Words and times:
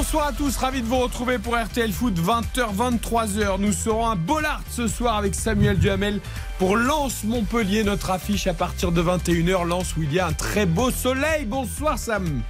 Bonsoir 0.00 0.28
à 0.28 0.32
tous, 0.32 0.56
ravi 0.56 0.80
de 0.80 0.86
vous 0.86 0.96
retrouver 0.98 1.38
pour 1.38 1.58
RTL 1.58 1.92
Foot 1.92 2.14
20h 2.18 2.74
23h. 2.74 3.58
Nous 3.60 3.70
serons 3.74 4.06
à 4.08 4.14
Bollard 4.14 4.62
ce 4.70 4.88
soir 4.88 5.18
avec 5.18 5.34
Samuel 5.34 5.78
Duhamel 5.78 6.20
pour 6.58 6.78
Lens 6.78 7.22
Montpellier, 7.24 7.84
notre 7.84 8.08
affiche 8.10 8.46
à 8.46 8.54
partir 8.54 8.92
de 8.92 9.02
21h. 9.02 9.66
Lens 9.66 9.94
où 9.98 10.02
il 10.02 10.10
y 10.10 10.18
a 10.18 10.26
un 10.26 10.32
très 10.32 10.64
beau 10.64 10.90
soleil. 10.90 11.44
Bonsoir 11.44 11.98
Sam. 11.98 12.40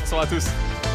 Bonsoir 0.00 0.22
à 0.22 0.26
tous. 0.26 0.44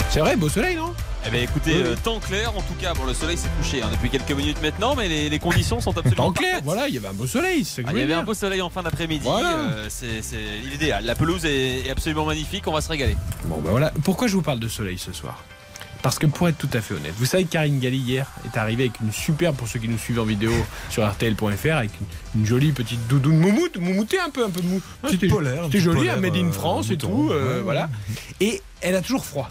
C'est 0.09 0.19
vrai, 0.19 0.35
beau 0.35 0.49
soleil 0.49 0.77
non? 0.77 0.95
Eh 1.27 1.29
bien 1.29 1.41
écoutez, 1.43 1.75
Oui, 1.75 1.81
euh, 1.85 1.95
temps 2.03 2.19
clair 2.19 2.49
en 2.57 2.61
tout 2.61 2.73
cas, 2.81 2.95
bon 2.95 3.05
le 3.05 3.13
soleil 3.13 3.37
s'est 3.37 3.49
couché 3.59 3.83
hein, 3.83 3.89
depuis 3.91 4.09
quelques 4.09 4.31
minutes 4.31 4.59
maintenant, 4.63 4.95
mais 4.95 5.07
les, 5.07 5.29
les 5.29 5.39
conditions 5.39 5.79
sont 5.79 5.95
absolument 5.95 6.25
En 6.27 6.31
clair, 6.31 6.49
parfaites. 6.53 6.65
voilà, 6.65 6.87
il 6.87 6.95
y 6.95 6.97
avait 6.97 7.09
un 7.09 7.13
beau 7.13 7.27
soleil. 7.27 7.63
Ah, 7.85 7.91
il 7.93 7.99
y 7.99 8.01
avait 8.01 8.13
un 8.15 8.23
beau 8.23 8.33
soleil 8.33 8.63
en 8.63 8.71
fin 8.71 8.81
d'après-midi, 8.81 9.25
Voilà. 9.25 9.57
euh, 9.57 9.85
c'est 9.89 10.37
l'idéal. 10.71 11.05
La 11.05 11.13
pelouse 11.13 11.45
est, 11.45 11.85
est 11.85 11.91
absolument 11.91 12.25
magnifique, 12.25 12.63
on 12.67 12.73
va 12.73 12.81
se 12.81 12.89
régaler. 12.89 13.15
Bon 13.45 13.59
ben 13.61 13.69
voilà, 13.69 13.91
pourquoi 14.03 14.27
je 14.27 14.33
vous 14.33 14.41
parle 14.41 14.59
de 14.59 14.67
soleil 14.67 14.97
ce 14.97 15.13
soir? 15.13 15.43
Parce 16.01 16.19
que 16.19 16.25
pour 16.27 16.47
être 16.47 16.57
tout 16.57 16.69
à 16.73 16.81
fait 16.81 16.93
honnête, 16.93 17.13
vous 17.17 17.25
savez 17.25 17.45
que 17.45 17.49
Karine 17.51 17.79
Galli 17.79 17.97
hier 17.97 18.27
est 18.45 18.57
arrivée 18.57 18.83
avec 18.85 18.99
une 19.01 19.11
superbe, 19.11 19.55
pour 19.55 19.67
ceux 19.67 19.79
qui 19.79 19.87
nous 19.87 19.97
suivent 19.97 20.19
en 20.19 20.25
vidéo 20.25 20.51
sur 20.89 21.07
RTL.fr, 21.09 21.73
avec 21.75 21.91
une, 21.99 22.41
une 22.41 22.45
jolie 22.45 22.71
petite 22.71 23.05
doudoune 23.07 23.37
moumoute, 23.39 23.77
moumoutée 23.77 24.19
un 24.19 24.29
peu, 24.29 24.45
un 24.45 24.49
peu 24.49 24.61
de 24.61 24.67
mou. 24.67 24.81
Un 25.03 25.09
C'était 25.09 25.27
joli, 25.27 25.33
polaire, 25.33 26.13
un 26.17 26.21
Made 26.21 26.35
in 26.35 26.47
euh, 26.47 26.51
France 26.51 26.89
et 26.91 26.97
tout, 26.97 27.29
euh, 27.31 27.57
Ouais. 27.57 27.61
voilà. 27.63 27.89
Et 28.39 28.61
elle 28.81 28.95
a 28.95 29.01
toujours 29.01 29.25
froid. 29.25 29.49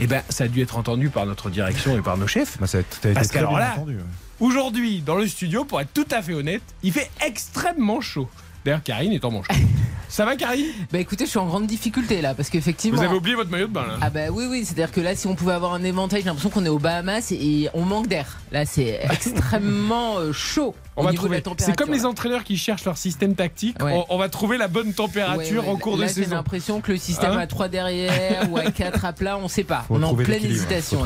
Et 0.00 0.06
ben 0.06 0.22
ça 0.28 0.44
a 0.44 0.48
dû 0.48 0.62
être 0.62 0.76
entendu 0.78 1.08
par 1.10 1.26
notre 1.26 1.50
direction 1.50 1.98
et 1.98 2.02
par 2.02 2.16
nos 2.16 2.26
chefs. 2.28 2.56
Bah, 2.60 2.66
ça 2.68 2.78
a, 2.78 2.80
été 2.82 3.12
Parce 3.12 3.28
très 3.28 3.38
qu'alors 3.38 3.50
bien 3.52 3.60
là- 3.60 3.72
entendu, 3.76 3.96
ouais. 3.96 4.02
Aujourd'hui, 4.40 5.00
dans 5.02 5.16
le 5.16 5.26
studio, 5.26 5.64
pour 5.64 5.80
être 5.80 5.92
tout 5.92 6.06
à 6.12 6.22
fait 6.22 6.32
honnête, 6.34 6.62
il 6.84 6.92
fait 6.92 7.10
extrêmement 7.26 8.00
chaud. 8.00 8.28
D'ailleurs, 8.64 8.82
Karine 8.84 9.12
est 9.12 9.24
en 9.24 9.32
manche. 9.32 9.48
Ça 10.08 10.24
va, 10.24 10.36
Karine? 10.36 10.66
Bah 10.92 10.98
écoutez, 10.98 11.24
je 11.26 11.30
suis 11.30 11.38
en 11.38 11.46
grande 11.46 11.66
difficulté 11.66 12.22
là, 12.22 12.34
parce 12.34 12.48
qu'effectivement. 12.48 12.96
Vous 12.98 13.04
avez 13.04 13.14
oublié 13.16 13.36
votre 13.36 13.50
maillot 13.50 13.66
de 13.66 13.72
bain, 13.72 13.86
là 13.86 13.98
Ah 14.00 14.10
bah 14.10 14.30
oui 14.32 14.46
oui, 14.48 14.64
c'est-à-dire 14.64 14.90
que 14.90 15.00
là 15.00 15.14
si 15.14 15.26
on 15.26 15.34
pouvait 15.34 15.52
avoir 15.52 15.74
un 15.74 15.82
éventail, 15.84 16.20
j'ai 16.20 16.26
l'impression 16.26 16.50
qu'on 16.50 16.64
est 16.64 16.70
aux 16.70 16.78
Bahamas 16.78 17.30
et, 17.32 17.68
on 17.74 17.82
manque 17.82 18.08
d'air. 18.08 18.38
Là 18.50 18.64
c'est 18.64 19.00
extrêmement 19.10 20.18
euh, 20.18 20.32
chaud 20.32 20.74
On 20.96 21.02
au 21.02 21.04
va 21.04 21.12
trouver. 21.12 21.28
de 21.30 21.34
la 21.34 21.40
température. 21.42 21.74
C'est 21.74 21.76
comme 21.84 21.92
les 21.94 22.06
entraîneurs 22.06 22.44
qui 22.44 22.56
cherchent 22.56 22.84
leur 22.86 22.96
système 22.96 23.34
tactique. 23.34 23.82
Ouais. 23.82 23.92
On, 24.08 24.14
on 24.14 24.18
va 24.18 24.28
trouver 24.30 24.56
la 24.56 24.68
bonne 24.68 24.94
température 24.94 25.62
Ouais, 25.62 25.68
ouais, 25.68 25.74
en 25.74 25.76
cours 25.76 25.96
là, 25.98 26.04
de 26.04 26.08
j'ai 26.08 26.24
saison. 26.24 26.36
l'impression 26.36 26.80
que 26.80 26.92
le 26.92 26.98
système 26.98 27.32
Hein 27.32 27.38
à 27.38 27.46
3 27.46 27.68
derrière 27.68 28.50
ou 28.50 28.56
à 28.56 28.70
4 28.70 29.04
à 29.04 29.12
plat, 29.12 29.36
on 29.38 29.48
sait 29.48 29.64
pas. 29.64 29.84
Faut 29.88 29.96
on 29.96 30.02
est 30.02 30.04
en 30.06 30.14
pleine 30.14 30.28
l'équilibre, 30.28 30.54
hésitation. 30.56 31.00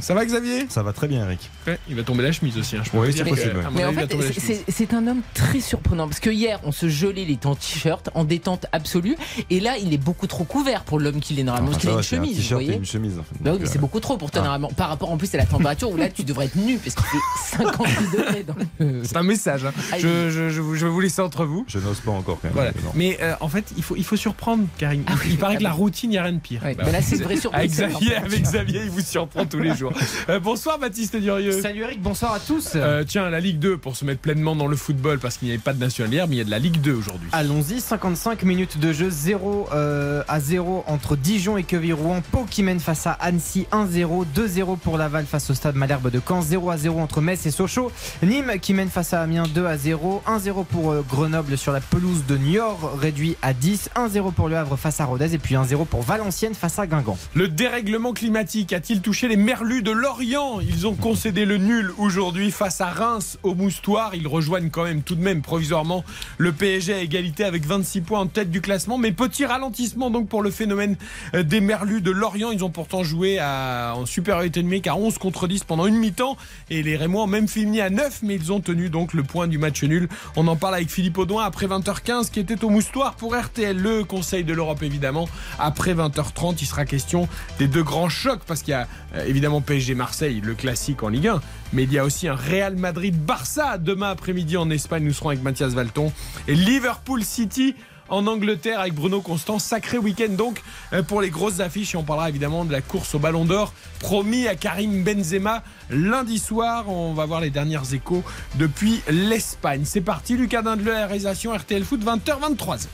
Ça 0.00 0.14
va, 0.14 0.24
Xavier? 0.24 0.66
Ça 0.68 0.82
va 0.82 0.92
très 0.92 1.06
bien, 1.08 1.24
Eric. 1.24 1.48
Ouais, 1.66 1.78
Il 1.88 1.94
va 1.94 2.02
tomber 2.02 2.22
la 2.24 2.32
chemise 2.32 2.58
aussi. 2.58 2.76
hein, 2.76 2.82
je 2.84 2.98
Oui, 2.98 3.12
c'est 3.16 3.24
possible, 3.24 3.52
que, 3.62 3.74
Mais 3.74 3.84
en 3.84 3.96
avis, 3.96 4.08
fait, 4.08 4.64
c'est 4.68 4.94
un 4.94 5.06
homme 5.06 5.22
très 5.34 5.60
surprenant 5.60 6.08
parce 6.08 6.20
que 6.20 6.30
hier 6.30 6.58
on 6.64 6.72
se 6.72 6.88
gelait 6.88 7.24
les 7.24 7.36
temps 7.36 7.54
t-shirt 7.54 7.99
en 8.14 8.24
détente 8.24 8.66
absolue 8.72 9.16
et 9.50 9.60
là 9.60 9.76
il 9.78 9.92
est 9.92 9.98
beaucoup 9.98 10.26
trop 10.26 10.44
couvert 10.44 10.82
pour 10.84 10.98
l'homme 11.00 11.20
qu'il 11.20 11.38
est 11.38 11.42
normalement. 11.42 11.68
Enfin, 11.70 11.78
parce 11.92 12.06
qu'il 12.08 12.16
a 12.16 12.20
une 12.20 12.24
un 12.24 12.32
chemise, 12.32 12.36
vous 12.38 12.52
et 12.52 12.54
voyez. 12.54 12.74
une 12.76 12.84
chemise. 12.86 13.18
en 13.18 13.22
fait. 13.22 13.34
Bah 13.40 13.50
oui, 13.52 13.58
mais 13.60 13.66
euh, 13.66 13.70
c'est 13.70 13.78
beaucoup 13.78 14.00
trop 14.00 14.16
pour 14.16 14.30
toi 14.30 14.40
ah. 14.42 14.44
normalement. 14.44 14.68
Par 14.76 14.88
rapport 14.88 15.10
en 15.10 15.16
plus 15.16 15.32
à 15.34 15.38
la 15.38 15.46
température 15.46 15.90
où 15.90 15.96
là 15.96 16.08
tu 16.08 16.24
devrais 16.24 16.46
être 16.46 16.56
nu 16.56 16.78
parce 16.78 16.94
qu'il 16.94 17.04
fait 17.04 17.56
58 17.58 18.10
degrés 18.16 18.44
le. 18.78 19.02
C'est 19.04 19.16
un 19.16 19.22
message. 19.22 19.64
hein. 19.64 19.72
Je, 19.98 20.30
je- 20.30 20.48
je 20.50 20.60
vous- 20.60 20.74
je 20.74 20.86
vais 20.86 20.90
vous 20.92 21.00
laisser 21.00 21.20
entre 21.22 21.44
vous. 21.44 21.64
Je 21.68 21.78
n'ose 21.78 22.00
pas 22.00 22.10
encore 22.12 22.38
quand 22.40 22.48
même. 22.48 22.54
Voilà. 22.54 22.72
mais. 22.94 23.10
Mais 23.10 23.18
euh, 23.22 23.34
en 23.40 23.48
fait, 23.48 23.64
il 23.76 23.82
faut, 23.82 23.96
il 23.96 24.04
faut 24.04 24.16
surprendre 24.16 24.64
Karine. 24.78 25.02
Ah 25.06 25.14
Il 25.28 25.36
paraît 25.38 25.56
que 25.56 25.62
la 25.62 25.72
routine, 25.72 26.10
il 26.10 26.12
n'y 26.12 26.18
a 26.18 26.22
rien 26.22 26.32
de 26.32 26.38
pire. 26.38 26.62
Ouais, 26.62 26.74
Bah, 26.74 26.84
mais 26.86 26.92
là 26.92 27.02
c'est 27.02 27.16
une 27.16 27.22
vraie 27.22 27.36
surprise. 27.36 27.80
avec 27.80 27.90
Xavier, 27.92 28.08
vrai. 28.08 28.16
avec 28.26 28.42
Xavier, 28.42 28.80
il 28.84 28.90
vous 28.90 29.00
surprend 29.00 29.44
tous 29.46 29.58
les 29.58 29.74
jours. 29.74 29.92
Euh, 30.28 30.38
bonsoir 30.40 30.78
Baptiste 30.78 31.16
Durieux. 31.16 31.60
Salut 31.60 31.82
Eric, 31.82 32.00
bonsoir 32.02 32.34
à 32.34 32.40
tous. 32.40 32.72
Euh, 32.76 33.04
tiens, 33.06 33.28
la 33.30 33.40
Ligue 33.40 33.58
2 33.58 33.76
pour 33.78 33.96
se 33.96 34.04
mettre 34.04 34.20
pleinement 34.20 34.54
dans 34.56 34.66
le 34.66 34.76
football 34.76 35.18
parce 35.18 35.36
qu'il 35.38 35.48
n'y 35.48 35.54
avait 35.54 35.62
pas 35.62 35.72
de 35.72 35.78
national 35.80 36.12
hier, 36.12 36.28
mais 36.28 36.36
il 36.36 36.38
y 36.38 36.42
a 36.42 36.44
de 36.44 36.50
la 36.50 36.58
Ligue 36.58 36.80
2 36.80 36.92
aujourd'hui. 36.94 37.28
Allons-y, 37.32 37.80
55 37.90 38.44
minutes 38.44 38.78
de 38.78 38.92
jeu, 38.92 39.10
0 39.10 39.66
euh, 39.72 40.22
à 40.28 40.38
0 40.38 40.84
entre 40.86 41.16
Dijon 41.16 41.56
et 41.56 41.64
Queville-Rouen. 41.64 42.22
Pau 42.30 42.46
qui 42.48 42.62
mène 42.62 42.78
face 42.78 43.08
à 43.08 43.14
Annecy 43.14 43.66
1-0, 43.72 44.26
2-0 44.32 44.78
pour 44.78 44.96
Laval 44.96 45.26
face 45.26 45.50
au 45.50 45.54
stade 45.54 45.74
Malherbe 45.74 46.08
de 46.08 46.20
Caen, 46.24 46.40
0 46.40 46.70
à 46.70 46.76
0 46.76 47.00
entre 47.00 47.20
Metz 47.20 47.46
et 47.46 47.50
Sochaux. 47.50 47.90
Nîmes 48.22 48.60
qui 48.62 48.74
mène 48.74 48.90
face 48.90 49.12
à 49.12 49.22
Amiens 49.22 49.48
2 49.52 49.66
à 49.66 49.76
0, 49.76 50.22
1-0 50.24 50.64
pour 50.66 50.92
euh, 50.92 51.04
Grenoble 51.08 51.58
sur 51.58 51.72
la 51.72 51.80
pelouse 51.80 52.26
de 52.28 52.36
Niort 52.36 52.96
réduit 52.96 53.36
à 53.42 53.52
10, 53.52 53.90
1-0 53.96 54.32
pour 54.34 54.48
Le 54.48 54.56
Havre 54.56 54.76
face 54.76 55.00
à 55.00 55.04
Rodez 55.06 55.34
et 55.34 55.38
puis 55.38 55.56
1-0 55.56 55.84
pour 55.84 56.02
Valenciennes 56.02 56.54
face 56.54 56.78
à 56.78 56.86
Guingamp. 56.86 57.18
Le 57.34 57.48
dérèglement 57.48 58.12
climatique 58.12 58.72
a-t-il 58.72 59.00
touché 59.00 59.26
les 59.26 59.34
merlus 59.34 59.82
de 59.82 59.90
Lorient? 59.90 60.60
Ils 60.60 60.86
ont 60.86 60.94
concédé 60.94 61.44
le 61.44 61.56
nul 61.56 61.90
aujourd'hui 61.98 62.52
face 62.52 62.80
à 62.80 62.86
Reims 62.86 63.36
au 63.42 63.56
Moustoir. 63.56 64.14
Ils 64.14 64.28
rejoignent 64.28 64.70
quand 64.70 64.84
même 64.84 65.02
tout 65.02 65.16
de 65.16 65.22
même 65.24 65.42
provisoirement 65.42 66.04
le 66.38 66.52
PSG 66.52 66.94
à 66.94 67.00
égalité 67.00 67.42
avec 67.42 67.66
26 67.80 68.00
points 68.02 68.20
en 68.20 68.26
tête 68.26 68.50
du 68.50 68.60
classement. 68.60 68.98
Mais 68.98 69.12
petit 69.12 69.46
ralentissement 69.46 70.10
donc 70.10 70.28
pour 70.28 70.42
le 70.42 70.50
phénomène 70.50 70.96
euh, 71.34 71.42
des 71.42 71.60
merlus 71.60 72.02
de 72.02 72.10
Lorient. 72.10 72.50
Ils 72.50 72.62
ont 72.64 72.70
pourtant 72.70 73.02
joué 73.02 73.40
en 73.40 74.04
supériorité 74.06 74.62
numérique 74.62 74.86
à 74.86 74.96
11 74.96 75.16
contre 75.18 75.48
10 75.48 75.64
pendant 75.64 75.86
une 75.86 75.96
mi-temps. 75.96 76.36
Et 76.68 76.82
les 76.82 76.96
Rémois 76.96 77.24
ont 77.24 77.26
même 77.26 77.48
fini 77.48 77.80
à 77.80 77.88
9, 77.88 78.20
mais 78.22 78.34
ils 78.34 78.52
ont 78.52 78.60
tenu 78.60 78.90
donc 78.90 79.14
le 79.14 79.22
point 79.22 79.48
du 79.48 79.58
match 79.58 79.82
nul. 79.82 80.08
On 80.36 80.46
en 80.46 80.56
parle 80.56 80.74
avec 80.74 80.90
Philippe 80.90 81.16
Audouin 81.18 81.44
après 81.44 81.66
20h15 81.66 82.30
qui 82.30 82.40
était 82.40 82.62
au 82.64 82.68
Moustoir 82.68 83.14
pour 83.14 83.34
RTL, 83.34 83.76
le 83.76 84.04
Conseil 84.04 84.44
de 84.44 84.52
l'Europe 84.52 84.82
évidemment. 84.82 85.28
Après 85.58 85.94
20h30, 85.94 86.56
il 86.60 86.66
sera 86.66 86.84
question 86.84 87.28
des 87.58 87.66
deux 87.66 87.82
grands 87.82 88.08
chocs 88.08 88.42
parce 88.46 88.62
qu'il 88.62 88.72
y 88.72 88.74
a 88.74 88.86
euh, 89.14 89.24
évidemment 89.26 89.60
PSG 89.60 89.94
Marseille, 89.94 90.42
le 90.44 90.54
classique 90.54 91.02
en 91.02 91.08
Ligue 91.08 91.28
1, 91.28 91.40
mais 91.72 91.84
il 91.84 91.92
y 91.92 91.98
a 91.98 92.04
aussi 92.04 92.28
un 92.28 92.34
Real 92.34 92.76
Madrid 92.76 93.16
Barça 93.16 93.78
demain 93.78 94.10
après-midi 94.10 94.56
en 94.56 94.70
Espagne. 94.70 95.04
Nous 95.04 95.12
serons 95.12 95.30
avec 95.30 95.42
Mathias 95.42 95.72
Valton 95.72 96.12
et 96.48 96.54
Liverpool 96.54 97.24
City. 97.24 97.74
En 98.08 98.26
Angleterre 98.26 98.80
avec 98.80 98.94
Bruno 98.94 99.20
Constant, 99.20 99.60
sacré 99.60 99.96
week-end 99.96 100.32
donc 100.32 100.60
euh, 100.92 101.04
pour 101.04 101.22
les 101.22 101.30
grosses 101.30 101.60
affiches 101.60 101.94
et 101.94 101.96
on 101.96 102.02
parlera 102.02 102.28
évidemment 102.28 102.64
de 102.64 102.72
la 102.72 102.80
course 102.80 103.14
au 103.14 103.20
Ballon 103.20 103.44
d'Or 103.44 103.72
promis 104.00 104.48
à 104.48 104.56
Karim 104.56 105.04
Benzema 105.04 105.62
lundi 105.90 106.40
soir. 106.40 106.88
On 106.88 107.14
va 107.14 107.24
voir 107.26 107.40
les 107.40 107.50
dernières 107.50 107.94
échos 107.94 108.24
depuis 108.56 109.00
l'Espagne. 109.08 109.82
C'est 109.84 110.00
parti, 110.00 110.36
Lucas 110.36 110.62
Dindler, 110.62 110.90
la 110.90 111.06
réalisation 111.06 111.54
RTL 111.54 111.84
Foot 111.84 112.04
20h 112.04 112.40
23h. 112.56 112.86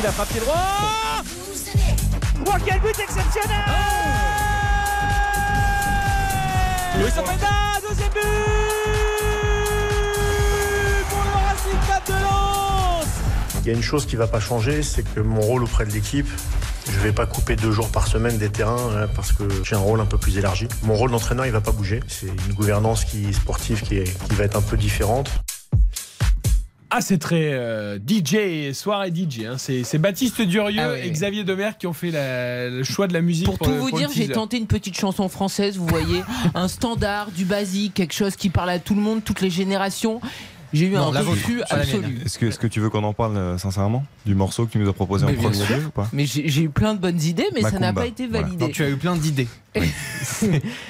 Il 0.00 0.06
a 0.06 0.10
frappé 0.10 0.40
droit 0.40 1.22
Oh, 2.44 2.58
quel 2.66 2.80
but 2.80 2.98
exceptionnel 2.98 3.64
Il 13.64 13.68
y 13.68 13.70
a 13.70 13.74
une 13.74 13.82
chose 13.82 14.06
qui 14.06 14.16
va 14.16 14.26
pas 14.26 14.40
changer, 14.40 14.82
c'est 14.82 15.02
que 15.02 15.20
mon 15.20 15.40
rôle 15.40 15.62
auprès 15.62 15.86
de 15.86 15.92
l'équipe, 15.92 16.28
je 16.86 16.98
vais 16.98 17.12
pas 17.12 17.26
couper 17.26 17.54
deux 17.54 17.70
jours 17.70 17.88
par 17.90 18.08
semaine 18.08 18.36
des 18.36 18.48
terrains 18.50 18.90
hein, 18.96 19.06
parce 19.14 19.32
que 19.32 19.44
j'ai 19.62 19.76
un 19.76 19.80
rôle 19.80 20.00
un 20.00 20.06
peu 20.06 20.18
plus 20.18 20.36
élargi. 20.36 20.66
Mon 20.82 20.94
rôle 20.94 21.12
d'entraîneur, 21.12 21.46
il 21.46 21.52
va 21.52 21.60
pas 21.60 21.70
bouger. 21.70 22.00
C'est 22.08 22.26
une 22.26 22.54
gouvernance 22.54 23.04
qui 23.04 23.32
sportive 23.32 23.82
qui 23.82 24.02
va 24.34 24.44
être 24.44 24.56
un 24.56 24.62
peu 24.62 24.76
différente. 24.76 25.30
Ah, 26.94 27.00
c'est 27.00 27.16
très 27.16 27.52
euh, 27.54 27.98
DJ, 27.98 28.72
soirée 28.74 29.10
DJ. 29.10 29.44
hein. 29.46 29.56
C'est 29.56 29.98
Baptiste 29.98 30.42
Durieux 30.42 30.78
Ah 30.82 30.98
et. 30.98 31.10
Xavier 31.10 31.42
Demer 31.42 31.70
qui 31.78 31.86
ont 31.86 31.94
fait 31.94 32.10
la- 32.10 32.68
le 32.68 32.84
choix 32.84 33.06
de 33.06 33.14
la 33.14 33.22
musique. 33.22 33.46
Pour 33.46 33.58
tout 33.58 33.70
le- 33.70 33.78
vous 33.78 33.90
dire, 33.90 34.10
j'ai 34.14 34.28
tenté 34.28 34.58
une 34.58 34.66
petite 34.66 34.98
chanson 34.98 35.26
française, 35.30 35.78
vous 35.78 35.86
voyez, 35.86 36.22
un 36.54 36.68
standard, 36.68 37.30
du 37.30 37.46
basique, 37.46 37.94
quelque 37.94 38.12
chose 38.12 38.36
qui 38.36 38.50
parle 38.50 38.68
à 38.68 38.78
tout 38.78 38.94
le 38.94 39.00
monde, 39.00 39.24
toutes 39.24 39.40
les 39.40 39.48
générations. 39.48 40.20
J'ai 40.72 40.86
eu 40.86 40.90
Non, 40.90 41.14
un 41.14 41.20
refus 41.20 41.56
mienne. 41.56 41.64
absolu. 41.70 42.18
Est-ce 42.24 42.38
que, 42.38 42.46
est-ce 42.46 42.58
que 42.58 42.66
tu 42.66 42.80
veux 42.80 42.88
qu'on 42.90 43.04
en 43.04 43.12
parle 43.12 43.36
euh, 43.36 43.58
sincèrement 43.58 44.04
du 44.24 44.34
morceau 44.34 44.66
que 44.66 44.72
tu 44.72 44.78
nous 44.78 44.88
as 44.88 44.92
proposé 44.92 45.26
Mais 45.26 45.32
en 45.36 45.42
premier 45.42 45.54
sûr. 45.56 45.76
lieu 45.76 45.86
ou 45.86 45.90
pas? 45.90 46.08
Mais 46.12 46.24
j'ai 46.26 46.62
eu 46.62 46.68
plein 46.70 46.94
de 46.94 46.98
bonnes 46.98 47.20
idées, 47.22 47.48
mais 47.54 47.62
ça 47.62 47.78
n'a 47.78 47.92
pas 47.92 48.06
été 48.06 48.26
voilà. 48.26 48.44
validé. 48.46 48.64
Non, 48.66 48.70
tu 48.70 48.82
as 48.82 48.88
eu 48.88 48.96
plein 48.96 49.16
d'idées. 49.16 49.48
Et 49.74 49.82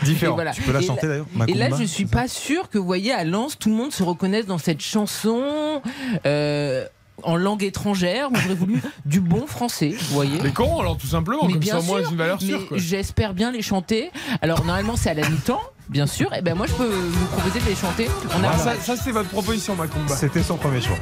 Différent. 0.03 0.35
voilà. 0.35 0.53
Tu 0.53 0.63
peux 0.63 0.73
la 0.73 0.81
Et 0.81 0.87
chanter 0.87 1.07
d'ailleurs 1.07 1.27
Et 1.49 1.55
là, 1.55 1.69
je 1.79 1.85
suis 1.85 2.07
pas 2.07 2.29
sûre 2.29 2.69
que, 2.69 2.79
vous 2.79 2.87
voyez, 2.87 3.13
à 3.13 3.25
Lens, 3.25 3.59
tout 3.59 3.69
le 3.71 3.75
monde 3.77 3.93
se 3.93 4.03
reconnaisse 4.03 4.47
dans 4.47 4.59
cette 4.59 4.81
chanson 4.81 5.81
euh, 6.27 6.85
en 7.23 7.37
langue 7.37 7.63
étrangère. 7.63 8.29
J'aurais 8.35 8.55
voulu 8.55 8.81
du 9.05 9.21
bon 9.21 9.47
français, 9.47 9.91
vous 9.99 10.15
voyez. 10.15 10.39
Les 10.43 10.51
corons, 10.53 10.81
alors 10.81 10.97
tout 10.97 11.07
simplement, 11.07 11.43
Mais 11.47 11.53
comme 11.53 11.61
bien 11.61 11.75
ça 11.75 11.81
au 11.81 11.83
moins 11.85 12.01
sûr, 12.03 12.11
une 12.13 12.17
valeur 12.19 12.39
Mais 12.41 12.47
sûre. 12.49 12.67
j'espère 12.73 13.35
bien 13.35 13.51
les 13.53 13.63
chanter. 13.63 14.11
Alors, 14.43 14.65
normalement, 14.65 14.97
c'est 14.97 15.11
à 15.11 15.15
la 15.15 15.29
mi-temps. 15.29 15.61
Bien 15.93 16.07
sûr. 16.07 16.33
Et 16.35 16.43
ben 16.43 16.55
moi, 16.55 16.67
je 16.67 16.73
peux 16.75 16.87
vous 16.87 17.27
proposer 17.27 17.61
de 17.61 17.67
les 17.67 17.75
chanter 17.77 18.09
Ah, 18.43 18.57
ça, 18.59 18.75
ça, 18.81 18.95
c'est 19.03 19.13
votre 19.13 19.29
proposition, 19.29 19.77
Macumba. 19.77 20.17
C'était 20.17 20.43
son 20.43 20.57
premier 20.57 20.81
choix. 20.81 20.97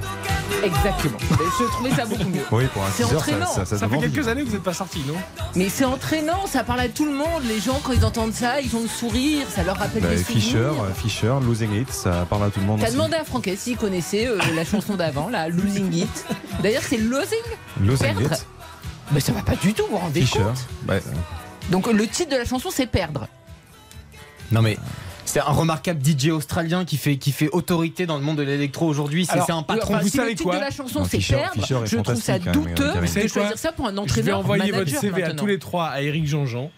Exactement. 0.63 1.17
Mais 1.31 1.37
Je 1.59 1.65
trouvais 1.65 1.91
ça 1.91 2.05
beaucoup 2.05 2.29
mieux. 2.29 2.43
Oui, 2.51 2.67
pour 2.73 2.83
un 2.83 2.87
C'est 2.95 3.05
6 3.05 3.13
heures, 3.13 3.19
entraînant. 3.21 3.47
ça, 3.47 3.55
ça, 3.55 3.65
ça 3.65 3.79
Ça 3.79 3.87
donne 3.87 4.01
fait 4.01 4.11
quelques 4.11 4.29
années 4.29 4.43
que 4.43 4.49
vous 4.49 4.55
n'êtes 4.55 4.63
pas 4.63 4.75
sorti, 4.75 5.01
non? 5.07 5.15
Mais 5.57 5.69
c'est 5.71 5.85
entraînant, 5.87 6.47
ça 6.47 6.65
parle 6.65 6.81
à 6.81 6.89
tout 6.89 7.07
le 7.07 7.13
monde. 7.13 7.43
Les 7.49 7.61
gens, 7.61 7.81
quand 7.83 7.93
ils 7.93 8.05
entendent 8.05 8.35
ça, 8.35 8.61
ils 8.61 8.75
ont 8.77 8.83
le 8.83 8.89
sourire, 8.89 9.47
ça 9.49 9.63
leur 9.63 9.77
rappelle 9.79 10.03
Bah, 10.03 10.09
des 10.11 10.19
Fischer, 10.19 10.51
souvenirs. 10.51 10.83
euh, 10.85 10.93
Fischer, 10.95 11.33
Losing 11.43 11.73
It, 11.75 11.91
ça 11.93 12.27
parle 12.29 12.45
à 12.45 12.51
tout 12.51 12.61
le 12.61 12.67
monde. 12.67 12.81
T'as 12.83 12.91
demandé 12.91 13.15
à 13.15 13.25
Franck 13.25 13.49
s'il 13.57 13.77
connaissait 13.79 14.27
euh, 14.27 14.39
la 14.55 14.65
chanson 14.65 14.97
d'avant, 14.97 15.29
la 15.31 15.49
Losing 15.49 15.93
It. 15.95 16.27
D'ailleurs, 16.63 16.83
c'est 16.87 16.99
Losing 16.99 17.39
Losing 17.81 18.15
Perdre. 18.15 18.33
It, 18.35 18.47
Mais 19.13 19.21
ça 19.21 19.33
va 19.33 19.41
pas 19.43 19.57
du 19.57 19.73
tout, 19.73 19.85
vous 19.89 19.93
vous 19.93 19.99
rendez 19.99 20.21
Fischer. 20.21 20.41
compte? 20.41 20.67
Bah, 20.83 20.95
euh, 20.95 21.01
Donc 21.71 21.87
le 21.91 22.07
titre 22.07 22.33
de 22.33 22.37
la 22.37 22.45
chanson, 22.45 22.69
c'est 22.71 22.87
Perdre. 22.87 23.29
Non 24.51 24.63
mais 24.63 24.77
c'est 25.25 25.41
un 25.41 25.45
remarquable 25.45 26.01
DJ 26.05 26.31
australien 26.31 26.85
qui 26.85 26.97
fait, 26.97 27.17
qui 27.17 27.31
fait 27.31 27.49
autorité 27.51 28.05
dans 28.05 28.17
le 28.17 28.23
monde 28.23 28.39
de 28.39 28.43
l'électro 28.43 28.87
aujourd'hui. 28.87 29.27
C'est 29.27 29.53
un 29.53 29.63
patron. 29.63 29.95
Enfin, 29.95 30.03
vous 30.03 30.09
si 30.09 30.17
savez 30.17 30.31
le 30.31 30.37
titre 30.37 30.49
quoi 30.51 30.57
de 30.57 30.61
la 30.61 30.71
chanson, 30.71 31.05
c'est 31.05 31.19
Perdre, 31.19 31.53
Fischer 31.53 31.79
je 31.85 31.97
trouve 31.99 32.21
ça 32.21 32.39
douteux 32.39 32.93
de 32.95 33.29
choisir 33.29 33.59
ça 33.59 33.73
pour 33.73 33.87
un 33.87 33.91
Je 33.91 33.95
vais 33.95 34.01
entraîneur 34.01 34.39
envoyer 34.41 34.73
votre 34.73 34.91
CV 34.91 35.23
à 35.23 35.35
tous 35.35 35.47
les 35.47 35.59
trois 35.59 35.87
à 35.87 36.03
Eric 36.03 36.27
Jean-Jean. 36.27 36.71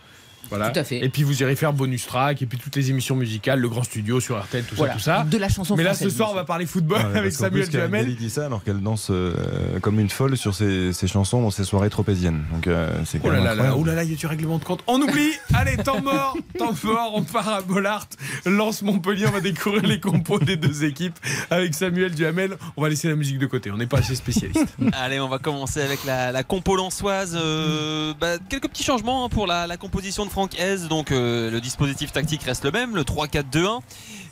Voilà. 0.50 0.70
Tout 0.70 0.78
à 0.80 0.84
fait. 0.84 1.04
Et 1.04 1.08
puis 1.08 1.22
vous 1.22 1.42
irez 1.42 1.56
faire 1.56 1.72
bonus 1.72 2.06
track 2.06 2.42
et 2.42 2.46
puis 2.46 2.58
toutes 2.58 2.76
les 2.76 2.90
émissions 2.90 3.16
musicales, 3.16 3.58
le 3.60 3.68
grand 3.68 3.82
studio 3.82 4.20
sur 4.20 4.38
RTL, 4.42 4.64
tout 4.64 4.74
Voilà, 4.76 4.92
ça, 4.94 4.98
tout 4.98 5.04
ça. 5.04 5.24
de 5.24 5.38
la 5.38 5.48
chanson 5.48 5.76
Mais 5.76 5.82
là, 5.84 5.94
ce 5.94 6.10
soir, 6.10 6.30
on 6.30 6.34
va 6.34 6.44
parler 6.44 6.66
football 6.66 6.98
ouais, 7.12 7.18
avec 7.18 7.32
Samuel 7.32 7.68
Duhamel. 7.68 8.04
Galli 8.04 8.16
dit 8.16 8.30
ça 8.30 8.46
alors 8.46 8.62
qu'elle 8.62 8.80
danse 8.80 9.08
euh, 9.10 9.34
comme 9.80 9.98
une 10.00 10.10
folle 10.10 10.36
sur 10.36 10.54
ses, 10.54 10.92
ses 10.92 11.06
chansons 11.06 11.40
dans 11.42 11.50
ses 11.50 11.64
soirées 11.64 11.90
tropéziennes. 11.90 12.44
Donc 12.52 12.66
euh, 12.66 12.90
c'est 13.04 13.20
Oh 13.24 13.30
là 13.30 13.54
là 13.54 13.74
oh 13.76 13.84
là 13.84 13.94
là, 13.94 14.04
y 14.04 14.12
a 14.12 14.16
du 14.16 14.26
règlement 14.26 14.58
de 14.58 14.64
compte. 14.64 14.82
On 14.86 15.00
oublie. 15.00 15.32
Allez, 15.54 15.76
temps 15.76 16.00
mort, 16.02 16.36
temps 16.58 16.74
fort. 16.74 17.12
On 17.14 17.22
part 17.22 17.48
à 17.48 17.62
Bollard. 17.62 18.06
Lance 18.46 18.82
Montpellier. 18.82 19.26
On 19.28 19.30
va 19.32 19.40
découvrir 19.40 19.82
les 19.84 20.00
compos 20.00 20.38
des 20.38 20.56
deux 20.56 20.84
équipes 20.84 21.18
avec 21.50 21.74
Samuel 21.74 22.14
Duhamel. 22.14 22.56
On 22.76 22.82
va 22.82 22.88
laisser 22.88 23.08
la 23.08 23.14
musique 23.16 23.38
de 23.38 23.46
côté. 23.46 23.70
On 23.70 23.76
n'est 23.76 23.86
pas 23.86 23.98
assez 23.98 24.14
spécialiste. 24.14 24.76
Allez, 24.92 25.20
on 25.20 25.28
va 25.28 25.38
commencer 25.38 25.80
avec 25.80 26.04
la, 26.04 26.32
la 26.32 26.42
compo 26.42 26.76
lançoise. 26.76 27.38
Euh, 27.40 28.12
bah, 28.20 28.36
quelques 28.48 28.68
petits 28.68 28.84
changements 28.84 29.24
hein, 29.24 29.28
pour 29.28 29.46
la, 29.46 29.66
la 29.66 29.76
composition 29.76 30.24
de 30.26 30.30
Franck 30.32 30.54
Hez. 30.54 30.88
Donc, 30.88 31.12
euh, 31.12 31.50
le 31.50 31.60
dispositif 31.60 32.10
tactique 32.10 32.42
reste 32.44 32.64
le 32.64 32.70
même, 32.70 32.96
le 32.96 33.02
3-4-2-1. 33.02 33.80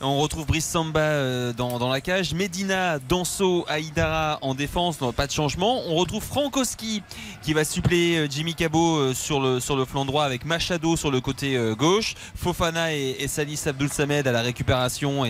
On 0.00 0.18
retrouve 0.18 0.46
Brice 0.46 0.64
Samba 0.64 1.00
euh, 1.00 1.52
dans, 1.52 1.90
la 1.90 2.00
cage, 2.00 2.32
Medina, 2.32 2.98
Danso, 2.98 3.66
Aïdara 3.68 4.38
en 4.40 4.54
défense, 4.54 4.96
pas 5.14 5.26
de 5.26 5.32
changement. 5.32 5.82
On 5.88 5.96
retrouve 5.96 6.22
Frankowski 6.22 7.02
qui 7.42 7.52
va 7.52 7.64
suppléer 7.64 8.16
euh, 8.16 8.26
Jimmy 8.30 8.54
Cabot 8.54 9.12
sur, 9.12 9.40
le, 9.40 9.60
flanc 9.84 10.06
droit 10.06 10.24
avec 10.24 10.46
Machado 10.46 10.96
sur 10.96 11.10
le 11.10 11.20
côté 11.20 11.58
gauche, 11.78 12.14
Fofana 12.34 12.94
et, 12.94 13.28
Salis 13.28 13.60
Abdul 13.66 13.90
Samed 13.90 14.26
à 14.26 14.32
la 14.32 14.40
récupération 14.40 15.26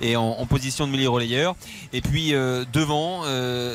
et, 0.00 0.16
en, 0.16 0.46
position 0.46 0.86
de 0.86 0.92
milieu 0.92 1.10
relayeur. 1.10 1.54
Et 1.92 2.00
puis 2.00 2.30
devant, 2.30 3.24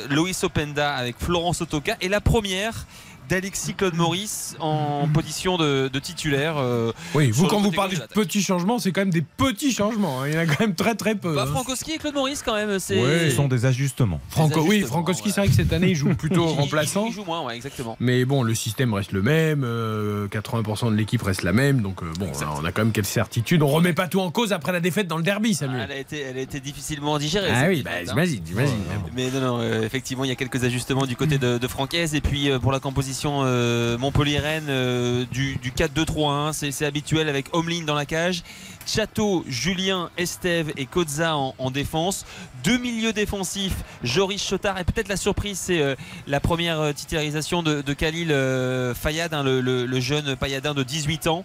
Loïs 0.08 0.42
Openda 0.42 0.94
avec 0.94 1.16
Florence 1.20 1.60
Otoka 1.60 1.96
et 2.00 2.08
la 2.08 2.20
première 2.20 2.86
d'Alexis 3.30 3.74
Claude 3.74 3.94
Maurice 3.94 4.56
en 4.58 5.08
position 5.08 5.56
de, 5.56 5.88
de 5.88 5.98
titulaire. 6.00 6.56
euh, 6.58 6.92
Oui, 7.14 7.30
vous, 7.30 7.46
quand 7.46 7.60
vous 7.60 7.70
parlez 7.70 7.96
de 7.96 8.02
petits 8.12 8.42
changements, 8.42 8.78
c'est 8.80 8.90
quand 8.92 9.02
même 9.02 9.10
des 9.10 9.22
petits 9.22 9.72
changements. 9.72 10.20
hein. 10.22 10.28
Il 10.28 10.34
y 10.34 10.36
en 10.36 10.40
a 10.40 10.46
quand 10.46 10.60
même 10.60 10.74
très 10.74 10.94
très 10.96 11.14
peu. 11.14 11.34
bah, 11.34 11.44
hein. 11.46 11.50
Frankowski 11.52 11.92
et 11.92 11.98
Claude 11.98 12.14
Maurice 12.14 12.42
quand 12.44 12.54
même. 12.54 12.78
C'est 12.78 13.00
Ouais. 13.00 13.30
Ce 13.30 13.36
sont 13.36 13.46
des 13.48 13.64
ajustements. 13.66 14.20
Franco, 14.28 14.62
Des 14.62 14.68
oui, 14.68 14.80
Frankowski, 14.82 15.28
ouais. 15.28 15.32
c'est 15.34 15.40
vrai 15.42 15.48
que 15.48 15.54
cette 15.54 15.72
année, 15.72 15.90
il 15.90 15.94
joue 15.96 16.14
plutôt 16.14 16.48
Il- 16.50 16.60
remplaçant. 16.60 17.06
Il 17.06 17.12
joue 17.12 17.24
moins, 17.24 17.42
ouais, 17.44 17.54
exactement. 17.56 17.96
Mais 18.00 18.24
bon, 18.24 18.42
le 18.42 18.54
système 18.54 18.92
reste 18.94 19.12
le 19.12 19.22
même, 19.22 19.62
euh, 19.64 20.26
80% 20.28 20.90
de 20.90 20.96
l'équipe 20.96 21.22
reste 21.22 21.42
la 21.42 21.52
même, 21.52 21.80
donc 21.82 22.02
euh, 22.02 22.06
bon, 22.18 22.30
on 22.58 22.64
a 22.64 22.72
quand 22.72 22.82
même 22.82 22.92
quelques 22.92 23.06
certitudes. 23.06 23.62
On 23.62 23.68
remet 23.68 23.92
pas 23.92 24.08
tout 24.08 24.20
en 24.20 24.30
cause 24.30 24.52
après 24.52 24.72
la 24.72 24.80
défaite 24.80 25.06
dans 25.06 25.16
le 25.16 25.22
derby, 25.22 25.54
Samuel. 25.54 25.86
Elle 25.90 25.96
a 25.96 26.00
été, 26.00 26.20
elle 26.20 26.36
a 26.38 26.40
été 26.40 26.58
difficilement 26.60 27.18
digérée. 27.18 27.50
Ah 27.54 27.66
oui, 27.68 27.82
défaite, 27.82 27.84
bah, 27.84 27.90
hein. 28.00 28.04
j'imagine, 28.08 28.42
j'imagine. 28.46 28.74
Mais 29.14 29.30
non, 29.30 29.40
non, 29.40 29.58
euh, 29.60 29.82
effectivement, 29.82 30.24
il 30.24 30.28
y 30.28 30.32
a 30.32 30.36
quelques 30.36 30.64
ajustements 30.64 31.06
du 31.06 31.16
côté 31.16 31.38
de, 31.38 31.58
de 31.58 31.68
Francaise. 31.68 32.14
Et 32.14 32.20
puis 32.20 32.50
euh, 32.50 32.58
pour 32.58 32.72
la 32.72 32.80
composition 32.80 33.19
euh, 33.26 33.98
Montpellier-Rennes 33.98 34.66
euh, 34.68 35.24
du, 35.30 35.56
du 35.56 35.70
4-2-3-1, 35.70 36.52
c'est 36.52 36.70
c'est 36.70 36.86
habituel 36.86 37.28
avec 37.28 37.46
Homeline 37.52 37.84
dans 37.84 37.94
la 37.94 38.06
cage. 38.06 38.42
Chateau, 38.92 39.44
Julien, 39.46 40.10
Estève 40.16 40.72
et 40.76 40.84
Kozza 40.84 41.36
en, 41.36 41.54
en 41.58 41.70
défense. 41.70 42.26
Deux 42.64 42.76
milieux 42.76 43.12
défensifs, 43.12 43.76
Joris 44.02 44.44
Chotard. 44.44 44.80
Et 44.80 44.84
peut-être 44.84 45.06
la 45.06 45.16
surprise, 45.16 45.60
c'est 45.60 45.80
euh, 45.80 45.94
la 46.26 46.40
première 46.40 46.80
euh, 46.80 46.92
titularisation 46.92 47.62
de, 47.62 47.92
Khalil 47.92 48.32
euh, 48.32 48.92
Fayad, 48.92 49.32
hein, 49.32 49.44
le, 49.44 50.00
jeune 50.00 50.34
payadin 50.34 50.74
de 50.74 50.82
18 50.82 51.28
ans. 51.28 51.44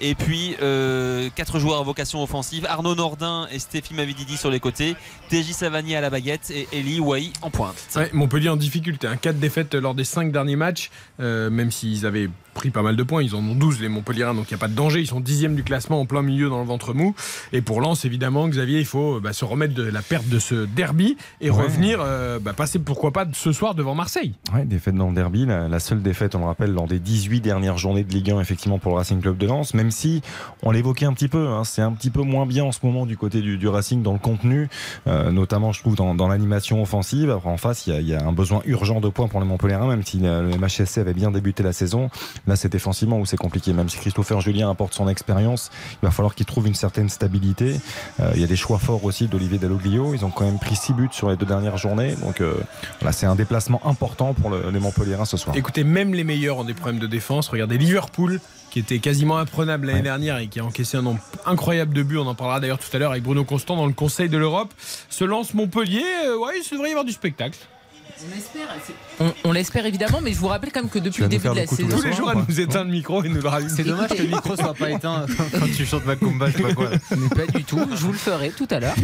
Et 0.00 0.14
puis 0.14 0.56
quatre 1.34 1.58
joueurs 1.58 1.80
à 1.80 1.82
vocation 1.82 2.22
offensive 2.22 2.64
Arnaud 2.66 2.94
Nordin 2.94 3.46
et 3.50 3.58
Stéphie 3.58 3.92
Mavididi 3.92 4.38
sur 4.38 4.50
les 4.50 4.60
côtés. 4.60 4.96
TJ 5.28 5.52
Savani 5.52 5.96
à 5.96 6.00
la 6.00 6.08
baguette 6.08 6.50
et 6.50 6.66
Eli 6.72 6.98
Wahi 6.98 7.32
en 7.42 7.50
pointe. 7.50 7.76
Ouais, 7.94 8.08
Montpellier 8.14 8.48
en 8.48 8.56
difficulté, 8.56 9.06
hein. 9.06 9.16
4 9.16 9.38
défaites 9.38 9.74
lors 9.74 9.94
des 9.94 10.04
5 10.04 10.32
derniers 10.32 10.56
matchs, 10.56 10.90
même 11.18 11.70
s'ils 11.70 12.06
avaient 12.06 12.30
pris 12.56 12.70
pas 12.70 12.82
mal 12.82 12.96
de 12.96 13.02
points, 13.02 13.22
ils 13.22 13.34
en 13.34 13.38
ont 13.38 13.54
12 13.54 13.80
les 13.80 13.88
Montpelliérains, 13.88 14.34
donc 14.34 14.50
il 14.50 14.54
n'y 14.54 14.58
a 14.58 14.60
pas 14.60 14.68
de 14.68 14.74
danger, 14.74 15.00
ils 15.00 15.06
sont 15.06 15.20
dixième 15.20 15.54
du 15.54 15.62
classement 15.62 16.00
en 16.00 16.06
plein 16.06 16.22
milieu 16.22 16.48
dans 16.48 16.58
le 16.60 16.66
ventre 16.66 16.94
mou. 16.94 17.14
Et 17.52 17.60
pour 17.60 17.80
Lens, 17.80 18.04
évidemment, 18.04 18.48
Xavier, 18.48 18.78
il 18.80 18.86
faut 18.86 19.20
bah, 19.20 19.32
se 19.32 19.44
remettre 19.44 19.74
de 19.74 19.82
la 19.84 20.00
perte 20.02 20.26
de 20.28 20.38
ce 20.38 20.64
derby 20.66 21.16
et 21.40 21.50
Ouais. 21.50 21.62
revenir, 21.62 21.98
euh, 22.00 22.38
bah, 22.40 22.52
passer 22.54 22.78
pourquoi 22.78 23.12
pas 23.12 23.26
ce 23.32 23.52
soir 23.52 23.74
devant 23.74 23.94
Marseille. 23.94 24.32
Ouais, 24.54 24.64
défaite 24.64 24.94
dans 24.94 25.08
le 25.08 25.14
derby, 25.14 25.46
la, 25.46 25.68
la 25.68 25.78
seule 25.80 26.02
défaite, 26.02 26.34
on 26.34 26.40
le 26.40 26.46
rappelle, 26.46 26.72
lors 26.72 26.86
des 26.88 26.98
18 26.98 27.40
dernières 27.42 27.76
journées 27.78 28.04
de 28.04 28.12
Ligue 28.12 28.30
1, 28.30 28.40
effectivement, 28.40 28.78
pour 28.78 28.92
le 28.92 28.96
Racing 28.98 29.20
Club 29.20 29.36
de 29.36 29.46
Lens, 29.46 29.74
même 29.74 29.90
si 29.90 30.22
on 30.62 30.70
l'évoquait 30.70 31.06
un 31.06 31.12
petit 31.12 31.28
peu, 31.28 31.48
hein, 31.48 31.64
c'est 31.64 31.82
un 31.82 31.92
petit 31.92 32.10
peu 32.10 32.22
moins 32.22 32.46
bien 32.46 32.64
en 32.64 32.72
ce 32.72 32.80
moment 32.82 33.04
du 33.06 33.16
côté 33.16 33.40
du, 33.42 33.58
du 33.58 33.68
Racing 33.68 34.02
dans 34.02 34.12
le 34.14 34.18
contenu, 34.18 34.68
euh, 35.06 35.30
notamment, 35.30 35.72
je 35.72 35.80
trouve, 35.80 35.94
dans, 35.94 36.14
dans 36.14 36.28
l'animation 36.28 36.80
offensive. 36.82 37.30
Après, 37.30 37.50
en 37.50 37.56
face, 37.58 37.86
il 37.86 37.92
y, 37.92 37.96
a, 37.96 38.00
il 38.00 38.08
y 38.08 38.14
a 38.14 38.24
un 38.26 38.32
besoin 38.32 38.62
urgent 38.64 39.00
de 39.00 39.08
points 39.08 39.28
pour 39.28 39.40
les 39.40 39.46
Montpellierins, 39.46 39.88
même 39.88 40.02
si 40.04 40.20
euh, 40.24 40.42
le 40.42 40.56
MHSC 40.58 40.98
avait 40.98 41.12
bien 41.14 41.30
débuté 41.30 41.62
la 41.62 41.72
saison. 41.72 42.08
Là, 42.46 42.56
c'est 42.56 42.68
défensivement 42.70 43.18
où 43.18 43.26
c'est 43.26 43.36
compliqué. 43.36 43.72
Même 43.72 43.88
si 43.88 43.98
Christopher 43.98 44.40
Julien 44.40 44.70
apporte 44.70 44.94
son 44.94 45.08
expérience, 45.08 45.70
il 46.02 46.06
va 46.06 46.10
falloir 46.12 46.34
qu'il 46.34 46.46
trouve 46.46 46.66
une 46.66 46.74
certaine 46.74 47.08
stabilité. 47.08 47.80
Euh, 48.20 48.30
il 48.34 48.40
y 48.40 48.44
a 48.44 48.46
des 48.46 48.56
choix 48.56 48.78
forts 48.78 49.04
aussi 49.04 49.26
d'Olivier 49.26 49.58
Dalloglio. 49.58 50.14
Ils 50.14 50.24
ont 50.24 50.30
quand 50.30 50.44
même 50.44 50.58
pris 50.58 50.76
6 50.76 50.92
buts 50.92 51.08
sur 51.10 51.28
les 51.28 51.36
deux 51.36 51.46
dernières 51.46 51.76
journées. 51.76 52.14
Donc, 52.22 52.40
euh, 52.40 52.54
voilà, 53.00 53.12
c'est 53.12 53.26
un 53.26 53.34
déplacement 53.34 53.80
important 53.86 54.32
pour 54.34 54.50
le- 54.50 54.70
les 54.70 54.78
Montpellierins 54.80 55.24
ce 55.24 55.36
soir. 55.36 55.56
Écoutez, 55.56 55.84
même 55.84 56.14
les 56.14 56.24
meilleurs 56.24 56.58
ont 56.58 56.64
des 56.64 56.74
problèmes 56.74 57.00
de 57.00 57.06
défense. 57.06 57.48
Regardez 57.48 57.78
Liverpool, 57.78 58.40
qui 58.70 58.78
était 58.80 58.98
quasiment 58.98 59.38
imprenable 59.38 59.86
l'année 59.86 59.98
Ouais. 59.98 60.02
dernière 60.04 60.38
et 60.38 60.48
qui 60.48 60.60
a 60.60 60.64
encaissé 60.64 60.96
un 60.96 61.02
nombre 61.02 61.20
incroyable 61.46 61.94
de 61.94 62.02
buts. 62.02 62.18
On 62.18 62.26
en 62.26 62.34
parlera 62.34 62.60
d'ailleurs 62.60 62.78
tout 62.78 62.94
à 62.94 62.98
l'heure 62.98 63.10
avec 63.12 63.22
Bruno 63.22 63.44
Constant 63.44 63.76
dans 63.76 63.86
le 63.86 63.92
Conseil 63.92 64.28
de 64.28 64.36
l'Europe. 64.38 64.72
Se 65.08 65.24
lance 65.24 65.54
Montpellier. 65.54 66.02
euh, 66.26 66.38
ouais, 66.38 66.52
il 66.64 66.70
devrait 66.70 66.88
y 66.88 66.92
avoir 66.92 67.04
du 67.04 67.12
spectacle. 67.12 67.58
On 68.18 68.34
l'espère. 68.34 68.68
On, 69.20 69.32
on 69.44 69.52
l'espère 69.52 69.86
évidemment, 69.86 70.20
mais 70.22 70.32
je 70.32 70.38
vous 70.38 70.48
rappelle 70.48 70.70
quand 70.72 70.80
même 70.80 70.90
que 70.90 70.98
depuis 70.98 71.22
le 71.22 71.28
début 71.28 71.48
de 71.48 71.54
la 71.54 71.66
coup 71.66 71.76
tous 71.76 71.82
les 71.82 71.88
saison. 71.88 71.96
Tous 71.96 72.06
les 72.06 72.12
jours, 72.12 72.30
elle 72.30 72.44
nous 72.48 72.60
éteint 72.60 72.84
le 72.84 72.90
micro 72.90 73.22
et 73.22 73.28
nous 73.28 73.40
le 73.40 73.48
rallume. 73.48 73.68
C'est 73.68 73.84
dommage 73.84 74.10
que 74.10 74.22
le 74.22 74.28
micro 74.28 74.56
soit 74.56 74.74
pas 74.74 74.90
éteint 74.90 75.26
quand 75.52 75.66
tu 75.74 75.86
chantes 75.86 76.04
Macumba, 76.04 76.50
je 76.50 76.56
sais 76.56 76.62
pas 76.62 76.74
quoi. 76.74 76.90
Mais 77.16 77.28
pas 77.28 77.52
du 77.52 77.64
tout, 77.64 77.80
je 77.90 77.96
vous 77.96 78.12
le 78.12 78.18
ferai 78.18 78.50
tout 78.50 78.68
à 78.70 78.80
l'heure. 78.80 78.94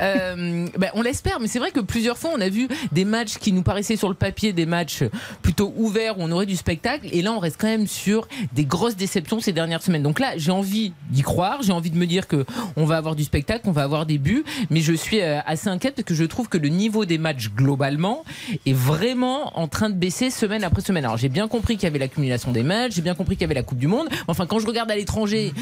Euh, 0.00 0.66
ben, 0.78 0.90
on 0.94 1.02
l'espère, 1.02 1.40
mais 1.40 1.48
c'est 1.48 1.58
vrai 1.58 1.70
que 1.70 1.80
plusieurs 1.80 2.18
fois 2.18 2.30
on 2.36 2.40
a 2.40 2.48
vu 2.48 2.68
des 2.92 3.04
matchs 3.04 3.38
qui 3.38 3.52
nous 3.52 3.62
paraissaient 3.62 3.96
sur 3.96 4.08
le 4.08 4.14
papier 4.14 4.52
des 4.52 4.66
matchs 4.66 5.04
plutôt 5.42 5.72
ouverts 5.76 6.18
où 6.18 6.22
on 6.22 6.30
aurait 6.32 6.46
du 6.46 6.56
spectacle, 6.56 7.08
et 7.12 7.22
là 7.22 7.32
on 7.32 7.38
reste 7.38 7.56
quand 7.58 7.66
même 7.66 7.86
sur 7.86 8.28
des 8.52 8.64
grosses 8.64 8.96
déceptions 8.96 9.40
ces 9.40 9.52
dernières 9.52 9.82
semaines. 9.82 10.02
Donc 10.02 10.20
là 10.20 10.32
j'ai 10.36 10.50
envie 10.50 10.92
d'y 11.10 11.22
croire, 11.22 11.62
j'ai 11.62 11.72
envie 11.72 11.90
de 11.90 11.96
me 11.96 12.06
dire 12.06 12.26
que 12.26 12.44
on 12.76 12.84
va 12.84 12.96
avoir 12.96 13.16
du 13.16 13.24
spectacle, 13.24 13.62
on 13.66 13.72
va 13.72 13.82
avoir 13.82 14.06
des 14.06 14.18
buts, 14.18 14.44
mais 14.70 14.80
je 14.80 14.92
suis 14.92 15.20
euh, 15.20 15.40
assez 15.46 15.68
inquiète 15.68 15.94
parce 15.94 16.06
que 16.06 16.14
je 16.14 16.24
trouve 16.24 16.48
que 16.48 16.58
le 16.58 16.68
niveau 16.68 17.04
des 17.04 17.18
matchs 17.18 17.50
globalement 17.54 18.24
est 18.66 18.72
vraiment 18.72 19.45
en 19.54 19.68
train 19.68 19.88
de 19.90 19.94
baisser 19.94 20.30
semaine 20.30 20.64
après 20.64 20.82
semaine. 20.82 21.04
Alors 21.04 21.16
j'ai 21.16 21.28
bien 21.28 21.48
compris 21.48 21.74
qu'il 21.76 21.84
y 21.84 21.86
avait 21.86 21.98
l'accumulation 21.98 22.52
des 22.52 22.62
matchs, 22.62 22.92
j'ai 22.94 23.02
bien 23.02 23.14
compris 23.14 23.36
qu'il 23.36 23.42
y 23.42 23.44
avait 23.44 23.54
la 23.54 23.62
Coupe 23.62 23.78
du 23.78 23.86
Monde. 23.86 24.08
Enfin 24.28 24.46
quand 24.46 24.58
je 24.58 24.66
regarde 24.66 24.90
à 24.90 24.96
l'étranger, 24.96 25.52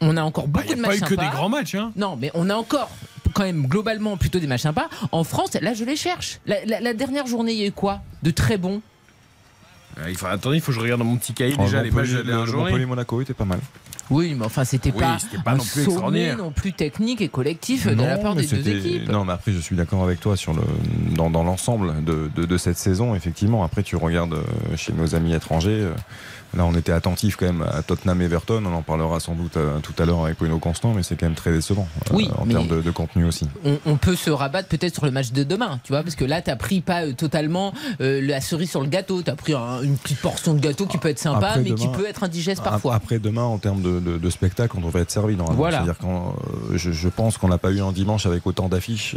on 0.00 0.16
a 0.16 0.22
encore 0.22 0.48
Bah, 0.48 0.60
beaucoup 0.62 0.72
Il 0.72 0.76
de 0.76 0.80
n'y 0.80 0.86
a 0.86 0.88
pas 0.88 0.94
matchs 0.94 0.98
eu 0.98 1.04
que 1.14 1.20
des 1.20 1.26
sympas. 1.26 1.36
grands 1.36 1.48
matchs. 1.48 1.74
Hein. 1.74 1.92
Non, 1.96 2.16
mais 2.20 2.30
on 2.34 2.50
a 2.50 2.54
encore 2.54 2.90
quand 3.32 3.44
même 3.44 3.66
globalement 3.66 4.16
plutôt 4.16 4.38
des 4.38 4.46
matchs 4.46 4.62
sympas. 4.62 4.88
En 5.10 5.24
France, 5.24 5.54
là, 5.60 5.74
je 5.74 5.84
les 5.84 5.96
cherche. 5.96 6.38
La, 6.46 6.64
la- 6.66 6.80
la 6.80 6.94
dernière 6.94 7.26
journée, 7.26 7.52
il 7.52 7.58
y 7.58 7.64
a 7.64 7.66
eu 7.66 7.72
quoi 7.72 8.00
De 8.22 8.30
très 8.30 8.56
bon? 8.58 8.80
Euh, 9.98 10.10
il 10.10 10.16
faut, 10.16 10.26
attendez, 10.26 10.56
il 10.56 10.60
faut 10.60 10.72
que 10.72 10.76
je 10.76 10.80
regarde 10.82 11.00
dans 11.00 11.06
mon 11.06 11.16
petit 11.16 11.32
cahier 11.32 11.54
Oh, 11.58 11.62
déjà 11.64 11.82
les 11.82 11.90
matchs 11.90 12.10
de 12.10 12.22
la 12.22 12.44
journée. 12.44 12.70
Montpellier-Monaco 12.70 13.20
était 13.20 13.34
pas 13.34 13.44
mal. 13.44 13.60
Oui, 14.10 14.34
mais 14.38 14.44
enfin, 14.44 14.64
c'était 14.64 14.92
Oui, 14.92 15.00
pas, 15.00 15.16
pas 15.44 15.52
un 15.52 15.56
non 15.56 15.64
plus 15.64 15.82
extraordinaire. 15.84 16.36
non 16.36 16.50
plus 16.50 16.72
technique 16.74 17.22
et 17.22 17.28
collectif 17.28 17.86
de 17.86 18.02
la 18.02 18.18
part 18.18 18.34
des 18.34 18.46
deux 18.46 18.68
équipes. 18.68 19.08
Non, 19.08 19.24
mais 19.24 19.32
après, 19.32 19.52
je 19.52 19.58
suis 19.58 19.76
d'accord 19.76 20.04
avec 20.04 20.20
toi 20.20 20.36
sur 20.36 20.52
le, 20.52 20.60
dans, 21.14 21.30
dans 21.30 21.42
l'ensemble 21.42 22.04
de, 22.04 22.30
de, 22.36 22.44
de 22.44 22.58
cette 22.58 22.76
saison. 22.76 23.14
Effectivement, 23.14 23.64
après, 23.64 23.82
tu 23.82 23.96
regardes 23.96 24.34
euh, 24.34 24.76
chez 24.76 24.92
nos 24.92 25.14
amis 25.14 25.32
étrangers. 25.34 25.80
euh, 25.80 25.94
Là, 26.56 26.64
on 26.64 26.74
était 26.74 26.92
attentif 26.92 27.36
quand 27.36 27.46
même 27.46 27.62
à 27.62 27.82
Tottenham 27.82 28.20
Everton. 28.22 28.62
On 28.66 28.74
en 28.74 28.82
parlera 28.82 29.20
sans 29.20 29.34
doute 29.34 29.56
euh, 29.56 29.78
tout 29.80 29.92
à 30.00 30.04
l'heure 30.06 30.24
avec 30.24 30.38
Bruno 30.38 30.58
Constant, 30.58 30.92
mais 30.94 31.02
c'est 31.02 31.16
quand 31.16 31.26
même 31.26 31.34
très 31.34 31.52
décevant 31.52 31.88
euh, 32.10 32.14
Oui, 32.14 32.28
en 32.38 32.46
termes 32.46 32.68
de, 32.68 32.80
de 32.80 32.90
contenu 32.90 33.24
aussi. 33.24 33.48
On, 33.64 33.78
on 33.86 33.96
peut 33.96 34.14
se 34.16 34.30
rabattre 34.30 34.68
peut-être 34.68 34.94
sur 34.94 35.04
le 35.04 35.10
match 35.10 35.32
de 35.32 35.42
demain, 35.44 35.80
tu 35.84 35.92
vois, 35.92 36.02
parce 36.02 36.14
que 36.14 36.24
là, 36.24 36.42
t'as 36.42 36.56
pris 36.56 36.80
pas 36.80 37.04
euh, 37.06 37.12
totalement 37.12 37.72
euh, 38.00 38.20
la 38.24 38.40
cerise 38.40 38.70
sur 38.70 38.80
le 38.80 38.86
gâteau. 38.88 39.22
T'as 39.22 39.34
pris 39.36 39.54
un- 39.54 39.82
une 39.82 39.96
petite 39.96 40.20
portion 40.20 40.54
de 40.54 40.60
gâteau 40.60 40.86
qui 40.86 40.98
peut 40.98 41.08
être 41.08 41.18
sympa, 41.18 41.48
Après, 41.48 41.62
mais 41.62 41.72
qui 41.74 41.88
peut 41.88 42.06
être 42.06 42.22
indigeste 42.24 42.62
parfois. 42.62 42.94
Après 42.94 43.18
demain, 43.18 43.42
en 43.42 43.58
termes 43.58 43.82
de, 43.82 43.98
de, 44.00 44.12
de- 44.12 44.18
de 44.18 44.30
spectacle 44.30 44.76
on 44.78 44.80
devrait 44.80 45.02
être 45.02 45.10
servi 45.10 45.36
normalement. 45.36 45.58
Voilà. 45.58 45.84
C'est-à-dire 45.84 45.96
je, 46.74 46.92
je 46.92 47.08
pense 47.08 47.38
qu'on 47.38 47.48
n'a 47.48 47.58
pas 47.58 47.70
eu 47.70 47.80
un 47.80 47.92
dimanche 47.92 48.26
avec 48.26 48.46
autant 48.46 48.68
d'affiches, 48.68 49.16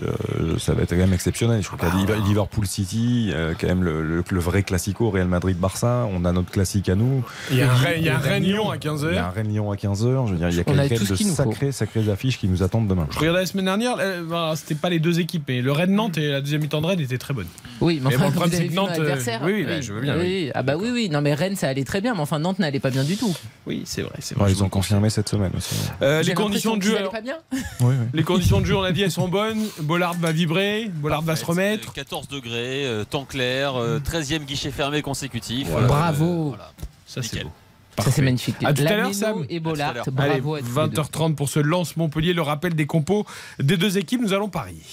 ça 0.59 0.73
va 0.73 0.83
être 0.83 0.89
quand 0.91 0.95
même 0.97 1.13
exceptionnel. 1.13 1.61
Je 1.61 1.67
crois 1.67 1.77
qu'il 1.79 1.87
y 1.87 1.91
a 1.91 1.95
Ah. 1.95 2.15
Liver- 2.15 2.27
Liverpool 2.27 2.65
City, 2.67 3.31
quand 3.59 3.67
même 3.67 3.83
le, 3.83 4.01
le- 4.01 4.23
le 4.29 4.39
vrai 4.39 4.63
classico 4.63 5.09
Real 5.09 5.27
Madrid-Barça. 5.27 6.07
On 6.11 6.25
a 6.25 6.31
notre 6.31 6.51
classique 6.51 6.89
à 6.89 6.95
nous. 6.95 7.23
Il 7.51 7.57
y 7.57 7.61
a 7.61 7.71
un 7.71 8.19
Rennes-Lyon 8.19 8.69
à 8.69 8.77
15h. 8.77 9.07
Il 9.09 9.15
y 9.15 9.17
a 9.17 9.27
un 9.27 9.29
Rennes-Lyon 9.31 9.71
à 9.71 9.75
15h. 9.75 10.27
Je 10.27 10.31
veux 10.33 10.37
dire, 10.37 10.49
il 10.49 10.55
y 10.55 10.59
a 10.59 10.63
quelques 10.63 11.07
de 11.07 11.15
sacrées, 11.15 11.71
sacrées 11.71 12.09
affiches 12.09 12.37
qui 12.37 12.47
nous 12.47 12.63
attendent 12.63 12.87
demain. 12.87 13.07
Je 13.11 13.19
regardais 13.19 13.41
la 13.41 13.45
semaine 13.45 13.65
dernière, 13.65 13.95
euh, 13.99 14.23
bah, 14.23 14.53
c'était 14.55 14.75
pas 14.75 14.89
les 14.89 14.99
deux 14.99 15.19
équipes, 15.19 15.43
mais 15.47 15.61
le 15.61 15.71
Rennes 15.71 15.93
Nantes 15.95 16.17
et 16.17 16.29
la 16.29 16.41
deuxième 16.41 16.61
mi-temps 16.61 16.81
de 16.81 16.87
Rennes 16.87 16.99
étaient 16.99 17.17
très 17.17 17.33
bonnes. 17.33 17.47
Oui, 17.81 17.99
mais 18.03 18.09
Mais 18.09 18.15
enfin, 18.15 18.25
bon, 18.25 18.29
le 18.31 18.35
problème, 18.35 18.59
c'est 18.59 18.67
que 18.67 18.73
Nantes, 18.73 18.89
euh, 18.97 19.01
adversaire. 19.01 19.41
oui, 19.43 19.53
oui, 19.57 19.65
bah, 19.65 19.81
je 19.81 19.93
veux 19.93 20.01
bien, 20.01 20.17
oui. 20.17 20.51
Ah 20.55 20.63
bah 20.63 20.75
oui, 20.77 20.89
oui. 20.91 21.09
Non 21.09 21.21
mais 21.21 21.33
Rennes, 21.33 21.55
ça 21.55 21.67
allait 21.69 21.83
très 21.83 22.01
bien, 22.01 22.13
mais 22.13 22.21
enfin 22.21 22.39
Nantes 22.39 22.59
n'allait 22.59 22.79
pas 22.79 22.89
bien 22.89 23.03
du 23.03 23.17
tout. 23.17 23.35
Oui, 23.65 23.83
c'est 23.85 24.01
vrai. 24.01 24.13
c'est 24.19 24.35
Ouais, 24.35 24.43
vrai. 24.43 24.51
ils 24.51 24.63
ont 24.63 24.69
confirmé 24.69 25.09
cette 25.09 25.29
semaine 25.29 25.51
aussi. 25.55 25.75
Euh, 26.01 26.21
les 26.23 26.33
conditions 26.33 26.77
de 26.77 26.81
jeu. 26.81 26.89
qu'ils 26.91 26.97
alors, 26.99 27.13
allaient 27.15 27.23
pas 27.23 27.39
bien. 27.51 27.61
Oui, 27.81 27.93
oui. 27.99 28.05
les 28.13 28.23
conditions 28.23 28.59
de 28.61 28.65
jeu, 28.65 28.75
on 28.75 28.83
a 28.83 28.91
dit, 28.91 29.03
elles 29.03 29.11
sont 29.11 29.27
bonnes. 29.27 29.61
Bollard 29.81 30.15
va 30.15 30.31
vibrer, 30.31 30.89
Bollard 30.93 31.21
va 31.21 31.35
se 31.35 31.45
remettre. 31.45 31.93
14 31.93 32.27
degrés, 32.27 32.85
euh, 32.85 33.03
temps 33.03 33.25
clair, 33.25 33.75
euh, 33.75 33.99
13e 33.99 34.45
guichet 34.45 34.71
fermé 34.71 35.01
consécutif. 35.01 35.67
Bravo. 35.69 36.49
voilà. 36.49 36.71
Ça, 37.07 37.23
c'est 37.23 37.43
beau. 37.43 37.51
Ça 37.99 38.11
c'est 38.11 38.21
magnifique. 38.21 38.55
À 38.63 38.73
tout 38.73 38.83
à 38.85 38.95
l'heure, 38.95 39.13
Sam. 39.13 39.45
et 39.49 39.59
Bollard. 39.59 39.97
À 39.97 40.03
tout 40.03 40.13
à 40.15 40.21
Allez, 40.21 40.41
Bravo 40.41 40.55
à 40.55 40.59
tous 40.59 40.65
les 40.67 40.87
deux. 40.89 41.01
20h30 41.01 41.33
pour 41.35 41.49
ce 41.49 41.59
lance 41.59 41.97
Montpellier, 41.97 42.33
le 42.33 42.43
rappel 42.43 42.75
des 42.75 42.85
compos 42.85 43.25
des 43.59 43.75
deux 43.75 43.97
équipes, 43.97 44.21
nous 44.21 44.33
allons 44.33 44.49
parier. 44.49 44.83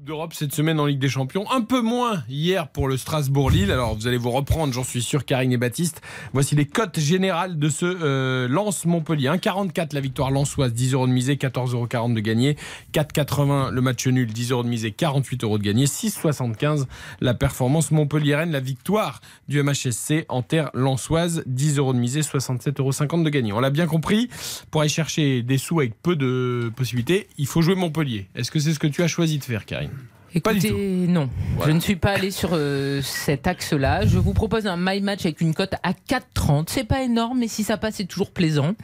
D'Europe 0.00 0.32
cette 0.32 0.54
semaine 0.54 0.78
en 0.78 0.86
Ligue 0.86 1.00
des 1.00 1.08
Champions, 1.08 1.50
un 1.50 1.60
peu 1.60 1.80
moins 1.80 2.22
hier 2.28 2.68
pour 2.68 2.86
le 2.86 2.96
Strasbourg-Lille. 2.96 3.72
Alors 3.72 3.96
vous 3.96 4.06
allez 4.06 4.16
vous 4.16 4.30
reprendre, 4.30 4.72
j'en 4.72 4.84
suis 4.84 5.02
sûr, 5.02 5.24
Karine 5.24 5.50
et 5.50 5.56
Baptiste. 5.56 6.02
Voici 6.32 6.54
les 6.54 6.66
cotes 6.66 7.00
générales 7.00 7.58
de 7.58 7.68
ce 7.68 7.84
euh, 7.84 8.46
Lance 8.46 8.84
Montpellier. 8.84 9.28
1,44 9.28 9.94
la 9.94 10.00
victoire 10.00 10.30
lançoise, 10.30 10.72
10 10.72 10.94
euros 10.94 11.08
de 11.08 11.12
misée, 11.12 11.34
14,40 11.34 11.96
euros 11.96 12.08
de 12.14 12.20
gagné. 12.20 12.56
4,80 12.94 13.70
le 13.70 13.80
match 13.80 14.06
nul, 14.06 14.32
10 14.32 14.52
euros 14.52 14.62
de 14.62 14.68
misée, 14.68 14.92
48 14.92 15.42
euros 15.42 15.58
de 15.58 15.64
gagné. 15.64 15.86
6,75 15.86 16.84
la 17.20 17.34
performance 17.34 17.90
Montpellier-Rennes, 17.90 18.52
la 18.52 18.60
victoire 18.60 19.20
du 19.48 19.60
MHSC 19.60 20.26
en 20.28 20.42
terre 20.42 20.70
lançoise, 20.74 21.42
10 21.46 21.78
euros 21.78 21.92
de 21.92 21.98
misée, 21.98 22.20
67,50 22.20 22.80
euros 22.80 23.24
de 23.24 23.30
gagné. 23.30 23.52
On 23.52 23.58
l'a 23.58 23.70
bien 23.70 23.88
compris, 23.88 24.28
pour 24.70 24.82
aller 24.82 24.90
chercher 24.90 25.42
des 25.42 25.58
sous 25.58 25.80
avec 25.80 26.00
peu 26.00 26.14
de 26.14 26.70
possibilités, 26.76 27.26
il 27.36 27.46
faut 27.46 27.62
jouer 27.62 27.74
Montpellier. 27.74 28.28
Est-ce 28.36 28.52
que 28.52 28.60
c'est 28.60 28.72
ce 28.72 28.78
que 28.78 28.86
tu 28.86 29.02
as 29.02 29.08
choisi 29.08 29.38
de 29.38 29.44
faire, 29.44 29.66
Karine? 29.66 29.87
Pas 29.88 29.94
du 29.96 30.17
Écoutez, 30.34 30.70
non. 30.70 31.30
Je 31.64 31.70
ne 31.70 31.80
suis 31.80 31.96
pas 31.96 32.10
allé 32.10 32.30
sur 32.30 32.50
euh, 32.52 33.00
cet 33.02 33.46
axe-là. 33.46 34.04
Je 34.04 34.18
vous 34.18 34.34
propose 34.34 34.66
un 34.66 34.76
my 34.76 35.00
match 35.00 35.24
avec 35.24 35.40
une 35.40 35.54
cote 35.54 35.74
à 35.82 35.92
4,30. 35.92 36.66
C'est 36.68 36.84
pas 36.84 37.02
énorme, 37.02 37.38
mais 37.38 37.48
si 37.48 37.64
ça 37.64 37.78
passe, 37.78 37.94
c'est 37.96 38.04
toujours 38.04 38.30
plaisant. 38.30 38.74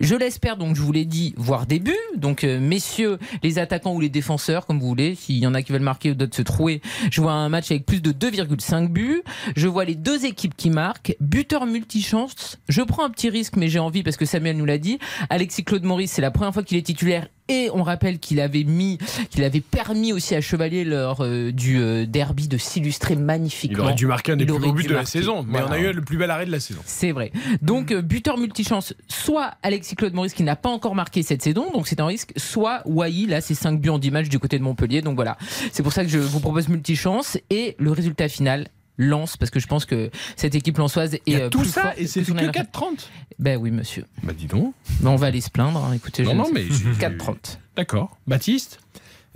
Je 0.00 0.14
l'espère, 0.14 0.56
donc 0.56 0.74
je 0.74 0.80
vous 0.80 0.92
l'ai 0.92 1.04
dit, 1.04 1.34
voir 1.36 1.66
des 1.66 1.80
buts. 1.80 1.94
Donc, 2.16 2.44
euh, 2.44 2.58
messieurs, 2.58 3.18
les 3.42 3.58
attaquants 3.58 3.94
ou 3.94 4.00
les 4.00 4.08
défenseurs, 4.08 4.66
comme 4.66 4.80
vous 4.80 4.88
voulez. 4.88 5.14
S'il 5.14 5.36
y 5.36 5.46
en 5.46 5.52
a 5.54 5.62
qui 5.62 5.72
veulent 5.72 5.82
marquer 5.82 6.12
ou 6.12 6.14
d'autres 6.14 6.36
se 6.36 6.42
trouver, 6.42 6.80
je 7.10 7.20
vois 7.20 7.32
un 7.32 7.50
match 7.50 7.70
avec 7.70 7.84
plus 7.84 8.00
de 8.00 8.12
2,5 8.12 8.88
buts. 8.88 9.22
Je 9.54 9.68
vois 9.68 9.84
les 9.84 9.96
deux 9.96 10.24
équipes 10.24 10.56
qui 10.56 10.70
marquent. 10.70 11.14
Buteur 11.20 11.66
multichance. 11.66 12.58
Je 12.68 12.80
prends 12.82 13.04
un 13.04 13.10
petit 13.10 13.28
risque, 13.28 13.56
mais 13.56 13.68
j'ai 13.68 13.78
envie 13.78 14.02
parce 14.02 14.16
que 14.16 14.24
Samuel 14.24 14.56
nous 14.56 14.64
l'a 14.64 14.78
dit. 14.78 14.98
Alexis 15.28 15.64
Claude 15.64 15.84
Maurice, 15.84 16.12
c'est 16.12 16.22
la 16.22 16.30
première 16.30 16.54
fois 16.54 16.62
qu'il 16.62 16.78
est 16.78 16.82
titulaire 16.82 17.26
et 17.48 17.70
on 17.72 17.82
rappelle 17.82 18.18
qu'il 18.18 18.40
avait 18.40 18.64
mis, 18.64 18.98
qu'il 19.30 19.44
avait 19.44 19.60
permis 19.60 20.12
aussi 20.12 20.34
à 20.34 20.40
Chevalier 20.40 20.84
lors 20.86 21.22
euh, 21.22 21.52
du 21.52 21.78
euh, 21.80 22.06
derby 22.06 22.48
de 22.48 22.56
s'illustrer 22.58 23.16
magnifiquement. 23.16 23.78
Il 23.78 23.80
aurait 23.82 23.94
dû 23.94 24.06
marquer 24.06 24.32
un 24.32 24.36
des 24.36 24.46
plus 24.46 24.58
beaux 24.58 24.72
buts 24.72 24.84
de 24.84 24.94
la 24.94 25.04
saison, 25.04 25.44
mais 25.46 25.58
on 25.58 25.64
a 25.64 25.66
Voilà. 25.66 25.90
eu 25.90 25.92
le 25.92 26.02
plus 26.02 26.16
bel 26.16 26.30
arrêt 26.30 26.46
de 26.46 26.50
la 26.52 26.60
saison. 26.60 26.80
C'est 26.86 27.12
vrai. 27.12 27.32
Donc 27.62 27.92
euh, 27.92 28.02
buteur 28.02 28.38
multichance, 28.38 28.94
soit 29.08 29.54
Alexis 29.62 29.94
Claude 29.96 30.14
Maurice 30.14 30.34
qui 30.34 30.42
n'a 30.42 30.56
pas 30.56 30.70
encore 30.70 30.94
marqué 30.94 31.22
cette 31.22 31.42
saison, 31.42 31.70
donc 31.72 31.86
c'est 31.88 32.00
un 32.00 32.06
risque, 32.06 32.32
soit 32.36 32.82
Wai, 32.86 33.26
là 33.26 33.40
c'est 33.40 33.54
5 33.54 33.80
buts 33.80 33.90
en 33.90 33.98
10 33.98 34.10
matchs 34.10 34.28
du 34.28 34.38
côté 34.38 34.58
de 34.58 34.62
Montpellier, 34.64 35.02
donc 35.02 35.16
voilà. 35.16 35.36
C'est 35.72 35.82
pour 35.82 35.92
ça 35.92 36.02
que 36.04 36.10
je 36.10 36.18
vous 36.18 36.40
propose 36.40 36.68
multichance 36.68 37.38
et 37.50 37.76
le 37.78 37.90
résultat 37.92 38.28
final 38.28 38.68
lance 38.98 39.36
parce 39.36 39.50
que 39.50 39.60
je 39.60 39.66
pense 39.66 39.84
que 39.84 40.10
cette 40.36 40.54
équipe 40.54 40.78
lançoise 40.78 41.12
est 41.14 41.22
Il 41.26 41.34
y 41.34 41.36
a 41.36 41.40
euh, 41.40 41.48
tout 41.50 41.58
plus 41.60 41.68
ça 41.68 41.92
et 41.98 42.06
c'est 42.06 42.20
que 42.20 42.26
fait 42.26 42.32
son 42.32 42.38
que 42.38 42.44
adversaire. 42.46 42.64
4,30 42.72 43.08
Ben 43.38 43.58
oui 43.60 43.70
monsieur. 43.70 44.04
Bah 44.22 44.32
dis 44.32 44.46
donc. 44.46 44.72
Ben, 45.00 45.10
on 45.10 45.16
va 45.16 45.26
aller 45.26 45.42
se 45.42 45.50
plaindre, 45.50 45.84
hein. 45.84 45.92
écoutez. 45.94 46.22
Non, 46.22 46.30
je 46.30 46.36
non, 46.36 46.48
mais 46.50 46.62
j'ai- 46.64 46.92
4,30. 47.06 47.58
D'accord. 47.76 48.16
Baptiste? 48.26 48.78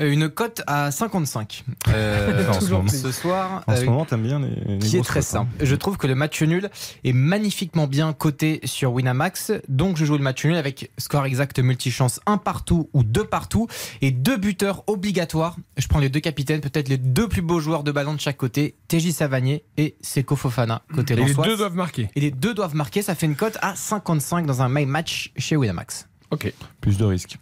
Une 0.00 0.30
cote 0.30 0.62
à 0.66 0.90
55 0.90 1.64
euh, 1.88 2.48
En 2.50 2.60
ce 2.60 2.70
moment. 2.70 2.88
ce 2.88 3.12
soir. 3.12 3.62
En 3.66 3.76
ce 3.76 3.82
euh, 3.82 3.84
moment, 3.84 4.04
t'aimes 4.06 4.22
bien 4.22 4.40
les, 4.40 4.76
les 4.76 4.78
qui 4.78 4.96
est 4.96 5.02
très 5.02 5.20
cotes, 5.20 5.28
hein. 5.28 5.46
simple. 5.46 5.50
Je 5.60 5.74
trouve 5.74 5.98
que 5.98 6.06
le 6.06 6.14
match 6.14 6.42
nul 6.42 6.70
est 7.04 7.12
magnifiquement 7.12 7.86
bien 7.86 8.12
coté 8.14 8.60
sur 8.64 8.92
Winamax. 8.94 9.52
Donc 9.68 9.98
je 9.98 10.06
joue 10.06 10.16
le 10.16 10.22
match 10.22 10.44
nul 10.44 10.56
avec 10.56 10.90
score 10.96 11.26
exact 11.26 11.58
multichance 11.58 12.20
un 12.24 12.38
partout 12.38 12.88
ou 12.94 13.02
deux 13.02 13.24
partout 13.24 13.66
et 14.00 14.10
deux 14.10 14.38
buteurs 14.38 14.84
obligatoires. 14.86 15.56
Je 15.76 15.86
prends 15.86 15.98
les 15.98 16.08
deux 16.08 16.20
capitaines, 16.20 16.60
peut-être 16.60 16.88
les 16.88 16.98
deux 16.98 17.28
plus 17.28 17.42
beaux 17.42 17.60
joueurs 17.60 17.84
de 17.84 17.92
ballon 17.92 18.14
de 18.14 18.20
chaque 18.20 18.38
côté, 18.38 18.76
TJ 18.88 19.10
Savanier 19.10 19.64
et 19.76 19.96
Seko 20.00 20.34
Fofana 20.34 20.82
côté 20.94 21.12
Et 21.12 21.16
les 21.16 21.34
deux 21.34 21.56
doivent 21.56 21.76
marquer. 21.76 22.08
Et 22.16 22.20
les 22.20 22.30
deux 22.30 22.54
doivent 22.54 22.74
marquer, 22.74 23.02
ça 23.02 23.14
fait 23.14 23.26
une 23.26 23.36
cote 23.36 23.58
à 23.60 23.74
55 23.76 24.46
dans 24.46 24.62
un 24.62 24.68
my 24.70 24.86
match 24.86 25.32
chez 25.36 25.56
Winamax. 25.56 26.08
Ok. 26.30 26.52
Plus 26.80 26.96
de 26.96 27.04
risques. 27.04 27.38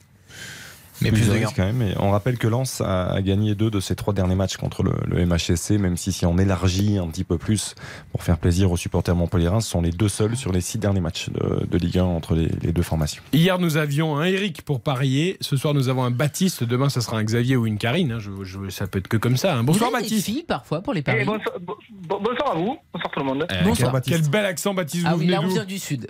Mais 1.01 1.11
plus 1.13 1.27
de 1.29 1.33
risques 1.33 1.55
quand 1.57 1.65
même. 1.65 1.83
Et 1.83 1.95
on 1.99 2.11
rappelle 2.11 2.39
que 2.39 2.47
Lens 2.49 2.81
a, 2.81 3.07
a 3.13 3.23
gagné 3.23 3.55
deux 3.55 3.71
de 3.71 3.81
ses 3.81 3.95
trois 3.95 4.13
derniers 4.15 4.35
matchs 4.35 4.57
contre 4.57 4.83
le, 4.83 4.93
le 5.07 5.25
MHSC, 5.25 5.73
même 5.79 5.97
si 5.97 6.13
si 6.13 6.27
on 6.27 6.37
élargit 6.39 6.99
un 6.99 7.07
petit 7.09 7.25
peu 7.25 7.39
plus 7.39 7.75
pour 8.13 8.23
faire 8.23 8.39
plaisir 8.39 8.73
aux 8.73 8.77
supporters 8.77 9.15
montpelliérains, 9.15 9.61
ce 9.61 9.71
sont 9.71 9.81
les 9.83 9.91
deux 9.91 10.09
seuls 10.09 10.37
sur 10.37 10.53
les 10.53 10.61
six 10.61 10.79
derniers 10.79 11.01
matchs 11.01 11.29
de, 11.31 11.67
de 11.67 11.79
Ligue 11.79 11.99
1 11.99 12.05
entre 12.05 12.35
les, 12.35 12.49
les 12.63 12.73
deux 12.73 12.83
formations. 12.83 13.23
Hier, 13.33 13.59
nous 13.59 13.77
avions 13.77 14.17
un 14.17 14.25
Eric 14.25 14.63
pour 14.63 14.81
parier. 14.81 15.37
Ce 15.41 15.57
soir, 15.57 15.75
nous 15.75 15.89
avons 15.89 16.05
un 16.05 16.11
Baptiste. 16.11 16.65
Demain, 16.65 16.89
ça 16.89 17.01
sera 17.01 17.19
un 17.19 17.25
Xavier 17.25 17.57
ou 17.57 17.67
une 17.67 17.79
Karine. 17.79 18.13
hein. 18.13 18.19
Je, 18.19 18.31
je- 18.43 18.69
ça 18.71 18.87
peut 18.87 18.99
être 18.99 19.09
que 19.09 19.17
comme 19.17 19.37
ça. 19.37 19.57
hein. 19.57 19.63
Bonsoir, 19.65 19.91
Vous 19.91 19.97
avez 19.97 20.05
des 20.05 20.11
Baptiste. 20.11 20.27
filles 20.27 20.45
parfois 20.47 20.81
pour 20.83 20.93
les 20.95 21.01
Eh, 21.01 21.03
paris. 21.05 21.25
bonsoir, 21.25 21.55
bon- 21.61 21.75
bon- 22.09 22.21
bonsoir 22.23 22.53
à 22.53 22.55
vous, 22.55 22.77
bonsoir 22.93 23.11
tout 23.13 23.21
le 23.21 23.25
monde. 23.27 23.47
Eh, 23.51 23.65
Bonsoir, 23.65 23.77
quel, 23.77 23.93
Baptiste. 23.93 24.21
quel 24.23 24.31
bel 24.31 24.45
accent, 24.47 24.75
Baptiste. 24.75 25.05
Ah 25.07 25.13
vous 25.15 25.21
oui, 25.21 25.27
venez 25.27 25.37
là 25.37 25.43
on 25.43 25.49
vient 25.49 25.65
du 25.65 25.79
sud. 25.79 26.09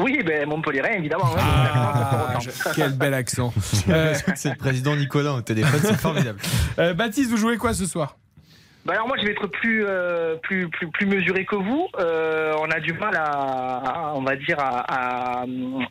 Oui, 0.00 0.20
ben 0.26 0.48
Montpellier, 0.48 0.82
évidemment. 0.96 1.26
hein. 1.36 1.40
Ah, 1.40 2.38
quel 2.74 2.92
bel 2.92 3.14
accent. 3.14 3.52
Euh, 3.88 4.14
C'est 4.34 4.50
le 4.50 4.56
président 4.56 4.96
Nicolas 4.96 5.34
au 5.34 5.40
téléphone, 5.40 5.80
c'est 5.82 5.96
formidable. 6.00 6.38
euh, 6.80 6.94
Baptiste, 6.94 7.30
vous 7.30 7.36
jouez 7.36 7.56
quoi 7.58 7.74
ce 7.74 7.86
soir? 7.86 8.16
Bah 8.84 8.92
alors 8.94 9.08
moi, 9.08 9.16
je 9.18 9.24
vais 9.24 9.32
être 9.32 9.46
plus 9.46 9.84
euh, 9.86 10.36
plus 10.36 10.68
plus 10.68 10.88
plus 10.88 11.06
mesuré 11.06 11.46
que 11.46 11.56
vous. 11.56 11.88
Euh, 11.98 12.54
on 12.60 12.70
a 12.70 12.80
du 12.80 12.92
mal 12.92 13.16
à, 13.16 13.22
à- 13.30 14.12
on 14.14 14.20
va 14.22 14.36
dire, 14.36 14.58
à, 14.60 14.80
à- 15.42 15.44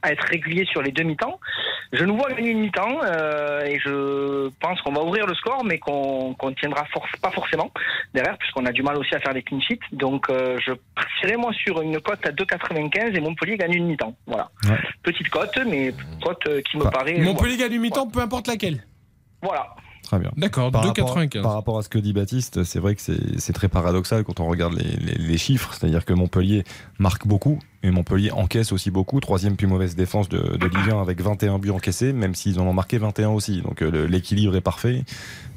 à 0.03 0.11
être 0.11 0.23
régulier 0.25 0.63
sur 0.65 0.81
les 0.83 0.91
deux 0.91 1.01
mi-temps. 1.03 1.39
Je 1.91 2.03
nous 2.05 2.15
vois 2.15 2.29
gagner 2.29 2.51
une 2.51 2.59
mi-temps 2.59 2.99
euh, 3.03 3.61
et 3.65 3.79
je 3.79 4.49
pense 4.59 4.79
qu'on 4.81 4.91
va 4.93 5.01
ouvrir 5.01 5.25
le 5.25 5.33
score, 5.33 5.63
mais 5.65 5.79
qu'on 5.79 6.35
qu'on 6.35 6.53
tiendra 6.53 6.85
force, 6.85 7.09
pas 7.19 7.31
forcément 7.31 7.71
derrière, 8.13 8.37
puisqu'on 8.37 8.65
a 8.67 8.71
du 8.71 8.83
mal 8.83 8.95
aussi 8.97 9.15
à 9.15 9.19
faire 9.19 9.33
des 9.33 9.41
clean 9.41 9.59
sheets. 9.61 9.79
Donc 9.91 10.29
euh, 10.29 10.59
je 10.63 10.73
partierai 10.95 11.35
moi 11.35 11.51
sur 11.53 11.81
une 11.81 11.99
cote 11.99 12.23
à 12.27 12.31
2,95 12.31 13.15
et 13.15 13.19
Montpellier 13.21 13.57
gagne 13.57 13.73
une 13.73 13.87
mi-temps. 13.87 14.15
Voilà, 14.27 14.49
Ouais. 14.69 14.77
petite 15.01 15.29
cote, 15.29 15.57
mais 15.67 15.93
cote 16.23 16.45
euh, 16.47 16.61
qui 16.61 16.77
me 16.77 16.83
Bah, 16.83 16.91
paraît. 16.91 17.17
Montpellier 17.17 17.57
gagne 17.57 17.73
une 17.73 17.81
mi-temps, 17.81 18.07
peu 18.07 18.19
importe 18.19 18.47
laquelle. 18.47 18.83
Voilà. 19.41 19.65
Très 20.13 20.19
bien. 20.19 20.31
D'accord, 20.37 20.71
Par 20.71 20.83
rapport, 20.85 21.15
2,95. 21.17 21.41
par 21.41 21.53
rapport 21.53 21.77
à 21.77 21.83
ce 21.83 21.89
que 21.89 21.97
dit 21.99 22.13
Baptiste, 22.13 22.63
c'est 22.63 22.79
vrai 22.79 22.95
que 22.95 23.01
c'est 23.01 23.39
c'est 23.39 23.53
très 23.53 23.67
paradoxal 23.67 24.23
quand 24.23 24.39
on 24.39 24.47
regarde 24.47 24.73
les, 24.73 24.83
les- 24.97 25.17
les 25.17 25.37
chiffres. 25.37 25.73
C'est-à-dire 25.73 26.05
que 26.05 26.13
Montpellier 26.13 26.63
marque 26.99 27.25
beaucoup 27.27 27.59
et 27.83 27.91
Montpellier 27.91 28.31
encaisse 28.31 28.71
aussi 28.71 28.89
beaucoup. 28.91 29.19
Troisième 29.19 29.55
plus 29.57 29.67
mauvaise 29.67 29.95
défense 29.95 30.29
de, 30.29 30.37
de 30.57 30.65
Ligue 30.67 30.91
1 30.91 31.01
avec 31.01 31.19
21 31.21 31.59
buts 31.59 31.69
encaissés, 31.71 32.13
même 32.13 32.33
s'ils 32.33 32.59
en 32.59 32.65
ont 32.65 32.73
marqué 32.73 32.97
21 32.97 33.29
aussi. 33.29 33.61
Donc 33.61 33.81
euh, 33.81 34.07
l'équilibre 34.07 34.55
est 34.55 34.61
parfait. 34.61 35.01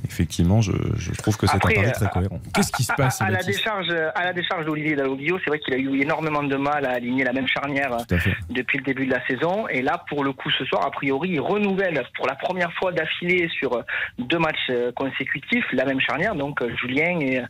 Effectivement, 0.04 0.60
je, 0.60 0.72
je 0.96 1.12
trouve 1.12 1.36
que 1.36 1.46
c'est 1.46 1.56
un 1.56 1.58
pari 1.58 1.76
euh, 1.78 1.90
très 1.92 2.08
cohérent. 2.08 2.40
Qu'est-ce 2.54 2.70
qui 2.72 2.82
se 2.84 2.92
À- 2.92 2.96
passe, 2.96 3.20
à, 3.22 3.26
à 3.26 3.30
la 3.30 3.42
décharge, 3.42 3.88
à 4.14 4.24
la 4.24 4.32
décharge 4.32 4.64
d'Olivier 4.66 4.94
Dalloglio, 4.96 5.38
c'est 5.42 5.50
vrai 5.50 5.58
qu'il 5.58 5.74
a 5.74 5.78
eu 5.78 6.00
énormément 6.00 6.42
de 6.42 6.56
mal 6.56 6.84
à 6.84 6.90
aligner 6.90 7.24
la 7.24 7.32
même 7.32 7.46
charnière 7.48 7.92
euh, 8.12 8.18
depuis 8.50 8.78
le 8.78 8.84
début 8.84 9.06
de 9.06 9.12
la 9.12 9.24
saison. 9.26 9.66
Et 9.68 9.82
là, 9.82 10.04
pour 10.08 10.22
le 10.24 10.32
coup, 10.32 10.50
ce 10.50 10.64
soir, 10.64 10.84
a 10.84 10.90
priori, 10.90 11.30
il 11.30 11.40
renouvelle 11.40 12.02
pour 12.16 12.26
la 12.26 12.34
première 12.34 12.72
fois 12.74 12.92
d'affilée 12.92 13.48
sur 13.58 13.82
deux 14.18 14.38
matchs 14.38 14.70
consécutifs 14.94 15.64
la 15.72 15.84
même 15.84 16.00
charnière, 16.00 16.34
donc 16.34 16.60
Julien 16.80 17.20
et, 17.20 17.40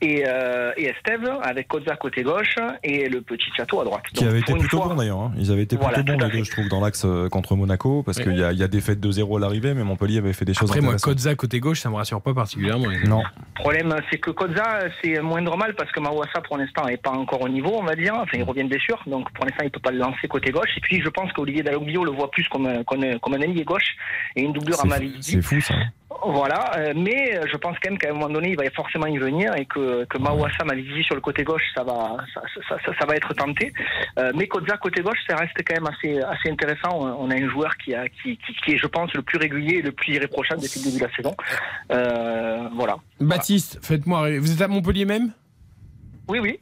et, 0.00 0.24
euh, 0.26 0.72
et 0.76 0.86
Estève, 0.86 1.28
avec 1.42 1.68
Kozza 1.68 1.96
côté 1.96 2.22
gauche 2.22 2.54
et 2.84 3.08
le 3.08 3.20
petit 3.20 3.50
château 3.56 3.80
à 3.80 3.84
droite. 3.84 4.02
Qui 4.12 4.20
Donc, 4.22 4.30
avait 4.30 4.40
été 4.40 4.52
plutôt 4.54 4.78
fois- 4.78 4.88
bon 4.88 4.94
d'ailleurs. 4.94 5.18
hein. 5.20 5.32
Ils 5.36 5.50
avaient 5.50 5.62
été 5.62 5.76
Voilà, 5.76 5.94
plutôt 5.98 6.12
bons 6.18 6.24
les 6.26 6.30
deux, 6.38 6.44
je 6.44 6.50
trouve, 6.50 6.68
dans 6.68 6.80
l'axe 6.80 7.04
euh, 7.04 7.28
contre 7.28 7.56
Monaco, 7.56 8.02
parce 8.02 8.18
qu'il 8.20 8.36
y, 8.38 8.42
a- 8.44 8.52
il 8.52 8.58
y 8.58 8.62
a 8.62 8.68
des 8.68 8.80
fêtes 8.80 9.00
de 9.00 9.10
zéro 9.10 9.36
à 9.36 9.40
l'arrivée, 9.40 9.74
mais 9.74 9.82
Montpellier 9.84 10.18
avait 10.18 10.32
fait 10.32 10.44
des 10.44 10.54
choses 10.54 10.70
Après, 10.70 10.80
moi, 10.80 10.96
côté 11.36 11.60
gauche, 11.60 11.80
ça 11.80 11.90
me 11.90 11.96
rassure 11.96 12.20
pas 12.20 12.34
particulièrement. 12.34 12.88
Non, 13.06 13.22
Le 13.22 13.54
problème, 13.62 13.94
c'est 14.10 14.18
que 14.18 14.30
Kozza, 14.30 14.80
c'est 15.02 15.20
moindre 15.20 15.56
mal 15.56 15.74
parce 15.74 15.90
que 15.92 16.00
Mawassa, 16.00 16.40
pour 16.42 16.56
l'instant, 16.58 16.86
n'est 16.86 16.96
pas 16.96 17.10
encore 17.10 17.42
au 17.42 17.48
niveau, 17.48 17.76
on 17.78 17.84
va 17.84 17.94
dire. 17.96 18.14
Enfin, 18.14 18.36
il 18.38 18.42
revient 18.44 18.64
de 18.64 18.68
blessure, 18.68 19.02
donc 19.06 19.30
pour 19.32 19.44
l'instant, 19.44 19.64
il 19.64 19.70
peut 19.70 19.80
pas 19.80 19.90
le 19.90 19.98
lancer 19.98 20.28
côté 20.28 20.50
gauche. 20.50 20.70
Et 20.76 20.80
puis, 20.80 21.00
je 21.02 21.08
pense 21.08 21.32
qu'Olivier 21.32 21.62
Dalloglio 21.62 22.04
le 22.04 22.12
voit 22.12 22.30
plus 22.30 22.46
comme, 22.48 22.66
un- 22.66 22.84
comme, 22.84 23.02
un- 23.04 23.18
comme 23.18 23.34
un 23.34 23.42
allié 23.42 23.64
gauche 23.64 23.96
et 24.36 24.42
une 24.42 24.52
doublure 24.52 24.80
à 24.80 24.84
Mavidi. 24.86 25.22
c'est 25.22 25.42
fou 25.42 25.60
ça. 25.60 25.74
Voilà, 26.24 26.72
euh, 26.78 26.94
mais 26.96 27.36
euh, 27.36 27.44
je 27.52 27.56
pense 27.58 27.76
quand 27.82 27.90
même 27.90 27.98
qu'à 27.98 28.08
un 28.08 28.14
moment 28.14 28.30
donné, 28.30 28.50
il 28.50 28.56
va 28.56 28.64
forcément 28.70 29.06
y 29.06 29.18
venir 29.18 29.54
et 29.56 29.66
que, 29.66 30.04
que 30.06 30.16
Mawassa 30.18 30.64
Malizi 30.64 31.02
sur 31.04 31.14
le 31.14 31.20
côté 31.20 31.44
gauche, 31.44 31.62
ça 31.76 31.84
va, 31.84 32.16
ça, 32.32 32.40
ça, 32.68 32.76
ça, 32.84 32.92
ça 32.98 33.06
va 33.06 33.14
être 33.14 33.34
tenté. 33.34 33.72
Euh, 34.18 34.32
mais 34.34 34.48
Kodza 34.48 34.78
côté 34.78 35.02
gauche, 35.02 35.18
ça 35.28 35.36
reste 35.36 35.52
quand 35.66 35.74
même 35.74 35.86
assez, 35.86 36.18
assez 36.20 36.50
intéressant. 36.50 36.98
On 36.98 37.30
a 37.30 37.34
un 37.34 37.48
joueur 37.50 37.76
qui, 37.76 37.94
a, 37.94 38.08
qui, 38.08 38.38
qui, 38.38 38.54
qui 38.64 38.72
est, 38.72 38.78
je 38.78 38.86
pense, 38.86 39.12
le 39.12 39.20
plus 39.22 39.38
régulier 39.38 39.76
et 39.76 39.82
le 39.82 39.92
plus 39.92 40.14
irréprochable 40.14 40.62
depuis 40.62 40.80
le 40.80 40.86
début 40.86 40.98
de 40.98 41.04
la 41.04 41.14
saison. 41.14 41.36
Euh, 41.92 42.68
voilà. 42.74 42.96
Baptiste, 43.20 43.78
faites-moi. 43.84 44.38
Vous 44.38 44.50
êtes 44.50 44.62
à 44.62 44.68
Montpellier 44.68 45.04
même? 45.04 45.32
Oui, 46.28 46.38
oui. 46.40 46.58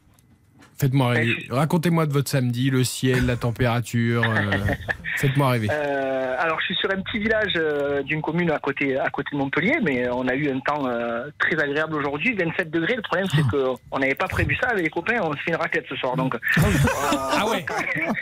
Faites-moi 0.79 1.09
rêver. 1.09 1.35
Racontez-moi 1.49 2.05
de 2.05 2.13
votre 2.13 2.29
samedi, 2.29 2.69
le 2.69 2.83
ciel, 2.83 3.25
la 3.25 3.35
température. 3.35 4.23
euh, 4.23 4.51
Faites-moi 5.17 5.49
rêver. 5.49 5.67
Euh, 5.71 6.35
alors, 6.37 6.59
je 6.59 6.65
suis 6.65 6.75
sur 6.75 6.91
un 6.91 7.01
petit 7.01 7.17
village 7.17 7.53
euh, 7.55 8.03
d'une 8.03 8.21
commune 8.21 8.51
à 8.51 8.59
côté, 8.59 8.97
à 8.99 9.09
côté 9.09 9.29
de 9.33 9.37
Montpellier, 9.37 9.77
mais 9.83 10.07
on 10.09 10.27
a 10.27 10.35
eu 10.35 10.51
un 10.51 10.59
temps 10.59 10.85
euh, 10.87 11.25
très 11.39 11.59
agréable 11.59 11.95
aujourd'hui, 11.95 12.35
27 12.35 12.69
degrés. 12.69 12.95
Le 12.95 13.01
problème, 13.01 13.27
c'est 13.33 13.41
qu'on 13.47 13.99
n'avait 13.99 14.13
pas 14.13 14.27
prévu 14.27 14.55
ça 14.61 14.67
avec 14.69 14.83
les 14.83 14.89
copains. 14.91 15.15
On 15.23 15.31
se 15.33 15.37
fait 15.39 15.51
une 15.51 15.55
raquette 15.55 15.85
ce 15.89 15.95
soir, 15.95 16.15
donc. 16.15 16.35
Ah 17.39 17.45
ouais. 17.47 17.63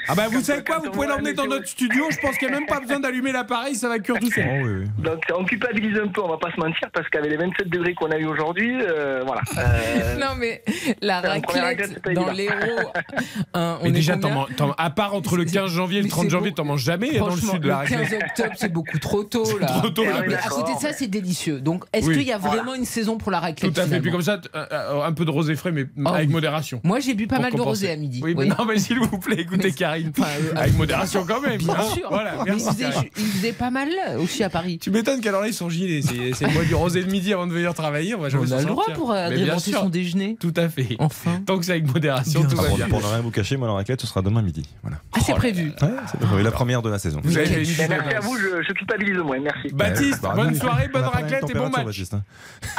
Ah 0.09 0.15
bah 0.15 0.23
vous 0.29 0.41
savez 0.41 0.63
quoi, 0.63 0.79
vous 0.79 0.91
pouvez 0.91 1.07
l'emmener 1.07 1.33
dans 1.33 1.45
notre 1.47 1.67
studio. 1.67 2.05
Je 2.11 2.17
pense 2.19 2.37
qu'il 2.37 2.49
n'y 2.49 2.53
a 2.53 2.59
même 2.59 2.67
pas 2.67 2.79
besoin 2.79 2.99
d'allumer 2.99 3.31
l'appareil, 3.31 3.75
ça 3.75 3.87
va 3.87 3.99
cuire 3.99 4.19
tout 4.19 4.31
seul. 4.31 4.87
Donc, 4.97 5.21
on 5.33 5.45
culpabilise 5.45 5.97
un 5.97 6.07
peu, 6.07 6.21
on 6.21 6.27
va 6.29 6.37
pas 6.37 6.51
se 6.51 6.59
mentir, 6.59 6.89
parce 6.93 7.07
qu'avec 7.09 7.31
les 7.31 7.37
27 7.37 7.69
degrés 7.69 7.93
qu'on 7.93 8.11
a 8.11 8.17
eu 8.17 8.25
aujourd'hui, 8.25 8.75
euh, 8.81 9.23
voilà. 9.25 9.41
Euh, 9.57 10.15
Non, 10.19 10.35
mais 10.37 10.61
la 11.01 11.21
c'est 11.21 12.01
pas 12.01 12.13
dans 12.13 12.29
évident. 12.31 12.44
hein, 13.53 13.77
on 13.81 13.83
Mais 13.83 13.89
est 13.89 13.91
déjà, 13.93 14.17
à 14.77 14.89
part 14.89 15.13
entre 15.13 15.37
le 15.37 15.45
15 15.45 15.71
janvier 15.71 15.99
et 15.99 16.01
le 16.01 16.05
mais 16.05 16.09
30 16.09 16.23
c'est 16.25 16.29
janvier, 16.29 16.51
t'en 16.53 16.65
manges 16.65 16.83
jamais 16.83 17.17
dans 17.17 17.29
le 17.29 17.37
sud 17.37 17.59
de 17.61 17.67
la 17.67 17.83
le 17.83 17.89
15 17.89 17.99
raclette. 18.01 18.23
octobre, 18.23 18.55
c'est 18.57 18.71
beaucoup 18.71 18.99
trop 18.99 19.23
tôt. 19.23 19.59
Là. 19.59 19.67
trop 19.67 19.89
tôt, 19.89 20.03
là. 20.03 20.23
Mais 20.27 20.35
à 20.35 20.47
côté 20.49 20.73
de 20.73 20.79
ça, 20.79 20.93
c'est 20.93 21.07
délicieux. 21.07 21.59
Donc, 21.59 21.85
est-ce 21.93 22.07
Oui. 22.07 22.17
qu'il 22.17 22.27
y 22.27 22.31
a 22.31 22.37
Voilà. 22.37 22.57
vraiment 22.57 22.75
une 22.75 22.85
saison 22.85 23.17
pour 23.17 23.31
la 23.31 23.39
raclette 23.39 23.73
Tout 23.73 23.79
à 23.79 23.85
fait. 23.85 23.99
Puis 23.99 24.11
comme 24.11 24.21
ça, 24.21 24.39
euh, 24.55 24.65
euh, 24.71 25.03
un 25.03 25.11
peu 25.13 25.25
de 25.25 25.31
rosé 25.31 25.55
frais, 25.55 25.71
mais 25.71 25.85
avec 26.05 26.27
oui. 26.27 26.33
modération. 26.33 26.81
Moi, 26.83 26.99
j'ai 26.99 27.13
bu 27.13 27.27
pas 27.27 27.39
mal 27.39 27.53
de 27.53 27.61
rosé 27.61 27.91
à 27.91 27.95
midi. 27.95 28.21
Oui, 28.23 28.35
mais 28.37 28.45
non, 28.45 28.65
mais 28.67 28.77
s'il 28.79 28.99
vous 28.99 29.17
plaît, 29.19 29.37
écoutez 29.41 29.71
Karine. 29.71 30.11
euh, 30.19 30.51
avec 30.55 30.75
modération 30.77 31.25
quand 31.27 31.41
même. 31.41 31.57
Bien 31.57 31.75
hein. 31.77 31.93
sûr. 31.93 32.11
Il, 33.17 33.25
faisait, 33.25 33.53
pas 33.53 33.69
mal 33.69 33.89
là, 33.89 34.19
aussi 34.19 34.43
à 34.43 34.49
Paris. 34.49 34.79
Tu 34.79 34.91
m'étonnes 34.91 35.21
qu'elle 35.21 35.35
enlève 35.35 35.51
son 35.53 35.69
gilet. 35.69 36.01
C'est 36.01 36.33
c'est 36.33 36.51
moi 36.53 36.63
du 36.63 36.75
rosé 36.75 37.03
de 37.03 37.11
midi 37.11 37.33
avant 37.33 37.47
de 37.47 37.53
venir 37.53 37.73
travailler. 37.73 38.15
On, 38.15 38.19
va 38.19 38.27
a 38.27 38.59
le 38.59 38.65
droit 38.65 38.85
pour 38.93 39.11
agrémenter 39.11 39.71
son 39.71 39.89
déjeuner. 39.89 40.37
Tout 40.39 40.53
à 40.55 40.69
fait. 40.69 40.95
Enfin. 40.99 41.41
Tant 41.45 41.57
que 41.57 41.65
c'est 41.65 41.71
avec 41.71 41.91
modération, 41.91 42.34
Tout 42.43 42.55
va 42.55 42.63
Pour, 42.63 42.75
bien. 42.77 42.87
pour 42.89 43.01
ne 43.01 43.05
rien 43.07 43.19
vous 43.21 43.31
cacher, 43.31 43.57
moi, 43.57 43.67
la 43.67 43.73
raclette, 43.75 44.01
ce 44.01 44.07
sera 44.07 44.21
demain 44.21 44.41
midi. 44.41 44.67
Voilà. 44.81 44.97
Ah, 45.13 45.19
c'est 45.25 45.33
prévu. 45.35 45.73
Ouais, 45.81 45.89
c'est 46.11 46.19
prévu. 46.19 46.43
la 46.43 46.51
première 46.51 46.81
de 46.81 46.89
la 46.89 46.99
saison. 46.99 47.19
Vous 47.23 47.37
avez 47.37 47.47
une 47.63 47.77
merci 47.89 48.13
à 48.15 48.19
vous, 48.19 48.37
je, 48.37 48.61
je 48.67 48.73
culpabilise 48.73 49.17
moins, 49.17 49.39
merci. 49.39 49.69
Baptiste, 49.73 50.21
Bah, 50.21 50.33
bonne 50.35 50.51
nous, 50.51 50.59
soirée, 50.59 50.87
on 50.89 50.91
bonne 50.97 51.05
raclette 51.07 51.49
et 51.49 51.53
bon 51.53 51.69
match. 51.69 51.85
Baptiste, 51.85 52.13
hein. 52.13 52.23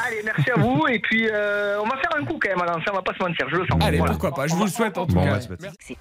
Allez, 0.07 0.23
merci 0.25 0.51
à 0.51 0.59
vous, 0.61 0.87
et 0.89 0.99
puis 0.99 1.29
euh, 1.31 1.79
on 1.83 1.89
va 1.89 1.97
faire 1.97 2.11
un 2.21 2.25
coup 2.25 2.39
quand 2.41 2.49
même 2.49 2.63
à 2.63 2.67
l'ancien, 2.67 2.93
on 2.93 2.97
va 2.97 3.03
pas 3.03 3.13
se 3.15 3.23
mentir, 3.23 3.47
je 3.51 3.57
le 3.57 3.67
sens. 3.67 3.79
Allez, 3.83 3.99
Voilà. 3.99 4.13
pourquoi 4.13 4.33
pas, 4.35 4.47
je 4.47 4.55
vous 4.55 4.65
le 4.65 4.71
souhaite 4.71 4.97
en 4.99 5.07
tout 5.07 5.15
Bon 5.15 5.25
cas. 5.25 5.39
Merci. 5.61 5.97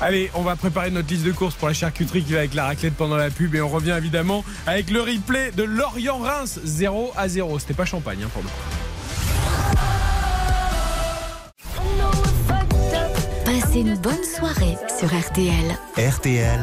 Allez, 0.00 0.30
on 0.34 0.42
va 0.42 0.56
préparer 0.56 0.90
notre 0.90 1.08
liste 1.08 1.24
de 1.24 1.32
courses 1.32 1.54
pour 1.54 1.68
la 1.68 1.74
charcuterie 1.74 2.22
qui 2.22 2.32
va 2.32 2.38
avec 2.40 2.54
la 2.54 2.64
raclette 2.66 2.94
pendant 2.94 3.16
la 3.16 3.30
pub 3.30 3.54
et 3.54 3.60
on 3.60 3.68
revient 3.68 3.94
évidemment 3.98 4.44
avec 4.66 4.90
le 4.90 5.00
replay 5.02 5.50
de 5.52 5.62
Lorient-Reims 5.62 6.60
0 6.64 7.12
à 7.16 7.28
0. 7.28 7.58
C'était 7.58 7.74
pas 7.74 7.84
champagne 7.84 8.20
hein, 8.24 8.28
pour 8.32 8.42
le 8.42 8.48
Passez 13.70 13.82
une 13.82 13.94
bonne 13.98 14.24
soirée 14.24 14.76
sur 14.98 15.06
RTL. 15.06 15.78
RTL, 15.96 16.58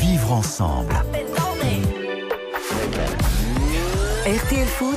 vivre 0.00 0.32
ensemble. 0.32 0.94
RTL 4.24 4.66
Foot, 4.66 4.96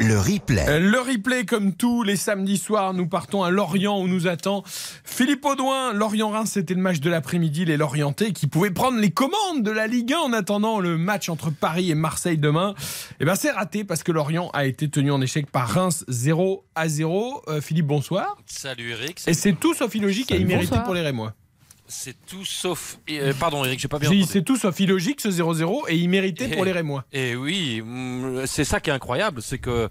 Le 0.00 0.18
replay. 0.18 0.64
Euh, 0.68 0.80
Le 0.80 1.00
replay, 1.00 1.44
comme 1.44 1.72
tous 1.74 2.02
les 2.02 2.16
samedis 2.16 2.58
soirs, 2.58 2.94
nous 2.94 3.06
partons 3.06 3.42
à 3.42 3.50
Lorient 3.50 4.00
où 4.00 4.08
nous 4.08 4.26
attend 4.26 4.62
Philippe 5.04 5.44
Audouin. 5.44 5.92
Lorient-Reims, 5.92 6.50
c'était 6.54 6.74
le 6.74 6.80
match 6.80 7.00
de 7.00 7.10
l'après-midi. 7.10 7.64
Les 7.64 7.76
Lorientais 7.76 8.32
qui 8.32 8.46
pouvaient 8.46 8.70
prendre 8.70 8.98
les 8.98 9.10
commandes 9.10 9.62
de 9.62 9.70
la 9.70 9.86
Ligue 9.86 10.12
1 10.12 10.18
en 10.18 10.32
attendant 10.32 10.80
le 10.80 10.98
match 10.98 11.28
entre 11.28 11.50
Paris 11.50 11.90
et 11.90 11.94
Marseille 11.94 12.38
demain. 12.38 12.74
Eh 13.20 13.24
ben, 13.24 13.34
c'est 13.34 13.50
raté 13.50 13.84
parce 13.84 14.02
que 14.02 14.12
Lorient 14.12 14.50
a 14.52 14.66
été 14.66 14.88
tenu 14.88 15.10
en 15.10 15.20
échec 15.20 15.50
par 15.50 15.68
Reims 15.68 16.04
0 16.08 16.64
à 16.74 16.88
0. 16.88 17.42
Euh, 17.48 17.60
Philippe, 17.60 17.86
bonsoir. 17.86 18.36
Salut 18.46 18.90
Eric. 18.90 19.22
Et 19.26 19.34
c'est 19.34 19.52
tout 19.54 19.74
sauf 19.74 19.94
illogique 19.94 20.30
et 20.32 20.38
immérité 20.40 20.66
Bonsoir. 20.68 20.84
pour 20.84 20.94
les 20.94 21.02
Rémois. 21.02 21.34
C'est 21.96 22.16
tout 22.26 22.44
sauf. 22.44 22.98
euh, 23.08 23.32
pardon 23.38 23.64
Eric, 23.64 23.78
j'ai 23.78 23.88
pas 23.88 23.98
bien 24.00 24.10
c'est 24.26 24.42
tout 24.42 24.56
sauf 24.56 24.78
illogique 24.80 25.20
ce 25.20 25.28
0-0 25.28 25.84
et 25.88 25.96
immérité 25.96 26.48
pour 26.48 26.64
les 26.64 26.72
Rémois. 26.72 27.04
Et 27.12 27.36
oui, 27.36 27.82
mm, 27.82 28.46
c'est 28.46 28.64
ça 28.64 28.80
qui 28.80 28.90
est 28.90 28.92
incroyable, 28.92 29.40
c'est 29.40 29.58
que 29.58 29.70
euh, 29.70 29.88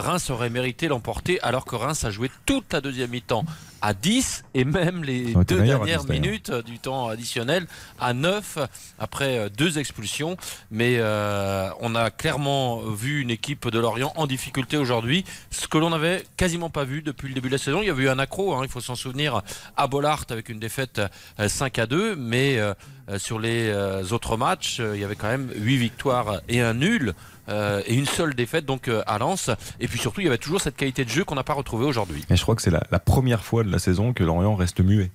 Reims 0.00 0.30
aurait 0.30 0.50
mérité 0.50 0.88
l'emporter 0.88 1.40
alors 1.42 1.64
que 1.64 1.76
Reims 1.76 2.04
a 2.04 2.10
joué 2.10 2.28
toute 2.44 2.72
la 2.72 2.80
deuxième 2.80 3.10
mi-temps 3.10 3.44
à 3.84 3.92
10 3.92 4.44
et 4.54 4.64
même 4.64 5.04
les 5.04 5.34
deux 5.34 5.60
dernières 5.60 6.00
10, 6.00 6.06
d'ailleurs. 6.06 6.22
minutes 6.22 6.48
euh, 6.48 6.62
du 6.62 6.78
temps 6.78 7.08
additionnel 7.08 7.66
à 8.00 8.14
9 8.14 8.58
après 8.98 9.36
euh, 9.36 9.48
deux 9.50 9.78
expulsions. 9.78 10.38
Mais 10.70 10.96
euh, 10.98 11.68
on 11.80 11.94
a 11.94 12.10
clairement 12.10 12.80
vu 12.80 13.20
une 13.20 13.30
équipe 13.30 13.68
de 13.68 13.78
Lorient 13.78 14.14
en 14.16 14.26
difficulté 14.26 14.78
aujourd'hui, 14.78 15.26
ce 15.50 15.68
que 15.68 15.76
l'on 15.76 15.90
n'avait 15.90 16.24
quasiment 16.38 16.70
pas 16.70 16.84
vu 16.84 17.02
depuis 17.02 17.28
le 17.28 17.34
début 17.34 17.48
de 17.48 17.54
la 17.54 17.58
saison. 17.58 17.82
Il 17.82 17.86
y 17.86 17.90
avait 17.90 18.04
eu 18.04 18.08
un 18.08 18.18
accro, 18.18 18.54
hein, 18.54 18.60
il 18.62 18.70
faut 18.70 18.80
s'en 18.80 18.94
souvenir, 18.94 19.42
à 19.76 19.86
Bollard 19.86 20.24
avec 20.30 20.48
une 20.48 20.58
défaite 20.58 21.02
euh, 21.38 21.48
5 21.48 21.78
à 21.78 21.86
2, 21.86 22.16
mais 22.16 22.56
euh, 22.56 22.72
sur 23.18 23.38
les 23.38 23.70
autres 24.12 24.38
matchs, 24.38 24.80
il 24.80 24.98
y 24.98 25.04
avait 25.04 25.14
quand 25.14 25.28
même 25.28 25.50
8 25.54 25.76
victoires 25.76 26.40
et 26.48 26.62
un 26.62 26.72
nul. 26.72 27.12
Euh, 27.48 27.82
et 27.86 27.94
une 27.94 28.06
seule 28.06 28.34
défaite 28.34 28.64
donc 28.64 28.88
euh, 28.88 29.02
à 29.06 29.18
Lens 29.18 29.50
et 29.80 29.88
puis 29.88 29.98
surtout 29.98 30.20
il 30.20 30.24
y 30.24 30.28
avait 30.28 30.38
toujours 30.38 30.60
cette 30.60 30.76
qualité 30.76 31.04
de 31.04 31.10
jeu 31.10 31.24
qu'on 31.24 31.34
n'a 31.34 31.44
pas 31.44 31.52
retrouvée 31.54 31.84
aujourd'hui 31.84 32.24
Et 32.30 32.36
je 32.36 32.42
crois 32.42 32.54
que 32.54 32.62
c'est 32.62 32.70
la, 32.70 32.82
la 32.90 32.98
première 32.98 33.44
fois 33.44 33.64
de 33.64 33.70
la 33.70 33.78
saison 33.78 34.12
que 34.12 34.24
Lorient 34.24 34.54
reste 34.54 34.80
muet. 34.80 35.10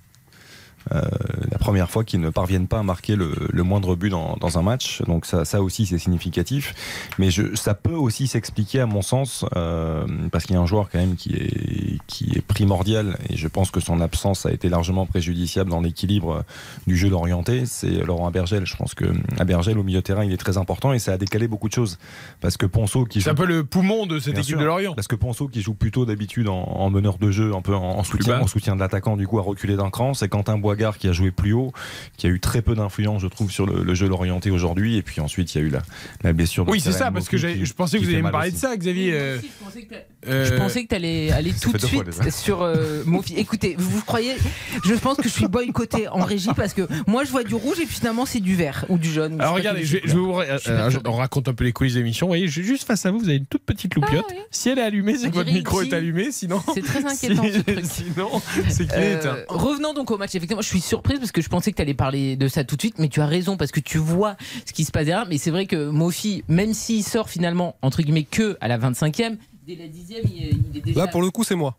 Euh, 0.92 1.02
la 1.50 1.58
première 1.58 1.90
fois 1.90 2.04
qu'ils 2.04 2.20
ne 2.20 2.30
parviennent 2.30 2.66
pas 2.66 2.78
à 2.78 2.82
marquer 2.82 3.14
le, 3.16 3.32
le 3.50 3.62
moindre 3.62 3.96
but 3.96 4.10
dans, 4.10 4.36
dans 4.40 4.58
un 4.58 4.62
match. 4.62 5.02
Donc 5.02 5.26
ça, 5.26 5.44
ça 5.44 5.62
aussi 5.62 5.86
c'est 5.86 5.98
significatif. 5.98 6.74
Mais 7.18 7.30
je, 7.30 7.54
ça 7.54 7.74
peut 7.74 7.94
aussi 7.94 8.26
s'expliquer 8.26 8.80
à 8.80 8.86
mon 8.86 9.02
sens 9.02 9.44
euh, 9.56 10.06
parce 10.32 10.44
qu'il 10.44 10.54
y 10.54 10.58
a 10.58 10.62
un 10.62 10.66
joueur 10.66 10.88
quand 10.90 10.98
même 10.98 11.16
qui 11.16 11.34
est, 11.34 11.98
qui 12.06 12.32
est 12.34 12.40
primordial 12.40 13.18
et 13.28 13.36
je 13.36 13.46
pense 13.48 13.70
que 13.70 13.80
son 13.80 14.00
absence 14.00 14.46
a 14.46 14.52
été 14.52 14.68
largement 14.68 15.06
préjudiciable 15.06 15.70
dans 15.70 15.80
l'équilibre 15.80 16.44
du 16.86 16.96
jeu 16.96 17.08
d'orienté. 17.10 17.66
C'est 17.66 17.90
Laurent 18.04 18.26
Abergel. 18.26 18.64
Je 18.66 18.76
pense 18.76 18.94
que 18.94 19.04
Abergel 19.38 19.78
au 19.78 19.82
milieu 19.82 19.98
de 20.00 20.04
terrain 20.04 20.24
il 20.24 20.32
est 20.32 20.36
très 20.38 20.56
important 20.58 20.92
et 20.92 20.98
ça 20.98 21.12
a 21.12 21.18
décalé 21.18 21.46
beaucoup 21.46 21.68
de 21.68 21.74
choses 21.74 21.98
parce 22.40 22.56
que 22.56 22.66
Ponceau 22.66 23.04
qui 23.04 23.20
C'est 23.20 23.24
joue 23.26 23.30
un 23.30 23.34
peu 23.34 23.46
le 23.46 23.64
poumon 23.64 24.06
de 24.06 24.18
cette 24.18 24.32
Bien 24.32 24.40
équipe 24.42 24.50
sûr. 24.54 24.60
de 24.60 24.64
Lorient. 24.64 24.94
parce 24.94 25.08
que 25.08 25.16
Ponceau, 25.16 25.48
qui 25.48 25.60
joue 25.60 25.74
plutôt 25.74 26.06
d'habitude 26.06 26.48
en, 26.48 26.54
en 26.62 26.90
meneur 26.90 27.18
de 27.18 27.30
jeu, 27.30 27.54
un 27.54 27.60
peu 27.62 27.74
en, 27.74 27.98
en 27.98 28.02
soutien, 28.04 28.40
en 28.40 28.46
soutien 28.46 28.74
de 28.74 28.80
l'attaquant, 28.80 29.16
du 29.16 29.26
coup, 29.26 29.38
a 29.38 29.42
reculé 29.42 29.76
d'un 29.76 29.90
cran. 29.90 30.14
C'est 30.14 30.28
Quentin 30.28 30.56
Boigard 30.70 30.98
qui 30.98 31.08
a 31.08 31.12
joué 31.12 31.30
plus 31.30 31.52
haut, 31.52 31.72
qui 32.16 32.26
a 32.26 32.30
eu 32.30 32.38
très 32.40 32.62
peu 32.62 32.74
d'influence, 32.74 33.22
je 33.22 33.26
trouve, 33.26 33.50
sur 33.50 33.66
le, 33.66 33.82
le 33.82 33.94
jeu 33.94 34.08
l'orienté 34.08 34.50
aujourd'hui. 34.50 34.96
Et 34.96 35.02
puis 35.02 35.20
ensuite, 35.20 35.54
il 35.54 35.58
y 35.60 35.64
a 35.64 35.66
eu 35.66 35.70
la, 35.70 35.82
la 36.22 36.32
blessure 36.32 36.64
de 36.64 36.70
Oui, 36.70 36.80
c'est 36.80 36.92
ça, 36.92 37.10
parce 37.10 37.28
que 37.28 37.36
qui- 37.36 37.64
je 37.66 37.74
pensais 37.74 37.98
que 37.98 38.02
vous 38.04 38.08
alliez 38.08 38.18
me 38.18 38.22
mal 38.24 38.32
parler 38.32 38.50
de 38.50 38.54
aussi. 38.56 38.60
ça, 38.66 38.76
Xavier. 38.76 39.12
Euh, 40.28 40.44
Je 40.44 40.52
euh, 40.54 40.58
pensais 40.58 40.82
que 40.84 40.88
tu 40.88 40.94
allais 40.94 41.30
aller 41.32 41.52
tout 41.52 41.72
de 41.72 41.78
fois, 41.78 41.88
suite 41.88 42.30
sur 42.30 42.62
euh, 42.62 43.02
mon 43.06 43.22
fils. 43.22 43.38
Écoutez, 43.38 43.74
vous 43.78 44.02
croyez 44.02 44.34
Je 44.84 44.94
pense 44.94 45.16
que 45.16 45.24
je 45.24 45.28
suis 45.34 45.46
boycotté 45.48 46.08
en 46.08 46.20
régie 46.24 46.50
parce 46.56 46.74
que 46.74 46.86
moi 47.06 47.24
je 47.24 47.30
vois 47.30 47.44
du 47.44 47.54
rouge 47.54 47.78
et 47.80 47.86
finalement 47.86 48.26
c'est 48.26 48.40
du 48.40 48.54
vert 48.56 48.84
ou 48.88 48.98
du 48.98 49.10
jaune. 49.10 49.40
Alors 49.40 49.54
regardez, 49.54 49.84
je 49.84 49.94
vais, 49.94 50.02
je 50.04 50.08
vais 50.12 50.18
vous, 50.18 50.38
euh, 50.38 50.58
Je 50.64 50.70
euh, 50.70 50.90
on 51.06 51.12
raconte 51.12 51.48
un 51.48 51.54
peu 51.54 51.64
les 51.64 51.72
coulisses 51.72 51.94
d'émission. 51.94 52.26
Vous 52.26 52.30
voyez, 52.32 52.48
juste 52.48 52.84
face 52.84 53.04
à 53.06 53.10
vous, 53.10 53.18
vous 53.18 53.28
avez 53.28 53.36
une 53.38 53.46
toute 53.46 53.62
petite 53.62 53.94
loupiote. 53.94 54.24
Ah 54.28 54.32
oui. 54.36 54.42
Si 54.50 54.68
elle 54.68 54.78
est 54.78 54.82
allumée, 54.82 55.16
c'est 55.16 55.28
On 55.28 55.30
que 55.30 55.34
votre 55.36 55.52
micro 55.52 55.82
est 55.82 55.92
allumé. 55.92 56.30
Sinon, 56.32 56.62
C'est 56.74 56.82
très 56.84 57.04
inquiétant, 57.06 57.42
si- 57.42 57.52
ce 57.52 57.58
truc. 57.60 57.80
sinon, 57.84 58.28
c'est 58.68 58.86
qu'il 58.86 58.98
est 58.98 59.14
Euh, 59.14 59.18
éteint. 59.18 59.36
revenons 59.48 59.94
donc 59.94 60.10
au 60.10 60.18
match. 60.18 60.34
Effectivement, 60.34 60.62
je 60.62 60.68
suis 60.68 60.80
surprise 60.80 61.18
parce 61.18 61.32
que 61.32 61.40
je 61.42 61.48
pensais 61.48 61.70
que 61.70 61.76
tu 61.76 61.82
allais 61.82 61.94
parler 61.94 62.36
de 62.36 62.48
ça 62.48 62.64
tout 62.64 62.76
de 62.76 62.82
suite, 62.82 62.98
mais 62.98 63.08
tu 63.08 63.20
as 63.20 63.26
raison 63.26 63.56
parce 63.56 63.70
que 63.72 63.80
tu 63.80 63.98
vois 63.98 64.36
ce 64.66 64.72
qui 64.72 64.84
se 64.84 64.90
passe 64.92 65.06
derrière. 65.06 65.26
Mais 65.28 65.38
c'est 65.38 65.50
vrai 65.50 65.66
que 65.66 65.88
Mofi, 65.88 66.44
même 66.48 66.74
s'il 66.74 67.04
sort 67.04 67.30
finalement 67.30 67.76
entre 67.82 68.02
guillemets 68.02 68.24
que 68.24 68.56
à 68.60 68.68
la 68.68 68.78
25e, 68.78 69.36
dès 69.76 69.82
la 69.82 69.88
10e, 69.88 70.22
il, 70.24 70.58
il 70.70 70.76
est 70.76 70.80
déjà. 70.80 71.00
Là, 71.00 71.08
pour 71.08 71.22
le 71.22 71.30
coup, 71.30 71.44
c'est 71.44 71.54
moi. 71.54 71.76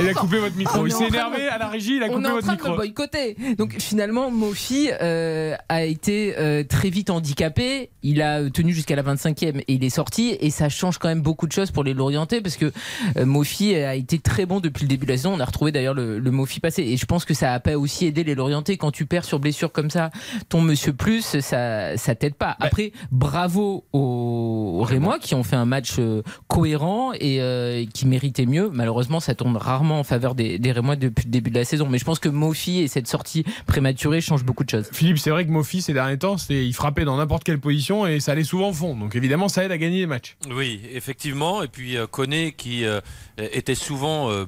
Il 0.00 0.08
a 0.08 0.14
coupé 0.14 0.38
votre 0.38 0.54
micro. 0.56 0.80
On 0.80 0.86
Il 0.86 0.92
est 0.92 0.94
s'est 0.96 1.06
énervé 1.08 1.44
de- 1.44 1.48
à 1.48 1.58
la 1.58 1.66
régie, 1.68 1.96
il 1.96 2.02
a 2.02 2.06
on 2.06 2.14
coupé 2.16 2.24
est 2.24 2.28
en 2.30 2.34
votre 2.34 2.46
train 2.46 2.54
de 2.56 2.60
micro. 2.60 2.76
boycotter. 2.76 3.36
Donc 3.56 3.74
finalement, 3.80 4.30
Mofi 4.30 4.90
euh, 5.00 5.56
a 5.68 5.82
été 5.84 6.34
euh, 6.38 6.62
très 6.62 6.90
vite 6.90 7.10
handicapé. 7.10 7.90
Il 8.02 8.22
a 8.22 8.48
tenu 8.50 8.72
jusqu'à 8.72 8.94
la 8.96 9.02
25e 9.02 9.58
et 9.60 9.64
il 9.66 9.82
est 9.84 9.90
sorti. 9.90 10.36
Et 10.40 10.50
ça 10.50 10.68
change 10.68 10.98
quand 10.98 11.08
même 11.08 11.22
beaucoup 11.22 11.46
de 11.46 11.52
choses 11.52 11.70
pour 11.70 11.82
les 11.84 11.94
Lorientais 11.94 12.40
parce 12.40 12.56
que 12.56 12.70
euh, 13.16 13.24
Mofi 13.26 13.74
a 13.74 13.94
été 13.94 14.18
très 14.18 14.46
bon 14.46 14.60
depuis 14.60 14.82
le 14.84 14.88
début 14.88 15.06
de 15.06 15.10
la 15.12 15.16
saison. 15.16 15.32
On 15.34 15.40
a 15.40 15.44
retrouvé 15.44 15.72
d'ailleurs 15.72 15.94
le, 15.94 16.18
le 16.18 16.30
Mofi 16.30 16.60
passé. 16.60 16.82
Et 16.82 16.96
je 16.96 17.06
pense 17.06 17.24
que 17.24 17.34
ça 17.34 17.52
a 17.54 17.58
pas 17.60 17.76
aussi 17.76 18.06
aidé 18.06 18.22
les 18.24 18.34
Lorientais. 18.36 18.76
Quand 18.76 18.90
tu 18.92 19.06
perds 19.06 19.24
sur 19.24 19.40
blessure 19.40 19.72
comme 19.72 19.90
ça, 19.90 20.10
ton 20.48 20.60
Monsieur 20.60 20.92
Plus, 20.92 21.40
ça, 21.40 21.96
ça 21.96 22.14
t'aide 22.14 22.34
pas. 22.34 22.56
Après, 22.60 22.92
bravo 23.10 23.84
aux, 23.92 24.78
aux 24.80 24.84
Rémois 24.84 25.18
qui 25.18 25.34
ont 25.34 25.42
fait 25.44 25.56
un 25.56 25.64
match 25.66 25.94
euh, 25.98 26.22
cohérent 26.46 27.12
et 27.14 27.40
euh, 27.40 27.84
qui 27.92 28.06
méritaient 28.06 28.46
mieux. 28.46 28.68
malheureusement, 28.72 28.87
ça 29.20 29.34
tourne 29.34 29.56
rarement 29.56 30.00
en 30.00 30.04
faveur 30.04 30.34
des, 30.34 30.58
des 30.58 30.72
Rémois 30.72 30.96
depuis 30.96 31.24
le 31.24 31.30
début 31.30 31.50
de 31.50 31.58
la 31.58 31.64
saison. 31.64 31.88
Mais 31.88 31.98
je 31.98 32.04
pense 32.04 32.18
que 32.18 32.28
Mofi 32.28 32.80
et 32.80 32.88
cette 32.88 33.06
sortie 33.06 33.44
prématurée 33.66 34.20
changent 34.20 34.44
beaucoup 34.44 34.64
de 34.64 34.70
choses. 34.70 34.88
Philippe, 34.92 35.18
c'est 35.18 35.30
vrai 35.30 35.46
que 35.46 35.50
Mofi, 35.50 35.82
ces 35.82 35.92
derniers 35.92 36.18
temps, 36.18 36.36
il 36.50 36.74
frappait 36.74 37.04
dans 37.04 37.16
n'importe 37.16 37.44
quelle 37.44 37.60
position 37.60 38.06
et 38.06 38.20
ça 38.20 38.32
allait 38.32 38.44
souvent 38.44 38.70
au 38.70 38.72
fond. 38.72 38.96
Donc 38.96 39.14
évidemment, 39.14 39.48
ça 39.48 39.64
aide 39.64 39.72
à 39.72 39.78
gagner 39.78 40.00
les 40.00 40.06
matchs. 40.06 40.36
Oui, 40.50 40.80
effectivement. 40.92 41.62
Et 41.62 41.68
puis 41.68 41.96
euh, 41.96 42.06
Koné 42.06 42.52
qui 42.52 42.84
euh, 42.84 43.00
était 43.38 43.74
souvent 43.74 44.30
euh, 44.30 44.46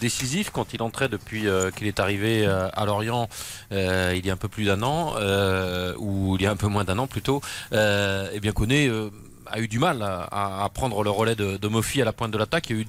décisif 0.00 0.50
quand 0.50 0.74
il 0.74 0.82
entrait 0.82 1.08
depuis 1.08 1.46
euh, 1.46 1.70
qu'il 1.70 1.86
est 1.86 2.00
arrivé 2.00 2.46
euh, 2.46 2.68
à 2.72 2.86
Lorient 2.86 3.28
euh, 3.72 4.14
il 4.16 4.26
y 4.26 4.30
a 4.30 4.32
un 4.32 4.36
peu 4.36 4.48
plus 4.48 4.64
d'un 4.64 4.82
an, 4.82 5.14
euh, 5.18 5.94
ou 5.98 6.36
il 6.36 6.42
y 6.42 6.46
a 6.46 6.50
un 6.50 6.56
peu 6.56 6.66
moins 6.68 6.84
d'un 6.84 6.98
an 6.98 7.06
plutôt. 7.06 7.40
Euh, 7.72 8.28
et 8.32 8.40
bien 8.40 8.52
Koné 8.52 8.88
euh, 8.88 9.10
a 9.52 9.60
eu 9.60 9.68
du 9.68 9.78
mal 9.78 10.02
à, 10.02 10.68
prendre 10.74 11.02
le 11.04 11.10
relais 11.10 11.36
de, 11.36 11.56
de 11.56 11.68
Mofi 11.68 12.00
à 12.00 12.04
la 12.04 12.12
pointe 12.12 12.30
de 12.30 12.38
l'attaque. 12.38 12.70
Il 12.70 12.76
y 12.76 12.78
a 12.80 12.82
eu 12.82 12.86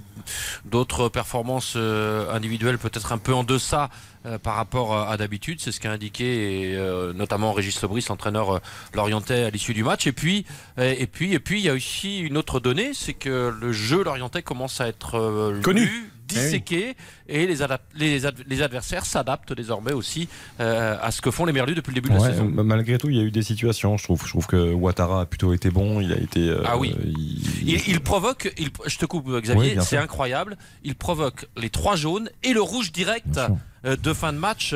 d'autres 0.65 1.09
performances 1.09 1.73
euh, 1.75 2.31
individuelles 2.33 2.77
peut-être 2.77 3.11
un 3.11 3.17
peu 3.17 3.33
en 3.33 3.43
deçà 3.43 3.89
euh, 4.25 4.37
par 4.37 4.55
rapport 4.55 4.95
à, 4.95 5.11
à 5.11 5.17
d'habitude. 5.17 5.59
C'est 5.59 5.71
ce 5.71 5.79
qu'a 5.79 5.91
indiqué 5.91 6.71
et, 6.71 6.75
euh, 6.77 7.13
notamment 7.13 7.51
Régis 7.51 7.81
Lebris, 7.81 8.05
l'entraîneur 8.09 8.55
euh, 8.55 8.59
lorientais 8.93 9.43
à 9.43 9.49
l'issue 9.49 9.73
du 9.73 9.83
match. 9.83 10.07
Et 10.07 10.13
puis, 10.13 10.45
et, 10.77 11.01
et 11.01 11.07
puis, 11.07 11.33
et 11.33 11.39
puis, 11.39 11.59
il 11.59 11.65
y 11.65 11.69
a 11.69 11.73
aussi 11.73 12.19
une 12.19 12.37
autre 12.37 12.59
donnée, 12.59 12.93
c'est 12.93 13.13
que 13.13 13.53
le 13.59 13.71
jeu 13.73 14.03
lorientais 14.03 14.41
commence 14.41 14.79
à 14.79 14.87
être 14.87 15.15
euh, 15.19 15.61
Connu. 15.61 15.85
lu, 15.85 16.11
disséqué, 16.27 16.95
et 17.27 17.47
les, 17.47 17.61
adap- 17.61 17.79
les, 17.95 18.25
ad- 18.25 18.43
les 18.47 18.61
adversaires 18.61 19.05
s'adaptent 19.05 19.53
désormais 19.53 19.93
aussi 19.93 20.27
euh, 20.59 20.97
à 21.01 21.11
ce 21.11 21.21
que 21.21 21.31
font 21.31 21.45
les 21.45 21.53
Merlus 21.53 21.75
depuis 21.75 21.91
le 21.91 21.95
début 22.01 22.09
de 22.09 22.13
la 22.15 22.19
saison. 22.31 22.43
m- 22.45 22.61
malgré 22.63 22.97
tout, 22.97 23.09
il 23.09 23.17
y 23.17 23.19
a 23.19 23.23
eu 23.23 23.31
des 23.31 23.41
situations. 23.43 23.97
Je 23.97 24.03
trouve, 24.03 24.23
je 24.25 24.29
trouve 24.29 24.47
que 24.47 24.73
Ouattara 24.73 25.21
a 25.21 25.25
plutôt 25.25 25.53
été 25.53 25.69
bon. 25.71 25.99
Il 26.01 26.11
a 26.13 26.17
été. 26.17 26.41
euh, 26.49 26.63
Ah 26.65 26.77
oui. 26.77 26.95
il- 27.05 27.69
Il, 27.69 27.81
il 27.87 27.99
provoque, 28.01 28.53
il- 28.57 28.69
je 28.85 28.97
te 28.97 29.05
coupe 29.05 29.29
Xavier, 29.29 29.75
c'est 29.81 29.97
incroyable. 29.97 30.57
Il 30.83 30.95
provoque 30.95 31.47
les 31.57 31.69
trois 31.69 31.95
jaunes 31.95 32.29
et 32.43 32.53
le 32.53 32.61
rouge 32.61 32.91
direct 32.91 33.39
euh, 33.85 33.95
de 33.97 34.13
fin 34.13 34.31
de 34.31 34.37
match 34.37 34.75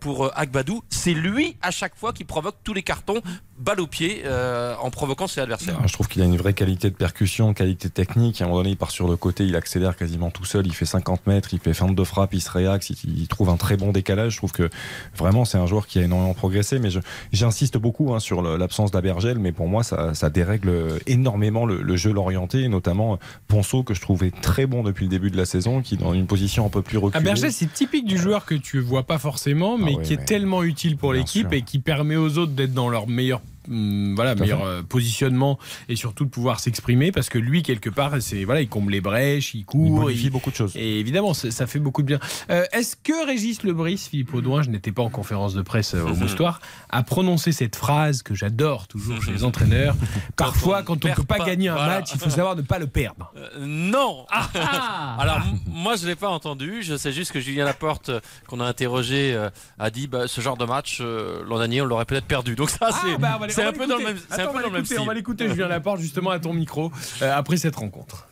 pour 0.00 0.30
Agbadou. 0.38 0.82
C'est 0.88 1.12
lui 1.14 1.56
à 1.62 1.70
chaque 1.70 1.94
fois 1.96 2.12
qui 2.12 2.24
provoque 2.24 2.56
tous 2.64 2.72
les 2.74 2.82
cartons, 2.82 3.20
balle 3.58 3.80
au 3.80 3.86
pied, 3.86 4.22
euh, 4.24 4.74
en 4.80 4.90
provoquant 4.90 5.26
ses 5.26 5.40
adversaires. 5.40 5.78
Je 5.86 5.92
trouve 5.92 6.08
qu'il 6.08 6.22
a 6.22 6.24
une 6.24 6.36
vraie 6.36 6.54
qualité 6.54 6.88
de 6.90 6.94
percussion, 6.94 7.52
qualité 7.54 7.90
technique. 7.90 8.40
À 8.40 8.44
un 8.44 8.48
moment 8.48 8.60
donné, 8.60 8.70
il 8.70 8.76
part 8.76 8.90
sur 8.90 9.08
le 9.08 9.16
côté, 9.16 9.44
il 9.44 9.56
accélère 9.56 9.96
quasiment 9.96 10.30
tout 10.30 10.44
seul. 10.44 10.66
Il 10.66 10.74
fait 10.74 10.86
50 10.86 11.26
mètres, 11.26 11.50
il 11.52 11.60
fait 11.60 11.74
de 11.94 12.04
frappe, 12.04 12.34
il 12.34 12.40
se 12.40 12.50
réaxe, 12.50 12.90
il, 12.90 13.18
il 13.20 13.28
trouve 13.28 13.48
un 13.50 13.56
très 13.56 13.76
bon 13.76 13.92
décalage. 13.92 14.32
Je 14.32 14.36
trouve 14.38 14.52
que 14.52 14.68
vraiment, 15.16 15.44
c'est 15.44 15.58
un 15.58 15.66
joueur 15.66 15.86
qui 15.86 15.98
a 15.98 16.02
énormément 16.02 16.34
progressé. 16.34 16.78
Mais 16.78 16.88
j'insiste 17.32 17.78
beaucoup 17.78 18.14
hein, 18.14 18.18
sur 18.20 18.42
l'absence 18.42 18.90
d'Abergel. 18.90 19.38
Mais 19.38 19.52
pour 19.52 19.68
moi, 19.68 19.82
ça, 19.82 20.14
ça 20.14 20.30
dérègle 20.30 20.98
énormément 21.06 21.66
le, 21.66 21.82
le 21.82 21.96
jeu 21.96 22.12
l'orienté, 22.12 22.68
notamment 22.68 23.18
Ponceau, 23.48 23.82
que 23.82 23.94
je 23.94 24.00
trouvais 24.00 24.30
très 24.30 24.66
bon 24.66 24.82
depuis 24.82 25.04
le 25.04 25.10
début 25.10 25.30
de 25.30 25.36
la 25.36 25.44
saison, 25.46 25.82
qui 25.82 25.94
est 25.94 25.98
dans 25.98 26.14
une 26.14 26.26
position 26.26 26.66
un 26.66 26.70
peu 26.70 26.82
plus 26.82 26.98
reculée. 26.98 27.22
Berger, 27.24 27.50
c'est 27.50 27.72
typique 27.72 28.06
du 28.06 28.18
joueur 28.18 28.44
que 28.44 28.54
tu 28.54 28.80
vois 28.80 29.02
pas 29.04 29.18
forcément, 29.18 29.78
mais 29.78 29.94
Ah 29.98 30.02
qui 30.02 30.14
est 30.14 30.16
mais- 30.18 30.24
tellement 30.24 30.62
utile 30.62 30.96
pour 30.96 31.12
l'équipe 31.12 31.52
et 31.52 31.62
qui 31.62 31.78
permet 31.78 32.16
aux 32.16 32.38
autres 32.38 32.52
d'être 32.52 32.72
dans 32.74 32.88
leur 32.88 33.06
meilleur. 33.08 33.40
Hum, 33.68 34.14
Voilà, 34.14 34.34
meilleur 34.34 34.60
fait. 34.60 34.64
euh, 34.66 34.82
positionnement 34.82 35.58
et 35.88 35.96
surtout 35.96 36.24
de 36.24 36.30
pouvoir 36.30 36.60
s'exprimer 36.60 37.12
parce 37.12 37.28
que 37.28 37.38
lui, 37.38 37.62
quelque 37.62 37.90
part, 37.90 38.12
c'est 38.20 38.44
voilà, 38.44 38.60
il 38.60 38.68
comble 38.68 38.92
les 38.92 39.00
brèches, 39.00 39.54
il 39.54 39.64
court, 39.64 40.10
il- 40.10 40.30
beaucoup 40.30 40.50
de 40.50 40.56
choses. 40.56 40.72
et 40.76 40.98
évidemment, 41.00 41.34
ça, 41.34 41.50
ça 41.50 41.66
fait 41.66 41.78
beaucoup 41.78 42.02
de 42.02 42.06
bien. 42.08 42.18
Euh, 42.50 42.64
Est-ce 42.72 42.96
que 42.96 43.26
Régis 43.26 43.62
Lebris, 43.62 44.08
Philippe 44.10 44.34
Audouin, 44.34 44.62
je 44.62 44.70
n'étais 44.70 44.92
pas 44.92 45.02
en 45.02 45.10
conférence 45.10 45.54
de 45.54 45.62
presse 45.62 45.94
euh, 45.94 46.02
au 46.02 46.14
Moustoir, 46.16 46.60
a 46.90 47.02
prononcé 47.02 47.52
cette 47.52 47.76
phrase 47.76 48.22
que 48.22 48.34
j'adore 48.34 48.86
toujours 48.88 49.22
chez 49.22 49.32
les 49.32 49.44
entraîneurs 49.44 49.94
Parfois, 50.36 50.82
quand 50.82 51.04
on 51.04 51.08
ne 51.08 51.14
peut 51.14 51.22
pas, 51.24 51.36
pas, 51.38 51.44
gagner 51.46 51.68
un 51.68 51.74
voilà. 51.74 51.96
match, 51.96 52.10
il 52.14 52.18
faut 52.20 52.30
savoir 52.30 52.56
ne 52.56 52.62
pas 52.62 52.78
le 52.78 52.86
perdre. 52.86 53.32
Euh, 53.36 53.48
non 53.64 54.26
Ah 54.54 55.16
Alors 55.18 55.36
m- 55.38 55.58
moi 55.66 55.96
je 55.96 56.06
l'ai 56.06 56.16
pas 56.16 56.28
entendu, 56.28 56.82
je 56.82 56.96
sais 56.96 57.12
juste 57.12 57.32
que 57.32 57.40
Julien 57.40 57.64
Laporte 57.64 58.10
qu'on 58.48 58.60
a 58.60 58.64
interrogé 58.64 59.38
a 59.78 59.90
dit 59.90 60.06
bah, 60.06 60.26
ce 60.26 60.40
genre 60.40 60.56
de 60.56 60.64
match 60.64 60.98
euh, 61.00 61.42
l'an 61.46 61.58
dernier 61.58 61.82
on 61.82 61.84
l'aurait 61.84 62.04
peut-être 62.04 62.26
perdu. 62.26 62.54
Donc 62.54 62.70
ça 62.70 62.90
c'est 62.90 63.14
Ah, 63.14 63.18
bah, 63.18 63.38
c'est 63.48 63.55
on 63.55 63.55
va 63.64 63.68
un 63.68 63.72
peu 63.72 63.86
dans 63.86 63.96
le 63.96 64.04
l'écouter. 64.04 64.04
même 64.14 64.16
c'est 64.28 64.34
un 64.34 64.44
Attends, 64.44 64.44
peu 64.44 64.48
on 64.50 64.52
va 64.54 64.62
dans 64.62 64.66
le 64.68 64.72
même 64.72 64.82
l'écouter, 64.82 64.94
style. 64.94 65.00
On 65.00 65.06
va 65.06 65.14
l'écouter, 65.14 65.48
Julien 65.48 65.68
Laporte, 65.68 66.00
justement 66.00 66.30
à 66.30 66.38
ton 66.38 66.52
micro, 66.52 66.90
euh, 67.22 67.32
après 67.36 67.56
cette 67.56 67.76
rencontre. 67.76 68.28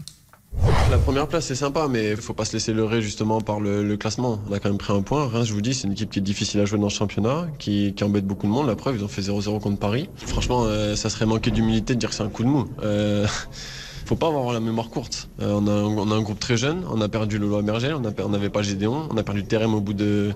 La 0.91 0.99
première 0.99 1.27
place 1.27 1.47
c'est 1.47 1.57
sympa 1.57 1.89
mais 1.91 2.11
il 2.13 2.17
faut 2.17 2.33
pas 2.33 2.45
se 2.45 2.53
laisser 2.53 2.73
leurrer 2.73 3.03
justement 3.03 3.41
par 3.41 3.59
le, 3.59 3.83
le 3.83 3.97
classement. 3.97 4.41
On 4.49 4.53
a 4.53 4.61
quand 4.61 4.69
même 4.69 4.79
pris 4.79 4.93
un 4.93 5.03
point. 5.03 5.27
Reims, 5.27 5.47
je 5.49 5.53
vous 5.53 5.61
dis, 5.61 5.75
c'est 5.75 5.87
une 5.89 5.95
équipe 5.95 6.11
qui 6.11 6.21
est 6.21 6.23
difficile 6.23 6.61
à 6.61 6.65
jouer 6.65 6.79
dans 6.79 6.85
le 6.85 6.91
championnat, 6.91 7.49
qui, 7.59 7.93
qui 7.95 8.05
embête 8.05 8.25
beaucoup 8.25 8.47
de 8.47 8.53
monde. 8.53 8.69
La 8.69 8.77
preuve, 8.77 8.97
ils 8.97 9.05
ont 9.05 9.09
fait 9.09 9.23
0-0 9.23 9.61
contre 9.61 9.79
Paris. 9.81 10.09
Franchement, 10.17 10.63
euh, 10.67 10.95
ça 10.95 11.11
serait 11.11 11.27
manquer 11.27 11.51
d'humilité 11.51 11.95
de 11.95 11.99
dire 11.99 12.11
que 12.11 12.15
c'est 12.15 12.23
un 12.23 12.29
coup 12.29 12.45
de 12.45 12.49
mou. 12.49 12.69
Euh, 12.85 13.27
faut 14.07 14.15
pas 14.17 14.29
avoir 14.29 14.53
la 14.53 14.61
mémoire 14.61 14.91
courte. 14.91 15.29
Euh, 15.41 15.51
on, 15.61 15.67
a, 15.67 15.73
un- 15.73 15.83
on 15.85 16.11
a 16.13 16.15
un 16.15 16.21
groupe 16.23 16.39
très 16.39 16.57
jeune, 16.57 16.85
on 16.89 17.01
a 17.01 17.09
perdu 17.09 17.39
Lolo 17.39 17.61
Mergel, 17.63 17.95
on 17.95 18.29
n'avait 18.29 18.51
pas 18.51 18.63
Gédéon, 18.63 19.09
on 19.11 19.17
a 19.17 19.23
perdu 19.25 19.45
Terem 19.45 19.75
au 19.75 19.81
bout 19.81 19.95
de, 19.95 20.33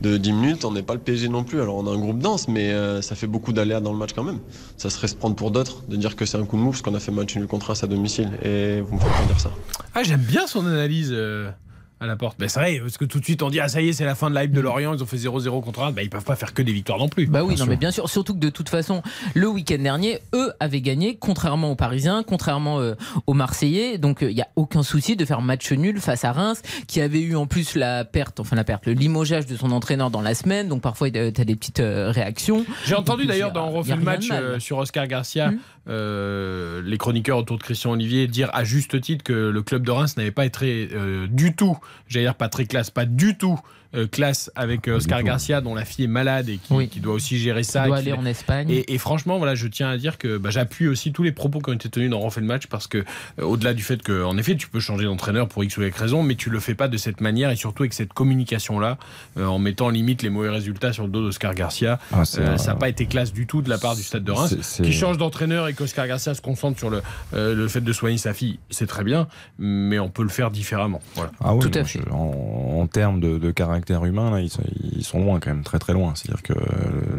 de 0.00 0.16
10 0.16 0.32
minutes, 0.32 0.64
on 0.64 0.72
n'est 0.72 0.82
pas 0.82 0.94
le 0.94 1.00
PSG 1.00 1.28
non 1.28 1.44
plus. 1.44 1.60
Alors 1.60 1.76
on 1.76 1.86
a 1.86 1.90
un 1.90 1.98
groupe 1.98 2.18
dense, 2.18 2.48
mais 2.48 2.72
euh, 2.72 3.02
ça 3.02 3.14
fait 3.14 3.26
beaucoup 3.26 3.52
d'aléas 3.52 3.80
dans 3.80 3.92
le 3.92 3.98
match 3.98 4.12
quand 4.14 4.24
même. 4.24 4.40
Ça 4.76 4.90
serait 4.90 5.08
se 5.08 5.14
prendre 5.14 5.36
pour 5.36 5.50
d'autres 5.50 5.82
de 5.88 5.96
dire 5.96 6.16
que 6.16 6.26
c'est 6.26 6.38
un 6.38 6.44
coup 6.44 6.56
de 6.56 6.62
mou 6.62 6.70
parce 6.70 6.82
qu'on 6.82 6.94
a 6.94 7.00
fait 7.00 7.12
match 7.12 7.34
nul 7.36 7.46
contre 7.46 7.68
Reims 7.68 7.82
à 7.84 7.86
domicile. 7.86 8.30
Et 8.42 8.80
vous 8.80 8.94
me 8.94 9.00
faites 9.00 9.12
pas 9.12 9.24
dire 9.26 9.40
ça. 9.40 9.50
Ah, 9.94 10.02
j'aime 10.02 10.20
bien 10.22 10.46
son 10.46 10.66
analyse 10.66 11.10
euh, 11.12 11.50
à 12.00 12.06
la 12.06 12.16
porte. 12.16 12.38
Ben, 12.38 12.48
c'est 12.48 12.60
vrai, 12.60 12.78
parce 12.80 12.98
que 12.98 13.04
tout 13.04 13.20
de 13.20 13.24
suite 13.24 13.42
on 13.42 13.50
dit 13.50 13.60
Ah, 13.60 13.68
ça 13.68 13.80
y 13.80 13.88
est, 13.88 13.92
c'est 13.92 14.04
la 14.04 14.14
fin 14.14 14.28
de 14.30 14.34
la 14.34 14.44
hype 14.44 14.52
de 14.52 14.60
Lorient, 14.60 14.94
ils 14.94 15.02
ont 15.02 15.06
fait 15.06 15.16
0-0 15.16 15.62
contre 15.62 15.80
Reims. 15.80 15.94
Ben, 15.94 16.02
ils 16.02 16.10
peuvent 16.10 16.24
pas 16.24 16.36
faire 16.36 16.52
que 16.52 16.62
des 16.62 16.72
victoires 16.72 16.98
non 16.98 17.08
plus. 17.08 17.26
Bah 17.26 17.42
oui, 17.42 17.54
Bien 17.54 17.58
non 17.58 17.64
sûr. 17.64 17.66
mais 17.70 17.76
bien 17.76 17.90
sûr, 17.90 18.08
surtout 18.10 18.34
que 18.34 18.38
de 18.40 18.50
toute 18.50 18.68
façon, 18.68 19.02
le 19.34 19.48
week-end 19.48 19.78
dernier, 19.78 20.18
eux 20.34 20.52
avaient 20.60 20.80
gagné, 20.80 21.16
contrairement 21.16 21.70
aux 21.70 21.76
Parisiens, 21.76 22.22
contrairement 22.26 22.80
euh, 22.80 22.94
aux 23.26 23.34
Marseillais. 23.34 23.98
Donc 23.98 24.18
il 24.22 24.34
n'y 24.34 24.42
a 24.42 24.48
aucun 24.56 24.82
souci 24.82 25.16
de 25.16 25.24
faire 25.24 25.40
match 25.40 25.70
nul 25.72 26.00
face 26.00 26.24
à 26.24 26.32
Reims, 26.32 26.62
qui 26.88 27.00
avait 27.00 27.20
eu 27.20 27.36
en 27.36 27.46
plus 27.46 27.74
la 27.76 28.04
perte, 28.04 28.40
enfin 28.40 28.56
la 28.56 28.64
perte, 28.64 28.86
le 28.86 28.92
limogeage 28.92 29.46
de 29.46 29.56
son 29.56 29.70
entraîneur 29.72 30.10
dans 30.10 30.20
la 30.22 30.34
semaine. 30.34 30.68
Donc 30.68 30.82
parfois 30.82 31.10
tu 31.10 31.18
as 31.18 31.30
des 31.30 31.56
petites 31.56 31.80
euh, 31.80 32.10
réactions. 32.10 32.64
J'ai 32.86 32.94
entendu 32.96 33.26
d'ailleurs 33.26 33.52
dans 33.52 33.68
On 33.68 33.70
refait 33.72 33.96
le 33.96 34.02
match 34.02 34.28
euh, 34.30 34.58
sur 34.58 34.78
Oscar 34.78 35.06
Garcia, 35.06 35.50
Mhm. 35.50 35.58
Euh, 35.88 36.82
les 36.82 36.96
chroniqueurs 36.96 37.38
autour 37.38 37.58
de 37.58 37.62
Christian 37.62 37.92
Olivier 37.92 38.26
dire 38.26 38.50
à 38.52 38.64
juste 38.64 39.00
titre 39.00 39.22
que 39.22 39.32
le 39.32 39.62
club 39.62 39.84
de 39.84 39.90
Reims 39.90 40.16
n'avait 40.16 40.30
pas 40.30 40.46
été 40.46 40.88
euh, 40.92 41.26
du 41.26 41.54
tout, 41.54 41.78
j'allais 42.08 42.26
dire 42.26 42.34
pas 42.34 42.48
très 42.48 42.66
classe, 42.66 42.90
pas 42.90 43.04
du 43.04 43.36
tout 43.36 43.58
euh, 43.94 44.06
classe 44.06 44.50
avec 44.54 44.88
euh, 44.88 44.96
Oscar 44.96 45.20
tout. 45.20 45.26
Garcia 45.26 45.60
dont 45.60 45.74
la 45.74 45.84
fille 45.84 46.04
est 46.04 46.08
malade 46.08 46.48
et 46.48 46.58
qui, 46.58 46.72
Oui. 46.72 46.88
qui 46.88 47.00
doit 47.00 47.14
aussi 47.14 47.38
gérer 47.38 47.62
Ça 47.62 47.82
ça. 47.82 47.86
doit 47.86 47.96
aller 47.98 48.12
en 48.12 48.24
Espagne. 48.26 48.68
Et, 48.70 48.94
et 48.94 48.98
franchement, 48.98 49.38
voilà, 49.38 49.54
je 49.54 49.66
tiens 49.68 49.88
à 49.90 49.96
dire 49.96 50.18
que 50.18 50.36
bah, 50.38 50.50
j'appuie 50.50 50.88
aussi 50.88 51.12
tous 51.12 51.22
les 51.22 51.32
propos 51.32 51.60
qui 51.60 51.70
ont 51.70 51.74
été 51.74 51.88
tenus 51.88 52.10
dans 52.10 52.20
Refait 52.20 52.40
le 52.40 52.46
match 52.46 52.66
parce 52.66 52.86
que, 52.86 52.98
euh, 52.98 53.42
au-delà 53.42 53.74
du 53.74 53.82
fait 53.82 54.02
que, 54.02 54.24
en 54.24 54.36
effet, 54.38 54.56
tu 54.56 54.68
peux 54.68 54.80
changer 54.80 55.04
d'entraîneur 55.04 55.48
pour 55.48 55.62
X 55.64 55.76
ou 55.76 55.82
Y 55.82 55.96
raison, 55.96 56.22
mais 56.22 56.34
tu 56.34 56.50
le 56.50 56.60
fais 56.60 56.74
pas 56.74 56.88
de 56.88 56.96
cette 56.96 57.20
manière 57.20 57.50
et 57.50 57.56
surtout 57.56 57.82
avec 57.82 57.92
cette 57.94 58.12
communication-là, 58.12 58.98
euh, 59.38 59.46
en 59.46 59.58
mettant 59.58 59.88
limite 59.90 60.22
les 60.22 60.30
mauvais 60.30 60.50
résultats 60.50 60.92
sur 60.92 61.04
le 61.04 61.10
dos 61.10 61.22
d'Oscar 61.22 61.54
Garcia. 61.54 61.98
Ah, 62.12 62.22
Euh, 62.38 62.56
ça 62.56 62.72
n'a 62.72 62.74
pas 62.76 62.88
été 62.88 63.06
classe 63.06 63.32
du 63.32 63.46
tout 63.46 63.62
de 63.62 63.70
la 63.70 63.78
part 63.78 63.94
du 63.96 64.02
Stade 64.02 64.24
de 64.24 64.32
Reims. 64.32 64.80
Qui 64.82 64.92
change 64.92 65.18
d'entraîneur 65.18 65.68
et 65.68 65.74
qu'Oscar 65.74 66.06
Garcia 66.08 66.34
se 66.34 66.40
concentre 66.40 66.78
sur 66.78 66.90
le, 66.90 67.02
euh, 67.34 67.54
le 67.54 67.68
fait 67.68 67.80
de 67.80 67.92
soigner 67.92 68.18
sa 68.18 68.34
fille, 68.34 68.58
c'est 68.70 68.86
très 68.86 69.04
bien, 69.04 69.28
mais 69.58 69.98
on 69.98 70.08
peut 70.08 70.22
le 70.22 70.28
faire 70.28 70.50
différemment. 70.50 71.00
Voilà. 71.14 71.30
Ah 71.42 71.54
oui, 71.54 71.60
Tout 71.60 71.78
à 71.78 71.84
fait. 71.84 72.00
je- 72.04 72.10
en, 72.12 72.80
en 72.80 72.86
termes 72.86 73.20
de, 73.20 73.38
de 73.38 73.50
caractère 73.50 73.83
humain, 73.90 74.30
là, 74.30 74.40
ils, 74.40 74.50
sont, 74.50 74.62
ils 74.96 75.04
sont 75.04 75.18
loin 75.20 75.40
quand 75.40 75.50
même, 75.50 75.62
très 75.62 75.78
très 75.78 75.92
loin. 75.92 76.12
C'est-à-dire 76.14 76.42
que 76.42 76.52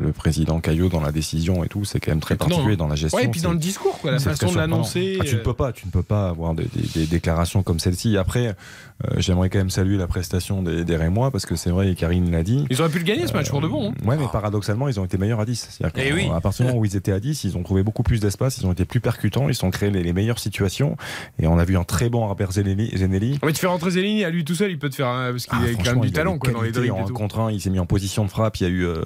le 0.01 0.12
président 0.12 0.60
Caillot 0.60 0.89
dans 0.89 1.01
la 1.01 1.12
décision 1.12 1.63
et 1.63 1.67
tout, 1.67 1.86
c'est 1.86 1.99
quand 1.99 2.12
même 2.12 2.19
très 2.19 2.36
particulier 2.36 2.73
hein. 2.73 2.78
dans 2.78 2.88
la 2.88 2.95
gestion. 2.95 3.17
Ouais, 3.17 3.25
et 3.25 3.28
puis 3.30 3.41
dans 3.41 3.51
le 3.51 3.58
discours, 3.58 3.97
quoi, 3.99 4.12
la 4.12 4.19
façon 4.19 4.51
de 4.51 4.58
l'annoncer. 4.58 5.17
Ah, 5.19 5.23
tu 5.25 5.36
ne 5.36 5.39
euh, 5.39 5.43
peux 5.43 5.54
pas, 5.54 5.71
tu 5.71 5.86
ne 5.86 5.91
peux 5.91 6.04
pas 6.04 6.30
avoir 6.30 6.54
des, 6.54 6.65
des- 6.65 6.88
des 7.01 7.06
déclarations 7.06 7.63
comme 7.63 7.80
celle-ci. 7.80 8.17
Après, 8.17 8.47
euh, 8.47 9.10
j'aimerais 9.17 9.49
quand 9.49 9.58
même 9.60 9.69
saluer 9.69 9.97
la 9.97 10.08
prestation 10.08 10.62
des, 10.63 10.84
des 10.86 10.95
Rémois 10.97 11.32
parce 11.32 11.45
que 11.45 11.56
c'est 11.56 11.69
vrai, 11.69 11.89
et 11.91 11.95
Karine 11.95 12.32
l'a 12.32 12.43
dit. 12.43 12.65
Ils 12.69 12.82
auraient 12.82 12.89
pu 12.89 12.99
le 12.99 13.04
gagner 13.06 13.28
ce 13.28 13.34
match 13.34 13.49
pour 13.49 13.62
de 13.62 13.67
bon. 13.67 13.89
hein. 13.91 13.93
Ouais, 14.08 14.17
mais 14.17 14.25
paradoxalement, 14.32 14.88
ils 14.88 14.99
ont 14.99 15.06
été 15.06 15.17
meilleurs 15.17 15.39
à 15.39 15.45
10. 15.45 15.67
C'est-à-dire 15.71 15.93
Eh 16.04 16.10
qu'à- 16.10 16.15
oui. 16.15 16.30
à 16.34 16.41
partir 16.41 16.65
du 16.65 16.69
moment 16.71 16.82
où 16.82 16.86
ils 16.86 16.95
étaient 16.95 17.12
à 17.12 17.19
10, 17.19 17.43
ils 17.43 17.58
ont 17.58 17.63
trouvé 17.63 17.84
beaucoup 17.84 18.04
plus 18.04 18.19
d'espace, 18.19 18.58
ils 18.58 18.65
ont 18.65 18.71
été 18.71 18.86
plus 18.86 18.99
percutants, 18.99 19.49
ils 19.49 19.65
ont 19.65 19.71
créé 19.71 19.89
les, 19.91 20.04
les 20.04 20.13
meilleures 20.13 20.39
situations. 20.39 20.95
Et 21.39 21.47
on 21.47 21.58
a 21.58 21.65
vu 21.65 21.78
un 21.78 21.84
très 21.84 22.10
bon 22.10 22.28
Robert 22.28 22.51
Zenelli. 22.54 22.91
Zenelli. 22.95 23.39
Ouais, 23.43 23.51
tu 23.54 23.60
fais 23.60 23.67
rentrer 23.67 23.91
Zellini 23.91 24.23
à 24.23 24.30
lui 24.30 24.45
tout 24.45 24.56
seul, 24.56 24.71
il 24.71 24.80
peut 24.80 24.89
te 24.89 24.95
faire 24.95 25.08
un- 25.08 25.32
parce 25.32 25.45
qu'il 25.45 25.58
Ah, 25.62 25.65
a 25.65 25.84
quand 25.84 25.91
même 25.95 26.01
du 26.01 26.12
talent 26.12 26.38
quoi, 26.38 26.51
dans 26.56 26.62
les 26.63 26.72
dribbles 26.72 26.91
en 26.94 27.06
contre 27.08 27.39
un, 27.39 27.52
il 27.52 27.60
s'est 27.62 27.70
mis 27.70 27.80
en 27.80 27.86
position 27.86 28.26
de 28.26 28.30
frappe. 28.30 28.58
Il 28.60 28.63
y 28.63 28.65
a 28.65 28.70
eu 28.70 28.86
euh, 28.86 29.02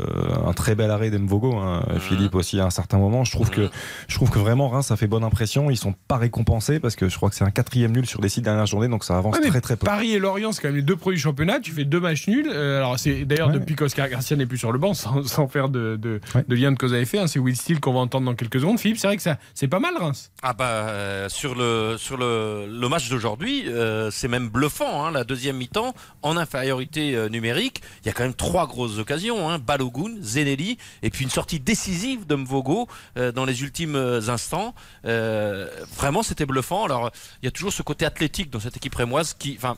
un 0.46 0.54
très 0.54 0.76
bel 0.76 0.92
arrêt 0.92 1.10
d'Emvogo, 1.10 1.56
hein, 1.58 1.84
Mmh. 1.90 2.00
Philippe 2.00 2.36
aussi 2.36 2.60
à 2.60 2.66
un 2.66 2.70
certain 2.70 2.98
moment. 2.98 3.24
Je 3.24 3.32
trouve 3.32 3.50
que 3.50 3.70
je 4.08 4.16
trouve 4.16 4.30
que 4.30 4.40
vraiment 4.40 4.70
Reims 4.70 4.88
ça 4.88 4.96
fait 4.96 5.08
bonne 5.08 5.24
impression. 5.24 5.70
Ils 5.72 5.78
sont 5.78 5.94
pas 6.08 6.18
récompensés 6.18 6.80
parce 6.80 6.96
que 6.96 7.10
je 7.10 7.16
crois 7.16 7.30
que 7.30 7.36
c'est 7.36 7.44
un 7.44 7.52
quatrième 7.52 7.92
nul 7.92 8.06
sur 8.06 8.22
les 8.22 8.30
six 8.30 8.42
dernières 8.42 8.66
journées, 8.66 8.88
donc 8.88 9.04
ça 9.04 9.18
avance 9.18 9.38
Ouais, 9.38 9.48
très 9.50 9.62
très 9.62 9.76
peu. 9.76 9.86
Paris 9.86 10.14
et 10.14 10.20
Lorient, 10.20 10.52
c'est 10.52 10.62
quand 10.62 10.68
même 10.70 10.76
les 10.78 10.82
deux 10.82 10.96
premiers 10.96 11.18
championnats. 11.18 11.60
Tu 11.60 11.72
fais 11.72 11.86
deux 11.86 12.00
matchs 12.00 12.28
nuls. 12.28 12.50
Euh, 12.52 12.78
alors, 12.78 12.98
c'est 13.00 13.26
d'ailleurs 13.26 13.48
Ouais. 13.50 13.54
depuis 13.54 13.76
qu'Oscar 13.76 14.08
Garcia 14.10 14.36
n'est 14.38 14.46
plus 14.46 14.58
sur 14.58 14.72
le 14.72 14.80
banc, 14.80 14.94
sans, 14.94 15.24
sans 15.28 15.48
faire 15.48 15.70
de, 15.70 15.96
de, 15.96 16.20
Ouais. 16.36 16.44
de 16.48 16.56
lien 16.56 16.72
de 16.72 16.78
cause 16.78 16.94
à 16.94 17.00
effet. 17.00 17.20
hein, 17.20 17.28
c'est 17.28 17.40
Will 17.40 17.56
Steele 17.56 17.80
qu'on 17.80 17.94
va 17.94 18.00
entendre 18.00 18.26
dans 18.26 18.36
quelques 18.36 18.60
secondes. 18.60 18.80
Philippe, 18.80 18.98
c'est 18.98 19.08
vrai 19.08 19.16
que 19.18 19.24
ça, 19.24 19.38
c'est 19.54 19.68
pas 19.68 19.80
mal, 19.80 19.94
Reims. 20.00 20.32
Ah 20.44 20.54
bah 20.54 20.66
euh, 20.70 21.30
sur 21.30 21.56
le 21.56 21.96
sur 21.98 22.18
le, 22.18 22.66
le 22.70 22.90
match 22.90 23.10
d'aujourd'hui, 23.10 23.64
euh, 23.68 24.10
c'est 24.12 24.28
même 24.28 24.50
bluffant. 24.50 25.06
hein, 25.06 25.12
la 25.12 25.24
deuxième 25.24 25.58
mi-temps 25.58 25.94
en 26.22 26.38
infériorité 26.38 27.16
euh, 27.16 27.30
numérique. 27.30 27.39
Il 27.48 28.06
y 28.06 28.10
a 28.10 28.14
quand 28.14 28.24
même 28.24 28.34
trois 28.34 28.68
grosses 28.68 28.98
occasions. 28.98 29.50
Hein. 29.50 29.60
Balogun, 29.60 30.16
Zenelli, 30.22 30.78
et 31.02 31.10
puis 31.10 31.24
une 31.24 31.30
sortie 31.30 31.60
décisive 31.60 32.26
de 32.26 32.36
Mvogo 32.36 32.88
euh, 33.18 33.32
dans 33.32 33.46
les 33.46 33.62
ultimes 33.62 33.96
euh, 33.96 34.30
instants. 34.30 34.74
Euh, 35.06 35.70
vraiment, 35.96 36.24
c'était 36.24 36.46
bluffant. 36.46 36.86
Alors, 36.86 37.12
il 37.42 37.46
y 37.46 37.48
a 37.48 37.52
toujours 37.52 37.74
ce 37.74 37.82
côté 37.82 38.06
athlétique 38.06 38.50
dans 38.50 38.60
cette 38.60 38.78
équipe 38.78 38.96
rémoise 38.96 39.34
qui, 39.34 39.56
enfin, 39.58 39.78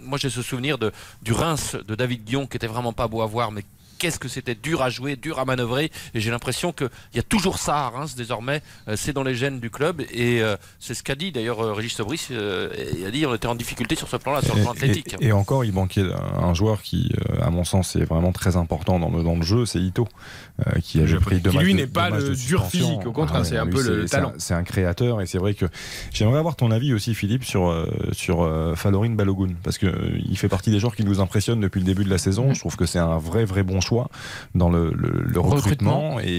moi 0.00 0.18
j'ai 0.18 0.30
ce 0.30 0.42
souvenir 0.42 0.78
du 0.78 1.32
Reims 1.32 1.76
de 1.86 1.94
David 1.94 2.24
Guillon 2.24 2.46
qui 2.46 2.56
était 2.56 2.66
vraiment 2.66 2.92
pas 2.92 3.08
beau 3.08 3.22
à 3.22 3.26
voir, 3.26 3.52
mais 3.52 3.64
qu'est-ce 4.02 4.18
que 4.18 4.26
c'était 4.28 4.56
dur 4.56 4.82
à 4.82 4.90
jouer, 4.90 5.14
dur 5.14 5.38
à 5.38 5.44
manœuvrer. 5.44 5.92
Et 6.12 6.20
j'ai 6.20 6.32
l'impression 6.32 6.72
qu'il 6.72 6.88
y 7.14 7.20
a 7.20 7.22
toujours 7.22 7.58
ça 7.58 7.76
à 7.86 7.88
Reims 7.90 8.16
désormais. 8.16 8.60
Euh, 8.88 8.94
c'est 8.96 9.12
dans 9.12 9.22
les 9.22 9.36
gènes 9.36 9.60
du 9.60 9.70
club. 9.70 10.00
Et 10.12 10.42
euh, 10.42 10.56
c'est 10.80 10.94
ce 10.94 11.04
qu'a 11.04 11.14
dit 11.14 11.30
d'ailleurs 11.30 11.60
euh, 11.60 11.72
Régis 11.72 11.92
Sobris. 11.94 12.26
il 12.30 13.06
a 13.06 13.10
dit 13.12 13.24
on 13.26 13.34
était 13.34 13.46
en 13.46 13.54
difficulté 13.54 13.94
sur 13.94 14.08
ce 14.08 14.16
plan-là, 14.16 14.42
sur 14.42 14.56
le 14.56 14.62
plan 14.62 14.72
athlétique. 14.72 15.14
Et, 15.20 15.26
et 15.28 15.32
encore, 15.32 15.64
il 15.64 15.72
manquait 15.72 16.04
un, 16.40 16.52
joueur 16.52 16.82
qui, 16.82 17.12
euh, 17.30 17.40
à 17.44 17.50
mon 17.50 17.62
sens, 17.62 17.94
est 17.94 18.04
vraiment 18.04 18.32
très 18.32 18.56
important 18.56 18.98
dans 18.98 19.08
le, 19.10 19.22
dans 19.22 19.36
le 19.36 19.42
jeu, 19.42 19.64
c'est 19.66 19.78
Ito. 19.80 20.08
euh, 20.66 20.80
qui 20.80 21.00
avait 21.00 21.16
pris 21.18 21.40
deux 21.40 21.50
Qui, 21.50 21.56
matchs 21.56 21.64
lui 21.66 21.74
n'est 21.74 21.86
pas 21.86 22.10
le 22.10 22.34
dur 22.34 22.66
physique, 22.66 23.06
au 23.06 23.12
contraire, 23.12 23.38
Ah 23.38 23.42
ouais, 23.42 23.48
c'est 23.48 23.56
un 23.58 23.66
peu 23.66 23.82
le 23.82 24.02
c'est- 24.02 24.08
c'est 24.08 24.16
un- 24.16 24.20
talent. 24.22 24.32
C'est 24.38 24.54
un 24.54 24.64
créateur 24.64 25.20
et 25.20 25.26
c'est 25.26 25.38
vrai 25.38 25.54
que 25.54 25.66
j'aimerais 26.12 26.38
avoir 26.40 26.56
ton 26.56 26.70
avis 26.72 26.92
aussi, 26.92 27.14
Philippe, 27.14 27.44
sur, 27.44 27.86
sur 28.12 28.42
euh, 28.42 28.74
Falorin 28.74 29.10
Balogun 29.10 29.54
parce 29.62 29.78
que 29.78 29.86
euh, 29.86 30.18
il 30.28 30.36
fait 30.36 30.48
partie 30.48 30.70
des 30.70 30.80
joueurs 30.80 30.96
qui 30.96 31.04
nous 31.04 31.20
impressionnent 31.20 31.60
depuis 31.60 31.78
le 31.80 31.86
début 31.86 32.04
de 32.04 32.10
la 32.10 32.18
saison. 32.18 32.52
Je 32.54 32.58
trouve 32.60 32.76
que 32.76 32.86
c'est 32.86 32.98
un 32.98 33.18
vrai, 33.18 33.44
vrai 33.44 33.62
bon 33.62 33.80
choix 33.80 33.91
dans 34.54 34.68
le, 34.70 34.92
le- 34.94 35.22
le 35.26 35.40
recrutement. 35.40 36.16
Recrutement. 36.16 36.20
Et 36.20 36.38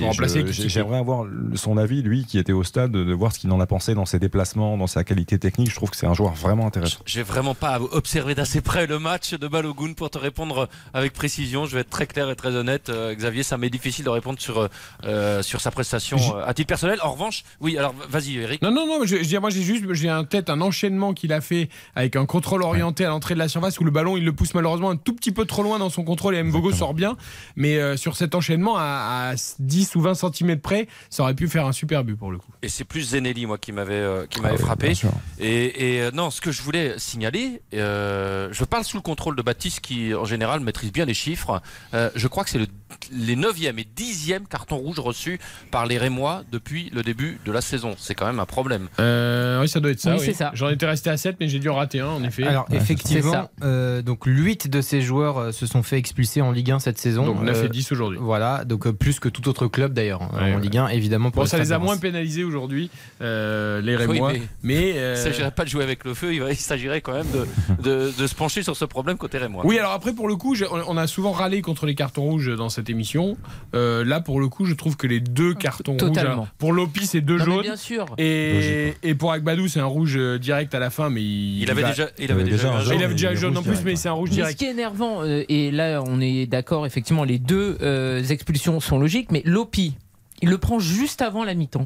je- 0.52 0.68
j'aimerais 0.68 0.98
avoir 1.00 1.26
son 1.56 1.78
avis, 1.78 2.02
lui, 2.02 2.26
qui 2.26 2.38
était 2.38 2.52
au 2.54 2.64
stade, 2.64 2.92
de, 2.92 3.14
voir 3.14 3.32
ce 3.34 3.40
qu'il 3.40 3.52
en 3.52 3.60
a 3.60 3.66
pensé 3.68 3.94
dans 3.96 4.06
ses 4.06 4.20
déplacements, 4.20 4.78
dans 4.78 4.88
sa 4.88 5.04
qualité 5.04 5.38
technique. 5.40 5.70
Je 5.70 5.76
trouve 5.76 5.90
que 5.90 5.98
c'est 5.98 6.08
un 6.08 6.14
joueur 6.14 6.34
vraiment 6.34 6.68
intéressant. 6.68 7.00
J'ai 7.06 7.24
vraiment 7.24 7.56
pas 7.56 7.80
observé 7.80 8.36
d'assez 8.36 8.62
près 8.62 8.88
le 8.88 9.00
match 9.00 9.34
de 9.34 9.48
Balogun 9.48 9.94
pour 9.94 10.10
te 10.10 10.18
répondre 10.18 10.68
avec 10.94 11.14
précision. 11.14 11.66
Je 11.66 11.76
vais 11.76 11.82
être 11.82 11.90
très 11.90 12.08
clair 12.08 12.30
et 12.30 12.36
très 12.36 12.56
honnête, 12.56 12.90
euh, 12.90 13.14
Xavier. 13.16 13.44
Ça 13.44 13.58
m'est 13.58 13.70
difficile 13.70 14.06
de 14.06 14.10
répondre 14.10 14.40
sur 14.40 14.68
euh, 15.06 15.42
sur 15.44 15.62
sa 15.62 15.72
prestation 15.72 16.18
euh, 16.36 16.46
à 16.46 16.54
titre 16.54 16.68
personnel. 16.68 17.00
En 17.04 17.12
revanche, 17.12 17.44
oui. 17.62 17.78
Alors 17.78 17.94
vas-y, 18.10 18.38
Eric. 18.38 18.62
Non, 18.62 18.72
non, 18.72 18.86
non, 18.88 19.00
je, 19.04 19.08
je 19.16 19.16
veux 19.18 19.24
dire, 19.26 19.42
moi 19.42 19.50
j'ai 19.50 19.64
juste 19.64 19.84
j'ai 19.94 20.12
en 20.12 20.24
tête 20.24 20.50
un 20.50 20.62
enchaînement 20.62 21.14
qu'il 21.14 21.34
a 21.34 21.42
fait 21.42 21.70
avec 21.96 22.16
un 22.16 22.26
contrôle 22.26 22.64
orienté 22.64 23.06
à 23.06 23.10
l'entrée 23.10 23.34
de 23.34 23.40
la 23.40 23.48
surface 23.48 23.80
où 23.80 23.84
le 23.84 23.92
ballon 23.92 24.18
il 24.18 24.26
le 24.26 24.34
pousse 24.34 24.54
malheureusement 24.54 24.90
un 24.90 24.96
tout 24.98 25.14
petit 25.14 25.32
peu 25.32 25.46
trop 25.46 25.64
loin 25.64 25.80
dans 25.80 25.90
son 25.90 26.04
contrôle 26.04 26.36
et 26.36 26.44
Mvogo 26.44 26.72
sort 26.72 26.94
bien. 26.94 27.16
Mais 27.56 27.78
euh, 27.78 27.98
sur 27.98 28.16
cet 28.16 28.36
enchaînement 28.36 28.76
à, 28.78 29.32
à 29.32 29.36
10 29.60 29.96
ou 29.96 30.02
20 30.02 30.14
cm 30.16 30.60
près, 30.60 30.88
ça 31.10 31.24
aurait 31.24 31.34
pu 31.36 31.48
faire 31.48 31.66
un 31.66 31.72
super 31.72 32.04
but 32.04 32.16
pour 32.16 32.32
le 32.32 32.38
coup. 32.38 32.52
Et 32.62 32.70
c'est 32.70 32.84
plus 32.84 33.10
Zenelli, 33.12 33.46
moi, 33.46 33.58
qui 33.58 33.72
m'avait 33.72 33.94
euh, 33.94 34.26
qui 34.28 34.42
m'avait 34.42 34.56
Ah 34.56 34.58
oui, 34.60 34.64
frappé. 34.66 34.94
Et, 35.40 35.96
et, 35.96 36.02
euh, 36.02 36.12
non, 36.12 36.30
ce 36.30 36.42
que 36.42 36.52
je 36.52 36.62
voulais 36.62 36.94
signaler, 36.98 37.62
euh, 37.74 38.50
je 38.52 38.64
parle 38.64 38.84
sous 38.84 38.98
le 38.98 39.02
contrôle 39.02 39.36
de 39.36 39.42
Baptiste, 39.42 39.82
qui 39.82 40.14
en 40.14 40.26
général 40.26 40.60
maîtrise 40.62 40.92
bien 40.92 41.06
les 41.06 41.14
chiffres. 41.14 41.62
Euh, 41.94 42.10
je 42.16 42.28
crois 42.28 42.44
que 42.44 42.50
c'est 42.50 42.60
le, 42.60 42.68
les 43.12 43.36
9e 43.36 43.80
et 43.80 43.88
10e 43.96 44.46
cartons 44.48 44.78
rouges 44.78 45.00
reçus 45.00 45.40
par 45.72 45.86
les 45.86 45.98
Rémois 45.98 46.44
depuis 46.52 46.90
le 46.94 47.04
début 47.04 47.40
de 47.46 47.52
la 47.52 47.62
saison. 47.62 47.96
C'est 47.98 48.16
quand 48.16 48.26
même 48.26 48.40
un 48.40 48.46
problème. 48.46 48.88
Euh, 49.00 49.62
oui, 49.62 49.68
ça 49.68 49.80
doit 49.80 49.92
être 49.92 50.00
ça. 50.00 50.14
Oui, 50.14 50.20
oui. 50.20 50.26
c'est 50.26 50.34
ça. 50.34 50.52
J'en 50.54 50.70
étais 50.70 50.86
resté 50.86 51.10
à 51.10 51.18
7, 51.18 51.38
mais 51.40 51.48
j'ai 51.48 51.60
dû 51.60 51.70
en 51.70 51.76
rater 51.76 52.00
un 52.00 52.08
en 52.08 52.24
effet. 52.24 52.44
Alors 52.44 52.66
effectivement, 52.72 53.50
euh, 53.64 54.02
donc 54.02 54.24
8 54.26 54.70
de 54.70 54.82
ces 54.82 55.02
joueurs 55.02 55.54
se 55.54 55.66
sont 55.66 55.84
fait 55.84 55.98
expulser 55.98 56.42
en 56.42 56.52
Ligue 56.52 56.72
1 56.72 56.80
cette 56.80 56.98
saison. 56.98 57.23
Donc 57.26 57.42
9 57.42 57.58
Euh, 57.58 57.66
et 57.66 57.70
10 57.70 57.92
aujourd'hui. 57.92 58.18
Voilà, 58.22 58.66
donc 58.66 58.88
euh, 58.88 58.94
plus 58.94 59.20
que 59.20 59.30
tout 59.30 59.48
autre 59.50 59.68
club 59.68 59.94
d'ailleurs 59.94 60.22
hein, 60.24 60.30
Ouais, 60.34 60.52
en 60.54 60.56
ouais. 60.56 60.62
Ligue 60.62 60.78
1 60.78 60.88
évidemment. 60.90 61.32
Pour 61.32 61.42
Bon, 61.42 61.44
le 61.44 61.50
ça 61.50 61.58
les 61.58 61.72
a 61.72 61.80
moins 61.80 61.98
pénalisés 61.98 62.44
aujourd'hui, 62.44 62.90
euh, 63.22 63.82
les 63.82 63.96
Oui, 63.98 64.06
Rémois. 64.14 64.34
mais- 64.34 64.42
mais 64.64 64.90
Il 64.94 64.98
euh, 64.98 65.12
ne 65.12 65.16
s'agirait 65.18 65.52
pas 65.52 65.64
de 65.64 65.70
jouer 65.70 65.84
avec 65.84 66.04
le 66.06 66.14
feu, 66.14 66.34
il, 66.34 66.56
s'agirait 66.56 67.02
quand 67.02 67.14
même 67.14 67.28
de, 67.32 67.82
de, 67.84 68.12
de 68.18 68.28
se 68.28 68.36
pencher 68.36 68.64
sur 68.64 68.76
ce 68.76 68.86
problème 68.86 69.18
côté 69.18 69.38
Rémois. 69.38 69.66
Oui, 69.66 69.78
alors 69.80 69.92
après, 69.92 70.14
pour 70.14 70.28
le 70.28 70.36
coup, 70.36 70.56
on 70.88 70.98
a 70.98 71.08
souvent 71.08 71.32
râlé 71.32 71.62
contre 71.62 71.86
les 71.86 71.96
cartons 71.96 72.24
rouges 72.24 72.56
dans 72.56 72.70
cette 72.70 72.90
émission. 72.90 73.38
Euh, 73.76 74.04
là, 74.06 74.20
pour 74.22 74.40
le 74.40 74.48
coup, 74.50 74.66
je 74.66 74.74
trouve 74.74 74.98
que 74.98 75.08
les 75.08 75.20
deux 75.20 75.54
cartons 75.54 75.96
Totalement. 75.98 76.42
rouges, 76.42 76.48
pour 76.58 76.74
Lopi, 76.74 77.06
c'est 77.06 77.22
deux 77.22 77.38
Non, 77.38 77.46
jaunes. 77.46 77.62
bien 77.62 77.76
sûr. 77.76 78.06
Et, 78.18 78.94
et 79.04 79.16
pour 79.16 79.32
Agbadou, 79.32 79.68
c'est 79.68 79.80
un 79.80 79.86
rouge 79.86 80.16
euh, 80.18 80.38
direct 80.40 80.74
à 80.76 80.80
la 80.80 80.90
fin, 80.90 81.10
mais 81.10 81.22
il, 81.22 81.62
Il 81.62 81.72
avait 81.72 81.82
va- 81.82 81.90
déjà, 81.90 82.08
il 82.20 82.32
avait 82.32 82.44
déjà, 82.44 82.72
un 82.72 82.78
un 82.78 82.80
il 82.82 82.86
jaune, 82.86 83.02
avait 83.04 83.14
déjà 83.14 83.30
un 83.30 83.36
jaune 83.36 83.58
en 83.58 83.62
plus, 83.62 83.70
direct, 83.72 83.86
mais 83.86 83.96
c'est 83.96 84.10
un 84.10 84.14
rouge 84.14 84.30
Mais 84.30 84.36
ce 84.36 84.40
direct. 84.42 84.60
qui 84.60 84.66
est 84.66 84.72
énervant, 84.72 85.22
euh, 85.24 85.44
et 85.50 85.72
là 85.72 86.02
on 86.06 86.20
est 86.22 86.46
d'accord, 86.46 86.86
effectivement, 86.86 87.13
les 87.24 87.38
deux 87.38 87.78
euh, 87.82 88.24
expulsions 88.24 88.80
sont 88.80 88.98
logiques, 88.98 89.32
mais 89.32 89.44
Lopi, 89.46 89.96
il 90.42 90.50
le 90.50 90.58
prend 90.58 90.80
juste 90.80 91.22
avant 91.22 91.44
la 91.44 91.54
mi-temps. 91.54 91.86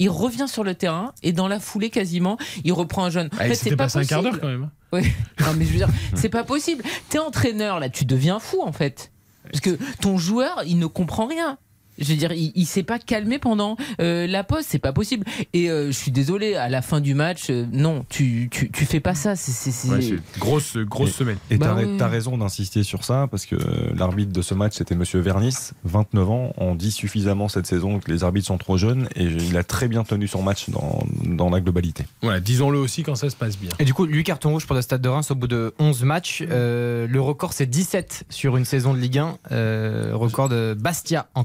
Il 0.00 0.10
revient 0.10 0.46
sur 0.48 0.64
le 0.64 0.74
terrain 0.74 1.12
et 1.22 1.32
dans 1.32 1.46
la 1.46 1.60
foulée 1.60 1.90
quasiment, 1.90 2.36
il 2.64 2.72
reprend 2.72 3.04
un 3.04 3.10
jeune. 3.10 3.28
En 3.28 3.36
Ah, 3.38 3.44
fait, 3.44 3.54
c'est 3.54 3.70
pas 3.76 3.84
passé 3.84 3.98
un 3.98 4.04
quart 4.04 4.22
d'heure 4.22 4.40
quand 4.40 4.48
même. 4.48 4.64
hein. 4.64 4.70
Ouais. 4.92 5.02
Non, 5.40 5.54
mais 5.56 5.64
je 5.64 5.70
veux 5.70 5.76
dire, 5.78 5.88
c'est 6.14 6.28
pas 6.28 6.42
possible. 6.44 6.82
T'es 7.08 7.18
entraîneur 7.18 7.78
là, 7.78 7.88
tu 7.88 8.04
deviens 8.04 8.40
fou 8.40 8.62
en 8.62 8.72
fait. 8.72 9.12
Parce 9.44 9.60
que 9.60 9.78
ton 10.00 10.18
joueur, 10.18 10.62
il 10.66 10.78
ne 10.78 10.86
comprend 10.86 11.26
rien. 11.26 11.58
Je 11.98 12.04
veux 12.12 12.16
dire, 12.18 12.32
il, 12.32 12.52
il 12.54 12.66
s'est 12.66 12.82
pas 12.82 12.98
calmé 12.98 13.38
pendant 13.38 13.76
euh, 14.00 14.26
la 14.26 14.44
pause, 14.44 14.64
c'est 14.66 14.78
pas 14.78 14.92
possible. 14.92 15.26
Et 15.52 15.70
euh, 15.70 15.86
je 15.88 15.92
suis 15.96 16.10
désolé, 16.10 16.54
à 16.54 16.68
la 16.68 16.82
fin 16.82 17.00
du 17.00 17.14
match, 17.14 17.46
euh, 17.50 17.66
non, 17.72 18.04
tu, 18.08 18.48
tu, 18.50 18.70
tu 18.70 18.84
fais 18.86 19.00
pas 19.00 19.14
ça. 19.14 19.36
C'est, 19.36 19.88
Ouais, 19.88 20.00
grosse, 20.38 20.76
grosse 20.76 21.12
semaine. 21.12 21.38
Et 21.50 21.56
Bah 21.56 21.74
t'as 21.74 21.82
oui. 21.84 21.96
t'as 21.98 22.08
raison 22.08 22.38
d'insister 22.38 22.82
sur 22.82 23.04
ça 23.04 23.26
parce 23.30 23.46
que 23.46 23.56
l'arbitre 23.96 24.32
de 24.32 24.42
ce 24.42 24.54
match 24.54 24.74
c'était 24.76 24.94
Monsieur 24.94 25.20
Vernis, 25.20 25.70
29 25.84 26.30
ans. 26.30 26.52
On 26.56 26.74
dit 26.74 26.90
suffisamment 26.90 27.48
cette 27.48 27.66
saison 27.66 27.98
que 27.98 28.10
les 28.10 28.24
arbitres 28.24 28.46
sont 28.46 28.58
trop 28.58 28.76
jeunes 28.76 29.08
et 29.16 29.24
il 29.24 29.56
a 29.56 29.64
très 29.64 29.88
bien 29.88 30.04
tenu 30.04 30.26
son 30.28 30.42
match 30.42 30.70
dans, 30.70 31.02
dans 31.24 31.50
la 31.50 31.60
globalité. 31.60 32.04
Voilà, 32.22 32.40
disons-le 32.40 32.78
aussi 32.78 33.02
quand 33.02 33.14
ça 33.14 33.30
se 33.30 33.36
passe 33.36 33.58
bien. 33.58 33.70
Et 33.78 33.84
du 33.84 33.94
coup, 33.94 34.04
8 34.04 34.24
cartons 34.24 34.50
rouges 34.50 34.66
pour 34.66 34.74
le 34.76 34.82
Stade 34.82 35.00
de 35.02 35.08
Reims 35.08 35.30
au 35.30 35.34
bout 35.34 35.48
de 35.48 35.74
11 35.78 36.02
matchs. 36.04 36.44
Euh, 36.48 37.06
le 37.08 37.20
record, 37.20 37.52
c'est 37.52 37.66
17 37.66 38.24
sur 38.28 38.56
une 38.56 38.64
saison 38.64 38.94
de 38.94 38.98
Ligue 38.98 39.18
1. 39.18 39.38
Euh, 39.52 40.10
record 40.14 40.48
de 40.48 40.74
Bastia 40.78 41.28
en 41.34 41.44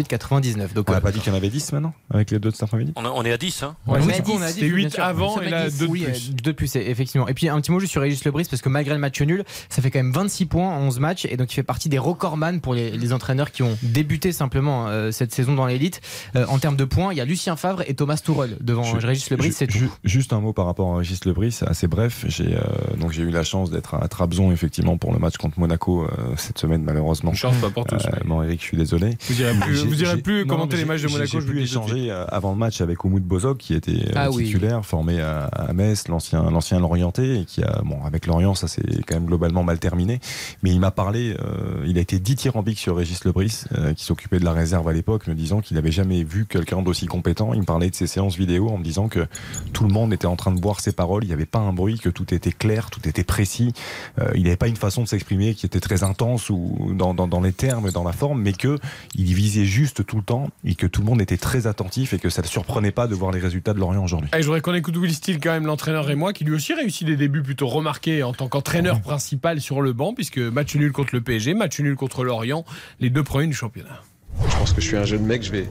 98-99. 0.00 0.72
Donc, 0.74 0.88
On 0.88 0.92
euh, 0.92 0.94
n'a 0.94 1.00
pas 1.00 1.12
dit 1.12 1.20
qu'il 1.20 1.32
y 1.32 1.34
en 1.34 1.38
avait 1.38 1.48
10 1.50 1.72
maintenant 1.72 1.94
avec 2.12 2.30
les 2.30 2.38
deux 2.38 2.50
de 2.50 2.54
cet 2.54 2.64
après-midi 2.64 2.92
On, 2.96 3.04
on 3.04 3.24
est 3.24 3.32
à 3.32 3.36
10, 3.36 3.62
hein 3.62 3.76
Ouais, 3.86 3.98
On 4.02 4.08
est 4.08 4.14
à 4.14 4.16
du 4.16 4.22
coup, 4.22 4.32
10, 4.32 4.36
on 4.38 4.42
a 4.42 4.46
dit, 4.48 4.52
C'était 4.54 4.66
bien 4.68 4.76
8 4.86 4.90
sûr. 4.94 5.04
avant 5.04 5.40
et 5.40 5.50
là 5.50 5.68
10, 5.68 5.78
2 5.78 5.86
de 5.86 5.90
Oui, 5.90 6.00
plus. 6.04 6.28
euh, 6.30 6.32
deux 6.32 6.50
de 6.52 6.56
plus, 6.56 6.76
effectivement. 6.76 7.28
Et 7.28 7.34
puis 7.34 7.48
un 7.48 7.60
petit 7.60 7.70
mot 7.72 7.80
juste 7.80 7.92
sur 7.92 8.02
Régis 8.02 8.24
Lebris, 8.24 8.46
parce 8.50 8.62
que 8.62 8.68
malgré 8.68 8.94
le 8.94 9.00
match 9.00 9.20
nul, 9.22 9.44
ça 9.68 9.82
fait 9.82 9.90
quand 9.90 9.98
même 9.98 10.12
26 10.12 10.46
points 10.46 10.68
en 10.68 10.80
11 10.82 10.98
matchs, 11.00 11.26
et 11.26 11.36
donc 11.36 11.50
il 11.52 11.54
fait 11.54 11.62
partie 11.62 11.88
des 11.88 11.98
recordman 11.98 12.60
pour 12.60 12.74
les, 12.74 12.90
les 12.90 13.12
entraîneurs 13.12 13.50
qui 13.50 13.62
ont 13.62 13.76
débuté 13.82 14.32
simplement 14.32 14.88
euh, 14.88 15.10
cette 15.10 15.32
saison 15.32 15.54
dans 15.54 15.66
l'élite. 15.66 16.00
Euh, 16.36 16.46
en 16.48 16.58
termes 16.58 16.76
de 16.76 16.84
points, 16.84 17.12
il 17.12 17.16
y 17.18 17.20
a 17.20 17.24
Lucien 17.24 17.56
Favre 17.56 17.82
et 17.86 17.94
Thomas 17.94 18.20
Tourelle 18.24 18.56
devant 18.60 18.82
Je- 18.84 19.06
Régis 19.06 19.30
Lebris, 19.30 19.52
c'est 19.52 19.66
tout. 19.66 19.78
ju- 19.78 19.90
Juste 20.04 20.32
un 20.32 20.40
mot 20.40 20.52
par 20.52 20.66
rapport 20.66 20.94
à 20.94 20.98
Régis 20.98 21.24
Lebris, 21.24 21.60
assez 21.66 21.86
bref. 21.86 22.24
J'ai 22.28 22.54
euh, 22.56 22.60
donc 22.98 23.12
j'ai 23.12 23.22
eu 23.22 23.30
la 23.30 23.42
chance 23.44 23.70
d'être 23.70 23.94
à 23.94 24.08
Trabzon 24.08 24.52
effectivement 24.52 24.96
pour 24.98 25.12
le 25.12 25.18
match 25.18 25.36
contre 25.36 25.58
Monaco 25.58 26.02
euh, 26.04 26.08
cette 26.36 26.58
semaine 26.58 26.82
malheureusement. 26.82 27.32
Chance, 27.34 27.56
pas 27.60 27.70
pour 27.70 27.84
tous. 27.86 27.96
Euh, 28.04 28.10
mais 28.22 28.28
bon 28.28 28.42
Eric, 28.42 28.60
je 28.60 28.64
suis 28.66 28.76
désolé. 28.76 29.16
Vous 29.28 29.40
irez 29.40 29.54
plus, 29.54 29.81
vous 29.86 30.02
irez 30.02 30.16
plus 30.18 30.46
commenter 30.46 30.76
les 30.76 30.84
matchs 30.84 31.02
de 31.02 31.08
Monaco. 31.08 31.30
J'ai 31.32 31.40
je 31.40 31.46
pu 31.46 31.60
échanger 31.62 32.10
euh, 32.10 32.24
avant 32.28 32.52
le 32.52 32.58
match 32.58 32.80
avec 32.80 33.04
Oumoud 33.04 33.22
Bozok 33.22 33.58
qui 33.58 33.74
était 33.74 33.92
euh, 34.08 34.12
Ah 34.14 34.30
oui. 34.30 34.44
titulaire, 34.44 34.84
formé 34.84 35.20
à, 35.20 35.44
à 35.46 35.72
Metz, 35.72 36.08
l'ancien 36.08 36.42
l'ancien 36.50 36.80
Lorientais 36.80 37.40
et 37.40 37.44
qui 37.44 37.62
a 37.62 37.80
bon 37.84 38.04
avec 38.04 38.26
Lorient 38.26 38.54
ça 38.54 38.68
s'est 38.68 38.82
quand 39.06 39.14
même 39.14 39.26
globalement 39.26 39.62
mal 39.62 39.78
terminé. 39.78 40.20
Mais 40.62 40.70
il 40.70 40.80
m'a 40.80 40.90
parlé, 40.90 41.34
euh, 41.40 41.84
il 41.86 41.98
a 41.98 42.00
été 42.00 42.18
dithyrambique 42.18 42.78
sur 42.78 42.96
Régis 42.96 43.24
Lebris 43.24 43.64
euh, 43.76 43.92
qui 43.94 44.04
s'occupait 44.04 44.38
de 44.38 44.44
la 44.44 44.52
réserve 44.52 44.88
à 44.88 44.92
l'époque, 44.92 45.26
me 45.26 45.34
disant 45.34 45.60
qu'il 45.60 45.76
n'avait 45.76 45.92
jamais 45.92 46.24
vu 46.24 46.46
quelqu'un 46.46 46.82
d'aussi 46.82 47.06
compétent. 47.06 47.52
Il 47.54 47.60
me 47.60 47.64
parlait 47.64 47.90
de 47.90 47.94
ses 47.94 48.06
séances 48.06 48.36
vidéo 48.36 48.68
en 48.68 48.78
me 48.78 48.84
disant 48.84 49.08
que 49.08 49.26
tout 49.72 49.84
le 49.86 49.92
monde 49.92 50.12
était 50.12 50.26
en 50.26 50.36
train 50.36 50.52
de 50.52 50.60
boire 50.60 50.80
ses 50.80 50.92
paroles, 50.92 51.24
il 51.24 51.28
n'y 51.28 51.32
avait 51.32 51.46
pas 51.46 51.58
un 51.58 51.72
bruit, 51.72 51.98
que 51.98 52.08
tout 52.08 52.32
était 52.34 52.52
clair, 52.52 52.90
tout 52.90 53.08
était 53.08 53.24
précis. 53.24 53.72
Euh, 54.20 54.30
il 54.34 54.44
n'avait 54.44 54.56
pas 54.56 54.68
une 54.68 54.76
façon 54.76 55.02
de 55.02 55.08
s'exprimer 55.08 55.54
qui 55.54 55.66
était 55.66 55.80
très 55.80 56.02
intense 56.04 56.50
ou 56.50 56.92
dans, 56.94 57.14
dans, 57.14 57.28
dans 57.28 57.40
les 57.40 57.52
termes, 57.52 57.90
dans 57.90 58.04
la 58.04 58.12
forme, 58.12 58.40
mais 58.42 58.52
que 58.52 58.78
il 59.14 59.32
visait 59.34 59.64
juste 59.72 60.06
tout 60.06 60.16
le 60.16 60.22
temps 60.22 60.50
et 60.64 60.74
que 60.74 60.86
tout 60.86 61.00
le 61.00 61.06
monde 61.06 61.20
était 61.22 61.38
très 61.38 61.66
attentif 61.66 62.12
et 62.12 62.18
que 62.18 62.28
ça 62.28 62.42
ne 62.42 62.46
surprenait 62.46 62.92
pas 62.92 63.06
de 63.06 63.14
voir 63.14 63.32
les 63.32 63.40
résultats 63.40 63.72
de 63.72 63.78
Lorient 63.78 64.04
aujourd'hui. 64.04 64.28
Je 64.38 64.44
voudrais 64.44 64.60
qu'on 64.60 64.74
écoute 64.74 64.96
Will 64.96 65.12
Steele, 65.12 65.40
quand 65.40 65.50
même, 65.50 65.66
l'entraîneur 65.66 66.10
et 66.10 66.14
moi, 66.14 66.32
qui 66.32 66.44
lui 66.44 66.54
aussi 66.54 66.74
réussit 66.74 67.06
des 67.06 67.16
débuts 67.16 67.42
plutôt 67.42 67.66
remarqués 67.66 68.22
en 68.22 68.34
tant 68.34 68.48
qu'entraîneur 68.48 69.00
principal 69.00 69.60
sur 69.60 69.80
le 69.80 69.92
banc, 69.92 70.14
puisque 70.14 70.38
match 70.38 70.76
nul 70.76 70.92
contre 70.92 71.14
le 71.14 71.22
PSG, 71.22 71.54
match 71.54 71.80
nul 71.80 71.96
contre 71.96 72.22
l'Orient, 72.22 72.64
les 73.00 73.10
deux 73.10 73.24
premiers 73.24 73.46
du 73.46 73.54
championnat. 73.54 74.02
Je 74.48 74.56
pense 74.56 74.72
que 74.72 74.80
je 74.80 74.86
suis 74.86 74.96
un 74.96 75.04
jeune 75.04 75.24
mec, 75.24 75.42
je 75.42 75.52
vais 75.52 75.68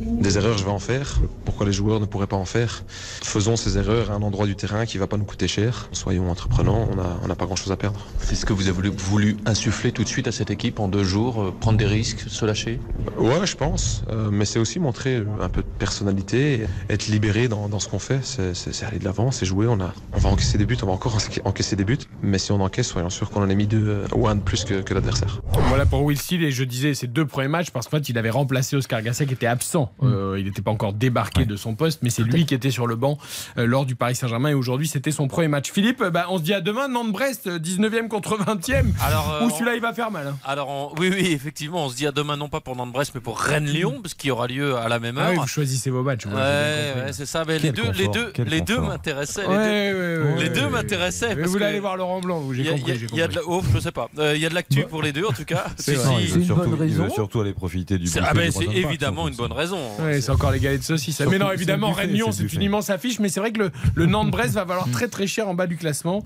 des 0.00 0.36
erreurs, 0.36 0.58
je 0.58 0.64
vais 0.64 0.70
en 0.70 0.78
faire. 0.78 1.20
Pourquoi 1.44 1.66
les 1.66 1.72
joueurs 1.72 2.00
ne 2.00 2.06
pourraient 2.06 2.26
pas 2.26 2.36
en 2.36 2.44
faire? 2.44 2.82
Faisons 2.88 3.56
ces 3.56 3.78
erreurs 3.78 4.10
à 4.10 4.14
un 4.14 4.22
endroit 4.22 4.46
du 4.46 4.54
terrain 4.56 4.86
qui 4.86 4.98
va 4.98 5.06
pas 5.06 5.16
nous 5.16 5.24
coûter 5.24 5.48
cher. 5.48 5.88
Soyons 5.92 6.30
entreprenants, 6.30 6.88
on 6.92 6.96
n'a 6.96 7.16
on 7.22 7.34
pas 7.34 7.46
grand-chose 7.46 7.72
à 7.72 7.76
perdre. 7.76 8.00
C'est 8.18 8.34
ce 8.34 8.44
que 8.44 8.52
vous 8.52 8.62
avez 8.68 8.72
voulu, 8.72 8.90
voulu 8.90 9.36
insuffler 9.46 9.92
tout 9.92 10.02
de 10.04 10.08
suite 10.08 10.26
à 10.28 10.32
cette 10.32 10.50
équipe 10.50 10.80
en 10.80 10.88
deux 10.88 11.04
jours, 11.04 11.42
euh, 11.42 11.54
prendre 11.58 11.78
des 11.78 11.86
risques, 11.86 12.24
se 12.28 12.44
lâcher? 12.44 12.80
Ouais, 13.18 13.44
je 13.46 13.56
pense. 13.56 14.02
Euh, 14.10 14.30
mais 14.30 14.44
c'est 14.44 14.58
aussi 14.58 14.78
montrer 14.78 15.22
un 15.40 15.48
peu 15.48 15.62
de 15.62 15.66
personnalité, 15.78 16.62
être 16.90 17.06
libéré 17.08 17.48
dans, 17.48 17.68
dans 17.68 17.78
ce 17.78 17.88
qu'on 17.88 17.98
fait. 17.98 18.20
C'est- 18.24 18.84
aller 18.84 18.98
de 18.98 19.04
l'avant, 19.04 19.30
c'est 19.30 19.46
jouer. 19.46 19.66
On, 19.66 19.80
a, 19.80 19.92
on 20.12 20.18
va 20.18 20.30
encaisser 20.30 20.56
des 20.58 20.64
buts, 20.66 20.76
on 20.82 20.86
va 20.86 20.92
encore 20.92 21.16
encaisser 21.44 21.76
des 21.76 21.84
buts. 21.84 21.98
Mais 22.22 22.38
si 22.38 22.52
on 22.52 22.60
encaisse, 22.60 22.86
soyons 22.88 23.10
sûrs 23.10 23.30
qu'on 23.30 23.42
en 23.42 23.50
a 23.50 23.54
mis 23.54 23.66
deux 23.66 23.86
euh, 23.88 24.06
ou 24.14 24.28
un 24.28 24.36
de 24.36 24.40
plus 24.40 24.64
que, 24.64 24.80
que 24.80 24.94
l'adversaire. 24.94 25.40
Voilà 25.68 25.84
pour 25.86 26.02
Will 26.02 26.18
Steele, 26.18 26.44
et 26.44 26.50
je 26.50 26.64
disais 26.64 26.94
ses 26.94 27.06
deux 27.06 27.26
premiers 27.26 27.48
matchs, 27.48 27.70
parce 27.70 27.87
qu'en 27.90 27.96
fait, 27.98 28.08
il 28.08 28.18
avait 28.18 28.30
remplacé 28.30 28.76
Oscar 28.76 29.02
Gasset 29.02 29.26
qui 29.26 29.34
était 29.34 29.46
absent. 29.46 29.92
Mm. 30.00 30.06
Euh, 30.06 30.38
il 30.38 30.44
n'était 30.46 30.62
pas 30.62 30.70
encore 30.70 30.92
débarqué 30.92 31.44
de 31.46 31.56
son 31.56 31.74
poste, 31.74 32.00
mais 32.02 32.10
c'est 32.10 32.22
lui 32.22 32.46
qui 32.46 32.54
était 32.54 32.70
sur 32.70 32.86
le 32.86 32.96
banc 32.96 33.18
euh, 33.56 33.66
lors 33.66 33.86
du 33.86 33.94
Paris 33.96 34.14
Saint-Germain 34.14 34.50
et 34.50 34.54
aujourd'hui 34.54 34.88
c'était 34.88 35.10
son 35.10 35.28
premier 35.28 35.48
match. 35.48 35.70
Philippe, 35.72 36.00
euh, 36.02 36.10
bah, 36.10 36.26
on 36.30 36.38
se 36.38 36.42
dit 36.42 36.54
à 36.54 36.60
demain, 36.60 36.88
Nantes-Brest, 36.88 37.46
euh, 37.46 37.58
19e 37.58 38.08
contre 38.08 38.36
20e. 38.38 38.92
Alors, 39.02 39.30
euh, 39.32 39.44
Où 39.44 39.46
on- 39.46 39.50
celui-là 39.50 39.74
il 39.74 39.80
va 39.82 39.92
faire 39.92 40.10
mal. 40.10 40.26
hein. 40.28 40.36
Alors, 40.44 40.68
on- 40.68 40.92
oui, 41.00 41.10
oui, 41.12 41.32
effectivement, 41.32 41.84
on 41.86 41.88
se 41.88 41.96
dit 41.96 42.06
à 42.06 42.12
demain, 42.12 42.36
non 42.36 42.48
pas 42.48 42.60
pour 42.60 42.76
Nantes-Brest, 42.76 43.12
mais 43.14 43.20
pour 43.20 43.38
Rennes-Lyon, 43.38 44.00
parce 44.02 44.14
qu'il 44.14 44.28
y 44.28 44.30
aura 44.30 44.46
lieu 44.46 44.76
à 44.76 44.88
la 44.88 44.98
même 44.98 45.18
Ah 45.18 45.22
heure. 45.26 45.30
oui, 45.32 45.36
vous 45.38 45.46
choisissez 45.46 45.90
vos 45.90 46.02
matchs. 46.02 46.26
Ouais, 46.26 47.12
c'est 47.12 47.26
ça. 47.26 47.44
Mais 47.46 47.58
les 47.58 47.72
deux, 47.72 47.90
les 47.92 48.06
confort, 48.06 48.14
deux, 48.34 48.44
les 48.44 48.60
deux 48.60 48.80
m'intéressaient. 48.80 49.42
Les 49.42 49.46
deux, 49.48 49.54
ouais, 49.54 50.34
ouais, 50.34 50.42
les 50.42 50.48
deux 50.50 50.64
ouais, 50.64 50.70
m'intéressaient. 50.70 51.28
Mais 51.30 51.36
parce 51.42 51.48
vous 51.52 51.58
que 51.58 51.64
allez 51.64 51.80
voir 51.80 51.96
Laurent 51.96 52.20
Blanc, 52.20 52.40
vous, 52.40 52.54
j'ai 52.54 52.62
il 52.62 52.66
y 52.66 52.68
a- 52.68 52.72
compris. 52.72 52.92
il 53.12 53.18
y 53.18 53.22
a- 53.22 53.28
de 53.28 53.34
la- 53.36 53.40
compris. 53.42 53.68
oh, 53.68 53.72
je 53.74 53.80
sais 53.80 53.92
pas. 53.92 54.08
Euh, 54.18 54.34
Il 54.36 54.42
y 54.42 54.46
a 54.46 54.48
de 54.48 54.54
l'actu 54.54 54.82
pour 54.84 55.02
les 55.02 55.12
deux, 55.12 55.24
en 55.26 55.32
tout 55.32 55.44
cas. 55.44 55.66
C'est 55.76 55.94
surtout- 55.96 56.18
Il 56.20 56.94
veut 56.94 57.10
surtout 57.10 57.40
aller 57.40 57.52
profiter 57.52 57.77
du 57.84 58.06
C'est- 58.06 58.20
buffet 58.20 58.20
ah 58.30 58.34
ben, 58.34 58.50
c'est 58.50 58.64
Park, 58.64 58.76
évidemment 58.76 59.28
une 59.28 59.34
bonne 59.34 59.52
raison. 59.52 59.78
Ouais, 60.00 60.20
c'est 60.20 60.30
encore 60.30 60.50
les 60.52 60.60
galettes 60.60 60.80
de 60.80 60.84
saucisses. 60.84 61.16
Surtout, 61.16 61.30
mais 61.30 61.38
non, 61.38 61.50
évidemment, 61.52 61.92
Rennes-Lyon, 61.92 62.32
c'est 62.32 62.52
une 62.52 62.62
immense 62.62 62.90
affiche. 62.90 63.18
Mais 63.18 63.28
c'est 63.28 63.40
vrai 63.40 63.52
que 63.52 63.58
le, 63.58 63.70
le 63.94 64.06
Nantes-Brest 64.06 64.54
va 64.54 64.64
valoir 64.64 64.88
très 64.90 65.08
très 65.08 65.26
cher 65.26 65.48
en 65.48 65.54
bas 65.54 65.66
du 65.66 65.76
classement. 65.76 66.22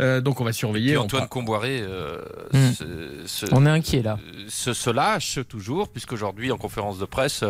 Euh, 0.00 0.20
donc 0.20 0.40
on 0.40 0.44
va 0.44 0.52
surveiller. 0.52 0.92
Et 0.92 0.96
on 0.96 1.02
Antoine 1.02 1.22
par- 1.22 1.28
Comboiré 1.28 1.80
euh, 1.82 2.18
Hmm. 2.52 2.70
On 3.52 3.66
est 3.66 3.70
inquiet 3.70 4.02
là. 4.02 4.18
se, 4.48 4.72
se 4.72 4.90
lâche 4.90 5.38
toujours, 5.48 5.88
puisqu'aujourd'hui, 5.88 6.52
en 6.52 6.56
conférence 6.58 6.98
de 6.98 7.04
presse, 7.04 7.42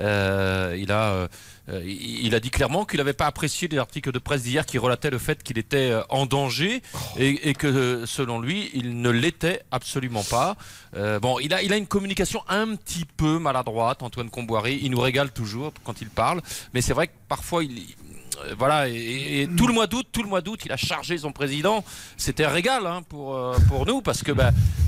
euh, 0.00 0.76
il, 0.78 0.92
a, 0.92 1.28
il 1.68 2.26
il 2.26 2.34
a 2.34 2.40
dit 2.40 2.50
clairement 2.50 2.84
qu'il 2.84 2.98
n'avait 2.98 3.12
pas 3.12 3.26
apprécié 3.26 3.68
les 3.68 3.78
articles 3.78 4.10
de 4.10 4.18
presse 4.18 4.42
d'hier 4.42 4.66
qui 4.66 4.78
relataient 4.78 5.10
le 5.10 5.18
fait 5.18 5.42
qu'il 5.42 5.58
était 5.58 5.90
euh, 5.90 6.02
en 6.08 6.26
danger 6.26 6.82
et, 7.18 7.54
que, 7.54 7.66
euh, 7.66 8.06
selon 8.06 8.40
lui, 8.40 8.70
il 8.74 9.00
ne 9.00 9.10
l'était 9.10 9.62
absolument 9.70 10.24
pas. 10.24 10.56
Euh, 10.96 11.20
bon, 11.20 11.38
il 11.38 11.54
a, 11.54 11.62
une 11.62 11.86
communication 11.86 12.42
un 12.48 12.74
petit 12.74 13.04
peu 13.04 13.38
maladroite, 13.38 14.02
Antoine 14.02 14.30
Comboiré. 14.30 14.78
Il 14.82 14.90
nous 14.90 15.00
régale 15.00 15.30
toujours 15.30 15.72
quand 15.84 16.00
il 16.00 16.08
parle, 16.08 16.42
mais 16.74 16.80
c'est 16.80 16.94
vrai 16.94 17.06
que 17.08 17.12
parfois, 17.28 17.64
il. 17.64 17.70
euh, 18.44 18.54
Voilà, 18.58 18.88
et, 18.88 19.48
tout 19.56 19.66
le 19.66 19.72
mois 19.72 19.86
d'août, 19.86 20.06
tout 20.10 20.22
le 20.22 20.28
mois 20.28 20.40
d'août, 20.40 20.60
il 20.64 20.72
a 20.72 20.76
chargé 20.76 21.18
son 21.18 21.32
président. 21.32 21.84
C'était 22.16 22.44
un 22.44 22.50
régal 22.50 22.86
hein, 22.86 23.02
pour, 23.08 23.36
euh, 23.36 23.54
nous 23.86 24.02
parce 24.02 24.22
que 24.22 24.32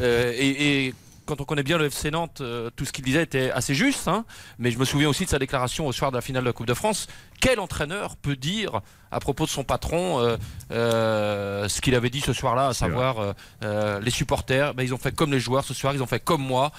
euh, 0.01 0.33
et 0.37 0.95
quand 1.29 1.43
on 1.43 1.45
connaît 1.45 1.63
bien 1.63 1.77
le 1.77 1.85
FC 1.85 2.11
Nantes, 2.11 2.41
euh, 2.41 2.71
tout 2.75 2.87
ce 2.87 2.93
qu'il 2.93 3.05
disait 3.05 3.23
était 3.23 3.51
assez 3.51 3.75
juste. 3.75 4.09
hein. 4.09 4.25
mais 4.59 4.71
je 4.71 4.79
me 4.79 4.87
souviens 4.87 5.11
aussi 5.11 5.27
de 5.27 5.31
sa 5.31 5.39
déclaration 5.39 5.87
au 5.87 5.93
soir 5.93 6.11
de 6.11 6.17
la 6.17 6.23
finale 6.23 6.43
de 6.43 6.49
la 6.49 6.55
Coupe 6.55 6.67
de 6.67 6.73
France. 6.73 7.07
Quel 7.39 7.61
entraîneur 7.61 8.17
peut 8.17 8.35
dire 8.35 8.81
à 9.11 9.21
propos 9.21 9.45
de 9.45 9.51
son 9.51 9.63
patron 9.63 10.21
euh, 10.21 10.37
euh, 10.73 11.69
ce 11.69 11.81
qu'il 11.81 11.95
avait 11.95 12.09
dit 12.11 12.21
ce 12.21 12.33
soir-là, 12.33 12.69
à 12.69 12.75
savoir 12.75 13.35
les 13.63 14.11
supporters, 14.11 14.73
ben, 14.75 14.83
ils 14.83 14.95
ont 14.95 14.99
fait 14.99 15.15
comme 15.15 15.31
les 15.31 15.39
joueurs 15.41 15.65
ce 15.65 15.75
soir, 15.75 15.95
ils 15.95 16.03
ont 16.03 16.07
fait 16.07 16.21
comme 16.21 16.43
moi. 16.43 16.73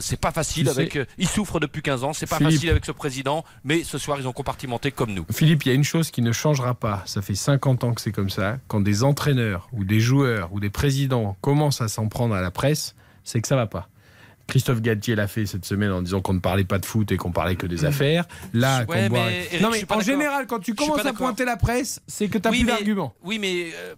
C'est 0.00 0.20
pas 0.20 0.32
facile 0.32 0.68
avec. 0.68 0.98
ils 1.16 1.28
souffrent 1.28 1.58
depuis 1.58 1.80
15 1.82 2.04
ans, 2.04 2.12
c'est 2.12 2.26
pas 2.26 2.36
Philippe. 2.36 2.52
facile 2.54 2.70
avec 2.70 2.84
ce 2.84 2.92
président, 2.92 3.44
mais 3.64 3.84
ce 3.84 3.96
soir 3.96 4.18
ils 4.20 4.28
ont 4.28 4.32
compartimenté 4.32 4.92
comme 4.92 5.14
nous. 5.14 5.24
Philippe, 5.32 5.64
il 5.64 5.68
y 5.68 5.72
a 5.72 5.74
une 5.74 5.84
chose 5.84 6.10
qui 6.10 6.20
ne 6.20 6.32
changera 6.32 6.74
pas. 6.74 7.02
Ça 7.06 7.22
fait 7.22 7.34
50 7.34 7.84
ans 7.84 7.94
que 7.94 8.02
c'est 8.02 8.12
comme 8.12 8.30
ça. 8.30 8.58
Quand 8.68 8.80
des 8.80 9.02
entraîneurs 9.02 9.68
ou 9.72 9.84
des 9.84 10.00
joueurs 10.00 10.52
ou 10.52 10.60
des 10.60 10.70
présidents 10.70 11.36
commencent 11.40 11.80
à 11.80 11.88
s'en 11.88 12.08
prendre 12.08 12.34
à 12.34 12.42
la 12.42 12.50
presse, 12.50 12.94
c'est 13.24 13.40
que 13.40 13.48
ça 13.48 13.56
va 13.56 13.66
pas. 13.66 13.88
Christophe 14.48 14.80
Galtier 14.82 15.14
l'a 15.14 15.28
fait 15.28 15.46
cette 15.46 15.64
semaine 15.64 15.92
en 15.92 16.02
disant 16.02 16.20
qu'on 16.20 16.34
ne 16.34 16.40
parlait 16.40 16.64
pas 16.64 16.78
de 16.78 16.84
foot 16.84 17.10
et 17.12 17.16
qu'on 17.16 17.30
parlait 17.32 17.54
que 17.56 17.66
des 17.66 17.84
affaires. 17.84 18.26
Là, 18.52 18.84
Ouais, 18.88 19.08
boit- 19.08 19.18
mais 19.24 19.46
Eric, 19.52 19.60
non 19.62 19.70
mais 19.70 19.84
en 19.88 20.00
général, 20.00 20.46
quand 20.46 20.58
tu 20.58 20.74
commences 20.74 21.06
à 21.06 21.12
pointer 21.12 21.44
la 21.44 21.56
presse, 21.56 22.00
c'est 22.06 22.28
que 22.28 22.38
tu 22.38 22.44
n'as 22.44 22.50
Oui, 22.50 22.58
plus 22.58 22.66
d'arguments. 22.66 23.14
Oui, 23.22 23.38
mais. 23.38 23.70
euh, 23.74 23.94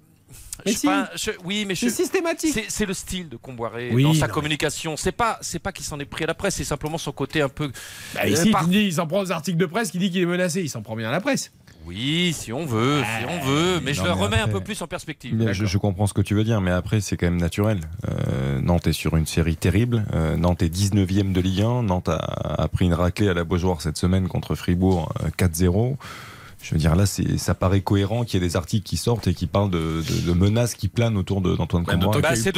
Mais 0.65 0.73
je 0.73 0.79
si. 0.79 0.87
pas, 0.87 1.11
je- 1.17 1.31
oui, 1.45 1.65
mais 1.67 1.75
C'est 1.75 1.91
systématique. 1.91 2.57
C'est, 2.69 2.87
le 2.87 2.95
style 2.95 3.29
de 3.29 3.37
Comboiré 3.37 3.91
Oui, 3.93 4.05
dans 4.05 4.15
sa 4.15 4.29
communication. 4.29 4.97
C'est 4.97 5.11
pas, 5.13 5.39
c'est 5.41 5.59
pas 5.59 5.73
qu'il 5.73 5.85
s'en 5.85 5.99
est 5.99 6.05
pris 6.05 6.23
à 6.25 6.27
la 6.29 6.35
presse, 6.35 6.55
c'est 6.57 6.65
simplement 6.65 6.99
son 6.99 7.11
côté 7.11 7.41
un 7.43 7.49
peu. 7.49 7.73
Bah, 8.15 8.21
Euh, 8.25 8.29
ici, 8.29 8.51
par- 8.51 8.69
dis, 8.69 8.85
il 8.85 8.93
s'en 8.93 9.07
prend 9.07 9.21
aux 9.21 9.33
articles 9.33 9.59
de 9.59 9.67
presse 9.67 9.91
qui 9.91 9.99
dit 9.99 10.11
qu'il 10.11 10.23
est 10.23 10.27
menacé. 10.27 10.61
Il 10.63 10.69
s'en 10.71 10.83
prend 10.83 10.95
bien 10.95 11.09
à 11.09 11.13
la 11.13 11.21
presse. 11.21 11.51
Oui, 11.87 12.33
si 12.33 12.53
on 12.53 12.65
veut, 12.65 13.03
si 13.03 13.27
on 13.27 13.45
veut, 13.47 13.81
mais 13.81 13.93
je 13.93 14.03
le 14.03 14.11
remets 14.11 14.39
un 14.39 14.49
peu 14.49 14.61
plus 14.61 14.81
en 14.81 14.87
perspective. 14.87 15.53
Je, 15.53 15.67
je 15.67 15.79
comprends 15.79 16.07
ce 16.07 16.15
que 16.15 16.23
tu 16.23 16.35
veux 16.35 16.45
dire, 16.45 16.61
mais 16.61 16.71
après, 16.71 17.01
c'est 17.01 17.17
quand 17.17 17.27
même 17.27 17.41
naturel. 17.41 17.81
Euh, 18.09 18.61
Nantes 18.61 18.87
est 18.87 18.93
sur 18.93 19.17
une 19.17 19.27
série 19.27 19.57
terrible. 19.57 20.07
Euh, 20.15 20.37
Nantes 20.37 20.63
est 20.63 20.75
19e 20.75 21.33
de 21.33 21.41
Ligue 21.41 21.63
1. 21.63 21.83
Nantes 21.85 22.09
a, 22.09 22.17
a 22.17 22.69
pris 22.69 22.87
une 22.87 22.95
raclée 22.95 23.29
à 23.29 23.35
la 23.35 23.45
Beaujoire 23.45 23.83
cette 23.83 23.99
semaine 23.99 24.29
contre 24.29 24.55
Fribourg 24.55 25.13
euh, 25.23 25.29
4-0. 25.37 25.97
Je 26.65 26.71
veux 26.73 26.79
dire, 26.79 26.97
là, 26.97 27.05
c'est, 27.05 27.37
ça 27.37 27.55
paraît 27.55 27.83
cohérent 27.83 28.25
qu'il 28.25 28.41
y 28.41 28.45
ait 28.45 28.49
des 28.49 28.57
articles 28.57 28.85
qui 28.89 28.97
sortent 28.97 29.27
et 29.27 29.35
qui 29.35 29.47
parlent 29.47 29.69
de, 29.71 30.03
de- 30.03 30.21
de 30.27 30.33
menaces 30.33 30.75
qui 30.75 30.89
planent 30.89 31.17
autour 31.19 31.43
de, 31.43 31.55
d'Antoine 31.57 31.85
Comboiré. 31.85 32.23
Bah, 32.23 32.37
c'est 32.37 32.53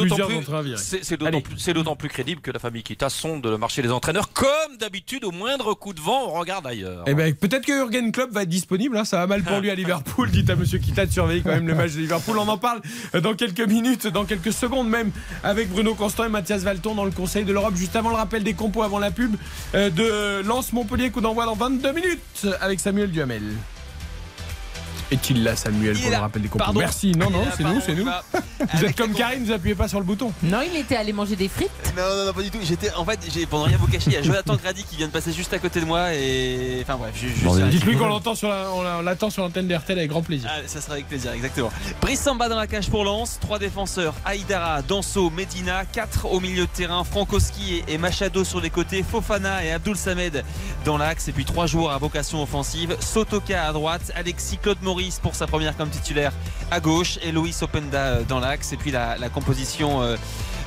d'autant 1.72 1.96
plus, 1.96 2.08
crédible 2.08 2.40
que 2.40 2.52
la 2.52 2.60
famille 2.60 2.84
Kita 2.84 3.10
sonde 3.10 3.44
le 3.44 3.58
marché 3.58 3.82
des 3.82 3.90
entraîneurs. 3.90 4.32
Comme 4.32 4.76
d'habitude, 4.78 5.24
au 5.24 5.32
moindre 5.32 5.74
coup 5.74 5.92
de 5.92 6.00
vent, 6.00 6.28
on 6.28 6.38
regarde 6.38 6.66
ailleurs. 6.66 7.02
Eh 7.08 7.14
ben, 7.14 7.34
peut-être 7.34 7.66
que 7.66 7.72
Jurgen 7.72 8.12
Klopp 8.12 8.30
va 8.30 8.44
être 8.44 8.48
disponible. 8.48 8.96
hein. 8.96 9.04
Ça 9.04 9.18
va 9.18 9.26
mal 9.26 9.42
pour 9.42 9.58
lui 9.58 9.70
à 9.70 9.74
Liverpool. 9.82 10.30
Dites 10.30 10.50
à 10.50 10.56
Monsieur 10.56 10.78
Kita 10.78 11.04
de 11.06 11.10
surveiller 11.12 11.42
quand 11.42 11.50
même 11.50 11.66
le 11.66 11.74
match 11.74 11.92
de 11.94 11.98
Liverpool. 11.98 12.38
On 12.38 12.46
en 12.48 12.58
parle 12.58 12.80
dans 13.20 13.34
quelques 13.34 13.60
minutes, 13.66 14.06
dans 14.06 14.24
quelques 14.24 14.52
secondes 14.52 14.88
même, 14.88 15.10
avec 15.42 15.68
Bruno 15.68 15.94
Constant 15.96 16.24
et 16.24 16.28
Mathias 16.28 16.62
Valton 16.62 16.94
dans 16.94 17.04
le 17.04 17.10
Conseil 17.10 17.44
de 17.44 17.52
l'Europe. 17.52 17.74
Juste 17.74 17.96
avant 17.96 18.10
le 18.10 18.16
rappel 18.16 18.44
des 18.44 18.54
compos, 18.54 18.82
avant 18.82 18.98
la 19.00 19.10
pub 19.10 19.34
euh, 19.74 19.90
de 19.90 20.46
Lance 20.46 20.72
Montpellier, 20.72 21.10
coup 21.10 21.20
d'envoi 21.20 21.44
dans 21.46 21.54
22 21.56 21.92
minutes 21.92 22.46
avec 22.60 22.78
Samuel 22.80 23.10
Duhamel. 23.10 23.42
Est-il 25.10 25.44
là, 25.44 25.54
Samuel, 25.54 25.96
Il 25.96 26.02
pour 26.02 26.10
le 26.10 26.16
rappel 26.16 26.42
des 26.42 26.48
compos 26.48 26.64
Pardon. 26.64 26.80
Merci. 26.80 27.12
Non, 27.12 27.30
non, 27.30 27.44
c'est 27.56 27.62
nous, 27.62 27.80
c'est 27.80 27.94
nous. 27.94 28.06
Vous 28.74 28.84
êtes 28.84 28.96
comme 28.96 29.12
Karine, 29.12 29.44
vous 29.44 29.52
appuyez 29.52 29.74
pas 29.74 29.86
sur 29.86 29.98
le 30.00 30.04
bouton. 30.04 30.32
Non, 30.42 30.58
il 30.62 30.76
était 30.76 30.96
allé 30.96 31.12
manger 31.12 31.36
des 31.36 31.48
frites. 31.48 31.70
Non, 31.96 32.02
non, 32.02 32.24
non, 32.26 32.32
pas 32.32 32.42
du 32.42 32.50
tout. 32.50 32.58
J'étais, 32.62 32.92
en 32.94 33.04
fait, 33.04 33.20
j'ai, 33.32 33.46
pendant 33.46 33.64
rien 33.64 33.76
vous 33.76 33.86
cacher, 33.86 34.06
il 34.08 34.12
y 34.14 34.16
a 34.16 34.22
Jonathan 34.22 34.56
Grady 34.62 34.82
qui 34.82 34.96
vient 34.96 35.06
de 35.06 35.12
passer 35.12 35.32
juste 35.32 35.52
à 35.52 35.58
côté 35.58 35.80
de 35.80 35.84
moi 35.84 36.12
et. 36.14 36.80
Enfin 36.82 36.96
bref, 36.96 37.12
je, 37.14 37.28
je- 37.28 37.48
ça- 37.60 37.66
Dites-lui 37.68 37.96
qu'on 37.96 38.08
l'entend 38.08 38.34
sur 38.34 38.48
la- 38.48 38.70
on 38.72 38.82
la- 38.82 38.98
on 38.98 39.02
l'attend 39.02 39.30
sur 39.30 39.42
l'antenne 39.42 39.68
d'RTL 39.68 39.98
avec 39.98 40.10
grand 40.10 40.22
plaisir. 40.22 40.50
Ah, 40.52 40.60
ça 40.66 40.80
sera 40.80 40.94
avec 40.94 41.06
plaisir, 41.06 41.30
exactement. 41.32 41.70
Brice 42.00 42.20
Samba 42.20 42.48
dans 42.48 42.56
la 42.56 42.66
cage 42.66 42.88
pour 42.90 43.04
Lens, 43.04 43.38
trois 43.40 43.58
défenseurs, 43.58 44.14
Aïdara, 44.24 44.82
Danso, 44.82 45.30
Medina, 45.30 45.84
quatre 45.84 46.26
au 46.26 46.40
milieu 46.40 46.62
de 46.62 46.70
terrain, 46.70 47.04
Frankowski 47.04 47.82
et, 47.88 47.94
et 47.94 47.98
Machado 47.98 48.42
sur 48.42 48.60
les 48.60 48.70
côtés, 48.70 49.04
Fofana 49.08 49.64
et 49.64 49.70
Abdul 49.72 49.96
Samed 49.96 50.42
dans 50.84 50.96
l'axe, 50.98 51.28
et 51.28 51.32
puis 51.32 51.44
trois 51.44 51.66
joueurs 51.66 51.92
à 51.92 51.98
vocation 51.98 52.42
offensive, 52.42 52.96
Sotoka 53.00 53.64
à 53.66 53.72
droite, 53.72 54.10
Alexis 54.16 54.58
Claude 54.58 54.78
Maurice 54.96 55.18
pour 55.18 55.34
sa 55.34 55.46
première 55.46 55.76
comme 55.76 55.90
titulaire 55.90 56.32
à 56.70 56.80
gauche, 56.80 57.18
et 57.22 57.30
Loïs 57.30 57.60
Openda 57.60 57.98
euh, 57.98 58.22
dans 58.26 58.40
l'axe, 58.40 58.72
et 58.72 58.78
puis 58.78 58.90
la, 58.90 59.18
la 59.18 59.28
composition 59.28 60.00
euh, 60.00 60.16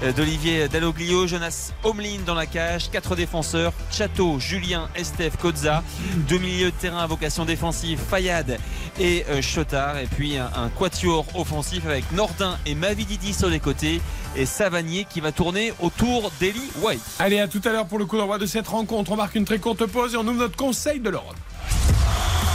euh, 0.04 0.12
d'Olivier 0.12 0.68
Dalloglio, 0.70 1.26
Jonas 1.26 1.72
Omlin 1.84 2.20
dans 2.28 2.36
la 2.36 2.46
cage, 2.46 2.92
quatre 2.92 3.16
défenseurs, 3.16 3.74
Chateau, 3.92 4.40
Julien, 4.40 4.88
Estef, 4.94 5.36
Kozza, 5.38 5.82
deux 6.28 6.38
milieux 6.38 6.70
de 6.70 6.76
terrain 6.76 7.00
à 7.00 7.08
vocation 7.08 7.44
défensive, 7.44 8.00
Fayad 8.08 8.60
et 9.00 9.26
Chotard, 9.42 9.98
et 9.98 10.06
puis 10.06 10.38
un, 10.38 10.52
un 10.56 10.70
quatuor 10.70 11.26
offensif 11.34 11.88
avec 11.88 12.12
Nordin 12.12 12.60
et 12.68 12.76
Mavididi 12.76 13.34
sur 13.34 13.50
les 13.50 13.60
côtés, 13.60 14.00
et 14.36 14.46
Savanier 14.46 15.08
qui 15.10 15.22
va 15.22 15.32
tourner 15.32 15.74
autour 15.80 16.32
d'Eli 16.40 16.70
White. 16.84 17.02
Allez, 17.18 17.40
à 17.40 17.48
tout 17.48 17.62
à 17.66 17.70
l'heure 17.70 17.88
pour 17.88 17.98
le 17.98 18.06
coup 18.06 18.18
d'envoi 18.18 18.38
de 18.38 18.46
cette 18.46 18.68
rencontre. 18.68 19.12
On 19.12 19.16
marque 19.16 19.34
une 19.34 19.46
très 19.46 19.58
courte 19.58 19.88
pause 19.88 20.14
et 20.14 20.18
on 20.18 20.28
ouvre 20.28 20.34
notre 20.34 20.58
Conseil 20.58 21.00
de 21.00 21.10
l'Europe. 21.10 21.36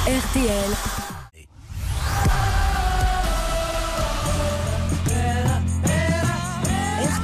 RTL. 0.07 1.14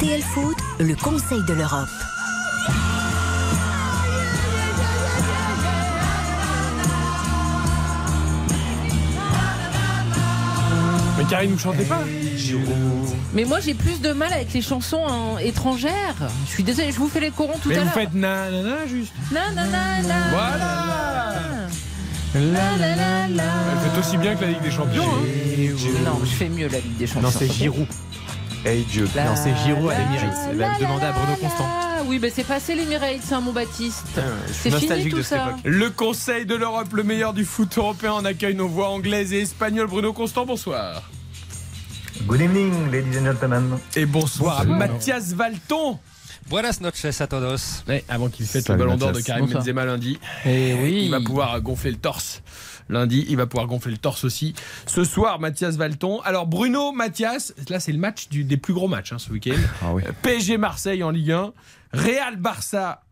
RTL 0.00 0.22
Foot, 0.22 0.56
le 0.78 0.94
Conseil 0.96 1.42
de 1.44 1.52
l'Europe. 1.52 1.88
Mais 11.18 11.24
Karine, 11.24 11.50
vous 11.50 11.58
chantez 11.58 11.84
pas 11.84 12.00
Mais 13.34 13.44
moi, 13.44 13.60
j'ai 13.60 13.74
plus 13.74 14.00
de 14.00 14.12
mal 14.12 14.32
avec 14.32 14.52
les 14.54 14.62
chansons 14.62 15.04
hein, 15.06 15.38
étrangères. 15.42 16.14
Je 16.46 16.50
suis 16.50 16.62
désolée, 16.62 16.92
je 16.92 16.98
vous 16.98 17.08
fais 17.08 17.20
les 17.20 17.30
corons 17.30 17.58
tout 17.62 17.68
Mais 17.68 17.76
à 17.76 17.80
vous 17.80 17.84
l'heure. 17.84 17.94
faites 17.94 18.14
nanana 18.14 18.86
juste. 18.86 19.12
Na, 19.30 19.50
na, 19.50 19.64
na, 19.66 20.02
na. 20.02 20.28
Voilà 20.30 21.68
La, 22.34 22.76
la, 22.78 22.96
la, 22.96 23.28
la. 23.28 23.42
Elle 23.84 23.90
fait 23.92 23.98
aussi 23.98 24.16
bien 24.16 24.34
que 24.34 24.42
la 24.42 24.48
Ligue 24.48 24.62
des 24.62 24.70
Champions. 24.70 25.04
hein. 25.04 26.02
Non, 26.04 26.20
je 26.24 26.30
fais 26.30 26.48
mieux 26.48 26.68
la 26.68 26.78
Ligue 26.78 26.96
des 26.96 27.06
Champions. 27.06 27.22
Non, 27.22 27.30
c'est 27.36 27.52
Giroud. 27.52 27.86
Hey 28.64 28.84
Dieu. 28.84 29.08
La- 29.14 29.24
Non, 29.24 29.34
c'est 29.36 29.54
Giroud 29.64 29.90
à 29.90 29.98
l'Emirates. 29.98 30.36
Elle 30.50 30.58
va 30.58 30.78
demander 30.78 31.06
à 31.06 31.12
Bruno 31.12 31.34
Constant. 31.40 31.66
Ah 31.66 32.02
oui, 32.06 32.18
ben 32.18 32.30
c'est 32.34 32.44
passé 32.44 32.74
l'Emirates, 32.74 33.30
mon 33.42 33.52
Baptiste. 33.52 34.04
suis 34.06 34.20
c'est 34.52 34.70
fini 34.70 34.72
nostalgique 34.82 35.10
tout 35.10 35.16
de 35.18 35.22
cette 35.22 35.38
ça. 35.38 35.48
époque. 35.50 35.60
Le 35.64 35.90
Conseil 35.90 36.46
de 36.46 36.54
l'Europe, 36.54 36.92
le 36.92 37.02
meilleur 37.02 37.32
du 37.32 37.44
foot 37.44 37.76
européen, 37.78 38.12
on 38.16 38.24
accueille 38.24 38.54
nos 38.54 38.68
voix 38.68 38.90
anglaises 38.90 39.32
et 39.32 39.40
espagnoles. 39.40 39.86
Bruno 39.86 40.12
Constant, 40.12 40.44
bonsoir. 40.44 41.02
Good 42.26 42.40
evening, 42.42 42.90
ladies 42.90 43.18
and 43.18 43.24
gentlemen. 43.24 43.78
Et 43.96 44.04
bonsoir. 44.04 44.66
Mathias 44.66 45.32
Valton. 45.32 45.98
Buenas 46.50 46.80
noches 46.80 47.20
a 47.20 47.26
todos. 47.26 47.82
Ouais, 47.88 48.04
avant 48.08 48.28
qu'il 48.28 48.44
fête 48.44 48.68
le 48.68 48.74
ballon 48.76 48.96
d'or 48.96 49.12
de. 49.12 49.20
Karim. 49.20 49.46
Benzema 49.46 49.84
lundi. 49.86 50.18
Eh 50.44 50.74
oui. 50.82 51.02
Il 51.04 51.10
va 51.10 51.20
pouvoir 51.20 51.58
gonfler 51.62 51.92
le 51.92 51.96
torse. 51.96 52.42
Lundi, 52.90 53.24
il 53.28 53.36
va 53.36 53.46
pouvoir 53.46 53.66
gonfler 53.66 53.92
le 53.92 53.98
torse 53.98 54.24
aussi. 54.24 54.54
Ce 54.86 55.04
soir, 55.04 55.38
Mathias 55.40 55.76
Valton. 55.76 56.20
Alors, 56.22 56.46
Bruno, 56.46 56.92
Mathias, 56.92 57.54
là, 57.68 57.80
c'est 57.80 57.92
le 57.92 57.98
match 57.98 58.28
du- 58.28 58.44
des 58.44 58.56
plus 58.56 58.74
gros 58.74 58.88
matchs 58.88 59.12
hein, 59.12 59.18
ce 59.18 59.30
week-end. 59.30 59.56
Ah 59.82 59.92
oui. 59.94 60.02
PSG 60.22 60.58
Marseille 60.58 61.02
en 61.02 61.10
Ligue 61.10 61.32
1, 61.32 61.52
Real 61.92 62.36
Barça 62.36 63.02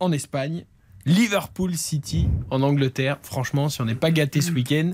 en 0.00 0.10
Espagne. 0.12 0.64
Liverpool 1.06 1.74
City 1.76 2.28
en 2.50 2.62
Angleterre. 2.62 3.18
Franchement, 3.22 3.68
si 3.68 3.80
on 3.80 3.84
n'est 3.84 3.94
pas 3.94 4.10
gâté 4.10 4.40
ce 4.40 4.50
week-end, 4.50 4.90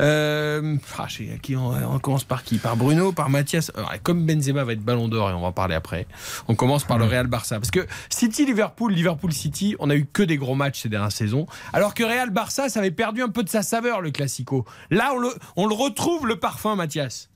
euh, 0.00 0.76
ah, 0.98 1.04
je 1.06 1.16
sais, 1.16 1.38
qui 1.42 1.54
on, 1.54 1.68
on 1.68 1.98
commence 1.98 2.24
par 2.24 2.42
qui? 2.42 2.56
Par 2.56 2.76
Bruno, 2.76 3.12
par 3.12 3.30
Mathias. 3.30 3.70
Alors, 3.76 3.92
comme 4.02 4.26
Benzema 4.26 4.64
va 4.64 4.72
être 4.72 4.82
Ballon 4.82 5.06
d'Or 5.08 5.30
et 5.30 5.34
on 5.34 5.40
va 5.42 5.48
en 5.48 5.52
parler 5.52 5.74
après, 5.74 6.06
on 6.48 6.54
commence 6.54 6.84
par 6.84 6.98
le 6.98 7.04
Real 7.04 7.26
Barça 7.26 7.56
parce 7.56 7.70
que 7.70 7.86
City 8.08 8.46
Liverpool, 8.46 8.92
Liverpool 8.92 9.32
City, 9.32 9.76
on 9.78 9.90
a 9.90 9.94
eu 9.94 10.06
que 10.06 10.22
des 10.22 10.38
gros 10.38 10.54
matchs 10.54 10.80
ces 10.80 10.88
dernières 10.88 11.12
saisons, 11.12 11.46
alors 11.72 11.94
que 11.94 12.02
Real 12.02 12.30
Barça, 12.30 12.68
ça 12.68 12.80
avait 12.80 12.90
perdu 12.90 13.22
un 13.22 13.28
peu 13.28 13.42
de 13.42 13.48
sa 13.48 13.62
saveur 13.62 14.00
le 14.00 14.10
Classico. 14.10 14.64
Là, 14.90 15.12
on 15.14 15.18
le, 15.18 15.28
on 15.56 15.66
le 15.66 15.74
retrouve 15.74 16.26
le 16.26 16.36
parfum, 16.36 16.74
Mathias. 16.74 17.28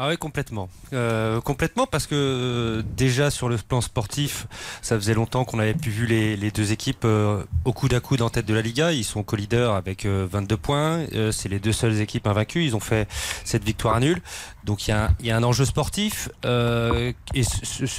Ah 0.00 0.06
oui, 0.10 0.16
complètement. 0.16 0.68
Euh, 0.92 1.40
complètement 1.40 1.88
parce 1.88 2.06
que 2.06 2.14
euh, 2.14 2.82
déjà 2.96 3.32
sur 3.32 3.48
le 3.48 3.56
plan 3.56 3.80
sportif, 3.80 4.46
ça 4.80 4.94
faisait 4.94 5.12
longtemps 5.12 5.44
qu'on 5.44 5.58
avait 5.58 5.74
pu 5.74 5.90
vu 5.90 6.06
les, 6.06 6.52
deux 6.52 6.70
équipes 6.70 7.04
euh, 7.04 7.42
au 7.64 7.72
coude 7.72 7.92
à 7.94 7.98
coude 7.98 8.22
en 8.22 8.30
tête 8.30 8.46
de 8.46 8.54
la 8.54 8.62
Liga. 8.62 8.92
Ils 8.92 9.02
sont 9.02 9.24
co-leaders 9.24 9.74
avec 9.74 10.06
euh, 10.06 10.24
22 10.30 10.56
points. 10.56 11.04
Euh, 11.14 11.32
c'est 11.32 11.48
les 11.48 11.58
deux 11.58 11.72
seules 11.72 12.00
équipes 12.00 12.28
invaincues. 12.28 12.64
Ils 12.64 12.76
ont 12.76 12.80
fait 12.80 13.08
cette 13.44 13.64
victoire 13.64 13.96
à 13.96 14.00
nul. 14.00 14.22
Donc 14.68 14.86
il 14.86 14.94
y, 15.22 15.30
a 15.30 15.36
un, 15.36 15.42
enjeu 15.42 15.64
sportif. 15.64 16.28
Euh, 16.44 17.12
et 17.34 17.42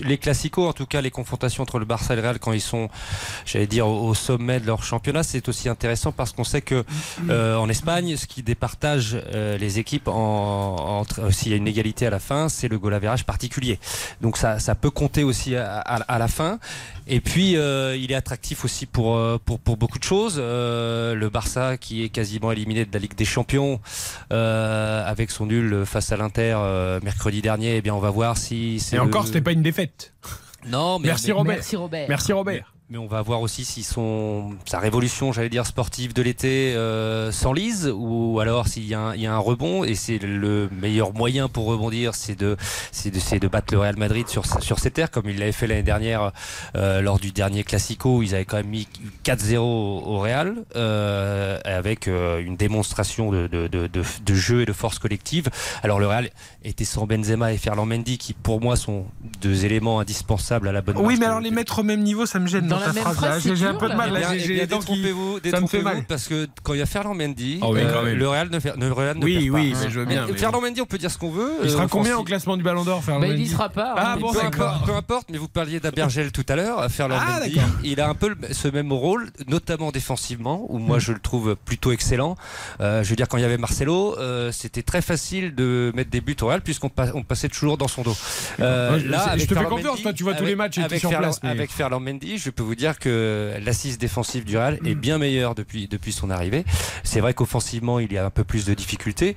les 0.04 0.20
classicos, 0.20 0.70
en 0.70 0.74
tout 0.74 0.86
cas 0.86 1.02
les 1.02 1.10
confrontations 1.10 1.64
entre 1.64 1.80
le 1.80 1.86
Barça 1.86 2.14
et 2.14 2.16
le 2.16 2.22
Real 2.22 2.38
quand 2.38 2.54
ils 2.54 2.62
sont, 2.62 2.90
j'allais 3.44 3.66
dire, 3.66 3.88
au, 3.88 4.14
sommet 4.14 4.60
de 4.60 4.68
leur 4.68 4.84
championnat, 4.84 5.24
c'est 5.24 5.50
aussi 5.50 5.68
intéressant 5.68 6.12
parce 6.12 6.32
qu'on 6.32 6.44
sait 6.44 6.62
que 6.62 6.86
euh, 7.28 7.56
en 7.56 7.70
Espagne, 7.70 8.16
ce 8.18 8.28
qui 8.28 8.44
départage 8.44 9.18
euh, 9.34 9.58
les 9.58 9.80
équipes 9.80 10.10
en, 10.10 11.00
entre 11.00 11.22
euh, 11.22 11.32
s'il 11.32 11.52
y 11.52 11.56
a 11.56 11.58
une 11.58 11.68
égalité 11.68 12.06
à 12.06 12.12
la 12.12 12.20
fin, 12.20 12.50
c'est 12.50 12.68
le 12.68 12.78
goal 12.78 12.94
average 12.94 13.26
particulier. 13.26 13.80
Donc 14.22 14.38
ça, 14.38 14.60
ça 14.60 14.76
peut 14.76 14.92
compter 14.92 15.24
aussi 15.24 15.56
à, 15.56 15.80
à- 15.80 15.96
à 16.04 16.20
la 16.20 16.28
fin. 16.28 16.60
Et 17.12 17.22
puis 17.22 17.58
euh, 17.58 17.96
il 17.98 18.12
est 18.12 18.16
attractif 18.16 18.64
aussi 18.66 18.86
pour 18.86 19.18
euh, 19.18 19.38
pour, 19.44 19.60
pour 19.60 19.78
beaucoup 19.78 19.98
de 20.00 20.04
choses. 20.04 20.36
Euh, 20.38 21.16
le 21.16 21.30
Barça 21.30 21.78
qui 21.78 22.04
est 22.04 22.10
quasiment 22.10 22.52
éliminé 22.52 22.86
de 22.86 22.94
la 22.94 23.00
Ligue 23.00 23.16
des 23.16 23.26
Champions 23.26 23.82
euh, 24.32 25.04
avec 25.06 25.32
son 25.32 25.48
nul 25.48 25.84
face 25.86 26.12
à 26.12 26.18
l'Inter 26.18 26.56
euh, 26.58 27.00
mercredi 27.04 27.42
dernier. 27.42 27.78
Eh 27.78 27.82
bien 27.82 27.96
on 27.96 28.00
va 28.00 28.12
voir 28.12 28.38
si 28.38 28.80
c'est 28.80 28.98
Et 28.98 29.00
encore, 29.00 29.22
le- 29.24 29.28
c'était 29.28 29.42
pas 29.42 29.52
une 29.54 29.64
défaite. 29.64 30.14
non, 30.68 31.00
mais 31.00 31.08
Merci 31.08 31.28
mais- 31.28 31.34
Robert. 31.34 31.56
Merci 31.56 31.76
Robert. 31.76 32.06
Merci 32.10 32.32
Robert. 32.34 32.74
Mais 32.92 32.98
on 32.98 33.06
va 33.06 33.22
voir 33.22 33.42
aussi 33.42 33.66
si 33.66 33.84
son 33.84 34.56
sa 34.66 34.80
révolution, 34.80 35.32
j'allais 35.32 35.50
dire 35.50 35.68
sportive 35.68 36.12
de 36.14 36.24
l'été, 36.24 36.74
euh, 36.76 37.32
s'enlise 37.32 37.92
ou 37.96 38.40
alors 38.40 38.68
s'il 38.68 38.88
y, 38.88 38.96
a 38.96 39.00
un- 39.00 39.14
il 39.16 39.22
y 39.22 39.28
a 39.28 39.34
un 39.36 39.38
rebond 39.38 39.84
et 39.84 39.94
c'est 39.94 40.18
le 40.18 40.70
meilleur 40.72 41.14
moyen 41.14 41.50
pour 41.50 41.66
rebondir, 41.68 42.16
c'est 42.16 42.34
de 42.34 42.58
c'est 42.92 43.12
de, 43.12 43.20
c'est 43.20 43.38
de 43.38 43.48
battre 43.48 43.76
le 43.76 43.80
Real 43.80 43.96
Madrid 43.96 44.28
sur 44.28 44.48
sa- 44.48 44.60
sur 44.60 44.80
ses 44.80 44.90
terres 44.90 45.12
comme 45.12 45.30
il 45.30 45.38
l'avait 45.38 45.52
fait 45.52 45.68
l'année 45.68 45.84
dernière 45.84 46.32
euh, 46.76 47.00
lors 47.02 47.20
du 47.20 47.32
dernier 47.32 47.64
Classico 47.64 48.18
où 48.18 48.24
ils 48.24 48.34
avaient 48.34 48.46
quand 48.46 48.58
même 48.58 48.66
mis 48.70 48.88
4-0 49.24 49.58
au, 49.60 50.18
Real 50.18 50.56
euh, 50.76 51.60
avec 51.66 52.08
euh, 52.08 52.40
une 52.44 52.56
démonstration 52.56 53.32
de, 53.32 53.46
de, 53.46 53.68
de, 53.68 53.86
de, 53.86 54.02
de 54.26 54.34
jeu 54.34 54.62
et 54.62 54.66
de 54.66 54.74
force 54.74 54.98
collective. 54.98 55.50
Alors 55.84 56.00
le 56.00 56.08
Real 56.08 56.32
était 56.64 56.86
sans 56.86 57.06
Benzema 57.06 57.54
et 57.54 57.58
Ferland 57.60 57.86
Mendy 57.86 58.18
qui 58.18 58.34
pour 58.34 58.60
moi 58.62 58.76
sont 58.76 59.06
deux 59.42 59.64
éléments 59.66 60.00
indispensables 60.00 60.68
à 60.68 60.72
la 60.72 60.82
bonne 60.82 60.98
Oui, 60.98 61.18
mais 61.20 61.28
alors 61.28 61.40
les 61.40 61.52
mettre 61.52 61.78
au 61.80 61.84
même 61.84 62.02
niveau, 62.02 62.26
ça 62.26 62.40
me 62.40 62.48
gêne 62.48 62.79
Dans 62.80 62.86
la 62.88 62.94
même 62.94 63.04
phrase. 63.14 63.54
J'ai 63.54 63.66
un 63.66 63.74
peu 63.76 63.90
de 63.90 63.96
mal. 63.96 64.12
Eh 64.34 64.52
eh 64.62 64.66
détrompez-vous, 64.68 65.30
ça 65.30 65.34
me 65.34 65.40
fait 65.40 65.52
détrompez-vous, 65.52 65.84
mal. 65.84 66.04
parce 66.08 66.28
que 66.28 66.48
quand 66.64 66.74
il 66.74 66.80
y 66.80 66.82
a 66.82 66.86
Ferland 66.86 67.16
Mendy, 67.16 67.60
Oh 67.62 67.72
oui, 67.74 67.82
euh, 67.84 68.14
le 68.16 68.28
Real 68.28 68.50
ne, 68.50 68.60
fait- 68.60 68.76
le 68.78 68.92
Real 68.92 69.18
ne 69.18 69.24
Oui, 69.24 69.34
perd 69.40 69.52
pas. 69.52 69.54
oui, 69.60 69.74
mais 69.82 69.90
je 69.90 70.00
veux 70.00 70.06
bien, 70.06 70.28
Et 70.28 70.32
mais- 70.32 70.38
Ferland 70.38 70.62
Mendy, 70.62 70.82
on 70.82 70.86
peut 70.86 70.98
dire 70.98 71.12
ce 71.12 71.18
qu'on 71.18 71.32
veut. 71.32 71.52
Il 71.64 71.70
sera 71.70 71.84
euh, 71.84 71.88
combien 71.90 72.18
au 72.18 72.24
classement 72.24 72.58
du 72.58 72.64
Ballon 72.64 72.84
d'Or, 72.84 73.04
Ferland 73.04 73.22
Bah, 73.22 73.28
il 73.28 73.34
y 73.36 73.38
Mendy 73.40 73.50
sera 73.50 73.70
pas. 73.70 73.94
Ah 73.98 74.14
hein, 74.14 74.18
bon, 74.20 74.32
peu 74.34 74.42
d'accord. 74.42 74.68
importe, 74.70 74.86
peu 74.86 74.96
importe, 74.96 75.28
mais 75.32 75.38
vous 75.38 75.48
parliez 75.48 75.80
d'Abergel 75.80 76.32
tout 76.32 76.46
à 76.50 76.56
l'heure, 76.56 76.90
Ferland 76.92 77.20
Ah, 77.22 77.40
Mendy, 77.40 77.60
il 77.84 78.00
a 78.02 78.10
un 78.10 78.16
peu 78.16 78.36
ce 78.52 78.68
même 78.68 78.92
rôle, 78.94 79.30
notamment 79.48 79.92
défensivement, 79.92 80.66
où 80.70 80.78
moi 80.78 80.98
Hmm. 80.98 81.02
je 81.02 81.12
le 81.14 81.20
trouve 81.20 81.56
plutôt 81.66 81.92
excellent. 81.92 82.36
Euh, 82.82 83.04
je 83.04 83.10
veux 83.10 83.16
dire, 83.16 83.28
quand 83.28 83.38
il 83.38 83.42
y 83.42 83.46
avait 83.46 83.58
Marcelo, 83.58 84.16
c'était 84.52 84.84
très 84.84 85.02
facile 85.02 85.56
de 85.56 85.92
mettre 85.96 86.10
des 86.10 86.22
buts 86.22 86.36
au 86.42 86.48
Real, 86.48 86.62
puisqu'on 86.62 86.90
pa- 86.90 87.12
on 87.14 87.24
passait 87.24 87.50
toujours 87.50 87.78
dans 87.78 87.88
son 87.88 88.02
dos. 88.04 88.16
Euh, 88.60 89.00
je- 89.00 89.08
là, 89.08 89.24
je 89.28 89.30
avec 89.32 89.48
te 89.50 89.56
fais 89.56 89.64
confiance, 89.66 89.96
Mendy- 89.98 90.04
toi, 90.04 90.14
tu 90.14 90.24
vois 90.24 90.34
tous 90.34 90.46
les 90.46 90.56
matchs 90.56 90.78
avec 90.78 91.00
sur 91.00 91.10
Ferland- 91.10 91.28
place, 91.30 91.40
mais- 91.44 91.50
Avec 91.50 91.72
Ferland 91.72 92.00
Mendy, 92.00 92.38
je 92.38 92.50
peux 92.52 92.64
vous 92.64 92.69
dire 92.76 93.00
que 93.00 93.54
l'assise 93.64 93.98
défensive 93.98 94.44
du 94.44 94.58
Real 94.58 94.80
est 94.86 94.96
bien 94.96 95.18
meilleure 95.18 95.56
depuis, 95.56 95.88
depuis 95.88 96.12
son 96.12 96.30
arrivée. 96.30 96.66
C'est 97.04 97.20
vrai 97.20 97.34
qu'offensivement, 97.34 98.00
il 98.00 98.12
y 98.14 98.18
a 98.18 98.26
un 98.26 98.30
peu 98.30 98.44
plus 98.44 98.66
de 98.66 98.74
difficultés, 98.74 99.36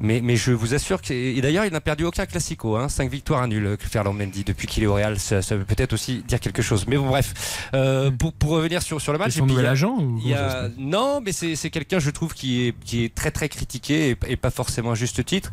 mais, 0.00 0.20
mais 0.22 0.36
je 0.36 0.52
vous 0.52 0.74
assure 0.74 1.00
que. 1.02 1.12
Et 1.12 1.40
d'ailleurs, 1.40 1.64
il 1.64 1.72
n'a 1.72 1.80
perdu 1.80 2.04
aucun 2.04 2.26
classico, 2.26 2.76
hein, 2.76 2.88
5 2.88 3.10
victoires 3.10 3.42
à 3.42 3.46
nul, 3.46 3.76
que 3.78 3.86
Ferland 3.88 4.14
Mendy, 4.16 4.44
depuis 4.44 4.66
qu'il 4.66 4.82
est 4.82 4.86
au 4.86 4.94
Real. 4.94 5.18
Ça, 5.18 5.42
ça 5.42 5.56
veut 5.56 5.64
peut-être 5.64 5.92
aussi 5.92 6.22
dire 6.26 6.40
quelque 6.40 6.62
chose. 6.62 6.86
Mais 6.88 6.96
bon, 6.96 7.08
bref, 7.08 7.68
euh, 7.74 8.10
pour, 8.10 8.32
pour 8.32 8.50
revenir 8.50 8.82
sur, 8.82 9.00
sur 9.00 9.12
le 9.12 9.18
match. 9.18 9.32
C'est 9.32 9.38
son 9.40 9.46
nouvel 9.46 9.66
agent 9.66 9.96
ou 9.98 10.18
il 10.22 10.28
y 10.28 10.34
a- 10.34 10.68
non, 10.78 11.20
mais 11.24 11.32
c'est 11.32 11.70
quelqu'un, 11.70 11.98
je 11.98 12.10
trouve, 12.10 12.34
qui 12.34 12.66
est, 12.68 12.74
qui 12.84 13.04
est 13.04 13.14
très 13.14 13.30
très 13.30 13.48
critiqué 13.48 14.10
et, 14.10 14.16
et 14.32 14.36
pas 14.36 14.50
forcément 14.50 14.92
à 14.92 14.94
juste 14.94 15.24
titre. 15.24 15.50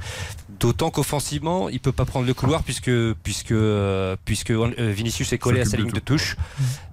D'autant 0.59 0.91
qu'offensivement, 0.91 1.69
il 1.69 1.79
peut 1.79 1.91
pas 1.91 2.05
prendre 2.05 2.25
le 2.27 2.33
couloir 2.33 2.63
puisque 2.63 2.91
puisque 3.23 3.51
euh, 3.51 4.15
puisque 4.25 4.51
euh, 4.51 4.71
Vinicius 4.95 5.33
est 5.33 5.37
collé 5.37 5.61
à 5.61 5.65
sa 5.65 5.77
ligne 5.77 5.91
de 5.91 5.99
touche. 5.99 6.35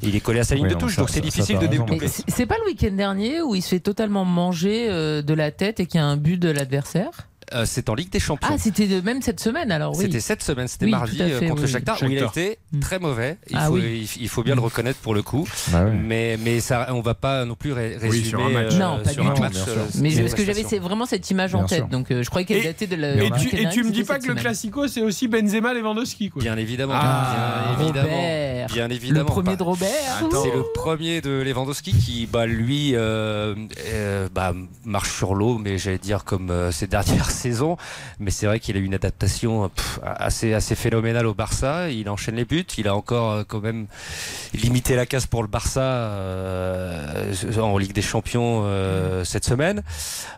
Il 0.03 0.17
est 0.17 0.21
collé 0.29 0.41
à 0.41 0.45
sa 0.45 0.55
ligne 0.55 0.67
Oui, 0.67 0.75
de 0.75 0.79
touche, 0.79 0.95
ça- 0.97 1.01
donc 1.01 1.09
c'est 1.11 1.21
difficile 1.23 1.59
de 1.59 1.67
dédoubler. 1.67 2.07
C'est 2.29 2.45
pas 2.47 2.57
le 2.63 2.71
week-end 2.71 2.93
dernier 2.95 3.41
où 3.41 3.55
il 3.55 3.63
se 3.63 3.69
fait 3.71 3.81
totalement 3.81 4.27
manger 4.27 4.89
euh, 4.91 5.23
de 5.23 5.33
la 5.35 5.51
tête 5.51 5.81
et 5.81 5.87
qu'il 5.87 5.99
y 6.01 6.03
a 6.03 6.07
un 6.07 6.19
but 6.19 6.37
de 6.37 6.51
l'adversaire 6.51 7.11
Euh, 7.55 7.65
c'est 7.65 7.89
en 7.89 7.95
Ligue 7.95 8.11
des 8.13 8.21
Champions. 8.21 8.47
Ah, 8.53 8.59
c'était 8.59 8.87
de- 8.87 9.01
même 9.01 9.23
cette 9.23 9.41
semaine 9.41 9.73
alors, 9.73 9.97
oui. 9.97 10.05
C'était 10.05 10.21
cette 10.21 10.43
semaine, 10.43 10.69
c'était 10.69 10.85
Oui, 10.85 10.91
mardi 10.91 11.17
fait, 11.17 11.33
euh, 11.33 11.49
contre 11.49 11.63
oui. 11.63 11.69
Shakhtar, 11.69 11.97
où 12.03 12.11
il 12.11 12.23
a 12.23 12.27
été 12.27 12.59
très 12.79 12.99
mauvais. 12.99 13.39
Il, 13.49 13.57
Ah 13.59 13.69
faut, 13.69 13.73
oui. 13.77 14.07
il, 14.21 14.29
faut 14.29 14.43
bien 14.43 14.55
le 14.55 14.61
reconnaître 14.61 14.99
pour 14.99 15.15
le 15.15 15.23
coup. 15.23 15.49
Bah. 15.73 15.85
Mais, 15.87 16.37
mais 16.45 16.61
ça, 16.61 16.89
on 16.91 17.01
va 17.01 17.15
pas 17.15 17.47
non 17.47 17.55
plus 17.55 17.73
ré- 17.73 17.97
résumer 17.97 18.23
sur 18.29 18.45
un 18.45 18.51
match. 18.51 18.75
euh, 18.75 18.79
Non, 18.79 19.01
pas 19.03 19.09
sur 19.15 19.23
du 19.23 19.31
un 19.31 19.33
tout. 19.33 19.41
match, 19.41 19.55
euh, 19.67 19.77
Mais 19.99 20.15
parce 20.15 20.35
que 20.35 20.45
j'avais 20.45 20.63
c'est 20.63 20.79
vraiment 20.79 21.07
cette 21.07 21.31
image 21.31 21.55
en 21.55 21.65
tête, 21.65 21.79
sûr. 21.79 21.89
donc 21.89 22.11
euh, 22.11 22.23
je 22.23 22.29
croyais 22.29 22.45
qu'elle 22.45 22.59
Et- 22.59 22.65
datait 22.65 22.87
de 22.87 22.97
la. 22.97 23.15
Et 23.15 23.31
tu, 23.41 23.57
et 23.57 23.67
tu 23.71 23.83
me 23.83 23.93
dis 23.93 24.05
pas 24.05 24.19
que 24.19 24.27
le. 24.29 24.35
Classico, 24.35 24.87
c'est 24.87 25.01
aussi 25.01 25.27
Benzema 25.27 25.73
Lewandowski 25.73 26.29
quoi. 26.29 26.43
Bien 26.43 26.59
évidemment, 26.59 26.93
Ah, 26.97 27.77
bien 27.79 27.85
évidemment, 27.87 28.09
Robert. 28.69 28.75
bien 28.75 28.89
Le 28.89 28.95
évidemment. 28.95 29.31
premier 29.31 29.51
Pas- 29.51 29.57
de 29.57 29.63
Robert. 29.63 30.19
C'est 30.43 30.55
le 30.55 30.63
premier 30.75 31.21
de 31.21 31.31
Lewandowski 31.43 31.93
qui, 31.93 32.27
bah, 32.27 32.47
lui, 32.47 32.95
euh, 32.95 33.55
euh, 33.89 34.29
bah, 34.35 34.53
marche 34.85 35.11
sur 35.17 35.35
l'eau, 35.35 35.59
mais 35.59 35.79
j'allais 35.79 35.99
dire 35.99 36.25
comme 36.25 36.51
euh, 36.51 36.71
ces 36.73 36.87
dernières 36.87 37.31
saisons. 37.31 37.77
Mais 38.19 38.31
c'est 38.31 38.47
vrai 38.47 38.61
qu'il 38.61 38.77
a 38.77 38.81
eu 38.81 38.85
une 38.85 38.95
adaptation 38.95 39.65
euh, 39.65 39.69
pff, 39.69 40.01
assez, 40.05 40.55
assez 40.55 40.75
phénoménale 40.75 41.27
au 41.27 41.35
Barça. 41.35 41.91
Il 41.91 42.09
enchaîne 42.09 42.37
les 42.37 42.45
buts. 42.45 42.65
Il 42.77 42.89
a 42.89 42.95
encore 42.95 43.33
euh, 43.33 43.45
quand 43.47 43.61
même 43.61 43.87
limité 44.55 44.97
la 44.97 45.07
casse 45.07 45.27
pour 45.27 45.43
le 45.43 45.49
Barça 45.49 45.81
euh, 45.83 47.33
en 47.61 47.79
Ligue 47.79 47.93
des 47.93 48.03
Champions 48.03 48.63
euh, 48.65 49.25
cette 49.25 49.45
semaine. 49.45 49.83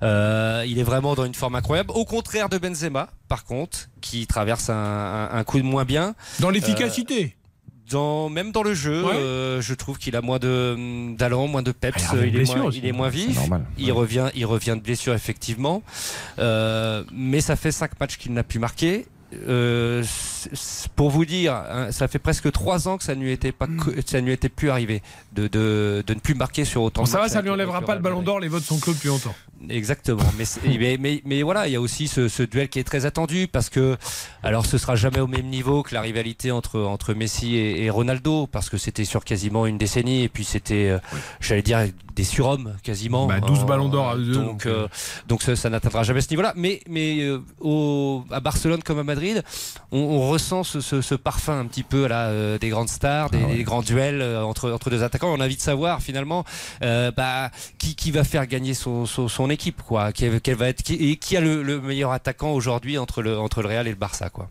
Euh, 0.02 0.64
il 0.66 0.78
est 0.78 0.82
vraiment 0.82 1.14
dans 1.14 1.24
une 1.24 1.34
forme 1.34 1.54
incroyable. 1.54 1.90
Au 1.92 2.04
contraire 2.04 2.48
de 2.48 2.58
Benzema, 2.58 3.08
par 3.28 3.44
contre, 3.44 3.88
qui 4.00 4.26
traverse 4.26 4.70
un, 4.70 4.74
un- 4.74 5.30
un 5.38 5.44
coup 5.44 5.58
de 5.58 5.62
moins 5.64 5.84
bien. 5.84 6.14
Dans 6.40 6.50
l'efficacité. 6.50 7.36
Dans, 7.90 8.28
même 8.28 8.52
dans 8.52 8.62
le 8.62 8.72
jeu, 8.74 9.04
Ouais. 9.04 9.14
euh, 9.14 9.60
je 9.60 9.74
trouve 9.74 9.98
qu'il 9.98 10.14
a 10.16 10.20
moins 10.22 10.38
de 10.38 11.14
d'allant, 11.16 11.46
moins 11.48 11.62
de 11.62 11.72
peps, 11.72 12.04
Ah, 12.10 12.14
il 12.24 12.36
est 12.36 12.44
moins, 12.54 12.70
il 12.72 12.86
est 12.86 12.92
moins 12.92 13.10
C'est 13.10 13.16
vif. 13.16 13.36
normal. 13.36 13.64
Il 13.78 13.90
revient, 13.92 14.28
il 14.34 14.46
revient 14.46 14.76
de 14.76 14.82
blessure 14.82 15.12
effectivement, 15.14 15.82
Euh, 16.38 17.02
mais 17.12 17.40
ça 17.40 17.56
fait 17.56 17.72
cinq 17.72 17.98
matchs 18.00 18.16
qu'il 18.16 18.32
n'a 18.32 18.42
pu 18.44 18.58
marquer. 18.58 19.06
Euh, 19.48 20.02
pour 20.96 21.10
vous 21.10 21.24
dire, 21.24 21.54
hein, 21.54 21.92
ça 21.92 22.08
fait 22.08 22.18
presque 22.18 22.50
trois 22.52 22.88
ans 22.88 22.98
que 22.98 23.04
ça 23.04 23.14
ne 23.14 23.22
lui 23.22 23.32
était 23.32 23.52
pas, 23.52 23.66
co- 23.66 23.92
ça 24.06 24.20
ne 24.20 24.26
lui 24.26 24.32
était 24.32 24.48
plus 24.48 24.70
arrivé 24.70 25.02
de, 25.32 25.48
de, 25.48 26.02
de 26.06 26.14
ne 26.14 26.20
plus 26.20 26.34
marquer 26.34 26.64
sur 26.64 26.82
autant. 26.82 27.02
Bon, 27.02 27.06
de 27.06 27.10
ça 27.10 27.18
va, 27.20 27.28
ça 27.28 27.42
lui 27.42 27.50
enlèvera 27.50 27.82
pas 27.82 27.94
le 27.94 28.00
ballon 28.00 28.22
d'or, 28.22 28.40
les 28.40 28.48
votes 28.48 28.64
sont 28.64 28.78
clos 28.78 28.92
depuis 28.94 29.08
longtemps. 29.08 29.34
Exactement. 29.68 30.22
Mais, 30.38 30.44
mais, 30.78 30.96
mais, 30.98 31.22
mais 31.26 31.42
voilà, 31.42 31.66
il 31.68 31.72
y 31.72 31.76
a 31.76 31.80
aussi 31.80 32.08
ce, 32.08 32.28
ce 32.28 32.42
duel 32.42 32.68
qui 32.70 32.78
est 32.78 32.84
très 32.84 33.04
attendu 33.04 33.46
parce 33.46 33.68
que, 33.68 33.96
alors 34.42 34.64
ce 34.64 34.78
sera 34.78 34.96
jamais 34.96 35.20
au 35.20 35.26
même 35.26 35.46
niveau 35.46 35.82
que 35.82 35.94
la 35.94 36.00
rivalité 36.00 36.50
entre, 36.50 36.80
entre 36.80 37.12
Messi 37.12 37.56
et, 37.56 37.84
et 37.84 37.90
Ronaldo 37.90 38.46
parce 38.46 38.70
que 38.70 38.78
c'était 38.78 39.04
sur 39.04 39.22
quasiment 39.24 39.66
une 39.66 39.76
décennie 39.76 40.22
et 40.22 40.28
puis 40.30 40.44
c'était, 40.44 40.88
euh, 40.88 40.98
j'allais 41.40 41.60
dire, 41.62 41.80
des 42.14 42.24
surhommes 42.24 42.74
quasiment. 42.82 43.26
Bah, 43.26 43.40
12 43.40 43.60
En- 43.60 43.64
ballons 43.66 43.88
d'or 43.90 44.08
à 44.10 44.16
eux 44.16 44.24
deux, 44.24 44.32
Donc, 44.32 44.46
donc, 44.46 44.66
euh, 44.66 44.88
donc 45.28 45.42
ça, 45.42 45.54
ça 45.56 45.68
n'atteindra 45.68 46.04
jamais 46.04 46.22
ce 46.22 46.30
niveau-là. 46.30 46.54
Mais, 46.56 46.80
mais 46.88 47.20
euh, 47.20 47.42
au, 47.60 48.24
à 48.30 48.40
Barcelone 48.40 48.82
comme 48.82 48.98
à 48.98 49.04
Madrid, 49.04 49.44
on, 49.92 49.98
on 49.98 50.29
ressent 50.30 50.64
ce, 50.64 50.80
ce, 50.80 51.00
ce 51.00 51.14
parfum 51.14 51.58
un 51.60 51.66
petit 51.66 51.82
peu 51.82 52.06
là, 52.06 52.26
euh, 52.28 52.58
des 52.58 52.68
grandes 52.68 52.88
stars, 52.88 53.30
des, 53.30 53.38
Ah 53.42 53.46
ouais. 53.48 53.56
des 53.56 53.64
grands 53.64 53.82
duels 53.82 54.20
euh, 54.22 54.42
entre, 54.44 54.70
entre 54.70 54.90
deux 54.90 55.02
attaquants. 55.02 55.32
On 55.32 55.40
a 55.40 55.44
envie 55.44 55.56
de 55.56 55.60
savoir 55.60 56.00
finalement 56.02 56.44
euh, 56.82 57.10
bah, 57.10 57.50
qui, 57.78 57.94
qui 57.94 58.10
va 58.10 58.24
faire 58.24 58.46
gagner 58.46 58.74
son, 58.74 59.06
son, 59.06 59.28
son 59.28 59.50
équipe, 59.50 59.82
quoi. 59.82 60.12
Quel, 60.12 60.40
quel 60.40 60.56
va 60.56 60.68
être, 60.68 60.82
qui, 60.82 60.94
et 60.94 61.16
qui 61.16 61.36
a 61.36 61.40
le, 61.40 61.62
le 61.62 61.80
meilleur 61.80 62.12
attaquant 62.12 62.52
aujourd'hui 62.52 62.96
entre 62.98 63.22
le, 63.22 63.38
entre 63.38 63.62
le 63.62 63.68
Real 63.68 63.86
et 63.86 63.90
le 63.90 63.96
Barça, 63.96 64.30
quoi. 64.30 64.48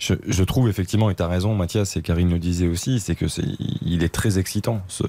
Je, 0.00 0.14
je 0.26 0.44
trouve 0.44 0.66
effectivement, 0.70 1.10
et 1.10 1.14
tu 1.14 1.22
as 1.22 1.28
raison 1.28 1.54
Mathias, 1.54 1.94
et 1.98 2.00
Karine 2.00 2.30
le 2.30 2.38
disait 2.38 2.68
aussi, 2.68 3.00
c'est 3.00 3.14
que 3.14 3.28
c'est 3.28 3.44
il 3.82 4.02
est 4.02 4.08
très 4.08 4.38
excitant 4.38 4.80
ce, 4.88 5.04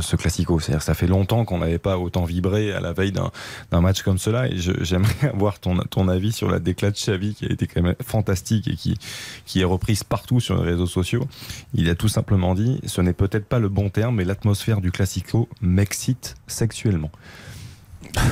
ce 0.00 0.16
classico. 0.16 0.58
C'est-à-dire 0.58 0.82
ça 0.82 0.94
fait 0.94 1.06
longtemps 1.06 1.44
qu'on 1.44 1.58
n'avait 1.58 1.78
pas 1.78 1.98
autant 1.98 2.24
vibré 2.24 2.72
à 2.72 2.80
la 2.80 2.92
veille 2.92 3.12
d'un 3.12 3.30
d'un 3.70 3.80
match 3.80 4.02
comme 4.02 4.18
cela. 4.18 4.48
Et 4.48 4.58
je- 4.58 4.82
j'aimerais 4.82 5.28
avoir 5.32 5.60
ton, 5.60 5.76
ton 5.88 6.08
avis 6.08 6.32
sur 6.32 6.50
la 6.50 6.58
déclat 6.58 6.90
de 6.90 6.96
Xavi 6.96 7.34
qui 7.34 7.46
a 7.46 7.52
été 7.52 7.68
quand 7.68 7.80
même 7.80 7.94
fantastique 8.04 8.66
et 8.66 8.74
qui, 8.74 8.98
qui 9.46 9.60
est 9.60 9.64
reprise 9.64 10.02
partout 10.02 10.40
sur 10.40 10.60
les 10.62 10.68
réseaux 10.72 10.86
sociaux. 10.86 11.24
Il 11.72 11.88
a 11.88 11.94
tout 11.94 12.08
simplement 12.08 12.56
dit, 12.56 12.80
ce 12.86 13.00
n'est 13.00 13.12
peut-être 13.12 13.46
pas 13.46 13.60
le 13.60 13.68
bon 13.68 13.88
terme, 13.88 14.16
mais 14.16 14.24
l'atmosphère 14.24 14.80
du 14.80 14.90
classico 14.90 15.48
m'excite 15.60 16.34
sexuellement. 16.48 17.12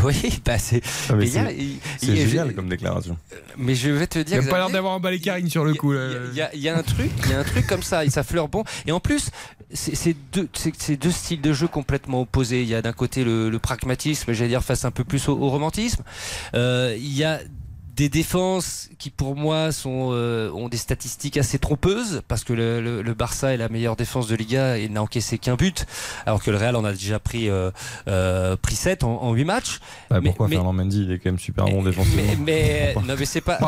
Oui, 0.05 0.41
bah 0.45 0.59
c'est. 0.59 0.81
Ah, 1.11 1.15
y 1.21 2.17
génial 2.17 2.49
je- 2.51 2.53
comme 2.55 2.69
déclaration. 2.69 3.17
Mais 3.57 3.75
je 3.75 3.91
vais 3.91 4.07
te 4.07 4.19
Il 4.19 4.25
dire. 4.25 4.43
a 4.43 4.47
pas 4.49 4.59
l'air 4.59 4.71
d'avoir 4.71 4.93
emballé 4.95 5.19
Karine 5.21 5.49
sur 5.51 5.65
le 5.65 5.75
coup. 5.75 5.93
Il 5.95 6.37
y, 6.37 6.41
a, 6.41 6.55
il 6.55 6.61
y 6.61 6.69
a 6.69 6.77
un 6.77 6.83
truc, 6.83 7.11
il 7.25 7.31
y 7.31 7.35
a 7.35 7.41
un 7.41 7.45
truc 7.45 7.67
comme 7.67 7.83
ça, 7.83 8.05
et 8.05 8.11
ça 8.11 8.23
fleure 8.23 8.49
bon. 8.49 8.65
Et 8.87 8.93
en 8.93 9.01
plus, 9.01 9.31
c'est 9.73 10.17
deux, 10.33 10.49
deux 11.01 11.11
styles 11.11 11.41
de 11.41 11.53
jeu 11.53 11.69
complètement 11.69 12.23
opposés. 12.23 12.63
Il 12.63 12.69
y 12.69 12.75
a 12.75 12.83
d'un 12.83 12.93
côté 12.93 13.25
le, 13.25 13.51
le 13.51 13.59
pragmatisme, 13.59 14.33
j'allais 14.33 14.51
dire 14.51 14.63
face 14.65 14.85
un 14.85 14.91
peu 14.91 15.05
plus 15.05 15.29
au, 15.29 15.33
au 15.39 15.49
romantisme. 15.51 16.03
Euh, 16.55 16.95
il 16.99 17.13
y 17.17 17.25
a 17.25 17.41
des 17.97 18.09
défenses 18.09 18.89
qui 18.99 19.11
pour 19.11 19.37
moi 19.37 19.73
sont 19.73 20.11
euh, 20.13 20.51
ont 20.53 20.69
des 20.69 20.77
statistiques 20.77 21.37
assez 21.39 21.59
trompeuses 21.59 22.23
parce 22.29 22.45
que 22.45 22.53
le, 22.53 22.81
le- 22.81 23.03
le 23.03 23.15
Barça 23.15 23.55
est 23.55 23.57
la 23.57 23.69
meilleure 23.69 23.97
défense 23.97 24.27
de 24.29 24.37
Liga 24.37 24.77
et 24.77 24.89
n'a 24.89 25.03
encaissé 25.03 25.39
qu'un 25.39 25.55
but 25.57 25.87
alors 26.27 26.43
que 26.43 26.51
le 26.51 26.57
Real 26.59 26.77
en 26.77 26.85
a 26.85 26.93
déjà 26.93 27.19
pris 27.19 27.49
euh, 27.49 27.71
euh, 28.09 28.57
pris 28.57 28.75
7 28.77 29.03
en, 29.05 29.23
en 29.23 29.33
8 29.33 29.45
matchs. 29.45 29.81
Bah, 30.11 30.21
Mais- 30.21 30.29
pourquoi 30.29 30.49
mais- 30.49 30.57
Fernand 30.57 30.73
Mendy 30.75 31.05
il 31.05 31.13
est 31.13 31.19
quand 31.19 31.31
même 31.31 31.39
super 31.39 31.65
bon 31.65 31.83
défensivement. 31.83 32.23
mais, 32.45 32.93
mais 32.95 32.95
non 33.07 33.15
mais 33.19 33.25
c'est 33.25 33.41
pas 33.41 33.59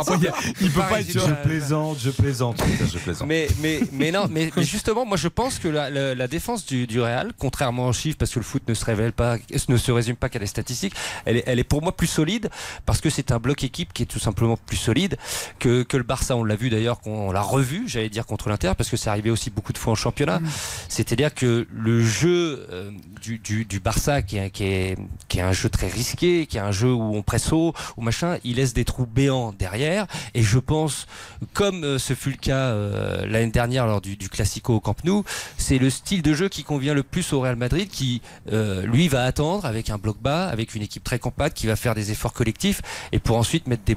il 0.60 0.70
peut 0.70 0.80
pas 0.80 1.00
être 1.00 1.10
Je 1.12 1.32
plaisante, 1.42 1.98
je 2.00 2.10
plaisante, 2.10 2.62
je 2.92 2.98
plaisante. 2.98 3.26
mais, 3.28 3.48
mais, 3.60 3.80
mais 3.92 4.10
non, 4.12 4.26
mais, 4.30 4.50
mais 4.54 4.62
justement, 4.62 5.06
moi 5.06 5.16
je 5.16 5.28
pense 5.28 5.58
que 5.58 5.68
la, 5.68 5.88
la- 5.90 6.14
la 6.14 6.28
défense 6.28 6.66
du, 6.66 6.86
du 6.86 7.00
Real, 7.00 7.32
contrairement 7.38 7.88
aux 7.88 7.92
chiffres, 7.92 8.18
parce 8.18 8.30
que 8.32 8.38
le 8.38 8.44
foot 8.44 8.62
ne 8.68 8.74
se 8.74 8.84
révèle 8.84 9.12
pas, 9.12 9.36
ne 9.68 9.76
se 9.76 9.90
résume 9.92 10.16
pas 10.16 10.28
qu'à 10.28 10.38
des 10.38 10.46
statistiques, 10.46 10.94
elle 11.24 11.38
est, 11.38 11.44
elle 11.46 11.58
est 11.58 11.64
pour 11.64 11.82
moi 11.82 11.96
plus 11.96 12.06
solide 12.06 12.50
parce 12.84 13.00
que 13.00 13.08
c'est 13.10 13.32
un 13.32 13.38
bloc 13.38 13.62
équipe 13.64 13.92
qui 13.92 14.02
est 14.02 14.06
tout 14.18 14.24
simplement 14.24 14.56
plus 14.56 14.76
solide 14.76 15.16
que, 15.58 15.84
que 15.84 15.96
le 15.96 16.02
Barça. 16.02 16.36
On 16.36 16.44
l'a 16.44 16.56
vu 16.56 16.70
d'ailleurs, 16.70 17.00
qu'on 17.00 17.30
l'a 17.30 17.40
revu, 17.40 17.84
j'allais 17.86 18.08
dire 18.08 18.26
contre 18.26 18.48
l'Inter, 18.48 18.72
parce 18.76 18.90
que 18.90 18.96
c'est 18.96 19.10
arrivé 19.10 19.30
aussi 19.30 19.50
beaucoup 19.50 19.72
de 19.72 19.78
fois 19.78 19.92
en 19.92 19.96
championnat. 19.96 20.40
C'est-à-dire 20.88 21.34
que 21.34 21.66
le 21.72 22.04
jeu 22.04 22.66
euh, 22.72 22.90
du, 23.22 23.38
du, 23.38 23.64
du 23.64 23.78
Barça, 23.80 24.22
qui 24.22 24.38
est, 24.38 24.50
qui, 24.50 24.64
est, 24.64 24.98
qui 25.28 25.38
est 25.38 25.42
un 25.42 25.52
jeu 25.52 25.68
très 25.68 25.86
risqué, 25.88 26.46
qui 26.46 26.56
est 26.56 26.60
un 26.60 26.72
jeu 26.72 26.92
où 26.92 27.14
on 27.14 27.22
presse 27.22 27.52
haut, 27.52 27.74
ou 27.96 28.02
machin, 28.02 28.38
il 28.42 28.56
laisse 28.56 28.74
des 28.74 28.84
trous 28.84 29.06
béants 29.06 29.54
derrière. 29.56 30.06
Et 30.34 30.42
je 30.42 30.58
pense, 30.58 31.06
comme 31.52 31.84
euh, 31.84 31.98
ce 31.98 32.14
fut 32.14 32.30
le 32.30 32.36
cas 32.36 32.56
euh, 32.56 33.24
l'année 33.26 33.52
dernière 33.52 33.86
lors 33.86 34.00
du, 34.00 34.16
du 34.16 34.28
Classico 34.28 34.74
au 34.74 34.80
Camp 34.80 35.04
Nou, 35.04 35.22
c'est 35.56 35.78
le 35.78 35.90
style 35.90 36.22
de 36.22 36.34
jeu 36.34 36.48
qui 36.48 36.64
convient 36.64 36.94
le 36.94 37.04
plus 37.04 37.32
au 37.32 37.40
Real 37.40 37.56
Madrid, 37.56 37.88
qui 37.88 38.20
euh, 38.52 38.84
lui 38.84 39.06
va 39.06 39.24
attendre 39.24 39.64
avec 39.64 39.90
un 39.90 39.98
bloc 39.98 40.18
bas, 40.20 40.48
avec 40.48 40.74
une 40.74 40.82
équipe 40.82 41.04
très 41.04 41.20
compacte, 41.20 41.56
qui 41.56 41.68
va 41.68 41.76
faire 41.76 41.94
des 41.94 42.10
efforts 42.10 42.32
collectifs, 42.32 42.82
et 43.12 43.20
pour 43.20 43.36
ensuite 43.36 43.68
mettre 43.68 43.84
des 43.84 43.94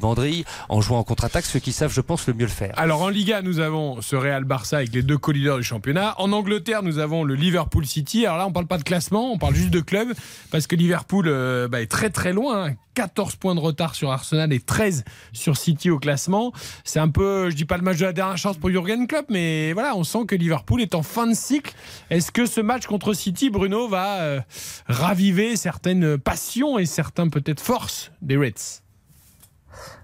en 0.70 0.82
jouant 0.82 1.00
en 1.00 1.04
contre-attaque, 1.04 1.46
ceux 1.46 1.60
qui 1.60 1.72
savent, 1.72 1.94
je 1.94 2.02
pense, 2.02 2.28
le 2.28 2.34
mieux 2.34 2.46
le 2.46 2.52
faire. 2.52 2.74
Alors 2.78 3.02
en 3.02 3.10
Liga, 3.10 3.42
nous 3.42 3.60
avons 3.60 4.02
ce 4.02 4.16
Real 4.16 4.44
Barça 4.44 4.78
avec 4.78 4.94
les 4.94 5.04
deux 5.04 5.18
co-leaders 5.18 5.58
du 5.58 5.64
championnat. 5.64 6.16
En 6.20 6.32
Angleterre, 6.32 6.84
nous 6.84 7.00
avons 7.00 7.24
le 7.24 7.36
Liverpool 7.36 7.86
City. 7.86 8.26
Alors 8.26 8.38
là, 8.38 8.48
on 8.48 8.52
parle 8.52 8.68
pas 8.68 8.78
de 8.78 8.84
classement, 8.84 9.32
on 9.32 9.38
parle 9.38 9.56
juste 9.56 9.70
de 9.72 9.82
club 9.82 10.10
parce 10.52 10.68
que 10.68 10.76
Liverpool 10.76 11.26
euh, 11.28 11.68
bah, 11.68 11.82
est 11.82 11.88
très 11.88 12.10
très 12.10 12.34
loin. 12.34 12.68
hein. 12.68 12.76
14 12.94 13.36
points 13.38 13.56
de 13.56 13.60
retard 13.60 13.96
sur 13.96 14.12
Arsenal 14.12 14.52
et 14.52 14.60
13 14.60 15.04
sur 15.32 15.58
City 15.58 15.90
au 15.90 16.00
classement. 16.00 16.52
C'est 16.84 17.00
un 17.00 17.08
peu, 17.08 17.50
je 17.50 17.56
dis 17.56 17.66
pas 17.66 17.78
le 17.78 17.84
match 17.84 17.98
de 17.98 18.06
la 18.06 18.14
dernière 18.14 18.38
chance 18.38 18.58
pour 18.58 18.70
Jurgen 18.70 19.08
Klopp, 19.08 19.28
mais 19.30 19.74
voilà, 19.74 19.96
on 19.96 20.04
sent 20.04 20.26
que 20.28 20.36
Liverpool 20.36 20.82
est 20.82 20.96
en 20.96 21.04
fin 21.04 21.28
de 21.28 21.34
cycle. 21.34 21.74
Est-ce 22.10 22.32
que 22.32 22.46
ce 22.46 22.62
match 22.62 22.86
contre 22.88 23.14
City, 23.14 23.50
Bruno, 23.50 23.88
va 23.88 24.20
euh, 24.22 24.42
raviver 24.88 25.56
certaines 25.56 26.18
passions 26.18 26.80
et 26.80 26.86
certains 26.86 27.30
peut-être 27.30 27.62
forces 27.62 28.12
des 28.22 28.38
Reds? 28.38 28.82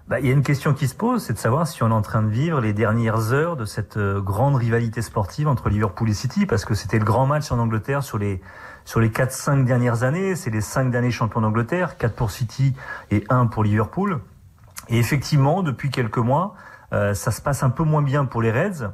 Bah, 0.08 0.20
Il 0.20 0.26
y 0.26 0.30
a 0.30 0.32
une 0.32 0.42
question 0.42 0.72
qui 0.72 0.88
se 0.88 0.94
pose, 0.94 1.22
c'est 1.22 1.34
de 1.34 1.38
savoir 1.38 1.66
si 1.66 1.82
on 1.82 1.90
est 1.90 1.92
en 1.92 2.00
train 2.00 2.22
de 2.22 2.30
vivre 2.30 2.62
les 2.62 2.72
dernières 2.72 3.34
heures 3.34 3.56
de 3.56 3.66
cette 3.66 3.98
euh, 3.98 4.22
grande 4.22 4.54
rivalité 4.54 5.02
sportive 5.02 5.48
entre 5.48 5.68
Liverpool 5.68 6.08
et 6.08 6.14
City, 6.14 6.46
parce 6.46 6.64
que 6.64 6.72
c'était 6.72 6.98
le 6.98 7.04
grand 7.04 7.26
match 7.26 7.52
en 7.52 7.58
Angleterre 7.58 8.02
sur 8.02 8.16
les 8.16 8.40
sur 8.86 9.00
les 9.00 9.10
4-5 9.10 9.66
dernières 9.66 10.04
années, 10.04 10.34
c'est 10.34 10.48
les 10.48 10.62
5 10.62 10.90
derniers 10.90 11.10
champions 11.10 11.42
d'Angleterre, 11.42 11.98
4 11.98 12.14
pour 12.14 12.30
City 12.30 12.74
et 13.10 13.22
1 13.28 13.48
pour 13.48 13.62
Liverpool. 13.62 14.20
Et 14.88 14.98
effectivement, 14.98 15.62
depuis 15.62 15.90
quelques 15.90 16.16
mois, 16.16 16.54
euh, 16.94 17.12
ça 17.12 17.30
se 17.30 17.42
passe 17.42 17.62
un 17.62 17.68
peu 17.68 17.82
moins 17.82 18.00
bien 18.00 18.24
pour 18.24 18.40
les 18.40 18.50
Reds. 18.50 18.88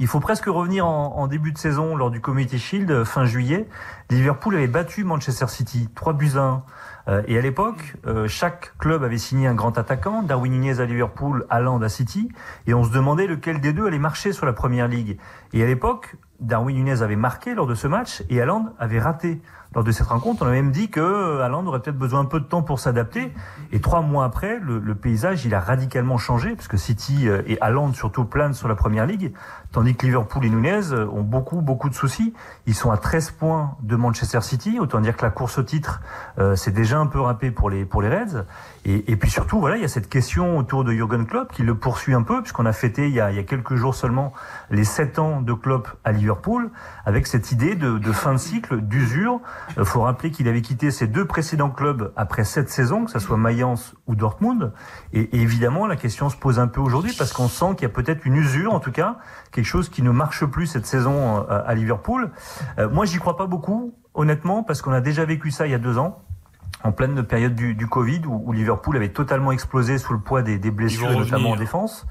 Il 0.00 0.08
faut 0.08 0.18
presque 0.18 0.46
revenir 0.46 0.84
en, 0.84 1.14
en 1.16 1.28
début 1.28 1.52
de 1.52 1.58
saison 1.58 1.94
lors 1.94 2.10
du 2.10 2.20
Community 2.20 2.58
Shield 2.58 2.90
euh, 2.90 3.04
fin 3.04 3.24
juillet. 3.24 3.68
Liverpool 4.10 4.56
avait 4.56 4.66
battu 4.66 5.04
Manchester 5.04 5.46
City 5.46 5.88
3 5.94 6.14
buts 6.14 6.32
à 6.34 6.40
1. 6.40 6.62
Euh, 7.08 7.22
et 7.26 7.38
à 7.38 7.40
l'époque, 7.40 7.96
euh, 8.06 8.28
chaque 8.28 8.76
club 8.78 9.02
avait 9.02 9.18
signé 9.18 9.46
un 9.46 9.54
grand 9.54 9.76
attaquant, 9.78 10.22
Darwin 10.22 10.52
Nunez 10.52 10.80
à 10.80 10.84
Liverpool, 10.84 11.46
Haaland 11.50 11.80
à 11.82 11.88
City, 11.88 12.30
et 12.66 12.74
on 12.74 12.84
se 12.84 12.90
demandait 12.90 13.26
lequel 13.26 13.60
des 13.60 13.72
deux 13.72 13.86
allait 13.86 13.98
marcher 13.98 14.32
sur 14.32 14.46
la 14.46 14.52
première 14.52 14.88
ligue. 14.88 15.18
Et 15.52 15.62
à 15.62 15.66
l'époque, 15.66 16.16
Darwin 16.40 16.76
Nunez 16.76 17.02
avait 17.02 17.16
marqué 17.16 17.54
lors 17.54 17.66
de 17.66 17.74
ce 17.74 17.86
match 17.86 18.22
et 18.30 18.40
Haaland 18.40 18.72
avait 18.78 19.00
raté 19.00 19.40
lors 19.74 19.84
de 19.84 19.92
cette 19.92 20.06
rencontre. 20.06 20.42
On 20.42 20.46
a 20.46 20.50
même 20.50 20.70
dit 20.72 20.88
que 20.90 21.00
euh, 21.00 21.44
Haaland 21.44 21.66
aurait 21.66 21.80
peut-être 21.80 21.98
besoin 21.98 22.20
un 22.20 22.24
peu 22.24 22.40
de 22.40 22.44
temps 22.44 22.62
pour 22.62 22.80
s'adapter. 22.80 23.32
Et 23.72 23.80
trois 23.80 24.00
mois 24.00 24.24
après, 24.24 24.58
le, 24.58 24.78
le 24.78 24.94
paysage 24.94 25.44
il 25.44 25.54
a 25.54 25.60
radicalement 25.60 26.18
changé 26.18 26.54
puisque 26.54 26.78
City 26.78 27.28
euh, 27.28 27.42
et 27.46 27.58
Haaland 27.60 27.92
surtout 27.92 28.24
planent 28.24 28.54
sur 28.54 28.68
la 28.68 28.74
première 28.74 29.06
ligue, 29.06 29.32
tandis 29.72 29.94
que 29.94 30.06
Liverpool 30.06 30.44
et 30.44 30.50
Nunez 30.50 30.92
euh, 30.92 31.06
ont 31.08 31.22
beaucoup 31.22 31.60
beaucoup 31.60 31.88
de 31.88 31.94
soucis. 31.94 32.34
Ils 32.66 32.74
sont 32.74 32.90
à 32.90 32.96
13 32.96 33.32
points 33.32 33.76
de 33.82 33.96
Manchester 33.96 34.40
City. 34.40 34.78
Autant 34.80 35.00
dire 35.00 35.16
que 35.16 35.24
la 35.24 35.30
course 35.30 35.58
au 35.58 35.62
titre 35.62 36.00
euh, 36.38 36.56
c'est 36.56 36.72
déjà 36.72 36.98
un 36.98 37.06
peu 37.06 37.20
râpé 37.20 37.50
pour 37.50 37.70
les 37.70 37.84
pour 37.84 38.02
les 38.02 38.08
Reds. 38.08 38.44
Et, 38.86 39.16
puis 39.16 39.30
surtout 39.30 39.60
voilà, 39.60 39.76
il 39.76 39.82
y 39.82 39.84
a 39.84 39.88
cette 39.88 40.08
question 40.08 40.56
autour 40.56 40.84
de 40.84 40.92
Jurgen 40.92 41.26
Klopp 41.26 41.52
qui 41.52 41.62
le 41.62 41.74
poursuit 41.74 42.14
un 42.14 42.22
peu 42.22 42.40
puisqu'on 42.40 42.64
a 42.64 42.72
fêté 42.72 43.08
il 43.08 43.14
y 43.14 43.20
a, 43.20 43.30
il 43.30 43.36
y 43.36 43.38
a 43.38 43.42
quelques 43.42 43.74
jours 43.74 43.94
seulement 43.94 44.32
les 44.70 44.84
7 44.84 45.18
ans 45.18 45.42
de 45.42 45.52
Klopp 45.52 45.88
à 46.02 46.12
Liverpool 46.12 46.70
avec 47.04 47.26
cette 47.26 47.52
idée 47.52 47.74
de, 47.74 47.98
de 47.98 48.12
fin 48.12 48.32
de 48.32 48.38
cycle, 48.38 48.80
d'usure. 48.80 49.40
Il 49.76 49.84
faut 49.84 50.02
rappeler 50.02 50.30
qu'il 50.30 50.48
avait 50.48 50.62
quitté 50.62 50.90
ses 50.90 51.06
deux 51.06 51.24
précédents 51.24 51.70
clubs 51.70 52.12
après 52.16 52.44
sept 52.44 52.68
saisons, 52.68 53.04
que 53.04 53.10
ce 53.10 53.18
soit 53.18 53.36
Mayence 53.36 53.94
ou 54.06 54.14
Dortmund. 54.14 54.72
Et, 55.12 55.20
et 55.20 55.40
évidemment, 55.40 55.86
la 55.86 55.96
question 55.96 56.28
se 56.28 56.36
pose 56.36 56.58
un 56.58 56.66
peu 56.66 56.80
aujourd'hui 56.80 57.12
parce 57.16 57.32
qu'on 57.32 57.48
sent 57.48 57.76
qu'il 57.76 57.82
y 57.82 57.90
a 57.90 57.94
peut-être 57.94 58.24
une 58.26 58.36
usure, 58.36 58.74
en 58.74 58.80
tout 58.80 58.92
cas, 58.92 59.18
quelque 59.52 59.66
chose 59.66 59.88
qui 59.88 60.02
ne 60.02 60.10
marche 60.10 60.44
plus 60.44 60.66
cette 60.66 60.86
saison 60.86 61.46
euh, 61.48 61.62
à 61.64 61.74
Liverpool. 61.74 62.30
Euh, 62.78 62.88
moi, 62.90 63.06
j'y 63.06 63.18
crois 63.18 63.36
pas 63.36 63.46
beaucoup, 63.46 63.94
honnêtement, 64.14 64.62
parce 64.62 64.82
qu'on 64.82 64.92
a 64.92 65.00
déjà 65.00 65.24
vécu 65.24 65.50
ça 65.50 65.66
il 65.66 65.70
y 65.70 65.74
a 65.74 65.78
deux 65.78 65.98
ans 65.98 66.22
en 66.82 66.92
pleine 66.92 67.22
période 67.22 67.54
du, 67.54 67.74
du 67.74 67.86
Covid 67.86 68.22
où, 68.26 68.42
où 68.46 68.52
Liverpool 68.52 68.96
avait 68.96 69.10
totalement 69.10 69.52
explosé 69.52 69.98
sous 69.98 70.14
le 70.14 70.20
poids 70.20 70.42
des, 70.42 70.58
des 70.58 70.70
blessures, 70.70 71.10
notamment 71.10 71.50
en 71.50 71.56
défense. 71.56 72.06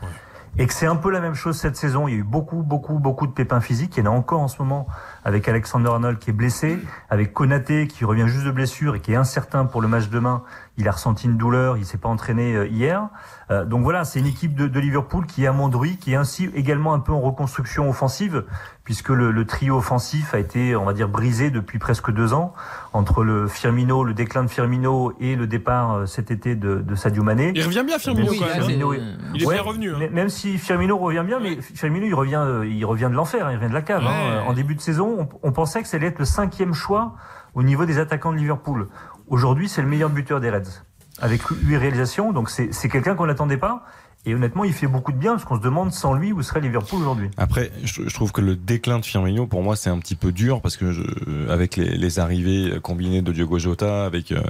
Et 0.57 0.67
que 0.67 0.73
c'est 0.73 0.85
un 0.85 0.95
peu 0.95 1.09
la 1.09 1.21
même 1.21 1.35
chose 1.35 1.57
cette 1.57 1.75
saison. 1.77 2.07
Il 2.07 2.13
y 2.13 2.17
a 2.17 2.19
eu 2.19 2.23
beaucoup, 2.23 2.63
beaucoup, 2.63 2.99
beaucoup 2.99 3.27
de 3.27 3.31
pépins 3.31 3.61
physiques. 3.61 3.95
Il 3.97 4.03
y 4.03 4.07
en 4.07 4.11
a 4.11 4.15
encore 4.15 4.41
en 4.41 4.47
ce 4.47 4.61
moment 4.61 4.87
avec 5.23 5.47
Alexander 5.47 5.89
Arnold 5.89 6.19
qui 6.19 6.31
est 6.31 6.33
blessé, 6.33 6.79
avec 7.09 7.33
Konaté 7.33 7.87
qui 7.87 8.03
revient 8.03 8.27
juste 8.27 8.45
de 8.45 8.51
blessure 8.51 8.95
et 8.95 8.99
qui 8.99 9.13
est 9.13 9.15
incertain 9.15 9.65
pour 9.65 9.81
le 9.81 9.87
match 9.87 10.09
demain. 10.09 10.43
Il 10.79 10.87
a 10.87 10.91
ressenti 10.91 11.27
une 11.27 11.35
douleur, 11.37 11.77
il 11.77 11.85
s'est 11.85 11.97
pas 11.97 12.09
entraîné 12.09 12.55
euh, 12.55 12.65
hier. 12.67 13.09
Euh, 13.51 13.65
donc 13.65 13.83
voilà, 13.83 14.05
c'est 14.05 14.19
une 14.19 14.25
équipe 14.27 14.55
de, 14.55 14.67
de 14.67 14.79
Liverpool 14.79 15.25
qui 15.25 15.43
est 15.43 15.47
à 15.47 15.53
qui 15.99 16.13
est 16.13 16.15
ainsi 16.15 16.49
également 16.55 16.93
un 16.93 16.99
peu 16.99 17.11
en 17.11 17.19
reconstruction 17.19 17.89
offensive, 17.89 18.45
puisque 18.85 19.09
le, 19.09 19.31
le 19.31 19.45
trio 19.45 19.75
offensif 19.75 20.33
a 20.33 20.39
été, 20.39 20.75
on 20.77 20.85
va 20.85 20.93
dire, 20.93 21.09
brisé 21.09 21.51
depuis 21.51 21.79
presque 21.79 22.11
deux 22.11 22.33
ans 22.33 22.53
entre 22.93 23.23
le 23.23 23.47
Firmino, 23.47 24.03
le 24.05 24.13
déclin 24.13 24.43
de 24.43 24.49
Firmino 24.49 25.13
et 25.19 25.35
le 25.35 25.47
départ 25.47 25.93
euh, 25.95 26.05
cet 26.05 26.31
été 26.31 26.55
de, 26.55 26.75
de 26.75 26.95
Sadio 26.95 27.23
Mané. 27.23 27.51
Il 27.55 27.63
revient 27.65 27.83
bien, 27.85 27.99
Firmino, 27.99 28.31
Même 28.31 28.33
si 28.33 28.39
quand 28.39 28.45
même. 28.47 28.55
Firmino 28.55 28.93
Il 29.33 29.43
est 29.43 29.47
bien 29.49 29.61
revenu, 29.61 29.93
hein. 29.93 30.09
Même 30.11 30.29
si 30.29 30.57
Firmino 30.57 30.97
revient 30.97 31.23
bien, 31.25 31.39
mais 31.39 31.59
Firmino 31.61 32.05
il 32.05 32.13
revient, 32.15 32.41
euh, 32.45 32.65
il 32.65 32.85
revient 32.85 33.09
de 33.11 33.15
l'enfer, 33.15 33.45
hein, 33.45 33.51
il 33.51 33.57
revient 33.57 33.69
de 33.69 33.73
la 33.73 33.81
cave. 33.81 34.03
hein. 34.05 34.39
Ouais. 34.43 34.47
En 34.47 34.53
début 34.53 34.75
de 34.75 34.81
saison, 34.81 35.27
on, 35.43 35.49
on 35.49 35.51
pensait 35.51 35.81
que 35.81 35.89
ça 35.89 35.97
allait 35.97 36.07
être 36.07 36.19
le 36.19 36.25
cinquième 36.25 36.73
choix 36.73 37.15
au 37.55 37.63
niveau 37.63 37.85
des 37.85 37.97
attaquants 37.99 38.31
de 38.31 38.37
Liverpool. 38.37 38.87
Aujourd'hui, 39.29 39.69
c'est 39.69 39.83
le 39.83 39.87
meilleur 39.87 40.09
buteur 40.09 40.39
des 40.39 40.49
Reds, 40.49 40.81
avec 41.21 41.43
huit 41.43 41.77
réalisations. 41.77 42.31
Donc 42.31 42.49
c'est 42.49 42.73
c'est 42.73 42.89
quelqu'un 42.89 43.15
qu'on 43.15 43.27
n'attendait 43.27 43.57
pas. 43.57 43.83
Et 44.25 44.35
honnêtement, 44.35 44.65
il 44.65 44.73
fait 44.73 44.87
beaucoup 44.87 45.13
de 45.13 45.17
bien 45.17 45.31
parce 45.31 45.45
qu'on 45.45 45.55
se 45.55 45.61
demande 45.61 45.93
sans 45.93 46.13
lui 46.13 46.33
où 46.33 46.41
serait 46.41 46.59
Liverpool 46.59 46.99
aujourd'hui. 46.99 47.29
Après, 47.37 47.71
je, 47.85 48.03
trouve 48.13 48.33
que 48.33 48.41
le 48.41 48.57
déclin 48.57 48.99
de 48.99 49.05
Firmino, 49.05 49.47
pour 49.47 49.63
moi, 49.63 49.77
c'est 49.77 49.89
un 49.89 49.97
petit 49.97 50.15
peu 50.15 50.33
dur 50.33 50.59
parce 50.59 50.75
que 50.75 50.91
je, 50.91 51.03
avec 51.49 51.77
les, 51.77 51.97
les 51.97 52.19
arrivées 52.19 52.79
combinées 52.81 53.21
de 53.21 53.31
Diogo 53.31 53.59
Jota, 53.59 54.03
avec 54.03 54.33
euh, 54.33 54.41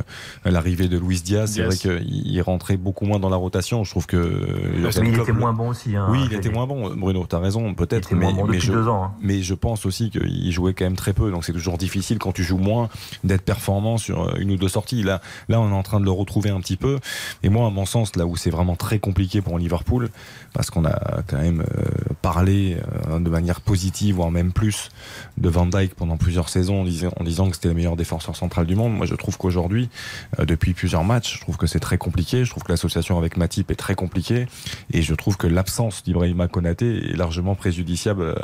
l'arrivée 0.43 0.87
de 0.87 0.97
Luis 0.97 1.21
Diaz, 1.21 1.51
c'est 1.53 1.61
vrai 1.61 1.75
qu'il 1.75 2.01
il 2.03 2.41
rentrait 2.41 2.77
beaucoup 2.77 3.05
moins 3.05 3.19
dans 3.19 3.29
la 3.29 3.35
rotation. 3.35 3.83
Je 3.83 3.91
trouve 3.91 4.07
que. 4.07 4.17
Mais 4.73 4.91
Jürgen 4.91 5.05
il 5.05 5.13
Klopp 5.13 5.29
était 5.29 5.37
moins 5.37 5.53
bon 5.53 5.69
aussi. 5.69 5.95
hein, 5.95 6.07
oui, 6.09 6.21
il 6.25 6.33
était 6.33 6.49
moins 6.49 6.65
bon, 6.65 6.95
Bruno, 6.95 7.27
t'as 7.29 7.39
raison, 7.39 7.75
peut-être. 7.75 8.11
Mais, 8.15 8.25
moins 8.25 8.33
bon 8.33 8.47
mais 8.47 8.55
depuis 8.55 8.67
je, 8.67 8.73
deux 8.73 8.87
ans, 8.87 9.03
hein. 9.03 9.11
mais 9.21 9.43
je 9.43 9.53
pense 9.53 9.85
aussi 9.85 10.09
qu'il 10.09 10.51
jouait 10.51 10.73
quand 10.73 10.85
même 10.85 10.95
très 10.95 11.13
peu. 11.13 11.29
Donc 11.29 11.45
c'est 11.45 11.53
toujours 11.53 11.77
difficile 11.77 12.17
quand 12.17 12.31
tu 12.31 12.43
joues 12.43 12.57
moins 12.57 12.89
d'être 13.23 13.43
performant 13.43 13.99
sur 13.99 14.35
une 14.39 14.49
ou 14.49 14.57
deux 14.57 14.67
sorties. 14.67 15.03
Là, 15.03 15.21
là, 15.47 15.61
on 15.61 15.69
est 15.69 15.75
en 15.75 15.83
train 15.83 15.99
de 15.99 16.05
le 16.05 16.11
retrouver 16.11 16.49
un 16.49 16.59
petit 16.59 16.77
peu. 16.77 16.97
Et 17.43 17.49
moi, 17.49 17.67
à 17.67 17.69
mon 17.69 17.85
sens, 17.85 18.15
là 18.15 18.25
où 18.25 18.35
c'est 18.35 18.49
vraiment 18.49 18.75
très 18.75 18.97
compliqué 18.97 19.43
pour 19.43 19.58
Liverpool, 19.59 20.09
parce 20.53 20.69
qu'on 20.69 20.85
a 20.85 21.21
quand 21.27 21.37
même 21.37 21.61
euh, 21.61 22.13
parlé 22.21 22.77
euh, 23.07 23.19
de 23.19 23.29
manière 23.29 23.61
positive, 23.61 24.15
voire 24.15 24.31
même 24.31 24.51
plus, 24.51 24.89
de 25.37 25.49
Van 25.49 25.65
Dijk 25.65 25.95
pendant 25.95 26.17
plusieurs 26.17 26.49
saisons 26.49 26.81
en 26.81 27.23
disant, 27.23 27.49
que 27.49 27.55
c'était 27.55 27.67
le 27.67 27.73
meilleur 27.73 27.95
défenseur 27.95 28.35
central 28.35 28.65
du 28.65 28.75
monde. 28.75 28.95
Moi, 28.95 29.05
je 29.05 29.15
trouve 29.15 29.37
qu'aujourd'hui, 29.37 29.89
euh, 30.39 30.45
depuis 30.45 30.73
plusieurs 30.73 31.03
matchs, 31.03 31.35
je 31.35 31.41
trouve 31.41 31.57
que 31.57 31.67
c'est 31.67 31.79
très 31.79 31.97
compliqué. 31.97 32.45
Je 32.45 32.49
trouve 32.49 32.63
que 32.63 32.71
l'association 32.71 33.17
avec 33.17 33.37
Matip 33.37 33.71
est 33.71 33.75
très 33.75 33.95
compliquée, 33.95 34.47
et 34.91 35.01
je 35.01 35.13
trouve 35.13 35.37
que 35.37 35.47
l'absence 35.47 36.03
d'Ibrahima 36.03 36.47
Konaté 36.47 37.11
est 37.11 37.15
largement 37.15 37.55
préjudiciable 37.55 38.35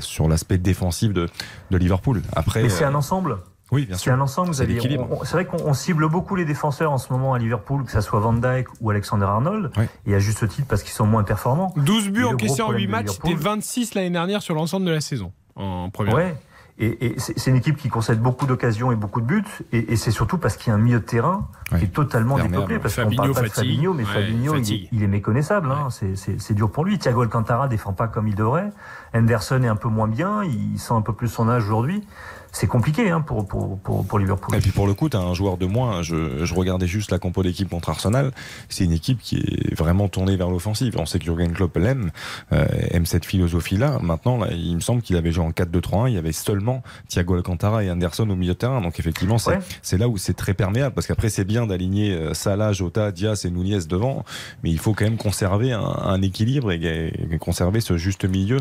sur 0.00 0.28
l'aspect 0.28 0.58
défensif 0.58 1.12
de, 1.12 1.28
de 1.70 1.76
Liverpool. 1.76 2.22
Après, 2.34 2.62
Mais 2.62 2.68
c'est 2.68 2.84
un 2.84 2.94
ensemble? 2.94 3.38
Oui, 3.70 3.84
bien 3.86 3.96
C'est 3.96 4.04
sûr. 4.04 4.12
un 4.14 4.20
ensemble. 4.20 4.48
vous 4.48 4.54
C'est 4.54 4.62
avez- 4.62 4.80
C'est 5.24 5.32
vrai 5.32 5.44
qu'on 5.44 5.58
on 5.66 5.74
cible 5.74 6.08
beaucoup 6.08 6.36
les 6.36 6.44
défenseurs 6.46 6.90
en 6.92 6.98
ce 6.98 7.12
moment 7.12 7.34
à 7.34 7.38
Liverpool, 7.38 7.84
que 7.84 7.90
ce 7.92 8.00
soit 8.00 8.18
Van 8.20 8.32
Dijk 8.32 8.68
ou 8.80 8.90
Alexander 8.90 9.26
Arnold, 9.26 9.70
et 10.06 10.14
à 10.14 10.18
juste 10.18 10.48
titre 10.48 10.66
parce 10.68 10.82
qu'ils 10.82 10.92
sont 10.92 11.06
moins 11.06 11.22
performants. 11.24 11.74
12 11.76 12.08
buts 12.10 12.24
encaissés 12.24 12.62
en 12.62 12.70
8 12.70 12.86
problème 12.86 12.86
de 12.86 12.90
matchs, 12.92 13.06
c'était 13.14 13.28
Liverpool- 13.28 13.44
26 13.52 13.94
l'année 13.94 14.10
dernière 14.10 14.40
sur 14.42 14.54
l'ensemble 14.54 14.86
de 14.86 14.90
la 14.92 15.00
saison 15.02 15.32
en 15.56 15.90
première. 15.90 16.14
Ouais. 16.14 16.36
Et, 16.80 17.06
et 17.06 17.14
c'est 17.18 17.36
c'est 17.36 17.50
une 17.50 17.56
équipe 17.56 17.76
qui 17.76 17.88
concède 17.88 18.20
beaucoup 18.20 18.46
d'occasions 18.46 18.92
et 18.92 18.94
beaucoup 18.94 19.20
de 19.20 19.26
buts. 19.26 19.42
Et, 19.72 19.94
et 19.94 19.96
c'est 19.96 20.12
surtout 20.12 20.38
parce 20.38 20.56
qu'il 20.56 20.68
y 20.68 20.70
a 20.70 20.74
un 20.76 20.80
milieu 20.80 21.00
de 21.00 21.04
terrain 21.04 21.48
qui 21.76 21.86
est 21.86 21.88
totalement 21.88 22.38
dépeuplé. 22.38 22.78
Parce 22.78 22.94
qu'on 22.94 23.02
Fabinho 23.02 23.22
parle 23.22 23.34
pas 23.34 23.42
de. 23.42 23.48
Fabinho, 23.48 23.94
mais 23.94 24.04
Ouais, 24.04 24.08
Fabinho, 24.12 24.52
il 24.54 24.56
est, 24.56 24.58
fatigue. 24.60 24.88
il 24.92 25.02
est 25.02 25.08
méconnaissable. 25.08 25.72
Hein. 25.72 25.88
C'est- 25.90 26.14
C'est 26.14 26.40
c'est 26.40 26.54
dur 26.54 26.70
pour 26.70 26.84
lui. 26.84 26.96
Thiago 27.00 27.22
Alcantara 27.22 27.66
défend 27.66 27.94
pas 27.94 28.06
comme 28.06 28.28
il 28.28 28.36
devrait. 28.36 28.70
Henderson 29.12 29.60
est 29.64 29.66
un 29.68 29.74
peu 29.74 29.88
moins 29.88 30.06
bien. 30.06 30.44
Il 30.44 30.78
sent 30.78 30.94
un 30.94 31.02
peu 31.02 31.12
plus 31.12 31.26
son 31.26 31.48
âge 31.48 31.64
aujourd'hui. 31.64 32.06
C'est 32.52 32.66
compliqué 32.66 33.10
hein, 33.10 33.20
pour, 33.20 33.46
pour, 33.46 33.78
pour, 33.78 34.06
pour 34.06 34.18
Liverpool. 34.18 34.56
Et 34.56 34.60
puis 34.60 34.70
pour 34.70 34.86
le 34.86 34.94
coup, 34.94 35.08
tu 35.08 35.16
as 35.16 35.20
un 35.20 35.34
joueur 35.34 35.58
de 35.58 35.66
moins. 35.66 36.02
Je, 36.02 36.44
je 36.44 36.54
regardais 36.54 36.86
juste 36.86 37.10
la 37.10 37.18
compo 37.18 37.42
d'équipe 37.42 37.68
contre 37.68 37.90
Arsenal. 37.90 38.32
C'est 38.68 38.84
une 38.84 38.92
équipe 38.92 39.20
qui 39.20 39.36
est 39.36 39.74
vraiment 39.74 40.08
tournée 40.08 40.36
vers 40.36 40.50
l'offensive. 40.50 40.96
On 40.98 41.06
sait 41.06 41.18
que 41.18 41.24
Jurgen 41.26 41.52
Klopp 41.52 41.76
l'aime, 41.76 42.10
euh, 42.52 42.66
aime 42.90 43.06
cette 43.06 43.24
philosophie-là. 43.26 43.98
Maintenant, 44.02 44.38
là, 44.38 44.48
il 44.52 44.74
me 44.74 44.80
semble 44.80 45.02
qu'il 45.02 45.16
avait 45.16 45.30
joué 45.32 45.44
en 45.44 45.50
4-2-3-1. 45.50 46.08
Il 46.08 46.14
y 46.14 46.18
avait 46.18 46.32
seulement 46.32 46.82
Thiago 47.08 47.34
Alcantara 47.34 47.84
et 47.84 47.90
Anderson 47.90 48.28
au 48.30 48.36
milieu 48.36 48.54
de 48.54 48.58
terrain. 48.58 48.80
Donc 48.80 48.98
effectivement, 48.98 49.38
c'est 49.38 49.50
Ouais. 49.50 49.58
c'est 49.82 49.96
là 49.98 50.08
où 50.08 50.16
c'est 50.18 50.34
très 50.34 50.54
perméable. 50.54 50.94
Parce 50.94 51.06
qu'après, 51.06 51.28
c'est 51.28 51.44
bien 51.44 51.66
d'aligner 51.66 52.12
euh, 52.12 52.34
Salah, 52.34 52.72
Jota, 52.72 53.12
Diaz 53.12 53.44
et 53.44 53.50
Nunez 53.50 53.80
devant. 53.88 54.24
Mais 54.62 54.70
il 54.70 54.78
faut 54.78 54.94
quand 54.94 55.04
même 55.04 55.16
conserver 55.16 55.72
un, 55.72 55.80
un 55.80 56.22
équilibre 56.22 56.72
et, 56.72 57.12
et 57.30 57.38
conserver 57.38 57.80
ce 57.80 57.96
juste 57.96 58.24
milieu 58.24 58.58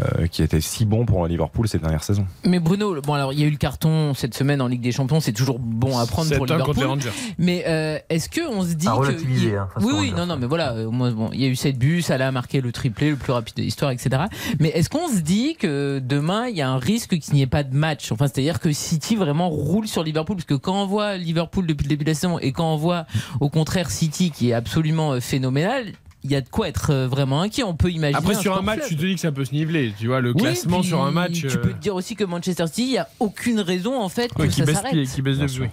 euh, 0.00 0.26
qui 0.26 0.42
était 0.42 0.60
si 0.60 0.84
bon 0.84 1.04
pour 1.06 1.26
Liverpool 1.26 1.68
ces 1.68 1.78
dernières 1.78 2.04
saisons. 2.04 2.26
Mais 2.44 2.58
Bruno, 2.60 3.00
bon 3.02 3.14
alors 3.14 3.32
il 3.36 3.42
y 3.42 3.44
a 3.44 3.48
eu 3.48 3.50
le 3.50 3.56
carton 3.58 4.14
cette 4.14 4.34
semaine 4.34 4.62
en 4.62 4.66
Ligue 4.66 4.80
des 4.80 4.92
Champions, 4.92 5.20
c'est 5.20 5.32
toujours 5.32 5.58
bon 5.58 5.98
à 5.98 6.06
prendre 6.06 6.34
pour 6.34 6.46
7-1 6.46 6.48
contre 6.48 6.52
Liverpool. 6.52 6.76
les 6.78 6.84
Rangers. 6.84 7.10
Mais 7.38 7.64
euh, 7.66 7.98
est-ce 8.08 8.28
que 8.28 8.40
on 8.48 8.62
se 8.62 8.72
dit 8.72 8.88
À 8.88 8.92
que 8.92 9.56
hein, 9.56 9.68
oui 9.82 9.92
oui 9.98 10.12
non 10.16 10.26
non 10.26 10.36
mais 10.36 10.46
voilà 10.46 10.72
euh, 10.72 10.90
moi, 10.90 11.10
bon, 11.10 11.30
il 11.32 11.40
y 11.40 11.44
a 11.44 11.48
eu 11.48 11.56
7 11.56 11.78
buts, 11.78 12.02
ça 12.02 12.14
a 12.14 12.30
marqué 12.30 12.60
le 12.60 12.72
triplé 12.72 13.10
le 13.10 13.16
plus 13.16 13.32
rapide 13.32 13.56
de 13.56 13.62
l'histoire 13.62 13.90
etc. 13.90 14.24
Mais 14.58 14.70
est-ce 14.70 14.88
qu'on 14.88 15.08
se 15.08 15.20
dit 15.20 15.56
que 15.56 16.00
demain 16.02 16.48
il 16.48 16.56
y 16.56 16.62
a 16.62 16.68
un 16.68 16.78
risque 16.78 17.18
qu'il 17.18 17.34
n'y 17.34 17.42
ait 17.42 17.46
pas 17.46 17.62
de 17.62 17.76
match? 17.76 18.10
Enfin 18.10 18.26
c'est-à-dire 18.26 18.58
que 18.58 18.72
City 18.72 19.16
vraiment 19.16 19.50
roule 19.50 19.86
sur 19.86 20.02
Liverpool 20.02 20.36
parce 20.36 20.46
que 20.46 20.54
quand 20.54 20.82
on 20.82 20.86
voit 20.86 21.16
Liverpool 21.16 21.66
depuis 21.66 21.84
le 21.84 21.90
début 21.90 22.04
de 22.04 22.10
la 22.10 22.14
saison 22.14 22.38
et 22.38 22.52
quand 22.52 22.72
on 22.72 22.76
voit 22.76 23.06
au 23.40 23.50
contraire 23.50 23.90
City 23.90 24.30
qui 24.30 24.50
est 24.50 24.54
absolument 24.54 25.12
euh, 25.12 25.20
phénoménal. 25.20 25.92
Il 26.24 26.30
y 26.32 26.34
a 26.34 26.40
de 26.40 26.48
quoi 26.48 26.66
être 26.68 26.90
euh, 26.90 27.06
vraiment 27.06 27.42
inquiet. 27.42 27.62
On 27.62 27.76
peut 27.76 27.90
imaginer. 27.90 28.18
Après, 28.18 28.34
sur 28.34 28.56
un 28.56 28.62
match, 28.62 28.78
fleuve. 28.78 28.88
tu 28.88 28.96
te 28.96 29.00
dis 29.04 29.14
que 29.14 29.20
ça 29.20 29.30
peut 29.30 29.44
se 29.44 29.52
niveler. 29.52 29.92
Tu 29.98 30.08
vois, 30.08 30.20
le 30.20 30.32
Oui, 30.32 30.42
classement 30.42 30.80
puis 30.80 30.88
sur 30.88 31.02
un 31.02 31.10
match. 31.12 31.32
Tu 31.40 31.46
euh, 31.46 31.56
peux 31.60 31.72
te 31.72 31.78
dire 31.78 31.94
aussi 31.94 32.16
que 32.16 32.24
Manchester 32.24 32.66
City, 32.66 32.82
il 32.82 32.90
n'y 32.92 32.98
a 32.98 33.08
aucune 33.20 33.60
raison 33.60 34.00
en 34.00 34.08
fait 34.08 34.32
que 34.34 34.42
ouais, 34.42 34.48
qui 34.48 34.54
ça 34.60 34.64
baisse, 34.64 34.76
s'arrête. 34.76 35.08
qui 35.08 35.22
baisse 35.22 35.38
de 35.38 35.60
oui. 35.62 35.68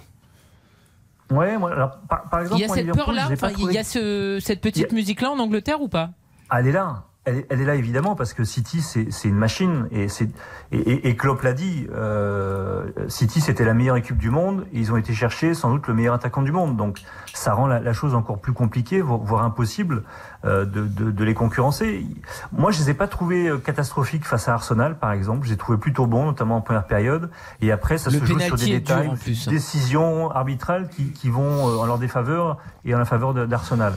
Ouais, 1.31 1.57
moi, 1.57 1.71
alors, 1.73 1.97
par, 2.07 2.29
par 2.29 2.41
exemple, 2.41 2.59
Il 2.61 2.67
y 2.67 2.69
a 2.69 2.73
cette 2.73 2.91
peur-là, 2.91 3.29
il 3.31 3.37
trouvé- 3.37 3.73
y 3.73 3.77
a 3.79 3.83
ce- 3.83 4.39
cette 4.41 4.61
petite 4.61 4.91
musique-là 4.91 5.31
en 5.31 5.39
Angleterre 5.39 5.81
ou 5.81 5.87
pas? 5.87 6.11
Elle 6.55 6.67
est 6.67 6.71
là. 6.71 7.03
Elle 7.25 7.37
est, 7.37 7.45
elle 7.49 7.61
est 7.61 7.65
là 7.65 7.75
évidemment 7.75 8.15
parce 8.15 8.33
que 8.33 8.43
City 8.43 8.81
c'est 8.81 9.27
une 9.29 9.35
machine 9.37 9.87
et 9.91 10.07
et, 10.73 10.77
et, 10.77 11.07
et 11.07 11.15
Klopp 11.15 11.41
l'a 11.43 11.53
dit. 11.53 11.87
euh, 11.93 12.85
City 13.07 13.39
c'était 13.39 13.63
la 13.63 13.73
meilleure 13.73 13.95
équipe 13.95 14.17
du 14.17 14.29
monde 14.29 14.65
et 14.73 14.79
ils 14.79 14.91
ont 14.91 14.97
été 14.97 15.13
chercher 15.13 15.53
sans 15.53 15.71
doute 15.71 15.87
le 15.87 15.93
meilleur 15.93 16.15
attaquant 16.15 16.41
du 16.41 16.51
monde. 16.51 16.75
Donc 16.75 17.01
ça 17.33 17.53
rend 17.53 17.67
la, 17.67 17.79
la 17.79 17.93
chose 17.93 18.13
encore 18.13 18.39
plus 18.39 18.51
compliquée, 18.51 18.99
vo- 19.01 19.19
voire 19.23 19.45
impossible 19.45 20.03
euh, 20.43 20.65
de, 20.65 20.85
de, 20.85 21.11
de 21.11 21.23
les 21.23 21.33
concurrencer. 21.33 22.05
Moi 22.51 22.71
je 22.71 22.79
les 22.79 22.89
ai 22.89 22.93
pas 22.93 23.07
trouvés 23.07 23.47
euh, 23.47 23.57
catastrophiques 23.57 24.25
face 24.25 24.49
à 24.49 24.53
Arsenal 24.55 24.97
par 24.99 25.13
exemple. 25.13 25.43
Je 25.45 25.49
les 25.49 25.53
ai 25.53 25.57
trouvés 25.57 25.77
plutôt 25.77 26.05
bons, 26.07 26.25
notamment 26.25 26.57
en 26.57 26.61
première 26.61 26.87
période. 26.87 27.29
Et 27.61 27.71
après 27.71 27.97
ça 27.97 28.09
Le 28.09 28.19
se 28.19 28.25
joue 28.25 28.37
sur 28.39 28.57
des 28.57 28.65
détails, 28.67 29.07
en 29.07 29.15
plus. 29.15 29.47
décisions 29.47 30.29
arbitrales 30.29 30.89
qui, 30.89 31.11
qui 31.13 31.29
vont 31.29 31.69
euh, 31.69 31.77
en 31.77 31.85
leur 31.85 31.99
défaveur 31.99 32.57
et 32.83 32.93
en 32.93 32.99
la 32.99 33.05
faveur 33.05 33.33
d'Arsenal. 33.33 33.93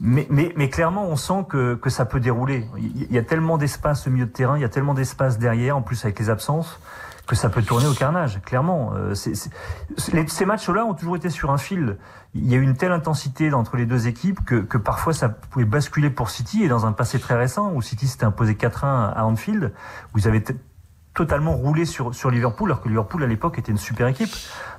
Mais, 0.00 0.26
mais, 0.30 0.52
mais 0.56 0.68
clairement, 0.68 1.06
on 1.06 1.16
sent 1.16 1.46
que, 1.48 1.74
que 1.74 1.88
ça 1.90 2.04
peut 2.04 2.20
dérouler. 2.20 2.66
Il 2.76 3.10
y 3.10 3.18
a 3.18 3.22
tellement 3.22 3.56
d'espace 3.56 4.06
au 4.06 4.10
milieu 4.10 4.26
de 4.26 4.30
terrain, 4.30 4.56
il 4.58 4.60
y 4.60 4.64
a 4.64 4.68
tellement 4.68 4.94
d'espace 4.94 5.38
derrière, 5.38 5.76
en 5.76 5.82
plus 5.82 6.04
avec 6.04 6.18
les 6.18 6.28
absences, 6.28 6.78
que 7.26 7.34
ça 7.34 7.48
peut 7.48 7.62
tourner 7.62 7.86
au 7.86 7.94
carnage, 7.94 8.40
clairement. 8.42 8.92
Euh, 8.94 9.14
ces 9.14 10.44
matchs-là 10.44 10.84
ont 10.84 10.94
toujours 10.94 11.16
été 11.16 11.30
sur 11.30 11.50
un 11.50 11.58
fil. 11.58 11.96
Il 12.34 12.46
y 12.46 12.54
a 12.54 12.58
eu 12.58 12.62
une 12.62 12.76
telle 12.76 12.92
intensité 12.92 13.52
entre 13.52 13.76
les 13.76 13.86
deux 13.86 14.06
équipes 14.06 14.44
que, 14.44 14.56
que 14.56 14.78
parfois 14.78 15.12
ça 15.14 15.28
pouvait 15.30 15.64
basculer 15.64 16.10
pour 16.10 16.28
City. 16.30 16.62
Et 16.62 16.68
dans 16.68 16.84
un 16.86 16.92
passé 16.92 17.18
très 17.18 17.34
récent, 17.34 17.72
où 17.72 17.80
City 17.82 18.06
s'était 18.06 18.26
imposé 18.26 18.52
4-1 18.54 18.84
à 19.14 19.24
Anfield, 19.24 19.72
vous 20.12 20.28
avez 20.28 20.42
t- 20.42 20.54
totalement 21.16 21.52
roulé 21.56 21.84
sur, 21.86 22.14
sur 22.14 22.30
Liverpool, 22.30 22.68
alors 22.70 22.82
que 22.82 22.88
Liverpool 22.88 23.24
à 23.24 23.26
l'époque 23.26 23.58
était 23.58 23.72
une 23.72 23.78
super 23.78 24.06
équipe. 24.06 24.28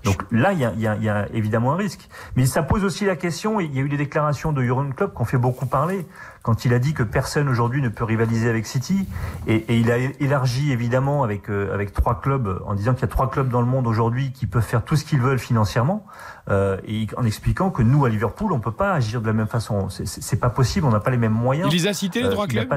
Donc 0.06 0.24
là, 0.32 0.54
il 0.54 0.60
y 0.60 0.66
a, 0.66 0.72
y 0.78 0.88
a- 0.88 0.96
y 0.96 1.10
a 1.10 1.28
évidemment 1.34 1.74
un 1.74 1.76
risque. 1.76 2.08
Mais 2.36 2.46
ça 2.46 2.62
pose 2.64 2.84
aussi 2.86 3.04
la 3.06 3.16
question, 3.16 3.60
il 3.60 3.76
y 3.76 3.80
a 3.80 3.82
eu 3.82 3.90
des 3.90 3.98
déclarations 3.98 4.54
de 4.54 4.62
Jurgen 4.62 4.94
Klopp 4.94 5.16
qui 5.16 5.22
ont 5.22 5.26
fait 5.26 5.40
beaucoup 5.40 5.66
parler, 5.66 6.06
quand 6.44 6.64
il 6.64 6.74
a 6.74 6.80
dit 6.80 6.94
que 6.94 7.04
personne 7.04 7.50
aujourd'hui 7.50 7.82
ne 7.82 7.90
peut 7.90 8.04
rivaliser 8.06 8.48
avec 8.50 8.68
City, 8.68 9.10
et, 9.48 9.56
et 9.56 9.78
il 9.80 9.92
a 9.92 9.98
élargi 9.98 10.72
évidemment 10.72 11.24
avec, 11.24 11.50
euh, 11.50 11.74
avec 11.74 11.92
trois 11.92 12.22
clubs, 12.22 12.62
en 12.66 12.76
disant 12.76 12.94
qu'il 12.94 13.02
y 13.02 13.06
a 13.06 13.10
trois 13.10 13.30
clubs 13.30 13.50
dans 13.50 13.60
le 13.62 13.68
monde 13.68 13.88
aujourd'hui 13.88 14.32
qui 14.32 14.46
peuvent 14.46 14.64
faire 14.64 14.86
tout 14.86 14.96
ce 14.96 15.04
qu'ils 15.04 15.20
veulent 15.20 15.40
financièrement, 15.40 16.06
euh, 16.50 16.78
et 16.88 17.08
en 17.18 17.26
expliquant 17.26 17.72
que 17.72 17.82
nous, 17.82 18.06
à 18.06 18.10
Liverpool, 18.10 18.54
on 18.54 18.60
peut 18.60 18.72
pas 18.72 18.94
agir 18.94 19.22
de 19.22 19.28
la 19.28 19.34
même 19.34 19.48
façon. 19.48 19.90
C'est- 19.90 20.40
pas 20.40 20.50
possible, 20.52 20.86
on 20.86 20.92
n'a 20.92 21.00
pas 21.00 21.10
les 21.10 21.18
mêmes 21.18 21.34
moyens. 21.34 21.74
Il 21.74 21.76
les 21.76 21.88
a 21.88 21.94
cités, 21.94 22.22
les 22.22 22.28
Euh, 22.28 22.32
trois 22.32 22.46
clubs? 22.48 22.70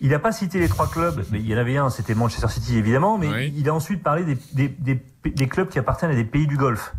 Il 0.00 0.10
n'a 0.10 0.18
pas 0.18 0.32
cité 0.32 0.58
les 0.58 0.68
trois 0.68 0.88
clubs, 0.88 1.22
mais 1.30 1.38
il 1.40 1.46
y 1.46 1.54
en 1.54 1.58
avait 1.58 1.76
un, 1.76 1.90
c'était 1.90 2.14
Manchester 2.14 2.48
City 2.48 2.78
évidemment, 2.78 3.18
mais 3.18 3.48
il 3.54 3.68
a 3.68 3.74
ensuite 3.74 4.02
parlé 4.02 4.24
des, 4.24 4.38
des, 4.52 4.68
des, 4.68 5.02
des 5.30 5.48
clubs 5.48 5.68
qui 5.68 5.78
appartiennent 5.78 6.10
à 6.10 6.14
des 6.14 6.24
pays 6.24 6.46
du 6.46 6.56
Golfe. 6.56 6.94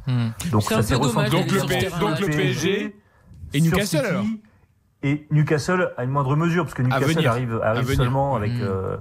Donc 0.52 0.64
C'est 0.64 0.76
un 0.76 0.82
s'est 0.82 0.95
sur 0.95 1.04
ce 1.06 1.20
le 1.20 1.30
terrain-là. 1.30 1.99
Donc 1.99 2.20
le 2.20 2.28
PSG 2.28 2.95
et 3.54 3.62
Newcastle, 3.62 3.86
City, 3.86 3.97
alors 4.08 4.26
Et 5.04 5.26
Newcastle 5.32 5.93
à 5.97 6.04
une 6.04 6.12
moindre 6.12 6.36
mesure, 6.36 6.64
parce 6.64 6.76
que 6.76 6.84
Newcastle 6.84 7.26
arrive, 7.28 7.60
arrive 7.64 7.93
seulement 7.95 8.36
avec, 8.36 8.52
Mm. 8.52 8.62
euh, 8.62 8.97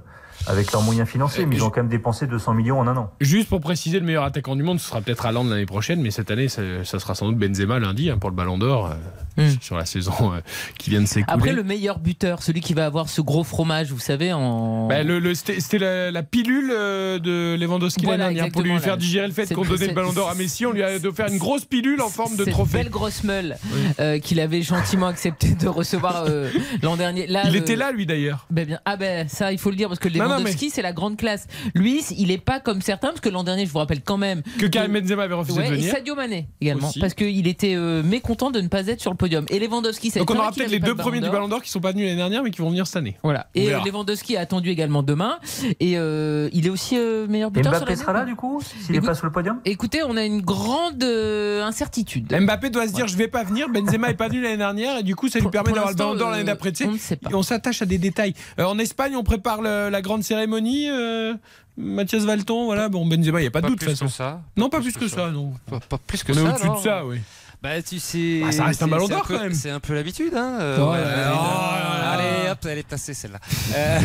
avec 0.47 0.73
leurs 0.73 0.83
moyens 0.83 1.09
financiers, 1.09 1.47
mais 1.47 1.57
ils 1.57 1.63
ont 1.65 1.71
quand 1.71 1.81
même 1.81 1.89
dépensé 1.89 2.27
200 2.27 2.55
millions 2.55 2.81
en 2.81 2.87
un 2.89 2.97
an. 2.97 3.11
Juste 3.21 3.49
pour 3.49 3.61
préciser, 3.61 4.01
le 4.01 4.07
meilleur 4.07 4.25
attaquant 4.25 4.57
du 4.57 4.63
monde, 4.63 4.81
ce 4.81 4.89
sera 4.89 5.01
peut-être 5.01 5.27
Haaland 5.27 5.45
l'année 5.45 5.67
prochaine, 5.67 6.01
mais 6.01 6.11
cette 6.11 6.31
année, 6.31 6.49
ça, 6.49 6.63
ça 6.85 6.99
sera 6.99 7.15
sans 7.15 7.27
doute 7.31 7.39
Benzema 7.39 7.79
lundi 7.79 8.11
hein, 8.11 8.19
pour 8.19 8.31
le 8.31 8.37
Ballon 8.37 8.59
d'Or 8.59 8.91
euh, 9.39 9.51
sur 9.61 9.77
la 9.77 9.85
saison 9.87 10.13
euh, 10.35 10.41
qui 10.79 10.91
vient 10.91 11.01
de 11.03 11.07
s'écouler. 11.07 11.33
Après, 11.35 11.53
le 11.53 11.63
meilleur 11.63 11.99
buteur, 11.99 12.43
celui 12.43 12.61
qui 12.61 12.75
va 12.75 12.87
avoir 12.87 13.09
ce 13.09 13.21
gros 13.21 13.45
fromage, 13.45 13.93
vous 13.93 13.99
savez, 13.99 14.33
en. 14.33 14.89
Bah, 14.89 15.03
le- 15.03 15.19
le- 15.19 15.35
C'était 15.35 15.79
la, 15.79 16.11
la 16.11 16.23
pilule 16.23 16.71
euh, 16.73 17.19
de 17.19 17.57
Lewandowski 17.61 18.05
Voilà, 18.05 18.25
l'année 18.25 18.35
dernière 18.37 18.53
pour 18.53 18.63
lui 18.63 18.79
faire 18.79 18.97
digérer 18.97 19.27
le 19.27 19.33
fait 19.33 19.53
qu'on 19.55 19.63
donnait 19.63 19.89
le 19.89 19.95
ballon 19.95 20.13
d'or 20.13 20.31
à 20.31 20.35
Messi. 20.35 20.67
On 20.67 20.73
lui 20.73 20.83
a 20.83 20.91
offert 21.05 21.29
une 21.29 21.39
grosse 21.39 21.65
pilule 21.65 22.01
en 22.01 22.09
forme 22.09 22.37
de 22.37 22.45
cette 22.45 22.53
trophée. 22.53 22.79
belle 22.79 22.91
grosse 22.91 23.25
meule 23.25 23.57
euh, 24.01 24.19
qu'il 24.19 24.41
avait 24.41 24.63
gentiment 24.63 25.07
accepté 25.07 25.55
de 25.55 25.69
recevoir 25.69 26.25
euh, 26.29 26.49
l'an 26.83 26.97
dernier. 26.97 27.27
Là, 27.27 27.43
Il 27.47 27.57
était 27.57 27.77
là, 27.77 27.93
lui 27.93 28.07
d'ailleurs. 28.07 28.47
Ben 28.51 28.67
bien, 28.67 28.81
ah 28.85 28.97
ben 28.97 29.29
ça 29.29 29.53
il 29.53 29.59
faut 29.59 29.71
le 29.71 29.77
dire 29.77 29.89
parce 29.89 29.99
que 30.01 30.09
non, 30.09 30.30
Lewandowski 30.39 30.71
c'est 30.71 30.83
la 30.83 30.93
grande 30.93 31.17
classe. 31.17 31.47
Lui 31.75 32.03
il 32.17 32.31
est 32.31 32.39
pas 32.39 32.61
comme 32.61 32.81
certains 32.83 33.09
parce 33.09 33.21
que 33.21 33.29
l'an 33.29 33.45
dernier 33.45 33.67
je 33.67 33.71
vous 33.73 33.79
rappelle 33.79 34.03
quand 34.03 34.17
même 34.19 34.43
Que 34.59 34.67
Karim 34.67 34.93
Benzema 34.93 35.25
avait 35.25 35.35
refusé 35.35 35.59
Ouais, 35.61 35.69
de 35.69 35.75
et 35.75 35.79
venir. 35.79 35.93
Sadio 35.93 36.15
Mané 36.15 36.49
également 36.61 36.89
Aussi. 36.89 37.01
parce 37.01 37.15
qu'il 37.15 37.47
était 37.47 37.75
euh, 37.75 38.03
mécontent 38.03 38.51
de 38.51 38.61
ne 38.61 38.69
pas 38.69 38.87
être 38.87 39.01
sur 39.01 39.11
le 39.11 39.17
podium. 39.17 39.45
Et 39.49 39.59
Lewandowski 39.59 40.11
c'est 40.11 40.19
Donc 40.21 40.31
on 40.31 40.37
aura 40.39 40.53
peut-être 40.53 40.71
les 40.71 40.79
deux 40.79 40.95
premiers 40.95 41.21
du. 41.21 41.29
Ballon 41.31 41.49
d'Or 41.49 41.63
qui 41.63 41.71
sont 41.71 41.81
pas 41.81 41.93
venus 41.93 42.05
l'année 42.07 42.17
dernière 42.17 42.43
mais 42.43 42.51
qui 42.51 42.61
vont 42.61 42.71
venir 42.71 42.87
cette 42.87 42.97
année. 42.97 43.17
Voilà. 43.23 43.47
Et 43.55 43.67
verra. 43.69 43.85
Lewandowski 43.85 44.35
est 44.35 44.39
attendu 44.39 44.71
également 44.71 45.03
demain 45.03 45.39
et 45.79 45.97
euh, 45.99 46.49
il 46.53 46.67
est 46.67 46.71
aussi 46.71 46.97
euh, 46.99 47.27
meilleur 47.29 47.51
buteur 47.51 47.73
Mbappé 47.73 47.97
sera 47.97 48.13
là 48.13 48.25
du 48.25 48.35
coup, 48.37 48.61
s'il 48.61 48.95
est 48.95 48.99
Écoute- 48.99 49.09
pas 49.09 49.15
sur 49.15 49.27
le 49.27 49.33
podium 49.33 49.61
Écoutez, 49.65 50.03
on 50.05 50.17
a 50.17 50.25
une 50.25 50.41
grande 50.41 51.03
euh, 51.05 51.63
incertitude. 51.65 52.33
Mbappé 52.35 52.71
doit 52.71 52.87
se 52.89 52.93
dire 52.93 53.07
je 53.09 53.17
vais 53.17 53.29
pas 53.29 53.45
venir, 53.45 53.69
Benzema 53.69 54.11
est 54.11 54.15
pas 54.15 54.29
venu 54.29 54.41
l'année 54.43 54.57
dernière 54.57 54.99
et 54.99 55.03
du 55.03 55.15
coup 55.17 55.29
ça 55.29 55.39
lui 55.39 55.49
permet 55.49 55.73
d'avoir 55.73 55.91
le 55.91 55.97
ballon 55.97 56.15
d'or 56.15 56.31
l'année 56.31 56.43
euh, 56.43 56.47
d'après. 56.47 56.73
on 56.85 56.93
ne 56.93 56.99
sait 56.99 57.17
pas. 57.17 57.31
Et 57.31 57.35
on 57.35 57.43
s'attache 57.43 57.83
à 57.83 57.87
des 57.87 57.99
détails. 57.99 58.35
Euh, 58.59 58.65
en 58.65 58.79
Espagne, 58.79 59.17
on 59.17 59.23
prépare 59.23 59.61
la 59.63 60.01
grande 60.03 60.20
cérémonie. 60.23 60.89
euh, 60.89 61.35
Mathias 61.77 62.25
Valton, 62.25 62.67
voilà. 62.67 62.89
Bon, 62.89 63.07
Benzema, 63.07 63.41
il 63.41 63.45
n'y 63.45 63.49
a 63.49 63.51
pas 63.51 63.61
de 63.63 63.69
doute 63.69 63.81
de 63.81 63.85
plus 63.85 63.93
toute 63.93 63.99
façon. 63.99 64.07
que 64.07 64.13
ça. 64.13 64.43
Non, 64.57 64.69
pas 64.69 64.81
plus 64.81 64.93
que 64.97 65.09
ça, 65.09 65.31
non. 65.31 65.53
Pas, 65.71 65.81
pas 65.81 65.99
plus 66.07 66.23
que 66.23 66.33
On 66.33 66.35
est 66.35 66.39
ça. 66.59 66.67
au-dessus 66.67 66.69
de 66.83 66.89
ça, 66.89 67.07
oui. 67.07 67.19
Bah, 67.63 67.83
tu 67.83 67.99
sais. 67.99 68.41
Bah, 68.43 68.53
ça 68.53 68.65
reste 68.65 68.83
un 68.83 68.89
ballon 68.89 69.07
d'or, 69.09 69.25
quand 69.27 69.39
même. 69.39 69.53
C'est 69.55 69.71
un 69.71 69.81
peu 69.81 69.95
l'habitude, 69.95 70.33
hein. 70.35 70.59
euh, 70.61 70.79
Oh 70.81 70.93
ouais, 70.93 70.99
allez, 70.99 72.49
oh 72.49 72.53
hop, 72.53 72.59
elle 72.67 72.79
est 72.79 72.83
placée 72.87 73.13
celle-là. 73.15 73.39
Euh, 73.77 74.01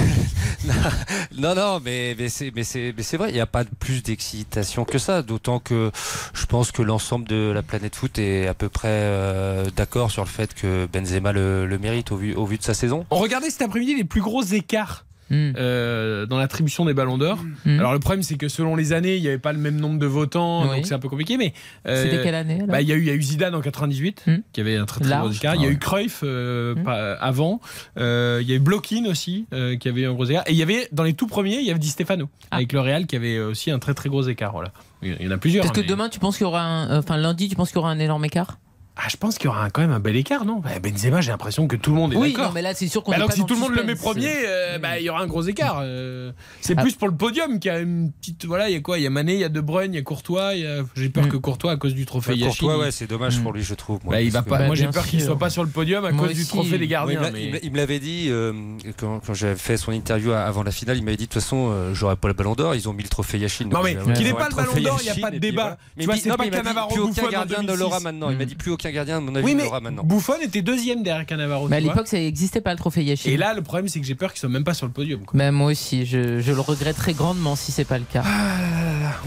non, 1.37 1.55
non, 1.55 1.81
mais, 1.83 2.15
mais 2.17 2.29
c'est 2.29 2.51
mais 2.55 2.63
c'est 2.63 2.93
mais 2.95 3.03
c'est 3.03 3.17
vrai, 3.17 3.29
il 3.29 3.33
n'y 3.33 3.39
a 3.39 3.45
pas 3.45 3.63
plus 3.79 4.03
d'excitation 4.03 4.83
que 4.85 4.97
ça. 4.97 5.21
D'autant 5.21 5.59
que 5.59 5.91
je 6.33 6.45
pense 6.45 6.71
que 6.71 6.81
l'ensemble 6.81 7.27
de 7.27 7.51
la 7.53 7.61
planète 7.61 7.95
foot 7.95 8.17
est 8.19 8.47
à 8.47 8.53
peu 8.53 8.67
près 8.69 8.87
euh, 8.91 9.65
d'accord 9.75 10.11
sur 10.11 10.23
le 10.23 10.29
fait 10.29 10.53
que 10.53 10.87
Benzema 10.91 11.31
le, 11.31 11.65
le 11.65 11.77
mérite 11.79 12.11
au 12.11 12.17
vu 12.17 12.33
au 12.35 12.45
vu 12.45 12.57
de 12.57 12.63
sa 12.63 12.73
saison. 12.73 13.05
On 13.09 13.17
regardait 13.17 13.49
cet 13.49 13.61
après-midi 13.61 13.95
les 13.95 14.03
plus 14.03 14.21
gros 14.21 14.43
écarts. 14.43 15.05
Euh, 15.31 16.25
dans 16.25 16.37
l'attribution 16.37 16.85
des 16.85 16.93
ballons 16.93 17.17
d'or. 17.17 17.39
Alors 17.65 17.93
le 17.93 17.99
problème 17.99 18.23
c'est 18.23 18.37
que 18.37 18.47
selon 18.47 18.75
les 18.75 18.93
années 18.93 19.15
il 19.15 19.21
n'y 19.21 19.27
avait 19.27 19.37
pas 19.37 19.53
le 19.53 19.59
même 19.59 19.77
nombre 19.77 19.99
de 19.99 20.05
votants 20.05 20.69
Oui. 20.69 20.77
donc 20.77 20.85
c'est 20.85 20.93
un 20.93 20.99
peu 20.99 21.09
compliqué 21.09 21.37
mais 21.37 21.53
euh, 21.87 22.03
C'était 22.03 22.23
quelle 22.23 22.35
année, 22.35 22.59
bah, 22.67 22.81
Il 22.81 22.87
y 22.87 22.91
a 22.91 22.95
eu 22.95 22.99
il 23.01 23.07
y 23.07 23.09
a 23.09 23.13
eu 23.13 23.21
Zidane 23.21 23.55
en 23.55 23.61
98 23.61 24.25
qui 24.53 24.61
avait 24.61 24.75
un 24.77 24.85
très 24.85 25.01
très 25.01 25.17
gros 25.17 25.31
écart. 25.31 25.55
Il 25.55 25.61
y 25.61 25.65
a 25.65 25.69
Ah 25.69 25.71
eu. 25.71 25.77
Cruyff 25.79 26.21
euh, 26.23 26.75
pas- 26.75 27.13
avant. 27.13 27.59
Il 27.97 28.01
y 28.47 28.51
a 28.51 28.55
eu 28.55 28.59
Blokin 28.59 29.05
aussi 29.07 29.45
qui 29.79 29.87
avait 29.89 30.05
un 30.05 30.13
gros 30.13 30.25
écart 30.25 30.43
et 30.47 30.51
il 30.51 30.57
y 30.57 30.63
avait 30.63 30.87
dans 30.91 31.03
les 31.03 31.13
tout 31.13 31.27
premiers 31.27 31.55
il 31.57 31.65
y 31.65 31.69
avait 31.71 31.79
Di 31.79 31.89
Stefano 31.89 32.29
avec 32.51 32.73
le 32.73 32.79
Real 32.79 33.05
qui 33.07 33.15
avait 33.15 33.39
aussi 33.39 33.71
un 33.71 33.79
très 33.79 33.93
très 33.93 34.09
gros 34.09 34.23
écart 34.27 34.51
voilà. 34.53 34.71
Il 35.03 35.21
y 35.21 35.27
en 35.27 35.31
a 35.31 35.37
plusieurs. 35.37 35.63
Parce 35.63 35.75
que 35.75 35.81
mais- 35.81 35.87
demain, 35.87 36.09
tu 36.09 36.19
penses 36.19 36.37
qu'il 36.37 36.45
y 36.45 36.47
aura 36.47 36.63
un. 36.63 36.97
Enfin, 36.97 37.17
lundi, 37.17 37.47
tu 37.47 37.55
penses 37.55 37.69
qu'il 37.69 37.75
y 37.75 37.79
aura 37.79 37.91
un 37.91 37.99
énorme 37.99 38.25
écart? 38.25 38.57
Ah, 38.97 39.07
je 39.09 39.17
pense 39.17 39.37
qu'il 39.37 39.45
y 39.45 39.47
aura 39.49 39.65
un- 39.65 39.69
quand 39.69 39.81
même 39.81 39.91
un 39.91 39.99
bel 39.99 40.15
écart, 40.15 40.45
non? 40.45 40.59
Bah, 40.61 40.69
Benzema, 40.81 41.19
j'ai 41.19 41.31
l'impression 41.31 41.67
que 41.67 41.75
tout 41.75 41.89
le 41.91 41.97
monde 41.97 42.13
est 42.13 42.15
Oui, 42.15 42.31
d'accord. 42.31 42.53
mais 42.53 42.61
là, 42.61 42.73
c'est 42.73 42.87
sûr 42.87 43.03
qu'on 43.03 43.11
Bah, 43.11 43.17
est 43.17 43.19
donc, 43.19 43.29
pas 43.29 43.33
si 43.35 43.41
dans 43.41 43.45
tout 43.47 43.53
le 43.55 43.59
monde 43.59 43.75
le 43.75 43.83
met 43.83 43.93
premier, 43.95 44.31
euh, 44.47 44.79
bah, 44.79 44.99
il 44.99 45.05
y 45.05 45.09
aura 45.09 45.21
un 45.21 45.27
gros 45.27 45.41
écart. 45.43 45.79
euh. 45.83 46.31
c'est 46.61 46.75
Ah. 46.77 46.81
plus 46.81 46.93
pour 46.93 47.07
le 47.09 47.13
podium 47.15 47.59
qu'il 47.59 47.71
y 47.71 47.75
a 47.75 47.79
une 47.79 48.11
petite. 48.13 48.45
Voilà, 48.45 48.69
il 48.69 48.73
y 48.73 48.77
a 48.77 48.79
quoi? 48.79 48.97
Il 48.97 49.03
y 49.03 49.07
a 49.07 49.09
Mané, 49.09 49.33
il 49.33 49.39
y 49.39 49.43
a 49.43 49.49
De 49.49 49.59
Bruyne, 49.59 49.93
il 49.93 49.97
y 49.97 49.99
a 49.99 50.01
Courtois. 50.01 50.51
a- 50.51 50.83
J'ai 50.95 51.09
peur 51.09 51.27
que 51.27 51.35
Courtois, 51.37 51.73
à 51.73 51.77
cause 51.77 51.93
du 51.93 52.05
trophée 52.05 52.35
Yachine, 52.35 52.47
Courtois, 52.47 52.77
ouais, 52.79 52.91
c'est 52.91 53.07
dommage 53.07 53.39
pour 53.41 53.51
lui, 53.51 53.63
je 53.63 53.73
trouve. 53.73 53.99
moi, 54.05 54.15
Bah, 54.15 54.21
il 54.21 54.31
va 54.31 54.41
pas. 54.43 54.59
que- 54.59 54.65
Moi, 54.65 54.75
j'ai 54.75 54.87
peur 54.87 55.05
qu'il 55.05 55.21
soit 55.21 55.37
pas 55.37 55.49
sur 55.49 55.63
le 55.63 55.69
podium 55.69 56.05
à 56.05 56.11
Moi 56.11 56.27
cause 56.27 56.35
du 56.37 56.45
trophée 56.45 56.77
des 56.77 56.87
gardiens. 56.87 57.21
Ouais, 57.21 57.31
il 57.35 57.51
mais- 57.51 57.69
me 57.69 57.77
l'avait 57.77 57.99
dit 57.99 58.27
euh, 58.29 58.53
quand, 58.97 59.19
quand 59.19 59.33
j'avais 59.33 59.55
fait 59.57 59.75
son 59.77 59.91
interview 59.91 60.31
avant 60.31 60.63
la 60.63 60.71
finale. 60.71 60.97
Il 60.97 61.03
m'avait 61.03 61.17
dit 61.17 61.25
de 61.27 61.29
toute 61.33 61.41
façon, 61.41 61.91
j'aurais 61.93 62.15
pas 62.15 62.29
le 62.29 62.33
ballon 62.33 62.53
d'or. 62.55 62.75
Ils 62.75 62.87
ont 62.87 62.93
mis 62.93 63.03
le 63.03 63.09
trophée 63.09 63.37
Yachine. 63.39 63.67
Non, 63.69 63.81
mais 63.83 63.95
qu'il 63.95 64.25
ait 64.27 64.29
j'aurais 64.29 64.43
pas 64.43 64.49
le 64.49 64.55
ballon 64.55 64.81
d'or, 64.81 64.99
il 65.01 65.07
y 65.07 65.09
a 65.09 65.15
pas 65.15 65.31
de 65.31 65.37
débat. 65.37 65.77
Tu 65.79 65.93
Mais 65.97 66.05
vois, 66.05 66.15
c'est 66.15 66.29
pas 66.29 66.35
mais 66.39 66.47
il 66.47 66.51
m'a 66.51 66.57
dit, 66.57 66.63
Cannavaro, 66.63 67.09
gardien 67.29 67.57
ne 67.61 67.67
2006. 67.67 67.79
l'aura 67.79 67.99
maintenant. 67.99 68.29
Il 68.29 68.37
m'a 68.37 68.45
dit 68.45 68.55
plus 68.55 68.71
aucun 68.85 68.93
gardien, 68.93 69.17
à 69.17 69.19
mon 69.19 69.33
avis, 69.35 69.45
Oui, 69.45 69.55
mais 69.55 69.63
l'aura 69.63 69.79
maintenant. 69.79 70.03
Buffon 70.03 70.33
était 70.43 70.61
deuxième 70.61 71.01
derrière 71.03 71.25
Cannavaro. 71.25 71.67
Mais 71.67 71.77
à 71.77 71.79
l'époque, 71.79 72.07
ça 72.07 72.17
n'existait 72.17 72.61
pas 72.61 72.71
le 72.71 72.77
trophée 72.77 73.03
Yachine. 73.03 73.31
Et 73.31 73.37
là, 73.37 73.53
le 73.53 73.61
problème, 73.61 73.87
c'est 73.87 73.99
que 73.99 74.05
j'ai 74.05 74.15
peur 74.15 74.31
qu'ils 74.31 74.39
soient 74.41 74.49
même 74.49 74.63
pas 74.63 74.73
sur 74.73 74.85
le 74.85 74.91
podium. 74.91 75.21
quoi. 75.21 75.31
Mais 75.33 75.51
moi 75.51 75.71
aussi, 75.71 76.05
je, 76.05 76.39
je 76.39 76.51
le 76.51 76.59
regretterai 76.59 77.13
grandement 77.13 77.55
si 77.55 77.71
c'est 77.71 77.85
pas 77.85 77.97
le 77.97 78.05
cas. 78.11 78.23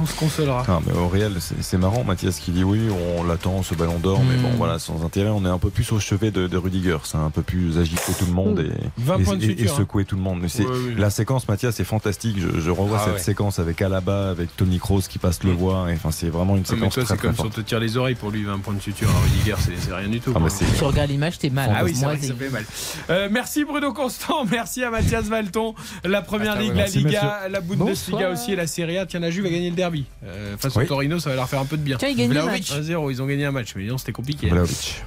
On 0.01 0.07
se 0.07 0.15
consolera. 0.15 0.65
Ah, 0.69 0.81
mais 0.87 0.93
au 0.97 1.09
réel, 1.09 1.33
c'est 1.41 1.61
c'est 1.63 1.79
marrant, 1.79 2.05
Mathias 2.05 2.39
qui 2.39 2.51
dit 2.53 2.63
oui, 2.65 2.81
on 3.19 3.25
l'attend 3.25 3.63
ce 3.63 3.75
ballon 3.75 3.99
d'or, 3.99 4.21
mais 4.23 4.37
Hmm. 4.37 4.43
bon, 4.43 4.51
voilà, 4.57 4.79
sans 4.79 5.05
intérêt, 5.05 5.31
on 5.31 5.45
est 5.45 5.49
un 5.49 5.59
peu 5.59 5.71
plus 5.71 5.91
au 5.93 5.99
chevet 5.99 6.31
de, 6.31 6.47
de 6.47 6.57
Rudiger, 6.57 6.99
c'est 7.05 7.17
un 7.17 7.31
peu 7.31 7.43
plus 7.43 7.79
agiter 7.79 8.13
tout 8.19 8.27
le 8.27 8.33
monde 8.33 8.61
et, 8.61 8.71
20 9.03 9.19
et- 9.19 9.23
points 9.25 9.37
de 9.37 9.43
et- 9.43 9.47
et 9.47 9.49
suture, 9.57 9.73
hein. 9.73 9.77
secouer 9.79 10.05
tout 10.05 10.17
le 10.17 10.23
monde. 10.23 10.39
Mais 10.41 10.49
c'est 10.49 10.65
Ouais, 10.65 10.95
la 10.97 11.11
séquence, 11.11 11.49
Mathias, 11.49 11.81
est 11.81 11.85
fantastique. 11.85 12.37
Je, 12.39 12.61
je 12.61 12.71
revois 12.71 12.99
Ah 13.01 13.05
cette 13.07 13.15
ouais. 13.15 13.21
séquence 13.21 13.59
avec 13.59 13.81
Alaba, 13.83 14.31
avec 14.31 14.55
Tony 14.57 14.79
Kroos 14.79 15.03
qui 15.09 15.19
passe 15.19 15.43
le 15.43 15.53
voix. 15.53 15.87
et, 15.91 15.95
Enfin, 15.95 16.11
c'est 16.13 16.29
vraiment 16.29 16.55
une 16.57 16.63
Non, 16.63 16.67
mais 16.73 16.77
séquence 16.77 16.95
toi, 16.95 17.05
c'est 17.09 17.17
comme 17.21 17.35
si 17.35 17.41
on 17.41 17.49
te 17.51 17.61
tire 17.61 17.81
les 17.81 17.97
oreilles 17.97 18.15
pour 18.15 18.31
lui, 18.31 18.45
20 18.45 18.59
points 18.59 18.75
de 18.75 18.81
suture 18.81 19.09
à 19.09 19.13
C'est 19.57 19.95
rien 19.95 20.09
du 20.09 20.21
tout. 20.21 20.33
Ah, 20.35 20.39
bah, 20.41 20.49
Tu 20.77 20.85
regardes 20.85 21.11
l'image, 21.11 21.39
t'es 21.39 21.51
mal. 21.51 21.71
Ah 21.75 21.85
oui, 21.85 21.93
c'est 21.95 22.01
Moi, 22.01 22.15
vrai 22.15 22.21
que 22.21 22.27
ça 22.27 22.35
fait 22.35 22.51
mal. 22.51 22.65
Euh, 23.11 23.29
merci 23.31 23.65
Bruno 23.65 23.93
Constant, 23.93 24.45
merci 24.51 24.83
à 24.85 24.91
Mathias 24.91 25.25
Valton. 25.25 25.75
La 26.05 26.23
première 26.23 26.53
Attends, 26.53 26.61
ligue, 26.61 26.73
ouais, 26.73 26.77
la 26.79 26.87
Liga, 26.87 27.03
monsieur. 27.23 27.51
la 27.53 27.61
Bundesliga 27.61 28.31
aussi 28.31 28.53
et 28.53 28.57
la 28.57 28.67
Serie 28.67 28.99
A. 28.99 29.07
Tiens, 29.07 29.21
la 29.21 29.31
Juve 29.31 29.47
a 29.47 29.51
gagné 29.51 29.71
le 29.71 29.77
derby. 29.77 30.05
Euh, 30.25 30.57
face 30.59 30.77
au 30.77 30.81
Oui. 30.81 30.87
Torino, 30.87 31.19
ça 31.19 31.31
va 31.31 31.37
leur 31.37 31.49
faire 31.49 31.61
un 31.61 31.65
peu 31.67 31.77
de 31.77 31.83
bien. 31.83 31.97
Tiens, 31.97 32.09
ils 32.09 32.17
gagnent 32.17 32.29
le 32.29 32.41
Vlahovic, 32.41 32.71
match. 32.71 32.81
1-0, 32.81 33.11
ils 33.11 33.23
ont 33.23 33.27
gagné 33.27 33.45
un 33.45 33.53
match, 33.53 33.73
mais 33.77 33.85
non, 33.85 33.99
c'était 33.99 34.13
compliqué. 34.13 34.51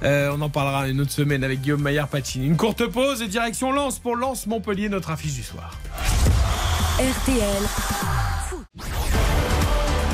Euh, 0.02 0.32
on 0.36 0.40
en 0.40 0.48
parlera 0.48 0.88
une 0.88 1.00
autre 1.00 1.12
semaine 1.12 1.44
avec 1.44 1.60
Guillaume 1.60 1.82
Maillard 1.82 2.08
Pacini. 2.08 2.46
Une 2.46 2.56
courte 2.56 2.86
pause 2.86 3.22
et 3.22 3.28
direction 3.28 3.72
Lens 3.72 3.98
pour 3.98 4.16
Lens 4.16 4.46
Montpellier, 4.46 4.88
notre 4.88 5.10
affiche 5.10 5.34
du 5.34 5.42
soir. 5.42 5.78
RTL, 6.98 7.62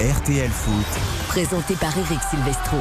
RTL 0.00 0.50
Foot. 0.50 0.86
présenté 1.28 1.74
par 1.74 1.96
Eric 1.98 2.18
Silvestro. 2.30 2.76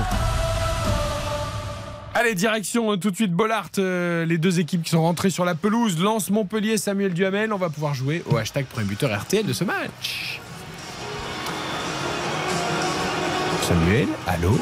Allez, 2.20 2.34
direction 2.34 2.92
euh, 2.92 2.98
tout 2.98 3.12
de 3.12 3.16
suite 3.16 3.32
Bollard. 3.32 3.70
euh, 3.78 4.26
les 4.26 4.40
deux 4.40 4.60
équipes 4.60 4.82
qui 4.82 4.90
sont 4.90 5.04
rentrées 5.04 5.30
sur 5.30 5.46
la 5.46 5.54
pelouse. 5.54 6.02
Lens 6.02 6.32
Montpellier, 6.32 6.78
Samuel 6.78 7.14
Duhamel. 7.14 7.54
On 7.54 7.58
va 7.58 7.70
pouvoir 7.70 7.94
jouer 7.94 8.24
au 8.26 8.38
hashtag 8.38 8.66
premier 8.66 8.88
buteur 8.88 9.16
RTL 9.16 9.46
de 9.46 9.54
ce 9.54 9.64
match. 9.64 10.42
Samuel, 13.62 14.08
allô? 14.26 14.58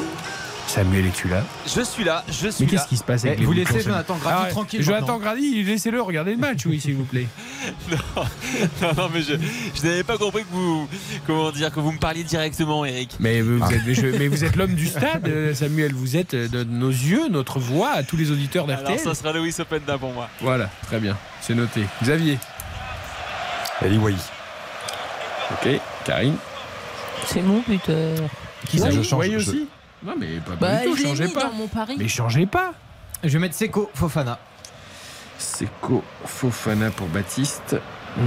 Samuel, 0.66 1.06
es-tu 1.06 1.28
là? 1.28 1.42
Je 1.64 1.80
suis 1.80 2.02
là, 2.04 2.24
je 2.28 2.48
suis 2.48 2.64
Mais 2.64 2.72
là. 2.72 2.78
qu'est-ce 2.78 2.88
qui 2.88 2.96
se 2.96 3.04
passe 3.04 3.24
avec 3.24 3.36
Eh, 3.38 3.40
les 3.40 3.46
vous 3.46 3.52
laissez 3.52 3.80
Jonathan 3.80 4.16
Grady 4.16 4.36
Ah 4.38 4.42
ouais, 4.44 4.50
tranquille 4.50 4.82
Jonathan. 4.82 5.18
Grady, 5.18 5.62
laissez-le 5.62 6.02
regarder 6.02 6.32
le 6.32 6.36
match, 6.38 6.66
oui, 6.66 6.80
s'il 6.80 6.96
vous 6.96 7.04
plaît. 7.04 7.28
non, 7.90 8.92
non, 8.96 9.08
mais 9.14 9.22
je, 9.22 9.34
je 9.74 9.82
n'avais 9.86 10.02
pas 10.02 10.18
compris 10.18 10.42
que 10.42 10.50
vous, 10.52 10.88
comment 11.26 11.50
dire, 11.52 11.72
que 11.72 11.78
vous 11.80 11.92
me 11.92 11.98
parliez 11.98 12.24
directement, 12.24 12.84
Eric. 12.84 13.16
Mais 13.20 13.40
vous 13.40 13.62
êtes, 13.72 13.86
mais 13.86 13.94
je- 13.94 14.06
mais 14.18 14.28
vous 14.28 14.44
êtes 14.44 14.56
l'homme 14.56 14.74
du 14.74 14.86
stade, 14.88 15.30
Samuel. 15.54 15.92
Vous 15.94 16.16
êtes 16.16 16.34
euh, 16.34 16.48
de 16.48 16.64
nos 16.64 16.90
yeux, 16.90 17.28
notre 17.28 17.58
voix 17.60 17.90
à 17.92 18.02
tous 18.02 18.16
les 18.16 18.30
auditeurs 18.32 18.64
Alors 18.68 18.80
d'RTL. 18.80 18.98
ça 18.98 19.14
sera 19.14 19.32
Louis 19.32 19.54
Openda 19.58 19.96
pour 19.98 20.12
moi. 20.12 20.28
Voilà, 20.40 20.68
très 20.88 20.98
bien, 20.98 21.16
c'est 21.40 21.54
noté. 21.54 21.82
Xavier. 22.02 22.38
Eli 23.82 23.98
Wahi. 23.98 24.16
Ok, 25.52 25.68
Karine. 26.04 26.36
C'est 27.26 27.42
mon 27.42 27.62
buteur. 27.66 28.18
Qui 28.68 28.78
ça 28.80 28.90
je 28.90 29.00
change, 29.02 29.28
aussi 29.36 29.68
Non, 30.04 30.14
mais 30.18 30.26
pas, 30.40 30.52
pas 30.52 30.56
Bah, 30.56 30.80
du 30.82 30.88
tout, 30.90 30.96
changez 30.96 31.28
pas. 31.28 31.44
dans 31.44 31.52
mon 31.52 31.66
pari. 31.68 31.96
Mais 31.98 32.08
changez 32.08 32.46
pas. 32.46 32.72
Je 33.24 33.30
vais 33.30 33.38
mettre 33.38 33.54
Seko 33.54 33.90
Fofana. 33.94 34.38
Seko 35.38 36.02
Fofana 36.24 36.90
pour 36.90 37.08
Baptiste. 37.08 37.76
Mmh, 38.16 38.22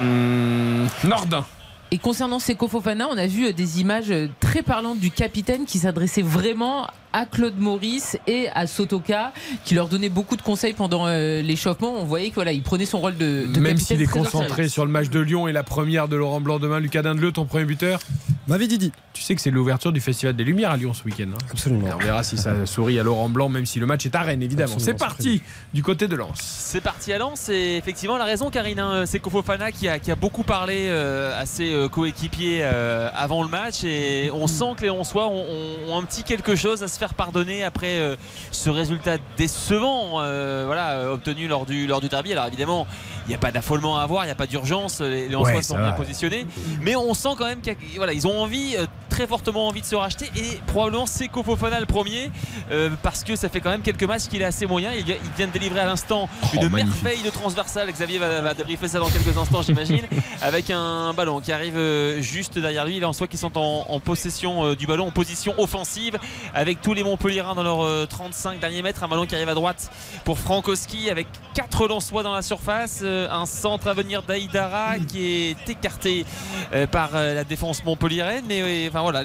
mmh, 0.00 0.04
mmh. 0.04 1.08
Nordin. 1.08 1.44
Et 1.90 1.98
concernant 1.98 2.38
Seko 2.38 2.66
Fofana, 2.68 3.08
on 3.10 3.16
a 3.16 3.26
vu 3.26 3.46
euh, 3.46 3.52
des 3.52 3.80
images 3.80 4.10
euh, 4.10 4.28
très 4.40 4.62
parlantes 4.62 4.98
du 4.98 5.10
capitaine 5.10 5.64
qui 5.66 5.78
s'adressait 5.78 6.22
vraiment 6.22 6.88
à 7.16 7.24
Claude 7.24 7.58
Maurice 7.58 8.18
et 8.26 8.48
à 8.54 8.66
Sotoka, 8.66 9.32
qui 9.64 9.74
leur 9.74 9.88
donnait 9.88 10.10
beaucoup 10.10 10.36
de 10.36 10.42
conseils 10.42 10.74
pendant 10.74 11.06
euh, 11.06 11.40
l'échauffement. 11.40 11.94
On 11.98 12.04
voyait 12.04 12.26
qu'il 12.26 12.34
voilà, 12.34 12.52
il 12.52 12.62
prenait 12.62 12.84
son 12.84 13.00
rôle 13.00 13.16
de, 13.16 13.46
de 13.46 13.58
Même 13.60 13.78
s'il 13.78 14.02
est 14.02 14.06
concentré 14.06 14.68
sur 14.68 14.84
le 14.84 14.90
match 14.92 15.08
de 15.08 15.20
Lyon 15.20 15.48
et 15.48 15.52
la 15.52 15.62
première 15.62 16.08
de 16.08 16.16
Laurent 16.16 16.42
Blanc 16.42 16.58
demain, 16.58 16.78
Lucas 16.78 17.00
Dindeleu, 17.02 17.32
ton 17.32 17.46
premier 17.46 17.64
buteur 17.64 18.00
M'avait 18.48 18.68
dit 18.68 18.78
dit. 18.78 18.92
Tu 19.12 19.22
sais 19.22 19.34
que 19.34 19.40
c'est 19.40 19.50
l'ouverture 19.50 19.90
du 19.92 20.00
Festival 20.00 20.36
des 20.36 20.44
Lumières 20.44 20.70
à 20.70 20.76
Lyon 20.76 20.92
ce 20.94 21.02
week-end. 21.04 21.24
hein 21.34 21.38
Absolument. 21.50 21.88
on 21.94 21.98
verra 21.98 22.22
si 22.22 22.36
ça 22.36 22.64
sourit 22.66 23.00
à 23.00 23.02
Laurent 23.02 23.28
Blanc, 23.28 23.48
même 23.48 23.66
si 23.66 23.80
le 23.80 23.86
match 23.86 24.06
est 24.06 24.14
à 24.14 24.20
Rennes, 24.20 24.42
évidemment. 24.42 24.74
C'est 24.78 24.84
c'est 24.84 24.94
parti 24.94 25.42
du 25.74 25.82
côté 25.82 26.06
de 26.06 26.14
Lens. 26.14 26.36
C'est 26.38 26.80
parti 26.82 27.12
à 27.12 27.18
Lens 27.18 27.48
et 27.48 27.76
effectivement 27.76 28.18
la 28.18 28.24
raison 28.24 28.50
Karine, 28.50 28.78
hein, 28.78 29.04
c'est 29.04 29.18
Kofofana 29.18 29.72
qui 29.72 29.88
a, 29.88 29.98
qui 29.98 30.12
a 30.12 30.16
beaucoup 30.16 30.44
parlé 30.44 30.84
euh, 30.86 31.40
à 31.40 31.44
ses 31.46 31.72
euh, 31.72 31.88
coéquipiers 31.88 32.60
euh, 32.62 33.08
avant 33.16 33.42
le 33.42 33.48
match 33.48 33.82
et 33.82 34.30
on 34.32 34.46
sent 34.46 34.74
que 34.76 34.82
les 34.82 34.88
Lensois 34.88 35.26
ont, 35.26 35.44
ont- 35.44 35.92
ont 35.92 35.98
un 35.98 36.02
petit 36.04 36.22
quelque 36.22 36.54
chose 36.54 36.84
à 36.84 36.88
se 36.88 36.98
faire 36.98 37.05
pardonner 37.14 37.64
après 37.64 37.98
euh, 37.98 38.16
ce 38.50 38.70
résultat 38.70 39.18
décevant 39.36 40.20
euh, 40.20 40.64
voilà, 40.66 41.12
obtenu 41.12 41.48
lors 41.48 41.66
du, 41.66 41.86
lors 41.86 42.00
du 42.00 42.08
derby. 42.08 42.32
Alors 42.32 42.46
évidemment 42.46 42.86
il 43.26 43.30
n'y 43.30 43.34
a 43.34 43.38
pas 43.38 43.50
d'affolement 43.52 43.98
à 43.98 44.02
avoir, 44.02 44.24
il 44.24 44.28
n'y 44.28 44.32
a 44.32 44.36
pas 44.36 44.46
d'urgence, 44.46 45.00
les, 45.00 45.28
Lensois 45.28 45.62
sont 45.62 45.76
bien 45.78 45.92
positionnés 45.92 46.46
mais 46.80 46.96
on 46.96 47.12
sent 47.14 47.30
quand 47.38 47.46
même 47.46 47.60
qu'ils 47.60 47.76
voilà, 47.96 48.12
ils 48.12 48.26
ont 48.26 48.40
envie, 48.40 48.76
euh, 48.76 48.86
très 49.10 49.26
fortement 49.26 49.66
envie 49.68 49.80
de 49.80 49.86
se 49.86 49.94
racheter 49.94 50.26
et 50.36 50.58
probablement 50.66 51.06
c'est 51.06 51.28
Kofofana 51.28 51.80
le 51.80 51.86
premier 51.86 52.30
euh, 52.70 52.90
parce 53.02 53.24
que 53.24 53.34
ça 53.36 53.48
fait 53.48 53.60
quand 53.60 53.70
même 53.70 53.82
quelques 53.82 54.02
matchs 54.04 54.24
qu'il 54.28 54.42
est 54.42 54.46
assez 54.46 54.66
moyen. 54.66 54.92
Il, 54.92 55.04
vient- 55.04 55.16
il 55.22 55.30
vient 55.36 55.46
de 55.46 55.52
délivrer 55.52 55.80
à 55.80 55.86
l'instant 55.86 56.28
Oh, 56.42 56.46
une 56.54 56.68
magnifique. 56.68 57.02
merveille 57.02 57.22
de 57.22 57.30
transversale. 57.30 57.90
Xavier 57.90 58.18
va, 58.18 58.40
va 58.40 58.54
débriefer 58.54 58.88
ça 58.88 58.98
dans 58.98 59.08
quelques 59.08 59.36
instants, 59.36 59.62
j'imagine, 59.62 60.02
avec 60.42 60.70
un 60.70 61.12
ballon 61.14 61.40
qui 61.40 61.52
arrive 61.52 61.76
euh, 61.76 62.20
juste 62.20 62.58
derrière 62.58 62.84
lui. 62.84 62.94
Les 62.94 63.00
Lensois 63.00 63.26
qui 63.26 63.36
sont 63.38 63.56
en, 63.56 63.86
en 63.88 64.00
possession 64.00 64.74
du 64.74 64.86
ballon, 64.86 65.06
en 65.08 65.10
position 65.12 65.54
offensive, 65.58 66.18
avec 66.54 66.80
tous 66.82 66.92
les 66.94 67.02
Montpellierins 67.04 67.54
dans 67.54 67.62
leurs 67.62 67.84
euh, 67.84 68.06
35 68.06 68.60
derniers 68.60 68.82
mètres. 68.82 69.02
Un 69.02 69.08
ballon 69.08 69.26
qui 69.26 69.34
arrive 69.34 69.48
à 69.48 69.54
droite 69.54 69.90
pour 70.24 70.38
Frankowski, 70.38 71.10
avec 71.10 71.26
quatre 71.54 71.86
Lensois 71.88 72.22
dans 72.22 72.34
la 72.34 72.42
surface. 72.42 73.00
Un 73.30 73.46
centre 73.46 73.88
à 73.88 73.94
venir 73.94 74.22
d'Aïdara 74.22 74.98
qui 74.98 75.24
est 75.24 75.68
écarté 75.68 76.24
euh, 76.72 76.86
par 76.86 77.10
euh, 77.14 77.34
la 77.34 77.44
défense 77.44 77.84
montpelliéraine. 77.84 78.44
Mais 78.48 78.88
enfin 78.88 79.02
voilà, 79.02 79.24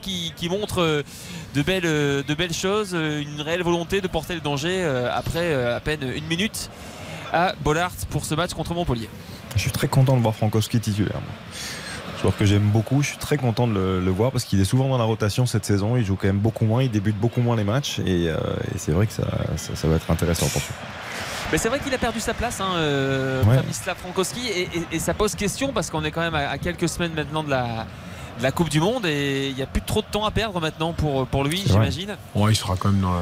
qui, 0.00 0.32
qui 0.36 0.48
montrent 0.48 0.82
euh, 0.82 1.02
de 1.54 1.62
belles, 1.62 2.52
choses, 2.52 2.92
une 2.94 3.40
réelle 3.40 3.62
volonté 3.62 4.00
de 4.00 4.08
porter 4.08 4.34
le 4.34 4.40
danger 4.40 4.84
après 5.12 5.54
à 5.54 5.80
peine 5.80 6.00
une 6.02 6.26
minute 6.26 6.70
à 7.32 7.54
Bollard 7.62 7.92
pour 8.10 8.24
ce 8.24 8.34
match 8.34 8.52
contre 8.54 8.74
Montpellier. 8.74 9.08
Je 9.54 9.60
suis 9.60 9.70
très 9.70 9.88
content 9.88 10.16
de 10.16 10.22
voir 10.22 10.34
Frankowski 10.34 10.80
titulaire. 10.80 11.20
Joueur 12.20 12.36
que 12.36 12.44
j'aime 12.44 12.62
beaucoup, 12.62 13.02
je 13.02 13.08
suis 13.08 13.18
très 13.18 13.36
content 13.36 13.66
de 13.66 13.74
le, 13.74 14.10
voir 14.10 14.32
parce 14.32 14.44
qu'il 14.44 14.60
est 14.60 14.64
souvent 14.64 14.88
dans 14.88 14.98
la 14.98 15.04
rotation 15.04 15.44
cette 15.44 15.64
saison. 15.64 15.96
Il 15.96 16.04
joue 16.04 16.16
quand 16.16 16.28
même 16.28 16.38
beaucoup 16.38 16.64
moins, 16.64 16.82
il 16.82 16.90
débute 16.90 17.18
beaucoup 17.18 17.40
moins 17.40 17.56
les 17.56 17.64
matchs 17.64 17.98
et, 18.00 18.30
c'est 18.76 18.92
vrai 18.92 19.06
que 19.06 19.12
ça, 19.12 19.26
ça, 19.56 19.74
ça 19.74 19.88
va 19.88 19.96
être 19.96 20.10
intéressant 20.10 20.46
pour 20.46 20.60
lui. 20.60 21.01
Mais 21.52 21.58
c'est 21.58 21.68
vrai 21.68 21.78
qu'il 21.80 21.92
a 21.94 21.98
perdu 21.98 22.18
sa 22.18 22.32
place, 22.34 22.60
hein, 22.60 22.72
euh, 22.76 23.42
Ouais. 23.44 23.58
Frankowski, 23.96 24.48
et, 24.48 24.62
et- 24.62 24.68
et 24.92 24.98
ça 24.98 25.12
pose 25.14 25.34
question 25.34 25.72
parce 25.72 25.90
qu'on 25.90 26.02
est 26.04 26.10
quand 26.10 26.22
même 26.22 26.34
à, 26.34 26.48
à 26.48 26.58
quelques 26.58 26.88
semaines 26.88 27.12
maintenant 27.14 27.44
de 27.44 27.50
la, 27.50 27.86
de 28.38 28.42
la 28.42 28.50
Coupe 28.52 28.70
du 28.70 28.80
Monde 28.80 29.04
et 29.04 29.48
il 29.50 29.54
n'y 29.54 29.62
a 29.62 29.66
plus 29.66 29.82
trop 29.82 30.00
de 30.00 30.06
temps 30.10 30.24
à 30.24 30.30
perdre 30.30 30.58
maintenant 30.60 30.92
pour, 30.94 31.26
pour 31.26 31.44
lui, 31.44 31.62
j'imagine. 31.66 32.16
Ouais, 32.34 32.52
il 32.52 32.56
sera 32.56 32.74
quand 32.76 32.90
même 32.90 33.02
dans 33.02 33.12
la. 33.12 33.20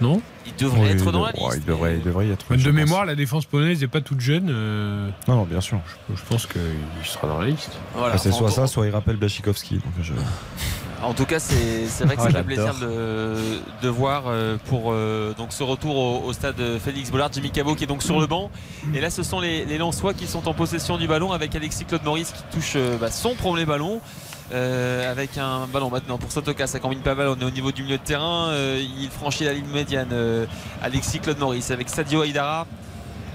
Non 0.00 0.22
Il 0.46 0.54
devrait 0.56 0.80
Oui, 0.80 0.86
être 0.88 1.04
il 1.04 1.12
dans 1.12 1.24
la 1.24 1.32
liste. 1.32 1.46
ouais, 1.46 1.56
il, 1.58 1.64
devrait, 1.64 1.94
il 1.96 2.02
devrait 2.02 2.26
y 2.26 2.30
être. 2.30 2.46
De 2.50 2.56
pense. 2.64 2.72
mémoire, 2.72 3.04
la 3.04 3.14
défense 3.14 3.44
polonaise 3.44 3.80
n'est 3.82 3.86
pas 3.86 4.00
toute 4.00 4.20
jeune. 4.20 4.48
euh, 4.50 5.08
Non, 5.28 5.36
non, 5.36 5.44
bien 5.44 5.60
sûr. 5.60 5.78
Je, 6.10 6.16
je 6.16 6.22
pense 6.26 6.46
qu'il 6.46 6.60
sera 7.04 7.28
dans 7.28 7.38
la 7.38 7.48
liste. 7.48 7.72
Voilà, 7.94 8.14
Bah, 8.14 8.18
c'est 8.18 8.32
soit 8.32 8.50
ça, 8.50 8.66
soit 8.66 8.86
il 8.86 8.92
rappelle 8.92 9.16
Blachikowski. 9.16 9.74
Donc 9.74 9.92
je... 10.00 10.14
En 11.02 11.14
tout 11.14 11.26
cas, 11.26 11.38
c'est 11.40 11.86
c'est 11.88 12.04
vrai 12.04 12.16
que 12.16 12.22
ça 12.26 12.30
fait 12.30 12.42
plaisir 12.44 12.74
de, 12.80 13.34
de 13.82 13.88
voir 13.88 14.24
euh, 14.26 14.56
pour 14.66 14.92
euh, 14.92 15.34
donc 15.36 15.52
ce 15.52 15.62
retour 15.62 15.96
au, 15.96 16.22
au 16.26 16.32
stade 16.32 16.60
Félix 16.78 17.10
Bollard, 17.10 17.30
Jimmy 17.32 17.50
Cabot 17.50 17.74
qui 17.74 17.84
est 17.84 17.88
donc 17.88 18.02
sur 18.02 18.20
le 18.20 18.26
banc. 18.26 18.50
Et 18.94 19.00
là, 19.00 19.10
ce 19.10 19.22
sont 19.22 19.40
les, 19.40 19.64
les 19.64 19.78
Lensois 19.78 20.14
qui 20.14 20.26
sont 20.26 20.48
en 20.48 20.54
possession 20.54 20.98
du 20.98 21.06
ballon 21.06 21.32
avec 21.32 21.54
Alexis 21.54 21.84
Claude 21.84 22.04
Maurice 22.04 22.32
qui 22.32 22.42
touche 22.56 22.74
euh, 22.76 22.96
bah, 22.98 23.10
son 23.10 23.34
premier 23.34 23.64
ballon. 23.64 24.00
avec 24.52 25.38
un 25.38 25.66
ballon 25.66 25.90
maintenant 25.90 26.18
pour 26.18 26.30
Sotoka, 26.30 26.66
ça 26.66 26.78
combine 26.78 27.00
pas 27.00 27.14
mal. 27.14 27.28
On 27.28 27.36
est 27.40 27.44
au 27.44 27.50
niveau 27.50 27.72
du 27.72 27.82
milieu 27.82 27.98
de 27.98 28.02
terrain. 28.02 28.52
il 28.78 29.08
franchit 29.10 29.44
la 29.44 29.54
ligne 29.54 29.66
médiane. 29.72 30.14
Alexis 30.82 31.20
Claude 31.20 31.38
Maurice 31.38 31.70
avec 31.70 31.88
Sadio 31.88 32.20
Aïdara. 32.20 32.66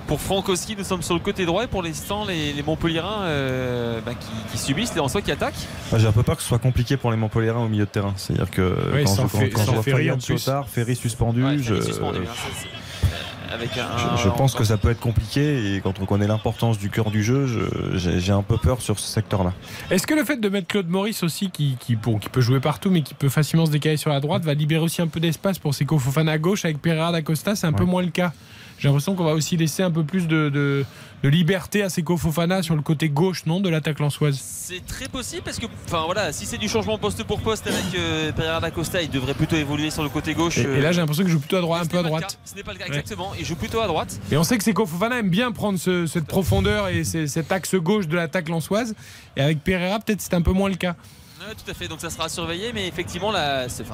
Pour 0.08 0.22
Frankowski, 0.22 0.76
nous 0.78 0.86
sommes 0.86 1.02
sur 1.02 1.14
le 1.16 1.20
côté 1.20 1.46
droit 1.46 1.66
et 1.66 1.68
pour 1.68 1.84
l'instant, 1.84 2.24
les, 2.26 2.54
les 2.54 2.64
Montpellierins 2.64 3.24
euh, 3.24 4.00
bah, 4.06 4.14
qui, 4.14 4.28
qui 4.54 4.58
subissent, 4.58 4.92
les 4.96 5.02
Lensois 5.02 5.22
qui 5.22 5.32
attaquent. 5.34 5.54
Ah, 5.92 5.98
J'ai 6.00 6.08
un 6.08 6.14
peu 6.14 6.24
peur 6.24 6.38
que 6.38 6.42
ce 6.42 6.48
soit 6.48 6.60
compliqué 6.60 6.96
pour 6.96 7.12
les 7.12 7.18
Montpellierins 7.18 7.60
au 7.66 7.68
milieu 7.68 7.84
de 7.86 7.90
terrain. 7.90 8.14
C'est-à-dire 8.16 8.50
que 8.50 8.62
Ouais, 8.94 9.04
quand, 9.04 9.16
je, 9.24 9.28
Ferry- 9.28 9.50
quand, 9.50 9.66
je 9.66 9.72
vois 9.72 9.84
Ferry, 9.84 10.10
en 10.12 10.18
plus. 10.18 10.38
Chotard, 10.38 10.70
Ferry 10.70 10.96
suspendu, 10.96 11.44
Ouais, 11.44 11.58
je, 11.58 11.74
Ferry 11.76 11.86
suspendu, 11.86 12.20
hein, 12.20 13.54
avec 13.54 13.70
un, 13.78 14.16
je, 14.18 14.24
je 14.24 14.30
pense 14.30 14.56
que 14.56 14.64
ça 14.64 14.78
peut 14.78 14.90
être 14.92 15.00
compliqué 15.00 15.76
et 15.76 15.82
quand 15.82 16.00
on 16.02 16.06
connaît 16.06 16.28
l'importance 16.28 16.78
du 16.78 16.90
cœur 16.90 17.12
du 17.12 17.22
jeu, 17.24 17.46
je- 17.48 18.18
j'ai 18.20 18.32
un 18.32 18.44
peu 18.44 18.58
peur 18.58 18.82
sur 18.82 19.00
ce 19.00 19.08
secteur-là. 19.10 19.52
Est-ce 19.92 20.08
que 20.08 20.14
le 20.14 20.24
fait 20.24 20.38
de 20.38 20.48
mettre 20.50 20.68
Claude 20.68 20.88
Maurice 20.88 21.22
aussi, 21.24 21.50
qui, 21.52 21.76
qui, 21.80 21.98
bon, 21.98 22.18
qui 22.18 22.30
peut 22.30 22.42
jouer 22.42 22.60
partout, 22.62 22.90
mais 22.92 23.02
qui 23.02 23.14
peut 23.14 23.30
facilement 23.30 23.66
se 23.66 23.72
décaler 23.72 23.98
sur 23.98 24.10
la 24.10 24.20
droite, 24.22 24.44
va 24.46 24.54
libérer 24.54 24.84
aussi 24.84 25.02
un 25.02 25.08
peu 25.08 25.20
d'espace 25.20 25.60
pour 25.60 25.74
Seko 25.76 26.00
Fofana 26.00 26.32
à 26.34 26.38
gauche 26.38 26.64
avec 26.64 26.82
Pereira 26.82 27.12
da 27.12 27.22
Costa 27.22 27.56
C'est 27.58 27.68
un 27.68 27.74
peu 27.74 27.84
moins 27.86 28.04
le 28.04 28.10
cas. 28.12 28.32
J'ai 28.80 28.88
l'impression 28.88 29.16
qu'on 29.16 29.24
va 29.24 29.34
aussi 29.34 29.58
laisser 29.58 29.82
un 29.84 29.92
peu 29.92 30.04
plus 30.04 30.28
de, 30.28 30.50
de- 30.50 30.86
de 31.24 31.30
liberté 31.30 31.82
à 31.82 31.90
Seko 31.90 32.16
Fofana 32.16 32.62
sur 32.62 32.76
le 32.76 32.84
côté 32.84 33.10
gauche, 33.10 33.48
non, 33.48 33.60
de 33.60 33.70
l'attaque 33.70 33.98
lançoise. 34.00 34.40
C'est 34.40 34.86
très 34.86 35.08
possible 35.08 35.42
parce 35.44 35.58
que, 35.58 35.66
enfin 35.88 36.04
voilà, 36.06 36.32
si 36.32 36.46
c'est 36.46 36.60
du 36.60 36.70
changement 36.70 37.00
poste 37.00 37.24
pour 37.24 37.40
poste 37.42 37.66
avec 37.66 37.84
euh, 37.98 38.32
Pereira 38.34 38.60
da 38.60 38.70
Costa, 38.70 39.02
il 39.02 39.10
devrait 39.10 39.34
plutôt 39.34 39.56
évoluer 39.56 39.90
sur 39.90 40.04
le 40.04 40.10
côté 40.10 40.36
gauche. 40.36 40.60
Et, 40.60 40.66
euh, 40.68 40.78
et 40.78 40.82
là, 40.82 40.92
j'ai 40.92 41.00
l'impression 41.02 41.24
qu'il 41.24 41.32
joue 41.34 41.40
plutôt 41.40 41.56
à 41.58 41.62
droite, 41.62 41.86
un 41.86 41.88
peu 41.88 41.98
à 41.98 42.04
droite. 42.04 42.38
Ce 42.46 42.54
n'est 42.54 42.62
pas 42.62 42.74
le 42.74 42.78
cas, 42.78 42.84
Ouais. 42.86 42.90
exactement. 42.90 43.32
Il 43.40 43.46
joue 43.46 43.56
plutôt 43.56 43.80
à 43.82 43.88
droite. 43.88 44.20
Et 44.32 44.38
on 44.38 44.44
sait 44.44 44.60
que 44.60 44.64
Seko 44.64 44.86
Fofana 44.86 45.18
aime 45.20 45.30
bien 45.32 45.52
prendre 45.52 45.80
ce- 45.80 46.06
cette 46.06 46.28
profondeur 46.28 46.90
et 46.90 47.04
ce- 47.04 47.26
cet 47.26 47.52
axe 47.52 47.74
gauche 47.74 48.08
de 48.08 48.16
l'attaque 48.16 48.48
lançoise. 48.48 48.94
Et 49.36 49.42
avec 49.42 49.64
Pereira, 49.64 50.00
peut-être 50.00 50.22
c'est 50.22 50.36
un 50.36 50.42
peu 50.44 50.52
moins 50.52 50.70
le 50.70 50.76
cas. 50.76 50.96
Tout 51.40 51.72
à 51.72 51.74
fait, 51.74 51.88
donc 51.88 52.02
ça 52.02 52.10
sera 52.10 52.30
surveillé, 52.30 52.74
mais 52.74 52.88
effectivement, 52.88 53.32
là, 53.32 53.70
c'est, 53.70 53.86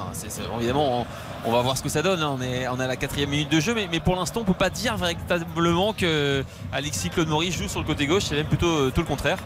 évidemment, 0.56 1.06
on, 1.44 1.52
va 1.52 1.60
voir 1.60 1.76
ce 1.76 1.82
que 1.82 1.90
ça 1.90 2.00
donne. 2.00 2.20
hein. 2.22 2.36
On, 2.38 2.40
est, 2.40 2.64
à 2.64 2.86
la 2.86 2.96
quatrième 2.96 3.28
minute 3.28 3.50
de 3.50 3.60
jeu, 3.60 3.74
mais, 3.74 4.00
pour 4.00 4.16
l'instant, 4.16 4.40
on 4.40 4.44
peut 4.44 4.54
pas 4.54 4.70
dire 4.70 4.96
véritablement 4.96 5.92
que 5.92 6.42
Alexis 6.72 7.10
Claude 7.10 7.28
Maurice 7.28 7.54
joue 7.56 7.68
sur 7.68 7.80
le 7.80 7.86
côté 7.86 8.06
gauche, 8.06 8.24
c'est 8.24 8.34
même 8.34 8.46
plutôt 8.46 8.66
euh, 8.66 8.92
tout 8.94 9.02
le 9.02 9.06
contraire. 9.06 9.38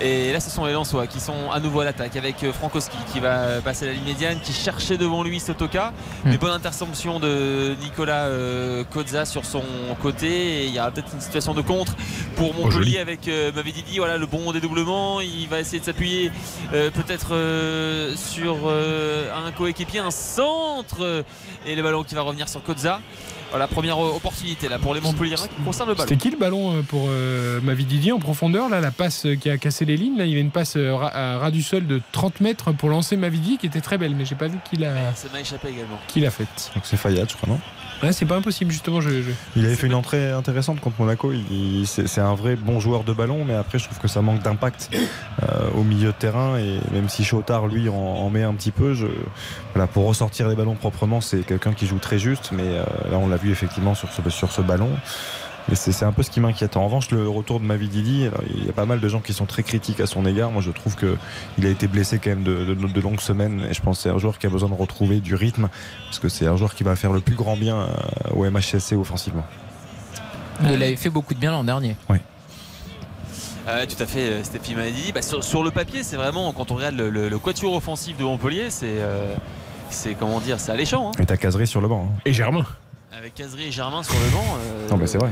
Et 0.00 0.32
là, 0.32 0.40
ce 0.40 0.48
sont 0.50 0.64
les 0.64 0.72
Lensois 0.72 1.06
qui 1.06 1.20
sont 1.20 1.50
à 1.52 1.60
nouveau 1.60 1.80
à 1.80 1.84
l'attaque 1.84 2.16
avec 2.16 2.42
euh, 2.42 2.52
Frankowski 2.52 2.96
qui 3.12 3.20
va 3.20 3.60
passer 3.62 3.84
la 3.84 3.92
ligne 3.92 4.04
médiane, 4.04 4.40
qui 4.40 4.52
cherchait 4.52 4.96
devant 4.96 5.22
lui 5.22 5.40
Sotoka. 5.40 5.92
Une 6.24 6.36
bonne 6.38 6.52
interception 6.52 7.20
de 7.20 7.74
Nicolas 7.82 8.24
euh, 8.26 8.82
Kozza 8.84 9.26
sur 9.26 9.44
son 9.44 9.62
côté. 10.00 10.62
Et 10.62 10.66
il 10.66 10.74
y 10.74 10.80
aura 10.80 10.90
peut-être 10.90 11.12
une 11.12 11.20
situation 11.20 11.52
de 11.52 11.60
contre 11.60 11.94
pour 12.36 12.54
joli. 12.54 12.62
Montpellier 12.62 12.98
avec 12.98 13.28
euh, 13.28 13.52
Mavididi. 13.52 13.98
Voilà 13.98 14.16
le 14.16 14.26
bon 14.26 14.52
dédoublement. 14.52 15.20
Il 15.20 15.48
va 15.48 15.60
essayer 15.60 15.80
de 15.80 15.84
s'appuyer 15.84 16.32
euh, 16.72 16.90
peut-être 16.90 17.34
euh, 17.34 18.14
sur 18.16 18.56
un 18.68 19.52
coéquipier, 19.52 20.00
un 20.00 20.10
centre. 20.10 21.24
Et 21.66 21.74
le 21.74 21.82
ballon 21.82 22.04
qui 22.04 22.14
va 22.14 22.22
revenir 22.22 22.48
sur 22.48 22.62
Kozza. 22.62 23.00
Voilà, 23.50 23.66
première 23.66 23.98
euh, 24.02 24.14
opportunité 24.16 24.68
là 24.68 24.78
pour 24.78 24.94
les 24.94 25.00
Montpellierins 25.00 25.46
qui 25.48 25.62
concerne 25.64 25.88
le 25.88 25.94
ballon. 25.94 26.08
C'était 26.08 26.20
qui 26.20 26.30
le 26.30 26.36
ballon 26.36 26.76
euh, 26.76 26.82
pour 26.82 27.06
euh, 27.08 27.60
Mavididi 27.62 28.12
en 28.12 28.18
profondeur 28.20 28.68
là, 28.68 28.80
La 28.80 28.90
passe 28.92 29.26
euh, 29.26 29.34
qui 29.34 29.50
a 29.50 29.58
cassé 29.58 29.84
les 29.84 29.96
lignes. 29.96 30.16
Là, 30.18 30.24
il 30.24 30.30
y 30.30 30.32
avait 30.34 30.40
une 30.40 30.50
passe 30.52 30.76
ra- 30.76 31.10
à 31.14 31.38
ras 31.38 31.50
du 31.50 31.62
sol 31.62 31.86
de 31.86 32.00
30 32.12 32.40
mètres 32.40 32.72
pour 32.72 32.88
lancer 32.90 33.16
Mavididi 33.16 33.58
qui 33.58 33.66
était 33.66 33.80
très 33.80 33.98
belle, 33.98 34.14
mais 34.14 34.24
j'ai 34.24 34.36
pas 34.36 34.46
vu 34.48 34.58
qui 34.68 34.76
l'a 34.76 35.14
Ça 35.14 35.28
m'a 35.32 35.40
échappé 35.40 35.68
également. 35.68 35.98
qui 36.08 36.20
l'a 36.20 36.30
faite. 36.30 36.70
Donc 36.74 36.84
c'est 36.86 36.96
Fayad, 36.96 37.28
je 37.28 37.36
crois, 37.36 37.48
non? 37.48 37.58
Ouais, 38.02 38.12
c'est 38.12 38.24
pas 38.24 38.36
impossible 38.36 38.70
justement. 38.72 39.00
Je, 39.00 39.10
je- 39.22 39.30
Il 39.56 39.66
avait 39.66 39.74
fait 39.76 39.86
une 39.86 39.94
entrée 39.94 40.30
intéressante 40.30 40.80
contre 40.80 41.00
Monaco. 41.00 41.32
Il- 41.32 41.80
il- 41.80 41.86
c'est 41.86 42.20
un 42.20 42.34
vrai 42.34 42.56
bon 42.56 42.80
joueur 42.80 43.04
de 43.04 43.12
ballon, 43.12 43.44
mais 43.46 43.54
après, 43.54 43.78
je 43.78 43.84
trouve 43.84 43.98
que 43.98 44.08
ça 44.08 44.22
manque 44.22 44.42
d'impact 44.42 44.90
euh, 45.42 45.70
au 45.76 45.82
milieu 45.82 46.08
de 46.08 46.12
terrain. 46.16 46.56
Et 46.58 46.78
même 46.92 47.08
si 47.10 47.24
Chotard, 47.24 47.66
lui, 47.66 47.88
en, 47.90 47.94
en 47.94 48.30
met 48.30 48.42
un 48.42 48.54
petit 48.54 48.70
peu, 48.70 48.94
je, 48.94 49.06
voilà, 49.74 49.86
pour 49.86 50.06
ressortir 50.06 50.48
les 50.48 50.54
ballons 50.56 50.76
proprement, 50.76 51.20
c'est 51.20 51.40
quelqu'un 51.40 51.74
qui 51.74 51.86
joue 51.86 51.98
très 51.98 52.18
juste. 52.18 52.50
Mais 52.52 52.62
euh, 52.66 52.84
là, 53.10 53.18
on 53.18 53.28
l'a 53.28 53.36
vu 53.36 53.50
effectivement 53.50 53.94
sur 53.94 54.08
ce, 54.12 54.30
sur 54.30 54.50
ce 54.50 54.62
ballon. 54.62 54.90
Et 55.72 55.76
c'est 55.76 56.04
un 56.04 56.10
peu 56.12 56.24
ce 56.24 56.30
qui 56.30 56.40
m'inquiète. 56.40 56.76
En 56.76 56.84
revanche, 56.84 57.12
le 57.12 57.28
retour 57.28 57.60
de 57.60 57.64
Mavididi, 57.64 58.26
alors, 58.26 58.40
il 58.56 58.66
y 58.66 58.68
a 58.68 58.72
pas 58.72 58.86
mal 58.86 58.98
de 58.98 59.08
gens 59.08 59.20
qui 59.20 59.32
sont 59.32 59.46
très 59.46 59.62
critiques 59.62 60.00
à 60.00 60.06
son 60.06 60.26
égard. 60.26 60.50
Moi, 60.50 60.62
je 60.62 60.72
trouve 60.72 60.96
que 60.96 61.16
il 61.58 61.66
a 61.66 61.68
été 61.68 61.86
blessé 61.86 62.18
quand 62.18 62.30
même 62.30 62.42
de, 62.42 62.64
de- 62.64 62.74
de 62.74 63.00
longues 63.00 63.20
semaines. 63.20 63.64
Et 63.70 63.74
je 63.74 63.80
pense 63.80 63.98
que 63.98 64.02
c'est 64.02 64.08
un 64.10 64.18
joueur 64.18 64.38
qui 64.38 64.46
a 64.46 64.50
besoin 64.50 64.68
de 64.68 64.74
retrouver 64.74 65.20
du 65.20 65.36
rythme. 65.36 65.68
Parce 66.06 66.18
que 66.18 66.28
c'est 66.28 66.46
un 66.48 66.56
joueur 66.56 66.74
qui 66.74 66.82
va 66.82 66.96
faire 66.96 67.12
le 67.12 67.20
plus 67.20 67.36
grand 67.36 67.56
bien 67.56 67.76
euh, 67.76 67.88
au 68.34 68.50
MHSC 68.50 68.94
offensivement. 68.94 69.44
Il 70.62 70.68
avait 70.82 70.96
fait 70.96 71.08
beaucoup 71.10 71.34
de 71.34 71.38
bien 71.38 71.52
l'an 71.52 71.62
dernier. 71.64 71.96
Euh, 73.68 73.86
tout 73.86 74.02
à 74.02 74.06
fait, 74.06 74.20
euh, 74.30 74.42
Stéphie 74.44 74.74
m'a 74.74 74.90
dit. 74.90 75.12
Bah, 75.14 75.22
sur, 75.22 75.44
sur 75.44 75.62
le 75.62 75.70
papier, 75.70 76.02
c'est 76.02 76.16
vraiment, 76.16 76.52
quand 76.52 76.70
on 76.72 76.74
regarde 76.76 76.96
le, 76.96 77.10
le- 77.10 77.28
le 77.28 77.38
quatuor 77.38 77.74
offensif 77.74 78.16
de 78.16 78.24
Montpellier, 78.24 78.70
c'est, 78.70 78.86
euh, 78.98 79.34
c'est 79.90 80.14
comment 80.14 80.40
dire, 80.40 80.58
c'est 80.58 80.72
alléchant. 80.72 81.10
hein. 81.10 81.22
Et 81.22 81.26
t'as 81.26 81.36
Casery 81.36 81.66
sur 81.68 81.80
le 81.80 81.86
banc. 81.86 82.08
hein. 82.10 82.18
Et 82.24 82.32
Germain. 82.32 82.66
Avec 83.12 83.34
Cazerie 83.34 83.64
et 83.66 83.70
Germain 83.72 84.02
sur 84.04 84.14
le 84.14 84.30
banc. 84.30 84.44
euh, 84.60 84.88
Non, 84.88 84.96
mais 84.96 85.06
c'est 85.06 85.18
vrai. 85.18 85.30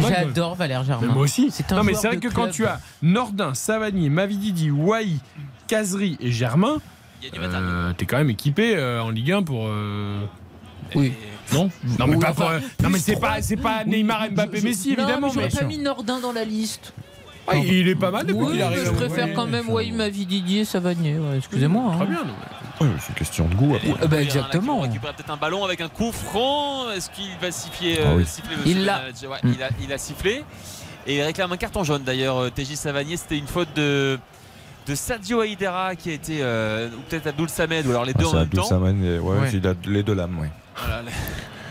J'adore 0.08 0.54
Valère 0.54 0.80
Mais 0.80 0.86
Germain. 0.86 1.06
moi 1.12 1.22
aussi. 1.22 1.50
C'est 1.50 1.70
un 1.72 1.76
non, 1.76 1.84
mais 1.84 1.94
c'est 1.94 2.08
vrai 2.08 2.16
que 2.16 2.28
quand 2.28 2.48
tu 2.48 2.64
as 2.66 2.80
Nordin, 3.02 3.52
Savagny, 3.54 4.08
Mavididi, 4.08 4.70
Wai, 4.70 5.08
Casery 5.68 6.16
et 6.20 6.30
Germain, 6.32 6.80
euh, 7.34 7.92
t'es 7.92 8.06
quand 8.06 8.16
même 8.16 8.30
équipé 8.30 8.76
euh, 8.76 9.02
en 9.02 9.10
Ligue 9.10 9.32
1 9.32 9.42
pour. 9.42 9.66
euh, 9.66 10.24
Oui. 10.94 11.12
Non 11.52 11.70
Non, 11.98 12.06
mais 12.06 12.14
Oui, 12.14 12.20
pas 12.20 12.30
enfin, 12.30 12.34
pour, 12.42 12.50
euh, 12.50 12.60
Non, 12.82 12.88
mais 12.88 12.98
c'est 12.98 13.20
pas, 13.20 13.42
c'est 13.42 13.56
pas 13.58 13.84
Neymar, 13.84 14.30
Mbappé, 14.30 14.62
Messi, 14.62 14.88
Non, 14.96 15.04
évidemment. 15.04 15.26
mais 15.28 15.32
j'aurais 15.34 15.48
mais- 15.52 15.58
pas 15.60 15.64
mis 15.66 15.78
Nordin 15.78 16.18
dans 16.20 16.32
la 16.32 16.44
liste. 16.44 16.94
Ah, 17.46 17.56
il 17.56 17.88
est 17.88 17.94
pas 17.94 18.10
mal 18.10 18.26
depuis 18.26 18.40
Oui, 18.42 18.52
qu'il 18.52 18.62
arrive. 18.62 18.84
je 18.86 18.90
préfère 18.90 19.32
quand 19.34 19.46
même 19.46 19.68
Wai, 19.68 19.90
Mavididi 19.90 20.60
et 20.60 20.64
Savagnier. 20.64 21.18
ouais, 21.18 21.36
Excusez-moi. 21.38 21.92
Très 21.96 22.04
hein. 22.04 22.08
bien. 22.08 22.24
non, 22.24 22.34
Oui, 22.80 22.88
c'est 23.00 23.08
une 23.10 23.14
question 23.14 23.48
de 23.48 23.54
goût 23.54 23.74
après. 23.76 24.02
Euh, 24.04 24.08
bah, 24.08 24.22
exactement. 24.22 24.78
On 24.78 24.82
récupère 24.82 25.14
peut-être 25.14 25.30
un 25.30 25.36
ballon 25.36 25.64
avec 25.64 25.80
un 25.82 25.88
coup 25.88 26.10
franc. 26.12 26.90
Est-ce 26.90 27.10
qu'il 27.10 27.28
va 27.42 27.50
siffler, 27.50 27.98
Ah 28.02 28.08
euh, 28.08 28.16
oui. 28.16 28.24
siffler 28.26 28.56
Il 28.64 28.78
monsieur 28.78 28.86
l'a. 28.86 29.00
Ouais, 29.30 29.38
Mm. 29.42 29.52
il, 29.56 29.62
a, 29.62 29.68
il 29.82 29.92
a 29.92 29.98
sifflé. 29.98 30.42
Et 31.06 31.16
il 31.16 31.22
réclame 31.22 31.52
un 31.52 31.56
carton 31.58 31.84
jaune 31.84 32.02
d'ailleurs. 32.02 32.38
euh, 32.38 32.50
TJ 32.50 32.74
Savagnier, 32.76 33.16
c'était 33.18 33.36
une 33.36 33.46
faute 33.46 33.68
de, 33.76 34.18
de 34.86 34.94
Sadio 34.94 35.40
Aïdera 35.40 35.94
qui 35.96 36.10
a 36.10 36.14
été. 36.14 36.38
euh, 36.40 36.88
ou 36.96 37.00
peut-être 37.10 37.26
Abdoul 37.26 37.50
Samed, 37.50 37.86
ou 37.86 37.90
alors 37.90 38.06
les 38.06 38.12
Ah, 38.16 38.18
deux 38.18 38.24
en 38.24 38.30
c'est 38.30 38.36
même 38.36 38.42
Abdul 38.44 38.60
temps. 38.60 38.66
Samad, 38.68 38.96
et- 39.04 39.18
ouais, 39.18 39.38
Ouais. 39.38 39.50
il 39.52 39.66
a 39.66 39.74
les 39.86 40.02
deux 40.02 40.14
lames, 40.14 40.38
ouais. 40.40 40.50
Voilà, 40.76 41.02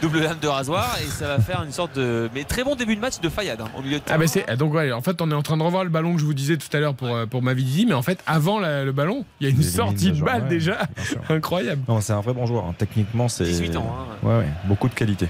double 0.04 0.20
lame 0.20 0.38
de 0.42 0.48
rasoir. 0.48 0.96
Et 1.04 1.08
ça 1.08 1.28
va 1.28 1.40
faire 1.40 1.64
une 1.66 1.72
sorte 1.72 1.96
de. 1.98 2.30
Mais 2.36 2.44
très 2.44 2.64
bon 2.64 2.76
début 2.76 2.96
de 2.96 3.02
match 3.02 3.20
de 3.22 3.30
Fayad 3.30 3.60
hein, 3.62 3.66
au 3.78 3.82
milieu 3.82 3.98
de 3.98 4.02
Ah 4.06 4.10
terrain. 4.10 4.20
bah 4.20 4.28
c'est 4.28 4.56
donc 4.58 4.74
ouais, 4.74 4.92
en 4.92 5.02
fait 5.02 5.22
on 5.22 5.32
est 5.32 5.36
en 5.36 5.42
train 5.42 5.58
de 5.58 5.64
revoir 5.64 5.84
le 5.84 5.90
ballon 5.90 6.14
que 6.14 6.20
je 6.20 6.26
vous 6.26 6.34
disais 6.34 6.58
tout 6.58 6.68
à 6.76 6.80
l'heure 6.80 6.94
pour 6.94 7.16
euh, 7.16 7.26
pour 7.26 7.42
Mavididi 7.42 7.86
mais 7.86 7.94
en 7.94 8.02
fait 8.02 8.20
avant 8.28 8.60
la- 8.60 8.84
le 8.84 8.92
ballon 8.92 9.26
il 9.40 9.48
y 9.48 9.52
a 9.52 9.54
une 9.56 9.64
sortie 9.64 10.12
de 10.12 10.22
balle 10.22 10.44
ouais, 10.44 10.50
déjà 10.50 10.78
incroyable. 11.30 11.82
Non, 11.88 12.02
c'est 12.02 12.14
un 12.14 12.22
vrai 12.22 12.34
bon 12.34 12.46
joueur. 12.46 12.66
hein. 12.66 12.76
Techniquement, 12.78 13.28
c'est. 13.30 13.46
18 13.46 13.78
ans, 13.78 13.96
hein. 13.98 14.28
Ouais, 14.28 14.38
ouais, 14.40 14.48
beaucoup 14.66 14.90
de 14.90 14.94
qualité. 14.94 15.28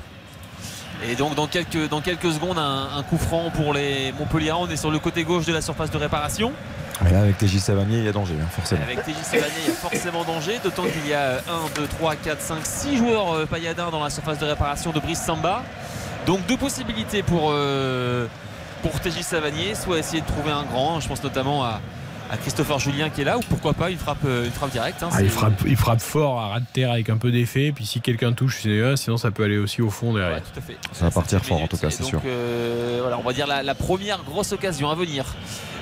Et 1.09 1.15
donc 1.15 1.35
dans 1.35 1.47
quelques, 1.47 1.89
dans 1.89 2.01
quelques 2.01 2.31
secondes, 2.31 2.57
un, 2.57 2.89
un 2.97 3.03
coup 3.03 3.17
franc 3.17 3.49
pour 3.49 3.73
les 3.73 4.13
Montpellier. 4.13 4.51
On 4.53 4.69
est 4.69 4.77
sur 4.77 4.91
le 4.91 4.99
côté 4.99 5.23
gauche 5.23 5.45
de 5.45 5.53
la 5.53 5.61
surface 5.61 5.91
de 5.91 5.97
réparation. 5.97 6.51
Mais 7.03 7.11
là, 7.11 7.21
avec 7.21 7.37
TJ 7.37 7.57
Savanier, 7.57 7.97
il 7.97 8.05
y 8.05 8.07
a 8.07 8.11
danger, 8.11 8.35
hein, 8.41 8.47
forcément. 8.51 8.83
Avec 8.83 9.03
TJ 9.03 9.15
Savanier, 9.23 9.51
il 9.65 9.69
y 9.69 9.71
a 9.71 9.75
forcément 9.75 10.23
danger. 10.23 10.59
D'autant 10.63 10.83
qu'il 10.83 11.07
y 11.07 11.13
a 11.13 11.37
1, 11.37 11.39
2, 11.75 11.87
3, 11.87 12.15
4, 12.15 12.41
5, 12.41 12.57
6 12.63 12.97
joueurs 12.97 13.33
euh, 13.33 13.45
pailladins 13.45 13.89
dans 13.89 14.03
la 14.03 14.09
surface 14.09 14.37
de 14.39 14.45
réparation 14.45 14.91
de 14.91 14.99
Brice 14.99 15.21
Samba. 15.21 15.63
Donc 16.25 16.45
deux 16.45 16.57
possibilités 16.57 17.23
pour, 17.23 17.49
euh, 17.51 18.27
pour 18.81 18.99
TJ 18.99 19.21
Savanier. 19.21 19.75
Soit 19.75 19.99
essayer 19.99 20.21
de 20.21 20.27
trouver 20.27 20.51
un 20.51 20.63
grand, 20.63 20.99
je 20.99 21.07
pense 21.07 21.23
notamment 21.23 21.63
à, 21.63 21.81
à 22.33 22.37
Christopher 22.37 22.79
Julien 22.79 23.09
qui 23.09 23.21
est 23.21 23.25
là, 23.25 23.37
ou 23.37 23.41
pourquoi 23.47 23.73
pas 23.73 23.89
une 23.91 23.97
frappe, 23.97 24.25
euh, 24.25 24.45
une 24.45 24.51
frappe 24.51 24.71
directe. 24.71 25.03
hein. 25.03 25.09
Ah, 25.11 25.21
il, 25.21 25.29
frappe, 25.29 25.61
il 25.67 25.75
frappe 25.77 26.01
fort 26.01 26.39
à 26.41 26.47
ras 26.49 26.59
de 26.61 26.65
terre 26.73 26.91
avec 26.91 27.09
un 27.09 27.17
peu 27.17 27.31
d'effet 27.31 27.71
puis 27.75 27.85
si 27.85 28.01
quelqu'un 28.01 28.33
touche 28.33 28.59
c'est 28.63 28.69
euh, 28.69 28.95
sinon 28.95 29.17
ça 29.17 29.29
peut 29.31 29.43
aller 29.43 29.57
aussi 29.59 29.81
au 29.81 29.89
fond 29.89 30.13
Ouais, 30.13 30.19
derrière. 30.21 30.41
tout 30.41 30.57
à 30.57 30.61
fait. 30.61 30.77
Ça 30.91 31.05
va 31.05 31.11
partir 31.11 31.43
fort, 31.45 31.61
en 31.61 31.67
tout 31.67 31.77
cas, 31.77 31.89
c'est 31.91 32.03
sûr. 32.03 32.19
euh, 32.25 32.99
voilà, 33.01 33.17
on 33.19 33.21
va 33.23 33.33
dire 33.33 33.45
la, 33.47 33.61
la 33.63 33.75
première 33.75 34.23
grosse 34.23 34.51
occasion 34.51 34.89
à 34.89 34.95
venir 34.95 35.25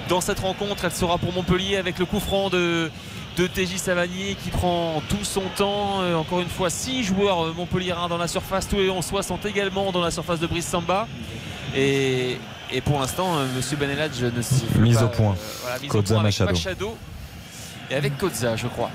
dans 0.10 0.20
cette 0.22 0.40
rencontre. 0.40 0.84
Elle 0.86 0.92
sera 0.92 1.18
pour 1.18 1.32
Montpellier 1.34 1.78
avec 1.78 1.98
le 2.00 2.06
coup 2.06 2.20
franc 2.20 2.50
de, 2.50 2.92
de 3.38 3.48
TJ 3.48 3.78
Savanier 3.78 4.36
qui 4.44 4.50
prend 4.50 5.02
tout 5.08 5.24
son 5.24 5.44
temps. 5.56 6.02
Euh, 6.02 6.16
encore 6.16 6.42
une 6.42 6.50
fois, 6.50 6.70
six 6.70 7.04
joueurs 7.04 7.46
euh, 7.46 7.54
montpelliérains 7.56 8.10
dans 8.10 8.18
la 8.18 8.28
surface. 8.28 8.68
Tous 8.68 8.76
les 8.76 8.90
11 8.90 9.06
sont 9.22 9.40
également 9.46 9.92
dans 9.94 10.02
la 10.02 10.12
surface 10.12 10.40
de 10.42 10.48
Brice 10.48 10.68
Samba. 10.68 11.08
Et, 11.78 12.38
et 12.74 12.82
pour 12.82 13.00
l'instant, 13.00 13.38
euh, 13.38 13.46
Monsieur 13.56 13.78
Benelage 13.78 14.22
ne 14.22 14.42
siffle 14.42 14.80
Mise 14.80 14.98
pas, 14.98 15.06
au 15.06 15.08
point. 15.10 15.32
euh, 15.32 15.60
voilà, 15.62 15.80
mise 15.80 15.90
au 15.96 16.02
point 16.02 16.14
avec 16.20 16.24
Machado. 16.24 16.52
Machado 16.52 16.98
et 17.90 17.96
avec 17.96 18.18
Kozza, 18.18 18.56
je 18.56 18.68
crois. 18.68 18.90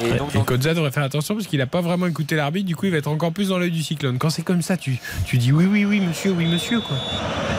Et 0.00 0.08
Et, 0.10 0.12
donc, 0.14 0.44
Kozza 0.46 0.74
devrait 0.74 0.92
faire 0.92 1.02
attention 1.02 1.34
parce 1.34 1.46
qu'il 1.46 1.58
n'a 1.58 1.66
pas 1.66 1.80
vraiment 1.80 2.06
écouté 2.06 2.36
l'arbitre, 2.36 2.66
du 2.66 2.76
coup 2.76 2.86
il 2.86 2.92
va 2.92 2.98
être 2.98 3.08
encore 3.08 3.32
plus 3.32 3.48
dans 3.48 3.58
l'œil 3.58 3.70
du 3.72 3.82
cyclone. 3.82 4.18
Quand 4.18 4.30
c'est 4.30 4.42
comme 4.42 4.62
ça, 4.62 4.76
tu, 4.76 4.98
tu 5.26 5.38
dis 5.38 5.50
oui, 5.52 5.66
oui, 5.66 5.84
oui, 5.84 6.00
monsieur, 6.00 6.30
oui, 6.30 6.46
monsieur, 6.46 6.80
quoi. 6.80 6.96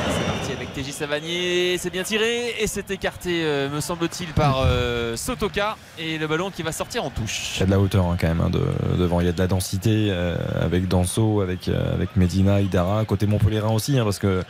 C'est 0.10 0.26
parti 0.26 0.52
avec 0.54 0.74
TJ 0.74 0.92
Savanier, 0.94 1.78
c'est 1.78 1.90
bien 1.90 2.04
tiré 2.04 2.56
et 2.60 2.68
c'est 2.68 2.90
écarté, 2.92 3.42
euh, 3.44 3.70
me 3.70 3.82
semble-t-il, 3.82 4.28
par 4.30 4.64
euh, 4.66 5.16
Sotoka 5.18 5.76
et 6.00 6.18
le 6.18 6.26
ballon 6.28 6.50
qui 6.50 6.64
va 6.64 6.72
sortir 6.72 7.04
en 7.04 7.10
touche. 7.10 7.56
Il 7.58 7.60
y 7.60 7.64
a 7.64 7.66
de 7.66 7.72
la 7.72 7.80
hauteur 7.80 8.06
hein, 8.06 8.16
quand 8.20 8.28
même 8.30 8.42
hein, 8.42 8.50
de- 8.50 8.98
devant. 8.98 9.20
Il 9.20 9.26
y 9.26 9.30
a 9.30 9.34
de 9.34 9.40
la 9.40 9.48
densité 9.48 10.08
euh, 10.12 10.36
avec 10.62 10.88
Danso, 10.88 11.42
avec, 11.42 11.68
euh, 11.68 11.94
avec 11.94 12.16
Medina, 12.16 12.62
Idara, 12.62 13.04
côté 13.06 13.28
Montpellierin 13.28 13.70
aussi, 13.72 14.00
hein, 14.00 14.06
parce 14.06 14.20
que 14.20 14.28
euh, 14.28 14.42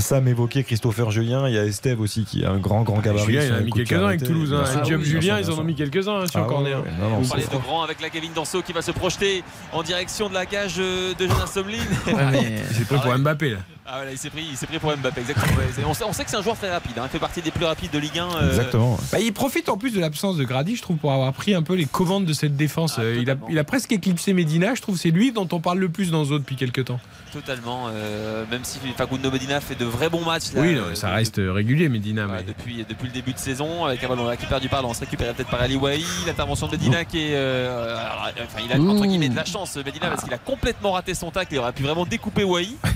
Sam 0.00 0.28
évoquait 0.28 0.62
Christopher 0.64 1.10
Julien. 1.10 1.48
Il 1.48 1.54
y 1.54 1.58
a 1.58 1.64
Estève 1.64 2.00
aussi 2.00 2.24
qui 2.24 2.44
a 2.44 2.50
un 2.50 2.58
grand, 2.58 2.82
grand 2.82 3.00
gabarit. 3.00 3.24
Julien, 3.26 3.42
il 3.44 3.52
a 3.52 3.60
mis 3.60 3.70
quelques-uns 3.72 4.06
avec. 4.06 4.22
Toulouse. 4.22 4.54
Hein. 4.54 4.80
Diop 4.84 5.00
oui, 5.00 5.04
bien 5.10 5.20
Julien, 5.20 5.40
ils 5.40 5.50
en 5.50 5.58
ont 5.58 5.64
mis 5.64 5.74
quelques-uns 5.74 6.20
hein, 6.22 6.26
sur 6.26 6.40
Ah 6.40 6.44
corner. 6.44 6.80
ouais, 6.82 6.90
non, 7.00 7.10
non, 7.10 7.16
On 7.18 7.22
c'est 7.22 7.28
parlait 7.30 7.44
de 7.46 7.56
grand 7.62 7.82
avec 7.82 8.00
la 8.00 8.10
Kevin 8.10 8.32
Danso 8.34 8.62
qui 8.62 8.72
va 8.72 8.82
se 8.82 8.90
projeter 8.90 9.42
en 9.72 9.82
direction 9.82 10.28
de 10.28 10.34
la 10.34 10.46
cage 10.46 10.76
euh, 10.78 11.14
de 11.14 11.26
Jonas 11.26 11.46
Somlin. 11.46 11.78
Il 12.06 12.12
s'est 12.76 12.84
pris 12.84 12.96
pour 12.98 13.16
Mbappé 13.18 13.50
là. 13.50 13.58
Ah 13.90 13.96
voilà, 13.96 14.12
il 14.12 14.18
s'est 14.18 14.28
pris, 14.28 14.44
il 14.50 14.54
s'est 14.54 14.66
pris 14.66 14.78
pour 14.78 14.94
Mbappé, 14.94 15.22
exactement. 15.22 15.46
On, 15.86 15.94
sait, 15.94 16.04
on 16.04 16.12
sait 16.12 16.22
que 16.22 16.28
c'est 16.30 16.36
un 16.36 16.42
joueur 16.42 16.58
très 16.58 16.70
rapide, 16.70 16.98
hein, 16.98 17.04
il 17.06 17.08
fait 17.08 17.18
partie 17.18 17.40
des 17.40 17.50
plus 17.50 17.64
rapides 17.64 17.90
de 17.90 17.98
Ligue 17.98 18.18
1. 18.18 18.28
euh, 18.36 18.48
Exactement. 18.50 18.98
Bah, 19.10 19.18
il 19.18 19.32
profite 19.32 19.70
en 19.70 19.78
plus 19.78 19.92
de 19.94 20.00
l'absence 20.00 20.36
de 20.36 20.44
Grady, 20.44 20.76
je 20.76 20.82
trouve, 20.82 20.98
pour 20.98 21.10
avoir 21.10 21.32
pris 21.32 21.54
un 21.54 21.62
peu 21.62 21.72
les 21.74 21.86
commandes 21.86 22.26
de 22.26 22.34
cette 22.34 22.54
défense. 22.54 22.96
Ah, 22.98 23.02
Euh, 23.02 23.18
il, 23.18 23.30
a, 23.30 23.36
il 23.48 23.58
a 23.58 23.64
presque 23.64 23.90
éclipsé 23.92 24.34
Medina, 24.34 24.74
je 24.74 24.82
trouve. 24.82 24.98
C'est 24.98 25.10
lui 25.10 25.32
dont 25.32 25.48
on 25.52 25.60
parle 25.60 25.78
le 25.78 25.88
plus 25.88 26.10
dans 26.10 26.22
Zone 26.26 26.40
depuis 26.40 26.56
quelques 26.56 26.84
temps. 26.84 27.00
Totalement, 27.32 27.86
euh, 27.90 28.44
même 28.50 28.62
si 28.62 28.78
Facundo 28.94 29.30
Medina 29.30 29.58
fait 29.62 29.74
de 29.74 29.86
vrais 29.86 30.10
bons 30.10 30.22
matchs. 30.24 30.52
Là, 30.52 30.60
oui, 30.60 30.74
non, 30.74 30.82
euh, 30.82 30.94
ça 30.94 31.08
reste 31.08 31.40
régulier, 31.42 31.88
Medina. 31.88 32.26
Mais- 32.26 32.42
depuis, 32.42 32.84
depuis 32.86 33.06
le 33.06 33.12
début 33.14 33.32
de 33.32 33.38
saison, 33.38 33.86
avec 33.86 34.04
un 34.04 34.08
ballon 34.08 34.26
là 34.26 34.36
qui 34.36 34.44
perd 34.44 34.60
du 34.60 34.68
pardon, 34.68 34.88
on 34.90 34.94
se 34.94 35.00
récupère 35.00 35.32
peut-être 35.32 35.48
par 35.50 35.62
Ali 35.62 35.76
Wahi, 35.76 36.04
l'intervention 36.26 36.66
de 36.66 36.72
Medina 36.72 37.06
qui 37.06 37.20
est. 37.20 37.36
euh, 37.36 37.96
alors, 37.96 38.28
enfin, 38.44 38.62
il 38.66 38.70
a 38.70 38.78
entre 38.78 39.06
guillemets 39.06 39.30
de 39.30 39.36
la 39.36 39.46
chance, 39.46 39.76
Medina, 39.76 40.08
parce 40.10 40.24
qu'il 40.24 40.34
a 40.34 40.38
complètement 40.38 40.92
raté 40.92 41.14
son 41.14 41.30
tacle, 41.30 41.54
il 41.54 41.58
aurait 41.58 41.72
pu 41.72 41.84
vraiment 41.84 42.04
découper 42.04 42.44
Wahi. 42.44 42.76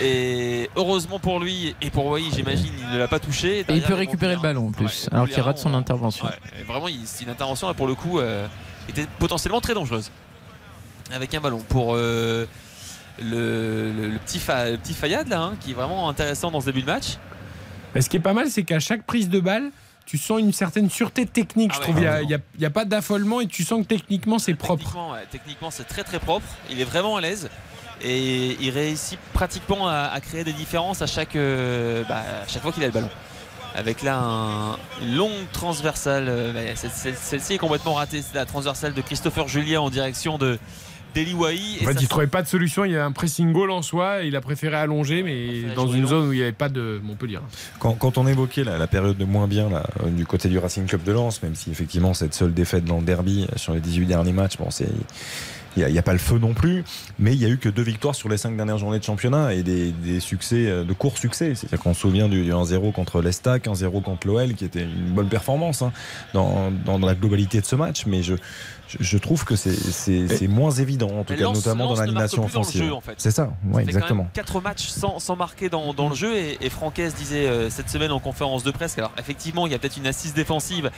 Et 0.00 0.68
heureusement 0.76 1.18
pour 1.18 1.40
lui 1.40 1.74
et 1.80 1.90
pour 1.90 2.06
Wahi, 2.06 2.30
j'imagine, 2.34 2.72
il 2.78 2.94
ne 2.94 2.98
l'a 2.98 3.08
pas 3.08 3.18
touché. 3.18 3.60
Et 3.60 3.64
il 3.74 3.82
peut 3.82 3.94
récupérer 3.94 4.34
le 4.34 4.40
ballon 4.40 4.68
en 4.68 4.72
plus, 4.72 5.04
ouais, 5.04 5.14
alors 5.14 5.28
qu'il 5.28 5.40
rate 5.42 5.58
son 5.58 5.74
intervention. 5.74 6.26
ouais, 6.26 6.64
vraiment, 6.66 6.86
c'est 7.04 7.24
une 7.24 7.30
intervention 7.30 7.66
là, 7.68 7.74
pour 7.74 7.86
le 7.86 7.94
coup 7.94 8.18
euh, 8.18 8.46
était 8.88 9.06
potentiellement 9.18 9.60
très 9.60 9.74
dangereuse. 9.74 10.10
Avec 11.12 11.34
un 11.34 11.40
ballon 11.40 11.60
pour 11.68 11.94
euh, 11.94 12.46
le, 13.22 13.92
le- 13.92 14.08
le 14.10 14.18
petit, 14.18 14.38
Fa- 14.38 14.70
le 14.70 14.76
petit 14.76 14.92
Fayad 14.94 15.28
là, 15.28 15.40
hein, 15.40 15.54
qui 15.60 15.70
est 15.70 15.74
vraiment 15.74 16.08
intéressant 16.08 16.50
dans 16.50 16.60
ce 16.60 16.66
début 16.66 16.82
de 16.82 16.86
match. 16.86 17.16
Mais 17.94 18.02
ce 18.02 18.10
qui 18.10 18.16
est 18.16 18.20
pas 18.20 18.32
mal, 18.34 18.50
c'est 18.50 18.64
qu'à 18.64 18.80
chaque 18.80 19.04
prise 19.04 19.28
de 19.28 19.40
balle, 19.40 19.70
tu 20.04 20.18
sens 20.18 20.38
une 20.40 20.52
certaine 20.52 20.90
sûreté 20.90 21.24
technique. 21.26 21.70
Ah 21.72 21.76
je 21.76 21.78
ouais, 21.80 21.84
trouve 21.92 22.00
il 22.02 22.06
a- 22.34 22.38
n'y 22.58 22.64
a, 22.66 22.70
pas 22.70 22.84
d'affolement 22.84 23.40
et 23.40 23.46
tu 23.46 23.64
sens 23.64 23.82
que 23.82 23.86
techniquement 23.86 24.38
c'est 24.38 24.54
propre. 24.54 24.82
Techniquement, 24.82 25.12
ouais, 25.12 25.24
techniquement, 25.30 25.70
c'est 25.70 25.84
très 25.84 26.04
très 26.04 26.18
propre. 26.18 26.46
Il 26.70 26.80
est 26.80 26.84
vraiment 26.84 27.16
à 27.16 27.20
l'aise. 27.20 27.48
Et 28.02 28.56
il 28.60 28.70
réussit 28.70 29.18
pratiquement 29.32 29.88
à, 29.88 30.10
à 30.12 30.20
créer 30.20 30.44
des 30.44 30.52
différences 30.52 31.00
à 31.02 31.06
chaque, 31.06 31.34
euh, 31.36 32.02
bah, 32.08 32.22
à 32.44 32.48
chaque 32.48 32.62
fois 32.62 32.72
qu'il 32.72 32.82
a 32.82 32.86
le 32.86 32.92
ballon. 32.92 33.10
Avec 33.74 34.02
là 34.02 34.18
un- 34.18 34.76
une 35.02 35.16
longue 35.16 35.32
transversale. 35.52 36.26
euh, 36.28 36.52
bah, 36.52 36.60
Celle-ci 36.74 37.54
est 37.54 37.58
complètement 37.58 37.94
ratée. 37.94 38.22
C'est 38.22 38.34
la 38.36 38.46
transversale 38.46 38.94
de 38.94 39.00
Christopher 39.02 39.48
Julien 39.48 39.80
en 39.80 39.90
direction 39.90 40.38
de 40.38 40.58
d'Eli 41.14 41.32
Wahi. 41.32 41.78
En 41.82 41.86
fait, 41.86 42.02
il 42.02 42.08
trouvait 42.08 42.26
pas 42.26 42.42
de 42.42 42.46
solution. 42.46 42.84
Il 42.84 42.92
y 42.92 42.96
a 42.98 43.04
un 43.04 43.12
pressing 43.12 43.50
goal 43.52 43.70
en 43.70 43.80
soi. 43.80 44.22
Et 44.22 44.28
il 44.28 44.36
a 44.36 44.42
préféré 44.42 44.76
allonger, 44.76 45.22
mais 45.22 45.62
dans 45.74 45.86
une 45.88 46.02
long. 46.02 46.08
zone 46.08 46.28
où 46.28 46.32
il 46.34 46.36
n'y 46.36 46.42
avait 46.42 46.52
pas 46.52 46.68
de 46.68 47.00
Montpellier. 47.02 47.38
Quand, 47.78 47.92
quand 47.92 48.18
on 48.18 48.26
évoquait 48.26 48.64
la, 48.64 48.76
la 48.76 48.86
période 48.86 49.16
de 49.16 49.24
moins 49.24 49.46
bien 49.46 49.70
là, 49.70 49.84
euh, 50.04 50.10
du 50.10 50.26
côté 50.26 50.48
du 50.50 50.58
Racing 50.58 50.84
Club 50.86 51.02
de 51.04 51.12
Lens, 51.12 51.42
même 51.42 51.54
si 51.54 51.70
effectivement 51.70 52.12
cette 52.12 52.34
seule 52.34 52.52
défaite 52.52 52.84
dans 52.84 52.98
le 52.98 53.04
derby 53.04 53.46
sur 53.56 53.72
les 53.72 53.80
18 53.80 54.04
derniers 54.04 54.32
matchs, 54.32 54.58
bon, 54.58 54.70
c'est 54.70 54.88
il 55.76 55.86
n'y 55.86 55.98
a, 55.98 56.02
pas 56.02 56.12
le 56.12 56.18
feu 56.18 56.38
non 56.38 56.54
plus, 56.54 56.84
mais 57.18 57.32
il 57.34 57.38
n'y 57.38 57.44
a 57.44 57.48
eu 57.48 57.58
que 57.58 57.68
deux 57.68 57.82
victoires 57.82 58.14
sur 58.14 58.28
les 58.28 58.36
cinq 58.36 58.56
dernières 58.56 58.78
journées 58.78 58.98
de 58.98 59.04
championnat 59.04 59.54
et 59.54 59.62
des, 59.62 60.20
succès, 60.20 60.66
euh, 60.66 60.84
de 60.84 60.92
courts 60.92 61.18
succès. 61.18 61.54
C'est-à-dire 61.54 61.80
qu'on 61.80 61.94
se 61.94 62.00
souvient 62.00 62.28
du, 62.28 62.44
du 62.44 62.50
1-0 62.50 62.92
contre 62.92 63.20
l'Estac, 63.20 63.66
1-0 63.66 64.02
contre 64.02 64.26
l'OL, 64.26 64.54
qui 64.54 64.64
était 64.64 64.82
une 64.82 65.12
bonne 65.12 65.28
performance 65.28 65.82
hein, 65.82 65.92
dans, 66.32 66.70
dans 66.70 66.98
la 66.98 67.14
globalité 67.14 67.60
de 67.60 67.66
ce 67.66 67.76
match, 67.76 68.06
mais 68.06 68.22
je, 68.22 68.34
je, 68.88 68.96
je 69.00 69.18
trouve 69.18 69.44
que 69.44 69.56
c'est- 69.56 70.46
moins 70.48 70.70
évident, 70.70 71.10
en 71.18 71.24
tout 71.24 71.34
cas, 71.34 71.42
notamment 71.42 71.88
dans 71.94 72.00
l'animation 72.00 72.44
offensive. 72.44 72.84
jeu, 72.84 72.92
en 72.92 73.00
fait. 73.00 73.14
C'est 73.18 73.30
ça, 73.30 73.50
ouais, 73.72 73.82
exactement. 73.82 74.28
4 74.32 74.60
matchs 74.60 74.86
sans, 74.88 75.18
sans 75.18 75.36
marquer 75.36 75.68
dans, 75.68 75.92
dans 75.94 76.08
le 76.08 76.14
jeu 76.14 76.36
et, 76.36 76.58
et 76.60 76.70
Francaise 76.70 77.14
disait 77.14 77.46
euh, 77.46 77.68
cette 77.70 77.90
semaine 77.90 78.12
en 78.12 78.20
conférence 78.20 78.62
de 78.62 78.70
presse 78.70 78.96
alors 78.98 79.12
effectivement 79.18 79.66
il 79.66 79.72
y 79.72 79.74
a 79.74 79.78
peut-être 79.78 79.96
une 79.96 80.06
assise 80.06 80.34
défensive 80.34 80.90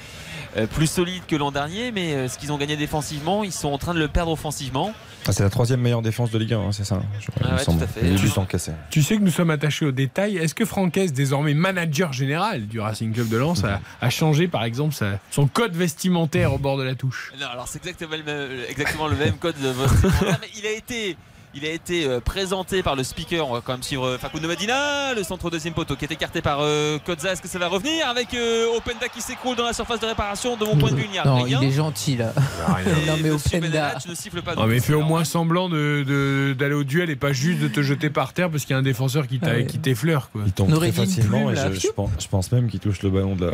euh, 0.56 0.66
plus 0.66 0.86
solide 0.86 1.22
que 1.26 1.36
l'an 1.36 1.50
dernier 1.50 1.90
mais 1.92 2.12
euh, 2.14 2.28
ce 2.28 2.38
qu'ils 2.38 2.52
ont 2.52 2.58
gagné 2.58 2.76
défensivement 2.76 3.44
ils 3.44 3.52
sont 3.52 3.68
en 3.68 3.78
train 3.78 3.94
de 3.94 3.98
le 3.98 4.08
perdre 4.08 4.32
offensivement 4.32 4.92
Ah, 5.26 5.32
c'est 5.32 5.42
la 5.42 5.50
troisième 5.50 5.80
meilleure 5.80 6.00
défense 6.02 6.30
de 6.30 6.38
Ligue 6.38 6.54
1, 6.54 6.58
hein, 6.60 6.72
c'est 6.72 6.84
ça 6.84 7.02
je, 7.20 7.26
Ah 7.44 7.56
ouais, 7.56 7.64
tout 7.64 7.72
à 7.82 7.86
fait. 7.86 8.00
Il 8.02 8.12
est 8.12 8.16
Tu- 8.16 8.22
juste 8.22 8.38
encaissé. 8.38 8.72
Tu 8.90 9.02
sais 9.02 9.16
que 9.16 9.22
nous 9.22 9.30
sommes 9.30 9.50
attachés 9.50 9.84
aux 9.84 9.92
détails. 9.92 10.36
Est-ce 10.38 10.54
que 10.54 10.64
Francaise, 10.64 11.12
désormais 11.12 11.52
manager 11.54 12.12
général 12.12 12.66
du 12.66 12.80
Racing 12.80 13.12
Club 13.12 13.28
de 13.28 13.36
Lens, 13.36 13.62
a, 13.64 13.80
a 14.00 14.10
changé 14.10 14.48
par 14.48 14.64
exemple 14.64 14.94
sa- 14.94 15.18
son 15.30 15.46
code 15.46 15.74
vestimentaire 15.76 16.54
au 16.54 16.58
bord 16.58 16.78
de 16.78 16.82
la 16.82 16.94
touche? 16.94 17.32
Non 17.40 17.46
alors 17.52 17.68
c'est 17.68 17.78
exactement 17.78 18.16
le 18.16 18.22
même, 18.22 18.50
exactement 18.70 19.06
le 19.08 19.16
même 19.16 19.34
code 19.36 19.56
de 19.60 19.68
votre 19.68 19.94
mais 20.40 20.48
il 20.58 20.66
a 20.66 20.72
été 20.72 21.16
il 21.60 21.66
a 21.68 21.72
été 21.72 22.06
euh, 22.06 22.20
présenté 22.20 22.82
par 22.82 22.94
le 22.96 23.02
speaker. 23.04 23.48
On 23.48 23.52
va 23.54 23.60
quand 23.64 23.72
même 23.72 23.82
suivre 23.82 24.06
euh, 24.06 24.18
Facundo 24.18 24.46
Medina, 24.48 25.14
le 25.14 25.22
centre 25.22 25.50
deuxième 25.50 25.74
poteau 25.74 25.96
qui 25.96 26.04
est 26.04 26.12
écarté 26.12 26.40
par 26.42 26.58
euh, 26.60 26.98
Kozza. 27.04 27.32
Est-ce 27.32 27.42
que 27.42 27.48
ça 27.48 27.58
va 27.58 27.68
revenir 27.68 28.06
avec 28.08 28.28
Openda 28.76 29.08
qui 29.08 29.20
s'écroule 29.20 29.56
dans 29.56 29.64
la 29.64 29.72
surface 29.72 30.00
de 30.00 30.06
réparation 30.06 30.56
De 30.56 30.64
mon 30.64 30.76
point 30.76 30.90
de 30.90 30.96
vue, 30.96 31.04
il 31.06 31.10
n'y 31.10 31.18
a 31.18 31.24
Non, 31.24 31.42
rien. 31.42 31.58
il 31.62 31.68
est 31.68 31.72
gentil 31.72 32.16
là. 32.16 32.32
Non 33.06 33.14
mais 33.22 33.30
Openda. 33.30 33.94
Ne 34.08 34.14
siffles 34.14 34.42
pas. 34.42 34.54
Ah, 34.56 34.66
mais 34.66 34.80
fais 34.80 34.94
au 34.94 35.02
moins 35.02 35.24
semblant 35.24 35.68
de- 35.68 36.04
de- 36.06 36.54
d'aller 36.58 36.74
au 36.74 36.84
duel 36.84 37.10
et 37.10 37.16
pas 37.16 37.32
juste 37.32 37.60
de 37.60 37.68
te 37.68 37.82
jeter 37.82 38.10
par 38.10 38.32
terre 38.32 38.50
parce 38.50 38.64
qu'il 38.64 38.72
y 38.72 38.76
a 38.76 38.78
un 38.78 38.82
défenseur 38.82 39.26
qui 39.26 39.38
t'a- 39.38 39.48
Ah 39.50 39.54
ouais. 39.56 39.66
qui 39.66 39.78
t'effleure. 39.78 40.30
quoi. 40.30 40.42
Il 40.46 40.52
tombe 40.52 40.72
très 40.74 40.92
facilement 40.92 41.50
et 41.50 41.56
je, 41.56 41.72
je 41.80 41.88
pense, 41.88 42.10
je 42.20 42.28
pense 42.28 42.52
même 42.52 42.68
qu'il 42.70 42.80
touche 42.80 43.02
le 43.02 43.10
ballon 43.10 43.34
de 43.36 43.46
la, 43.46 43.52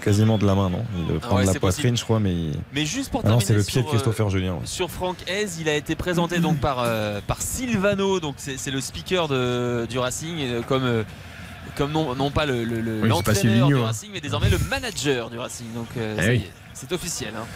quasiment 0.00 0.38
de 0.38 0.46
la 0.46 0.54
main, 0.54 0.70
non? 0.70 0.84
Il 1.10 1.18
prend 1.18 1.36
Ah 1.36 1.40
ouais, 1.40 1.46
de 1.46 1.52
la 1.52 1.60
poitrine, 1.60 1.82
possible. 1.92 1.96
je 1.98 2.04
crois, 2.04 2.20
mais. 2.20 2.32
il- 2.32 2.52
Mais 2.72 2.84
juste 2.86 3.10
pour 3.10 3.22
Ah 3.24 3.28
non, 3.28 3.40
c'est 3.40 3.54
le 3.54 3.62
pied 3.62 3.80
de 3.82 3.86
sur, 3.86 3.92
Christopher 3.94 4.30
Julien. 4.30 4.52
ouais. 4.54 4.60
Sur 4.64 4.90
Franck 4.90 5.16
Hez, 5.26 5.46
il 5.60 5.68
a 5.68 5.74
été 5.74 5.94
présenté 5.94 6.38
donc 6.38 6.58
par, 6.58 6.78
euh, 6.90 7.20
par 7.26 7.40
Silvano, 7.40 8.20
donc 8.20 8.34
c'est 8.38 8.70
le 8.70 8.80
speaker 8.80 9.28
de, 9.28 9.86
du 9.88 9.98
Racing, 9.98 10.36
euh, 10.40 10.62
comme, 10.62 10.84
euh, 10.84 11.02
comme 11.76 11.92
non, 11.92 12.14
non 12.14 12.30
pas 12.30 12.46
le- 12.46 12.64
le- 12.64 13.00
Oui, 13.02 13.08
l'entraîneur 13.08 13.68
du 13.68 13.76
hein. 13.76 13.84
Racing, 13.86 14.10
mais 14.12 14.20
désormais 14.20 14.50
le 14.50 14.58
manager 14.68 15.30
du 15.30 15.38
Racing. 15.38 15.72
Donc 15.74 15.88
euh, 15.96 16.16
Eh 16.22 16.28
oui. 16.30 16.42
c'est 16.74 16.92
officiel. 16.92 17.32
hein. 17.36 17.46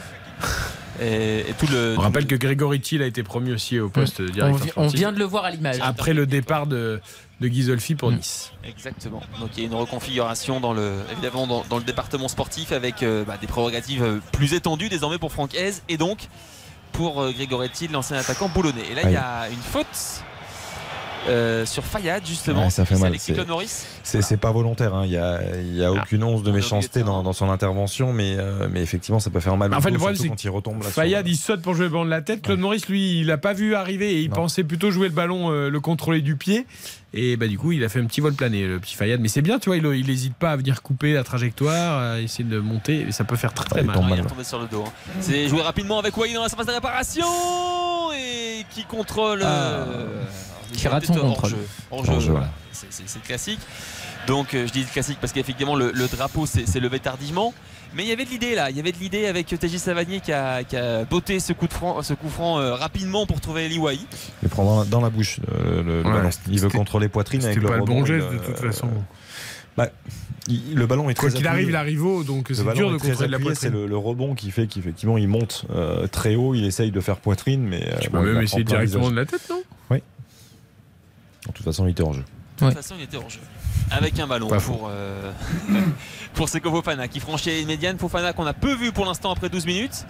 Et, 1.01 1.41
et 1.49 1.55
tout 1.59 1.67
le. 1.71 1.95
On 1.97 2.01
rappelle 2.03 2.27
que 2.27 2.35
Grégory 2.35 2.81
Thiel 2.81 3.03
a 3.03 3.07
été 3.07 3.23
promu 3.23 3.53
aussi 3.53 3.79
au 3.81 3.89
poste 3.89 4.21
de 4.21 4.29
On, 4.29 4.33
directeur 4.33 4.59
vi- 4.67 4.71
on 4.71 4.71
sportif. 4.83 4.99
vient 4.99 5.13
de 5.13 5.19
le 5.19 5.25
voir 5.25 5.45
à 5.45 5.51
l'image. 5.51 5.77
Après 5.81 6.13
le 6.13 6.27
départ 6.27 6.67
de, 6.67 7.01
de 7.41 7.49
Ghisolfi 7.49 7.95
pour 7.95 8.13
Nice. 8.13 8.53
Exactement. 8.65 9.21
Donc 9.41 9.51
il 9.57 9.61
y 9.63 9.67
a 9.67 9.69
une 9.69 9.75
reconfiguration 9.75 10.61
dans 10.61 10.73
le, 10.73 10.93
évidemment 11.13 11.47
dans, 11.47 11.65
dans 11.69 11.79
le 11.79 11.85
département 11.85 12.29
sportif 12.29 12.73
avec 12.73 13.03
euh, 13.03 13.25
bah, 13.25 13.37
des 13.41 13.47
prérogatives 13.47 14.21
plus 14.33 14.55
étendues 14.55 14.89
désormais 14.89 15.19
pour 15.19 15.33
Franck 15.33 15.55
Hez 15.55 15.73
et 15.89 15.97
donc 15.97 16.29
pour 16.95 17.21
euh, 17.21 17.33
Grégory 17.33 17.69
Thiel, 17.69 17.93
l'ancien 17.93 18.17
attaquant 18.17 18.49
boulonnais. 18.49 18.87
Et 18.91 18.95
là 18.95 19.03
il 19.05 19.11
y 19.11 19.17
a 19.17 19.49
une 19.51 19.61
faute 19.61 20.23
euh, 21.29 21.65
sur 21.67 21.85
Fayad 21.85 22.27
justement. 22.27 22.65
Ouais, 22.65 22.71
ça 22.71 22.85
fait 22.85 22.95
C'est 22.95 23.01
mal. 23.01 23.09
avec 23.11 23.21
C'est- 23.21 24.37
pas 24.37 24.51
volontaire, 24.53 24.95
hein. 24.95 25.03
il 25.05 25.11
n'y 25.11 25.17
a, 25.17 25.41
il 25.61 25.77
y 25.77 25.85
a 25.85 25.93
aucune 25.93 26.23
once 26.25 26.43
de 26.43 26.51
méchanceté 26.51 27.03
dans, 27.03 27.23
dans 27.23 27.33
son 27.33 27.51
intervention, 27.51 28.13
mais, 28.13 28.35
euh, 28.37 28.69
mais 28.71 28.83
effectivement, 28.83 29.21
ça 29.21 29.31
peut 29.31 29.41
faire 29.41 29.57
mal. 29.57 29.73
En 29.75 29.81
fait, 29.81 29.91
le 29.91 29.97
problème, 29.99 30.17
c'est 30.21 30.29
quand 30.29 30.43
il 30.45 30.51
retombe 30.51 30.79
là. 30.79 30.85
sur- 30.85 30.93
Fayad, 30.93 31.27
il 31.27 31.37
saute 31.37 31.63
pour 31.63 31.75
jouer 31.75 31.85
le 31.87 31.91
ballon 31.91 32.05
de 32.05 32.11
la 32.11 32.23
tête. 32.23 32.43
Claude 32.43 32.59
Maurice, 32.59 32.89
lui, 32.89 33.21
il 33.21 33.27
l'a 33.27 33.39
pas 33.39 33.53
vu 33.53 33.75
arriver 33.75 34.15
et 34.15 34.21
il 34.21 34.31
Non. 34.31 34.37
pensait 34.37 34.65
plutôt 34.65 34.91
jouer 34.91 35.09
le 35.09 35.15
ballon, 35.15 35.51
euh, 35.51 35.71
le 35.71 35.81
contrôler 35.81 36.21
du 36.21 36.37
pied. 36.37 36.67
Et 37.17 37.37
bah, 37.37 37.47
du 37.47 37.59
coup, 37.59 37.71
il 37.71 37.85
a 37.85 37.89
fait 37.89 38.01
un 38.01 38.07
petit 38.07 38.21
vol 38.21 38.35
plané, 38.35 38.67
le 38.67 38.81
petit 38.81 38.97
Fayad. 38.97 39.21
Mais 39.21 39.29
c'est 39.29 39.43
bien, 39.43 39.59
tu 39.61 39.69
vois, 39.71 39.77
il 39.77 39.85
il 39.87 40.11
hésite 40.11 40.35
pas 40.35 40.51
à 40.51 40.57
venir 40.57 40.83
couper 40.83 41.13
la 41.13 41.23
trajectoire, 41.23 41.99
à 42.15 42.21
essayer 42.21 42.43
de 42.45 42.59
monter. 42.59 43.07
Et 43.09 43.13
ça 43.13 43.23
peut 43.25 43.37
faire 43.37 43.55
très 43.55 43.67
très 43.67 43.81
il 43.83 43.87
mal. 43.87 43.97
Ah, 44.03 44.07
il 44.15 44.19
est 44.19 44.23
tombé 44.27 44.43
sur 44.45 44.59
le 44.59 44.67
dos. 44.67 44.83
hein. 44.87 44.93
C'est 45.21 45.47
joué 45.49 45.63
rapidement 45.63 45.99
avec 46.01 46.17
Wai 46.17 46.33
dans 46.35 46.43
la 46.43 46.49
surface 46.49 46.67
de 46.67 46.73
réparation 46.73 47.25
et 48.19 48.65
qui 48.71 48.85
contrôle. 48.85 49.43
euh, 49.45 50.23
Qui 50.73 50.89
rate 50.89 51.07
son 51.07 51.15
contrôle. 51.15 51.53
Hors-jeu, 51.91 52.31
voilà. 52.33 52.51
C'est 52.73 52.89
le 53.15 53.27
classique. 53.27 53.61
Donc 54.27 54.55
euh, 54.55 54.67
je 54.67 54.73
dis 54.73 54.81
le 54.81 54.87
classique 54.87 55.19
parce 55.21 55.33
qu'effectivement 55.33 55.77
le, 55.77 55.93
le 55.93 56.07
drapeau 56.09 56.47
s'est 56.47 56.81
levé 56.81 56.99
tardivement. 56.99 57.53
Mais 57.95 58.03
il 58.03 58.09
y 58.09 58.13
avait 58.13 58.25
de 58.25 58.31
l'idée 58.31 58.55
là, 58.57 58.71
il 58.71 58.77
y 58.77 58.81
avait 58.81 58.91
de 58.91 58.97
l'idée 58.99 59.27
avec 59.27 59.47
TJ 59.47 59.77
Savanier 59.77 60.19
qui 60.21 60.33
a, 60.33 60.65
qui 60.65 60.77
a 60.77 61.05
botté 61.05 61.39
ce 61.39 61.53
coup, 61.53 61.69
de 61.69 61.73
franc, 61.73 62.03
ce 62.03 62.13
coup 62.15 62.29
franc 62.29 62.59
euh, 62.59 62.75
rapidement 62.75 63.25
pour 63.27 63.41
trouver 63.41 63.67
Eli 63.67 63.79
Wai. 63.79 63.99
Il 64.43 64.49
prend 64.49 64.85
dans, 64.85 65.01
la 65.01 65.11
bouche 65.11 65.39
euh, 65.53 65.83
le, 65.83 66.03
le 66.03 66.09
Ouais, 66.09 66.13
ballon. 66.15 66.31
Il 66.51 66.59
veut 66.61 66.71
contrôler 66.71 67.09
poitrine 67.09 67.45
avec 67.45 67.57
le 67.59 67.69
pas 67.69 67.77
le 67.77 67.83
rebond, 67.83 68.01
bon 68.01 68.05
geste 68.07 68.29
de 68.33 68.39
toute 68.39 68.59
façon. 68.59 68.89
bah, 69.77 69.91
il- 70.49 70.75
le 70.75 70.87
ballon 70.87 71.09
est 71.09 71.15
Quoi 71.15 71.29
très 71.29 71.39
qu'il 71.39 71.47
appuyé. 71.47 71.61
arrive, 71.63 71.69
il 71.71 71.77
arrive 71.77 72.05
haut, 72.05 72.25
donc 72.25 72.49
Le 72.49 72.55
c'est 72.57 72.63
dur 72.75 72.91
de 72.91 72.97
contrôler 72.97 73.29
la 73.29 73.37
appuyé, 73.37 73.55
C'est 73.55 73.69
poitrine. 73.69 73.83
le, 73.83 73.87
le 73.87 73.97
rebond 73.97 74.35
qui 74.35 74.51
fait 74.51 74.67
qu'effectivement 74.67 75.17
il 75.17 75.29
monte 75.29 75.65
euh, 75.71 76.09
très 76.09 76.35
haut, 76.35 76.55
il 76.57 76.65
essaye 76.65 76.91
de 76.91 77.01
faire 77.01 77.19
poitrine, 77.19 77.63
mais. 77.63 77.95
Tu 78.01 78.11
peux 78.11 78.21
même 78.21 78.43
essayer 78.43 78.65
directement 78.65 79.09
visage. 79.09 79.13
de 79.13 79.17
la 79.21 79.27
tête, 79.27 79.43
non? 79.51 79.63
De 81.55 81.59
toute 81.59 81.65
façon, 81.67 81.87
il 81.87 81.91
était 81.93 82.03
hors 82.03 82.13
jeu. 82.15 82.25
toute 82.57 82.69
Ouais. 82.69 82.75
façon, 82.75 82.95
il 82.99 83.05
était 83.05 83.17
hors 83.17 83.31
jeu. 83.31 83.41
Avec 83.91 84.19
un 84.19 84.27
ballon 84.27 84.49
Pas 84.49 84.61
pour, 84.61 84.89
euh, 84.91 85.31
pour 86.35 86.49
Seko 86.49 86.71
Fofana 86.71 87.07
qui 87.09 87.21
franchit 87.21 87.61
une 87.61 87.67
médiane. 87.69 87.99
Fofana 87.99 88.33
qu'on 88.33 88.47
a 88.47 88.53
peu 88.55 88.75
vu 88.75 88.93
pour 88.93 89.05
l'instant 89.07 89.31
après 89.33 89.49
12 89.49 89.67
minutes. 89.67 90.07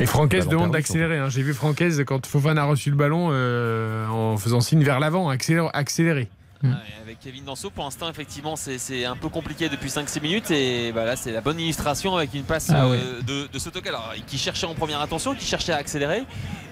Et 0.00 0.06
Francaise 0.06 0.46
Ballon 0.46 0.58
demande 0.60 0.72
d'accélérer. 0.72 1.18
hein. 1.18 1.28
J'ai 1.28 1.42
vu 1.42 1.54
Francaise 1.54 2.02
quand 2.06 2.24
Fofana 2.26 2.62
a 2.62 2.64
reçu 2.64 2.90
le 2.90 2.96
ballon 2.96 3.28
euh, 3.32 4.06
en 4.08 4.36
faisant 4.36 4.60
signe 4.60 4.82
vers 4.82 4.98
l'avant, 5.00 5.28
accélérer. 5.28 6.28
Mm. 6.62 6.70
Ouais, 6.70 6.74
avec 7.02 7.20
Kevin 7.20 7.44
Danso, 7.44 7.70
pour 7.70 7.84
l'instant, 7.84 8.10
effectivement, 8.10 8.56
c'est 8.56 9.04
un 9.04 9.14
peu 9.16 9.28
compliqué 9.28 9.68
depuis 9.68 9.90
5-6 9.90 10.20
minutes. 10.20 10.50
Et 10.50 10.90
bah, 10.92 11.04
là, 11.04 11.14
c'est 11.14 11.30
la 11.30 11.40
bonne 11.40 11.60
illustration 11.60 12.16
avec 12.16 12.34
une 12.34 12.42
passe 12.42 12.70
Ah 12.74 12.84
euh, 12.86 12.90
ouais. 12.90 12.98
de, 13.24 13.46
de 13.52 13.58
Sotoka 13.58 13.90
alors, 13.90 14.12
qui 14.26 14.38
cherchait 14.38 14.66
en 14.66 14.74
première 14.74 15.00
intention, 15.00 15.34
qui 15.34 15.44
cherchait 15.46 15.72
à 15.72 15.76
accélérer. 15.76 16.24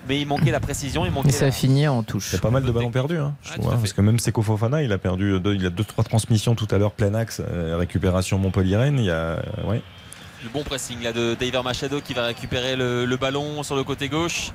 Mais 0.08 0.20
il 0.20 0.26
manquait 0.26 0.50
la 0.50 0.60
précision, 0.60 1.04
il 1.04 1.10
manquait 1.12 1.28
Et 1.28 1.32
ça 1.32 1.46
la- 1.46 1.50
finit 1.52 1.86
en 1.88 2.02
touche. 2.02 2.30
Il 2.32 2.36
y 2.36 2.38
a 2.38 2.40
pas 2.40 2.50
mal 2.50 2.64
de 2.64 2.70
ballons 2.70 2.90
perdus, 2.90 3.16
hein, 3.18 3.34
je 3.42 3.48
Ouais, 3.50 3.54
trouve, 3.54 3.64
tout 3.66 3.70
à 3.70 3.74
hein, 3.74 3.78
parce 3.80 3.92
que 3.92 4.00
même 4.02 4.18
Seko 4.18 4.42
Fofana, 4.42 4.82
il 4.82 4.92
a 4.92 4.98
perdu, 4.98 5.38
deux, 5.40 5.54
il 5.54 5.66
a 5.66 5.70
deux 5.70 5.82
trois 5.84 6.04
transmissions 6.04 6.54
tout 6.54 6.68
à 6.70 6.78
l'heure 6.78 6.92
plein 6.92 7.12
axe, 7.14 7.40
euh, 7.48 7.76
récupération 7.76 8.38
Montpellier-Rennes, 8.38 8.98
il 9.00 9.06
y 9.06 9.10
a, 9.10 9.42
ouais. 9.66 9.82
Le 10.44 10.48
bon 10.50 10.62
pressing 10.62 11.02
là 11.02 11.12
de 11.12 11.34
David 11.34 11.56
Machado 11.64 12.00
qui 12.00 12.12
va 12.14 12.26
récupérer 12.26 12.76
le, 12.76 13.04
le 13.04 13.16
ballon 13.16 13.62
sur 13.64 13.74
le 13.74 13.82
côté 13.82 14.08
gauche 14.08 14.50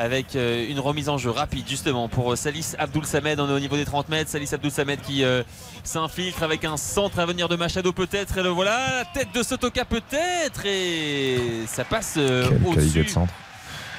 avec 0.00 0.34
euh, 0.34 0.66
une 0.68 0.80
remise 0.80 1.08
en 1.08 1.18
jeu 1.18 1.30
rapide 1.30 1.68
justement 1.68 2.08
pour 2.08 2.32
euh, 2.32 2.36
Salis 2.36 2.72
Abdoul 2.78 3.04
Samed. 3.04 3.38
On 3.38 3.48
est 3.48 3.52
au 3.52 3.60
niveau 3.60 3.76
des 3.76 3.84
30 3.84 4.08
mètres. 4.08 4.30
Salis 4.30 4.48
Abdoul 4.52 4.70
Samed 4.70 5.00
qui 5.00 5.22
euh, 5.24 5.42
s'infiltre 5.84 6.42
avec 6.42 6.64
un 6.64 6.76
centre 6.76 7.18
à 7.18 7.26
venir 7.26 7.48
de 7.48 7.56
Machado 7.56 7.92
peut-être. 7.92 8.38
Et 8.38 8.42
le 8.42 8.48
voilà 8.48 9.00
la 9.00 9.04
tête 9.04 9.28
de 9.34 9.42
Sotoka 9.42 9.84
peut-être. 9.84 10.64
Et 10.64 11.38
ça 11.66 11.84
passe 11.84 12.14
euh, 12.16 12.48
au-dessus 12.66 13.04
de 13.04 13.08
centre. 13.08 13.32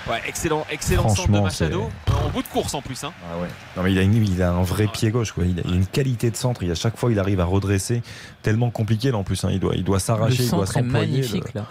Ouais, 0.09 0.21
excellent 0.27 0.65
excellent 0.69 1.09
centre 1.09 1.31
de 1.31 1.39
Machado 1.39 1.89
en 2.25 2.29
bout 2.29 2.41
de 2.41 2.47
course 2.47 2.73
en 2.73 2.81
plus 2.81 3.03
hein. 3.03 3.11
Ah 3.31 3.41
ouais. 3.41 3.47
Non 3.75 3.83
mais 3.83 3.91
il 3.91 3.99
a, 3.99 4.01
une- 4.01 4.15
il 4.27 4.41
a 4.41 4.51
un 4.51 4.63
vrai 4.63 4.87
pied 4.87 5.11
gauche 5.11 5.31
quoi. 5.31 5.43
Il 5.45 5.59
a, 5.59 5.63
il 5.65 5.71
a 5.73 5.75
une 5.75 5.85
qualité 5.87 6.29
de 6.31 6.35
centre. 6.37 6.63
Il, 6.63 6.71
à 6.71 6.75
chaque 6.75 6.97
fois 6.97 7.11
il 7.11 7.19
arrive 7.19 7.39
à 7.39 7.45
redresser. 7.45 8.01
Tellement 8.41 8.69
compliqué 8.71 9.11
là 9.11 9.17
en 9.17 9.23
plus. 9.23 9.43
hein. 9.43 9.49
Il 9.51 9.59
doit, 9.59 9.75
il 9.75 9.83
doit 9.83 9.97
Le 9.97 10.01
s'arracher, 10.01 10.43
il 10.43 10.49
doit 10.49 10.65
s'employer. 10.65 11.07
magnifique 11.07 11.53
le- 11.53 11.61
là. 11.61 11.67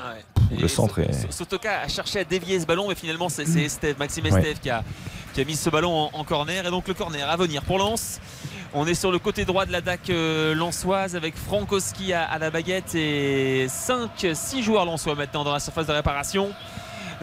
Ouais. 0.50 0.58
Le 0.60 0.68
centre 0.68 0.98
est- 0.98 1.12
So- 1.12 1.28
Sotoka 1.30 1.80
a 1.82 1.88
cherché 1.88 2.18
à 2.20 2.24
dévier 2.24 2.58
ce 2.58 2.66
ballon, 2.66 2.88
mais 2.88 2.94
finalement 2.94 3.28
c'est 3.28 3.42
Estève, 3.48 3.96
Maxime 3.98 4.24
Ouais. 4.24 4.30
Estève 4.40 4.58
qui 4.58 4.70
a, 4.70 4.82
qui 5.32 5.40
a 5.40 5.44
mis 5.44 5.54
ce 5.56 5.70
ballon 5.70 5.92
en, 5.92 6.10
en 6.12 6.24
corner. 6.24 6.66
Et 6.66 6.70
donc 6.70 6.88
le 6.88 6.94
corner 6.94 7.28
à 7.28 7.36
venir 7.36 7.62
pour 7.62 7.78
Lens. 7.78 8.20
On 8.72 8.86
est 8.86 8.94
sur 8.94 9.10
le 9.10 9.18
côté 9.18 9.44
droit 9.44 9.66
de 9.66 9.72
la 9.72 9.80
DAC 9.80 10.10
euh, 10.10 10.54
lensoise 10.54 11.16
avec 11.16 11.36
Frankowski 11.36 12.12
à, 12.12 12.22
à 12.24 12.38
la 12.38 12.50
baguette 12.50 12.94
et 12.94 13.66
5-6 13.68 14.62
joueurs 14.62 14.84
lensois 14.84 15.16
maintenant 15.16 15.42
dans 15.42 15.52
la 15.52 15.58
surface 15.58 15.86
de 15.86 15.92
réparation 15.92 16.50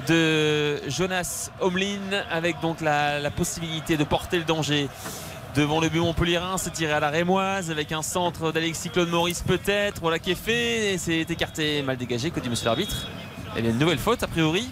de 0.08 0.80
Jonas 0.90 1.50
Omlin 1.60 2.24
avec 2.30 2.60
donc 2.62 2.82
la, 2.82 3.20
la 3.20 3.32
possibilité 3.32 3.98
de 3.98 4.04
porter 4.04 4.38
le 4.38 4.44
danger 4.44 4.90
devant 5.56 5.80
le 5.82 5.90
but 5.90 6.00
Montpellierin, 6.00 6.58
c'est 6.58 6.70
tiré 6.72 6.94
à 6.94 7.00
la 7.00 7.10
rémoise 7.10 7.72
avec 7.72 7.92
un 7.92 8.04
centre 8.04 8.52
d'Alexis 8.52 8.90
Claude 8.92 9.10
Maurice 9.10 9.42
peut-être, 9.42 10.00
voilà 10.02 10.20
qui 10.20 10.32
est 10.32 10.36
fait, 10.36 10.94
et 10.94 10.98
c'est 11.00 11.22
écarté 11.22 11.82
mal 11.82 11.98
dégagé, 11.98 12.30
que 12.30 12.40
dit 12.40 12.50
monsieur 12.50 12.66
l'arbitre. 12.66 13.08
Et 13.56 13.62
bien 13.62 13.72
une 13.72 13.80
nouvelle 13.80 13.98
faute 13.98 14.22
a 14.22 14.28
priori 14.28 14.70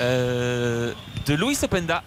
euh, 0.00 0.92
de 1.26 1.34
Louis 1.34 1.56
Openda 1.62 2.02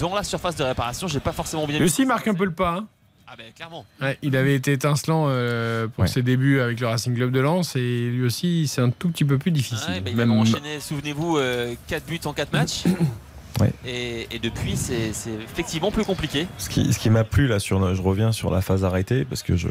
dans 0.00 0.14
la 0.14 0.24
surface 0.24 0.56
de 0.56 0.64
réparation, 0.64 1.06
j'ai 1.06 1.20
pas 1.20 1.32
forcément 1.32 1.66
bien 1.66 1.76
Lui 1.78 1.84
vu. 1.86 1.90
aussi 1.92 2.04
marque 2.04 2.26
un 2.26 2.34
peu 2.34 2.44
le 2.44 2.52
pas. 2.52 2.70
hein. 2.70 2.86
Ah 3.28 3.34
ben 3.36 3.46
clairement. 3.54 3.84
Ouais, 4.00 4.16
il 4.22 4.36
avait 4.36 4.54
été 4.54 4.72
étincelant 4.72 5.26
euh, 5.28 5.88
pour 5.88 6.02
Ouais. 6.02 6.08
ses 6.08 6.22
débuts 6.22 6.60
avec 6.60 6.78
le 6.80 6.86
Racing 6.86 7.14
Club 7.14 7.32
de 7.32 7.40
Lens 7.40 7.74
et 7.76 8.08
lui 8.10 8.24
aussi 8.24 8.68
c'est 8.68 8.80
un 8.80 8.90
tout 8.90 9.08
petit 9.08 9.24
peu 9.24 9.36
plus 9.38 9.50
difficile. 9.50 9.94
Ouais, 9.94 10.00
bah, 10.00 10.10
il 10.10 10.16
Même- 10.16 10.30
avait 10.30 10.40
enchaîné, 10.40 10.78
souvenez-vous, 10.80 11.38
4 11.88 12.06
buts 12.06 12.20
en 12.24 12.32
4 12.32 12.52
matchs. 12.52 12.84
Ouais. 13.58 13.72
Et, 13.86 14.26
et 14.30 14.38
depuis, 14.38 14.76
c'est 14.76 15.14
c'est 15.14 15.30
effectivement 15.32 15.90
plus 15.90 16.04
compliqué. 16.04 16.46
Ce 16.58 16.68
qui, 16.68 16.92
ce 16.92 16.98
qui 16.98 17.08
m'a 17.08 17.24
plu 17.24 17.46
là 17.46 17.58
sur, 17.58 17.94
je 17.94 18.02
reviens 18.02 18.30
sur 18.30 18.50
la 18.50 18.60
phase 18.60 18.84
arrêtée 18.84 19.24
parce 19.24 19.42
que 19.42 19.56
je 19.56 19.68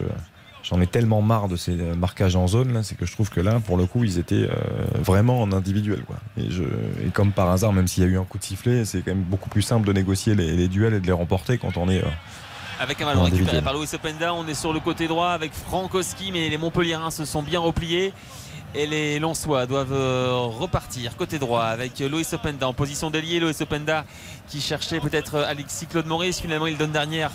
j'en 0.64 0.82
ai 0.82 0.88
tellement 0.88 1.22
marre 1.22 1.48
de 1.48 1.56
ces 1.56 1.74
marquages 1.76 2.36
en 2.36 2.48
zone 2.48 2.74
là, 2.74 2.82
c'est 2.82 2.96
que 2.98 3.06
je 3.06 3.12
trouve 3.12 3.30
que 3.30 3.40
là 3.42 3.60
pour 3.60 3.78
le 3.78 3.86
coup 3.86 4.04
ils 4.04 4.18
étaient 4.18 4.48
euh, 4.50 4.56
vraiment 5.04 5.40
en 5.40 5.52
individuel 5.52 6.02
quoi. 6.02 6.16
Et, 6.36 6.50
je, 6.50 6.64
et 6.64 7.12
comme 7.14 7.32
par 7.32 7.52
hasard, 7.52 7.74
même 7.74 7.88
s'il 7.88 8.02
y 8.04 8.08
a 8.08 8.10
eu 8.10 8.18
un 8.18 8.24
coup 8.24 8.40
de 8.40 8.44
sifflet, 8.44 8.86
c'est 8.86 9.02
quand 9.04 9.12
même 9.14 9.22
beaucoup 9.22 9.50
plus 9.52 9.62
simple 9.62 9.86
de 9.88 9.94
négocier 9.94 10.34
les, 10.34 10.54
les 10.56 10.68
duels 10.68 10.96
et 10.96 11.00
de 11.00 11.06
les 11.06 11.12
remporter 11.14 11.60
quand 11.60 11.78
on 11.78 11.88
est 11.88 12.04
euh, 12.04 12.08
Avec 12.80 13.02
un 13.02 13.06
ballon 13.06 13.22
En 13.22 13.24
récupéré 13.26 13.62
par 13.62 13.74
Louis 13.74 13.88
Openda, 13.94 14.34
on 14.34 14.46
est 14.48 14.54
sur 14.54 14.74
le 14.74 14.80
côté 14.80 15.08
droit 15.08 15.30
avec 15.30 15.54
Frankowski, 15.54 16.32
mais 16.32 16.50
les 16.50 16.58
Montpellierins 16.58 17.12
se 17.12 17.24
sont 17.24 17.42
bien 17.42 17.60
repliés. 17.60 18.14
Et 18.74 18.86
les 18.86 19.20
Lensois 19.20 19.66
doivent 19.66 19.94
euh, 19.94 20.34
repartir 20.34 21.16
côté 21.16 21.40
droit 21.40 21.64
avec 21.64 21.98
Loïs 22.00 22.34
Openda 22.34 22.68
en 22.68 22.74
position 22.74 23.10
d'ailier. 23.10 23.40
Loïs 23.40 23.62
Openda 23.62 24.04
qui 24.50 24.60
cherchait 24.60 25.00
peut-être 25.00 25.38
Alexis 25.40 25.88
Claude 25.88 26.06
Maurice. 26.06 26.42
Finalement, 26.42 26.68
il 26.68 26.76
donne 26.78 26.92
dernière 26.92 27.32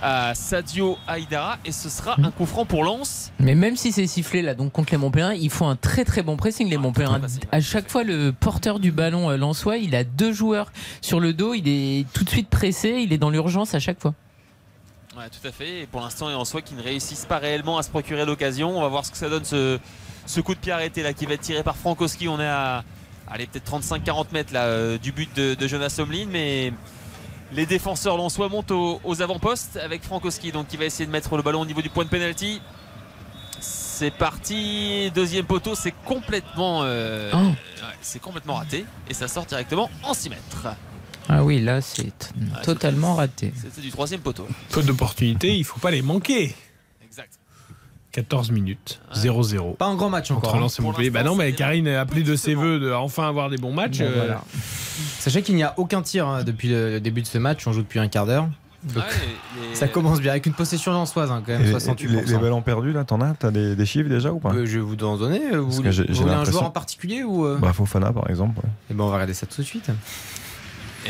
à 0.00 0.34
Sadio 0.34 0.96
Haïdara. 1.06 1.58
Et 1.66 1.72
ce 1.72 1.90
sera 1.90 2.16
un 2.22 2.30
coup 2.30 2.46
franc 2.46 2.64
pour 2.64 2.84
Lens. 2.84 3.30
Mais 3.38 3.54
même 3.54 3.76
si 3.76 3.92
c'est 3.92 4.06
sifflé 4.06 4.40
là, 4.40 4.54
donc 4.54 4.72
contre 4.72 4.92
les 4.92 4.98
Montpellierins, 4.98 5.34
ils 5.34 5.50
font 5.50 5.68
un 5.68 5.76
très 5.76 6.06
très 6.06 6.22
bon 6.22 6.38
pressing 6.38 6.70
les 6.70 6.78
Montpellierins. 6.78 7.20
À 7.52 7.60
chaque 7.60 7.90
fois, 7.90 8.02
le 8.02 8.32
porteur 8.32 8.80
du 8.80 8.90
ballon 8.90 9.28
euh, 9.28 9.36
lensois, 9.36 9.76
il 9.76 9.94
a 9.94 10.04
deux 10.04 10.32
joueurs 10.32 10.72
sur 11.02 11.20
le 11.20 11.34
dos, 11.34 11.52
il 11.52 11.68
est 11.68 12.06
tout 12.14 12.24
de 12.24 12.30
suite 12.30 12.48
pressé, 12.48 13.00
il 13.00 13.12
est 13.12 13.18
dans 13.18 13.28
l'urgence 13.28 13.74
à 13.74 13.80
chaque 13.80 14.00
fois. 14.00 14.14
Ouais, 15.18 15.28
tout 15.30 15.46
à 15.48 15.50
fait. 15.50 15.80
Et 15.80 15.86
pour 15.86 16.00
l'instant, 16.00 16.28
en 16.28 16.44
soi 16.44 16.62
qui 16.62 16.74
ne 16.74 16.82
réussissent 16.82 17.26
pas 17.26 17.38
réellement 17.38 17.76
à 17.76 17.82
se 17.82 17.90
procurer 17.90 18.24
l'occasion. 18.24 18.78
On 18.78 18.82
va 18.82 18.88
voir 18.88 19.04
ce 19.04 19.10
que 19.10 19.16
ça 19.16 19.28
donne 19.28 19.44
ce, 19.44 19.80
ce 20.26 20.40
coup 20.40 20.54
de 20.54 20.60
pied 20.60 20.70
arrêté 20.70 21.02
là 21.02 21.12
qui 21.12 21.26
va 21.26 21.34
être 21.34 21.40
tiré 21.40 21.64
par 21.64 21.76
Frankowski. 21.76 22.28
On 22.28 22.38
est 22.40 22.46
à 22.46 22.84
allez, 23.26 23.46
peut-être 23.46 23.68
35-40 23.68 24.26
mètres 24.32 24.52
là, 24.54 24.64
euh, 24.64 24.96
du 24.96 25.10
but 25.10 25.34
de, 25.34 25.54
de 25.54 25.66
Jonas 25.66 25.96
Omlin. 25.98 26.26
Mais 26.30 26.72
les 27.52 27.66
défenseurs 27.66 28.16
lensois 28.16 28.48
montent 28.48 28.70
aux, 28.70 29.00
aux 29.02 29.20
avant-postes 29.20 29.76
avec 29.76 30.04
Frankowski 30.04 30.52
donc 30.52 30.68
qui 30.68 30.76
va 30.76 30.84
essayer 30.84 31.06
de 31.06 31.10
mettre 31.10 31.36
le 31.36 31.42
ballon 31.42 31.62
au 31.62 31.66
niveau 31.66 31.82
du 31.82 31.90
point 31.90 32.04
de 32.04 32.10
pénalty. 32.10 32.62
C'est 33.60 34.12
parti, 34.12 35.10
deuxième 35.12 35.46
poteau, 35.46 35.74
c'est 35.74 35.94
complètement, 36.04 36.82
euh, 36.84 37.32
Oh. 37.34 37.36
ouais, 37.38 37.54
c'est 38.00 38.20
complètement 38.20 38.54
raté 38.54 38.86
et 39.08 39.14
ça 39.14 39.26
sort 39.26 39.46
directement 39.46 39.90
en 40.04 40.14
6 40.14 40.30
mètres. 40.30 40.68
Ah 41.28 41.44
oui, 41.44 41.60
là 41.60 41.80
c'est 41.80 42.04
t- 42.04 42.28
totalement 42.62 43.14
raté. 43.14 43.52
C'était 43.56 43.80
du 43.80 43.90
troisième 43.90 44.20
poteau. 44.20 44.46
Faute 44.70 44.86
d'opportunité, 44.86 45.56
il 45.56 45.64
faut 45.64 45.78
pas 45.80 45.90
les 45.90 46.02
manquer. 46.02 46.54
Exact. 47.04 47.32
14 48.12 48.50
minutes, 48.50 49.00
0-0. 49.14 49.76
Pas 49.76 49.86
un 49.86 49.94
grand 49.94 50.08
match 50.10 50.30
encore. 50.30 50.48
Entre 50.50 50.56
hein. 50.56 50.60
Lens 50.60 50.78
et 50.78 50.82
Montpellier. 50.82 51.10
Bah 51.10 51.22
non, 51.22 51.36
mais 51.36 51.52
Karine 51.52 51.86
a 51.88 52.00
appelé 52.00 52.22
de 52.22 52.34
ses 52.36 52.54
voeux 52.54 52.80
de 52.80 52.90
enfin 52.92 53.28
avoir 53.28 53.50
des 53.50 53.58
bons 53.58 53.72
matchs. 53.74 53.98
Bon, 53.98 54.04
euh, 54.06 54.14
voilà. 54.16 54.42
Sachez 55.18 55.42
qu'il 55.42 55.54
n'y 55.54 55.62
a 55.62 55.74
aucun 55.76 56.00
tir 56.02 56.26
hein, 56.26 56.42
depuis 56.42 56.68
le 56.68 57.00
début 57.00 57.20
de 57.22 57.26
ce 57.26 57.36
match. 57.38 57.66
On 57.66 57.72
joue 57.72 57.82
depuis 57.82 57.98
un 57.98 58.08
quart 58.08 58.24
d'heure. 58.26 58.48
Donc, 58.84 58.96
Ouais, 58.98 59.02
les- 59.70 59.74
Ça 59.74 59.88
commence 59.88 60.20
bien 60.20 60.30
avec 60.30 60.46
une 60.46 60.52
possession 60.54 60.92
lensoise 60.92 61.30
hein, 61.32 61.42
quand 61.44 61.52
même, 61.52 61.62
Et 61.66 61.72
68%. 61.72 62.06
les, 62.08 62.22
les 62.22 62.38
ballons 62.38 62.62
perdus 62.62 62.92
là, 62.92 63.04
t'en 63.04 63.20
as? 63.20 63.34
T'as 63.34 63.50
des, 63.50 63.74
des 63.76 63.86
chiffres 63.86 64.08
déjà 64.08 64.32
ou 64.32 64.38
pas? 64.38 64.52
Euh, 64.54 64.64
je 64.66 64.78
vais 64.78 64.84
vous 64.84 64.96
en 65.04 65.16
donner. 65.16 65.40
Vous 65.56 65.70
voulez, 65.70 65.90
vous 65.90 66.28
un 66.28 66.44
joueur 66.44 66.62
en 66.62 66.70
particulier 66.70 67.24
ou 67.24 67.44
euh? 67.44 67.58
Bah 67.60 67.72
Fofana 67.72 68.12
par 68.12 68.30
exemple. 68.30 68.56
ouais. 68.58 68.70
Eh 68.90 68.94
ben, 68.94 69.04
on 69.04 69.08
va 69.08 69.14
regarder 69.14 69.34
ça 69.34 69.46
tout 69.46 69.60
de 69.60 69.66
suite. 69.66 69.90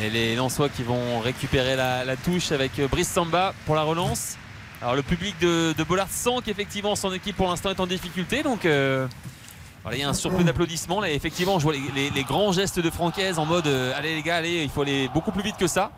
Et 0.01 0.11
les 0.11 0.36
Lensois 0.36 0.68
qui 0.68 0.82
vont 0.84 1.18
récupérer 1.20 1.74
la, 1.74 2.05
la 2.05 2.16
touche 2.16 2.53
avec 2.53 2.78
euh, 2.78 2.86
Brice 2.88 3.09
Samba 3.09 3.53
pour 3.66 3.74
la 3.74 3.82
relance. 3.82 4.36
Alors 4.80 4.94
le 4.94 5.03
public 5.03 5.34
de, 5.40 5.72
de 5.76 5.82
Bollard 5.84 6.07
sent 6.09 6.36
qu'effectivement 6.44 6.94
son 6.94 7.12
équipe 7.12 7.36
pour 7.36 7.49
l'instant 7.49 7.70
est 7.70 7.80
en 7.80 7.86
difficulté. 7.86 8.42
Donc 8.44 8.64
euh, 8.64 9.09
voilà, 9.82 9.96
il 9.96 10.01
y 10.01 10.05
a 10.05 10.09
un 10.09 10.14
surplus 10.14 10.44
d'applaudissements. 10.44 11.01
Là, 11.01 11.11
effectivement, 11.11 11.55
on 11.57 11.59
voit 11.59 11.72
les, 11.72 11.82
les- 11.96 12.11
les 12.11 12.22
grands 12.22 12.53
gestes 12.53 12.78
de 12.78 12.90
Francaise 12.90 13.38
en 13.40 13.44
mode 13.44 13.66
euh, 13.66 13.92
allez 13.96 14.14
les 14.14 14.22
gars, 14.22 14.36
allez, 14.36 14.62
il 14.62 14.70
faut 14.70 14.82
aller 14.82 15.09
beaucoup 15.12 15.32
plus 15.32 15.42
vite 15.42 15.57
que 15.57 15.66
ça. 15.66 15.90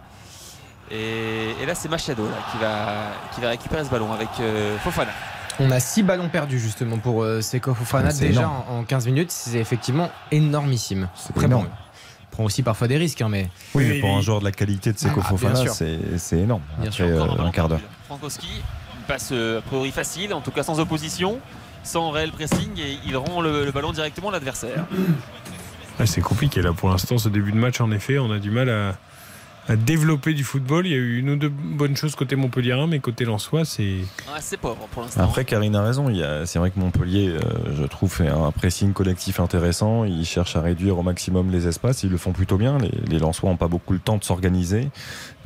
Et, 0.91 1.51
et 1.63 1.67
là, 1.67 1.75
c'est 1.75 1.89
Machado 1.89 2.25
là, 2.25 2.37
qui, 2.51 2.59
va, 2.59 3.13
qui 3.35 3.41
va 3.41 3.49
récupérer 3.51 3.85
ce 3.85 3.91
ballon 3.91 4.13
avec 4.13 4.29
euh, 4.41 4.77
Fofana. 4.79 5.13
On 5.61 5.71
a 5.71 5.79
6 5.79 6.03
ballons 6.05 6.29
perdus 6.31 6.59
justement 6.59 6.97
pour 6.99 7.23
euh, 7.23 7.43
Seko 7.43 7.75
Fofana 7.75 8.11
c'est 8.13 8.29
déjà 8.29 8.49
en, 8.49 8.79
en 8.79 8.85
15 8.85 9.07
minutes. 9.07 9.31
C'est 9.31 9.59
effectivement 9.59 10.11
énormissime. 10.31 11.09
Après, 11.29 11.45
énorme. 11.45 11.65
bon, 11.67 11.71
prend 12.41 12.47
aussi 12.47 12.63
parfois 12.63 12.89
des 12.89 12.97
risques, 12.97 13.21
hein, 13.21 13.29
mais. 13.29 13.49
Oui, 13.75 13.85
mais 13.87 14.01
pour 14.01 14.17
un 14.17 14.23
joueur 14.23 14.41
de 14.41 14.45
la 14.45 14.53
qualité 14.53 14.93
de 14.93 14.99
Seko 14.99 15.21
Ah, 15.23 15.29
Fofana, 15.29 15.63
c'est 15.69 16.39
énorme. 16.39 16.63
Bien 16.79 16.89
Après 16.89 16.97
sûr, 16.97 17.07
euh, 17.07 17.45
un 17.45 17.51
quart 17.51 17.69
d'heure. 17.69 17.81
Frankowski, 18.07 18.49
une 18.49 19.05
passe 19.07 19.29
euh, 19.33 19.59
a 19.59 19.63
priori 19.63 19.91
facile, 19.91 20.33
en 20.33 20.41
tout 20.41 20.51
cas 20.51 20.63
sans 20.63 20.81
opposition, 20.81 21.39
sans 21.83 22.11
réel 22.11 22.33
pressing, 22.33 22.79
et 22.79 22.99
il 23.07 23.17
rend 23.17 23.43
le, 23.43 23.67
le 23.67 23.73
ballon 23.73 23.93
directement 23.93 24.31
à 24.31 24.33
l'adversaire. 24.33 24.87
C'est 26.07 26.23
compliqué 26.23 26.63
là 26.63 26.73
pour 26.73 26.89
l'instant 26.89 27.19
ce 27.19 27.29
début 27.29 27.53
de 27.53 27.59
match 27.59 27.79
en 27.83 27.91
effet 27.91 28.19
on 28.19 28.31
a 28.33 28.39
du 28.39 28.51
mal 28.51 28.71
à 28.71 28.95
développer 29.77 30.35
du 30.35 30.45
football 30.45 30.87
il 30.87 30.91
y 30.93 30.95
a 30.95 30.99
eu 30.99 31.19
une 31.19 31.31
ou 31.31 31.37
deux 31.37 31.49
bonnes 31.49 31.97
choses 31.97 32.15
côté 32.15 32.37
Montpellier 32.37 32.71
mais 32.89 32.99
côté 33.01 33.25
Lensois 33.25 33.65
c'est 33.65 33.97
Ah, 34.29 34.39
c'est 34.41 34.57
pauvre 34.57 34.87
pour 34.93 35.03
l'instant. 35.03 35.23
Après, 35.25 35.45
Karine 35.45 35.75
a 35.77 35.83
raison. 35.83 36.07
C'est 36.45 36.59
vrai 36.59 36.71
que 36.71 36.79
Montpellier, 36.81 37.29
euh, 37.29 37.41
je 37.77 37.85
trouve, 37.85 38.13
fait 38.13 38.29
un 38.29 38.51
pressing 38.53 38.93
collectif 38.93 39.41
intéressant. 39.41 40.05
Ils 40.05 40.25
cherchent 40.25 40.57
à 40.57 40.61
réduire 40.61 40.99
au 40.99 41.03
maximum 41.03 41.51
les 41.51 41.67
espaces. 41.67 42.03
Ils 42.03 42.11
le 42.11 42.17
font 42.17 42.33
plutôt 42.33 42.57
bien. 42.59 42.79
Les, 42.79 42.91
les 43.09 43.19
Lensois 43.19 43.51
n'ont 43.51 43.57
pas 43.57 43.69
beaucoup 43.69 43.93
le 43.93 43.99
temps 43.99 44.17
de 44.19 44.25
s'organiser. 44.25 44.89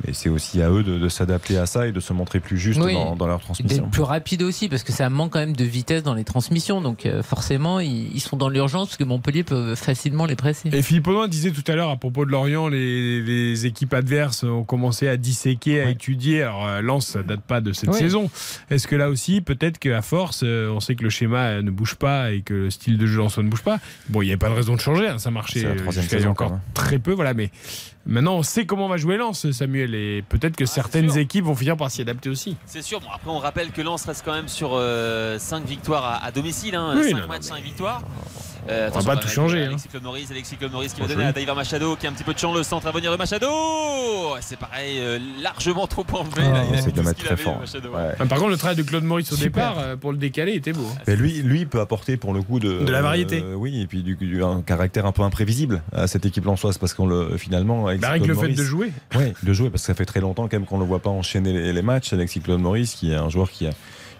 Mais 0.05 0.13
c'est 0.13 0.29
aussi 0.29 0.61
à 0.61 0.69
eux 0.69 0.83
de, 0.83 0.97
de 0.99 1.09
s'adapter 1.09 1.57
à 1.57 1.65
ça 1.65 1.87
et 1.87 1.91
de 1.91 1.99
se 1.99 2.11
montrer 2.13 2.39
plus 2.39 2.57
juste 2.57 2.79
Oui. 2.81 2.93
dans, 2.93 3.15
dans 3.15 3.27
leur 3.27 3.37
D'être 3.37 3.45
transmission. 3.45 3.89
plus 3.89 4.01
rapide 4.03 4.41
aussi 4.43 4.67
parce 4.69 4.83
que 4.83 4.91
ça 4.91 5.09
manque 5.09 5.31
quand 5.33 5.39
même 5.39 5.55
de 5.55 5.63
vitesse 5.63 6.03
dans 6.03 6.13
les 6.13 6.23
transmissions. 6.25 6.81
Donc 6.81 7.05
euh, 7.05 7.23
forcément, 7.23 7.79
ils, 7.79 8.13
ils 8.13 8.19
sont 8.19 8.37
dans 8.37 8.49
l'urgence 8.49 8.89
parce 8.89 8.97
que 8.97 9.03
Montpellier 9.03 9.43
peut 9.43 9.75
facilement 9.75 10.25
les 10.25 10.35
presser. 10.35 10.69
Et 10.73 10.81
Philippe 10.81 11.07
Audouin 11.07 11.27
disait 11.27 11.51
tout 11.51 11.63
à 11.71 11.75
l'heure 11.75 11.89
à 11.89 11.95
propos 11.97 12.25
de 12.25 12.31
Lorient, 12.31 12.67
les, 12.67 13.21
les 13.21 13.65
équipes 13.65 13.93
adverses 13.93 14.14
diverses 14.15 14.43
ont 14.43 14.63
commencé 14.63 15.07
à 15.07 15.17
disséquer, 15.17 15.81
à 15.81 15.89
étudier. 15.89 16.41
Alors 16.43 16.65
euh, 16.67 16.81
Lens, 16.81 17.05
ça 17.07 17.23
date 17.23 17.41
pas 17.41 17.59
de 17.61 17.73
cette 17.73 17.89
Oui. 17.89 17.99
saison. 17.99 18.29
Est-ce 18.69 18.87
que 18.87 18.95
là 18.95 19.09
aussi, 19.09 19.41
peut-être 19.41 19.77
qu'à 19.77 20.01
force, 20.01 20.41
euh, 20.43 20.69
on 20.69 20.79
sait 20.79 20.95
que 20.95 21.03
le 21.03 21.09
schéma 21.09 21.61
ne 21.61 21.69
bouge 21.71 21.95
pas 21.95 22.31
et 22.31 22.41
que 22.41 22.53
le 22.53 22.69
style 22.69 22.97
de 22.97 23.05
jeu 23.07 23.21
en 23.21 23.29
soi 23.29 23.43
ne 23.43 23.49
bouge 23.49 23.63
pas. 23.63 23.79
Bon, 24.09 24.21
il 24.21 24.25
n'y 24.25 24.31
avait 24.31 24.37
pas 24.37 24.49
de 24.49 24.53
raison 24.53 24.75
de 24.75 24.79
changer, 24.79 25.07
hein, 25.09 25.17
ça 25.19 25.31
marchait 25.31 25.65
jusqu'à 25.91 26.17
a 26.25 26.29
encore 26.29 26.59
très 26.73 26.97
peu, 26.97 27.11
voilà. 27.11 27.33
Mais 27.33 27.51
maintenant, 28.05 28.35
on 28.35 28.43
sait 28.43 28.65
comment 28.65 28.87
va 28.87 28.97
jouer 28.97 29.17
Lens, 29.17 29.49
Samuel, 29.51 29.95
et 29.95 30.23
peut-être 30.27 30.55
que 30.55 30.65
certaines 30.65 31.09
sûr. 31.11 31.19
équipes 31.21 31.45
vont 31.45 31.55
finir 31.55 31.77
par 31.77 31.89
s'y 31.91 32.01
adapter 32.01 32.29
aussi. 32.29 32.57
C'est 32.65 32.81
sûr. 32.81 32.99
Bon, 32.99 33.07
après, 33.13 33.29
on 33.31 33.39
rappelle 33.39 33.71
que 33.71 33.81
Lens 33.81 34.05
reste 34.05 34.23
quand 34.25 34.33
même 34.33 34.47
sur 34.47 34.79
5 35.37 35.65
victoires 35.65 36.05
à, 36.05 36.25
à 36.25 36.31
domicile. 36.31 36.75
Hein, 36.75 36.93
Oui, 36.97 37.09
5 37.09 37.11
non, 37.15 37.21
non, 37.21 37.27
matchs, 37.27 37.41
mais- 37.43 37.47
5 37.57 37.63
victoires. 37.63 38.01
On 38.67 38.99
va 38.99 39.03
pas 39.15 39.17
tout 39.17 39.27
changer, 39.27 39.59
euh, 39.59 39.65
hein. 39.65 39.67
Alexis 39.67 39.87
Claude 39.89 40.01
Maurice, 40.03 40.31
Alexis 40.31 40.55
Claude 40.55 40.71
Maurice 40.71 40.93
qui 40.95 41.01
va 41.01 41.05
donner 41.07 41.25
à 41.25 41.31
Daïva 41.31 41.53
Machado 41.53 41.95
qui 41.97 42.07
a 42.07 42.09
un 42.09 42.13
petit 42.13 42.23
peu 42.23 42.33
de 42.33 42.39
champ 42.39 42.51
le 42.51 42.63
centre 42.63 42.87
à 42.87 42.91
venir 42.91 43.11
de 43.11 43.15
Machado. 43.17 43.47
C'est 44.41 44.57
pareil, 44.57 44.97
euh, 44.99 45.19
largement 45.43 45.85
trop 45.85 46.03
enlevé. 46.13 46.41
Ah, 46.51 46.63
il 46.71 46.73
a 46.73 46.81
c'est 46.81 46.87
mis 46.87 46.93
de 46.93 46.97
tout 46.97 47.03
ce 47.03 47.07
mettre 47.09 47.19
qu'il 47.21 47.31
avait, 47.31 47.43
fort. 47.43 47.59
Machado, 47.59 47.89
ouais. 47.89 47.95
Ouais. 47.95 48.15
Ah, 48.19 48.25
Par 48.25 48.39
contre, 48.39 48.49
le 48.49 48.57
travail 48.57 48.75
de 48.75 48.81
Claude 48.81 49.03
Maurice 49.03 49.31
au 49.31 49.35
Super. 49.35 49.69
départ, 49.69 49.75
euh, 49.83 49.95
pour 49.97 50.11
le 50.11 50.17
décaler, 50.17 50.53
était 50.53 50.73
beau. 50.73 50.87
Mais 51.05 51.15
lui, 51.15 51.43
lui 51.43 51.67
peut 51.67 51.79
apporter 51.79 52.17
pour 52.17 52.33
le 52.33 52.41
coup 52.41 52.59
de, 52.59 52.83
De 52.83 52.91
la 52.91 53.03
variété. 53.03 53.43
euh, 53.43 53.53
oui, 53.53 53.81
et 53.81 53.85
puis 53.85 54.01
du, 54.01 54.15
du- 54.15 54.43
un 54.43 54.63
caractère 54.63 55.05
un 55.05 55.11
peu 55.11 55.21
imprévisible 55.21 55.83
à 55.93 56.07
cette 56.07 56.25
équipe 56.25 56.45
lançoise 56.45 56.79
parce 56.79 56.95
qu'on 56.95 57.05
le 57.05 57.37
finalement 57.37 57.87
avec 57.95 58.01
Bah, 58.01 58.09
avec 58.09 58.23
Claude 58.23 58.29
le 58.29 58.41
fait 58.41 58.41
Maurice- 58.47 58.57
de 58.59 58.63
jouer. 58.63 58.91
Oui, 59.15 59.33
de 59.43 59.53
jouer 59.53 59.69
parce 59.69 59.83
que 59.83 59.87
ça 59.87 59.93
fait 59.95 60.05
très 60.05 60.19
longtemps 60.21 60.43
quand 60.43 60.53
même 60.57 60.65
qu'on 60.65 60.77
ne 60.77 60.83
le 60.83 60.87
voit 60.87 61.01
pas 61.01 61.09
enchaîner 61.09 61.53
les, 61.53 61.73
les 61.73 61.81
matchs. 61.81 62.13
Alexis 62.13 62.39
Claude 62.41 62.59
Maurice, 62.61 62.95
qui 62.95 63.11
est 63.11 63.15
un 63.15 63.29
joueur 63.29 63.49
qui 63.51 63.67
a 63.67 63.71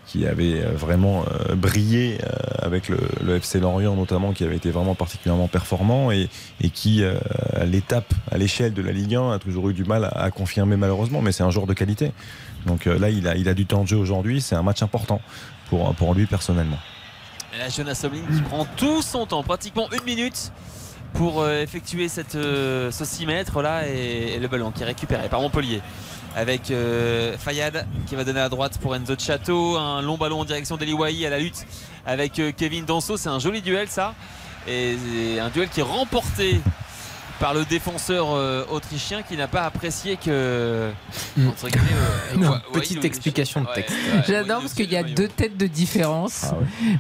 qui 0.07 0.27
avait 0.27 0.61
euh, 0.63 0.69
vraiment 0.75 1.23
euh, 1.49 1.55
brillé 1.55 2.19
euh, 2.23 2.27
avec 2.59 2.89
le, 2.89 2.99
le 3.25 3.37
FC 3.37 3.59
Lorient 3.59 3.95
notamment, 3.95 4.33
qui 4.33 4.43
avait 4.43 4.55
été 4.57 4.69
vraiment 4.69 4.93
particulièrement 4.93 5.47
performant 5.47 6.11
et, 6.11 6.29
et 6.61 6.69
qui, 6.69 7.03
euh, 7.03 7.15
à 7.53 7.65
l'étape, 7.65 8.13
à 8.31 8.37
l'échelle 8.37 8.75
de 8.75 8.83
la 8.83 8.91
Ligue 8.91 9.15
1, 9.15 9.31
a 9.31 9.39
toujours 9.39 9.67
eu 9.69 9.73
du 9.73 9.83
mal 9.83 10.05
à, 10.05 10.09
à 10.09 10.29
confirmer 10.29 10.77
malheureusement, 10.77 11.23
mais 11.23 11.31
c'est 11.31 11.41
un 11.41 11.49
joueur 11.49 11.65
de 11.65 11.73
qualité. 11.73 12.11
Donc 12.67 12.85
euh, 12.85 12.99
là, 12.99 13.09
il 13.09 13.27
a, 13.27 13.35
il 13.35 13.49
a 13.49 13.55
du 13.55 13.65
temps 13.65 13.81
de 13.81 13.87
jeu 13.87 13.97
aujourd'hui, 13.97 14.41
c'est 14.41 14.53
un 14.53 14.61
match 14.61 14.83
important 14.83 15.21
pour, 15.71 15.95
pour 15.95 16.13
lui 16.13 16.27
personnellement. 16.27 16.77
Et 17.55 17.57
là, 17.57 17.69
Jonas 17.69 18.05
qui 18.35 18.41
prend 18.43 18.67
tout 18.77 19.01
son 19.01 19.25
temps, 19.25 19.41
pratiquement 19.41 19.87
une 19.91 20.03
minute 20.05 20.51
pour 21.15 21.41
euh, 21.41 21.61
effectuer 21.61 22.09
cette, 22.09 22.35
euh, 22.35 22.91
ce 22.91 23.05
6 23.05 23.25
mètres 23.25 23.61
là 23.61 23.87
et, 23.87 24.37
le 24.37 24.47
ballon 24.47 24.71
qui 24.71 24.83
est 24.83 24.85
récupéré 24.85 25.29
par 25.29 25.41
Montpellier. 25.41 25.81
Avec 26.35 26.69
euh, 26.69 27.37
Fayad 27.37 27.87
qui 28.07 28.15
va 28.15 28.25
donner 28.25 28.41
à 28.41 28.49
droite 28.49 28.77
pour 28.81 28.93
Enzo 28.93 29.15
Chateau, 29.17 29.77
un 29.77 30.01
long 30.01 30.17
ballon 30.17 30.41
en 30.41 30.45
direction 30.45 30.75
d'Eliwahi 30.75 31.25
à 31.25 31.29
la 31.29 31.39
lutte 31.39 31.65
avec 32.05 32.41
Kevin 32.57 32.83
Danso. 32.83 33.15
C'est 33.15 33.29
un 33.29 33.39
joli 33.39 33.61
duel 33.61 33.87
ça. 33.87 34.13
Et 34.67 34.97
un 35.39 35.49
duel 35.49 35.69
qui 35.69 35.79
est 35.79 35.83
remporté 35.83 36.59
par 37.39 37.53
le 37.53 37.65
défenseur 37.65 38.27
euh, 38.33 38.63
autrichien 38.71 39.21
qui 39.23 39.35
n'a 39.37 39.47
pas 39.47 39.63
apprécié 39.63 40.15
que. 40.17 40.91
guillemets, 41.37 41.79
euh, 42.33 42.37
Non, 42.37 42.59
petite 42.73 43.03
explication 43.03 43.61
de 43.61 43.67
texte. 43.75 43.91
ouais, 43.93 44.21
J'adore 44.27 44.61
parce 44.61 44.73
qu'il 44.73 44.91
y 44.91 44.95
a 44.95 45.03
deux 45.03 45.27
têtes 45.27 45.57
de 45.57 45.67
différence. 45.67 46.45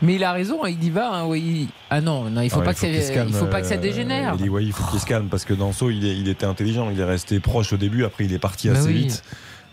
Mais 0.01 0.15
il 0.15 0.23
a 0.23 0.31
raison, 0.33 0.65
il 0.65 0.83
y 0.83 0.89
va. 0.89 1.09
hein, 1.13 1.25
oui. 1.25 1.69
Ah 1.89 2.01
non, 2.01 2.29
non, 2.29 2.41
il 2.41 2.49
faut 2.49 2.61
Ah 2.65 2.73
que 2.73 3.13
calme, 3.13 3.29
il 3.29 3.35
faut 3.35 3.45
pas 3.45 3.61
que 3.61 3.67
ça 3.67 3.75
euh, 3.75 3.77
dégénère. 3.77 4.33
il 4.37 4.43
dit, 4.43 4.49
ouais, 4.49 4.63
il 4.63 4.73
faut 4.73 4.83
qu'il 4.91 4.99
se 4.99 5.05
calme 5.05 5.27
parce 5.29 5.45
que 5.45 5.53
Danso, 5.53 5.89
il, 5.89 6.05
est- 6.05 6.17
il 6.17 6.27
était 6.27 6.45
intelligent, 6.45 6.89
il 6.89 6.99
est 6.99 7.03
resté 7.05 7.39
proche 7.39 7.71
au 7.73 7.77
début, 7.77 8.03
après 8.05 8.25
il 8.25 8.33
est 8.33 8.39
parti 8.39 8.69
Bah 8.69 8.77
assez 8.77 8.87
oui. 8.87 8.93
vite. 9.07 9.23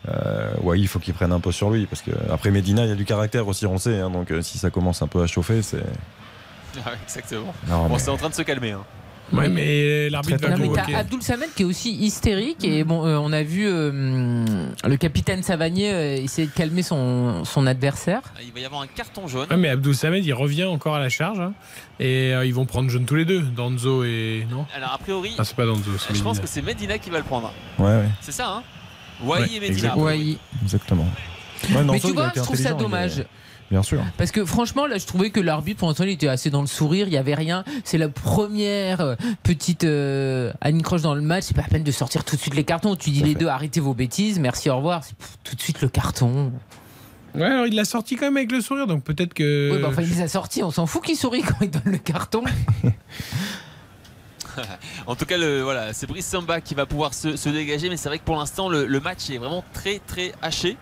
Euh, 0.08 0.50
ouais, 0.62 0.80
il 0.80 0.88
faut 0.88 0.98
qu'il 0.98 1.14
prenne 1.14 1.30
un 1.32 1.38
peu 1.40 1.52
sur 1.52 1.70
lui 1.70 1.86
parce 1.86 2.02
que 2.02 2.10
après 2.32 2.50
Medina, 2.50 2.82
il 2.84 2.88
y 2.88 2.92
a 2.92 2.96
du 2.96 3.04
caractère 3.04 3.46
aussi, 3.46 3.66
on 3.66 3.74
le 3.74 3.78
sait. 3.78 4.00
hein, 4.00 4.10
donc 4.10 4.30
euh, 4.30 4.42
si 4.42 4.58
ça 4.58 4.70
commence 4.70 5.00
un 5.02 5.06
peu 5.08 5.22
à 5.22 5.26
chauffer, 5.26 5.62
c'est. 5.62 5.82
Ah 6.86 6.92
exactement. 7.04 7.52
Non, 7.68 7.86
bon, 7.86 7.94
mais- 7.94 7.98
c'est 7.98 8.10
en 8.10 8.16
train 8.16 8.30
de 8.30 8.34
se 8.34 8.42
calmer. 8.42 8.72
hein. 8.72 8.84
Ouais, 9.32 9.48
mais 9.48 10.10
l'arbitre 10.10 10.46
va 10.46 10.56
convoquer. 10.56 10.92
t'as 10.92 10.98
Abdul 10.98 11.22
Samed 11.22 11.48
qui 11.56 11.62
est 11.62 11.64
aussi 11.64 11.94
hystérique 11.94 12.64
et 12.64 12.84
bon, 12.84 13.06
euh, 13.06 13.16
on 13.16 13.32
a 13.32 13.42
vu 13.42 13.64
euh, 13.66 14.44
le 14.86 14.96
capitaine 14.96 15.42
Savanier 15.42 15.90
euh, 15.92 16.16
essayer 16.16 16.46
de 16.46 16.52
calmer 16.52 16.82
son, 16.82 17.44
son 17.44 17.66
adversaire. 17.66 18.20
Ah, 18.36 18.40
Il 18.44 18.52
va 18.52 18.60
y 18.60 18.64
avoir 18.66 18.82
un 18.82 18.86
carton 18.86 19.26
jaune. 19.28 19.46
Ouais, 19.50 19.56
mais 19.56 19.68
Abdou 19.70 19.94
Samed, 19.94 20.24
il 20.26 20.34
revient 20.34 20.64
encore 20.64 20.94
à 20.96 21.00
la 21.00 21.08
charge. 21.08 21.40
hein. 21.40 21.54
et 21.98 22.34
euh, 22.34 22.44
ils 22.44 22.52
vont 22.52 22.66
prendre 22.66 22.90
jaune 22.90 23.06
tous 23.06 23.14
les 23.14 23.24
deux. 23.24 23.40
Danzo 23.40 24.04
et. 24.04 24.46
Non? 24.50 24.66
Alors, 24.76 24.92
a 24.92 24.98
priori, 24.98 25.30
Ah, 25.38 25.44
c'est 25.44 25.56
pas 25.56 25.64
Danzo, 25.66 25.90
c'est 25.98 26.14
je 26.14 26.22
pense 26.22 26.36
Medina. 26.36 26.42
que 26.42 26.48
c'est 26.48 26.62
Medina 26.62 26.98
qui 26.98 27.08
va 27.10 27.18
le 27.18 27.24
prendre. 27.24 27.52
Ouais, 27.78 27.86
ouais, 27.86 28.08
C'est 28.20 28.32
ça, 28.32 28.48
hein? 28.48 28.62
Wai 29.24 29.40
Ouais, 29.40 29.46
et 29.54 29.60
Medina. 29.60 29.94
exactement. 30.62 31.06
Ouais, 31.74 31.82
mais 31.90 32.00
tu 32.00 32.12
vois, 32.12 32.32
je 32.34 32.40
trouve 32.40 32.56
ça 32.56 32.74
dommage. 32.74 33.24
Bien 33.72 33.82
sûr. 33.82 34.02
Parce 34.18 34.32
que 34.32 34.44
franchement, 34.44 34.86
là, 34.86 34.98
je 34.98 35.06
trouvais 35.06 35.30
que 35.30 35.40
l'arbitre, 35.40 35.78
pour 35.78 35.88
l'instant, 35.88 36.04
il 36.04 36.10
était 36.10 36.28
assez 36.28 36.50
dans 36.50 36.60
le 36.60 36.66
sourire, 36.66 37.06
il 37.06 37.10
n'y 37.12 37.16
avait 37.16 37.34
rien. 37.34 37.64
C'est 37.84 37.96
la 37.96 38.10
première 38.10 39.00
euh, 39.00 39.14
petite 39.42 39.84
euh, 39.84 40.52
anicroche 40.60 41.00
dans 41.00 41.14
le 41.14 41.22
match. 41.22 41.44
C'est 41.44 41.56
pas 41.56 41.62
la 41.62 41.68
peine 41.68 41.82
de 41.82 41.90
sortir 41.90 42.22
tout 42.22 42.36
de 42.36 42.40
suite 42.42 42.54
les 42.54 42.64
cartons. 42.64 42.96
Tu 42.96 43.08
dis 43.08 43.20
Tout 43.20 43.24
à 43.24 43.28
les 43.28 43.32
fait. 43.32 43.38
deux, 43.40 43.46
arrêtez 43.46 43.80
vos 43.80 43.94
bêtises, 43.94 44.38
merci, 44.38 44.68
au 44.68 44.76
revoir. 44.76 45.02
C'est 45.04 45.16
pff, 45.16 45.38
tout 45.42 45.56
de 45.56 45.60
suite 45.62 45.80
le 45.80 45.88
carton. 45.88 46.52
Ouais, 47.34 47.46
alors 47.46 47.66
il 47.66 47.74
l'a 47.74 47.86
sorti 47.86 48.16
quand 48.16 48.26
même 48.26 48.36
avec 48.36 48.52
le 48.52 48.60
sourire, 48.60 48.86
donc 48.86 49.04
peut-être 49.04 49.32
que. 49.32 49.70
Oui, 49.72 49.78
bah, 49.80 49.88
enfin, 49.90 50.02
il 50.02 50.10
les 50.10 50.20
a 50.20 50.28
sortis, 50.28 50.62
on 50.62 50.70
s'en 50.70 50.84
fout 50.84 51.02
qu'il 51.02 51.16
sourit 51.16 51.40
quand 51.40 51.56
il 51.62 51.70
donne 51.70 51.92
le 51.92 51.96
carton. 51.98 52.44
En 55.06 55.16
tout 55.16 55.24
cas, 55.24 55.38
le, 55.38 55.62
voilà, 55.62 55.94
c'est 55.94 56.06
Brice 56.06 56.26
Samba 56.26 56.60
qui 56.60 56.74
va 56.74 56.84
pouvoir 56.84 57.14
se, 57.14 57.36
se 57.36 57.48
dégager, 57.48 57.88
mais 57.88 57.96
c'est 57.96 58.10
vrai 58.10 58.18
que 58.18 58.24
pour 58.24 58.36
l'instant, 58.36 58.68
le, 58.68 58.84
le 58.84 59.00
match 59.00 59.30
est 59.30 59.38
vraiment 59.38 59.64
très 59.72 59.98
très 60.06 60.32
haché. 60.42 60.76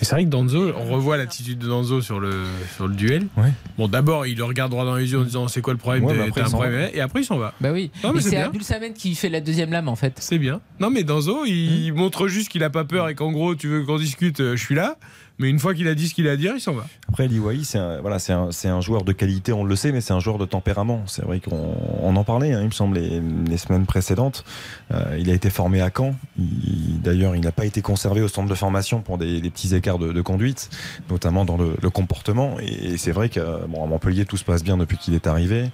C'est 0.00 0.10
vrai 0.12 0.24
que 0.24 0.30
Danzo, 0.30 0.72
on 0.76 0.84
revoit 0.84 1.16
l'attitude 1.16 1.58
de 1.58 1.66
Danzo 1.68 2.00
sur 2.00 2.20
le, 2.20 2.44
sur 2.76 2.86
le 2.86 2.94
duel. 2.94 3.26
Ouais. 3.36 3.52
Bon, 3.76 3.88
d'abord, 3.88 4.26
il 4.26 4.36
le 4.36 4.44
regarde 4.44 4.70
droit 4.70 4.84
dans 4.84 4.96
les 4.96 5.10
yeux 5.10 5.18
en 5.18 5.24
disant 5.24 5.48
c'est 5.48 5.60
quoi 5.60 5.72
le 5.72 5.78
problème 5.78 6.04
Ouais, 6.04 6.16
après, 6.28 6.42
un 6.42 6.88
Et 6.92 7.00
après, 7.00 7.22
il 7.22 7.24
s'en 7.24 7.38
va. 7.38 7.52
Bah 7.60 7.72
oui. 7.72 7.90
Non, 8.04 8.12
mais 8.12 8.20
Et 8.20 8.22
c'est. 8.22 8.36
Abdul 8.36 8.62
Samed 8.62 8.94
qui 8.94 9.14
fait 9.14 9.28
la 9.28 9.40
deuxième 9.40 9.72
lame 9.72 9.88
en 9.88 9.96
fait. 9.96 10.14
C'est 10.20 10.38
bien. 10.38 10.60
Non, 10.80 10.90
mais 10.90 11.02
Danzo, 11.02 11.44
il 11.46 11.92
montre 11.92 12.28
juste 12.28 12.48
qu'il 12.48 12.62
a 12.64 12.70
pas 12.70 12.84
peur 12.84 13.08
et 13.08 13.14
qu'en 13.14 13.32
gros, 13.32 13.54
tu 13.54 13.68
veux 13.68 13.84
qu'on 13.84 13.98
discute, 13.98 14.40
euh, 14.40 14.56
je 14.56 14.64
suis 14.64 14.74
là. 14.74 14.96
Mais 15.38 15.48
une 15.48 15.58
fois 15.60 15.72
qu'il 15.74 15.86
a 15.88 15.94
dit 15.94 16.08
ce 16.08 16.14
qu'il 16.14 16.26
a 16.28 16.32
à 16.32 16.36
dire, 16.36 16.52
il 16.56 16.60
s'en 16.60 16.72
va. 16.72 16.84
Après, 17.08 17.28
Liwaï, 17.28 17.64
c'est 17.64 17.78
un, 17.78 18.00
voilà, 18.00 18.18
c'est 18.18 18.32
un, 18.32 18.48
un 18.64 18.80
joueur 18.80 19.04
de 19.04 19.12
qualité, 19.12 19.52
on 19.52 19.62
le 19.64 19.76
sait, 19.76 19.92
mais 19.92 20.00
c'est 20.00 20.12
un 20.12 20.18
joueur 20.20 20.36
de 20.38 20.44
tempérament. 20.44 21.02
C'est 21.06 21.22
vrai 21.22 21.38
qu'on 21.40 21.76
on 22.02 22.16
en 22.16 22.24
parlait, 22.24 22.52
hein, 22.52 22.60
il 22.62 22.66
me 22.66 22.70
semble, 22.72 22.98
les, 22.98 23.20
les 23.48 23.56
semaines 23.56 23.86
précédentes. 23.86 24.44
Euh, 24.92 25.16
il 25.18 25.30
a 25.30 25.34
été 25.34 25.48
formé 25.50 25.80
à 25.80 25.90
Caen. 25.96 26.14
Il- 26.38 27.00
D'ailleurs, 27.02 27.36
il 27.36 27.40
n'a 27.42 27.52
pas 27.52 27.64
été 27.64 27.80
conservé 27.82 28.20
au 28.20 28.28
centre 28.28 28.48
de 28.48 28.54
formation 28.54 29.00
pour 29.00 29.18
des, 29.18 29.40
des 29.40 29.50
petits 29.50 29.74
écarts 29.74 29.98
de, 29.98 30.12
de 30.12 30.20
conduite, 30.20 30.68
notamment 31.10 31.44
dans 31.44 31.56
le, 31.56 31.74
le 31.80 31.90
comportement. 31.90 32.56
Et, 32.60 32.96
c'est 32.98 33.12
vrai 33.12 33.28
que 33.28 33.66
bon, 33.68 33.84
à 33.84 33.86
Montpellier, 33.86 34.24
tout 34.24 34.36
se 34.36 34.44
passe 34.44 34.64
bien 34.64 34.76
depuis 34.76 34.96
qu'il 34.98 35.14
est 35.14 35.26
arrivé. 35.28 35.70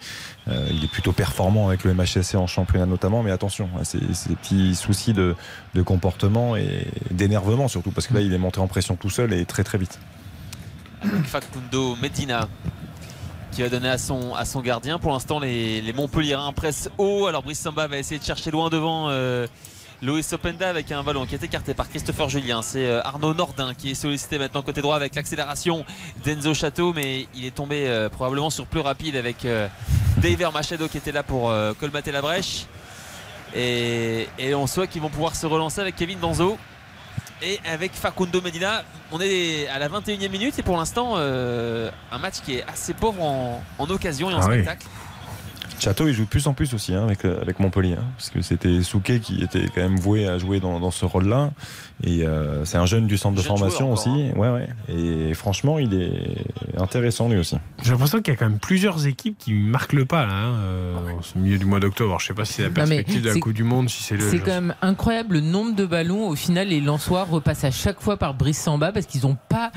Euh, 0.48 0.68
il 0.70 0.84
est 0.84 0.88
plutôt 0.88 1.12
performant 1.12 1.68
avec 1.68 1.84
le 1.84 1.94
MHSC 1.94 2.34
en 2.34 2.46
championnat 2.46 2.86
notamment, 2.86 3.22
mais 3.22 3.30
attention, 3.30 3.68
hein, 3.76 3.80
c'est 3.82 4.00
c'est 4.12 4.28
des 4.28 4.36
petits 4.36 4.74
soucis 4.74 5.14
de, 5.14 5.34
comportement 5.84 6.56
et 6.56 6.86
d'énervement 7.10 7.68
surtout, 7.68 7.90
parce 7.90 8.06
que 8.06 8.14
là, 8.14 8.20
il 8.20 8.32
est 8.32 8.38
monté 8.38 8.60
en 8.60 8.66
pression 8.66 8.96
tout 8.96 9.10
seul 9.10 9.32
et 9.32 9.46
très 9.46 9.64
très 9.64 9.78
vite. 9.78 9.98
Facundo 11.24 11.96
Medina 11.96 12.48
qui 13.52 13.62
va 13.62 13.68
donner 13.68 13.88
à 13.88 13.98
son, 13.98 14.34
à 14.34 14.44
son 14.44 14.60
gardien. 14.60 14.98
Pour 14.98 15.12
l'instant, 15.12 15.38
les, 15.38 15.80
les 15.80 15.94
pressent 16.56 16.90
haut. 16.98 17.26
Alors 17.26 17.42
Brice 17.42 17.60
Samba 17.60 17.86
va 17.86 17.98
essayer 17.98 18.18
de 18.18 18.24
chercher 18.24 18.50
loin 18.50 18.68
devant 18.68 19.10
euh, 19.10 19.46
Loïs 20.05 20.31
Openda 20.35 20.68
avec 20.68 20.93
un 20.93 21.02
ballon 21.02 21.24
qui 21.24 21.35
est 21.35 21.43
écarté 21.43 21.72
par 21.72 21.89
Christopher 21.89 22.28
Julien. 22.28 22.60
C'est 22.60 22.86
euh, 22.86 23.01
Arnaud 23.02 23.32
Nordin 23.32 23.72
qui 23.72 23.93
est 23.93 23.94
sollicité 23.94 24.39
maintenant 24.39 24.60
côté 24.62 24.82
droit 24.82 24.97
avec 24.97 25.14
l'accélération 25.14 25.85
d'Enzo 26.24 26.52
Château, 26.52 26.93
mais 26.93 27.26
il 27.35 27.47
est 27.47 27.55
tombé 27.55 27.86
euh, 27.89 28.10
probablement 28.10 28.51
sur 28.51 28.66
plus 28.66 28.81
rapide 28.81 29.16
avec 29.16 29.44
euh, 29.47 29.66
Daver 30.18 30.51
Machado 30.52 30.89
qui 30.89 30.98
était 30.98 31.12
là 31.12 31.22
pour 31.22 31.51
euh, 31.51 31.72
colmater 31.72 32.12
la 32.12 32.20
brèche. 32.20 32.66
Et, 33.55 34.28
et 34.39 34.55
on 34.55 34.66
souhaite 34.66 34.90
qu'ils 34.90 35.01
vont 35.01 35.09
pouvoir 35.10 35.35
se 35.36 35.47
relancer 35.47 35.81
avec 35.81 35.97
Kevin 35.97 36.18
Danzo 36.18 36.59
et 37.43 37.59
avec 37.64 37.93
Facundo 37.94 38.43
Medina. 38.43 38.82
On 39.10 39.20
est 39.20 39.68
à 39.68 39.78
la 39.78 39.89
21e 39.89 40.28
minute 40.28 40.59
et 40.59 40.62
pour 40.62 40.76
l'instant, 40.76 41.14
euh, 41.16 41.90
un 42.12 42.18
match 42.18 42.40
qui 42.44 42.56
est 42.56 42.64
assez 42.64 42.93
pauvre 42.94 43.22
en, 43.22 43.62
en 43.78 43.90
occasion 43.90 44.31
et 44.31 44.35
en 44.35 44.40
Ah 44.40 44.48
oui. 44.51 44.64
Château, 45.80 46.09
il 46.09 46.14
joue 46.14 46.24
plus 46.24 46.46
en 46.46 46.55
plus 46.55 46.72
aussi 46.72 46.94
hein, 46.94 47.05
avec, 47.05 47.24
euh, 47.24 47.40
avec 47.42 47.60
Montpellier. 47.60 47.96
hein, 47.98 48.05
parce 48.16 48.30
que 48.30 48.40
c'était 48.40 48.82
Souquet 48.82 49.20
qui 49.20 49.42
était 49.42 49.66
quand 49.74 49.82
même 49.82 49.96
voué 49.96 50.26
à 50.26 50.38
jouer 50.38 50.60
dans 50.60 50.90
ce 50.90 51.05
rôle-là. 51.05 51.51
Et 52.02 52.26
euh, 52.26 52.64
c'est 52.64 52.76
un 52.76 52.86
jeune 52.86 53.06
du 53.06 53.16
centre 53.16 53.36
de 53.36 53.40
Jeune 53.40 53.48
formation 53.56 53.92
aussi. 53.92 54.10
Ouais, 54.36 54.48
ouais. 54.50 54.68
Et 54.88 55.32
franchement, 55.34 55.78
il 55.78 55.94
est 55.94 56.78
intéressant 56.80 57.28
lui 57.28 57.38
aussi. 57.38 57.56
J'ai 57.82 57.92
l'impression 57.92 58.20
qu'il 58.20 58.34
y 58.34 58.36
a 58.36 58.38
quand 58.38 58.48
même 58.48 58.58
plusieurs 58.58 59.06
équipes 59.06 59.38
qui 59.38 59.52
marquent 59.54 59.92
le 59.92 60.04
pas 60.04 60.26
là, 60.26 60.32
hein, 60.34 60.54
euh, 60.64 60.96
au 61.36 61.38
milieu 61.38 61.56
du 61.56 61.64
mois 61.64 61.80
d'octobre. 61.80 62.18
Je 62.20 62.26
sais 62.26 62.34
pas 62.34 62.44
si 62.44 62.54
c'est 62.54 62.62
la 62.64 62.70
perspective 62.70 63.22
de 63.22 63.28
la 63.30 63.38
Coupe 63.38 63.52
du 63.52 63.62
Monde, 63.64 63.88
si 63.88 64.02
c'est 64.02 64.16
le. 64.16 64.28
C'est 64.28 64.40
quand 64.40 64.50
même 64.50 64.74
incroyable 64.82 65.34
le 65.36 65.40
nombre 65.40 65.74
de 65.76 65.86
ballons. 65.86 66.28
Au 66.28 66.34
final, 66.34 66.68
les 66.68 66.80
Lensois 66.80 67.24
repassent 67.24 67.64
à 67.64 67.70
chaque 67.70 68.00
fois 68.00 68.16
par 68.16 68.34
Brice 68.34 68.60
Samba 68.60 68.90
parce 68.92 69.06
qu'ils 69.06 69.22
n'ont 69.22 69.36
pas 69.48 69.70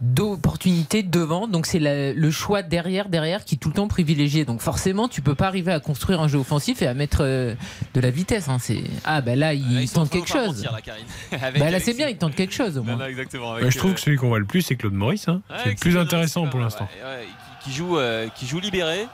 d'opportunité 0.00 1.02
devant. 1.02 1.48
Donc 1.48 1.66
c'est 1.66 1.78
le 1.80 2.30
choix 2.30 2.62
derrière, 2.62 3.08
derrière 3.08 3.44
qui 3.44 3.54
est 3.54 3.58
tout 3.58 3.68
le 3.68 3.74
temps 3.74 3.88
privilégié. 3.88 4.44
Donc 4.44 4.60
forcément, 4.60 5.08
tu 5.08 5.22
peux 5.22 5.34
pas 5.34 5.46
arriver 5.46 5.72
à 5.72 5.80
construire 5.80 6.20
un 6.20 6.28
jeu 6.28 6.38
offensif 6.38 6.82
et 6.82 6.86
à 6.86 6.94
mettre 6.94 7.18
euh, 7.22 7.54
de 7.94 8.00
la 8.00 8.10
vitesse. 8.10 8.48
hein. 8.48 8.58
C'est 8.60 8.82
ah 9.04 9.20
bah 9.20 9.36
là, 9.36 9.54
il 9.54 9.74
Là, 9.74 9.80
ils 9.82 9.90
tente 9.90 10.10
quelque 10.10 10.28
chose. 10.28 10.56
mentir, 10.56 10.72
là, 10.72 10.80
Karine. 10.80 11.04
Avec- 11.42 11.61
Bah 11.64 11.70
là, 11.70 11.78
c'est 11.78 11.86
ces- 11.92 11.94
bien, 11.94 12.08
il 12.08 12.16
tente 12.18 12.34
quelque 12.34 12.52
chose 12.54 12.76
au 12.76 12.80
Non, 12.80 12.86
moins. 12.96 12.96
non, 12.96 13.06
exactement. 13.06 13.52
Ouais, 13.52 13.60
avec, 13.62 13.72
je 13.72 13.78
trouve 13.78 13.92
euh, 13.92 13.94
que 13.94 14.00
celui 14.00 14.16
qu'on 14.16 14.28
voit 14.28 14.38
le 14.38 14.44
plus, 14.44 14.62
c'est 14.62 14.76
Claude 14.76 14.92
Maurice. 14.94 15.28
hein. 15.28 15.42
Ouais, 15.50 15.56
c'est 15.64 15.68
le 15.70 15.74
plus 15.76 15.96
intéressant 15.96 16.46
pour 16.48 16.60
l'instant. 16.60 16.88
ouais, 17.04 17.08
ouais, 17.20 17.26
qui, 17.64 17.72
joue, 17.72 17.98
euh, 17.98 18.28
qui 18.34 18.46
joue 18.46 18.60
libéré. 18.60 19.06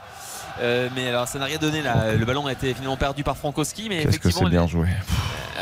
Euh, 0.61 0.89
mais 0.97 1.09
alors 1.09 1.29
ça 1.29 1.39
n'a 1.39 1.45
rien 1.45 1.59
donné 1.59 1.83
là. 1.83 2.15
Le 2.15 2.25
ballon 2.25 2.47
a 2.47 2.53
été 2.53 2.75
finalement 2.75 2.97
perdu 2.97 3.23
par 3.23 3.37
Frankowski, 3.37 3.89
mais 3.89 4.03
Qu'est-ce 4.05 4.19
que 4.19 4.31
c'est 4.31 4.45
bien 4.47 4.67
joué. 4.67 4.89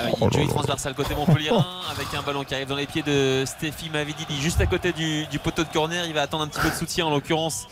Oui, 0.05 0.11
Oh 0.21 0.29
Joey 0.31 0.45
là. 0.45 0.51
transversal 0.51 0.95
côté 0.95 1.15
Montpellier 1.15 1.51
avec 1.91 2.07
un 2.19 2.23
ballon 2.23 2.45
qui 2.45 2.55
arrive 2.55 2.69
dans 2.69 2.77
les 2.77 2.87
pieds 2.87 3.03
de 3.03 3.45
Stéphie 3.47 3.89
Mavididi 3.91 4.41
juste 4.41 4.61
à 4.61 4.67
côté 4.67 4.93
du, 4.93 5.27
du 5.27 5.39
poteau 5.39 5.65
de 5.65 5.69
corner. 5.69 6.05
Il 6.07 6.13
va 6.15 6.23
attendre 6.23 6.45
un 6.45 6.49
petit 6.49 6.61
peu 6.61 6.69
de 6.71 6.75
soutien 6.75 7.07
en 7.07 7.11
l'occurrence 7.11 7.67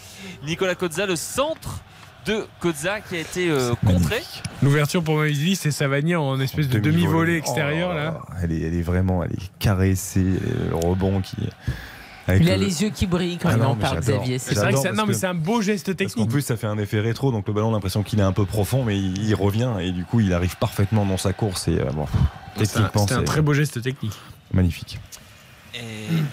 Nicolas 0.47 0.75
Kozza, 0.75 1.05
le 1.07 1.17
centre 1.17 1.81
de 2.27 2.47
Kozza 2.61 3.01
qui 3.01 3.17
a 3.17 3.21
été 3.21 3.51
euh, 3.51 3.75
contré. 3.87 4.23
L'ouverture 4.63 5.03
pour 5.03 5.17
Maïsli, 5.19 5.57
c'est 5.57 5.71
Savanier 5.71 6.17
en 6.17 6.41
espèce 6.41 6.69
de 6.69 6.79
demi-volée 6.79 7.37
extérieure 7.37 7.91
Oh 7.93 7.97
là. 7.97 8.21
Elle 8.43 8.53
est, 8.53 8.61
elle 8.63 8.75
est 8.75 8.83
vraiment, 8.83 9.23
elle 9.25 9.33
est 9.33 9.51
caressée, 9.59 10.25
le 10.71 10.75
rebond 10.75 11.21
qui. 11.21 11.37
avec 12.27 12.43
Il 12.43 12.51
a 12.51 12.57
le- 12.57 12.65
les 12.65 12.83
yeux 12.83 12.89
qui 12.91 13.07
brillent 13.07 13.37
quand 13.39 13.51
Ah 13.51 13.57
il 13.57 13.59
non, 13.63 13.69
en 13.71 13.77
parle. 13.77 14.01
Xavier. 14.01 14.39
C'est 14.39 14.55
vrai 14.55 14.73
que 14.73 14.79
c'est- 14.79 14.85
parce 14.85 14.97
non, 14.97 15.05
mais 15.07 15.13
que- 15.13 15.19
c'est 15.19 15.27
un 15.27 15.35
beau 15.35 15.61
geste 15.61 15.87
Parce 15.95 15.97
technique. 16.13 16.31
plus, 16.31 16.41
ça 16.43 16.57
fait 16.57 16.67
un 16.67 16.79
effet 16.79 17.01
rétro, 17.01 17.31
donc 17.31 17.47
le 17.47 17.53
ballon, 17.53 17.69
on 17.69 17.71
a 17.73 17.75
l'impression 17.75 18.03
qu'il 18.03 18.19
est 18.21 18.23
un 18.23 18.33
peu 18.33 18.47
profond, 18.47 18.85
mais 18.85 18.99
il, 18.99 19.23
il 19.23 19.35
revient 19.35 19.73
et 19.81 19.93
du 19.93 20.05
coup, 20.05 20.21
il 20.21 20.33
arrive 20.33 20.57
parfaitement 20.57 21.05
dans 21.05 21.19
sa 21.19 21.33
course. 21.35 21.69
Et 21.69 21.79
euh, 21.79 21.85
bon, 21.93 22.07
C'est 22.63 22.79
un- 22.79 22.91
un 23.19 23.23
très 23.25 23.43
beau 23.43 23.53
geste 23.53 23.83
technique. 23.83 24.15
magnifique. 24.53 24.99
Et 25.75 25.79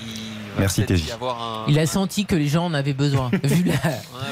il 0.05 0.31
Merci, 0.60 0.86
TJ. 0.86 1.11
un- 1.22 1.65
Il 1.68 1.80
a 1.80 1.86
senti 1.86 2.26
que 2.26 2.36
les 2.36 2.48
gens 2.48 2.65
en 2.65 2.73
avaient 2.73 2.94
besoin. 2.94 3.30
Vu 3.44 3.64
la, 3.64 3.73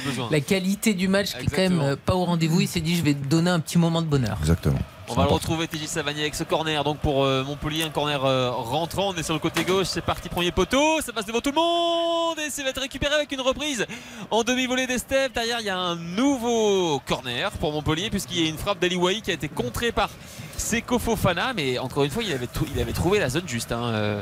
besoin. 0.06 0.40
qualité 0.42 0.94
du 0.94 1.08
match 1.08 1.32
qui 1.38 1.46
est 1.46 1.50
quand 1.50 1.58
même 1.62 1.80
euh, 1.82 1.96
pas 1.96 2.16
au 2.16 2.26
rendez-vous, 2.26 2.62
il 2.62 2.68
s'est 2.68 2.82
dit 2.82 2.96
je 2.96 3.04
vais 3.04 3.14
te 3.14 3.26
donner 3.28 3.50
un 3.52 3.60
petit 3.60 3.78
moment 3.78 4.02
de 4.02 4.08
bonheur. 4.08 4.38
Exactement. 4.42 4.80
On 5.12 5.16
va 5.16 5.24
le 5.24 5.30
retrouver 5.32 5.68
TJ 5.68 5.88
Savanier 5.88 6.22
avec 6.22 6.36
ce 6.36 6.44
corner 6.44 6.84
donc 6.84 7.00
pour 7.00 7.24
euh, 7.24 7.44
Montpellier 7.44 7.82
un 7.82 7.90
corner 7.90 8.24
euh, 8.26 8.52
rentrant 8.52 9.10
on 9.10 9.16
est 9.16 9.24
sur 9.24 9.34
le 9.34 9.40
côté 9.40 9.64
gauche 9.64 9.88
c'est 9.88 10.04
parti 10.04 10.30
premier 10.30 10.52
poteau 10.52 11.02
ça 11.04 11.12
passe 11.12 11.26
devant 11.26 11.40
tout 11.42 11.50
le 11.50 11.56
monde 11.56 12.38
et 12.46 12.52
ça 12.52 12.62
va 12.62 12.70
être 12.70 12.80
récupéré 12.82 13.16
avec 13.16 13.32
une 13.32 13.42
reprise 13.42 13.88
en 14.30 14.44
demi-volée 14.44 14.86
d'Estève 14.86 15.32
derrière 15.34 15.62
il 15.62 15.66
y 15.66 15.70
a 15.72 15.80
un 15.80 15.96
nouveau 15.96 17.02
corner 17.08 17.50
pour 17.54 17.72
Montpellier 17.72 18.12
puisqu'il 18.12 18.40
y 18.40 18.46
a 18.46 18.50
une 18.50 18.60
frappe 18.60 18.78
d'Aliwaï 18.80 19.22
qui 19.24 19.32
a 19.32 19.34
été 19.34 19.50
contrée 19.50 19.92
par 19.92 20.12
Seko 20.58 21.00
Fofana 21.00 21.54
mais 21.56 21.80
encore 21.80 22.04
une 22.04 22.12
fois 22.12 22.22
il 22.22 22.32
avait, 22.32 22.46
trou- 22.46 22.68
il 22.72 22.80
avait 22.80 22.94
trouvé 22.94 23.18
la 23.18 23.30
zone 23.30 23.48
juste 23.48 23.72
hein, 23.72 23.86
euh, 23.86 24.22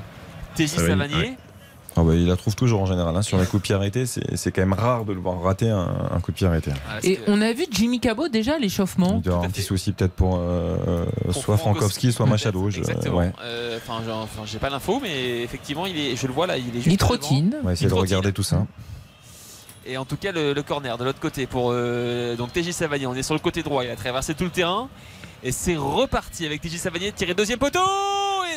TJ 0.56 0.68
Savanier. 0.70 1.36
Ah 2.00 2.04
bah, 2.04 2.14
il 2.14 2.28
la 2.28 2.36
trouve 2.38 2.56
toujours 2.56 2.82
en 2.82 2.86
général. 2.86 3.16
hein. 3.16 3.22
Sur 3.24 3.40
les 3.40 3.46
coups 3.46 3.62
de 3.64 3.66
pied 3.66 3.76
arrêtés, 3.76 4.06
c'est 4.06 4.52
quand 4.52 4.62
même 4.62 4.74
rare 4.74 5.04
de 5.04 5.14
le 5.14 5.20
voir 5.20 5.42
rater 5.42 5.70
un, 5.70 6.10
un 6.12 6.20
coup 6.20 6.32
de 6.32 6.38
pied 6.38 6.46
arrêté. 6.46 6.72
Et 7.04 7.20
on 7.28 7.42
a 7.42 7.52
vu 7.54 7.66
Jimmy 7.72 8.00
Cabot 8.00 8.28
déjà 8.28 8.56
à 8.56 8.60
l'échauffement. 8.60 9.16
Il 9.18 9.22
doit 9.24 9.34
avoir 9.34 9.48
un 9.48 9.52
petit 9.52 9.64
souci 9.64 9.92
peut-être 9.94 10.14
pour 10.14 10.38
euh, 10.40 11.06
Pour 11.24 11.34
soit 11.36 11.58
Frankowski, 11.58 12.12
soit 12.12 12.26
Machado. 12.28 12.70
je- 12.70 12.78
Exactement. 12.80 13.18
ouais. 13.18 13.34
Euh, 13.44 13.80
Enfin, 13.88 14.44
j'ai 14.46 14.60
pas 14.60 14.70
l'info, 14.70 15.00
mais 15.02 15.42
effectivement, 15.42 15.86
il 15.86 15.98
est, 15.98 16.16
je 16.16 16.28
le 16.28 16.34
vois 16.34 16.46
là, 16.46 16.58
il 16.58 16.70
est 16.70 16.82
juste. 16.82 16.88
Il 16.88 16.98
trottine. 16.98 17.56
On 17.62 17.66
va 17.66 17.74
essayer 17.74 17.90
de 17.90 17.94
regarder 17.94 18.32
tout 18.32 18.44
ça. 18.44 18.66
Et 19.86 19.98
en 19.98 20.06
tout 20.06 20.18
cas, 20.18 20.32
le, 20.34 20.54
le 20.54 20.64
corner 20.64 20.98
de 20.98 21.04
l'autre 21.06 21.20
côté 21.20 21.48
pour 21.48 21.70
euh, 21.72 22.36
donc 22.36 22.52
TJ 22.54 22.72
Savanier. 22.72 23.08
On 23.08 23.16
est 23.16 23.24
sur 23.24 23.34
le 23.34 23.40
côté 23.40 23.64
droit. 23.64 23.84
Il 23.86 23.90
a 23.90 23.96
traversé 23.96 24.34
tout 24.36 24.44
le 24.44 24.50
terrain 24.50 24.90
et 25.44 25.52
c'est 25.52 25.78
reparti 25.78 26.46
avec 26.46 26.62
TJ 26.62 26.76
Savanier 26.78 27.12
tiré 27.14 27.34
deuxième 27.34 27.60
poteau 27.60 27.80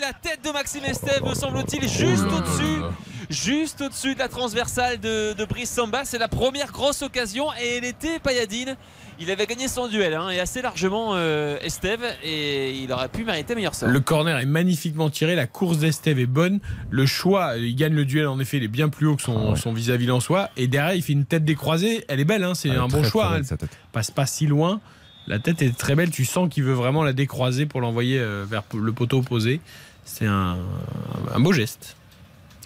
la 0.00 0.12
tête 0.14 0.40
de 0.44 0.50
Maxime 0.50 0.84
Estève 0.84 1.22
me 1.22 1.34
semble-t-il 1.34 1.86
juste 1.86 2.24
au-dessus, 2.24 2.80
juste 3.28 3.82
au-dessus 3.82 4.14
de 4.14 4.18
la 4.18 4.28
transversale 4.28 4.98
de, 4.98 5.34
de 5.34 5.44
Brice 5.44 5.70
Samba. 5.70 6.04
C'est 6.04 6.18
la 6.18 6.28
première 6.28 6.72
grosse 6.72 7.02
occasion 7.02 7.46
et 7.60 7.76
elle 7.76 7.84
était 7.84 8.18
Payadine. 8.18 8.76
Il 9.18 9.30
avait 9.30 9.46
gagné 9.46 9.68
son 9.68 9.88
duel 9.88 10.14
hein, 10.14 10.30
et 10.30 10.40
assez 10.40 10.62
largement 10.62 11.10
euh, 11.12 11.58
Estève 11.60 12.00
et 12.24 12.72
il 12.72 12.90
aurait 12.92 13.08
pu 13.08 13.24
mériter 13.24 13.54
meilleur 13.54 13.74
sort. 13.74 13.90
Le 13.90 14.00
corner 14.00 14.38
est 14.38 14.46
magnifiquement 14.46 15.10
tiré, 15.10 15.34
la 15.34 15.46
course 15.46 15.76
d'Estève 15.76 16.18
est 16.18 16.26
bonne, 16.26 16.60
le 16.88 17.04
choix, 17.04 17.58
il 17.58 17.76
gagne 17.76 17.92
le 17.92 18.06
duel 18.06 18.26
en 18.26 18.40
effet, 18.40 18.56
il 18.56 18.64
est 18.64 18.68
bien 18.68 18.88
plus 18.88 19.06
haut 19.06 19.16
que 19.16 19.22
son, 19.22 19.54
son 19.56 19.74
vis-à-vis 19.74 20.06
lensois, 20.06 20.48
et 20.56 20.66
derrière 20.66 20.94
il 20.94 21.02
fait 21.02 21.12
une 21.12 21.26
tête 21.26 21.44
décroisée, 21.44 22.04
elle 22.08 22.20
est 22.20 22.24
belle, 22.24 22.44
hein, 22.44 22.54
c'est 22.54 22.70
un 22.70 22.88
bon 22.88 23.02
choix, 23.04 23.32
belle, 23.32 23.42
hein, 23.42 23.56
elle 23.60 23.68
passe 23.92 24.10
pas 24.10 24.24
si 24.24 24.46
loin, 24.46 24.80
la 25.26 25.38
tête 25.38 25.60
est 25.60 25.76
très 25.76 25.94
belle, 25.94 26.10
tu 26.10 26.24
sens 26.24 26.48
qu'il 26.48 26.64
veut 26.64 26.72
vraiment 26.72 27.04
la 27.04 27.12
décroiser 27.12 27.66
pour 27.66 27.82
l'envoyer 27.82 28.18
euh, 28.18 28.46
vers 28.48 28.62
le 28.74 28.92
poteau 28.92 29.18
opposé, 29.18 29.60
c'est 30.04 30.26
un, 30.26 30.58
beau 31.38 31.52
geste. 31.52 31.96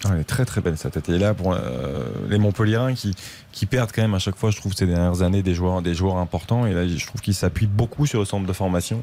Ah, 0.03 0.09
elle 0.13 0.21
est 0.21 0.25
très 0.25 0.45
très 0.45 0.61
belle 0.61 0.77
sa 0.77 0.89
tête. 0.89 1.09
Et 1.09 1.17
là, 1.17 1.33
pour 1.33 1.53
euh, 1.53 2.03
les 2.29 2.37
Montpelliérains 2.37 2.93
qui, 2.93 3.15
qui 3.55 3.65
perdent 3.65 3.91
quand 3.95 4.01
même 4.01 4.13
à 4.13 4.19
chaque 4.19 4.35
fois, 4.35 4.51
je 4.51 4.57
trouve, 4.57 4.73
ces 4.73 4.85
dernières 4.85 5.21
années, 5.21 5.41
des 5.41 5.53
joueurs, 5.53 5.81
des 5.81 5.95
joueurs 5.95 6.17
importants. 6.17 6.65
Et 6.67 6.73
là, 6.73 6.85
je 6.85 7.05
trouve 7.07 7.21
qu'ils 7.21 7.33
s'appuient 7.33 7.67
beaucoup 7.67 8.05
sur 8.05 8.19
le 8.19 8.25
centre 8.25 8.45
de 8.45 8.51
formation. 8.51 9.01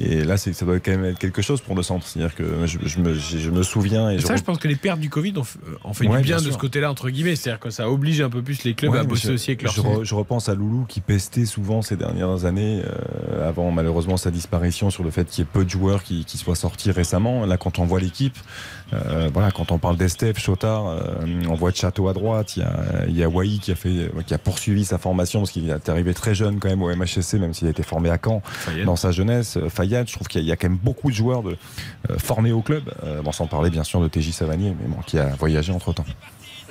Et 0.00 0.22
là, 0.22 0.36
ça 0.36 0.52
doit 0.64 0.78
quand 0.78 0.92
même 0.92 1.04
être 1.04 1.18
quelque 1.18 1.42
chose 1.42 1.60
pour 1.60 1.74
le 1.74 1.82
centre. 1.82 2.06
C'est-à-dire 2.06 2.36
que 2.36 2.64
je, 2.64 2.78
je 2.84 3.00
me, 3.00 3.12
je, 3.14 3.38
je 3.38 3.50
me 3.50 3.64
souviens. 3.64 4.08
Et 4.10 4.20
ça, 4.20 4.34
je, 4.34 4.38
je 4.38 4.44
pense 4.44 4.58
que 4.58 4.68
les 4.68 4.76
pertes 4.76 5.00
du 5.00 5.10
Covid 5.10 5.34
ont, 5.36 5.42
ont 5.82 5.92
fait 5.94 6.06
Ouais, 6.06 6.18
du 6.18 6.22
bien, 6.22 6.36
bien 6.36 6.36
de 6.36 6.42
sûr. 6.42 6.52
ce 6.52 6.58
côté-là, 6.58 6.88
entre 6.92 7.10
guillemets, 7.10 7.34
c'est-à-dire 7.34 7.58
que 7.58 7.70
ça 7.70 7.90
oblige 7.90 8.20
un 8.20 8.30
peu 8.30 8.40
plus 8.40 8.62
les 8.62 8.74
clubs 8.74 8.92
Ouais, 8.92 9.00
à 9.00 9.02
bosser 9.02 9.26
je, 9.28 9.32
aussi 9.32 9.50
avec 9.50 9.62
leurs 9.62 9.72
je, 9.74 9.80
re- 9.80 10.04
je 10.04 10.14
repense 10.14 10.48
à 10.48 10.54
Loulou 10.54 10.84
qui 10.88 11.00
pestait 11.00 11.44
souvent 11.44 11.82
ces 11.82 11.96
dernières 11.96 12.44
années, 12.44 12.82
euh, 12.84 13.48
avant 13.48 13.72
malheureusement 13.72 14.16
sa 14.16 14.30
disparition, 14.30 14.90
sur 14.90 15.02
le 15.02 15.10
fait 15.10 15.24
qu'il 15.28 15.42
y 15.42 15.42
ait 15.44 15.50
peu 15.52 15.64
de 15.64 15.70
joueurs 15.70 16.04
qui, 16.04 16.24
qui 16.24 16.38
soient 16.38 16.54
sortis 16.54 16.92
récemment. 16.92 17.44
Là, 17.46 17.56
quand 17.56 17.80
on 17.80 17.84
voit 17.84 17.98
l'équipe, 17.98 18.38
euh, 18.92 19.28
voilà, 19.34 19.50
quand 19.50 19.72
on 19.72 19.78
parle 19.78 19.96
d'Estef, 19.96 20.38
Chotard, 20.38 20.86
euh, 20.86 21.00
on 21.48 21.54
voit 21.54 21.72
Château 21.72 22.06
à 22.08 22.12
droite, 22.12 22.56
il 22.56 22.60
y 22.60 22.62
a, 22.62 23.04
il 23.08 23.16
y 23.16 23.24
a 23.24 23.28
Wai 23.28 23.58
qui 23.60 23.72
a, 23.72 23.74
fait, 23.74 23.87
qui 24.26 24.34
a 24.34 24.38
poursuivi 24.38 24.84
sa 24.84 24.98
formation 24.98 25.40
parce 25.40 25.50
qu'il 25.50 25.68
est 25.70 25.88
arrivé 25.88 26.14
très 26.14 26.34
jeune 26.34 26.58
quand 26.58 26.68
même 26.68 26.82
au 26.82 26.94
MHSC, 26.94 27.34
même 27.34 27.54
s'il 27.54 27.66
a 27.66 27.70
été 27.70 27.82
formé 27.82 28.10
à 28.10 28.18
Caen 28.22 28.42
dans 28.84 28.96
sa 28.96 29.10
jeunesse. 29.12 29.56
Euh, 29.56 29.68
Fayad, 29.68 30.08
je 30.08 30.14
trouve 30.14 30.28
qu'il 30.28 30.40
y, 30.40 30.44
a- 30.44 30.46
il 30.46 30.48
y 30.48 30.52
a 30.52 30.56
quand 30.56 30.68
même 30.68 30.78
beaucoup 30.78 31.10
de 31.10 31.14
joueurs 31.16 31.42
de, 31.42 31.56
euh, 32.10 32.18
formés 32.18 32.52
au 32.52 32.62
club, 32.62 32.84
euh, 33.04 33.22
bon, 33.22 33.32
sans 33.32 33.46
parler 33.46 33.70
bien 33.70 33.84
sûr 33.84 34.00
de 34.00 34.08
TJ 34.08 34.32
Savanier, 34.32 34.74
mais 34.80 34.88
bon, 34.88 35.00
qui 35.06 35.18
a 35.18 35.28
voyagé 35.38 35.72
entre 35.72 35.92
temps. 35.92 36.04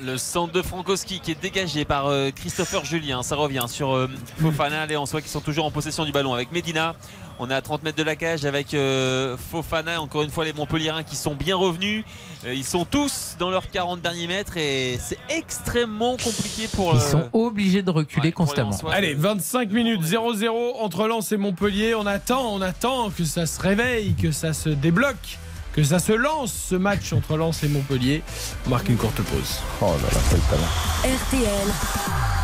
Le 0.03 0.18
centre 0.18 0.53
de 0.53 0.61
Frankowski 0.61 1.19
qui 1.19 1.32
est 1.32 1.41
dégagé 1.41 1.84
par 1.84 2.06
euh, 2.07 2.30
Christopher 2.30 2.86
Julien. 2.86 3.24
Ça 3.24 3.36
revient 3.36 3.65
sur 3.68 3.95
euh, 3.95 4.07
Fofana 4.40 4.86
et 4.88 4.95
en 4.95 5.07
soi 5.07 5.22
qui 5.22 5.30
sont 5.30 5.41
toujours 5.41 5.65
en 5.65 5.72
possession 5.72 6.06
du 6.06 6.11
ballon 6.11 6.34
avec 6.36 6.52
Medina. 6.52 6.95
On 7.40 7.49
est 7.49 7.53
à 7.53 7.61
30 7.61 7.84
mètres 7.84 7.98
de 7.98 8.03
la 8.03 8.15
cage 8.15 8.45
avec 8.45 8.74
euh, 8.74 9.38
Fofana. 9.52 9.99
Encore 9.99 10.22
une 10.22 10.30
fois, 10.30 10.45
les 10.45 10.53
Montpelliérains 10.53 11.03
qui 11.03 11.15
sont 11.15 11.34
bien 11.34 11.56
revenus. 11.56 12.03
Ils 12.45 12.64
sont 12.64 12.86
tous 12.86 13.36
dans 13.40 13.49
leurs 13.49 13.69
40 13.69 14.02
derniers 14.02 14.28
mètres 14.28 14.57
et 14.57 14.99
c'est 14.99 15.18
extrêmement 15.30 16.11
compliqué 16.18 16.68
pour. 16.68 16.94
Ils 16.94 17.02
sont 17.02 17.30
obligés 17.34 17.82
de 17.82 17.90
reculer 17.90 18.32
constamment. 18.32 18.78
Allez, 18.91 19.15
25 19.15 19.72
minutes 19.72 20.03
0-0 20.03 20.49
entre 20.80 21.07
Lens 21.07 21.32
et 21.32 21.38
Montpellier. 21.38 21.95
On 21.95 22.06
attend, 22.06 22.53
on 22.53 22.61
attend 22.61 23.10
que 23.10 23.24
ça 23.24 23.48
se 23.48 23.60
réveille, 23.60 24.14
que 24.14 24.32
ça 24.32 24.53
se 24.53 24.69
débloque, 24.69 25.40
que 25.78 25.84
ça 25.84 25.99
se 25.99 26.12
lance 26.12 26.52
ce 26.52 26.74
match 26.74 27.14
entre 27.14 27.38
Lens 27.38 27.64
et 27.64 27.68
Montpellier. 27.68 28.24
On 28.66 28.72
marque 28.72 28.90
une 28.90 28.98
courte 28.98 29.22
pause. 29.22 29.60
Oh 29.80 29.86
là 29.86 30.10
là, 30.12 30.20
quel 30.32 30.40
talent. 30.40 30.64
RTL 31.04 31.68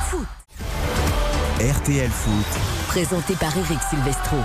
Foot. 0.06 0.28
RTL 1.60 2.10
Foot. 2.12 2.62
Présenté 2.90 3.34
par 3.34 3.58
Eric 3.58 3.80
Silvestro. 3.90 4.38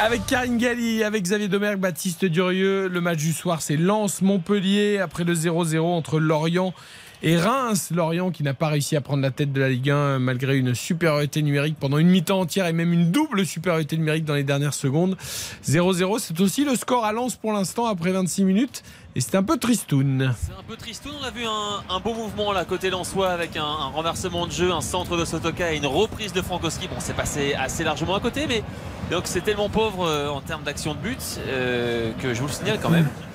Avec 0.00 0.26
Karine 0.26 0.58
Galli, 0.58 1.02
avec 1.02 1.22
Xavier 1.22 1.48
Domergue, 1.48 1.80
Baptiste 1.80 2.26
Durieux, 2.26 2.88
le 2.88 3.00
match 3.00 3.20
du 3.20 3.32
soir 3.32 3.62
c'est 3.62 3.78
Lens-Montpellier 3.78 4.98
après 4.98 5.24
le 5.24 5.32
0-0 5.32 5.80
entre 5.80 6.20
Lorient 6.20 6.74
et 7.22 7.36
Reims. 7.36 7.90
Lorient 7.94 8.30
qui 8.30 8.42
n'a 8.42 8.54
pas 8.54 8.68
réussi 8.68 8.96
à 8.96 9.00
prendre 9.00 9.22
la 9.22 9.30
tête 9.30 9.52
de 9.52 9.60
la 9.60 9.68
Ligue 9.68 9.90
1 9.90 10.18
malgré 10.18 10.56
une 10.56 10.74
supériorité 10.74 11.42
numérique 11.42 11.76
pendant 11.78 11.98
une 11.98 12.08
mi-temps 12.08 12.40
entière 12.40 12.66
et 12.66 12.72
même 12.72 12.92
une 12.92 13.10
double 13.10 13.46
supériorité 13.46 13.96
numérique 13.96 14.24
dans 14.24 14.34
les 14.34 14.44
dernières 14.44 14.74
secondes. 14.74 15.16
0-0, 15.64 16.18
c'est 16.18 16.40
aussi 16.40 16.64
le 16.64 16.74
score 16.76 17.04
à 17.04 17.12
Lens 17.12 17.36
pour 17.36 17.52
l'instant 17.52 17.86
après 17.86 18.12
26 18.12 18.44
minutes 18.44 18.82
et 19.14 19.20
c'est 19.20 19.36
un 19.36 19.42
peu 19.42 19.58
tristoun. 19.58 20.34
C'est 20.40 20.52
un 20.52 20.62
peu 20.66 20.76
triste. 20.76 21.06
On 21.20 21.24
a 21.24 21.30
vu 21.30 21.44
un, 21.44 21.94
un 21.94 22.00
beau 22.00 22.14
mouvement 22.14 22.52
là 22.52 22.64
côté 22.64 22.90
Lensois 22.90 23.30
avec 23.30 23.56
un, 23.56 23.64
un 23.64 23.88
renversement 23.88 24.46
de 24.46 24.52
jeu, 24.52 24.72
un 24.72 24.80
centre 24.80 25.16
de 25.16 25.24
Sotoka 25.24 25.72
et 25.72 25.76
une 25.76 25.86
reprise 25.86 26.32
de 26.32 26.42
Frankowski. 26.42 26.88
Bon, 26.88 26.96
c'est 26.98 27.14
passé 27.14 27.54
assez 27.54 27.84
largement 27.84 28.14
à 28.14 28.20
côté, 28.20 28.46
mais 28.48 28.62
donc 29.10 29.22
c'est 29.26 29.42
tellement 29.42 29.68
pauvre 29.68 30.06
euh, 30.06 30.28
en 30.28 30.40
termes 30.40 30.62
d'action 30.62 30.94
de 30.94 30.98
but 31.00 31.40
euh, 31.46 32.12
que 32.22 32.34
je 32.34 32.40
vous 32.40 32.46
le 32.46 32.52
signale 32.52 32.78
quand 32.82 32.90
même. 32.90 33.08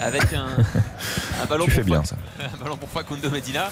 Avec 0.00 0.32
un, 0.32 0.46
un 1.42 1.46
ballon 1.48 1.64
Tu 1.64 1.70
fais 1.70 1.80
pour 1.82 1.90
bien, 1.92 2.02
Fa- 2.02 2.08
ça. 2.08 2.16
un 2.54 2.62
ballon 2.62 2.76
pour 2.76 2.88
Facundo 2.88 3.30
Medina. 3.30 3.70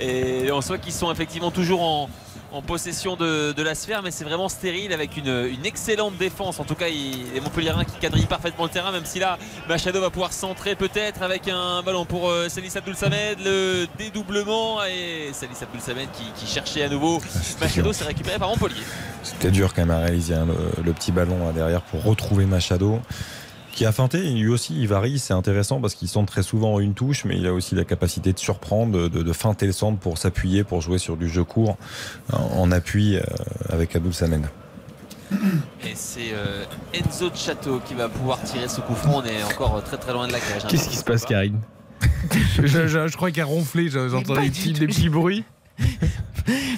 Et 0.00 0.50
en 0.50 0.60
soit 0.60 0.78
qu'ils 0.78 0.92
sont 0.92 1.10
effectivement 1.12 1.50
toujours 1.50 1.82
en, 1.82 2.08
en 2.52 2.62
possession 2.62 3.16
de, 3.16 3.52
de 3.52 3.62
la 3.62 3.74
sphère 3.74 4.02
mais 4.02 4.10
c'est 4.10 4.24
vraiment 4.24 4.48
stérile 4.48 4.92
avec 4.92 5.16
une, 5.16 5.46
une 5.52 5.64
excellente 5.66 6.16
défense. 6.16 6.58
En 6.60 6.64
tout 6.64 6.74
cas 6.74 6.88
il, 6.88 7.32
les 7.32 7.40
Montpelliérains 7.40 7.84
qui 7.84 7.96
quadrillent 8.00 8.26
parfaitement 8.26 8.64
le 8.64 8.70
terrain 8.70 8.90
même 8.92 9.04
si 9.04 9.18
là 9.20 9.38
Machado 9.68 10.00
va 10.00 10.10
pouvoir 10.10 10.32
centrer 10.32 10.74
peut-être 10.74 11.22
avec 11.22 11.48
un 11.48 11.82
ballon 11.82 12.04
pour 12.04 12.28
euh, 12.28 12.48
Salis 12.48 12.72
Abdul 12.76 12.96
Samed 12.96 13.38
le 13.44 13.86
dédoublement 13.98 14.84
et 14.84 15.30
Salis 15.32 15.58
Abdul 15.62 15.80
Samed 15.80 16.08
qui, 16.12 16.24
qui 16.36 16.52
cherchait 16.52 16.82
à 16.82 16.88
nouveau 16.88 17.20
Machado 17.60 17.92
s'est 17.92 18.04
récupéré 18.04 18.38
par 18.38 18.48
Montpellier. 18.48 18.82
C'était 19.22 19.50
dur 19.52 19.72
quand 19.74 19.82
même 19.82 19.90
à 19.96 20.00
réaliser 20.00 20.34
hein, 20.34 20.46
le, 20.46 20.82
le 20.82 20.92
petit 20.92 21.12
ballon 21.12 21.46
là, 21.46 21.52
derrière 21.52 21.82
pour 21.82 22.02
retrouver 22.04 22.46
Machado. 22.46 23.00
Qui 23.74 23.86
a 23.86 23.92
feinté, 23.92 24.18
lui 24.30 24.48
aussi 24.48 24.74
il 24.80 24.86
varie, 24.86 25.18
c'est 25.18 25.32
intéressant 25.34 25.80
parce 25.80 25.94
qu'il 25.96 26.06
centre 26.08 26.30
très 26.32 26.44
souvent 26.44 26.74
en 26.74 26.80
une 26.80 26.94
touche, 26.94 27.24
mais 27.24 27.36
il 27.36 27.46
a 27.46 27.52
aussi 27.52 27.74
la 27.74 27.84
capacité 27.84 28.32
de 28.32 28.38
surprendre, 28.38 29.08
de, 29.08 29.22
de 29.22 29.32
feinter 29.32 29.66
le 29.66 29.72
centre 29.72 29.98
pour 29.98 30.16
s'appuyer, 30.16 30.62
pour 30.62 30.80
jouer 30.80 30.98
sur 30.98 31.16
du 31.16 31.28
jeu 31.28 31.42
court 31.42 31.76
en, 32.32 32.38
en 32.60 32.70
appui 32.70 33.16
euh, 33.16 33.22
avec 33.70 33.96
Abdul 33.96 34.14
Samed. 34.14 34.46
et 35.32 35.92
c'est 35.94 36.32
euh, 36.34 36.64
Enzo 36.92 37.30
Chateau 37.34 37.80
qui 37.84 37.94
va 37.94 38.08
pouvoir 38.08 38.40
tirer 38.44 38.68
ce 38.68 38.80
coup 38.80 38.94
franc 38.94 39.22
on 39.22 39.24
est 39.24 39.42
encore 39.42 39.82
très 39.82 39.96
très 39.96 40.12
loin 40.12 40.28
de 40.28 40.32
la 40.32 40.38
cage 40.38 40.64
hein. 40.64 40.68
Qu'est-ce 40.70 40.88
qui 40.88 40.96
se 40.96 41.02
passe 41.04 41.24
Karine? 41.24 41.58
Je, 42.62 42.86
je- 42.86 43.08
je 43.08 43.16
crois 43.16 43.30
qu'il 43.32 43.42
a 43.42 43.46
ronflé, 43.46 43.88
je- 43.90 44.08
j'entends 44.08 44.34
pas 44.34 44.42
des 44.42 44.50
du 44.50 44.60
petits, 44.60 44.72
tout. 44.74 44.78
des 44.80 44.86
petits 44.86 45.08
bruits. 45.08 45.44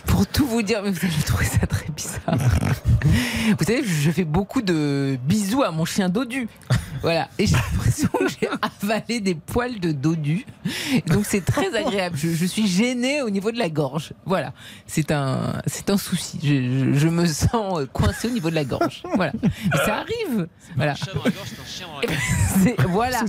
Pour 0.07 0.27
tout 0.27 0.47
vous 0.47 0.63
dire, 0.63 0.81
mais 0.83 0.91
vous 0.91 1.05
allez 1.05 1.23
trouver 1.25 1.45
ça 1.45 1.67
très 1.67 1.87
bizarre. 1.89 2.37
vous 3.59 3.65
savez, 3.65 3.83
je 3.85 4.11
fais 4.11 4.25
beaucoup 4.25 4.63
de 4.63 5.19
bisous 5.25 5.63
à 5.63 5.71
mon 5.71 5.85
chien 5.85 6.09
dodu. 6.09 6.49
Voilà. 7.03 7.29
Et 7.39 7.47
j'ai 7.47 7.55
l'impression 7.57 8.09
que 8.09 8.27
j'ai 8.29 8.49
avalé 8.83 9.21
des 9.21 9.35
poils 9.35 9.79
de 9.81 9.93
dodu. 9.93 10.45
Donc 11.07 11.25
c'est 11.27 11.45
très 11.45 11.75
agréable. 11.75 12.17
Je, 12.17 12.29
je 12.31 12.47
suis 12.47 12.67
gênée 12.67 13.23
au 13.23 13.31
niveau 13.31 13.51
de 13.53 13.59
la 13.59 13.69
gorge. 13.69 14.13
Voilà. 14.25 14.53
C'est 14.87 15.11
un, 15.13 15.61
c'est 15.67 15.91
un 15.91 15.97
souci. 15.99 16.39
Je, 16.43 16.93
je- 16.95 16.99
je 16.99 17.09
me 17.09 17.27
sens 17.27 17.81
coincée 17.93 18.29
au 18.29 18.31
niveau 18.31 18.51
de 18.51 18.55
la 18.55 18.65
gorge. 18.65 19.03
Voilà. 19.15 19.33
Mais 19.43 19.79
ça 19.85 19.97
arrive. 19.99 20.49
Voilà. 20.75 20.95
C'est- 22.65 22.81
Voilà. 22.89 23.21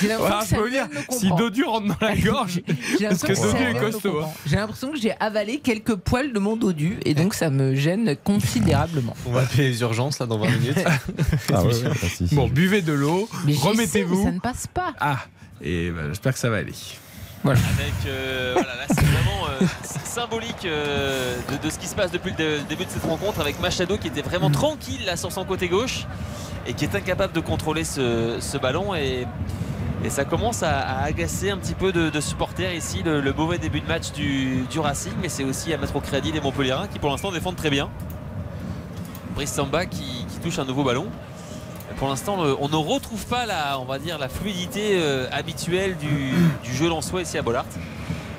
J'ai 0.00 0.08
l'impression 0.08 0.56
que 0.60 0.70
ça 0.70 1.18
si. 1.18 1.28
Dodu 1.30 1.64
rentre 1.64 1.98
dans 1.98 2.06
la 2.06 2.16
gorge, 2.16 2.60
J'ai 2.98 3.08
parce 3.08 3.22
que 3.22 3.28
l'impression 3.32 3.52
Dodu 3.52 3.64
est 3.64 3.80
costaud. 3.80 4.20
hein. 4.22 4.28
J'ai 4.46 4.56
l'impression 4.56 4.92
que 4.92 4.98
j'ai 4.98 5.12
avalé 5.20 5.58
quelques 5.58 5.85
poils 5.94 6.32
de 6.32 6.38
mon 6.38 6.56
dodu 6.56 6.98
et 7.04 7.14
donc 7.14 7.34
ça 7.34 7.50
me 7.50 7.74
gêne 7.74 8.16
considérablement. 8.24 9.16
On 9.26 9.32
va 9.32 9.42
appeler 9.42 9.68
les 9.68 9.80
urgences 9.80 10.18
là 10.18 10.26
dans 10.26 10.38
20 10.38 10.50
minutes. 10.50 10.78
Ah 11.52 11.62
ouais, 11.62 11.74
ouais, 11.74 11.82
bah, 11.84 11.94
si, 12.08 12.28
si. 12.28 12.34
Bon, 12.34 12.48
buvez 12.48 12.82
de 12.82 12.92
l'eau, 12.92 13.28
remettez-vous. 13.62 14.22
ça 14.24 14.30
ne 14.32 14.40
passe 14.40 14.66
pas. 14.66 14.92
Ah, 15.00 15.18
et 15.62 15.90
bah, 15.90 16.02
j'espère 16.08 16.32
que 16.32 16.38
ça 16.38 16.50
va 16.50 16.56
aller. 16.58 16.72
Avec, 17.44 17.56
euh, 18.06 18.52
voilà, 18.54 18.74
là 18.74 18.84
c'est 18.88 19.04
vraiment 19.04 19.46
euh, 19.48 19.66
symbolique 20.04 20.64
euh, 20.64 21.36
de, 21.52 21.64
de 21.64 21.70
ce 21.70 21.78
qui 21.78 21.86
se 21.86 21.94
passe 21.94 22.10
depuis 22.10 22.30
le 22.30 22.36
dé- 22.36 22.58
début 22.68 22.84
de 22.86 22.90
cette 22.90 23.04
rencontre 23.04 23.40
avec 23.40 23.60
Machado 23.60 23.98
qui 23.98 24.08
était 24.08 24.22
vraiment 24.22 24.50
tranquille 24.50 25.04
là 25.06 25.16
sur 25.16 25.30
son 25.30 25.44
côté 25.44 25.68
gauche 25.68 26.06
et 26.66 26.72
qui 26.72 26.84
est 26.84 26.94
incapable 26.96 27.32
de 27.32 27.38
contrôler 27.38 27.84
ce, 27.84 28.38
ce 28.40 28.58
ballon 28.58 28.96
et, 28.96 29.26
et 30.06 30.10
ça 30.10 30.24
commence 30.24 30.62
à, 30.62 31.00
agacer 31.00 31.50
un 31.50 31.58
petit 31.58 31.74
peu 31.74 31.92
de, 31.92 32.20
supporters 32.20 32.72
ici 32.72 33.02
le, 33.04 33.32
mauvais 33.32 33.58
début 33.58 33.80
de 33.80 33.88
match 33.88 34.12
du, 34.12 34.64
Racing 34.76 35.12
mais 35.20 35.28
c'est 35.28 35.42
aussi 35.42 35.74
à 35.74 35.78
mettre 35.78 35.96
au 35.96 36.00
crédit 36.00 36.30
des 36.30 36.40
Montpellierins 36.40 36.86
qui 36.86 37.00
pour 37.00 37.10
l'instant 37.10 37.32
défendent 37.32 37.56
très 37.56 37.70
bien. 37.70 37.90
Brice 39.34 39.52
Samba 39.52 39.84
qui, 39.84 40.24
touche 40.42 40.60
un 40.60 40.64
nouveau 40.64 40.84
ballon. 40.84 41.06
Pour 41.96 42.08
l'instant, 42.08 42.36
on 42.38 42.68
ne 42.68 42.76
retrouve 42.76 43.26
pas 43.26 43.46
la, 43.46 43.80
on 43.80 43.84
va 43.84 43.98
dire, 43.98 44.16
la 44.18 44.28
fluidité 44.28 44.92
euh, 44.92 45.26
habituelle 45.32 45.96
du, 45.96 46.72
jeu 46.72 46.88
lensois 46.88 47.22
ici 47.22 47.36
à 47.36 47.42
Bollard. 47.42 47.66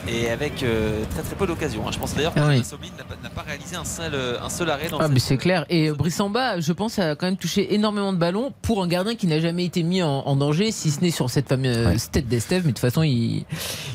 Et 0.10 0.30
avec 0.30 0.64
euh, 0.64 1.04
très 1.12 1.22
très 1.22 1.36
peu 1.36 1.46
d'occasions. 1.46 1.86
hein. 1.86 1.92
Je 1.92 2.00
pense 2.00 2.16
d'ailleurs 2.16 2.34
que 2.34 2.40
Ah 2.40 2.48
oui. 2.48 2.64
Soblin 2.64 2.88
n'a 3.22 3.30
pas, 3.30 3.42
réalisé 3.42 3.76
un 3.76 3.84
seul, 3.84 4.14
euh, 4.14 4.38
un 4.42 4.48
seul 4.50 4.70
arrêt 4.70 4.88
dans 4.88 5.00
Ah 5.00 5.04
cette- 5.04 5.12
mais 5.12 5.20
c'est 5.20 5.36
clair. 5.38 5.66
Et 5.70 5.90
euh, 5.90 5.94
Brissamba, 5.94 6.62
je 6.62 6.72
pense, 6.72 6.98
a 6.98 7.16
quand 7.16 7.26
même 7.26 7.36
touché 7.36 7.74
énormément 7.74 8.14
de 8.14 8.18
ballons 8.18 8.54
pour 8.62 8.82
un 8.82 8.88
gardien 8.88 9.16
qui 9.16 9.28
n'a 9.28 9.40
jamais 9.42 9.66
été 9.66 9.84
mis 9.84 10.02
en, 10.02 10.10
en 10.20 10.36
danger, 10.38 10.72
si 10.72 10.92
ce 10.92 11.02
n'est 11.02 11.12
sur 11.12 11.30
cette 11.30 11.50
fameuse 11.50 12.10
tête 12.10 12.28
d'Estève. 12.30 12.62
Mais 12.66 12.72
de 12.72 12.78
toute 12.78 12.80
façon, 12.80 13.04
il 13.04 13.44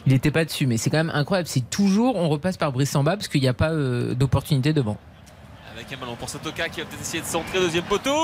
n'était 0.06 0.30
pas 0.30 0.44
dessus. 0.44 0.66
Mais 0.66 0.76
c'est 0.76 0.90
quand 0.90 0.98
même 0.98 1.12
incroyable. 1.14 1.48
C'est 1.48 1.68
toujours, 1.70 2.16
on 2.16 2.28
repasse 2.28 2.58
par 2.58 2.72
Brissamba 2.72 3.16
parce 3.16 3.28
qu'il 3.28 3.40
n'y 3.40 3.48
a 3.48 3.54
pas 3.54 3.70
euh, 3.70 4.14
d'opportunité 4.14 4.74
devant. 4.74 4.98
Avec 5.74 5.90
un 5.94 5.96
ballon 5.96 6.14
pour 6.16 6.28
Sotoka 6.28 6.68
qui 6.68 6.80
va 6.80 6.86
peut-être 6.86 7.00
essayer 7.00 7.22
de 7.22 7.26
centrer 7.26 7.58
deuxième 7.58 7.84
poteau. 7.84 8.14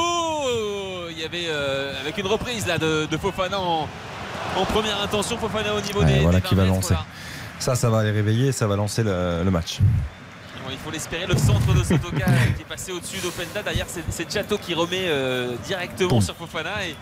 Il 1.11 1.19
y 1.19 1.25
avait 1.25 1.47
euh, 1.49 1.99
avec 2.03 2.19
une 2.19 2.27
reprise 2.27 2.67
là 2.67 2.77
de, 2.77 3.07
de 3.11 3.17
Fofana 3.17 3.59
en, 3.59 3.89
en 4.57 4.65
première 4.67 5.01
intention. 5.03 5.39
Fofana 5.39 5.75
au 5.75 5.81
niveau 5.81 6.01
Ouais, 6.01 6.07
des, 6.13 6.21
voilà 6.21 6.41
des 6.41 6.47
qui 6.49 6.55
va 6.55 6.65
20 6.65 6.69
mètres, 6.69 6.77
lancer. 6.83 6.95
voilà. 6.95 7.07
Ça, 7.59 7.75
ça 7.75 7.91
va 7.91 8.05
les 8.05 8.11
réveiller, 8.11 8.53
ça 8.53 8.67
va 8.67 8.77
lancer 8.77 9.03
le, 9.03 9.43
le 9.45 9.51
match. 9.51 9.79
Bon, 10.65 10.71
il 10.71 10.79
faut 10.79 10.91
l'espérer. 10.91 11.27
Le 11.27 11.37
centre 11.37 11.75
de 11.75 11.83
Sotoka 11.83 12.25
euh, 12.29 12.37
qui 12.57 12.63
est 12.63 12.69
passé 12.69 12.93
au-dessus 12.93 13.19
d'Openda. 13.23 13.63
D'ailleurs, 13.65 13.87
c'est- 13.89 14.05
c'est 14.11 14.31
Chateau 14.33 14.59
qui 14.59 14.75
remet 14.75 15.07
euh, 15.09 15.55
directement 15.67 16.09
Boum. 16.11 16.21
sur 16.21 16.35
Fofana. 16.37 16.87
Et 16.87 16.95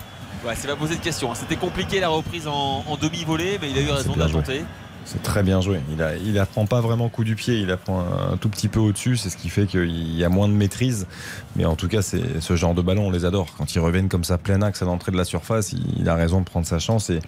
ouais, 0.47 0.55
ça 0.55 0.67
va 0.69 0.77
poser 0.77 0.97
de 0.97 1.01
questions. 1.01 1.31
hein. 1.31 1.35
C'était 1.35 1.57
compliqué 1.57 2.01
la 2.01 2.09
reprise 2.09 2.47
en, 2.49 2.85
en 2.87 2.97
demi-volée, 2.97 3.59
mais 3.61 3.71
il 3.71 3.79
a 3.79 3.81
eu 3.83 3.91
raison 3.91 4.15
tenter. 4.15 4.65
C'est 5.05 5.23
très 5.23 5.45
bien 5.45 5.61
joué. 5.61 5.81
Il, 5.93 6.03
a, 6.03 6.17
il 6.17 6.37
apprend 6.37 6.67
pas 6.67 6.81
vraiment 6.81 7.09
coup 7.09 7.23
du 7.23 7.37
pied, 7.37 7.61
il 7.61 7.71
apprend 7.71 8.01
un, 8.01 8.33
un 8.33 8.37
tout 8.39 8.49
petit 8.49 8.67
peu 8.67 8.81
au-dessus. 8.81 9.17
C'est 9.17 9.31
ce 9.31 9.37
qui 9.37 9.51
fait 9.51 9.67
qu'il 9.67 10.17
y 10.17 10.25
a 10.25 10.29
moins 10.29 10.49
de 10.49 10.53
maîtrise. 10.53 11.07
Mais 11.55 11.65
en 11.65 11.77
tout 11.77 11.87
cas, 11.87 12.03
c'est 12.03 12.41
ce 12.41 12.57
genre 12.57 12.75
de 12.75 12.83
ballon, 12.83 13.07
on 13.07 13.11
les 13.13 13.25
adore. 13.25 13.47
Quand 13.57 13.73
ils 13.75 13.79
reviennent 13.79 14.09
comme 14.09 14.25
ça 14.25 14.37
plein 14.37 14.63
axe 14.63 14.83
à 14.83 14.85
l'entrée 14.85 15.13
de 15.13 15.17
la 15.17 15.25
surface, 15.25 15.73
il, 15.73 15.85
il 16.01 16.09
a 16.09 16.17
raison 16.17 16.41
de 16.41 16.45
prendre 16.45 16.67
sa 16.67 16.81
chance. 16.81 17.11
Et, 17.11 17.21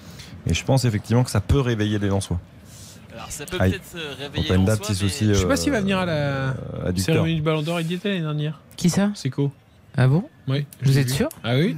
et 0.49 0.55
je 0.55 0.65
pense 0.65 0.85
effectivement 0.87 1.23
que 1.23 1.31
ça 1.31 1.41
peut 1.41 1.61
réveiller 1.61 2.01
les 2.01 2.09
Lensois. 2.09 2.41
Alors, 3.19 3.31
ça 3.32 3.45
peut 3.47 3.59
peut-être 3.59 3.95
euh, 3.97 4.15
réveiller 4.19 4.49
petit 4.49 4.78
mais- 4.89 4.95
souci. 4.95 5.27
Je 5.28 5.35
sais 5.35 5.47
pas 5.47 5.53
euh, 5.53 5.57
s'il 5.57 5.73
va 5.73 5.81
venir 5.81 5.99
à 5.99 6.07
la 6.07 6.55
cérémonie 6.97 7.35
du 7.36 7.43
Ballon 7.43 7.62
d'Or. 7.62 7.81
Il 7.81 7.90
y 7.90 7.95
était 7.95 8.09
l'année 8.09 8.20
dernière. 8.23 8.61
Qui 8.77 8.89
ça 8.90 9.11
C'est 9.15 9.28
quoi 9.31 9.51
Ah 9.97 10.07
bon 10.09 10.24
Oui. 10.47 10.65
Vous 10.82 10.99
êtes 10.99 11.09
vu. 11.09 11.15
sûr 11.15 11.28
Ah 11.45 11.57
oui 11.57 11.77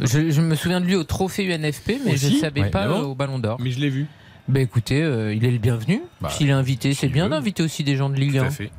je, 0.00 0.28
je 0.30 0.40
me 0.42 0.54
souviens 0.54 0.80
de 0.80 0.84
lui 0.84 0.94
au 0.94 1.04
trophée 1.04 1.44
UNFP, 1.50 1.92
mais 2.04 2.16
je 2.16 2.28
ne 2.28 2.34
savais 2.34 2.62
Ouais. 2.62 2.70
pas 2.70 2.82
Ah 2.82 2.88
euh, 2.90 3.02
au 3.02 3.14
Ballon 3.14 3.38
d'Or. 3.38 3.58
Mais 3.60 3.70
je 3.70 3.80
l'ai 3.80 3.88
vu. 3.88 4.06
Bah 4.48 4.60
écoutez, 4.60 5.02
euh, 5.02 5.32
il 5.32 5.44
est 5.44 5.50
le 5.50 5.58
bienvenu. 5.58 6.02
Bah, 6.20 6.28
S'il 6.30 6.48
est 6.48 6.52
invité, 6.52 6.92
c'est 6.92 7.08
bien 7.08 7.28
d'inviter 7.28 7.62
aussi 7.62 7.84
des 7.84 7.96
gens 7.96 8.10
de 8.10 8.16
Ligue 8.16 8.38
Tout 8.38 8.44
1. 8.44 8.46
à 8.46 8.50
fait. 8.50 8.70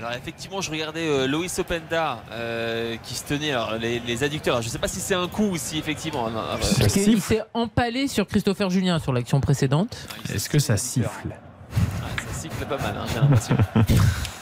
Alors 0.00 0.12
effectivement, 0.12 0.62
je 0.62 0.70
regardais 0.70 1.06
euh, 1.06 1.26
Loïs 1.26 1.58
Openda 1.58 2.22
euh, 2.32 2.96
qui 3.02 3.14
se 3.14 3.24
tenait 3.24 3.50
alors, 3.50 3.74
les, 3.74 4.00
les 4.00 4.24
adducteurs. 4.24 4.54
Alors, 4.54 4.62
je 4.62 4.70
sais 4.70 4.78
pas 4.78 4.88
si 4.88 4.98
c'est 4.98 5.14
un 5.14 5.28
coup 5.28 5.50
ou 5.50 5.56
si 5.58 5.76
effectivement. 5.78 6.30
non, 6.30 6.40
non, 6.40 6.58
Parce 6.78 6.94
qu'il 6.94 7.20
s'est 7.20 7.42
empalé 7.52 8.08
sur 8.08 8.26
Christopher 8.26 8.70
Julien 8.70 8.98
sur 8.98 9.12
l'action 9.12 9.42
précédente. 9.42 10.08
Est-ce 10.32 10.48
que 10.48 10.58
ça 10.58 10.78
siffle 10.78 11.28
ça 11.70 12.40
siffle 12.40 12.64
pas 12.64 12.78
mal, 12.78 12.96
hein, 12.96 13.04
j'ai 13.12 13.20
l'impression. 13.20 13.56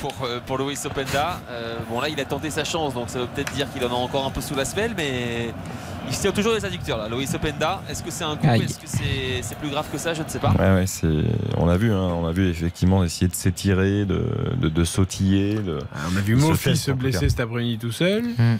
pour, 0.00 0.14
euh, 0.24 0.40
pour 0.44 0.58
Loïs 0.58 0.84
Openda. 0.86 1.40
Euh, 1.50 1.76
bon 1.90 2.00
là 2.00 2.08
il 2.08 2.18
a 2.20 2.24
tenté 2.24 2.50
sa 2.50 2.64
chance 2.64 2.94
donc 2.94 3.08
ça 3.08 3.18
veut 3.18 3.26
peut-être 3.26 3.52
dire 3.54 3.70
qu'il 3.72 3.84
en 3.84 3.88
a 3.90 3.94
encore 3.94 4.26
un 4.26 4.30
peu 4.30 4.40
sous 4.40 4.54
la 4.54 4.64
semelle 4.64 4.92
mais 4.96 5.52
il 6.08 6.14
se 6.14 6.20
tient 6.22 6.30
toujours 6.32 6.52
les 6.54 6.64
adducteurs 6.64 6.98
là. 6.98 7.08
Loïs 7.08 7.34
Openda, 7.34 7.82
est-ce 7.90 8.02
que 8.02 8.10
c'est 8.12 8.24
un 8.24 8.36
coup 8.36 8.46
Aïe. 8.48 8.62
Est-ce 8.62 8.78
que 8.78 8.86
c'est 8.86 9.58
plus 9.58 9.70
grave 9.70 9.86
que 9.92 9.98
ça? 9.98 10.14
Je 10.14 10.22
ne 10.22 10.28
sais 10.28 10.38
pas. 10.38 10.50
Ouais, 10.52 10.74
ouais, 10.74 10.86
c'est, 10.86 11.08
on 11.56 11.68
a 11.68 11.76
vu, 11.76 11.92
hein, 11.92 11.98
on 12.00 12.26
a 12.26 12.32
vu 12.32 12.48
effectivement 12.48 13.02
essayer 13.02 13.26
de 13.26 13.34
s'étirer, 13.34 14.04
de, 14.04 14.24
de, 14.60 14.68
de 14.68 14.84
sautiller. 14.84 15.54
de- 15.56 15.78
On 16.12 16.16
a 16.16 16.20
vu 16.20 16.36
Mofi 16.36 16.76
se 16.76 16.92
blesser 16.92 17.28
cet 17.28 17.40
après-midi 17.40 17.78
tout 17.78 17.90
seul. 17.92 18.22
Mm. 18.22 18.58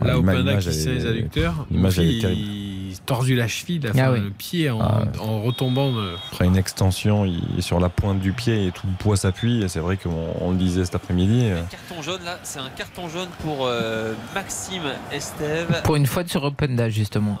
Là, 0.00 0.18
Openda 0.18 0.56
qui 0.56 0.72
se 0.72 0.88
elle 0.88 0.94
les 0.94 1.06
adducteurs. 1.06 1.66
l'image, 1.70 1.98
elle 1.98 2.08
est 2.16 2.20
terrible. 2.20 2.50
Il 2.88 2.94
se 2.96 3.00
tordu 3.00 3.36
la 3.36 3.46
cheville, 3.48 3.78
la 3.80 3.90
Ah 3.90 3.94
fin, 3.94 4.12
oui. 4.12 4.20
le 4.20 4.30
pied 4.30 4.70
en, 4.70 4.80
Ah. 4.80 5.02
en 5.20 5.42
retombant. 5.42 5.92
De... 5.92 6.14
Après 6.32 6.46
une 6.46 6.56
extension, 6.56 7.24
il 7.24 7.42
est 7.58 7.62
sur 7.62 7.80
la 7.80 7.88
pointe 7.88 8.18
du 8.20 8.32
pied 8.32 8.66
et 8.66 8.72
tout 8.72 8.86
le 8.86 8.92
poids 8.98 9.16
s'appuie. 9.16 9.62
Et 9.62 9.68
c'est 9.68 9.80
vrai 9.80 9.96
qu'on 9.96 10.34
on 10.40 10.50
le 10.50 10.56
disait 10.56 10.84
cet 10.84 10.94
après-midi. 10.94 11.42
euh, 11.44 11.62
Carton 11.70 12.02
jaune 12.02 12.24
là, 12.24 12.38
c'est 12.42 12.58
un 12.60 12.70
carton 12.70 13.08
jaune 13.08 13.28
pour 13.42 13.66
euh, 13.66 14.14
Maxime 14.34 14.82
Estève. 15.12 15.82
Pour 15.84 15.96
une 15.96 16.06
fois 16.06 16.26
sur 16.26 16.42
Openda, 16.44 16.88
justement. 16.88 17.38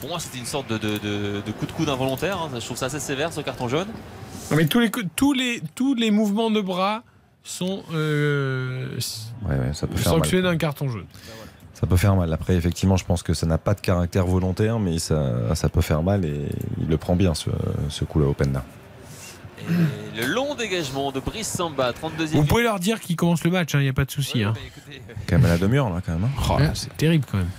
Pour 0.00 0.08
moi 0.08 0.18
c'était 0.18 0.38
une 0.38 0.46
sorte 0.46 0.70
de, 0.70 0.78
de- 0.78 0.96
de- 0.98 1.42
de 1.46 1.52
coup 1.52 1.66
de 1.66 1.72
coude 1.72 1.88
involontaire. 1.90 2.38
hein. 2.38 2.48
Je 2.54 2.64
trouve 2.64 2.76
ça 2.78 2.86
assez 2.86 3.00
sévère 3.00 3.32
ce 3.32 3.40
carton 3.42 3.68
jaune. 3.68 3.88
Non, 4.50 4.56
mais 4.56 4.66
tous 4.66 4.80
les, 4.80 4.90
tous, 5.14 5.32
les, 5.34 5.60
tous 5.74 5.94
les 5.94 6.10
mouvements 6.10 6.50
de 6.50 6.60
bras 6.62 7.02
sont 7.44 7.82
euh, 7.92 8.88
ouais, 9.46 9.56
ouais, 9.56 9.72
ça 9.74 9.86
peut 9.86 9.96
sanctionnés 9.98 10.42
d'un 10.42 10.56
carton 10.56 10.88
jaune. 10.88 11.04
Ça 11.80 11.86
peut 11.86 11.96
faire 11.96 12.14
mal. 12.14 12.30
Après, 12.32 12.54
effectivement, 12.56 12.96
je 12.98 13.04
pense 13.06 13.22
que 13.22 13.32
ça 13.32 13.46
n'a 13.46 13.56
pas 13.58 13.72
de 13.74 13.80
caractère 13.80 14.26
volontaire, 14.26 14.78
mais 14.78 14.98
ça, 14.98 15.54
ça 15.54 15.68
peut 15.70 15.80
faire 15.80 16.02
mal 16.02 16.24
et 16.26 16.46
il 16.80 16.88
le 16.88 16.96
prend 16.98 17.16
bien 17.16 17.32
ce, 17.34 17.48
ce 17.88 18.04
coup-là, 18.04 18.26
Openda. 18.26 18.62
Et 19.68 20.20
le 20.20 20.26
long 20.26 20.54
dégagement 20.54 21.10
de 21.12 21.20
Brice 21.20 21.48
Samba, 21.48 21.92
32e. 21.92 22.34
Vous 22.34 22.44
pouvez 22.44 22.62
leur 22.64 22.80
dire 22.80 23.00
qu'ils 23.00 23.16
commencent 23.16 23.44
le 23.44 23.50
match, 23.50 23.72
il 23.74 23.80
n'y 23.80 23.88
a 23.88 23.92
pas 23.92 24.04
de 24.04 24.10
souci. 24.10 24.42
hein. 24.42 24.52
Quand 25.26 25.36
même 25.36 25.44
à 25.46 25.48
la 25.48 25.58
demi-heure, 25.58 25.88
là, 25.90 26.00
quand 26.04 26.12
même. 26.12 26.24
hein. 26.24 26.30
Oh, 26.50 26.58
c'est 26.74 26.94
terrible 26.96 27.24
quand 27.30 27.38
même. 27.38 27.50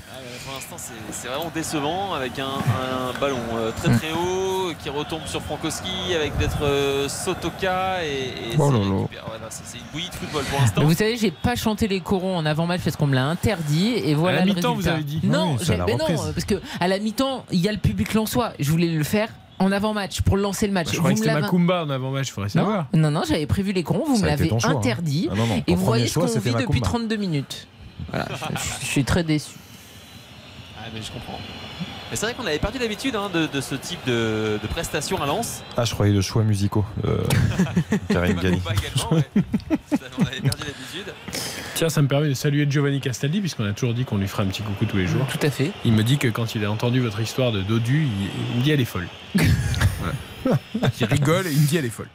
L'instant, 0.72 0.94
c'est- 1.12 1.28
vraiment 1.28 1.52
décevant 1.54 2.14
avec 2.14 2.40
un, 2.40 2.46
un 2.46 3.20
ballon 3.20 3.38
euh, 3.56 3.72
très 3.76 3.94
très 3.98 4.12
haut 4.14 4.72
qui 4.82 4.90
retombe 4.90 5.26
sur 5.26 5.42
Frankowski 5.42 6.14
avec 6.16 6.34
peut-être 6.38 6.64
euh, 6.64 7.10
Sotoka 7.10 8.06
et, 8.06 8.08
et 8.08 8.56
Oh 8.58 8.72
c'est. 8.72 9.18
Voilà, 9.28 9.48
c'est 9.50 9.78
une 9.78 9.84
bouillie 9.92 10.10
de 10.10 10.16
football 10.16 10.44
pour 10.46 10.60
l'instant. 10.62 10.84
Vous 10.84 10.94
savez, 10.94 11.18
j'ai 11.18 11.32
pas 11.32 11.56
chanté 11.56 11.88
les 11.88 12.00
corons 12.00 12.38
en 12.38 12.46
avant-match 12.46 12.82
parce 12.84 12.96
qu'on 12.96 13.08
me 13.08 13.16
l'a 13.16 13.26
interdit 13.26 13.96
et 13.96 14.14
voilà 14.16 14.38
À 14.42 14.46
la 14.46 14.54
mi-temps, 14.54 14.74
vous 14.76 14.88
avez 14.88 15.04
dit. 15.04 15.20
Non, 15.24 15.58
Oui, 15.60 15.66
mais 15.86 15.96
non, 15.96 16.06
parce 16.34 16.46
que 16.46 16.62
à 16.80 16.88
la 16.88 17.00
mi-temps, 17.00 17.46
il 17.52 17.60
y 17.60 17.68
a 17.68 17.72
le 17.72 17.78
public 17.78 18.14
lensois. 18.14 18.54
Je 18.60 18.72
voulais 18.72 18.88
le 18.88 19.04
faire 19.04 19.28
en 19.60 19.72
avant-match 19.74 20.22
pour 20.22 20.38
lancer 20.38 20.68
le 20.68 20.74
match. 20.74 20.88
Bah, 20.88 20.92
je 20.94 21.00
croyais 21.00 21.16
que 21.16 21.20
Vous 21.22 21.28
c'était 21.28 21.40
Macumba 21.42 21.84
en 21.84 21.90
avant-match, 21.90 22.30
il 22.30 22.32
faudrait 22.32 22.50
Non, 22.56 22.64
savoir. 22.66 22.88
non, 22.94 23.12
non, 23.12 23.24
j'avais 23.28 23.46
prévu 23.46 23.74
les 23.74 23.84
corons, 23.84 24.06
vous 24.08 24.16
Ça 24.16 24.24
me 24.24 24.28
l'avez 24.28 24.50
hein. 24.52 24.58
interdit. 24.64 25.28
Ah 25.32 25.36
non, 25.36 25.48
non, 25.48 25.64
et 25.68 25.76
vous 25.76 25.84
voyez 25.86 26.08
ce 26.08 26.18
qu'on 26.18 26.26
vit 26.28 26.34
depuis 26.36 26.80
Macumba. 26.80 26.86
32 26.88 27.16
minutes. 27.18 27.68
Voilà, 28.10 28.26
je, 28.34 28.86
je 28.86 28.86
suis 28.86 29.04
très 29.04 29.24
déçu. 29.24 29.52
Ah, 30.92 30.96
mais 30.98 31.02
je 31.02 31.12
comprends. 31.12 31.40
Mais 32.10 32.18
c'est 32.18 32.26
vrai 32.26 32.34
qu'on 32.36 32.46
avait 32.46 32.60
perdu 32.60 32.78
l'habitude 32.78 33.16
hein, 33.16 33.30
de, 33.34 33.48
de 33.48 33.62
ce 33.62 33.76
type 33.76 34.00
de, 34.06 34.60
de 34.62 34.68
prestation 34.68 35.22
à 35.22 35.26
Lens. 35.26 35.64
Ah, 35.78 35.86
je 35.86 35.94
croyais 35.94 36.12
le 36.12 36.20
choix 36.22 36.44
musicaux 36.44 36.84
de 37.04 37.20
Karim 38.14 38.38
Ghani. 38.38 38.58
Macumba 38.58 38.74
également, 38.74 39.14
ouais. 39.14 39.78
Ça, 39.90 39.98
On 40.20 40.24
avait 40.26 40.42
perdu 40.42 40.64
l'habitude. 40.64 41.14
Tiens, 41.76 41.88
ça 41.88 42.02
me 42.02 42.08
permet 42.10 42.28
de 42.28 42.34
saluer 42.34 42.70
Giovanni 42.70 43.00
Castaldi, 43.00 43.40
puisqu'on 43.40 43.64
a 43.66 43.72
toujours 43.72 43.94
dit 43.94 44.04
qu'on 44.04 44.18
lui 44.18 44.28
ferait 44.28 44.44
un 44.44 44.48
petit 44.48 44.62
coucou 44.62 44.84
tous 44.86 44.98
les 44.98 45.08
jours. 45.08 45.26
Tout 45.28 45.46
à 45.46 45.50
fait. 45.50 45.72
Il 45.86 45.94
me 45.94 46.04
dit 46.04 46.18
que 46.18 46.28
quand 46.28 46.54
il 46.56 46.66
a 46.66 46.72
entendu 46.72 47.00
votre 47.00 47.22
histoire 47.22 47.54
de 47.54 47.62
Dodu, 47.62 48.04
il, 48.06 48.30
il 48.54 48.58
me 48.58 48.64
dit 48.64 48.72
elle 48.72 48.82
est 48.82 48.86
folle. 48.86 49.08
Voilà. 50.44 50.60
Il 51.00 51.06
rigole 51.06 51.46
et 51.46 51.52
il 51.52 51.62
me 51.62 51.68
dit 51.68 51.78
elle 51.78 51.86
est 51.86 51.90
folle. 51.90 52.08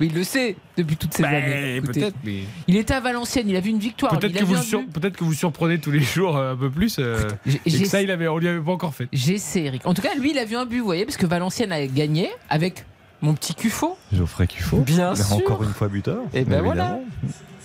Mais 0.00 0.06
il 0.06 0.14
le 0.14 0.24
sait 0.24 0.56
depuis 0.76 0.96
toutes 0.96 1.14
ces 1.14 1.22
Bah, 1.22 1.28
années. 1.28 1.76
Écoutez, 1.76 2.00
peut-être, 2.00 2.16
mais- 2.24 2.42
Il 2.66 2.76
était 2.76 2.94
à 2.94 3.00
Valenciennes, 3.00 3.48
il 3.48 3.56
a 3.56 3.60
vu 3.60 3.70
une 3.70 3.78
victoire. 3.78 4.18
Peut-être 4.18 4.36
que, 4.38 4.44
vous 4.44 4.56
sur- 4.62 4.82
que 4.84 5.34
surprenez 5.34 5.78
tous 5.78 5.90
les 5.90 6.00
jours 6.00 6.36
euh, 6.36 6.52
un 6.52 6.56
peu 6.56 6.70
plus. 6.70 6.96
euh, 6.98 7.28
et 7.66 7.70
que 7.70 7.84
ça, 7.86 8.02
il 8.02 8.10
avait, 8.10 8.28
on 8.28 8.38
lui 8.38 8.48
avait 8.48 8.60
pas 8.60 8.72
encore 8.72 8.94
fait. 8.94 9.08
J'essaie, 9.12 9.64
Eric. 9.64 9.86
En 9.86 9.94
tout 9.94 10.02
cas, 10.02 10.14
lui, 10.18 10.30
il 10.32 10.38
a 10.38 10.44
vu 10.44 10.56
un 10.56 10.66
but, 10.66 10.78
vous 10.78 10.84
voyez, 10.84 11.04
parce 11.04 11.16
que 11.16 11.26
Valenciennes 11.26 11.72
a 11.72 11.86
gagné 11.86 12.28
avec 12.50 12.84
mon 13.20 13.34
petit 13.34 13.54
Cufo. 13.54 13.96
Geoffrey 14.12 14.46
Cuffaut. 14.46 14.78
Bien 14.78 15.10
Mais 15.10 15.16
sûr. 15.22 15.32
Encore 15.36 15.62
une 15.64 15.70
fois 15.72 15.88
buteur. 15.88 16.18
Et 16.32 16.44
ben 16.44 16.58
évidemment. 16.58 16.62
voilà. 16.64 16.98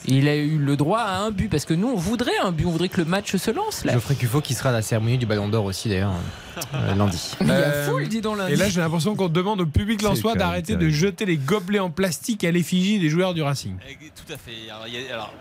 Il 0.06 0.28
a 0.28 0.36
eu 0.36 0.58
le 0.58 0.76
droit 0.76 1.00
à 1.00 1.18
un 1.20 1.32
but 1.32 1.50
parce 1.50 1.66
que 1.66 1.74
nous 1.74 1.88
on 1.88 1.96
voudrait 1.96 2.38
un 2.44 2.52
but, 2.52 2.66
on 2.66 2.72
voudrait 2.72 2.90
que 2.90 3.00
le 3.02 3.06
match 3.06 3.36
se 3.36 3.52
lance 3.52 3.86
là. 3.86 3.94
Geoffrey 3.94 4.16
Cuffaut 4.16 4.42
qui 4.42 4.54
sera 4.54 4.70
à 4.70 4.74
la 4.74 4.82
cérémonie 4.82 5.18
du 5.18 5.26
Ballon 5.26 5.48
d'Or 5.48 5.66
aussi 5.66 5.88
d'ailleurs 5.90 6.14
euh, 6.74 6.96
lundi. 6.96 7.32
Il 7.42 7.48
y 7.48 7.52
a 7.52 7.54
Euh, 7.54 7.90
foule, 7.90 8.08
dis 8.08 8.22
donc 8.22 8.38
lundi. 8.38 8.54
Et 8.54 8.56
là, 8.56 8.70
j'ai 8.70 8.82
l'impression 8.82 9.16
qu'on 9.16 9.30
demande 9.30 9.62
au 9.62 9.66
public 9.66 10.02
lensois 10.02 10.36
d'arrêter 10.36 10.76
de 10.76 10.90
jeter 10.90 11.26
les 11.26 11.38
gobelets 11.38 11.80
en 11.80 11.90
plastique 11.90 12.44
à 12.44 12.52
l'effigie 12.52 13.00
des 13.00 13.10
joueurs 13.10 13.34
du 13.34 13.42
Racing. 13.42 13.76
Eh, 13.90 13.96
Tout 14.16 14.32
à 14.34 14.38
fait. 14.38 14.70
Alors, 14.70 14.88
il 14.88 14.94
y 14.94 15.08
a- 15.10 15.14
alors, 15.14 15.34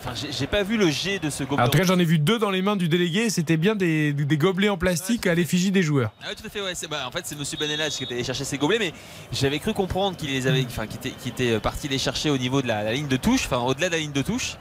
enfin, 0.00 0.12
j'ai- 0.30 0.46
pas 0.46 0.62
vu 0.62 0.76
le 0.76 0.88
jet 0.90 1.18
de 1.18 1.30
ce 1.30 1.44
gobelet. 1.44 1.64
En 1.66 1.68
tout 1.68 1.78
cas, 1.78 1.84
j'en 1.84 1.98
ai 1.98 2.04
vu 2.04 2.18
deux 2.18 2.38
dans 2.38 2.50
les 2.50 2.62
mains 2.62 2.76
du 2.76 2.88
délégué. 2.88 3.30
C'était 3.30 3.56
bien 3.56 3.74
des, 3.74 4.12
des 4.12 4.36
gobelets 4.38 4.68
en 4.68 4.76
plastique 4.78 5.26
à 5.26 5.34
l'effigie 5.34 5.70
des 5.70 5.82
joueurs. 5.82 6.12
Ah 6.22 6.26
oui, 6.30 6.34
tout 6.36 6.46
à 6.46 6.50
fait, 6.50 6.60
ouais. 6.60 6.72
bah, 6.90 7.04
en 7.06 7.10
fait, 7.10 7.22
c'est 7.24 7.38
Monsieur 7.38 7.58
Benelage 7.58 7.92
qui 7.96 8.04
était 8.04 8.14
allé 8.14 8.24
chercher 8.24 8.44
ses 8.44 8.58
gobelets, 8.58 8.78
mais 8.78 8.92
j'avais 9.32 9.58
cru 9.58 9.72
comprendre 9.74 10.16
qu'il 10.16 10.30
les 10.30 10.46
avait, 10.46 10.64
enfin, 10.66 10.86
qu'il 10.86 11.32
était, 11.32 11.58
parti 11.60 11.88
les 11.88 11.98
chercher 11.98 12.30
au 12.30 12.38
niveau 12.38 12.62
de 12.62 12.68
la, 12.68 12.82
la 12.84 12.92
ligne 12.92 13.08
de 13.08 13.16
touche, 13.16 13.46
enfin, 13.46 13.58
au-delà 13.58 13.88
de 13.88 13.94
la 13.94 13.98
ligne 14.00 14.12
de 14.12 14.22
touche. 14.22 14.56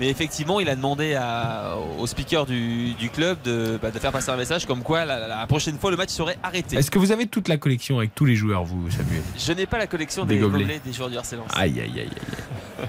Mais 0.00 0.08
effectivement, 0.08 0.60
il 0.60 0.68
a 0.70 0.76
demandé 0.76 1.14
à- 1.14 1.76
au 1.98 2.06
speaker 2.06 2.46
du, 2.46 2.94
du 2.94 3.10
club 3.10 3.36
de, 3.44 3.78
bah, 3.82 3.90
de 3.90 3.98
faire 3.98 4.12
passer 4.12 4.30
un 4.30 4.36
message 4.36 4.64
comme 4.64 4.82
quoi 4.82 5.04
la, 5.04 5.28
la 5.28 5.46
prochaine 5.46 5.78
fois 5.78 5.90
le 5.90 5.98
match 5.98 6.08
serait 6.08 6.38
arrêté. 6.42 6.76
Est-ce 6.76 6.90
que 6.90 6.98
vous 6.98 7.12
avez 7.12 7.26
toute 7.26 7.48
la 7.48 7.58
collection 7.58 7.98
avec 7.98 8.14
tous 8.14 8.24
les 8.24 8.34
joueurs, 8.34 8.64
vous, 8.64 8.90
Samuel? 8.90 9.20
Je 9.38 9.52
n'ai 9.52 9.66
pas 9.66 9.76
la 9.76 9.86
collection 9.86 10.24
Des 10.24 10.36
des, 10.36 10.40
gobelets. 10.40 10.62
gobelets. 10.64 10.80
des 10.84 10.92
joueurs 10.94 11.10
du 11.10 11.16
Lens. 11.16 11.34
Aïe, 11.54 11.80
aïe, 11.80 11.92
aïe, 11.96 12.00
aïe. 12.00 12.88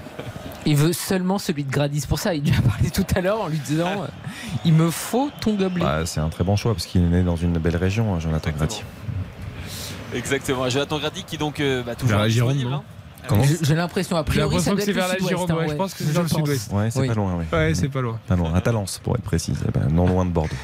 Il 0.64 0.76
veut 0.76 0.92
seulement 0.92 1.38
celui 1.38 1.64
de 1.64 1.70
Gradis 1.70 2.06
pour 2.08 2.18
ça. 2.18 2.34
Il 2.34 2.44
lui 2.44 2.54
a 2.56 2.60
parlé 2.62 2.90
tout 2.90 3.06
à 3.14 3.20
l'heure 3.20 3.40
en 3.40 3.48
lui 3.48 3.58
disant 3.58 4.06
Il 4.64 4.72
me 4.74 4.90
faut 4.90 5.30
ton 5.40 5.54
gobelet. 5.54 5.84
Bah, 5.84 6.06
c'est 6.06 6.20
un 6.20 6.28
très 6.28 6.44
bon 6.44 6.56
choix 6.56 6.72
parce 6.74 6.86
qu'il 6.86 7.02
est 7.02 7.06
né 7.08 7.22
dans 7.22 7.36
une 7.36 7.58
belle 7.58 7.76
région, 7.76 8.14
hein, 8.14 8.20
Jonathan 8.20 8.50
Grati. 8.56 8.82
Exactement. 10.14 10.68
Jonathan 10.68 10.98
Grady 10.98 11.24
qui 11.24 11.38
donc 11.38 11.58
euh, 11.60 11.82
bah, 11.82 11.94
toujours 11.94 12.10
Vers 12.10 12.18
la 12.20 12.28
Gironde, 12.28 12.56
hein. 12.70 12.82
Comment 13.28 13.44
J'ai 13.62 13.76
l'impression, 13.76 14.16
a 14.16 14.24
priori, 14.24 14.60
ça 14.60 14.70
doit 14.70 14.80
que 14.80 14.84
c'est 14.84 14.92
vers 14.92 15.06
la 15.06 15.16
Gironde. 15.16 15.48
hein, 15.50 15.54
ouais, 15.54 15.60
ouais. 15.62 15.68
Je 15.70 15.74
pense 15.74 15.94
que 15.94 16.02
c'est 16.02 16.12
dans 16.12 16.22
le 16.22 16.28
sud-ouest. 16.28 16.72
Ouais, 16.72 16.90
c'est 16.90 16.98
Oui. 17.00 17.06
pas 17.08 17.14
loin, 17.14 17.36
oui. 17.38 17.44
Ouais, 17.52 17.72
c'est 17.72 17.88
pas 17.88 18.00
loin. 18.00 18.18
Pas 18.26 18.34
loin. 18.34 18.52
À 18.52 18.60
Talence, 18.60 19.00
pour 19.02 19.14
être 19.14 19.22
précis. 19.22 19.52
Non 19.90 20.06
loin 20.08 20.24
de 20.24 20.30
Bordeaux. 20.30 20.56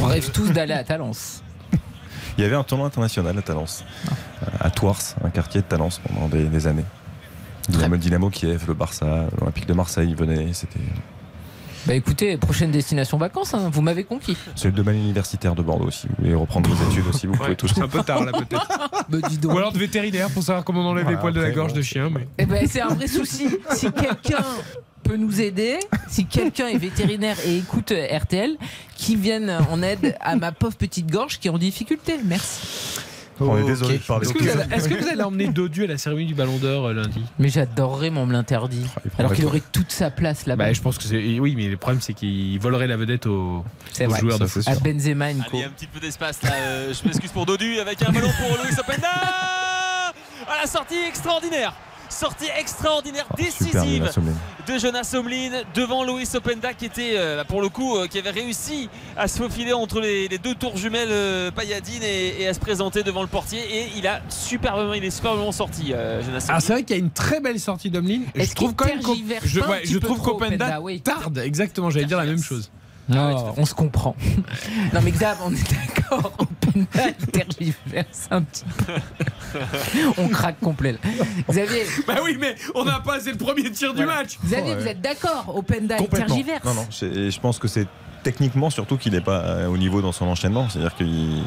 On 0.00 0.04
rêve 0.04 0.30
tous 0.32 0.50
d'aller 0.50 0.74
à 0.74 0.84
Talence. 0.84 1.42
Il 2.36 2.42
y 2.42 2.44
avait 2.46 2.56
un 2.56 2.62
tournoi 2.64 2.86
international 2.86 3.38
à 3.38 3.40
Talence, 3.42 3.82
euh, 4.42 4.46
à 4.60 4.68
Tours, 4.70 4.98
un 5.24 5.30
quartier 5.30 5.62
de 5.62 5.66
Talence 5.66 5.98
pendant 6.06 6.28
des, 6.28 6.44
des 6.44 6.66
années. 6.66 6.84
Dynamo, 7.68 7.96
Dynamo 7.96 8.30
Kiev, 8.30 8.64
le 8.68 8.74
Barça, 8.74 9.26
l'Olympique 9.38 9.66
de 9.66 9.72
Marseille 9.74 10.14
venait. 10.14 10.52
C'était 10.52 10.78
Bah 11.86 11.94
écoutez, 11.94 12.36
prochaine 12.36 12.70
destination 12.70 13.18
vacances, 13.18 13.54
hein, 13.54 13.68
vous 13.72 13.82
m'avez 13.82 14.04
conquis. 14.04 14.36
c'est 14.54 14.66
le 14.68 14.72
domaine 14.72 14.96
universitaire 14.96 15.54
de 15.54 15.62
Bordeaux. 15.62 15.90
Si 15.90 16.06
vous 16.08 16.14
voulez 16.18 16.34
reprendre 16.34 16.68
vos 16.70 16.90
études 16.90 17.06
aussi, 17.08 17.26
vous 17.26 17.34
pouvez 17.34 17.50
Ouais, 17.50 17.54
tout 17.56 17.68
c'est 17.68 17.80
un 17.82 17.88
peu 17.88 18.02
tard 18.02 18.24
là 18.24 18.32
peut-être. 18.32 18.68
Bah 19.08 19.18
dis 19.28 19.38
donc. 19.38 19.54
Ou 19.54 19.58
alors 19.58 19.72
de 19.72 19.78
vétérinaire 19.78 20.28
pour 20.30 20.42
savoir 20.42 20.64
comment 20.64 20.80
on 20.80 20.86
enlève 20.90 21.04
Voilà, 21.04 21.16
les 21.16 21.20
poils 21.20 21.32
de 21.34 21.40
la 21.40 21.50
gorge 21.52 21.72
bon. 21.72 21.76
de 21.78 21.82
chien. 21.82 22.10
Mais... 22.10 22.26
Eh 22.38 22.46
ben, 22.46 22.66
c'est 22.68 22.80
un 22.80 22.88
vrai 22.94 23.06
souci. 23.06 23.46
Si 23.72 23.90
quelqu'un 23.92 24.44
peut 25.04 25.16
nous 25.16 25.40
aider, 25.40 25.78
si 26.08 26.26
quelqu'un 26.26 26.66
est 26.66 26.78
vétérinaire 26.78 27.36
et 27.46 27.58
écoute 27.58 27.92
euh, 27.92 28.18
RTL, 28.18 28.56
qui 28.96 29.14
vienne 29.14 29.56
en 29.70 29.80
aide 29.82 30.16
à 30.20 30.34
ma 30.34 30.50
pauvre 30.50 30.74
petite 30.76 31.08
gorge 31.08 31.38
qui 31.38 31.46
est 31.46 31.50
en 31.52 31.58
difficulté. 31.58 32.14
Merci. 32.24 32.95
On 33.38 33.58
est 33.58 33.64
désolé 33.64 33.98
de 33.98 34.02
parler 34.02 34.26
Est-ce 34.26 34.32
que, 34.34 34.42
vous 34.42 34.48
allez- 34.48 34.74
est-ce 34.74 34.88
que 34.88 34.94
vous 34.94 35.08
allez 35.08 35.22
emmener 35.22 35.48
Dodu 35.48 35.84
à 35.84 35.86
la 35.88 35.98
cérémonie 35.98 36.26
du 36.26 36.34
Ballon 36.34 36.56
d'Or 36.56 36.86
euh, 36.86 36.92
lundi? 36.94 37.22
Mais 37.38 37.48
j'adorerais, 37.50 38.10
mais 38.10 38.18
on 38.18 38.26
me 38.26 38.32
l'interdit. 38.32 38.80
prendrait 38.94 39.10
Alors 39.18 39.32
qu'il 39.34 39.44
aurait 39.44 39.62
toute 39.72 39.92
sa 39.92 40.10
place 40.10 40.46
là-bas. 40.46 40.64
bah, 40.66 40.72
Je 40.72 40.80
pense 40.80 40.96
que 40.96 41.04
c'est. 41.04 41.38
Oui, 41.38 41.54
mais 41.56 41.68
le 41.68 41.76
problème 41.76 42.00
c'est 42.00 42.14
qu'il 42.14 42.58
volerait 42.58 42.86
la 42.86 42.96
vedette 42.96 43.26
aux, 43.26 43.62
aux 43.62 44.04
vrai. 44.08 44.20
joueurs 44.20 44.38
de 44.38 44.46
foot. 44.46 44.62
c'est 44.62 44.70
À. 44.70 44.74
Benzema, 44.76 45.32
Nico. 45.32 45.56
Allez, 45.56 45.64
un 45.64 45.70
petit 45.70 45.86
peu 45.86 46.00
d'espace 46.00 46.42
là. 46.42 46.50
euh, 46.54 46.94
je 46.94 47.06
m'excuse 47.06 47.30
pour 47.30 47.44
Dodu 47.46 47.78
avec 47.78 48.00
un 48.02 48.10
ballon 48.12 48.30
pour 48.38 48.64
Luis 48.64 48.74
Openda. 48.78 49.08
À 50.48 50.60
la 50.62 50.66
sortie 50.66 50.94
extraordinaire. 51.08 51.74
Sortie 52.08 52.46
extraordinaire, 52.58 53.26
Ah, 53.30 53.34
décisive 53.36 54.10
de 54.66 54.78
Jonas 54.78 55.12
Omlin 55.14 55.62
devant 55.74 56.04
Luis 56.04 56.28
Openda 56.34 56.72
qui 56.72 56.86
était 56.86 57.14
euh, 57.16 57.44
pour 57.44 57.60
le 57.60 57.68
coup 57.68 57.96
euh, 57.96 58.06
qui 58.06 58.18
avait 58.18 58.30
réussi 58.30 58.88
à 59.16 59.28
se 59.28 59.38
faufiler 59.38 59.72
entre 59.72 60.00
les, 60.00 60.26
les 60.28 60.38
deux 60.38 60.54
tours 60.54 60.76
jumelles 60.76 61.08
euh, 61.10 61.50
Payadine 61.50 62.02
et, 62.02 62.42
et 62.42 62.48
à 62.48 62.54
se 62.54 62.58
présenter 62.60 63.02
devant 63.02 63.22
le 63.22 63.28
portier 63.28 63.60
et 63.60 63.88
il 63.96 64.06
a 64.06 64.20
superbement 64.28 64.94
il 64.94 65.04
est 65.04 65.10
superbement 65.10 65.52
sorti 65.52 65.88
Jonas 65.88 66.46
Ah, 66.48 66.52
Omlin. 66.52 66.60
c'est 66.60 66.72
vrai 66.72 66.82
qu'il 66.84 66.96
y 66.96 66.98
a 66.98 67.02
une 67.02 67.10
très 67.10 67.40
belle 67.40 67.60
sortie 67.60 67.90
d'Omlin. 67.90 68.20
Je 68.34 68.40
Est-ce 68.40 68.54
trouve 68.54 68.74
quand 68.74 68.86
même 68.86 69.00
je, 69.44 69.60
ouais, 69.60 69.82
trouve 70.00 70.20
qu'Openda 70.20 70.80
oui. 70.80 71.00
tarde. 71.00 71.38
Exactement, 71.38 71.90
j'allais 71.90 72.06
dire 72.06 72.18
la 72.18 72.24
même 72.24 72.42
chose. 72.42 72.70
Non, 73.08 73.36
Ah 73.48 73.52
on 73.56 73.64
se 73.64 73.74
comprend. 73.74 74.16
non, 74.92 75.00
mais 75.02 75.12
Xav, 75.12 75.38
on 75.44 75.52
est 75.52 75.64
d'accord. 75.70 76.32
il 76.76 76.86
tergiverse 77.32 78.28
un 78.30 78.42
petit 78.42 78.64
peu. 78.86 78.92
on 80.18 80.28
craque 80.28 80.60
complet. 80.60 80.92
là. 80.92 80.98
Xavier, 81.48 81.82
Bah 82.06 82.16
oui, 82.24 82.36
mais 82.38 82.54
on 82.74 82.84
n'a 82.84 83.00
pas, 83.00 83.20
c'est 83.20 83.32
le 83.32 83.38
premier 83.38 83.70
tir 83.70 83.94
du 83.94 84.04
match. 84.04 84.38
Xavier, 84.44 84.74
Ouais. 84.74 84.80
vous 84.80 84.86
êtes 84.88 85.00
d'accord 85.00 85.52
Openda, 85.56 85.96
il 85.98 86.08
tergiverse. 86.08 86.64
Non, 86.64 86.74
non, 86.74 86.86
je 86.90 87.38
pense 87.40 87.58
que 87.58 87.68
c'est 87.68 87.86
techniquement 88.22 88.70
surtout 88.70 88.96
qu'il 88.96 89.12
n'est 89.12 89.20
pas 89.20 89.40
euh, 89.40 89.66
au 89.68 89.76
niveau 89.78 90.02
dans 90.02 90.12
son 90.12 90.26
enchaînement. 90.26 90.68
C'est-à-dire 90.68 90.94
qu'il 90.96 91.42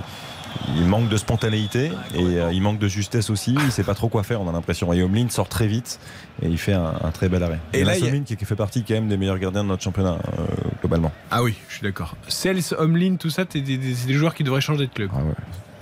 il 0.76 0.86
manque 0.86 1.10
de 1.10 1.18
spontanéité 1.18 1.92
et 2.14 2.22
euh, 2.40 2.52
il 2.54 2.62
manque 2.62 2.80
de 2.80 2.88
justesse 2.88 3.30
aussi. 3.30 3.56
Il 3.66 3.72
sait 3.72 3.84
pas 3.84 3.96
trop 3.96 4.08
quoi 4.10 4.24
faire, 4.24 4.42
on 4.42 4.50
a 4.50 4.52
l'impression. 4.52 4.92
Et 4.94 5.02
Omlin 5.04 5.30
sort 5.30 5.50
très 5.50 5.68
vite 5.68 6.00
et 6.42 6.48
il 6.48 6.58
fait 6.58 6.74
un, 6.74 6.94
un 7.04 7.12
très 7.12 7.30
bel 7.30 7.42
arrêt. 7.44 7.60
Et 7.74 7.80
Et 7.80 7.84
là, 7.84 7.94
a- 7.94 7.96
qui, 8.26 8.36
fait 8.46 8.56
partie 8.56 8.84
quand 8.84 8.94
même 8.96 9.08
des 9.08 9.18
meilleurs 9.18 9.40
gardiens 9.40 9.64
de 9.64 9.70
notre 9.70 9.84
championnat 9.84 10.18
euh, 10.38 10.44
globalement. 10.82 11.12
Ah 11.32 11.44
oui, 11.44 11.56
je 11.68 11.74
suis 11.76 11.84
d'accord. 11.84 12.16
Cels, 12.28 12.60
Omlin, 12.78 13.16
tout 13.18 13.30
ça, 13.30 13.46
t'es 13.46 13.62
des- 13.62 13.78
des- 13.78 13.96
c'est 13.96 14.08
des 14.08 14.14
joueurs 14.14 14.34
qui 14.36 14.44
devraient 14.44 14.62
changer 14.62 14.88
de 14.88 14.92
club. 14.94 15.10
Ah 15.14 15.18
ouais. 15.20 15.34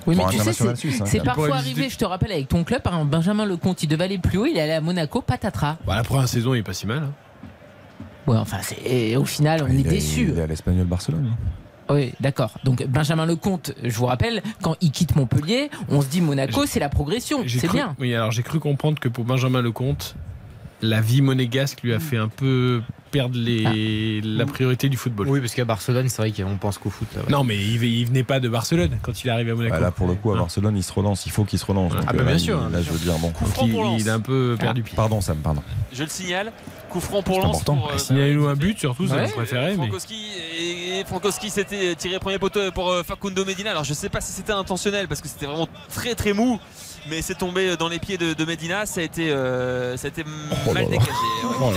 Oui, 0.06 0.16
mais 0.16 0.24
tu 0.32 0.38
sais, 0.38 0.54
c'est 0.54 1.20
hein, 1.20 1.24
parfois 1.26 1.58
visiter- 1.58 1.72
arrivé, 1.82 1.90
je 1.90 1.98
te 1.98 2.06
rappelle, 2.06 2.32
avec 2.32 2.48
ton 2.48 2.64
club, 2.64 2.82
par 2.82 2.94
exemple, 2.94 3.12
Benjamin 3.12 3.46
Lecomte, 3.46 3.84
il 3.84 3.88
devait 3.88 4.06
aller 4.06 4.18
plus 4.18 4.38
haut, 4.38 4.46
il 4.46 4.56
est 4.56 4.62
allé 4.62 4.72
à 4.72 4.80
Monaco, 4.80 5.22
patatras. 5.22 5.76
Bah, 5.86 5.96
la 5.98 6.04
première 6.04 6.30
saison, 6.30 6.54
il 6.54 6.60
est 6.60 6.64
pas 6.64 6.72
si 6.72 6.88
mal. 6.88 7.00
hein. 7.00 7.12
Ouais, 8.26 8.38
enfin, 8.38 8.58
au 9.18 9.26
final, 9.26 9.64
on 9.64 9.68
est 9.68 9.74
il, 9.76 9.80
est, 9.88 9.90
déçus. 9.90 10.30
il 10.32 10.40
est 10.40 10.42
à 10.42 10.48
l'Espagnol 10.48 10.86
Barcelone. 10.86 11.30
hein. 11.34 11.38
Oui, 11.90 12.14
d'accord. 12.20 12.52
Donc 12.64 12.86
Benjamin 12.88 13.26
Lecomte, 13.26 13.74
je 13.84 13.96
vous 13.96 14.06
rappelle, 14.06 14.42
quand 14.62 14.76
il 14.82 14.92
quitte 14.92 15.16
Montpellier, 15.16 15.70
on 15.90 16.02
se 16.02 16.08
dit 16.08 16.22
Monaco, 16.22 16.66
c'est 16.66 16.80
la 16.80 16.90
progression. 16.90 17.44
C'est 17.48 17.72
bien. 17.72 17.96
Oui, 18.00 18.14
alors 18.14 18.32
j'ai 18.32 18.44
cru 18.44 18.60
comprendre 18.60 19.00
que 19.00 19.10
pour 19.10 19.24
Benjamin 19.24 19.62
Lecomte, 19.62 20.16
la 20.82 21.02
vie 21.02 21.22
monégasque 21.22 21.82
lui 21.82 21.94
a 21.94 22.00
fait 22.00 22.18
un 22.18 22.28
peu 22.28 22.82
perdre 23.10 23.36
les, 23.40 24.22
la 24.22 24.46
priorité 24.46 24.90
du 24.90 24.98
football. 24.98 25.28
Oui, 25.30 25.40
parce 25.40 25.54
qu'à 25.54 25.64
Barcelone, 25.66 26.10
c'est 26.10 26.18
vrai 26.22 26.32
qu'on 26.32 26.58
pense 26.58 26.78
qu'au 26.78 26.90
foot. 26.90 27.08
Là, 27.16 27.22
ouais. 27.22 27.32
Non, 27.32 27.44
mais 27.44 27.56
il, 27.56 27.82
il 27.84 28.06
venait 28.06 28.24
pas 28.24 28.40
de 28.42 28.50
Barcelone 28.50 29.00
quand 29.02 29.24
il 29.24 29.28
est 29.28 29.32
arrivé 29.32 29.52
à 29.52 29.56
Monaco. 29.56 29.74
Bah, 29.76 29.80
là, 29.80 29.92
pour 29.92 30.08
le 30.08 30.16
coup, 30.16 30.32
à 30.34 30.38
Barcelone, 30.38 30.76
il 30.78 30.84
se 30.84 30.92
relance. 30.94 31.26
Il 31.26 31.32
faut 31.32 31.46
qu'il 31.46 31.58
se 31.58 31.66
relance. 31.66 31.94
Ah, 31.96 32.02
bah, 32.14 32.20
euh, 32.20 32.24
bien 32.24 32.34
là, 32.34 32.38
sûr, 32.40 32.58
il- 32.58 32.66
hein, 32.66 32.70
Là, 32.70 32.80
bien 32.80 32.82
je 32.82 32.92
veux 32.92 33.00
dire, 33.00 33.18
bon. 33.18 33.34
Il, 33.64 34.02
il 34.02 34.10
a 34.10 34.14
un 34.14 34.20
peu 34.20 34.56
perdu 34.60 34.84
pied. 34.84 34.96
Pardon, 34.96 35.22
Sam, 35.22 35.38
pardon. 35.38 35.64
Je 35.94 36.04
le 36.04 36.10
signale. 36.10 36.52
Coup 36.90 37.00
franc 37.02 37.22
pour 37.24 37.36
C'est 37.36 37.42
Lens. 37.42 37.56
important. 37.56 37.76
pour, 37.78 37.92
euh, 37.92 37.98
Signalez-nous 37.98 38.48
un 38.48 38.56
but, 38.56 38.78
surtout, 38.78 39.08
ça 39.08 39.16
Ouais. 39.16 39.26
vous 39.28 39.34
préférez. 39.34 39.70
Mais... 39.72 39.76
Frankowski 39.78 40.16
et, 40.60 41.04
Frankowski 41.06 41.50
s'était 41.50 41.96
tiré 41.96 42.20
premier 42.20 42.40
poteau 42.40 42.72
pour 42.74 42.90
euh, 42.92 43.04
Facundo 43.04 43.44
Medina. 43.46 43.72
Alors 43.72 43.84
je 43.84 43.94
sais 43.94 44.10
pas 44.10 44.22
si 44.22 44.32
c'était 44.32 44.54
intentionnel 44.54 45.08
parce 45.08 45.22
que 45.22 45.28
c'était 45.28 45.46
vraiment 45.48 45.68
très 45.94 46.16
très 46.16 46.32
mou, 46.34 46.60
mais 47.10 47.22
c'est 47.22 47.36
tombé 47.36 47.76
dans 47.78 47.88
les 47.90 48.00
pieds 48.00 48.18
de, 48.18 48.34
de 48.34 48.46
Medina. 48.46 48.86
Ça 48.86 49.02
a 49.02 49.04
été, 49.04 49.32
euh, 49.32 49.98
ça 49.98 50.08
a 50.08 50.10
été 50.10 50.24
Oh 50.68 50.74
mal 50.74 50.86
dégagé. 50.86 51.10
Ouais, 51.60 51.74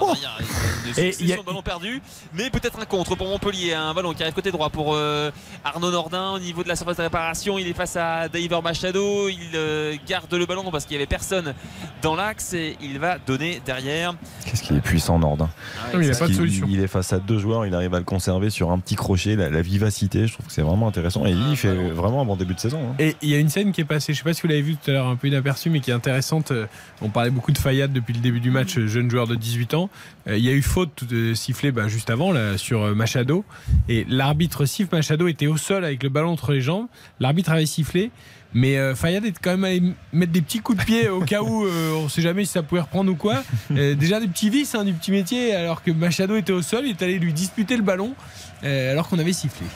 Oh 0.00 0.12
a- 0.12 1.42
ballons 1.44 1.62
perdus, 1.62 2.00
mais 2.34 2.50
peut-être 2.50 2.78
un 2.80 2.84
contre 2.84 3.16
pour 3.16 3.26
Montpellier. 3.28 3.74
Un 3.74 3.94
ballon 3.94 4.12
qui 4.14 4.22
arrive 4.22 4.34
côté 4.34 4.50
droit 4.52 4.70
pour 4.70 4.94
euh, 4.94 5.30
Arnaud 5.64 5.90
Nordin 5.90 6.32
au 6.32 6.38
niveau 6.38 6.62
de 6.62 6.68
la 6.68 6.76
surface 6.76 6.96
de 6.96 7.02
réparation. 7.02 7.58
Il 7.58 7.66
est 7.66 7.72
face 7.74 7.96
à 7.96 8.28
David 8.28 8.52
Machado. 8.62 9.28
Il 9.28 9.38
euh, 9.54 9.94
garde 10.06 10.32
le 10.32 10.46
ballon 10.46 10.70
parce 10.70 10.84
qu'il 10.84 10.94
y 10.94 10.96
avait 10.96 11.06
personne 11.06 11.54
dans 12.02 12.14
l'axe 12.14 12.52
et 12.54 12.76
il 12.80 12.98
va 12.98 13.18
donner 13.18 13.60
derrière. 13.64 14.14
Qu'est-ce 14.46 14.62
qu'il 14.62 14.76
est 14.76 14.80
puissant, 14.80 15.18
Nordin. 15.18 15.48
Ah 15.82 15.88
il 16.00 16.10
a 16.10 16.16
pas 16.16 16.28
de 16.28 16.32
solution. 16.34 16.66
Il 16.70 16.80
est 16.80 16.86
face 16.88 17.12
à 17.12 17.18
deux 17.18 17.38
joueurs, 17.38 17.66
il 17.66 17.74
arrive 17.74 17.94
à 17.94 17.98
le 17.98 18.04
conserver 18.04 18.50
sur 18.50 18.70
un 18.70 18.78
petit 18.78 18.94
crochet, 18.94 19.36
la, 19.36 19.50
la 19.50 19.62
vivacité, 19.62 20.26
je 20.26 20.34
trouve 20.34 20.46
que 20.46 20.52
c'est 20.52 20.62
vraiment 20.62 20.88
intéressant. 20.88 21.24
Et 21.26 21.32
Ah, 21.32 21.46
il 21.50 21.56
fait 21.56 21.74
ballon. 21.74 21.94
vraiment 21.94 22.22
un 22.22 22.24
bon 22.24 22.36
début 22.36 22.54
de 22.54 22.60
saison. 22.60 22.80
hein. 22.90 22.94
Et 22.98 23.16
il 23.22 23.30
y 23.30 23.34
a 23.34 23.38
une 23.38 23.48
scène 23.48 23.72
qui 23.72 23.80
est 23.80 23.84
passée, 23.84 24.12
je 24.12 24.18
sais 24.18 24.24
pas 24.24 24.32
si 24.34 24.42
vous 24.42 24.48
l'avez 24.48 24.62
vu 24.62 24.73
tout 24.76 24.90
à 24.90 24.94
l'heure, 24.94 25.06
un 25.06 25.16
peu 25.16 25.28
inaperçue, 25.28 25.70
mais 25.70 25.80
qui 25.80 25.90
est 25.90 25.94
intéressante. 25.94 26.50
Euh, 26.50 26.66
On 27.02 27.08
parlait 27.08 27.30
beaucoup 27.30 27.52
de 27.52 27.58
Fayad 27.58 27.92
depuis 27.92 28.14
le 28.14 28.20
début 28.20 28.40
du 28.40 28.50
match, 28.50 28.78
euh, 28.78 28.86
jeune 28.86 29.10
joueur 29.10 29.26
de 29.26 29.34
18 29.34 29.74
ans. 29.74 29.90
Euh, 30.28 30.36
Il 30.36 30.44
y 30.44 30.48
a 30.48 30.52
eu 30.52 30.62
faute 30.62 31.04
de 31.04 31.34
sifflet 31.34 31.72
bah, 31.72 31.88
juste 31.88 32.10
avant 32.10 32.32
sur 32.56 32.94
Machado. 32.94 33.44
Et 33.88 34.04
l'arbitre 34.08 34.64
siffle, 34.64 34.94
Machado 34.94 35.26
était 35.28 35.46
au 35.46 35.56
sol 35.56 35.84
avec 35.84 36.02
le 36.02 36.08
ballon 36.08 36.30
entre 36.30 36.52
les 36.52 36.60
jambes. 36.60 36.86
L'arbitre 37.20 37.52
avait 37.52 37.66
sifflé. 37.66 38.10
Mais 38.56 38.94
Fayad 38.94 39.24
est 39.24 39.34
quand 39.42 39.50
même 39.50 39.64
allé 39.64 39.82
mettre 40.12 40.30
des 40.30 40.40
petits 40.40 40.60
coups 40.60 40.78
de 40.78 40.84
pied 40.84 41.08
au 41.08 41.22
cas 41.22 41.42
où 41.42 41.66
on 41.66 42.08
sait 42.08 42.22
jamais 42.22 42.44
si 42.44 42.52
ça 42.52 42.62
pouvait 42.62 42.82
reprendre 42.82 43.10
ou 43.10 43.16
quoi. 43.16 43.42
Déjà 43.70 44.20
des 44.20 44.28
petits 44.28 44.48
vices 44.48 44.76
hein, 44.76 44.84
du 44.84 44.92
petit 44.92 45.10
métier, 45.10 45.54
alors 45.54 45.82
que 45.82 45.90
Machado 45.90 46.36
était 46.36 46.52
au 46.52 46.62
sol, 46.62 46.84
il 46.84 46.90
est 46.90 47.02
allé 47.02 47.18
lui 47.18 47.32
disputer 47.32 47.76
le 47.76 47.82
ballon 47.82 48.14
alors 48.62 49.08
qu'on 49.08 49.18
avait 49.18 49.32
sifflé. 49.32 49.66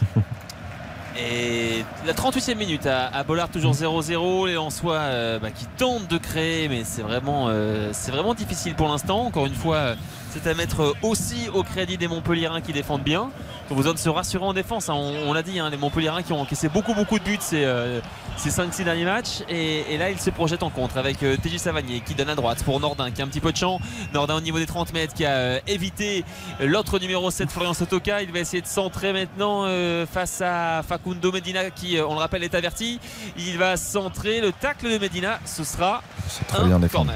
Et 1.19 1.85
la 2.07 2.13
38e 2.13 2.55
minute 2.57 2.87
à, 2.87 3.25
Bollard, 3.25 3.49
toujours 3.49 3.73
0-0. 3.73 4.47
Les 4.47 4.55
Lensois 4.55 4.95
euh, 4.95 5.39
bah, 5.39 5.51
qui 5.51 5.67
tentent 5.77 6.09
de 6.09 6.17
créer, 6.17 6.69
mais 6.69 6.85
c'est 6.85 7.03
vraiment, 7.03 7.47
euh, 7.49 7.93
vraiment 8.09 8.35
difficile 8.35 8.75
pour 8.75 8.89
l'instant. 8.89 9.25
Encore 9.27 9.47
une 9.47 9.55
fois, 9.55 9.95
C'est 10.31 10.47
à 10.47 10.55
mettre 10.55 10.95
aussi 11.03 11.49
au 11.53 11.63
crédit 11.63 11.97
des 11.97 12.07
Montpellierins 12.07 12.61
qui 12.61 12.73
défendent 12.73 13.03
bien. 13.03 13.31
Ont 13.71 13.75
besoin 13.75 13.93
de 13.93 13.99
se 13.99 14.09
rassurer 14.09 14.45
en 14.45 14.55
défense. 14.55 14.89
hein. 14.89 14.95
On, 14.97 15.29
on 15.29 15.33
l'a 15.35 15.43
dit, 15.43 15.59
hein, 15.59 15.69
les 15.69 15.77
Montpellierins 15.77 16.23
qui 16.23 16.33
ont 16.33 16.41
encaissé 16.41 16.69
beaucoup 16.71 16.95
beaucoup 16.95 17.19
de 17.19 17.25
buts 17.25 17.37
ces, 17.41 17.65
euh, 17.65 18.01
ces 18.39 18.49
5-6 18.49 18.85
derniers 18.85 19.05
matchs. 19.05 19.43
Et, 19.51 19.93
et 19.93 19.99
là, 19.99 20.11
ils 20.11 20.19
se 20.19 20.31
projettent 20.31 20.63
en 20.63 20.71
contre 20.71 20.97
avec 20.97 21.23
euh, 21.23 21.37
TJ 21.37 21.59
Savanier 21.59 22.01
qui 22.01 22.15
donne 22.15 22.31
à 22.31 22.35
droite 22.35 22.63
pour 22.65 22.81
Nordin 22.81 23.11
qui 23.11 23.21
a 23.21 23.25
un 23.27 23.29
petit 23.29 23.41
peu 23.41 23.53
de 23.53 23.57
champ. 23.59 23.79
Nordin 24.15 24.37
au 24.37 24.41
niveau 24.41 24.59
des 24.59 24.65
30 24.67 24.95
mètres 24.95 25.13
qui 25.13 25.27
a 25.27 25.33
euh, 25.33 25.61
évité 25.67 26.25
l'autre 26.61 26.99
numéro 26.99 27.31
7, 27.31 27.51
Florian 27.51 27.75
Sotoka. 27.75 28.23
Il 28.23 28.33
va 28.33 28.39
essayer 28.39 28.63
de 28.63 28.67
centrer 28.67 29.13
maintenant 29.13 29.65
euh, 29.67 30.07
face 30.07 30.41
à 30.41 30.83
Facundo 30.83 31.31
Medina 31.31 31.69
qui, 31.71 31.99
on 32.01 32.15
le 32.15 32.21
rappelle, 32.21 32.45
est 32.45 32.55
averti. 32.55 33.01
Il 33.37 33.59
va 33.59 33.77
centrer 33.77 34.41
le 34.41 34.51
tacle 34.53 34.91
de 34.91 34.97
Medina. 34.97 35.41
Ce 35.45 35.63
sera 35.63 36.03
Très 36.49 36.61
un 36.61 36.67
bien 36.67 36.79
défendu. 36.79 37.11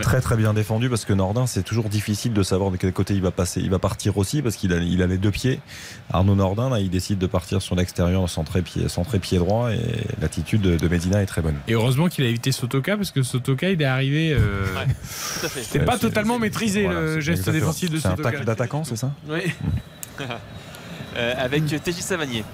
Très 0.00 0.20
très 0.20 0.36
bien 0.36 0.54
défendu 0.54 0.88
parce 0.88 1.04
que 1.04 1.12
Nordin 1.12 1.46
c'est 1.46 1.62
toujours 1.62 1.88
difficile 1.88 2.32
de 2.32 2.42
savoir 2.42 2.70
de 2.72 2.76
quel 2.76 2.92
côté 2.92 3.14
il 3.14 3.22
va 3.22 3.30
passer. 3.30 3.60
Il 3.60 3.70
va 3.70 3.78
partir 3.78 4.18
aussi 4.18 4.42
parce 4.42 4.56
qu'il 4.56 4.72
a, 4.72 4.76
il 4.78 5.00
a 5.02 5.06
les 5.06 5.18
deux 5.18 5.30
pieds. 5.30 5.60
Arnaud 6.12 6.34
Nordin 6.34 6.68
là 6.70 6.80
il 6.80 6.90
décide 6.90 7.18
de 7.18 7.26
partir 7.26 7.60
sur 7.62 7.74
l'extérieur 7.74 8.28
centré 8.28 8.62
pied, 8.62 8.88
centré 8.88 9.18
pied 9.18 9.38
droit 9.38 9.70
et 9.72 9.78
l'attitude 10.20 10.60
de, 10.60 10.76
de 10.76 10.88
Medina 10.88 11.22
est 11.22 11.26
très 11.26 11.42
bonne. 11.42 11.56
Et 11.68 11.72
heureusement 11.74 12.08
qu'il 12.08 12.24
a 12.24 12.28
évité 12.28 12.52
Sotoka 12.52 12.96
parce 12.96 13.10
que 13.10 13.22
Sotoka 13.22 13.70
il 13.70 13.80
est 13.80 13.84
arrivé. 13.84 14.32
euh, 14.32 14.66
Tout 14.74 15.46
à 15.46 15.48
fait. 15.48 15.62
C'était 15.62 15.84
pas 15.84 15.98
totalement 15.98 16.38
maîtrisé 16.38 16.84
Voilà, 16.84 17.00
le 17.00 17.20
geste 17.20 17.40
exactement. 17.40 17.54
défensif 17.60 17.90
de 17.90 17.98
C'est 17.98 18.08
un 18.08 18.10
Sotoka. 18.12 18.30
tacle 18.32 18.44
d'attaquant 18.44 18.84
c'est 18.84 18.96
ça? 18.96 19.10
Oui. 19.28 19.40
Euh, 21.16 21.34
avec 21.38 21.64
TJ 21.66 21.94
Savanier. 22.00 22.44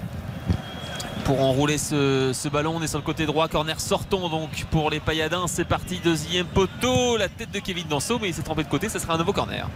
Pour 1.25 1.39
enrouler 1.41 1.77
ce, 1.77 2.31
ce 2.33 2.49
ballon, 2.49 2.75
on 2.77 2.81
est 2.81 2.87
sur 2.87 2.97
le 2.97 3.03
côté 3.03 3.25
droit, 3.25 3.47
corner 3.47 3.79
sortant 3.79 4.27
donc 4.29 4.65
pour 4.71 4.89
les 4.89 4.99
Payadins. 4.99 5.45
C'est 5.47 5.65
parti, 5.65 5.99
deuxième 6.03 6.47
poteau, 6.47 7.15
la 7.17 7.29
tête 7.29 7.51
de 7.51 7.59
Kevin 7.59 7.87
Danso, 7.87 8.17
mais 8.19 8.29
il 8.29 8.33
s'est 8.33 8.41
trompé 8.41 8.63
de 8.63 8.69
côté, 8.69 8.89
ça 8.89 8.99
sera 8.99 9.13
un 9.13 9.17
nouveau 9.17 9.31
corner. 9.33 9.69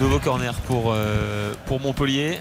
Nouveau 0.00 0.18
corner 0.20 0.54
pour, 0.66 0.92
euh, 0.92 1.52
pour 1.66 1.80
Montpellier. 1.80 2.40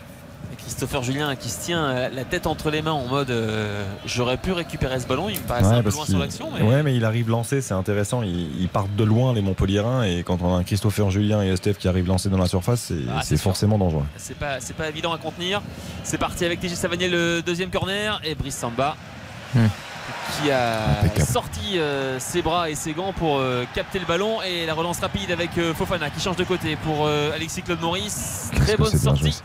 Christopher 0.59 1.01
Julien 1.01 1.35
qui 1.35 1.49
se 1.49 1.61
tient 1.65 1.83
euh, 1.85 2.09
la 2.13 2.23
tête 2.23 2.45
entre 2.45 2.69
les 2.69 2.81
mains 2.81 2.91
en 2.91 3.07
mode 3.07 3.29
euh, 3.31 3.83
j'aurais 4.05 4.37
pu 4.37 4.51
récupérer 4.51 4.99
ce 4.99 5.07
ballon, 5.07 5.27
il 5.29 5.39
me 5.39 5.43
paraissait 5.45 5.69
Ouais, 5.69 5.75
un 5.75 5.83
peu 5.83 5.91
loin 5.91 6.05
sur 6.05 6.19
l'action. 6.19 6.49
Mais... 6.53 6.61
ouais, 6.61 6.83
mais 6.83 6.95
il 6.95 7.03
arrive 7.05 7.29
lancé, 7.29 7.61
c'est 7.61 7.73
intéressant. 7.73 8.21
Ils, 8.21 8.61
ils 8.61 8.67
partent 8.67 8.95
de 8.95 9.03
loin, 9.03 9.33
les 9.33 9.41
Montpellierins, 9.41 10.03
et 10.03 10.23
quand 10.23 10.41
on 10.41 10.53
a 10.55 10.57
un 10.59 10.63
Christopher 10.63 11.09
Julien 11.09 11.41
et 11.41 11.47
Estef 11.49 11.77
qui 11.77 11.87
arrivent 11.87 12.07
lancés 12.07 12.29
dans 12.29 12.37
la 12.37 12.47
surface, 12.47 12.91
c'est 13.23 13.35
Ah, 13.35 13.37
forcément 13.37 13.77
dangereux. 13.77 14.03
C'est 14.17 14.37
pas, 14.37 14.59
c'est 14.59 14.75
pas 14.75 14.89
évident 14.89 15.13
à 15.13 15.17
contenir. 15.17 15.61
C'est 16.03 16.17
parti 16.17 16.45
avec 16.45 16.59
TJ 16.59 16.73
Savanier 16.73 17.07
le 17.09 17.41
deuxième 17.41 17.69
corner 17.69 18.19
et 18.23 18.35
Brice 18.35 18.57
Samba 18.57 18.95
qui 20.41 20.51
a 20.51 20.99
Impeccable. 21.01 21.25
sorti 21.29 21.79
euh, 21.79 22.19
ses 22.19 22.41
bras 22.41 22.69
et 22.69 22.75
ses 22.75 22.93
gants 22.93 23.13
pour 23.13 23.37
euh, 23.39 23.65
capter 23.73 23.99
le 23.99 24.05
ballon 24.05 24.41
et 24.41 24.65
la 24.65 24.73
relance 24.73 24.99
rapide 24.99 25.31
avec 25.31 25.57
euh, 25.57 25.73
Fofana 25.73 26.09
qui 26.09 26.19
change 26.21 26.35
de 26.35 26.43
côté 26.43 26.75
pour 26.77 27.05
euh, 27.07 27.31
Alexis 27.33 27.61
Claude 27.63 27.81
Maurice. 27.81 28.51
Très 28.55 28.77
bonne 28.77 28.97
sortie. 28.97 29.41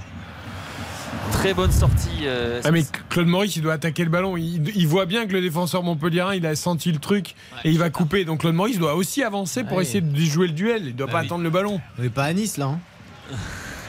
Très 1.33 1.55
bonne 1.55 1.73
sortie. 1.73 2.23
euh, 2.25 2.61
Ah 2.65 2.71
mais 2.71 2.85
Claude 3.09 3.27
Maurice 3.27 3.57
il 3.57 3.63
doit 3.63 3.73
attaquer 3.75 4.05
le 4.05 4.11
ballon. 4.11 4.37
Il, 4.37 4.71
il 4.77 4.87
voit 4.87 5.07
bien 5.07 5.27
que 5.27 5.33
le 5.33 5.41
défenseur 5.41 5.83
montpellierin 5.83 6.35
il 6.35 6.45
a 6.47 6.55
senti 6.57 6.93
le 6.93 6.99
truc 6.99 7.35
et 7.65 7.71
il 7.71 7.79
va 7.79 7.91
couper. 7.91 8.25
Donc 8.25 8.41
Claude 8.41 8.55
Maurice 8.55 8.79
doit 8.79 8.95
aussi 8.95 9.23
avancer 9.23 9.65
pour 9.65 9.79
Ouais. 9.79 9.83
essayer 9.85 10.01
de 10.03 10.21
jouer 10.21 10.47
le 10.49 10.53
duel. 10.53 10.83
Il 10.87 10.97
doit 10.97 11.07
Bah 11.07 11.15
pas 11.15 11.21
oui. 11.21 11.27
attendre 11.27 11.43
le 11.45 11.51
ballon. 11.51 11.81
On 11.99 12.03
n'est 12.03 12.11
pas 12.11 12.25
à 12.25 12.33
Nice 12.33 12.57
là. 12.59 12.67
hein. 12.67 12.79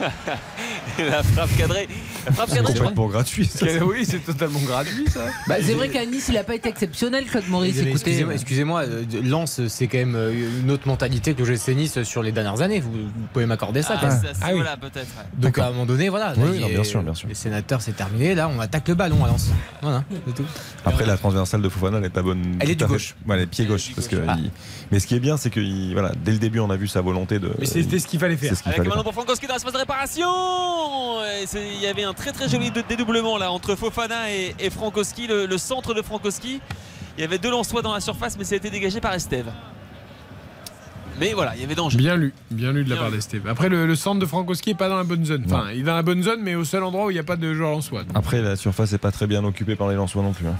la 0.98 1.22
frappe 1.22 1.56
cadrée. 1.56 1.88
La 2.26 2.32
frappe 2.32 2.48
C'est 2.48 2.56
cadrée, 2.56 2.72
crois. 2.74 2.84
complètement 2.86 3.06
gratuit. 3.08 3.46
ça. 3.46 3.66
oui, 3.84 4.04
c'est 4.06 4.24
totalement 4.24 4.60
gratuit 4.60 5.04
ça. 5.10 5.20
Bah, 5.46 5.56
c'est 5.60 5.74
vrai 5.74 5.88
qu'à 5.90 6.06
Nice, 6.06 6.26
il 6.30 6.36
a 6.38 6.44
pas 6.44 6.54
été 6.54 6.68
exceptionnel, 6.68 7.24
Claude 7.26 7.48
Maurice. 7.48 7.78
Excusez-moi, 7.78 8.34
excusez-moi, 8.34 8.82
euh, 8.84 9.04
Lens, 9.22 9.60
c'est 9.68 9.86
quand 9.88 9.98
même 9.98 10.14
euh, 10.16 10.32
une 10.62 10.70
autre 10.70 10.88
mentalité 10.88 11.34
que 11.34 11.40
le 11.42 11.44
GC 11.46 11.74
Nice 11.74 12.02
sur 12.04 12.22
les 12.22 12.32
dernières 12.32 12.60
années. 12.62 12.80
Vous, 12.80 12.92
vous 12.92 13.26
pouvez 13.32 13.46
m'accorder 13.46 13.82
ça 13.82 13.94
Ah, 13.96 13.98
quand 14.00 14.08
même. 14.08 14.20
ça, 14.22 14.28
Ah 14.40 14.46
oui. 14.50 14.54
voilà, 14.56 14.76
peut-être. 14.76 15.06
Donc 15.36 15.58
à 15.58 15.66
un 15.66 15.70
moment 15.70 15.86
donné, 15.86 16.08
voilà. 16.08 16.28
là, 16.28 16.34
Oui, 16.38 16.50
il 16.54 16.60
non, 16.60 16.68
est- 16.68 16.74
bien 16.74 16.84
sûr, 16.84 17.02
bien 17.02 17.14
sûr. 17.14 17.28
Les 17.28 17.34
sénateurs, 17.34 17.82
c'est 17.82 17.92
terminé. 17.96 18.34
Là, 18.34 18.48
on 18.54 18.58
attaque 18.60 18.88
le 18.88 18.94
ballon 18.94 19.22
à 19.24 19.28
Lens. 19.28 19.50
Voilà, 19.82 20.04
c'est 20.26 20.34
tout. 20.34 20.44
Après, 20.86 21.04
la 21.06 21.16
transversale 21.16 21.60
de 21.62 21.68
Fofana, 21.68 21.98
elle 21.98 22.04
est 22.06 22.10
pas 22.10 22.22
bonne. 22.22 22.56
Elle 22.60 22.70
est 22.70 22.76
tout 22.76 22.86
du 22.86 22.92
gauche. 22.92 23.14
Ouais, 23.26 23.36
elle 23.36 23.42
est 23.42 23.46
pied 23.46 23.66
gauche. 23.66 23.92
Parce 23.94 24.08
que 24.08 24.16
Ah. 24.26 24.36
il- 24.38 24.50
Mais 24.92 24.98
ce 25.00 25.06
qui 25.06 25.14
est 25.16 25.20
bien, 25.20 25.36
c'est 25.36 25.50
que 25.50 25.60
il- 25.60 25.92
voilà, 25.92 26.12
dès 26.24 26.32
le 26.32 26.38
début, 26.38 26.60
on 26.60 26.70
a 26.70 26.76
vu 26.76 26.88
sa 26.88 27.00
volonté 27.00 27.38
de. 27.38 27.50
Mais 27.58 27.66
c'était 27.66 27.98
ce 27.98 28.06
qu'il 28.06 28.18
fallait 28.20 28.36
faire. 28.36 28.50
C'est 28.50 28.56
ce 28.56 28.62
qu'il 28.62 28.68
Avec 28.70 28.78
fallait 28.78 28.88
le 28.88 28.90
ballon 28.90 29.02
pour 29.04 29.12
Frankowski 29.14 29.46
dans 29.46 29.54
l'espace 29.54 29.72
de 29.72 29.78
réparation 29.78 30.26
Et 31.42 31.46
c'est- 31.46 31.66
Il 31.74 31.80
y 31.80 31.86
avait 31.86 32.04
un 32.04 32.14
très 32.14 32.32
très 32.32 32.48
joli 32.48 32.70
dé- 32.70 32.84
dédoublement 32.88 33.36
là 33.38 33.50
entre 33.52 33.74
Fofana 33.76 34.30
et, 34.32 34.54
et 34.58 34.70
Frankowski, 34.70 35.26
le, 35.26 35.46
le 35.46 35.58
centre 35.58 35.94
de 35.94 36.02
Frankowski. 36.02 36.60
Il 37.16 37.20
y 37.20 37.24
avait 37.24 37.38
deux 37.38 37.50
Lensois 37.50 37.82
dans 37.82 37.92
la 37.94 38.00
surface, 38.00 38.36
mais 38.38 38.44
ça 38.44 38.54
a 38.54 38.56
été 38.58 38.70
dégagé 38.70 39.00
par 39.00 39.12
Estève. 39.14 39.50
Mais 41.20 41.32
voilà, 41.32 41.54
il 41.54 41.60
y 41.60 41.64
avait 41.64 41.76
danger. 41.76 41.96
Bien 41.96 42.16
lu, 42.16 42.34
bien 42.50 42.72
lu 42.72 42.82
de 42.84 42.90
la 42.90 42.96
part 42.96 43.10
d'Esteve. 43.12 43.46
Après, 43.46 43.68
le, 43.68 43.86
le 43.86 43.94
centre 43.94 44.18
de 44.18 44.26
Frankowski 44.26 44.70
est 44.70 44.74
pas 44.74 44.88
dans 44.88 44.96
la 44.96 45.04
bonne 45.04 45.24
zone. 45.24 45.44
Enfin, 45.46 45.66
il 45.72 45.80
est 45.80 45.84
dans 45.84 45.94
la 45.94 46.02
bonne 46.02 46.20
zone, 46.24 46.40
mais 46.42 46.56
au 46.56 46.64
seul 46.64 46.82
endroit 46.82 47.06
où 47.06 47.10
il 47.10 47.14
n'y 47.14 47.20
a 47.20 47.24
pas 47.24 47.36
de 47.36 47.54
joueur 47.54 47.76
en 47.76 47.80
soi. 47.80 48.02
Après, 48.16 48.42
la 48.42 48.56
surface 48.56 48.92
est 48.94 48.98
pas 48.98 49.12
très 49.12 49.28
bien 49.28 49.44
occupée 49.44 49.76
par 49.76 49.88
les 49.88 49.94
Lensois 49.94 50.22
non 50.24 50.32
plus. 50.32 50.48
hein. 50.48 50.56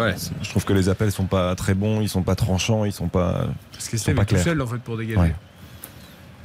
Ouais. 0.00 0.14
Je 0.42 0.48
trouve 0.48 0.64
que 0.64 0.72
les 0.72 0.88
appels 0.88 1.12
sont 1.12 1.26
pas 1.26 1.54
très 1.54 1.74
bons, 1.74 2.00
ils 2.00 2.08
sont 2.08 2.22
pas 2.22 2.34
tranchants, 2.34 2.86
ils 2.86 2.92
sont 2.94 3.08
pas. 3.08 3.44
Parce 3.72 3.88
que 3.88 3.96
ils 3.96 3.98
sont 3.98 4.12
Esteve 4.12 4.16
pas 4.16 4.22
est 4.22 4.26
tout 4.26 4.36
seul 4.38 4.62
en 4.62 4.66
fait 4.66 4.78
pour 4.78 4.96
dégager. 4.96 5.20
Ouais. 5.20 5.34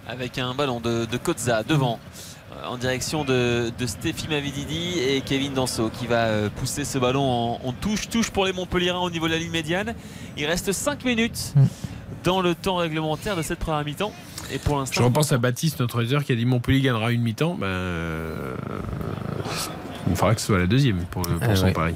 Avec 0.10 0.38
un 0.38 0.54
ballon 0.54 0.82
de, 0.82 1.06
de 1.06 1.18
Kozza 1.18 1.64
devant. 1.64 1.98
euh, 2.04 2.35
En 2.68 2.78
direction 2.78 3.24
de, 3.24 3.72
de 3.78 3.86
Stéphie 3.86 4.28
Mavididi 4.28 5.00
et 5.00 5.22
Kevin 5.22 5.54
Danso 5.54 5.90
qui 5.90 6.08
va 6.08 6.26
euh, 6.26 6.50
pousser 6.50 6.84
ce 6.86 6.98
ballon 6.98 7.22
en, 7.24 7.60
en 7.64 7.72
touche. 7.74 8.10
Touche 8.10 8.32
pour 8.32 8.46
les 8.46 8.54
Montpellierins 8.54 9.00
au 9.00 9.10
niveau 9.10 9.28
de 9.28 9.34
la 9.34 9.38
ligne 9.40 9.52
médiane. 9.52 9.94
Il 10.38 10.46
reste 10.46 10.72
5 10.72 11.04
minutes 11.06 11.54
dans 12.24 12.42
le 12.42 12.56
temps 12.56 12.78
réglementaire 12.78 13.36
de 13.36 13.42
cette 13.42 13.60
première 13.60 13.84
mi-temps. 13.86 14.12
Et 14.54 14.58
pour 14.58 14.76
Je 14.76 14.80
l'instant, 14.82 15.04
repense 15.06 15.32
à 15.32 15.38
Baptiste, 15.38 15.80
notre 15.80 16.00
auditeur, 16.00 16.24
qui 16.24 16.32
a 16.32 16.36
dit 16.36 16.46
Montpellier 16.46 16.82
gagnera 16.82 17.12
une 17.12 17.22
mi-temps. 17.22 17.56
Ben, 17.60 17.66
euh, 17.68 18.56
il 20.10 20.16
faudra 20.16 20.34
que 20.36 20.42
ce 20.42 20.48
soit 20.48 20.60
la 20.60 20.68
deuxième 20.68 20.98
pour, 21.12 21.22
pour 21.24 21.34
Ah, 21.42 21.56
son 21.56 21.66
ouais. 21.66 21.74
pari. 21.74 21.94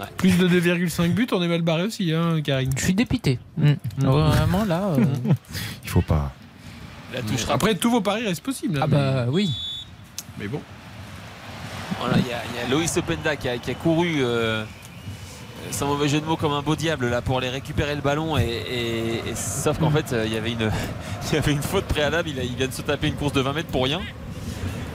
Ouais. 0.00 0.06
Plus 0.16 0.36
de 0.38 0.48
2,5 0.48 1.08
buts, 1.12 1.26
on 1.32 1.42
est 1.42 1.48
mal 1.48 1.62
barré 1.62 1.82
aussi, 1.84 2.12
hein, 2.12 2.40
Karine. 2.42 2.70
je 2.76 2.84
suis 2.84 2.94
dépité. 2.94 3.38
Mm. 3.56 3.72
Vraiment 3.98 4.64
là. 4.64 4.82
euh, 4.98 5.04
Il 5.84 5.90
faut 5.90 6.02
pas. 6.02 6.32
La 7.14 7.20
touche 7.22 7.40
rapide. 7.44 7.50
Après, 7.50 7.74
tous 7.74 7.90
vos 7.90 8.00
paris 8.00 8.24
restent 8.26 8.42
possibles. 8.42 8.78
hein, 8.78 8.82
Ah 8.84 8.86
bah 8.86 9.26
oui. 9.28 9.50
mais, 10.38 10.48
bon. 10.48 10.60
Voilà, 12.00 12.16
il 12.18 12.26
y, 12.26 12.32
a- 12.32 12.42
il 12.54 12.60
y 12.60 12.64
a 12.64 12.68
Loïs 12.76 12.96
Openda 12.96 13.34
qui 13.36 13.48
a, 13.48 13.58
qui 13.58 13.70
a 13.70 13.74
couru, 13.74 14.18
euh, 14.20 14.64
sans 15.70 15.86
mauvais 15.86 16.08
jeu 16.08 16.20
de 16.20 16.26
mots, 16.26 16.36
comme 16.36 16.52
un 16.52 16.62
beau 16.62 16.76
diable 16.76 17.08
là 17.08 17.22
pour 17.22 17.38
aller 17.38 17.48
récupérer 17.48 17.94
le 17.94 18.00
ballon. 18.02 18.36
Et, 18.38 18.42
et- 18.44 19.14
et- 19.30 19.34
sauf 19.34 19.78
qu'en 19.78 19.90
fait, 19.90 20.12
euh, 20.12 20.24
il 20.26 20.32
y 20.32 20.36
avait 20.36 20.52
une, 20.52 20.70
il 21.30 21.34
y 21.34 21.38
avait 21.38 21.52
une 21.52 21.62
faute 21.62 21.84
préalable. 21.86 22.28
Il, 22.28 22.38
a- 22.38 22.44
il 22.44 22.54
vient 22.54 22.68
de 22.68 22.72
se 22.72 22.82
taper 22.82 23.08
une 23.08 23.14
course 23.16 23.32
de 23.32 23.40
20 23.40 23.52
mètres 23.52 23.68
pour 23.70 23.84
rien. 23.84 24.00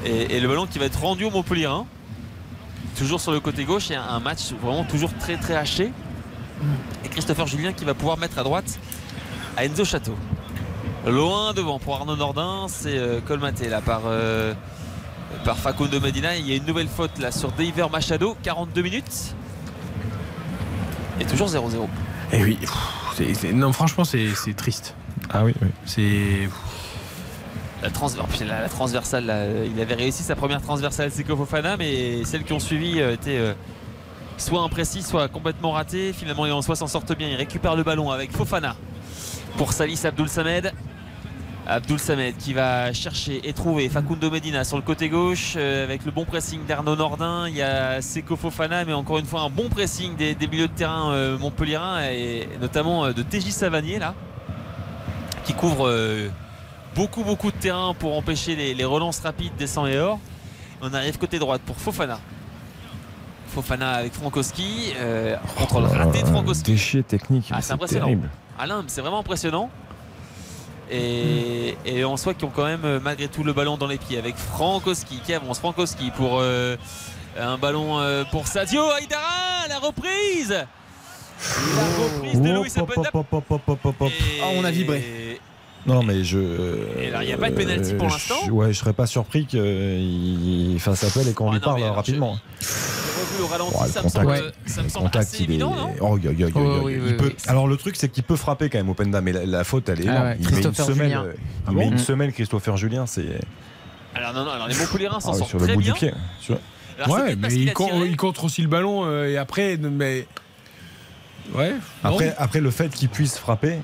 Et, 0.05 0.35
et 0.35 0.39
le 0.39 0.47
ballon 0.47 0.65
qui 0.67 0.79
va 0.79 0.85
être 0.85 0.99
rendu 1.01 1.25
au 1.25 1.29
Montpellier. 1.31 1.69
Toujours 2.97 3.19
sur 3.19 3.31
le 3.31 3.39
côté 3.39 3.65
gauche, 3.65 3.89
il 3.89 3.93
y 3.93 3.95
a 3.95 4.03
un 4.03 4.19
match 4.19 4.51
vraiment 4.61 4.83
toujours 4.83 5.11
très 5.17 5.35
très 5.37 5.55
haché. 5.55 5.91
Et 7.03 7.09
Christopher 7.09 7.47
Julien 7.47 7.73
qui 7.73 7.83
va 7.85 7.93
pouvoir 7.95 8.17
mettre 8.17 8.37
à 8.37 8.43
droite 8.43 8.79
à 9.57 9.65
Enzo 9.65 9.83
Château. 9.83 10.15
Loin 11.05 11.53
devant 11.53 11.79
pour 11.79 11.95
Arnaud 11.95 12.15
Nordin, 12.15 12.67
c'est 12.69 12.97
euh, 12.97 13.19
colmaté 13.19 13.67
là 13.67 13.81
par, 13.81 14.01
euh, 14.05 14.53
par 15.43 15.57
Facundo 15.57 15.99
Medina. 15.99 16.37
Il 16.37 16.47
y 16.47 16.53
a 16.53 16.55
une 16.55 16.65
nouvelle 16.65 16.87
faute 16.87 17.17
là 17.19 17.31
sur 17.31 17.51
Daver 17.51 17.87
Machado, 17.91 18.37
42 18.41 18.81
minutes. 18.81 19.35
Et 21.19 21.25
toujours 21.25 21.49
0-0. 21.49 21.87
Et 22.31 22.37
Eh 22.39 22.43
oui, 22.43 22.57
non, 23.53 23.73
franchement, 23.73 24.05
c'est 24.05 24.29
c'est 24.33 24.53
triste. 24.55 24.95
Ah 25.31 25.43
oui, 25.43 25.53
oui. 25.61 25.67
C'est. 25.85 26.49
La, 27.83 27.89
trans- 27.89 28.09
putain, 28.31 28.45
la- 28.45 28.61
la 28.61 28.69
transversale, 28.69 29.25
là, 29.25 29.33
euh, 29.33 29.67
il 29.73 29.79
avait 29.81 29.95
réussi 29.95 30.23
sa 30.23 30.35
première 30.35 30.61
transversale 30.61 31.11
Seko 31.11 31.35
Fofana, 31.35 31.75
mais 31.75 32.23
celles 32.23 32.45
qui 32.45 32.53
ont 32.53 32.59
suivi 32.59 33.01
euh, 33.01 33.13
étaient 33.13 33.37
euh, 33.37 33.53
soit 34.37 34.61
imprécises, 34.61 35.05
soit 35.05 35.27
complètement 35.27 35.71
ratées. 35.71 36.13
Finalement, 36.13 36.45
les 36.45 36.51
Lensois 36.51 36.77
s'en 36.77 36.87
sortent 36.87 37.15
bien. 37.15 37.27
Il 37.27 37.35
récupère 37.35 37.75
le 37.75 37.83
ballon 37.83 38.09
avec 38.09 38.31
Fofana 38.31 38.77
pour 39.57 39.73
Salis 39.73 39.99
Abdoul 40.05 40.29
Samed. 40.29 40.71
Abdoul 41.65 41.97
Samed 41.97 42.35
qui 42.37 42.53
va 42.53 42.91
chercher 42.91 43.47
et 43.47 43.53
trouver 43.53 43.87
Facundo 43.87 44.29
Medina 44.29 44.65
sur 44.65 44.75
le 44.75 44.83
côté 44.83 45.07
gauche 45.07 45.53
euh, 45.55 45.85
avec 45.85 46.03
le 46.03 46.11
bon 46.11 46.25
pressing 46.25 46.65
d'Arnaud 46.65 46.97
Nordin. 46.97 47.47
Il 47.47 47.55
y 47.55 47.61
a 47.61 48.01
Seko 48.01 48.35
Fofana, 48.35 48.83
mais 48.83 48.91
encore 48.93 49.17
une 49.17 49.25
fois 49.25 49.41
un 49.41 49.49
bon 49.49 49.69
pressing 49.69 50.15
des, 50.17 50.35
des 50.35 50.47
milieux 50.47 50.67
de 50.67 50.73
terrain 50.73 51.11
euh, 51.11 51.37
montpelliérains 51.37 52.03
et 52.03 52.49
notamment 52.59 53.05
euh, 53.05 53.13
de 53.13 53.23
TJ 53.23 53.49
Savanier 53.51 53.97
là 53.97 54.13
qui 55.45 55.53
couvre 55.53 55.87
euh, 55.87 56.29
beaucoup 56.95 57.23
beaucoup 57.23 57.51
de 57.51 57.57
terrain 57.57 57.93
pour 57.93 58.17
empêcher 58.17 58.55
les, 58.57 58.73
les 58.73 58.85
relances 58.85 59.19
rapides 59.21 59.55
des 59.55 59.67
100 59.67 59.87
et 59.87 59.99
or. 59.99 60.19
On 60.81 60.93
arrive 60.93 61.17
côté 61.17 61.39
droite 61.39 61.61
pour 61.65 61.77
Fofana. 61.77 62.19
Fofana 63.47 63.91
avec 63.91 64.13
Frankowski. 64.13 64.93
contrôle 65.57 65.85
Oh 65.89 65.93
raté 65.97 66.19
de 66.19 66.25
là, 66.25 66.31
Frankowski. 66.31 66.71
Déchet 66.71 67.03
technique, 67.03 67.45
Ah, 67.51 67.61
c'est 67.61 67.67
c'est 67.67 67.73
impressionnant. 67.73 68.05
terrible. 68.05 68.29
Alain, 68.59 68.83
c'est 68.87 68.99
vraiment 69.01 69.19
impressionnant. 69.19 69.69
Et, 70.91 71.75
et 71.85 72.03
en 72.03 72.17
soi 72.17 72.33
qui 72.33 72.45
ont 72.45 72.51
quand 72.53 72.65
même 72.65 72.85
euh, 72.85 72.99
malgré 73.01 73.27
tout 73.27 73.43
le 73.43 73.53
ballon 73.53 73.77
dans 73.77 73.87
les 73.87 73.97
pieds 73.97 74.17
avec 74.17 74.35
Frankowski 74.35 75.19
qui 75.25 75.33
avance. 75.33 75.59
Frankowski 75.59 76.11
pour 76.11 76.39
euh, 76.39 76.75
un 77.39 77.57
ballon 77.57 77.99
euh, 77.99 78.23
pour 78.31 78.47
Sadio 78.47 78.83
Aïdara, 78.91 79.67
la 79.69 79.79
reprise. 79.79 80.49
La 80.49 82.03
reprise 82.03 82.41
de 82.41 82.49
Louis 82.51 82.69
hop. 82.77 82.91
Ah, 84.41 84.45
on 84.55 84.63
a 84.63 84.71
vibré. 84.71 85.39
Non, 85.85 86.01
mais 86.03 86.23
je. 86.23 86.37
Et 86.99 87.09
là, 87.11 87.23
il 87.23 87.27
n'y 87.27 87.33
a 87.33 87.37
pas 87.37 87.49
de 87.49 87.55
pénalty 87.55 87.93
pour 87.95 88.07
l'instant. 88.07 88.35
je- 88.45 88.51
Ouais, 88.51 88.71
je 88.71 88.79
serais 88.79 88.93
pas 88.93 89.05
surpris 89.07 89.45
qu'il 89.45 90.77
fasse 90.79 91.03
appel 91.03 91.27
et 91.27 91.33
qu'on 91.33 91.51
lui 91.51 91.59
parle 91.59 91.83
rapidement. 91.83 92.37
Au 93.41 93.47
ralenti, 93.47 93.75
le 93.83 93.89
ça 93.89 94.03
me 94.03 94.09
semble, 94.09 94.25
contact, 94.25 94.53
ça 94.65 94.77
me 94.81 94.83
le 94.85 94.89
semble 94.89 95.05
contact, 95.05 95.25
assez 95.25 95.37
il 95.37 95.41
est. 95.41 95.53
évident, 95.53 95.75
non? 95.75 95.93
Oh, 96.01 96.17
yo, 96.17 96.31
yo, 96.31 96.47
yo, 96.49 96.53
Oh, 96.55 96.59
yo, 96.59 96.81
oui, 96.83 96.93
il 96.95 97.01
oui, 97.03 97.13
peut- 97.13 97.25
oui. 97.27 97.35
Alors 97.47 97.67
le 97.67 97.77
truc, 97.77 97.95
c'est 97.95 98.09
qu'il 98.09 98.23
peut 98.23 98.35
frapper 98.35 98.69
quand 98.69 98.77
même 98.77 98.89
Openda, 98.89 99.21
mais 99.21 99.31
la, 99.31 99.45
la 99.45 99.63
faute, 99.63 99.89
elle 99.89 100.01
est 100.01 100.07
Ah 100.09 100.23
ouais, 100.23 100.37
il 100.39 100.49
met 100.51 100.61
une 100.61 100.73
semaine, 100.73 100.95
Julien. 100.95 101.23
euh, 101.23 101.33
Ah 101.35 101.69
il 101.71 101.77
met 101.77 101.85
bon 101.85 101.91
une 101.91 101.97
semaine, 101.97 102.31
Christopher 102.31 102.77
Julien, 102.77 103.05
c'est 103.05 103.39
Alors 104.15 104.33
non, 104.33 104.43
non, 104.45 104.51
alors 104.51 104.67
les 104.67 104.75
Montpellierins 104.75 105.19
s'en 105.19 105.31
ah 105.33 105.37
sortent 105.37 105.49
sur 105.49 105.59
le 105.59 105.65
très 105.65 105.73
bout 105.75 105.81
bien. 105.81 105.93
du 105.93 105.99
pied. 105.99 106.13
Sur- 106.39 106.57
Alors, 106.99 107.17
c'est 107.17 107.23
Ouais, 107.23 107.35
mais 107.35 107.47
il, 107.53 107.73
il 108.07 108.17
contre 108.17 108.43
aussi 108.43 108.61
le 108.61 108.67
ballon 108.67 109.03
euh, 109.05 109.27
et 109.29 109.37
après, 109.37 109.77
mais. 109.77 110.27
Ouais. 111.53 111.73
Après, 112.03 112.33
après 112.37 112.61
le 112.61 112.71
fait 112.71 112.89
qu'il 112.93 113.09
puisse 113.09 113.37
frapper, 113.37 113.79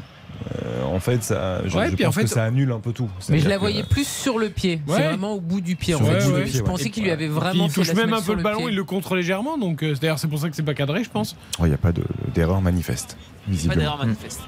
euh, 0.64 0.84
en 0.86 1.00
fait, 1.00 1.24
ça, 1.24 1.62
je, 1.68 1.78
Ouais, 1.78 1.90
je 1.90 1.96
puis 1.96 2.06
en 2.06 2.08
pense 2.10 2.16
fait- 2.16 2.24
que 2.24 2.30
ça 2.30 2.44
annule 2.44 2.72
un 2.72 2.80
peu 2.80 2.92
tout. 2.94 3.10
Mais 3.30 3.40
je 3.40 3.48
la 3.50 3.56
que- 3.56 3.60
voyais 3.60 3.84
plus 3.84 4.08
sur 4.08 4.38
le 4.40 4.50
pied. 4.50 4.82
C'est 4.88 4.94
vraiment 5.04 5.34
au 5.34 5.40
bout 5.42 5.62
du 5.62 5.76
pied. 5.76 5.96
En 5.96 5.98
Sur 6.00 6.08
fait. 6.08 6.14
le 6.14 6.20
bout 6.20 6.30
Je- 6.30 6.36
du 6.36 6.46
je 6.46 6.52
pied, 6.52 6.62
ouais. 6.62 6.68
pensais 6.68 6.90
qu'il 6.90 7.04
lui 7.04 7.12
avait 7.12 7.28
vraiment 7.28 7.66
il 7.68 7.72
touche 7.74 7.94
même 7.94 8.14
un 8.14 8.22
peu 8.22 8.34
le 8.36 8.42
ballon, 8.44 8.60
pied. 8.60 8.68
il 8.70 8.76
le 8.76 8.84
contre 8.84 9.16
légèrement, 9.16 9.58
donc 9.58 9.84
euh, 9.84 9.94
d'ailleurs 9.96 10.20
c'est 10.20 10.28
pour 10.28 10.40
ça 10.40 10.50
que 10.50 10.56
c'est 10.56 10.64
pas 10.64 10.74
cadré, 10.74 11.04
je 11.04 11.10
pense. 11.10 11.36
Oh, 11.60 11.64
Il 11.66 11.70
n'y 11.70 11.74
a 11.76 11.78
pas 11.78 11.92
de- 11.92 12.04
d'erreur 12.34 12.62
manifeste, 12.62 13.18
Pas 13.46 13.52
visiblement. 13.52 13.82
d'erreur 13.82 13.98
manifeste. 13.98 14.42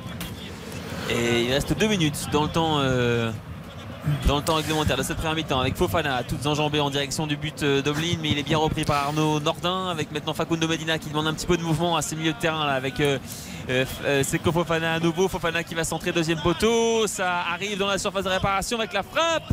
Et 1.09 1.43
il 1.43 1.53
reste 1.53 1.77
deux 1.77 1.87
minutes 1.87 2.27
dans 2.31 2.43
le 2.43 2.49
temps. 2.49 2.77
euh, 2.79 3.31
Dans 4.27 4.37
le 4.37 4.41
temps 4.41 4.55
réglementaire 4.55 4.97
de 4.97 5.03
cette 5.03 5.17
première 5.17 5.35
mi-temps 5.35 5.59
avec 5.59 5.75
Fofana 5.75 6.23
toutes 6.27 6.43
enjambées 6.47 6.79
en 6.79 6.89
direction 6.89 7.27
du 7.27 7.37
but 7.37 7.61
euh, 7.61 7.83
d'Oblin 7.83 8.17
mais 8.19 8.31
il 8.31 8.39
est 8.39 8.43
bien 8.43 8.57
repris 8.57 8.83
par 8.83 9.05
Arnaud 9.09 9.39
Nordin 9.39 9.89
avec 9.91 10.11
maintenant 10.11 10.33
Facundo 10.33 10.67
Medina 10.67 10.97
qui 10.97 11.09
demande 11.09 11.27
un 11.27 11.35
petit 11.35 11.45
peu 11.45 11.55
de 11.55 11.61
mouvement 11.61 11.95
à 11.95 12.01
ses 12.01 12.15
milieux 12.15 12.33
de 12.33 12.37
terrain 12.39 12.65
là 12.65 12.71
avec 12.73 12.99
euh, 12.99 13.19
Seko 14.23 14.51
Fofana 14.51 14.93
à 14.93 14.99
nouveau 14.99 15.27
Fofana 15.27 15.63
qui 15.63 15.75
va 15.75 15.83
centrer 15.83 16.11
deuxième 16.11 16.39
poteau 16.41 17.07
ça 17.07 17.41
arrive 17.53 17.77
dans 17.77 17.87
la 17.87 17.97
surface 17.97 18.23
de 18.23 18.29
réparation 18.29 18.77
avec 18.79 18.93
la 18.93 19.03
frappe 19.03 19.51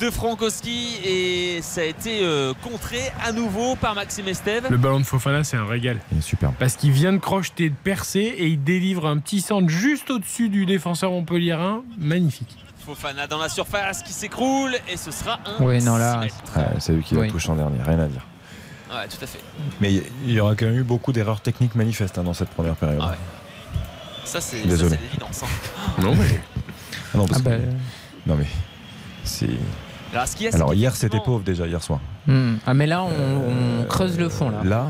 de 0.00 0.10
Frankowski 0.10 0.96
et 1.04 1.60
ça 1.62 1.80
a 1.80 1.84
été 1.84 2.20
euh, 2.22 2.52
contré 2.62 2.98
à 3.24 3.32
nouveau 3.32 3.76
par 3.76 3.94
Maxime 3.94 4.28
Estève 4.28 4.66
Le 4.70 4.76
ballon 4.76 5.00
de 5.00 5.04
Fofana, 5.04 5.42
c'est 5.42 5.56
un 5.56 5.64
régal. 5.64 5.98
Superbe. 6.20 6.54
Parce 6.58 6.76
qu'il 6.76 6.90
vient 6.92 7.12
de 7.12 7.18
crocheter, 7.18 7.70
de 7.70 7.74
percer 7.74 8.20
et 8.20 8.46
il 8.46 8.62
délivre 8.62 9.06
un 9.06 9.18
petit 9.18 9.40
centre 9.40 9.68
juste 9.68 10.10
au-dessus 10.10 10.48
du 10.50 10.66
défenseur 10.66 11.10
montpelliérain. 11.12 11.82
Magnifique. 11.98 12.56
Fofana 12.84 13.26
dans 13.26 13.38
la 13.38 13.48
surface 13.48 14.02
qui 14.02 14.12
s'écroule 14.12 14.74
et 14.92 14.96
ce 14.96 15.10
sera 15.10 15.38
un 15.46 15.64
Ouais, 15.64 15.80
non, 15.80 15.96
là, 15.96 16.14
6 16.14 16.18
mètres. 16.20 16.36
Ouais, 16.56 16.76
c'est 16.78 16.92
lui 16.92 17.02
qui 17.02 17.14
Oui. 17.16 17.26
la 17.26 17.32
touche 17.32 17.48
en 17.48 17.56
dernier, 17.56 17.78
rien 17.82 17.98
à 18.00 18.06
dire. 18.06 18.26
Ouais, 18.90 19.08
tout 19.08 19.22
à 19.22 19.26
fait. 19.26 19.40
Mais 19.80 19.94
il 19.94 20.02
il 20.26 20.32
y 20.32 20.40
aura 20.40 20.54
quand 20.54 20.66
même 20.66 20.76
eu 20.78 20.82
beaucoup 20.84 21.12
d'erreurs 21.12 21.40
techniques 21.40 21.74
manifestes 21.74 22.18
hein, 22.18 22.22
dans 22.22 22.34
cette 22.34 22.50
première 22.50 22.76
période. 22.76 23.00
Ah 23.02 23.10
ouais. 23.10 23.16
Ça, 24.26 24.40
c'est 24.40 24.56
l'évidence. 24.58 25.42
hein. 25.42 25.46
Non, 26.02 26.14
mais. 26.14 26.40
Ah 27.14 27.18
non, 27.18 27.26
parce 27.26 27.40
Ah 27.40 27.48
bah, 27.48 27.56
que- 27.56 28.28
non 28.28 28.34
mais 28.36 28.46
c'est. 29.24 29.48
Alors, 30.12 30.26
ce 30.28 30.36
qu'il 30.36 30.46
y 30.46 30.48
a, 30.48 30.54
Alors 30.54 30.74
hier 30.74 30.94
c'était 30.94 31.20
pauvre 31.20 31.42
déjà 31.44 31.66
hier 31.66 31.82
soir. 31.82 32.00
hmm. 32.26 32.56
Ah, 32.66 32.74
mais 32.74 32.86
là, 32.86 33.02
on, 33.04 33.80
on 33.80 33.84
creuse 33.84 34.18
le 34.18 34.28
fond. 34.28 34.50
Là. 34.50 34.62
Là, 34.64 34.88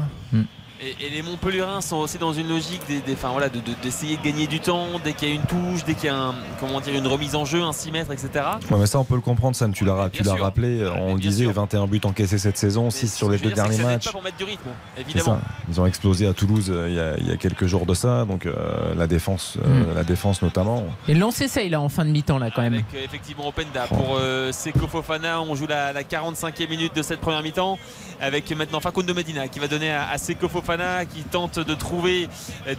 Et, 0.82 1.06
et 1.06 1.08
les 1.08 1.22
Montpellierins 1.22 1.80
sont 1.80 1.96
aussi 1.96 2.18
dans 2.18 2.34
une 2.34 2.48
logique 2.48 2.82
des- 2.86 3.00
des- 3.00 3.14
enfin, 3.14 3.30
voilà, 3.30 3.48
de- 3.48 3.60
de- 3.60 3.72
d'essayer 3.82 4.18
de, 4.18 4.22
gagner 4.22 4.46
du 4.46 4.60
temps 4.60 4.86
dès 5.02 5.14
qu'il 5.14 5.28
y 5.28 5.32
a 5.32 5.34
une 5.34 5.40
touche, 5.46 5.84
dès 5.86 5.94
qu'il 5.94 6.04
y 6.04 6.08
a 6.12 6.16
un, 6.16 6.34
comment 6.60 6.80
dire, 6.82 6.94
une 6.94 7.06
remise 7.06 7.34
en 7.34 7.46
jeu, 7.46 7.62
un 7.62 7.72
6 7.72 7.90
mètres, 7.92 8.12
etc. 8.12 8.28
ouais, 8.70 8.76
mais 8.78 8.84
ça 8.86 8.98
on 8.98 9.04
peut 9.04 9.14
le 9.14 9.22
comprendre, 9.22 9.56
Sam. 9.56 9.72
Tu 9.72 9.86
l'as 9.86 10.10
tu 10.12 10.22
rappelé. 10.28 10.82
Ouais, 10.84 10.90
on 11.00 11.14
le 11.14 11.20
disait, 11.20 11.44
sûr. 11.44 11.52
21 11.54 11.86
buts 11.86 12.00
encaissés 12.04 12.36
cette 12.36 12.58
saison, 12.58 12.90
6 12.90 13.14
sur 13.14 13.30
les 13.30 13.38
deux 13.38 13.52
derniers 13.52 13.78
matchs. 13.78 14.04
pas 14.04 14.12
pour 14.12 14.22
mettre 14.22 14.36
du 14.36 14.44
rythme, 14.44 14.68
C'est 14.96 15.00
évidemment. 15.00 15.38
ça. 15.38 15.40
Ils 15.70 15.80
ont 15.80 15.86
explosé 15.86 16.26
à 16.26 16.34
Toulouse 16.34 16.66
euh, 16.68 16.88
il 16.90 16.94
y 16.94 17.00
a, 17.00 17.16
il 17.16 17.26
y 17.26 17.32
a 17.32 17.38
quelques 17.38 17.66
jours 17.66 17.86
de 17.86 17.94
ça, 17.94 18.26
donc 18.26 18.44
euh, 18.44 18.94
la 18.94 19.06
défense, 19.06 19.56
euh, 19.64 19.92
Mm. 19.92 19.94
la 19.94 20.04
défense 20.04 20.42
notamment. 20.42 20.84
Et 21.08 21.14
Lens 21.14 21.40
essaye 21.40 21.70
là 21.70 21.80
en 21.80 21.88
fin 21.88 22.04
de 22.04 22.10
mi-temps 22.10 22.38
là 22.38 22.50
quand 22.54 22.60
même. 22.60 22.74
Avec 22.74 22.84
euh, 22.94 23.02
effectivement 23.02 23.48
Openda 23.48 23.86
pour 23.86 24.18
euh, 24.20 24.52
Seko 24.52 24.86
Fofana, 24.88 25.40
on 25.40 25.54
joue 25.54 25.66
la, 25.66 25.94
la 25.94 26.02
45e 26.02 26.68
minute 26.68 26.94
de 26.94 27.00
cette 27.00 27.20
première 27.20 27.42
mi-temps 27.42 27.78
avec 28.20 28.54
maintenant 28.54 28.80
Facundo 28.80 29.14
Medina 29.14 29.48
qui 29.48 29.58
va 29.58 29.68
donner 29.68 29.90
à, 29.90 30.10
à 30.10 30.18
Seko 30.18 30.48
Fofana 30.48 30.65
qui 31.12 31.22
tente 31.22 31.60
de 31.60 31.74
trouver 31.74 32.28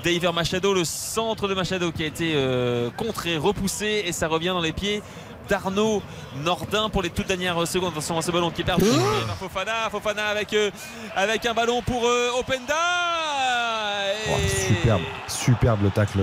Daver 0.03 0.33
Machado, 0.33 0.73
le 0.73 0.83
centre 0.83 1.47
de 1.47 1.53
Machado 1.53 1.91
qui 1.93 2.03
a 2.03 2.07
été 2.07 2.33
euh, 2.35 2.89
contré, 2.97 3.37
repoussé 3.37 4.03
et 4.05 4.11
ça 4.11 4.27
revient 4.27 4.47
dans 4.49 4.59
les 4.61 4.73
pieds 4.73 5.01
d'Arnaud 5.47 6.03
Nordin 6.43 6.89
pour 6.89 7.01
les 7.01 7.09
toutes 7.09 7.27
dernières 7.27 7.65
secondes. 7.65 7.91
Attention 7.93 8.17
à 8.17 8.21
ce 8.21 8.31
ballon 8.31 8.51
qui 8.51 8.61
est 8.61 8.65
perdu 8.65 8.83
par 9.25 9.37
Fofana. 9.37 9.89
Fofana 9.89 10.25
avec, 10.27 10.51
euh, 10.53 10.69
avec 11.15 11.45
un 11.45 11.53
ballon 11.53 11.81
pour 11.81 12.05
euh, 12.05 12.31
Openda. 12.39 12.73
Et- 14.11 14.29
Oh, 14.29 14.37
superbe, 14.67 15.01
superbe 15.29 15.83
le 15.83 15.89
tacle, 15.89 16.19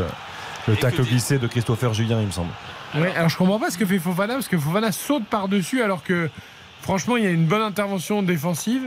le 0.69 0.77
tacle 0.77 1.03
glissé 1.03 1.39
de 1.39 1.47
Christopher 1.47 1.95
Julien, 1.95 2.21
il 2.21 2.27
me 2.27 2.33
semble. 2.33 2.51
Ouais, 2.95 3.15
alors 3.17 3.31
je 3.31 3.37
comprends 3.39 3.59
pas 3.59 3.71
ce 3.71 3.79
que 3.79 3.87
fait 3.87 3.99
Fofana 3.99 4.35
parce 4.35 4.49
que 4.49 4.59
Fofana 4.59 4.93
saute 4.93 5.25
par-dessus 5.27 5.83
alors 5.83 6.03
que 6.03 6.29
franchement 6.83 7.17
il 7.17 7.25
y 7.25 7.27
a 7.27 7.31
une 7.31 7.47
bonne 7.47 7.63
intervention 7.63 8.23
défensive 8.23 8.83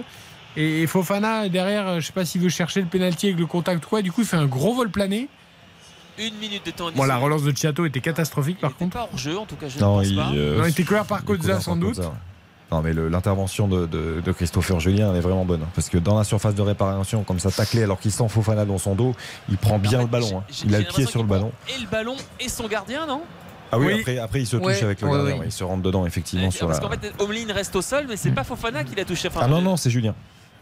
et 0.56 0.88
Fofana 0.88 1.50
derrière, 1.50 1.88
euh, 1.88 2.00
je 2.00 2.08
sais 2.08 2.14
pas 2.14 2.26
s'il 2.26 2.42
veut 2.42 2.50
chercher 2.50 2.82
le 2.82 2.88
pénalty 2.88 3.28
avec 3.28 3.40
le 3.40 3.46
contact 3.46 3.86
ou 3.86 3.90
quoi, 3.90 4.02
du 4.02 4.12
coup 4.12 4.22
il 4.22 4.28
fait 4.28 4.38
un 4.38 4.46
gros 4.48 4.74
vol 4.74 4.90
plané. 4.90 5.28
Une 6.20 6.36
minute 6.38 6.66
de 6.66 6.72
temps 6.72 6.90
Bon, 6.96 7.04
la 7.06 7.18
relance 7.18 7.44
de 7.44 7.56
Chiato 7.56 7.86
était 7.86 8.00
catastrophique 8.02 8.60
par 8.60 8.76
contre. 8.76 8.98
Pas 8.98 9.08
hors 9.12 9.18
jeu 9.18 9.38
en 9.38 9.46
tout 9.46 9.56
cas, 9.56 9.68
je 9.68 9.78
Non, 9.80 9.98
ne 9.98 10.00
pense 10.02 10.08
il, 10.10 10.16
pas. 10.16 10.32
euh, 10.34 10.58
Non, 10.60 10.66
il 10.66 10.70
était 10.72 10.84
couvert 10.84 11.06
par 11.06 11.24
Kozza, 11.24 11.60
sans 11.60 11.76
doute. 11.76 12.00
Non, 12.72 12.82
mais 12.82 12.92
l'intervention 12.92 13.68
de, 13.70 13.86
de- 13.86 14.22
de 14.26 14.32
Christopher 14.34 14.80
Julien, 14.82 15.12
elle 15.12 15.18
est 15.18 15.22
vraiment 15.22 15.46
bonne. 15.46 15.62
hein, 15.62 15.70
parce 15.74 15.88
que 15.88 15.98
dans 15.98 16.18
la 16.18 16.26
surface 16.26 16.54
de 16.54 16.62
réparation, 16.62 17.24
comme 17.24 17.40
ça, 17.40 17.50
taclé 17.50 17.84
alors 17.84 17.98
qu'il 18.00 18.12
sent 18.12 18.28
Fofana 18.28 18.66
dans 18.66 18.78
son 18.78 18.94
dos, 18.94 19.16
il 19.48 19.58
prend 19.58 19.80
bien 19.80 20.02
le 20.02 20.08
ballon. 20.08 20.40
hein. 20.40 20.44
Il 20.66 20.76
a 20.76 20.80
le 20.80 20.86
pied 20.86 21.06
sur 21.06 21.22
le 21.22 21.28
ballon. 21.30 21.52
Et 21.74 21.80
le 21.80 21.88
ballon 21.88 22.16
et 22.42 22.50
son 22.50 22.68
gardien, 22.68 23.06
non? 23.06 23.22
Ah 23.72 23.78
oui, 23.80 23.86
Oui. 23.88 24.00
Après, 24.02 24.18
après, 24.18 24.40
il 24.42 24.48
se 24.48 24.58
touche 24.58 24.66
Ouais, 24.66 24.84
avec 24.84 25.00
le 25.02 25.08
ouais, 25.08 25.18
gardien. 25.30 25.44
Il 25.46 25.52
se 25.52 25.64
rentre 25.64 25.84
dedans, 25.84 26.06
effectivement. 26.06 26.52
sur 26.52 26.68
Parce 26.68 26.82
la... 26.82 26.88
qu'en 26.90 26.94
fait, 26.94 27.14
Omlin 27.20 27.54
reste 27.54 27.74
au 27.78 27.82
sol, 27.82 28.06
mais 28.10 28.18
c'est 28.18 28.32
pas 28.32 28.44
Fofana 28.44 28.84
qui 28.84 28.96
l'a 28.96 29.06
touché. 29.06 29.30
Enfin, 29.30 29.42
Ah 29.44 29.48
non, 29.48 29.62
non, 29.62 29.78
c'est 29.78 29.90
Julien. 29.90 30.14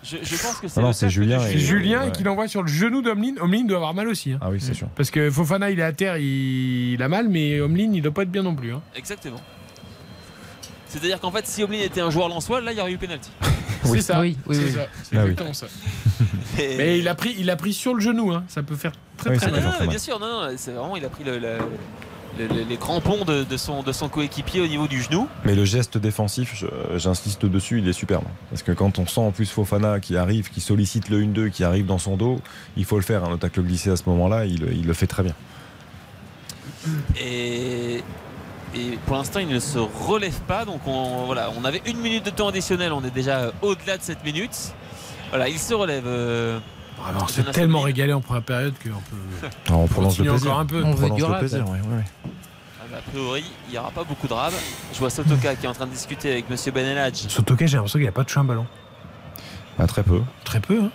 Je, 0.05 0.17
je 0.21 0.35
pense 0.41 0.57
que 0.57 0.67
c'est. 0.67 0.77
Ah 0.79 0.81
non, 0.81 0.87
le 0.89 0.93
c'est 0.93 1.09
Julien 1.09 1.39
et- 1.45 1.51
C'est 1.53 1.57
Julien 1.59 2.05
ouais. 2.05 2.11
qui 2.11 2.23
l'envoie 2.23 2.47
sur 2.47 2.61
le 2.61 2.67
genou 2.67 3.01
d'Omlin. 3.01 3.33
Omlin 3.41 3.63
doit 3.63 3.77
avoir 3.77 3.93
mal 3.93 4.07
aussi. 4.07 4.33
hein. 4.33 4.39
Ah 4.41 4.49
oui, 4.51 4.59
c'est 4.61 4.73
sûr. 4.75 4.87
Parce 4.95 5.09
que 5.09 5.29
Fofana 5.31 5.71
il 5.71 5.79
est 5.79 5.83
à 5.83 5.93
terre, 5.93 6.17
il, 6.17 6.93
il 6.93 7.01
a 7.03 7.07
mal, 7.09 7.27
mais 7.27 7.59
Omlin 7.61 7.91
il 7.93 8.01
doit 8.01 8.13
pas 8.13 8.21
être 8.23 8.31
bien 8.31 8.43
non 8.43 8.53
plus. 8.55 8.73
hein. 8.73 8.81
Exactement. 8.95 9.41
C'est-à-dire 10.87 11.19
qu'en 11.19 11.31
fait, 11.31 11.45
si 11.47 11.63
Omlin 11.63 11.79
était 11.79 12.01
un 12.01 12.09
joueur 12.09 12.29
lensois, 12.29 12.61
là, 12.61 12.71
il 12.71 12.77
y 12.77 12.81
aurait 12.81 12.91
eu 12.93 12.97
penalty. 12.97 13.29
C'est 13.83 14.01
ça. 14.01 14.19
Oui, 14.21 14.37
oui, 14.47 14.55
c'est 14.55 14.63
oui. 14.63 14.71
ça. 14.71 14.87
C'est 15.03 15.17
Ah 15.17 15.53
ça. 15.53 15.67
Et- 16.59 16.75
Mais 16.77 16.99
il 16.99 17.07
a 17.07 17.13
pris, 17.15 17.35
il 17.37 17.49
a 17.49 17.55
pris 17.55 17.73
sur 17.73 17.93
le 17.93 17.99
genou. 17.99 18.31
hein. 18.33 18.43
Ça 18.47 18.63
peut 18.63 18.75
faire 18.75 18.93
très 19.17 19.31
Oui, 19.31 19.37
très 19.37 19.47
Ah 19.47 19.51
mal. 19.51 19.63
non, 19.63 19.71
faire 19.71 19.81
non, 19.83 19.89
bien 19.89 19.99
sûr, 19.99 20.19
non, 20.19 20.27
non, 20.27 20.53
c'est 20.57 20.71
vraiment, 20.71 20.95
il 20.95 21.05
a 21.05 21.09
pris 21.09 21.23
le- 21.23 21.37
le- 21.37 21.57
le- 22.37 22.47
le- 22.47 22.63
les 22.67 22.77
crampons 22.77 23.23
de, 23.25 23.43
de 23.43 23.57
son, 23.57 23.83
de 23.83 23.91
son 23.91 24.09
coéquipier 24.09 24.61
au 24.61 24.67
niveau 24.67 24.87
du 24.87 25.01
genou. 25.01 25.27
Mais 25.45 25.55
le 25.55 25.65
geste 25.65 25.97
défensif, 25.97 26.63
j'insiste 26.95 27.45
dessus, 27.45 27.79
il 27.79 27.87
est 27.87 27.93
superbe. 27.93 28.25
Parce 28.49 28.63
que 28.63 28.71
quand 28.71 28.99
on 28.99 29.05
sent 29.07 29.21
en 29.21 29.31
plus 29.31 29.49
Fofana 29.49 29.99
qui 29.99 30.17
arrive, 30.17 30.49
qui 30.49 30.61
sollicite 30.61 31.09
le 31.09 31.21
1-2, 31.21 31.49
qui 31.49 31.63
arrive 31.63 31.85
dans 31.85 31.97
son 31.99 32.17
dos, 32.17 32.39
il 32.77 32.85
faut 32.85 32.97
le 32.97 33.03
faire. 33.03 33.23
hein, 33.23 33.29
le 33.31 33.37
tacle 33.37 33.61
glissé 33.61 33.89
à 33.89 33.95
ce 33.97 34.03
moment-là, 34.07 34.45
il, 34.45 34.63
il 34.73 34.85
le 34.85 34.93
fait 34.93 35.07
très 35.07 35.23
bien. 35.23 35.33
Et, 37.19 38.03
et 38.75 38.97
pour 39.05 39.15
l'instant, 39.15 39.39
il 39.39 39.47
ne 39.47 39.59
se 39.59 39.79
relève 39.79 40.39
pas. 40.41 40.65
Donc, 40.65 40.81
on, 40.85 41.25
voilà, 41.25 41.49
on 41.59 41.63
avait 41.65 41.81
une 41.85 41.97
minute 41.97 42.25
de 42.25 42.29
temps 42.31 42.47
additionnel. 42.49 42.91
On 42.93 43.03
est 43.03 43.11
déjà 43.13 43.37
euh, 43.39 43.51
au-delà 43.61 43.97
de 43.97 44.03
cette 44.03 44.23
minute. 44.23 44.73
Voilà, 45.29 45.49
il 45.49 45.59
se 45.59 45.73
relève. 45.73 46.03
euh, 46.05 46.59
Ah 47.07 47.11
non, 47.13 47.27
c'est 47.27 47.41
Jonas 47.41 47.51
tellement 47.53 47.81
régalé 47.81 48.13
en 48.13 48.21
première 48.21 48.43
période 48.43 48.73
qu'on 48.81 48.89
peut. 48.89 49.47
Alors, 49.67 49.81
on 49.81 49.87
prolonge 49.87 50.17
le 50.17 50.25
plaisir. 50.25 50.47
encore 50.49 50.59
un 50.59 50.65
peu. 50.65 50.83
On 50.83 50.91
On 50.91 50.95
prolonge 50.95 51.21
le 51.21 51.37
plaisir, 51.39 51.69
ouais, 51.69 51.79
ouais. 51.79 52.03
Ah 52.25 52.83
bah, 52.91 52.97
A 52.97 53.09
priori, 53.11 53.43
il 53.67 53.71
n'y 53.73 53.77
aura 53.77 53.91
pas 53.91 54.03
beaucoup 54.03 54.27
de 54.27 54.33
rab. 54.33 54.53
Je 54.93 54.99
vois 54.99 55.09
Sotoka 55.09 55.55
qui 55.55 55.65
est 55.65 55.69
en 55.69 55.73
train 55.73 55.85
de 55.85 55.91
discuter 55.91 56.31
avec 56.31 56.49
Monsieur 56.49 56.71
Beneladj. 56.71 57.27
Sotoka, 57.29 57.65
j'ai 57.67 57.77
l'impression 57.77 57.99
qu'il 57.99 58.07
a 58.07 58.11
pas 58.11 58.23
touché 58.23 58.39
un 58.39 58.43
ballon. 58.43 58.65
Ah, 59.77 59.87
très 59.87 60.03
peu. 60.03 60.21
Très 60.45 60.59
peu. 60.59 60.79
Hein. 60.83 60.91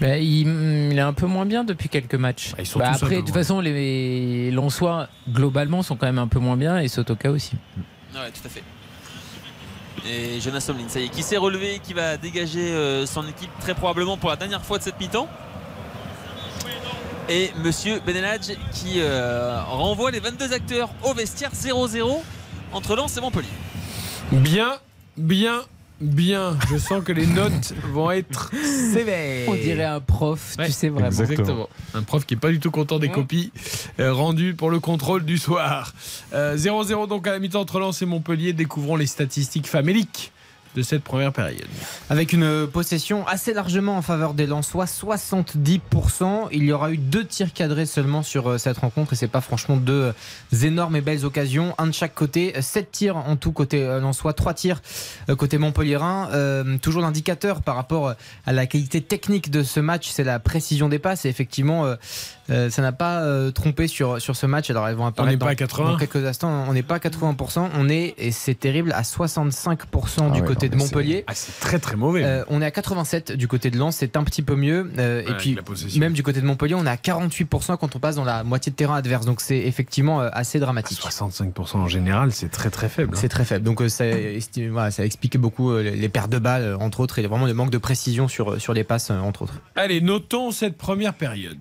Bah, 0.00 0.16
il, 0.18 0.48
il 0.92 0.98
est 0.98 1.00
un 1.00 1.12
peu 1.12 1.26
moins 1.26 1.46
bien 1.46 1.64
depuis 1.64 1.88
quelques 1.88 2.14
matchs. 2.14 2.50
Bah, 2.52 2.56
ils 2.60 2.66
sont 2.66 2.78
Bah, 2.78 2.90
après, 2.94 3.16
de 3.16 3.20
toute 3.22 3.34
façon, 3.34 3.60
les 3.60 4.50
Lensois, 4.50 5.08
globalement, 5.28 5.82
sont 5.82 5.96
quand 5.96 6.06
même 6.06 6.18
un 6.18 6.28
peu 6.28 6.38
moins 6.38 6.56
bien 6.56 6.78
et 6.78 6.88
Sotoka 6.88 7.30
aussi. 7.30 7.52
Ouais, 8.14 8.30
tout 8.30 8.40
à 8.44 8.48
fait. 8.48 8.62
Et 10.06 10.40
Jonas 10.40 10.66
Omlin, 10.68 10.88
ça 10.88 11.00
y 11.00 11.04
est, 11.04 11.08
qui 11.08 11.22
s'est 11.22 11.36
relevé, 11.36 11.80
qui 11.82 11.94
va 11.94 12.16
dégager 12.16 12.72
euh, 12.72 13.06
son 13.06 13.26
équipe 13.28 13.50
très 13.60 13.74
probablement 13.74 14.16
pour 14.16 14.30
la 14.30 14.36
dernière 14.36 14.64
fois 14.64 14.78
de 14.78 14.82
cette 14.82 14.98
mi-temps. 14.98 15.28
Et 17.28 17.52
Monsieur 17.62 18.00
Beneladj 18.04 18.56
qui 18.72 18.94
euh, 18.96 19.62
renvoie 19.62 20.10
les 20.10 20.18
22 20.18 20.52
acteurs 20.52 20.90
au 21.04 21.14
vestiaire 21.14 21.52
0-0 21.52 22.20
entre 22.72 22.96
Lens 22.96 23.16
et 23.16 23.20
Montpellier. 23.20 23.48
Bien, 24.32 24.76
bien, 25.16 25.62
bien. 26.02 26.56
Je 26.70 26.76
sens 26.76 27.02
que 27.04 27.12
les 27.12 27.26
notes 27.26 27.72
vont 27.92 28.10
être 28.10 28.50
sévères. 28.92 29.48
On 29.48 29.54
dirait 29.54 29.84
un 29.84 30.00
prof, 30.00 30.54
Ouais, 30.58 30.66
tu 30.66 30.72
sais 30.72 30.88
vraiment. 30.88 31.06
Exactement. 31.08 31.68
Un 31.94 32.02
prof 32.02 32.26
qui 32.26 32.34
est 32.34 32.38
pas 32.38 32.50
du 32.50 32.60
tout 32.60 32.70
content 32.70 32.98
des 32.98 33.08
copies 33.08 33.52
euh, 34.00 34.12
rendues 34.12 34.54
pour 34.54 34.70
le 34.70 34.80
contrôle 34.80 35.24
du 35.24 35.38
soir. 35.38 35.94
Euh, 36.34 36.56
0-0 36.56 37.08
donc 37.08 37.26
à 37.26 37.32
la 37.32 37.38
mi-temps 37.38 37.60
entre 37.60 37.78
Lens 37.78 38.02
et 38.02 38.06
Montpellier. 38.06 38.52
Découvrons 38.52 38.96
les 38.96 39.06
statistiques 39.06 39.66
faméliques 39.66 40.32
de 40.74 40.82
cette 40.82 41.02
première 41.02 41.32
période. 41.32 41.66
Avec 42.10 42.32
une 42.32 42.66
possession 42.66 43.26
assez 43.26 43.52
largement 43.52 43.96
en 43.96 44.02
faveur 44.02 44.34
des 44.34 44.46
Lensois, 44.46 44.86
70%. 44.86 46.48
Il 46.52 46.64
y 46.64 46.72
aura 46.72 46.92
eu 46.92 46.98
deux 46.98 47.24
tirs 47.24 47.52
cadrés 47.52 47.86
seulement 47.86 48.22
sur 48.22 48.48
euh, 48.48 48.58
cette 48.58 48.78
rencontre 48.78 49.12
et 49.12 49.16
c'est 49.16 49.28
pas 49.28 49.40
franchement 49.40 49.76
deux 49.76 50.12
énormes 50.62 50.96
et 50.96 51.00
belles 51.00 51.24
occasions. 51.24 51.74
Un 51.78 51.86
de 51.86 51.92
chaque 51.92 52.14
côté, 52.14 52.54
7 52.60 52.90
tirs 52.90 53.16
en 53.16 53.36
tout 53.36 53.52
côté 53.52 53.82
euh, 53.82 54.00
Lensois, 54.00 54.32
3 54.32 54.54
tirs 54.54 54.82
euh, 55.28 55.36
côté 55.36 55.58
Montpellierin. 55.58 56.28
Euh, 56.32 56.78
toujours 56.78 57.02
l'indicateur 57.02 57.62
par 57.62 57.76
rapport 57.76 58.14
à 58.46 58.52
la 58.52 58.66
qualité 58.66 59.00
technique 59.00 59.50
de 59.50 59.62
ce 59.62 59.80
match, 59.80 60.10
c'est 60.10 60.24
la 60.24 60.38
précision 60.38 60.88
des 60.88 60.98
passes 60.98 61.24
et 61.24 61.28
effectivement 61.28 61.84
euh, 61.84 61.96
euh, 62.50 62.70
ça 62.70 62.82
n'a 62.82 62.92
pas 62.92 63.20
euh, 63.22 63.50
trompé 63.50 63.86
sur, 63.86 64.20
sur 64.20 64.36
ce 64.36 64.46
match. 64.46 64.68
Alors, 64.70 64.88
elles 64.88 64.94
vont 64.96 65.06
apparaître 65.06 65.32
n'est 65.32 65.38
pas 65.38 65.46
dans, 65.46 65.50
à 65.52 65.54
80. 65.54 65.90
dans 65.92 65.96
quelques 65.98 66.24
instants. 66.24 66.64
On 66.68 66.72
n'est 66.72 66.82
pas 66.82 66.96
à 66.96 66.98
80%. 66.98 67.68
On 67.74 67.88
est, 67.88 68.14
et 68.18 68.30
c'est 68.32 68.54
terrible, 68.54 68.92
à 68.92 69.02
65% 69.02 69.78
Ah 70.18 70.30
du 70.30 70.40
ouais, 70.40 70.46
côté 70.46 70.68
non, 70.68 70.76
de 70.76 70.80
c'est- 70.80 70.84
Montpellier. 70.94 71.24
Ah, 71.26 71.32
c'est 71.34 71.58
très 71.60 71.78
très 71.78 71.96
mauvais. 71.96 72.22
Euh, 72.24 72.44
on 72.48 72.60
est 72.60 72.64
à 72.66 72.70
87 72.70 73.32
du 73.32 73.48
côté 73.48 73.70
de 73.70 73.78
Lens, 73.78 73.96
c'est 73.96 74.16
un 74.16 74.24
petit 74.24 74.42
peu 74.42 74.56
mieux. 74.56 74.90
Euh, 74.98 75.22
et 75.22 75.34
puis, 75.34 75.56
même 75.98 76.12
du 76.12 76.22
côté 76.22 76.40
de 76.40 76.46
Montpellier, 76.46 76.74
on 76.74 76.84
est 76.86 76.90
à 76.90 76.96
48% 76.96 77.76
quand 77.78 77.96
on 77.96 77.98
passe 77.98 78.16
dans 78.16 78.24
la 78.24 78.44
moitié 78.44 78.70
de 78.70 78.76
terrain 78.76 78.96
adverse. 78.96 79.24
Donc, 79.26 79.40
c'est 79.40 79.58
effectivement 79.58 80.20
euh, 80.20 80.28
assez 80.32 80.58
dramatique. 80.58 81.00
65% 81.00 81.76
en 81.76 81.88
général, 81.88 82.32
c'est 82.32 82.48
très 82.50 82.70
très 82.70 82.88
faible. 82.88 83.12
hein. 83.14 83.18
C'est 83.20 83.28
très 83.28 83.44
faible. 83.44 83.64
Donc, 83.64 83.80
euh, 83.82 83.88
ça, 83.88 84.04
esti- 84.06 84.68
voilà, 84.68 84.90
ça 84.90 85.04
explique 85.04 85.36
beaucoup 85.38 85.70
euh, 85.70 85.82
les 85.82 85.92
les 86.02 86.08
pertes 86.08 86.30
de 86.30 86.38
balles, 86.38 86.62
euh, 86.64 86.76
entre 86.78 87.00
autres, 87.00 87.18
et 87.20 87.26
vraiment 87.26 87.46
le 87.46 87.54
manque 87.54 87.70
de 87.70 87.78
précision 87.78 88.26
sur, 88.26 88.60
sur 88.60 88.72
les 88.74 88.82
passes, 88.82 89.10
euh, 89.10 89.18
entre 89.20 89.42
autres. 89.42 89.54
Allez, 89.76 90.00
notons 90.00 90.50
cette 90.50 90.76
première 90.76 91.14
période. 91.14 91.58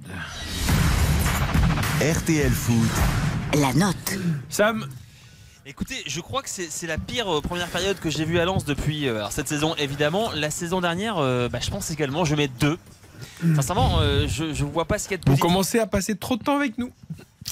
RTL 2.02 2.50
Foot. 2.52 2.90
La 3.54 3.74
note. 3.74 4.18
Sam 4.50 4.88
Écoutez, 5.68 6.02
je 6.08 6.20
crois 6.20 6.42
que 6.42 6.50
c'est 6.50 6.88
la 6.88 6.98
pire 6.98 7.32
euh, 7.32 7.42
première 7.42 7.68
période 7.68 8.00
que 8.00 8.10
j'ai 8.10 8.26
vue 8.26 8.40
à 8.40 8.46
Lens 8.46 8.66
depuis 8.66 9.08
euh, 9.08 9.18
alors 9.18 9.32
cette 9.32 9.48
saison, 9.48 9.76
évidemment. 9.76 10.32
La 10.34 10.50
saison 10.50 10.82
dernière, 10.82 11.20
euh, 11.20 11.48
bah, 11.48 11.60
je 11.62 11.70
pense 11.70 11.92
également, 11.92 12.26
je 12.26 12.34
mets 12.34 12.48
deux. 12.48 12.80
Sincèrement, 13.56 14.00
euh, 14.00 14.28
je 14.28 14.46
ne 14.46 14.70
vois 14.72 14.86
pas 14.86 14.98
ce 14.98 15.04
qu'il 15.08 15.12
y 15.12 15.16
a 15.16 15.18
de 15.18 15.22
Vous 15.22 15.34
positif. 15.34 15.42
commencez 15.44 15.80
à 15.80 15.86
passer 15.86 16.16
trop 16.16 16.38
de 16.38 16.44
temps 16.44 16.56
avec 16.56 16.80
nous. 16.80 16.92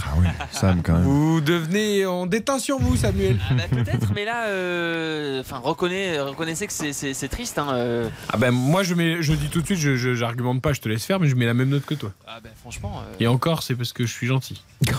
Ah 0.02 0.14
oui, 0.20 0.28
Sam 0.52 0.82
quand 0.84 0.94
même. 0.94 1.02
Vous 1.04 1.42
devenez 1.42 2.06
en 2.06 2.26
détention, 2.26 2.78
vous, 2.80 2.96
Samuel. 2.96 3.38
Ah 3.50 3.54
bah, 3.56 3.64
Peut-être, 3.70 4.12
mais 4.16 4.24
là, 4.24 4.46
euh, 4.48 5.42
enfin, 5.42 5.58
reconnais, 5.58 6.20
reconnaissez 6.20 6.68
que 6.68 6.74
c'est- 6.74 6.94
c'est 6.94 7.14
c'est 7.14 7.28
triste. 7.28 7.58
Hein, 7.58 7.68
euh. 7.74 8.10
Ah 8.32 8.38
ben 8.38 8.52
moi 8.52 8.84
je 8.84 8.94
mets, 8.94 9.22
je 9.22 9.34
dis 9.34 9.50
tout 9.50 9.62
de 9.62 9.66
suite, 9.66 9.80
je 9.80 9.96
je- 9.98 10.14
j'argumente 10.16 10.62
pas, 10.62 10.72
je 10.74 10.80
te 10.80 10.88
laisse 10.88 11.04
faire, 11.06 11.20
mais 11.20 11.28
je 11.28 11.36
mets 11.36 11.46
la 11.46 11.54
même 11.54 11.70
note 11.70 11.86
que 11.86 11.96
toi. 11.96 12.12
Ah 12.28 12.40
bah, 12.42 12.50
franchement. 12.62 12.94
euh, 13.00 13.16
Et 13.20 13.28
encore, 13.28 13.64
c'est 13.64 13.76
parce 13.76 13.92
que 13.92 14.06
je 14.06 14.12
suis 14.14 14.28
gentil. 14.28 14.64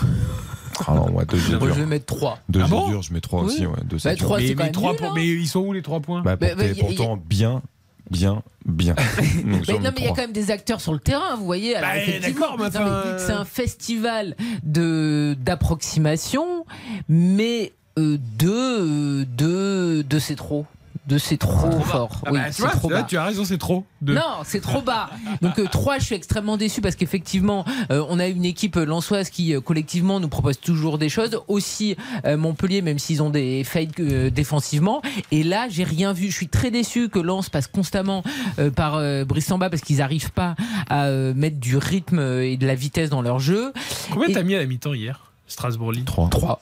Ah 0.87 0.93
non, 0.95 1.11
moi, 1.11 1.25
deux, 1.25 1.37
Moi, 1.37 1.59
dur. 1.59 1.75
je 1.75 1.79
vais 1.81 1.85
mettre 1.85 2.07
3. 2.07 2.39
Deux, 2.49 2.61
Ah 2.63 2.67
bon? 2.67 2.87
dur, 2.89 3.01
je 3.03 3.13
mets 3.13 3.21
trois 3.21 3.41
Oui. 3.41 3.47
aussi. 3.47 3.65
Ouais. 3.67 3.75
Deux, 3.83 3.97
Bah, 4.03 4.15
dur. 4.15 4.25
trois, 4.25 4.37
mais, 4.39 4.47
c'est 4.47 4.53
quand 4.55 4.57
mais 4.59 4.63
même 4.65 4.71
trois 4.73 4.91
nul, 4.93 4.99
points- 4.99 5.09
hein. 5.09 5.13
mais 5.15 5.27
ils 5.27 5.47
sont 5.47 5.59
où 5.59 5.73
les 5.73 5.83
trois 5.83 5.99
points? 5.99 6.21
Bah, 6.23 6.37
pourtant, 6.37 6.55
mais 6.57 6.71
y- 6.71 6.79
pourtant, 6.79 7.17
bien, 7.23 7.61
bien, 8.09 8.43
bien. 8.65 8.95
Mais 9.45 9.57
non, 9.79 9.79
mais 9.81 9.91
il 9.97 10.03
y 10.03 10.07
a 10.07 10.09
quand 10.09 10.17
même 10.17 10.31
des 10.31 10.51
acteurs 10.51 10.81
sur 10.81 10.93
le 10.93 10.99
terrain, 10.99 11.35
vous 11.35 11.45
voyez. 11.45 11.75
Alors, 11.75 11.89
Bah, 11.91 11.97
effectivement, 11.97 12.39
d'accord, 12.39 12.57
mais 12.57 12.63
non, 12.65 12.69
enfin, 12.69 13.03
mais 13.13 13.19
c'est 13.19 13.31
un 13.31 13.45
festival 13.45 14.35
de 14.63 15.35
d'approximation, 15.39 16.65
mais 17.09 17.73
euh, 17.97 18.17
deux, 18.37 19.25
deux, 19.25 20.03
deux, 20.03 20.19
c'est 20.19 20.35
trop. 20.35 20.65
Deux, 21.07 21.17
c'est 21.17 21.37
trop 21.37 21.71
fort. 21.81 22.21
Ah 22.25 22.29
oui, 22.31 22.39
bah, 22.39 22.51
tu 22.55 22.61
vois, 22.61 22.69
trop 22.71 22.89
là, 22.89 22.97
bas. 22.97 23.03
tu 23.03 23.17
as 23.17 23.23
raison, 23.25 23.43
c'est 23.43 23.57
trop. 23.57 23.85
Non, 24.03 24.21
c'est 24.45 24.61
trop 24.61 24.81
bas. 24.83 25.09
Donc 25.41 25.57
euh, 25.57 25.65
3, 25.65 25.97
je 25.97 26.05
suis 26.05 26.15
extrêmement 26.15 26.57
déçu 26.57 26.79
parce 26.79 26.95
qu'effectivement, 26.95 27.65
euh, 27.91 28.05
on 28.09 28.19
a 28.19 28.27
une 28.27 28.45
équipe 28.45 28.75
lensoise 28.75 29.31
qui 29.31 29.55
euh, 29.55 29.61
collectivement 29.61 30.19
nous 30.19 30.27
propose 30.29 30.59
toujours 30.59 30.99
des 30.99 31.09
choses. 31.09 31.41
Aussi 31.47 31.95
euh, 32.25 32.37
Montpellier, 32.37 32.83
même 32.83 32.99
s'ils 32.99 33.23
ont 33.23 33.31
des 33.31 33.63
failles 33.63 33.89
euh, 33.99 34.29
défensivement. 34.29 35.01
Et 35.31 35.41
là, 35.43 35.67
j'ai 35.69 35.83
rien 35.83 36.13
vu. 36.13 36.27
Je 36.29 36.35
suis 36.35 36.47
très 36.49 36.69
déçu 36.69 37.09
que 37.09 37.17
Lens 37.19 37.49
passe 37.49 37.65
constamment 37.67 38.23
euh, 38.59 38.69
par 38.69 38.95
euh, 38.95 39.25
Brissamba 39.25 39.71
parce 39.71 39.81
qu'ils 39.81 39.97
n'arrivent 39.97 40.31
pas 40.31 40.55
à 40.87 41.05
euh, 41.05 41.33
mettre 41.33 41.57
du 41.57 41.77
rythme 41.77 42.19
et 42.19 42.57
de 42.57 42.67
la 42.67 42.75
vitesse 42.75 43.09
dans 43.09 43.23
leur 43.23 43.39
jeu. 43.39 43.73
Combien 44.11 44.27
Et- 44.29 44.33
t'as 44.33 44.43
mis 44.43 44.53
à 44.53 44.59
la 44.59 44.67
mi-temps 44.67 44.93
hier 44.93 45.31
Strasbourg-Lille? 45.47 46.05
3. 46.05 46.29
3. 46.29 46.61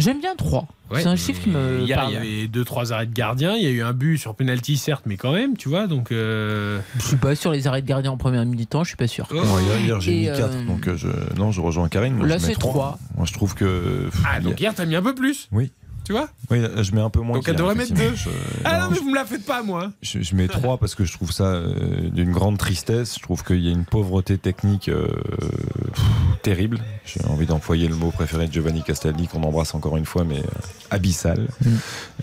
J'aime 0.00 0.20
bien 0.20 0.34
3. 0.36 0.66
Ouais. 0.90 1.02
c'est 1.02 1.08
un 1.08 1.14
chiffre 1.14 1.40
qui 1.42 1.50
me 1.50 1.82
Hier, 1.82 1.96
parle. 1.98 2.10
il 2.10 2.14
y 2.14 2.16
avait 2.16 2.48
deux 2.48 2.64
trois 2.64 2.92
arrêts 2.92 3.06
de 3.06 3.12
gardien. 3.14 3.54
Il 3.54 3.62
y 3.62 3.66
a 3.66 3.70
eu 3.70 3.82
un 3.82 3.92
but 3.92 4.18
sur 4.18 4.34
penalty, 4.34 4.76
certes, 4.76 5.04
mais 5.06 5.16
quand 5.16 5.32
même, 5.32 5.56
tu 5.56 5.68
vois. 5.68 5.86
Donc, 5.86 6.10
euh, 6.10 6.80
Je 6.98 7.04
suis 7.06 7.16
pas 7.16 7.36
sur 7.36 7.52
les 7.52 7.66
arrêts 7.68 7.82
de 7.82 7.86
gardien 7.86 8.10
en 8.10 8.16
première 8.16 8.44
mi-temps, 8.44 8.82
je 8.82 8.88
suis 8.88 8.96
pas 8.96 9.06
sûr. 9.06 9.28
Oh. 9.30 9.34
Moi, 9.44 9.62
hier, 9.62 9.80
hier, 9.80 10.00
j'ai 10.00 10.12
mis 10.12 10.28
euh, 10.28 10.36
4, 10.36 10.66
donc 10.66 10.88
euh, 10.88 10.96
je... 10.96 11.08
non, 11.38 11.52
je 11.52 11.60
rejoins 11.60 11.88
Karine. 11.88 12.14
moi, 12.14 12.26
Là, 12.26 12.38
c'est 12.40 12.54
trois. 12.54 12.70
trois. 12.72 12.98
Moi, 13.16 13.26
je 13.26 13.32
trouve 13.32 13.54
que. 13.54 14.08
ah, 14.24 14.38
il 14.38 14.42
y 14.42 14.44
donc 14.50 14.60
hier, 14.60 14.74
t'as 14.74 14.84
mis 14.84 14.96
un 14.96 15.02
peu 15.02 15.14
plus. 15.14 15.48
Oui. 15.52 15.70
Tu 16.10 16.14
vois 16.16 16.28
Oui, 16.50 16.58
là, 16.60 16.82
je 16.82 16.90
mets 16.90 17.00
un 17.02 17.08
peu 17.08 17.20
moins. 17.20 17.36
Donc, 17.36 17.48
elle 17.48 17.54
devrait 17.54 17.76
mettre 17.76 17.94
deux. 17.94 18.16
Je- 18.16 18.30
Ah 18.64 18.78
non, 18.80 18.84
non, 18.86 18.90
mais 18.90 18.98
vous 18.98 19.10
me 19.10 19.14
la 19.14 19.24
faites 19.24 19.46
pas, 19.46 19.62
moi. 19.62 19.84
hein. 19.84 19.92
Je, 20.02 20.20
je 20.22 20.34
mets 20.34 20.48
3 20.48 20.76
parce 20.78 20.96
que 20.96 21.04
je 21.04 21.12
trouve 21.12 21.30
ça 21.30 21.44
euh, 21.44 22.10
d'une 22.10 22.32
grande 22.32 22.58
tristesse. 22.58 23.14
Je 23.16 23.22
trouve 23.22 23.44
qu'il 23.44 23.60
y 23.60 23.68
a 23.68 23.70
une 23.70 23.84
pauvreté 23.84 24.36
technique 24.36 24.88
euh, 24.88 25.06
pff, 25.06 26.04
terrible. 26.42 26.80
J'ai 27.04 27.24
envie 27.26 27.46
d'employer 27.46 27.86
le 27.86 27.94
mot 27.94 28.10
préféré 28.10 28.48
de 28.48 28.52
Giovanni 28.52 28.82
Castelli, 28.82 29.28
qu'on 29.28 29.44
embrasse 29.44 29.72
encore 29.76 29.96
une 29.96 30.04
fois, 30.04 30.24
mais 30.24 30.38
euh, 30.40 30.42
abyssal. 30.90 31.46
Mm. 31.64 31.68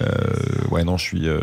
Euh, 0.02 0.08
ouais, 0.72 0.84
non, 0.84 0.98
je 0.98 1.04
suis 1.04 1.30
euh, 1.30 1.40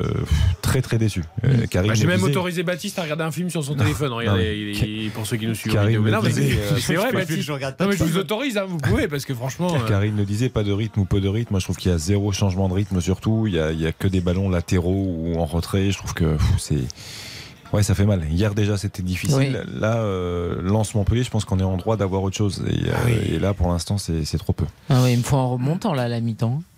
très 0.60 0.82
très 0.82 0.98
déçu. 0.98 1.20
Mm. 1.20 1.46
Euh, 1.46 1.56
Bah, 1.86 1.94
J'ai 1.94 2.04
me 2.04 2.08
même 2.10 2.18
disait- 2.20 2.30
autorisé 2.30 2.62
Baptiste 2.62 2.98
à 2.98 3.04
regarder 3.04 3.24
un 3.24 3.30
film 3.30 3.48
sur 3.48 3.64
son 3.64 3.74
téléphone. 3.74 4.12
Regardez, 4.12 4.42
non, 4.42 4.46
mais- 4.50 4.58
il 4.90 5.06
est- 5.06 5.10
pour 5.10 5.26
ceux 5.26 5.38
qui 5.38 5.46
nous 5.46 5.54
suivent. 5.54 5.78
Mais 5.82 6.10
non, 6.10 6.20
mais 6.22 6.30
c'est 6.30 6.94
euh, 6.94 6.98
vrai, 7.00 7.10
Baptiste. 7.14 7.40
je 7.40 7.52
regarde 7.52 7.76
pas 7.76 7.84
Non, 7.84 7.90
de 7.90 7.94
mais 7.96 7.98
je 7.98 8.04
vous 8.12 8.18
autorise, 8.18 8.58
hein, 8.58 8.64
vous 8.68 8.76
pouvez, 8.76 9.08
parce 9.08 9.24
que 9.24 9.32
franchement. 9.34 9.74
euh, 9.74 9.88
Karine 9.88 10.16
le 10.18 10.24
disait, 10.26 10.50
pas 10.50 10.62
de 10.62 10.72
rythme 10.72 11.00
ou 11.00 11.04
peu 11.06 11.22
de 11.22 11.28
rythme. 11.28 11.52
Moi, 11.52 11.60
je 11.60 11.64
trouve 11.64 11.76
qu'il 11.76 11.90
y 11.90 11.94
a 11.94 11.98
zéro 11.98 12.32
changement 12.34 12.68
de 12.68 12.74
rythme 12.74 13.00
surtout. 13.00 13.46
Il 13.46 13.54
y 13.54 13.58
a, 13.60 13.72
il 13.72 13.80
y 13.80 13.86
a 13.86 13.92
que 13.92 14.08
des 14.08 14.20
ballons 14.20 14.48
latéraux 14.50 15.06
ou 15.08 15.38
en 15.38 15.46
retrait. 15.46 15.90
Je 15.90 15.98
trouve 15.98 16.12
que 16.14 16.36
c'est. 16.58 16.82
Ouais, 17.72 17.82
ça 17.82 17.94
fait 17.94 18.04
mal. 18.04 18.24
Hier 18.30 18.54
déjà, 18.54 18.76
c'était 18.76 19.02
difficile. 19.02 19.64
Oui. 19.66 19.80
Là, 19.80 19.96
euh, 19.96 20.62
Lance 20.62 20.94
Montpellier, 20.94 21.24
je 21.24 21.30
pense 21.30 21.44
qu'on 21.44 21.58
est 21.58 21.64
en 21.64 21.76
droit 21.76 21.96
d'avoir 21.96 22.22
autre 22.22 22.36
chose. 22.36 22.62
Et, 22.68 22.88
euh, 22.88 23.34
et 23.34 23.38
là, 23.38 23.52
pour 23.54 23.68
l'instant, 23.68 23.98
c'est 23.98 24.38
trop 24.38 24.52
peu. 24.52 24.66
Ah 24.90 25.00
oui, 25.02 25.14
il 25.14 25.18
me 25.18 25.22
faut 25.24 25.36
un 25.36 25.46
remontant 25.46 25.92
là 25.94 26.02
à 26.04 26.08
la 26.08 26.20
mi-temps. 26.20 26.62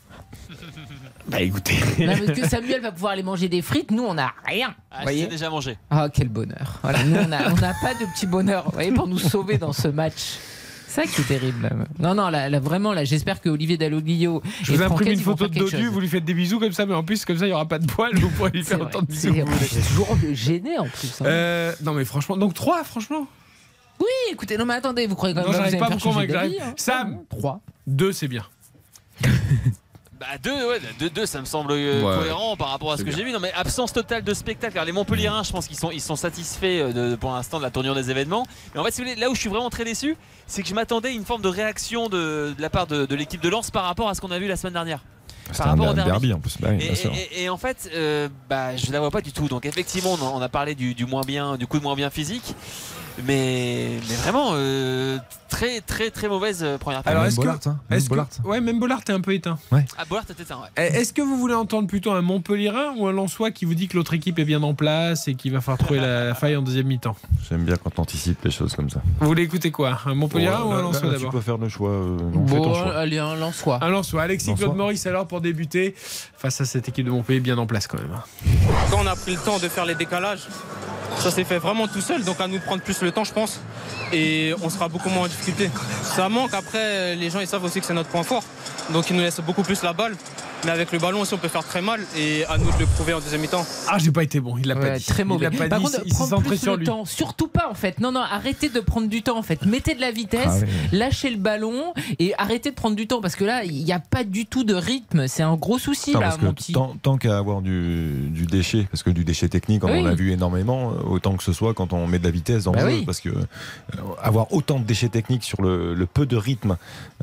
Bah 1.29 1.41
écoutez. 1.41 1.75
Non, 1.99 2.13
parce 2.25 2.39
que 2.39 2.49
Samuel 2.49 2.81
va 2.81 2.93
pouvoir 2.93 3.13
aller 3.13 3.25
manger 3.25 3.49
des 3.49 3.61
frites, 3.61 3.91
nous 3.91 4.05
on 4.05 4.15
n'a 4.15 4.33
rien. 4.47 4.77
Ah, 4.93 4.99
Vous 4.99 5.03
voyez 5.03 5.27
déjà 5.27 5.51
mangé. 5.51 5.77
Ah, 5.91 6.09
quel 6.13 6.29
bonheur. 6.29 6.79
Voilà, 6.83 7.03
nous 7.03 7.17
on 7.17 7.27
n'a 7.27 7.75
pas 7.83 7.95
de 7.95 8.09
petit 8.15 8.27
bonheur 8.27 8.67
vous 8.67 8.71
voyez, 8.71 8.93
pour 8.93 9.09
nous 9.09 9.19
sauver 9.19 9.59
dans 9.59 9.73
ce 9.73 9.89
match. 9.89 10.39
C'est 10.97 11.03
ça 11.07 11.13
qui 11.13 11.21
est 11.21 11.25
terrible. 11.39 11.71
Non, 11.99 12.15
non, 12.15 12.31
là, 12.31 12.49
là, 12.49 12.59
vraiment, 12.59 12.95
là, 12.95 13.05
j'espère 13.05 13.43
que 13.43 13.51
Olivier 13.51 13.77
Dalloglio. 13.77 14.43
Je 14.63 14.73
vous 14.73 14.83
imprime 14.83 15.09
une 15.13 15.21
photo 15.21 15.47
de 15.47 15.59
Dodu, 15.59 15.89
vous 15.89 16.01
lui 16.01 16.09
faites 16.09 16.25
des 16.25 16.33
bisous 16.33 16.59
comme 16.59 16.73
ça, 16.73 16.87
mais 16.87 16.95
en 16.95 17.03
plus, 17.05 17.25
comme 17.27 17.37
ça, 17.37 17.45
il 17.45 17.49
n'y 17.49 17.55
aura 17.55 17.67
pas 17.69 17.79
de 17.79 17.87
poils, 17.87 18.15
vous 18.17 18.31
pourrez 18.31 18.51
lui 18.51 18.65
faire 18.65 18.81
autant 18.81 19.03
de 19.03 19.07
bisous. 19.07 19.35
C'est 19.61 19.87
toujours 19.89 20.17
gêné 20.33 20.79
en 20.79 20.87
plus. 20.87 21.21
hein. 21.21 21.27
Euh, 21.27 21.73
non, 21.83 21.93
mais 21.93 22.05
franchement, 22.07 22.37
donc 22.39 22.55
3, 22.55 22.83
franchement. 22.85 23.27
Oui, 24.01 24.07
écoutez, 24.33 24.57
non, 24.57 24.65
mais 24.65 24.75
attendez, 24.75 25.07
vous 25.07 25.17
croyez 25.17 25.35
quand 25.35 25.41
même 25.43 25.51
Non, 25.53 25.59
que 25.59 25.71
vous 25.71 25.79
pas 25.79 25.89
vous 25.91 25.99
convaincre. 25.99 26.35
hein. 26.37 26.73
Sam, 26.77 27.19
3. 27.29 27.61
2, 27.87 28.13
c'est 28.13 28.29
bien. 28.29 28.45
Bah 30.29 30.39
deux, 30.43 30.69
ouais, 30.69 30.81
deux, 30.99 31.11
deux, 31.11 31.27
ça 31.27 31.41
me 31.41 31.45
semble 31.45 31.73
euh, 31.73 32.03
Ouais. 32.03 32.19
cohérent 32.19 32.57
par 32.57 32.71
rapport 32.71 32.93
à 32.93 32.97
ce 32.97 33.05
que 33.05 33.11
j'ai 33.11 33.23
vu. 33.23 33.33
Non 33.33 33.39
mais 33.41 33.53
absence 33.53 33.93
totale 33.93 34.25
de 34.25 34.35
spectacle. 34.35 34.77
Alors, 34.77 34.85
les 34.87 34.93
Montpelliérains, 34.93 35.43
je 35.45 35.53
pense 35.53 35.67
qu'ils 35.69 35.79
sont, 35.79 35.91
ils 35.91 36.01
sont 36.01 36.17
satisfaits 36.17 36.65
euh, 36.65 36.93
de, 37.13 37.17
pour 37.17 37.33
l'instant 37.33 37.59
de 37.59 37.63
la 37.63 37.71
tournure 37.71 37.95
des 37.95 38.11
événements. 38.11 38.45
Mais 38.75 38.81
en 38.81 38.85
fait, 38.85 38.91
si 38.91 39.03
vous 39.03 39.09
voulez, 39.09 39.21
là 39.21 39.31
où 39.31 39.35
je 39.35 39.41
suis 39.41 39.49
vraiment 39.51 39.71
très 39.71 39.85
déçu, 39.85 40.17
c'est 40.47 40.63
que 40.63 40.69
je 40.69 40.75
m'attendais 40.75 41.09
à 41.11 41.13
une 41.13 41.25
forme 41.25 41.43
de 41.43 41.49
réaction 41.49 42.09
de, 42.09 42.55
de 42.57 42.63
la 42.63 42.71
part 42.71 42.87
de, 42.87 43.07
de 43.07 43.15
l'équipe 43.15 43.41
de 43.41 43.49
Lens 43.49 43.71
par 43.71 43.85
rapport 43.85 44.09
à 44.09 44.15
ce 44.15 44.21
qu'on 44.21 44.31
a 44.33 44.39
vu 44.39 44.49
la 44.49 44.57
semaine 44.57 44.73
dernière. 44.75 45.01
C'était 45.47 45.59
Par 45.59 45.67
un 45.69 45.71
rapport 45.71 45.89
au 45.91 45.95
derby, 45.95 46.11
derby. 46.11 46.33
en 46.33 46.41
plus. 46.41 46.57
Bah 46.61 46.69
oui, 46.73 46.91
Et, 47.37 47.49
en 47.49 47.57
fait, 47.57 47.89
euh, 47.95 48.29
bah, 48.51 48.77
je 48.77 48.91
la 48.91 48.99
vois 48.99 49.13
pas 49.13 49.21
du 49.21 49.31
tout. 49.33 49.47
Donc 49.47 49.65
effectivement, 49.65 50.17
on 50.21 50.27
a, 50.27 50.31
on 50.31 50.43
a 50.43 50.49
parlé 50.49 50.75
du, 50.75 50.95
du 50.95 51.07
moins 51.07 51.23
bien, 51.23 51.57
du 51.57 51.69
coup 51.69 51.79
de 51.79 51.85
moins 51.85 51.95
bien 51.95 52.11
physique, 52.11 52.55
mais, 53.25 53.99
mais 54.09 54.15
vraiment 54.17 54.51
euh, 54.55 55.19
très 55.49 55.81
très 55.81 56.11
très 56.11 56.29
mauvaise 56.29 56.63
euh, 56.63 56.77
première 56.79 57.01
Alors, 57.07 57.23
période. 57.23 57.27
est-ce 57.29 57.37
Bollard, 57.37 57.61
que. 57.61 57.69
hein, 57.69 57.79
est-ce 57.91 58.05
que- 58.05 58.11
Bollard. 58.11 58.29
Ouais, 58.45 58.61
même 58.61 58.79
Bollard 58.79 59.01
est 59.09 59.13
un 59.13 59.21
peu 59.21 59.33
éteint. 59.33 59.59
Ah, 59.73 59.79
Bollard, 60.09 60.25
ouais. 60.29 60.69
Eh, 60.77 60.97
Est-ce 60.99 61.13
que 61.13 61.23
vous 61.23 61.37
voulez 61.37 61.55
entendre 61.55 61.89
plutôt 61.89 62.13
un 62.13 62.21
Montpellierin 62.23 62.95
ou 62.97 63.07
un 63.07 63.13
Lensois 63.13 63.51
qui 63.51 63.65
vous 63.65 63.75
dit 63.75 63.89
que 63.89 63.97
l'autre 63.97 64.15
équipe 64.15 64.39
est 64.39 64.45
bien 64.45 64.63
en 64.63 64.75
place 64.75 65.29
et 65.29 65.35
qu'il 65.35 65.53
va 65.53 65.61
falloir 65.61 65.79
trouver 65.79 66.01
la 66.01 66.35
faille 66.35 66.57
en 66.57 66.63
deuxième 66.63 66.87
mi-temps 66.87 67.17
J'aime 67.49 67.65
bien 67.65 67.77
quand 67.77 67.91
t'anticipes 67.91 68.45
les 68.45 68.51
choses 68.51 68.75
comme 68.75 68.91
ça. 68.91 69.01
Vous 69.21 69.27
voulez 69.27 69.43
écouter 69.45 69.71
quoi 69.71 69.99
Un 70.07 70.15
Montpellierin 70.15 70.61
Bon, 70.61 70.71
ou 70.71 70.73
un 70.75 70.83
Lensois 70.83 71.01
Tu 71.03 71.09
d'abord 71.17 71.31
peux 71.33 71.41
faire 71.41 71.59
le 71.59 71.69
choix. 71.69 71.91
euh, 71.91 72.17
non, 72.35 72.47
fais 72.47 72.57
ton 72.57 72.63
Bon, 72.65 72.75
choix. 72.75 72.95
allez, 72.97 73.19
un 73.19 73.35
Lensois. 73.37 73.79
Un 73.83 73.89
Lensois. 73.89 74.23
Alexis 74.23 74.49
Lensois. 74.51 74.67
Claude 74.67 74.77
Maurice 74.77 75.07
alors 75.07 75.27
pour 75.27 75.41
débuter 75.41 75.95
face 75.97 76.61
à 76.61 76.65
cette 76.65 76.89
équipe 76.89 77.07
de 77.07 77.11
Montpellier 77.11 77.41
bien 77.41 77.57
en 77.59 77.67
place 77.67 77.87
quand 77.87 77.99
même. 77.99 78.13
hein. 78.15 78.25
Quand 78.91 78.99
on 79.03 79.07
a 79.07 79.17
pris 79.17 79.33
le 79.33 79.39
temps 79.41 79.59
de 79.59 79.69
faire 79.69 79.85
les 79.87 79.95
décalages, 79.95 80.47
ça 81.19 81.31
s'est 81.31 81.45
fait 81.45 81.59
vraiment 81.59 81.89
tout 81.89 82.01
seul, 82.01 82.25
donc 82.25 82.41
à 82.41 82.47
nous 82.47 82.61
prendre 82.61 82.83
plus 82.83 83.01
le 83.03 83.11
temps, 83.13 83.25
je 83.25 83.33
pense, 83.33 83.61
et 84.13 84.55
on 84.63 84.71
sera 84.71 84.89
beaucoup 84.89 85.09
moins 85.09 85.25
en 85.25 85.29
difficulté. 85.29 85.71
Ça 86.03 86.29
manque, 86.29 86.55
après, 86.55 87.15
les 87.17 87.31
gens 87.31 87.41
ils 87.41 87.47
savent 87.47 87.65
aussi 87.65 87.81
que 87.81 87.87
c'est 87.87 87.95
notre 87.95 88.09
point 88.09 88.23
fort, 88.23 88.45
donc 88.91 89.11
ils 89.11 89.17
nous 89.17 89.23
laissent 89.23 89.41
beaucoup 89.41 89.63
plus 89.63 89.83
la 89.83 89.93
balle, 89.93 90.15
mais 90.65 90.71
avec 90.73 90.91
le 90.93 90.99
ballon 90.99 91.21
aussi, 91.21 91.35
on 91.35 91.39
peut 91.39 91.49
faire 91.49 91.65
très 91.65 91.83
mal. 91.83 92.01
Et 92.17 92.45
à 92.47 92.59
nous 92.59 92.71
de 92.73 92.79
le 92.81 92.87
prouver 92.87 93.15
en 93.15 93.21
deuxième 93.21 93.41
mi-temps. 93.41 93.65
Ah, 93.89 93.99
j'ai 93.99 94.11
pas 94.11 94.23
été 94.23 94.41
bon, 94.41 94.57
il 94.59 94.67
l'a 94.67 94.75
pas 94.77 94.99
dit. 94.99 95.05
très 95.05 95.23
Il 95.23 95.27
mauvais. 95.27 95.45
l'a 95.51 95.51
pas 95.57 95.69
Par 95.69 95.79
dit, 95.81 95.85
contre, 95.87 96.01
il 96.05 96.13
prendre 96.13 96.43
plus 96.43 96.59
sur 96.59 96.73
le 96.73 96.79
lui. 96.79 96.87
temps, 96.87 97.05
surtout 97.05 97.49
pas 97.49 97.69
en 97.71 97.75
fait. 97.75 98.01
Non, 98.01 98.13
non, 98.13 98.21
arrêtez 98.21 98.69
de 98.69 98.81
prendre 98.81 99.09
du 99.09 99.23
temps 99.23 99.39
en 99.39 99.43
fait. 99.43 99.65
Mettez 99.67 99.95
de 99.95 100.01
la 100.01 100.11
vitesse, 100.11 100.43
Ah 100.47 100.59
oui. 100.63 100.99
lâchez 100.99 101.31
le 101.31 101.37
ballon 101.37 101.93
et 102.19 102.35
arrêtez 102.39 102.71
de 102.71 102.75
prendre 102.75 102.97
du 102.97 103.07
temps 103.07 103.21
parce 103.21 103.37
que 103.37 103.45
là, 103.45 103.65
il 103.65 103.85
n'y 103.85 103.93
a 103.93 103.99
pas 104.01 104.25
du 104.25 104.47
tout 104.47 104.65
de 104.65 104.75
rythme. 104.75 105.29
C'est 105.29 105.43
un 105.43 105.55
gros 105.57 105.79
souci 105.79 106.13
Non, 106.13 106.21
là, 106.21 106.27
parce 106.27 106.39
que 106.39 106.45
mon 106.47 106.53
petit. 106.53 106.73
tant, 106.73 106.97
tant 107.03 107.17
qu'à 107.19 107.37
avoir 107.39 107.61
du, 107.63 108.29
du 108.31 108.47
déchet, 108.47 108.87
parce 108.91 109.03
que 109.03 109.11
du 109.11 109.25
déchet 109.25 109.49
technique, 109.49 109.85
on 109.85 109.93
Oui. 109.93 110.01
en 110.03 110.07
a 110.07 110.15
vu 110.15 110.33
énormément, 110.33 110.93
euh, 110.93 111.09
autant 111.09 111.37
que 111.37 111.43
ce 111.45 111.53
soit 111.53 111.75
quand 111.75 111.93
on 111.93 112.07
met 112.07 112.19
de 112.19 112.25
la 112.25 112.31
vitesse 112.31 112.65
dans 112.65 112.73
Bah 112.73 112.85
le 112.85 112.91
jeu, 112.91 112.97
oui. 112.99 113.05
parce 113.05 113.21
que 113.21 113.29
euh, 113.29 113.35
avoir 114.23 114.53
autant 114.53 114.79
de 114.79 114.85
déchets 114.85 115.09
techniques 115.09 115.45
sur 115.45 115.63
le, 115.63 115.95
le 115.95 116.07
peu 116.07 116.27
de 116.27 116.37
rythme 116.37 116.77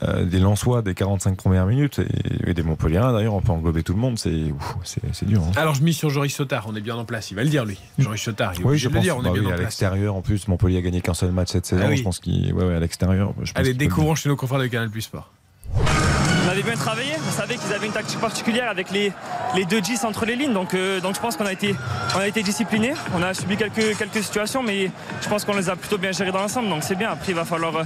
euh, 0.04 0.24
des 0.26 0.40
Lensois 0.40 0.82
des 0.82 0.94
45 0.94 1.36
premières 1.36 1.66
minutes 1.66 2.00
et, 2.00 2.50
et 2.52 2.54
des 2.54 2.64
Montpelliérains 2.64 3.14
on 3.28 3.42
peut 3.42 3.52
englober 3.52 3.84
tout 3.84 3.94
le 3.94 4.00
monde, 4.00 4.18
c'est 4.20 4.52
ouf, 4.52 4.76
c'est 4.84 5.02
c'est 5.14 5.26
dur. 5.26 5.42
hein. 5.44 5.52
Alors 5.56 5.76
je 5.76 5.84
mise 5.84 5.96
sur 5.98 6.10
Joris 6.10 6.34
Sotard, 6.34 6.66
on 6.68 6.76
est 6.76 6.82
bien 6.82 6.96
en 6.96 7.06
place, 7.06 7.32
il 7.32 7.36
va 7.36 7.44
le 7.44 7.50
dire 7.50 7.66
lui. 7.66 7.80
Joris 8.00 8.22
Sotard, 8.22 8.54
il 8.58 8.66
Oui, 8.66 8.78
je 8.78 8.90
le 8.90 9.00
dire, 9.00 9.18
on 9.18 9.22
bah 9.22 9.30
est 9.30 9.34
bien 9.34 9.42
oui, 9.42 9.48
en 9.48 9.52
à 9.52 9.54
place. 9.54 9.66
l'extérieur, 9.66 10.16
en 10.16 10.22
plus, 10.22 10.48
Montpellier 10.48 10.78
a 10.78 10.82
gagné 10.82 11.02
qu'un 11.02 11.14
seul 11.14 11.32
match 11.32 11.50
cette 11.52 11.66
saison. 11.66 11.84
Ah 11.86 11.90
oui. 11.90 11.98
Je 11.98 12.04
pense 12.04 12.20
qu'il, 12.20 12.54
ouais, 12.54 12.64
ouais, 12.66 12.76
à 12.76 12.80
l'extérieur. 12.80 13.34
je 13.44 13.52
pense 13.52 13.60
Allez, 13.60 13.74
découvrons 13.74 14.16
chez 14.16 14.30
nos 14.30 14.36
confrères 14.36 14.60
de 14.60 14.68
Canal 14.68 14.90
Plus 14.90 15.02
Sport. 15.02 15.32
On 16.46 16.50
avait 16.50 16.64
bien 16.64 16.76
travaillé, 16.76 17.12
on 17.28 17.32
savait 17.32 17.56
qu'ils 17.56 17.74
avaient 17.74 17.88
une 17.88 17.94
tactique 17.94 18.20
particulière 18.20 18.70
avec 18.70 18.92
les, 18.92 19.12
les 19.56 19.66
deux 19.66 19.80
10 19.82 20.04
entre 20.04 20.26
les 20.26 20.36
lignes, 20.36 20.54
donc, 20.54 20.74
euh, 20.74 21.00
donc 21.00 21.16
je 21.16 21.20
pense 21.22 21.38
qu'on 21.38 21.46
a 21.46 21.54
été, 21.54 21.74
on 22.16 22.20
a 22.20 22.28
été 22.28 22.44
disciplinés. 22.44 22.94
On 23.16 23.24
a 23.24 23.34
subi 23.34 23.56
quelques, 23.56 23.98
quelques 23.98 24.22
situations, 24.24 24.62
mais 24.62 24.92
je 25.22 25.30
pense 25.30 25.46
qu'on 25.46 25.56
les 25.56 25.70
a 25.70 25.76
plutôt 25.76 25.98
bien 25.98 26.12
gérées 26.12 26.32
dans 26.32 26.40
l'ensemble, 26.42 26.68
donc 26.70 26.84
c'est 26.84 26.96
bien. 26.96 27.12
Après, 27.12 27.32
il 27.32 27.36
va 27.36 27.46
falloir 27.46 27.76
euh, 27.78 27.84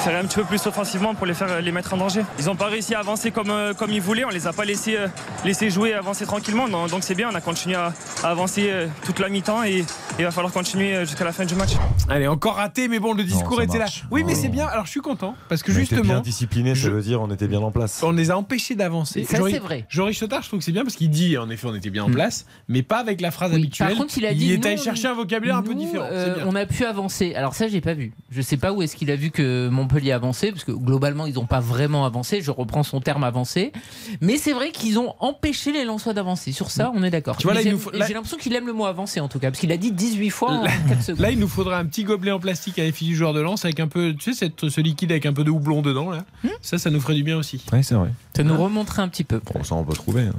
faire 0.00 0.18
un 0.18 0.24
petit 0.26 0.36
peu 0.36 0.44
plus 0.44 0.66
offensivement 0.66 1.14
pour 1.14 1.26
les, 1.26 1.34
faire, 1.34 1.60
les 1.62 1.72
mettre 1.72 1.94
en 1.94 1.98
danger. 1.98 2.22
Ils 2.38 2.46
n'ont 2.46 2.56
pas 2.56 2.66
réussi 2.66 2.94
à 2.94 2.98
avancer 2.98 3.30
comme, 3.30 3.50
euh, 3.50 3.74
comme 3.74 3.90
ils 3.92 4.00
voulaient, 4.02 4.24
on 4.24 4.30
les 4.30 4.46
a 4.48 4.52
pas 4.52 4.64
laissés, 4.64 4.96
euh, 4.96 5.06
laissés 5.44 5.70
jouer, 5.70 5.94
avancer 5.94 6.26
tranquillement, 6.26 6.68
donc 6.68 6.90
donc 6.90 7.04
c'est 7.04 7.14
bien. 7.14 7.28
On 7.30 7.34
a 7.36 7.40
continué 7.40 7.76
à, 7.76 7.92
à 8.24 8.28
avancer 8.30 8.66
euh, 8.70 8.86
toute 9.04 9.20
la 9.20 9.28
mi-temps 9.28 9.62
et 9.62 9.84
il 10.18 10.24
va 10.24 10.30
falloir 10.32 10.52
continuer 10.52 10.96
euh, 10.96 11.04
jusqu'à 11.04 11.24
la 11.24 11.32
fin 11.32 11.44
du 11.44 11.54
match. 11.54 11.70
Allez, 12.08 12.26
encore 12.26 12.56
raté, 12.56 12.88
mais 12.88 12.98
bon, 12.98 13.14
le 13.14 13.22
discours 13.22 13.62
était 13.62 13.78
marche. 13.78 14.00
là. 14.02 14.08
Oui, 14.10 14.24
mais 14.26 14.34
c'est 14.34 14.48
bien. 14.48 14.66
Alors 14.66 14.86
je 14.86 14.90
suis 14.90 15.00
content 15.00 15.36
parce 15.48 15.62
que 15.62 15.70
On 15.70 15.76
était 15.76 15.86
bien 15.94 16.02
justement, 16.02 16.20
discipliné, 16.20 16.74
ça 16.74 16.80
je- 16.80 16.90
veut 16.90 17.02
dire 17.02 17.22
on 17.22 17.30
était 17.30 17.46
bien 17.46 17.60
en 17.60 17.70
place. 17.70 17.99
On 18.02 18.12
les 18.12 18.30
a 18.30 18.36
empêchés 18.38 18.74
d'avancer. 18.74 19.24
Ça, 19.24 19.38
c'est 19.50 19.58
vrai. 19.58 19.86
Joris 19.88 20.16
Sotard, 20.18 20.42
je 20.42 20.48
trouve 20.48 20.58
que 20.60 20.64
c'est 20.64 20.72
bien 20.72 20.82
parce 20.84 20.96
qu'il 20.96 21.10
dit, 21.10 21.36
en 21.38 21.48
effet, 21.50 21.66
on 21.66 21.74
était 21.74 21.90
bien 21.90 22.04
en 22.04 22.08
Mm. 22.08 22.12
place, 22.14 22.46
mais 22.68 22.82
pas 22.82 22.98
avec 22.98 23.20
la 23.20 23.30
phrase 23.30 23.50
Oui, 23.52 23.58
habituelle. 23.58 23.88
Par 23.88 23.96
contre, 23.98 24.16
il 24.18 24.26
a 24.26 24.34
dit 24.34 24.52
est 24.52 24.64
allé 24.66 24.76
chercher 24.76 25.08
un 25.08 25.14
vocabulaire 25.14 25.56
un 25.56 25.62
peu 25.62 25.74
différent. 25.74 26.06
euh, 26.10 26.34
bien. 26.36 26.44
on 26.46 26.54
a 26.54 26.66
pu 26.66 26.84
avancer. 26.84 27.34
Alors 27.34 27.54
ça, 27.54 27.68
j'ai 27.68 27.80
pas 27.80 27.94
vu. 27.94 28.12
Je 28.30 28.42
sais 28.42 28.56
pas 28.56 28.72
où 28.72 28.82
est-ce 28.82 28.96
qu'il 28.96 29.10
a 29.10 29.16
vu 29.16 29.30
que 29.30 29.68
Montpellier 29.68 30.12
avançait, 30.12 30.50
parce 30.52 30.64
que 30.64 30.72
globalement, 30.72 31.26
ils 31.26 31.34
n'ont 31.34 31.46
pas 31.46 31.60
vraiment 31.60 32.04
avancé. 32.04 32.40
Je 32.42 32.50
reprends 32.50 32.82
son 32.82 33.00
terme 33.00 33.24
avancé, 33.24 33.72
mais 34.20 34.36
c'est 34.36 34.52
vrai 34.52 34.70
qu'ils 34.70 34.98
ont 34.98 35.14
empêché 35.20 35.72
les 35.72 35.84
Lensois 35.84 36.12
d'avancer. 36.14 36.52
Sur 36.52 36.70
ça, 36.70 36.90
on 36.94 37.02
est 37.02 37.10
d'accord. 37.10 37.36
Tu 37.36 37.44
vois, 37.44 37.54
là, 37.54 37.62
il 37.62 37.76
faut- 37.76 37.90
là- 37.90 38.06
J'ai 38.06 38.14
l'impression 38.14 38.36
qu'il 38.38 38.54
aime 38.54 38.66
le 38.66 38.72
mot 38.72 38.86
avancer 38.86 39.20
en 39.20 39.28
tout 39.28 39.38
cas, 39.38 39.50
parce 39.50 39.60
qu'il 39.60 39.72
a 39.72 39.76
dit 39.76 39.92
18 39.92 40.30
fois 40.30 40.50
en 40.52 40.64
4 40.88 41.02
secondes. 41.02 41.20
Là, 41.20 41.30
il 41.30 41.38
nous 41.38 41.48
faudrait 41.48 41.76
un 41.76 41.84
petit 41.86 42.04
gobelet 42.04 42.30
en 42.32 42.40
plastique 42.40 42.78
à 42.78 42.82
l'effigie 42.82 43.10
du 43.10 43.16
joueur 43.16 43.32
de 43.34 43.40
lance 43.40 43.64
avec 43.64 43.80
un 43.80 43.88
peu, 43.88 44.14
tu 44.14 44.32
sais, 44.32 44.38
cette- 44.38 44.68
ce 44.68 44.80
liquide 44.80 45.10
avec 45.12 45.26
un 45.26 45.32
peu 45.32 45.44
de 45.44 45.50
houblon 45.50 45.82
dedans. 45.82 46.10
Là. 46.10 46.24
Hmm 46.44 46.48
Ça, 46.62 46.78
ça 46.78 46.90
nous 46.90 47.00
ferait 47.00 47.14
du 47.14 47.22
bien 47.22 47.36
aussi. 47.36 47.58
C'est 47.90 47.94
vrai. 47.96 48.10
Ça 48.36 48.44
nous 48.44 48.56
remonterait 48.56 49.02
un 49.02 49.08
petit 49.08 49.24
peu. 49.24 49.40
Bon, 49.52 49.64
ça, 49.64 49.74
on 49.74 49.84
peut 49.84 49.92
trouver. 49.94 50.22
hein. 50.22 50.32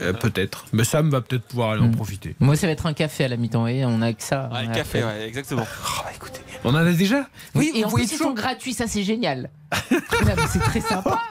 Euh, 0.00 0.12
peut-être. 0.12 0.66
Mais 0.72 0.84
Sam 0.84 1.10
va 1.10 1.20
peut-être 1.20 1.44
pouvoir 1.44 1.70
aller 1.70 1.82
en 1.82 1.88
Mm. 1.88 1.96
profiter. 1.96 2.36
Moi, 2.40 2.54
ça 2.56 2.66
va 2.66 2.72
être 2.72 2.86
un 2.86 2.92
café 2.92 3.24
à 3.24 3.28
la 3.28 3.36
mi-temps. 3.36 3.66
Et 3.66 3.84
on 3.84 4.00
a 4.02 4.12
que 4.12 4.22
ça. 4.22 4.48
Ouais, 4.52 4.58
a 4.58 4.66
café, 4.66 5.02
ouais, 5.02 5.26
exactement. 5.26 5.64
On 6.64 6.70
en 6.70 6.74
a 6.76 6.92
déjà 6.92 7.26
Oui, 7.54 7.70
et 7.74 7.84
en 7.84 7.90
plus, 7.90 8.04
ils 8.04 8.08
toujours- 8.10 8.28
sont 8.28 8.34
gratuits, 8.34 8.72
ça 8.74 8.86
c'est 8.86 9.02
génial. 9.02 9.50
C'est 10.52 10.58
très 10.58 10.80
sympa. 10.80 11.22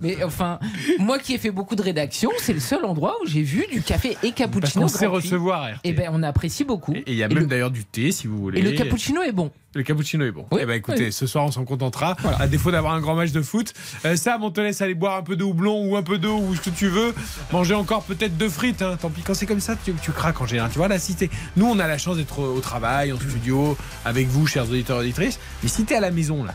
Mais 0.00 0.22
enfin, 0.24 0.58
moi 0.98 1.18
qui 1.18 1.34
ai 1.34 1.38
fait 1.38 1.50
beaucoup 1.50 1.74
de 1.76 1.82
rédaction, 1.82 2.30
c'est 2.38 2.52
le 2.52 2.60
seul 2.60 2.84
endroit 2.84 3.16
où 3.22 3.26
j'ai 3.26 3.42
vu 3.42 3.64
du 3.72 3.82
café 3.82 4.10
et 4.10 4.14
Parce 4.28 4.34
cappuccino. 4.34 4.82
qu'on 4.82 4.88
sait 4.88 5.06
recevoir. 5.06 5.62
RTL. 5.64 5.78
Et 5.84 5.92
ben, 5.92 6.10
on 6.12 6.22
apprécie 6.22 6.64
beaucoup. 6.64 6.92
Et 6.94 7.02
il 7.06 7.14
y 7.14 7.22
a 7.22 7.26
Et 7.26 7.28
même 7.28 7.38
le- 7.40 7.46
d'ailleurs 7.46 7.70
du 7.70 7.84
thé 7.84 8.12
si 8.12 8.26
vous 8.26 8.38
voulez. 8.38 8.60
Et 8.60 8.62
le 8.62 8.72
cappuccino 8.72 9.22
est 9.22 9.32
bon. 9.32 9.50
Le 9.74 9.82
cappuccino 9.82 10.24
est 10.24 10.30
bon. 10.30 10.46
Oui, 10.52 10.60
eh 10.62 10.66
ben 10.66 10.74
écoutez, 10.74 11.06
oui. 11.06 11.12
ce 11.12 11.26
soir 11.26 11.44
on 11.44 11.50
s'en 11.50 11.64
contentera. 11.64 12.16
À 12.38 12.46
défaut 12.46 12.70
d'avoir 12.70 12.94
un 12.94 13.00
grand 13.00 13.14
match 13.16 13.32
de 13.32 13.42
foot, 13.42 13.72
Euh, 14.04 14.14
Sam, 14.16 14.44
on 14.44 14.50
te 14.52 14.60
laisse 14.60 14.80
aller 14.82 14.94
boire 14.94 15.16
un 15.16 15.22
peu 15.22 15.34
de 15.36 15.42
houblon 15.42 15.84
ou 15.88 15.96
un 15.96 16.02
peu 16.02 16.18
d'eau 16.18 16.38
ou 16.38 16.54
ce 16.54 16.60
que 16.60 16.70
tu 16.70 16.86
veux. 16.86 17.12
Manger 17.52 17.74
encore 17.74 18.02
peut-être 18.04 18.36
deux 18.36 18.48
frites. 18.48 18.82
hein. 18.82 18.96
Tant 19.00 19.10
pis, 19.10 19.22
quand 19.22 19.34
c'est 19.34 19.46
comme 19.46 19.60
ça, 19.60 19.74
tu, 19.84 19.92
tu 20.00 20.12
craques 20.12 20.40
en 20.40 20.46
général. 20.46 20.70
Tu 20.70 20.78
vois, 20.78 20.86
là, 20.88 20.98
si 21.00 21.14
t'es- 21.16 21.30
Nous, 21.56 21.66
on 21.66 21.78
a 21.80 21.88
la 21.88 21.98
chance 21.98 22.16
d'être 22.16 22.38
au, 22.38 22.54
au 22.56 22.60
travail, 22.60 23.12
en 23.12 23.16
studio, 23.16 23.76
avec 24.04 24.28
vous, 24.28 24.46
chers 24.46 24.68
auditeurs 24.70 24.98
et 24.98 25.06
auditrices. 25.06 25.40
Mais 25.62 25.68
si 25.68 25.84
t'es 25.84 25.96
à 25.96 26.00
la 26.00 26.12
maison, 26.12 26.44
là, 26.44 26.54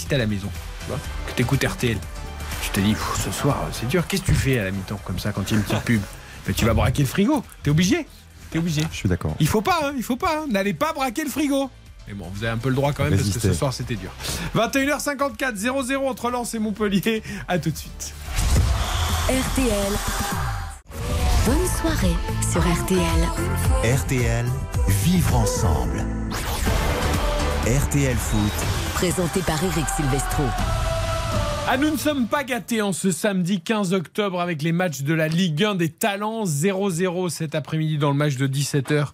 si 0.00 0.06
t'es 0.06 0.16
à 0.16 0.18
la 0.18 0.26
maison, 0.26 0.48
tu 0.80 0.86
vois, 0.88 0.98
que 1.26 1.32
t'écoutes 1.32 1.64
RTL, 1.64 1.98
tu 2.62 2.70
te 2.70 2.80
dis, 2.80 2.94
ce 3.24 3.30
soir, 3.30 3.56
c'est 3.72 3.86
dur. 3.88 4.06
Qu'est-ce 4.06 4.22
que 4.22 4.26
tu 4.26 4.34
fais 4.34 4.58
à 4.58 4.64
la 4.64 4.70
mi-temps, 4.70 5.00
comme 5.04 5.18
ça, 5.18 5.32
quand 5.32 5.42
il 5.50 5.50
y 5.52 5.54
a 5.54 5.56
une 5.58 5.64
petite 5.64 5.82
pub? 5.84 6.02
Tu 6.56 6.64
vas 6.64 6.74
braquer 6.74 7.02
le 7.02 7.08
frigo. 7.08 7.44
T'es 7.62 7.70
obligé. 7.70 8.06
T'es 8.50 8.58
obligé. 8.58 8.82
Je 8.90 8.96
suis 8.96 9.08
d'accord. 9.08 9.36
Il 9.38 9.46
faut 9.46 9.60
pas, 9.62 9.78
hein, 9.84 9.92
il 9.96 10.02
faut 10.02 10.16
pas. 10.16 10.38
hein. 10.40 10.46
N'allez 10.50 10.74
pas 10.74 10.92
braquer 10.92 11.22
le 11.22 11.30
frigo. 11.30 11.70
Mais 12.08 12.14
bon, 12.14 12.26
vous 12.34 12.42
avez 12.42 12.52
un 12.52 12.58
peu 12.58 12.70
le 12.70 12.74
droit 12.74 12.92
quand 12.92 13.04
même 13.04 13.16
parce 13.16 13.28
que 13.30 13.38
ce 13.38 13.52
soir 13.52 13.72
c'était 13.72 13.94
dur. 13.94 14.10
21h54, 14.56 15.54
0-0 15.56 16.08
entre 16.08 16.30
Lens 16.30 16.54
et 16.54 16.58
Montpellier. 16.58 17.22
À 17.46 17.58
tout 17.58 17.70
de 17.70 17.76
suite. 17.76 18.12
RTL. 19.28 19.92
Bonne 21.46 21.66
soirée 21.80 22.16
sur 22.50 22.60
RTL. 22.62 23.94
RTL, 23.96 24.46
vivre 25.04 25.36
ensemble. 25.36 26.04
RTL 27.66 28.16
Foot, 28.16 28.40
Présenté 29.00 29.40
par 29.40 29.64
Eric 29.64 29.86
Silvestro. 29.96 30.42
Ah, 31.66 31.78
nous 31.78 31.88
ne 31.88 31.96
sommes 31.96 32.26
pas 32.26 32.44
gâtés 32.44 32.82
en 32.82 32.92
ce 32.92 33.10
samedi 33.10 33.62
15 33.62 33.94
octobre 33.94 34.42
avec 34.42 34.60
les 34.60 34.72
matchs 34.72 35.00
de 35.00 35.14
la 35.14 35.26
Ligue 35.26 35.64
1 35.64 35.76
des 35.76 35.88
talents 35.88 36.44
0-0 36.44 37.30
cet 37.30 37.54
après-midi 37.54 37.96
dans 37.96 38.10
le 38.10 38.16
match 38.16 38.36
de 38.36 38.46
17h 38.46 39.06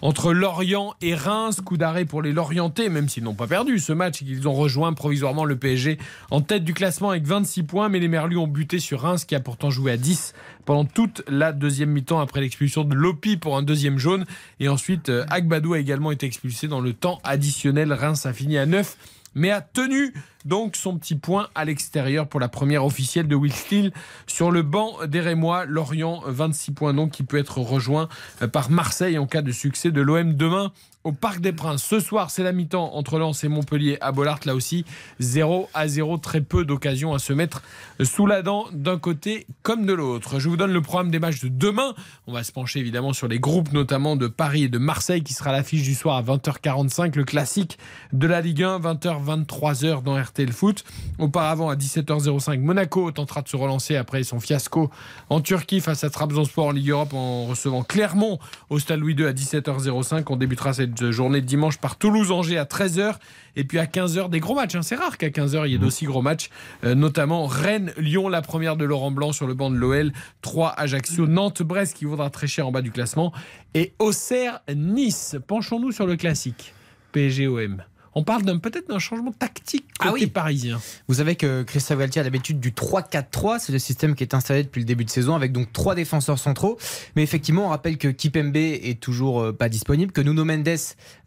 entre 0.00 0.32
Lorient 0.32 0.94
et 1.02 1.14
Reims. 1.14 1.60
Coup 1.62 1.76
d'arrêt 1.76 2.06
pour 2.06 2.22
les 2.22 2.32
Lorientais, 2.32 2.88
même 2.88 3.10
s'ils 3.10 3.24
n'ont 3.24 3.34
pas 3.34 3.46
perdu 3.46 3.78
ce 3.78 3.92
match 3.92 4.22
et 4.22 4.24
qu'ils 4.24 4.48
ont 4.48 4.54
rejoint 4.54 4.94
provisoirement 4.94 5.44
le 5.44 5.56
PSG 5.56 5.98
en 6.30 6.40
tête 6.40 6.64
du 6.64 6.72
classement 6.72 7.10
avec 7.10 7.26
26 7.26 7.64
points. 7.64 7.90
Mais 7.90 7.98
les 7.98 8.08
Merlus 8.08 8.38
ont 8.38 8.46
buté 8.46 8.78
sur 8.78 9.02
Reims 9.02 9.26
qui 9.26 9.34
a 9.34 9.40
pourtant 9.40 9.68
joué 9.68 9.92
à 9.92 9.98
10 9.98 10.32
pendant 10.64 10.86
toute 10.86 11.22
la 11.28 11.52
deuxième 11.52 11.90
mi-temps 11.90 12.20
après 12.20 12.40
l'expulsion 12.40 12.84
de 12.84 12.94
Lopi 12.94 13.36
pour 13.36 13.58
un 13.58 13.62
deuxième 13.62 13.98
jaune. 13.98 14.24
Et 14.58 14.70
ensuite, 14.70 15.10
euh, 15.10 15.26
Agbadou 15.28 15.74
a 15.74 15.80
également 15.80 16.12
été 16.12 16.24
expulsé 16.24 16.66
dans 16.66 16.80
le 16.80 16.94
temps 16.94 17.20
additionnel. 17.24 17.92
Reims 17.92 18.24
a 18.24 18.32
fini 18.32 18.56
à 18.56 18.64
9 18.64 18.96
mais 19.34 19.50
a 19.50 19.60
tenu 19.60 20.12
donc 20.44 20.76
son 20.76 20.98
petit 20.98 21.14
point 21.14 21.48
à 21.54 21.64
l'extérieur 21.64 22.28
pour 22.28 22.40
la 22.40 22.48
première 22.48 22.84
officielle 22.84 23.28
de 23.28 23.34
Will 23.34 23.52
Steele 23.52 23.92
sur 24.26 24.50
le 24.50 24.62
banc 24.62 24.96
des 25.06 25.20
Rémois. 25.20 25.64
Lorient, 25.64 26.22
26 26.26 26.72
points 26.72 26.94
donc, 26.94 27.12
qui 27.12 27.22
peut 27.22 27.38
être 27.38 27.58
rejoint 27.58 28.08
euh, 28.42 28.48
par 28.48 28.70
Marseille 28.70 29.18
en 29.18 29.26
cas 29.26 29.42
de 29.42 29.52
succès 29.52 29.90
de 29.90 30.00
l'OM 30.00 30.34
demain 30.34 30.72
au 31.04 31.12
Parc 31.12 31.40
des 31.40 31.52
Princes. 31.52 31.84
Ce 31.84 32.00
soir, 32.00 32.30
c'est 32.30 32.42
la 32.42 32.52
mi-temps 32.52 32.94
entre 32.94 33.18
Lens 33.18 33.44
et 33.44 33.48
Montpellier 33.48 33.98
à 34.00 34.10
Bollard. 34.10 34.40
Là 34.46 34.54
aussi, 34.54 34.86
0 35.20 35.68
à 35.74 35.86
0. 35.86 36.16
Très 36.16 36.40
peu 36.40 36.64
d'occasions 36.64 37.12
à 37.12 37.18
se 37.18 37.34
mettre 37.34 37.62
sous 38.02 38.26
la 38.26 38.40
dent 38.40 38.66
d'un 38.72 38.98
côté 38.98 39.46
comme 39.62 39.84
de 39.84 39.92
l'autre. 39.92 40.40
Je 40.40 40.48
vous 40.48 40.56
donne 40.56 40.72
le 40.72 40.80
programme 40.80 41.10
des 41.10 41.18
matchs 41.18 41.42
de 41.42 41.48
demain. 41.48 41.94
On 42.26 42.32
va 42.32 42.42
se 42.42 42.52
pencher 42.52 42.80
évidemment 42.80 43.12
sur 43.12 43.28
les 43.28 43.38
groupes, 43.38 43.72
notamment 43.72 44.16
de 44.16 44.28
Paris 44.28 44.64
et 44.64 44.68
de 44.68 44.78
Marseille, 44.78 45.22
qui 45.22 45.34
sera 45.34 45.52
l'affiche 45.52 45.82
du 45.82 45.94
soir 45.94 46.16
à 46.16 46.22
20h45. 46.22 47.14
Le 47.16 47.24
classique 47.24 47.78
de 48.14 48.26
la 48.26 48.40
Ligue 48.40 48.62
1, 48.62 48.80
20h, 48.80 49.46
23h 49.46 50.02
dans 50.02 50.14
RTL 50.34 50.52
Foot. 50.52 50.84
Auparavant, 51.18 51.68
à 51.70 51.76
17h05, 51.76 52.58
Monaco 52.58 53.10
tentera 53.12 53.42
de 53.42 53.48
se 53.48 53.56
relancer 53.56 53.94
après 53.96 54.24
son 54.24 54.40
fiasco 54.40 54.90
en 55.30 55.40
Turquie 55.40 55.80
face 55.80 56.02
à 56.02 56.10
Trabzonspor 56.10 56.66
en 56.66 56.70
Ligue 56.72 56.90
Europe 56.90 57.14
en 57.14 57.46
recevant 57.46 57.82
Clermont 57.84 58.38
au 58.68 58.78
Stade 58.80 58.98
Louis 58.98 59.14
II 59.14 59.26
à 59.26 59.32
17h05. 59.32 60.24
On 60.28 60.36
débutera 60.36 60.72
cette 60.72 61.10
journée 61.12 61.40
de 61.40 61.46
dimanche 61.46 61.78
par 61.78 61.96
Toulouse-Angers 61.96 62.58
à 62.58 62.64
13h. 62.64 63.14
Et 63.56 63.62
puis 63.62 63.78
à 63.78 63.86
15h, 63.86 64.28
des 64.30 64.40
gros 64.40 64.56
matchs. 64.56 64.74
hein. 64.74 64.82
C'est 64.82 64.96
rare 64.96 65.16
qu'à 65.16 65.28
15h, 65.28 65.66
il 65.66 65.72
y 65.72 65.74
ait 65.76 65.78
d'aussi 65.78 66.06
gros 66.06 66.22
matchs. 66.22 66.50
Euh, 66.82 66.96
notamment 66.96 67.46
Rennes-Lyon, 67.46 68.28
la 68.28 68.42
première 68.42 68.76
de 68.76 68.84
Laurent 68.84 69.12
Blanc 69.12 69.30
sur 69.30 69.46
le 69.46 69.54
banc 69.54 69.70
de 69.70 69.76
l'OL. 69.76 70.12
3 70.42 70.70
Ajaccio, 70.76 71.28
Nantes-Brest 71.28 71.96
qui 71.96 72.04
vaudra 72.06 72.30
très 72.30 72.48
cher 72.48 72.66
en 72.66 72.72
bas 72.72 72.82
du 72.82 72.90
classement. 72.90 73.32
Et 73.74 73.94
Auxerre-Nice. 74.00 75.36
Penchons-nous 75.46 75.92
sur 75.92 76.06
le 76.06 76.16
classique. 76.16 76.74
PSG-OM. 77.12 77.84
On 78.14 78.22
parle 78.22 78.44
peut-être 78.60 78.88
d'un 78.88 78.98
changement 78.98 79.32
tactique 79.32 79.86
côté 79.98 80.08
Ah 80.08 80.12
oui. 80.12 80.26
parisien. 80.26 80.80
Vous 81.08 81.14
savez 81.14 81.36
que 81.36 81.62
Christophe 81.62 81.98
Galtier 81.98 82.20
a 82.20 82.24
l'habitude 82.24 82.60
du 82.60 82.70
3-4-3, 82.70 83.58
c'est 83.58 83.72
le 83.72 83.78
système 83.78 84.14
qui 84.14 84.22
est 84.22 84.34
installé 84.34 84.62
depuis 84.62 84.80
le 84.80 84.86
début 84.86 85.04
de 85.04 85.10
saison 85.10 85.34
avec 85.34 85.52
donc 85.52 85.72
trois 85.72 85.94
défenseurs 85.94 86.38
centraux. 86.38 86.78
Mais 87.16 87.22
effectivement, 87.22 87.66
on 87.66 87.68
rappelle 87.68 87.98
que 87.98 88.08
Kipembe 88.08 88.56
est 88.56 89.00
toujours 89.00 89.40
euh, 89.40 89.52
pas 89.52 89.68
disponible, 89.68 90.12
que 90.12 90.20
Nuno 90.20 90.44
Mendes 90.44 90.68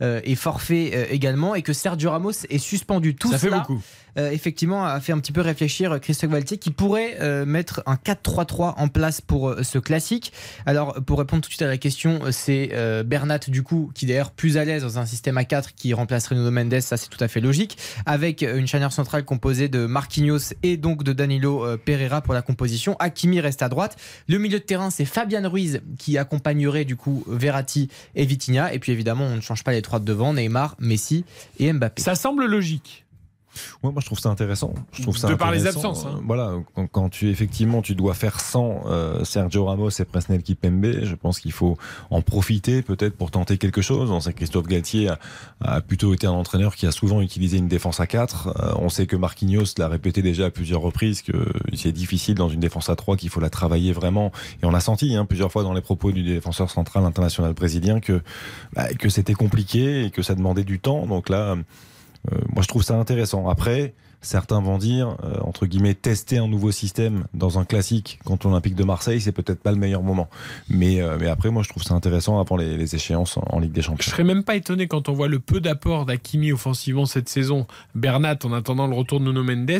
euh, 0.01 0.22
est 0.23 0.35
forfait 0.35 0.91
euh, 0.93 1.05
également 1.09 1.55
et 1.55 1.61
que 1.61 1.73
Sergio 1.73 2.11
Ramos 2.11 2.31
est 2.49 2.57
suspendu. 2.57 3.15
Tout 3.15 3.31
Ça 3.31 3.38
fait 3.38 3.49
beaucoup. 3.49 3.81
Euh, 4.18 4.31
effectivement, 4.31 4.85
a 4.85 4.99
fait 4.99 5.14
un 5.14 5.19
petit 5.19 5.31
peu 5.31 5.41
réfléchir 5.41 5.99
Christophe 5.99 6.31
Valtier 6.31 6.57
qui 6.57 6.72
pourrait 6.72 7.18
euh, 7.22 7.45
mettre 7.45 7.84
un 7.85 7.95
4-3-3 7.95 8.76
en 8.77 8.88
place 8.88 9.22
pour 9.22 9.49
euh, 9.49 9.64
ce 9.64 9.77
classique. 9.80 10.34
Alors, 10.65 10.95
pour 11.06 11.19
répondre 11.19 11.41
tout 11.41 11.49
de 11.49 11.53
suite 11.53 11.61
à 11.61 11.68
la 11.68 11.77
question, 11.77 12.22
c'est 12.31 12.72
euh, 12.73 13.03
Bernat, 13.03 13.39
du 13.48 13.64
coup, 13.64 13.91
qui 13.94 14.06
d'ailleurs 14.06 14.31
plus 14.31 14.57
à 14.57 14.65
l'aise 14.65 14.84
dans 14.84 14.99
un 14.99 15.06
système 15.06 15.38
à 15.38 15.45
4 15.45 15.76
qui 15.76 15.94
remplacerait 15.94 16.35
Nuno 16.35 16.52
Mendes, 16.52 16.81
ça 16.81 16.98
c'est 16.98 17.10
tout 17.10 17.23
à 17.23 17.27
fait 17.27 17.41
logique, 17.41 17.77
avec 18.06 18.41
une 18.41 18.68
charnière 18.68 18.91
centrale 18.91 19.23
composée 19.23 19.69
de 19.69 19.85
Marquinhos 19.85 20.53
et 20.64 20.77
donc 20.77 21.03
de 21.03 21.14
Danilo 21.14 21.65
euh, 21.65 21.77
Pereira 21.77 22.22
pour 22.22 22.34
la 22.34 22.41
composition. 22.41 22.95
Hakimi 22.99 23.39
reste 23.39 23.61
à 23.61 23.69
droite. 23.69 23.98
Le 24.27 24.39
milieu 24.39 24.60
de 24.60 24.64
terrain, 24.64 24.89
c'est 24.89 25.06
Fabian 25.06 25.48
Ruiz 25.49 25.81
qui 25.98 26.18
accompagnerait 26.18 26.85
du 26.85 26.95
coup 26.95 27.23
Verratti 27.27 27.89
et 28.15 28.26
Vitinha. 28.26 28.73
Et 28.73 28.80
puis 28.80 28.91
évidemment, 28.91 29.26
on 29.26 29.35
ne 29.35 29.41
change 29.41 29.64
pas 29.64 29.72
les 29.72 29.81
trois 29.81 29.99
de 29.99 30.07
devant, 30.07 30.34
Neymar, 30.34 30.76
Messi 30.80 31.26
et 31.60 31.72
Mbappé. 31.72 32.02
Ça 32.02 32.15
semble 32.15 32.45
logique. 32.45 33.06
Ouais, 33.84 33.92
moi 33.92 34.02
je 34.02 34.06
trouve 34.06 34.20
ça 34.20 34.30
intéressant. 34.30 34.74
Je 34.92 35.02
trouve 35.02 35.18
ça 35.18 35.30
De 35.30 35.36
par 35.36 35.52
les 35.52 35.68
absences, 35.68 36.06
hein. 36.06 36.16
Euh, 36.18 36.22
Voilà, 36.26 36.54
quand, 36.76 36.88
quand 36.88 37.10
tu 37.10 37.30
effectivement 37.30 37.82
tu 37.82 37.96
dois 37.96 38.14
faire 38.14 38.40
sans 38.40 38.82
euh, 38.88 39.24
Sergio 39.24 39.66
Ramos 39.66 39.90
et 39.90 40.06
Presnel 40.06 40.44
Kipembe, 40.44 41.04
je 41.04 41.16
pense 41.16 41.40
qu'il 41.40 41.52
faut 41.52 41.78
en 42.10 42.22
profiter 42.22 42.82
peut-être 42.82 43.16
pour 43.16 43.32
tenter 43.32 43.58
quelque 43.58 43.82
chose. 43.82 44.12
On 44.12 44.20
sait 44.20 44.34
que 44.34 44.38
Christophe 44.38 44.68
Galtier 44.68 45.10
a, 45.10 45.20
a 45.62 45.82
plutôt 45.82 46.14
été 46.14 46.28
un 46.28 46.32
entraîneur 46.32 46.76
qui 46.76 46.86
a 46.86 46.92
souvent 46.92 47.22
utilisé 47.22 47.58
une 47.58 47.68
défense 47.68 48.00
à 48.00 48.08
4. 48.08 48.76
on 48.80 48.90
sait 48.90 49.06
que 49.08 49.16
Marquinhos 49.16 49.74
l'a 49.78 49.88
répété 49.88 50.22
déjà 50.22 50.46
à 50.46 50.50
plusieurs 50.50 50.82
reprises 50.82 51.22
que 51.22 51.34
c'est 51.74 51.92
difficile 51.92 52.36
dans 52.36 52.50
une 52.50 52.60
défense 52.60 52.90
à 52.90 52.96
3 52.96 53.18
qu'il 53.18 53.30
faut 53.30 53.40
la 53.40 53.50
travailler 53.50 53.94
vraiment. 53.94 54.32
Et 54.62 54.66
on 54.66 54.74
a 54.74 54.80
senti 54.80 55.16
hein, 55.16 55.26
plusieurs 55.26 55.52
fois 55.52 55.64
dans 55.64 55.74
les 55.74 55.82
propos 55.82 56.12
du 56.12 56.24
défenseur 56.24 56.70
central 56.70 57.06
international 57.06 57.54
brésilien 57.54 58.00
que 58.00 58.22
bah, 58.74 58.88
que 58.94 59.10
c'était 59.10 59.34
compliqué 59.34 60.06
et 60.06 60.12
que 60.12 60.22
ça 60.22 60.36
demandait 60.36 60.64
du 60.64 60.80
temps. 60.80 61.06
Donc 61.06 61.30
là. 61.30 61.56
Euh, 62.31 62.38
moi, 62.53 62.61
je 62.61 62.68
trouve 62.68 62.84
ça 62.84 62.95
intéressant. 62.95 63.48
Après, 63.48 63.94
certains 64.22 64.61
vont 64.61 64.77
dire, 64.77 65.18
euh, 65.23 65.39
entre 65.41 65.65
guillemets, 65.65 65.94
tester 65.94 66.38
un 66.38 66.48
nouveau 66.48 66.72
système 66.72 67.26
dans 67.34 67.60
un 67.60 67.65
classique 67.65 68.19
contre 68.26 68.48
l'Olympique 68.48 68.76
de 68.76 68.84
Marseille, 68.84 69.22
c'est 69.22 69.31
peut-être 69.31 69.61
pas 69.61 69.72
le 69.72 69.77
meilleur 69.77 70.03
moment. 70.03 70.30
Mais, 70.69 71.02
euh, 71.02 71.18
mais 71.19 71.27
après, 71.27 71.49
moi, 71.49 71.64
je 71.64 71.69
trouve 71.69 71.84
ça 71.84 71.94
intéressant 71.94 72.39
avant 72.39 72.57
les, 72.57 72.77
les 72.77 72.95
échéances 72.95 73.38
en, 73.38 73.44
en 73.49 73.60
Ligue 73.60 73.72
des 73.72 73.81
Je 73.81 73.88
Champions. 73.88 74.11
serais 74.11 74.23
même 74.23 74.44
pas 74.44 74.56
étonné 74.56 74.88
quand 74.88 75.10
on 75.10 75.14
voit 75.14 75.27
le 75.27 75.39
peu 75.39 75.60
d'apport 75.60 76.06
d'Akimi 76.06 76.52
offensivement 76.52 77.06
cette 77.06 77.30
saison, 77.30 77.68
Bernat 77.95 78.38
en 78.44 78.53
attendant 78.53 78.88
le 78.88 78.95
retour 78.95 79.19
de 79.19 79.26
Nuno 79.26 79.44
Mendes, 79.44 79.72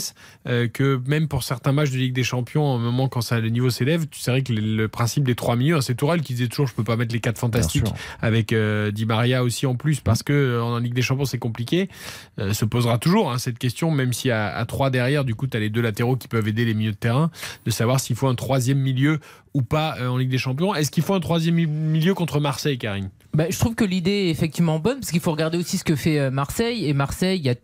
euh, 0.48 0.68
que 0.68 1.02
même 1.08 1.28
pour 1.28 1.44
certains 1.44 1.72
matchs 1.72 1.92
de 1.92 1.98
Ligue 1.98 2.14
des 2.14 2.24
Champions, 2.24 2.76
au 2.76 2.80
moment 2.80 3.08
quand 3.10 3.22
ça, 3.22 3.40
le 3.40 3.50
niveau 3.50 3.70
s'élève, 3.70 4.08
tu 4.08 4.20
sais 4.20 4.42
que 4.44 4.54
le, 4.54 4.76
le 4.76 4.88
principe 4.88 5.24
des 5.26 5.36
trois 5.36 5.56
milieux, 5.56 5.76
hein, 5.78 5.82
c'est 5.82 5.96
Tourelle 5.96 6.22
qui 6.22 6.34
disait 6.34 6.48
toujours 6.48 6.68
je 6.68 6.74
peux 6.74 6.84
pas 6.84 6.96
mettre 6.96 7.14
les 7.14 7.20
quatre 7.20 7.38
fantastiques 7.40 7.88
avec 8.22 8.54
euh, 8.54 8.92
Di 8.92 9.06
Maria 9.06 9.44
aussi 9.44 9.66
en 9.66 9.76
plus 9.76 10.00
parce 10.00 10.24
que 10.24 10.34
euh, 10.34 10.64
en 10.64 10.78
Ligue 10.80 10.94
des 10.94 11.02
Champions 11.02 11.26
c'est 11.26 11.40
compliqué. 11.40 11.90
Euh, 12.40 12.54
se 12.54 12.66
posera 12.66 12.98
toujours 12.98 13.32
hein, 13.32 13.38
cette 13.38 13.58
question, 13.58 13.92
même 13.92 14.14
si 14.14 14.27
à, 14.32 14.56
à 14.56 14.66
trois 14.66 14.90
derrière, 14.90 15.24
du 15.26 15.36
coup 15.36 15.48
tu 15.48 15.58
as 15.58 15.60
les 15.60 15.70
deux 15.70 15.82
latéraux 15.82 16.16
qui 16.16 16.28
peuvent 16.28 16.48
aider 16.48 16.66
les 16.66 16.74
milieux 16.74 16.92
de 16.92 16.98
terrain, 16.98 17.32
de 17.66 17.72
savoir 17.72 18.00
s'il 18.00 18.16
faut 18.16 18.28
un 18.28 18.36
troisième 18.36 18.80
milieu 18.80 19.20
ou 19.58 19.62
pas 19.64 19.96
euh, 20.00 20.08
en 20.08 20.18
Ligue 20.18 20.30
des 20.30 20.38
Champions. 20.38 20.76
Est-ce 20.76 20.92
qu'il 20.92 21.04
faut 21.04 21.16
un 21.16 21.20
troisième 21.20 21.56
mi- 21.56 21.66
milieu 21.66 22.14
contre 22.14 22.40
Marseille, 22.40 22.78
Karine? 22.78 23.10
Bah, 23.34 23.46
je 23.50 23.60
trouve 23.60 23.76
que 23.76 23.84
l'idée 23.86 24.12
est 24.12 24.30
effectivement 24.30 24.80
bonne 24.80 25.00
parce 25.00 25.12
qu'il 25.12 25.20
faut 25.20 25.32
regarder 25.32 25.58
aussi 25.60 25.78
ce 25.78 25.84
que 25.84 25.96
fait 25.96 26.18
euh, 26.20 26.32
Marseille. 26.32 26.86
Et 26.88 26.94
Marseille 26.94 27.40
il 27.40 27.46
y 27.46 27.50
a 27.50 27.56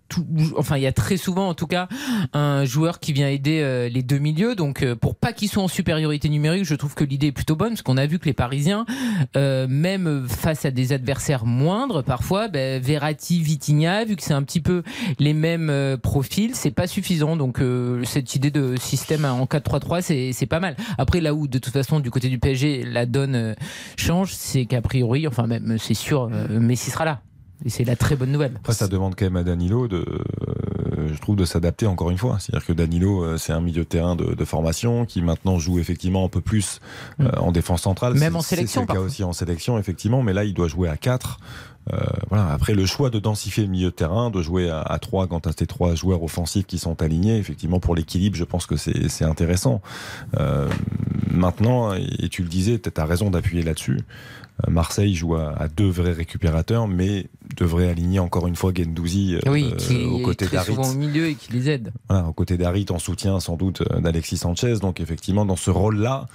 enfin 0.58 0.78
il 0.78 0.84
y 0.84 0.88
a 0.88 0.92
très 0.92 1.18
souvent 1.18 1.48
en 1.50 1.54
tout 1.56 1.66
cas 1.68 1.88
un 2.34 2.64
joueur 2.66 3.00
qui 3.00 3.12
vient 3.14 3.28
aider 3.30 3.62
euh, 3.62 3.90
les 3.90 4.04
deux 4.04 4.20
milieux. 4.20 4.56
Donc 4.56 4.86
pour 4.96 5.16
pas 5.16 5.34
qu'ils 5.34 5.50
soient 5.50 5.64
en 5.64 5.68
supériorité 5.68 6.30
numérique 6.30 6.66
je 6.66 6.76
trouve 6.76 6.94
que 6.96 7.04
l'idée 7.04 7.28
est 7.28 7.32
plutôt 7.32 7.56
bonne 7.56 7.70
parce 7.70 7.82
qu'on 7.82 7.98
a 7.98 8.06
vu 8.06 8.20
que 8.20 8.26
les 8.26 8.34
Parisiens 8.34 8.86
même 9.36 10.28
face 10.28 10.66
à 10.66 10.72
des 10.72 10.94
adversaires 10.94 11.46
moindres 11.46 12.04
parfois 12.04 12.48
ben, 12.48 12.82
Verratti 12.82 13.42
Vitinha 13.42 14.06
vu 14.06 14.16
que 14.16 14.24
c'est 14.24 14.34
un 14.34 14.44
petit 14.44 14.62
peu 14.62 14.84
les 15.20 15.34
mêmes 15.34 15.98
profils 16.02 16.52
c'est 16.56 16.72
pas 16.72 16.88
suffisant. 16.88 17.36
Donc 17.36 17.60
cette 18.04 18.36
idée 18.36 18.52
de 18.52 18.76
système 18.76 19.26
en 19.26 19.46
4-3-3 19.46 20.02
c'est 20.02 20.32
c'est 20.34 20.46
pas 20.46 20.60
mal. 20.60 20.76
Après 20.98 21.20
là 21.22 21.34
où 21.34 21.48
de 21.48 21.58
toute 21.58 21.74
façon 21.74 21.83
du 22.02 22.12
côté 22.12 22.30
du 22.30 22.40
PSG 22.40 22.84
la 22.84 23.06
donne 23.06 23.36
euh, 23.36 23.54
change 23.98 24.34
c'est 24.34 24.66
qu'a 24.66 24.82
priori 24.82 25.28
enfin 25.28 25.48
même 25.48 25.78
c'est 25.80 25.94
sûr 25.94 26.30
euh, 26.32 26.60
Messi 26.60 26.92
sera 26.92 27.06
là 27.06 27.22
et 27.66 27.70
c'est 27.70 27.84
la 27.86 27.96
très 27.96 28.16
bonne 28.16 28.32
nouvelle 28.32 28.54
Après, 28.56 28.74
ça 28.74 28.88
demande 28.88 29.16
quand 29.16 29.26
même 29.26 29.38
à 29.38 29.44
Danilo 29.44 29.88
de, 29.88 29.98
euh, 29.98 31.08
je 31.14 31.20
trouve, 31.22 31.36
de 31.36 31.46
s'adapter 31.46 31.88
encore 31.88 32.12
une 32.12 32.18
fois. 32.18 32.38
C'est-à-dire 32.40 32.66
que 32.66 32.74
Danilo, 32.74 33.24
euh, 33.24 33.38
c'est 33.38 33.54
un 33.54 33.62
milieu 33.62 33.84
de 33.84 33.88
terrain 33.88 34.16
de, 34.16 34.34
de 34.34 34.46
formation 34.46 35.06
qui 35.06 35.22
maintenant 35.22 35.60
joue 35.60 35.80
effectivement 35.80 36.26
un 36.26 36.30
peu 36.30 36.42
plus 36.42 36.82
euh, 37.22 37.30
en 37.38 37.52
défense 37.52 37.84
centrale. 37.84 38.16
Mm. 38.16 38.20
Même 38.20 38.36
en 38.36 38.42
sélection, 38.42 38.82
C'est 38.82 38.94
le 38.94 39.00
cas 39.00 39.06
aussi 39.06 39.24
en 39.24 39.34
sélection, 39.34 39.80
effectivement, 39.80 40.24
mais 40.24 40.34
là, 40.34 40.44
il 40.44 40.54
doit 40.54 40.68
jouer 40.68 40.90
à 40.90 40.98
4. 40.98 41.40
Euh, 41.92 41.98
voilà. 42.30 42.52
Après, 42.52 42.74
le 42.74 42.86
choix 42.86 43.10
de 43.10 43.20
densifier 43.20 43.64
le 43.64 43.70
milieu 43.70 43.90
de 43.90 43.96
terrain, 43.96 44.30
de 44.30 44.42
jouer 44.42 44.70
à, 44.70 44.82
à 44.82 45.00
3 45.00 45.28
quand 45.28 45.48
as 45.48 45.54
tes 45.54 45.68
trois 45.68 45.96
joueurs 45.96 46.24
offensifs 46.24 46.66
qui 46.66 46.78
sont 46.78 47.02
alignés, 47.02 47.38
effectivement, 47.38 47.80
pour 47.80 47.96
l'équilibre, 47.96 48.36
je 48.36 48.44
pense 48.44 48.66
que 48.66 48.78
c'est 48.78 49.10
c'est 49.10 49.26
intéressant. 49.26 49.82
Euh, 50.40 50.70
maintenant, 51.30 51.94
et 51.94 52.30
tu 52.30 52.44
le 52.44 52.50
disais, 52.50 52.80
tu 52.80 52.90
as 52.96 53.06
raison 53.06 53.30
d'appuyer 53.30 53.64
là-dessus. 53.64 54.00
Euh, 54.68 54.72
Marseille 54.72 55.16
joue 55.16 55.36
à, 55.36 55.50
à 55.60 55.68
deux 55.68 55.90
vrais 55.90 56.12
récupérateurs, 56.12 56.88
mais 56.88 57.28
devrait 57.58 57.90
aligner 57.90 58.20
encore 58.20 58.48
une 58.48 58.56
fois 58.56 58.72
Gendouzi 58.76 59.36
euh, 59.36 59.40
oui 59.52 59.74
qui 59.78 60.04
aux 60.06 60.20
est 60.20 60.22
côtés 60.22 60.48
au 60.68 60.94
milieu 60.94 61.28
et 61.28 61.36
qui 61.36 61.52
les 61.54 61.70
aide 61.70 61.92
Voilà, 62.10 62.28
aux 62.28 62.34
côtés 62.34 62.58
d'Harit 62.58 62.86
en 62.90 63.00
soutien 63.00 63.40
sans 63.40 63.56
doute 63.56 63.82
euh, 63.92 64.00
d'Alexis 64.00 64.38
Sanchez. 64.38 64.76
Donc 64.82 65.00
effectivement, 65.00 65.46
dans 65.46 65.56
ce 65.56 65.72
rôle-là, 65.72 66.28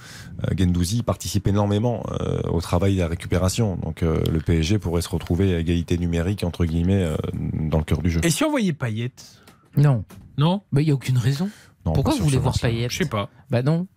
euh, 0.43 0.53
Gendouzi 0.57 1.03
participe 1.03 1.47
énormément 1.47 2.03
euh, 2.19 2.41
au 2.51 2.59
travail 2.61 2.95
de 2.95 2.99
la 2.99 3.07
récupération. 3.07 3.77
Donc 3.77 4.03
euh, 4.03 4.21
le 4.31 4.39
PSG 4.39 4.79
pourrait 4.79 5.01
se 5.01 5.09
retrouver 5.09 5.55
à 5.55 5.59
égalité 5.59 5.97
numérique 5.97 6.43
entre 6.43 6.65
guillemets 6.65 7.03
euh, 7.03 7.15
dans 7.53 7.77
le 7.79 7.83
cœur 7.85 8.01
du 8.01 8.09
jeu. 8.11 8.19
Et 8.23 8.29
si 8.29 8.43
on 8.43 8.49
voyait 8.51 8.73
Payet? 8.73 9.11
Non 9.77 10.03
Non? 10.37 10.61
Mais 10.71 10.83
il 10.83 10.87
y 10.87 10.91
a 10.91 10.93
aucune 10.93 11.17
raison 11.17 11.49
Non, 11.85 11.93
pourquoi 11.93 12.15
vous 12.15 12.23
voulez 12.23 12.37
voir 12.37 12.53
lancement. 12.53 12.69
Payet? 12.69 12.87
Je 12.89 12.97
sais 12.97 13.09
pas. 13.09 13.29
bah 13.49 13.61
non 13.63 13.87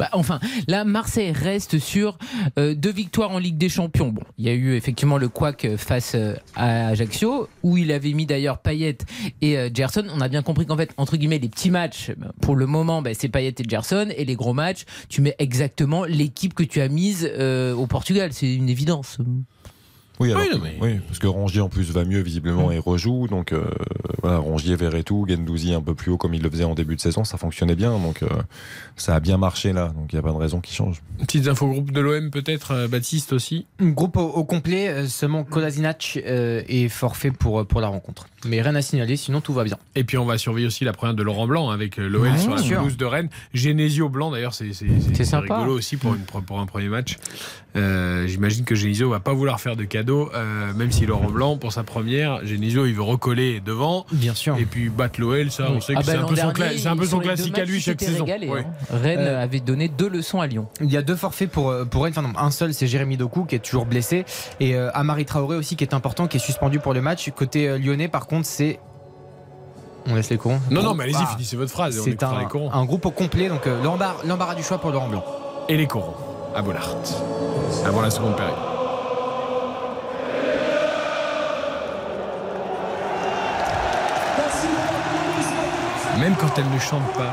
bah, 0.00 0.08
enfin, 0.12 0.40
là, 0.66 0.86
Marseille 0.86 1.30
reste 1.30 1.78
sur 1.78 2.16
euh, 2.58 2.74
deux 2.74 2.90
victoires 2.90 3.32
en 3.32 3.38
Ligue 3.38 3.58
des 3.58 3.68
Champions. 3.68 4.08
Bon, 4.08 4.22
il 4.38 4.46
y 4.46 4.48
a 4.48 4.54
eu 4.54 4.74
effectivement 4.74 5.18
le 5.18 5.28
couac 5.28 5.66
euh, 5.66 5.76
face 5.76 6.12
euh, 6.14 6.36
à 6.56 6.86
Ajaccio, 6.86 7.50
où 7.62 7.76
il 7.76 7.92
avait 7.92 8.14
mis 8.14 8.24
d'ailleurs 8.24 8.60
Payet 8.60 8.96
et 9.42 9.58
Gerson. 9.74 10.06
On 10.14 10.22
a 10.22 10.28
bien 10.28 10.40
compris 10.40 10.64
qu'en 10.64 10.78
fait, 10.78 10.94
entre 10.96 11.18
guillemets, 11.18 11.38
les 11.38 11.50
petits 11.50 11.70
matchs, 11.70 12.12
bah, 12.16 12.32
pour 12.40 12.56
le 12.56 12.64
moment, 12.64 13.02
bah, 13.02 13.10
c'est 13.12 13.28
Payet 13.28 13.54
et 13.58 13.68
Gerson, 13.68 14.08
et 14.16 14.24
les 14.24 14.36
gros 14.36 14.54
matchs, 14.54 14.86
tu 15.10 15.20
mets 15.20 15.36
exactement 15.38 16.06
l'équipe 16.06 16.54
que 16.54 16.62
tu 16.62 16.80
as 16.80 16.88
mise 16.88 17.30
au 17.76 17.86
Portugal. 17.86 18.32
C'est 18.32 18.54
une 18.54 18.70
évidence. 18.70 19.18
Oui, 20.20 20.30
alors 20.32 20.42
Oui, 20.42 20.48
que- 20.50 20.54
non, 20.56 20.62
mais- 20.62 20.76
oui, 20.80 21.00
parce 21.06 21.18
que 21.18 21.26
Rongier 21.26 21.60
en 21.62 21.68
plus 21.68 21.90
va 21.90 22.04
mieux 22.04 22.20
visiblement 22.20 22.70
et 22.70 22.78
rejoue. 22.78 23.26
Donc 23.26 23.52
euh, 23.52 23.64
voilà, 24.22 24.38
Rongier, 24.38 24.76
Verretou, 24.76 25.26
Gendouzi 25.28 25.72
un 25.74 25.80
peu 25.80 25.94
plus 25.94 26.10
haut 26.12 26.18
comme 26.18 26.34
il 26.34 26.42
le 26.42 26.50
faisait 26.50 26.64
en 26.64 26.74
début 26.74 26.94
de 26.96 27.00
saison, 27.00 27.24
ça 27.24 27.38
fonctionnait 27.38 27.74
bien. 27.74 27.90
Donc 27.98 28.22
euh, 28.22 28.28
ça 28.96 29.14
a 29.14 29.20
bien 29.20 29.38
marché 29.38 29.72
là. 29.72 29.88
Donc 29.96 30.12
il 30.12 30.16
n'y 30.16 30.20
a 30.20 30.22
pas 30.22 30.30
de 30.32 30.36
raison 30.36 30.60
qui 30.60 30.74
change. 30.74 31.02
Petites 31.18 31.48
infos 31.48 31.66
groupe 31.68 31.90
de 31.90 32.00
l'OM 32.00 32.30
peut-être, 32.30 32.72
euh, 32.72 32.88
Baptiste 32.88 33.32
aussi. 33.32 33.66
Groupe 33.80 34.16
au, 34.16 34.26
au 34.28 34.44
complet, 34.44 34.88
euh, 34.88 35.06
seulement 35.06 35.42
Kolasinac 35.42 36.20
euh, 36.26 36.62
est 36.68 36.88
forfait 36.88 37.30
pour, 37.30 37.66
pour 37.66 37.80
la 37.80 37.88
rencontre. 37.88 38.26
Mais 38.46 38.60
rien 38.62 38.74
à 38.74 38.82
signaler, 38.82 39.16
sinon 39.16 39.40
tout 39.40 39.52
va 39.52 39.64
bien. 39.64 39.78
Et 39.94 40.04
puis 40.04 40.18
on 40.18 40.26
va 40.26 40.36
surveiller 40.38 40.66
aussi 40.66 40.84
la 40.84 40.92
première 40.92 41.14
de 41.14 41.22
Laurent 41.22 41.46
Blanc 41.46 41.70
avec 41.70 41.96
l'OL 41.96 42.20
Ouais, 42.20 42.38
sur 42.38 42.54
la 42.54 42.62
pelouse 42.62 42.96
de 42.96 43.04
Rennes. 43.04 43.28
Genesio 43.54 44.08
Blanc 44.08 44.30
d'ailleurs, 44.30 44.54
c'est 44.54 44.70
rigolo 45.40 45.72
aussi 45.74 45.96
pour, 45.96 46.14
une, 46.14 46.20
pour 46.22 46.60
un 46.60 46.66
premier 46.66 46.88
match. 46.88 47.16
Euh, 47.76 48.26
J'imagine 48.26 48.64
que 48.64 48.74
Genesio 48.74 49.08
va 49.10 49.20
pas 49.20 49.32
vouloir 49.32 49.60
faire 49.60 49.76
de 49.76 49.84
cadeau, 49.84 50.30
euh, 50.34 50.72
même 50.74 50.90
si 50.90 51.06
Laurent 51.06 51.30
Blanc 51.30 51.56
pour 51.56 51.72
sa 51.72 51.82
première, 51.84 52.44
Genesio 52.44 52.84
il 52.86 52.94
veut 52.94 53.02
recoller 53.02 53.60
devant. 53.60 54.06
Bien 54.12 54.34
sûr. 54.34 54.56
Et 54.58 54.64
puis 54.64 54.88
battre 54.88 55.20
l'OL, 55.20 55.50
ça 55.50 55.68
on 55.70 55.80
sait 55.80 55.94
que 55.94 55.98
Ah 56.00 56.02
c'est 56.04 56.12
bah, 56.14 56.18
un 56.18 56.22
l'an 56.22 56.28
peu 56.28 56.36
son, 56.36 56.46
dernier, 56.52 56.74
cla- 56.74 56.78
c'est 56.78 56.88
un 56.88 56.96
peu 56.96 57.06
son 57.06 57.18
classique 57.20 57.58
à 57.58 57.64
lui 57.64 57.80
chaque 57.80 58.00
saison. 58.00 58.24
régalé, 58.24 58.48
Ouais. 58.48 58.66
hein. 58.68 58.96
Rennes 59.02 59.18
Euh, 59.20 59.42
avait 59.42 59.60
donné 59.60 59.88
deux 59.88 60.08
leçons 60.08 60.40
à 60.40 60.46
Lyon. 60.46 60.66
Il 60.80 60.90
y 60.90 60.96
a 60.96 61.02
deux 61.02 61.14
forfaits 61.16 61.50
pour, 61.50 61.72
pour 61.90 62.02
Rennes. 62.04 62.12
Enfin, 62.16 62.22
non, 62.26 62.32
un 62.36 62.50
seul, 62.50 62.74
c'est 62.74 62.86
Jérémy 62.88 63.16
Doku 63.16 63.44
qui 63.44 63.54
est 63.54 63.60
toujours 63.60 63.86
blessé. 63.86 64.24
Et 64.58 64.74
euh, 64.74 64.90
Amari 64.94 65.24
Traoré 65.24 65.56
aussi 65.56 65.76
qui 65.76 65.84
est 65.84 65.94
important, 65.94 66.26
qui 66.26 66.38
est 66.38 66.40
suspendu 66.40 66.80
pour 66.80 66.92
le 66.92 67.00
match. 67.02 67.30
Côté 67.30 67.68
euh, 67.68 67.78
lyonnais, 67.78 68.08
par 68.08 68.26
contre, 68.26 68.46
c'est. 68.46 68.80
On 70.08 70.14
laisse 70.14 70.30
les 70.30 70.38
corons 70.38 70.58
Non, 70.70 70.82
non, 70.82 70.94
mais 70.94 71.04
allez-y, 71.04 71.16
Ah, 71.20 71.26
finissez 71.36 71.56
votre 71.56 71.70
phrase. 71.70 72.00
C'est 72.02 72.22
un, 72.22 72.32
un 72.72 72.84
groupe 72.84 73.06
au 73.06 73.10
complet, 73.10 73.48
donc 73.48 73.66
euh, 73.66 73.82
l'embarras 73.82 74.16
l'embarras 74.26 74.54
du 74.54 74.62
choix 74.62 74.78
pour 74.78 74.90
Laurent 74.90 75.08
Blanc. 75.08 75.24
Et 75.68 75.76
les 75.76 75.86
corons 75.86 76.14
à 76.56 76.62
Bollard. 76.62 76.96
Avant 77.84 78.02
la 78.02 78.10
seconde 78.10 78.36
période. 78.36 78.54
Même 86.18 86.34
quand 86.36 86.58
elle 86.58 86.68
ne 86.68 86.78
chante 86.78 87.10
pas, 87.14 87.32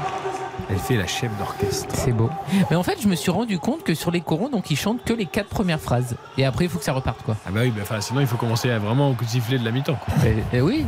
elle 0.69 0.77
fait 0.77 0.95
la 0.95 1.07
chef 1.07 1.29
d'orchestre. 1.37 1.93
C'est 1.93 2.13
beau. 2.13 2.29
Mais 2.69 2.77
en 2.77 2.83
fait, 2.83 3.01
je 3.01 3.07
me 3.09 3.15
suis 3.15 3.31
rendu 3.31 3.59
compte 3.59 3.83
que 3.83 3.93
sur 3.93 4.11
les 4.11 4.21
corons, 4.21 4.49
donc 4.49 4.71
ils 4.71 4.77
chantent 4.77 5.03
que 5.03 5.13
les 5.13 5.25
quatre 5.25 5.49
premières 5.49 5.81
phrases. 5.81 6.15
Et 6.37 6.45
après, 6.45 6.65
il 6.65 6.69
faut 6.69 6.77
que 6.79 6.85
ça 6.85 6.93
reparte, 6.93 7.21
quoi. 7.23 7.35
Ah 7.45 7.49
bah 7.51 7.59
oui, 7.63 7.71
bah, 7.71 7.99
sinon 7.99 8.21
il 8.21 8.27
faut 8.27 8.37
commencer 8.37 8.69
à 8.71 8.79
vraiment 8.79 9.09
au 9.09 9.13
coup 9.13 9.25
de 9.25 9.29
sifflet 9.29 9.57
de 9.59 9.65
la 9.65 9.71
mi-temps. 9.71 9.97
Et, 10.25 10.57
et 10.57 10.61
oui. 10.61 10.85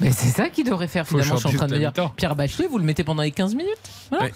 Mais 0.00 0.12
c'est 0.12 0.28
ça 0.28 0.48
qu'il 0.48 0.64
devrait 0.64 0.86
faire 0.88 1.06
finalement. 1.06 1.34
Je 1.36 1.48
suis 1.48 1.48
en 1.56 1.58
train 1.58 1.66
de 1.66 1.74
me 1.74 1.78
dire. 1.78 1.92
Pierre 2.16 2.36
Bachelet, 2.36 2.66
vous 2.68 2.78
le 2.78 2.84
mettez 2.84 3.02
pendant 3.04 3.22
les 3.22 3.32
15 3.32 3.54
minutes 3.54 3.72
Voilà. 4.10 4.26
Ouais. 4.26 4.32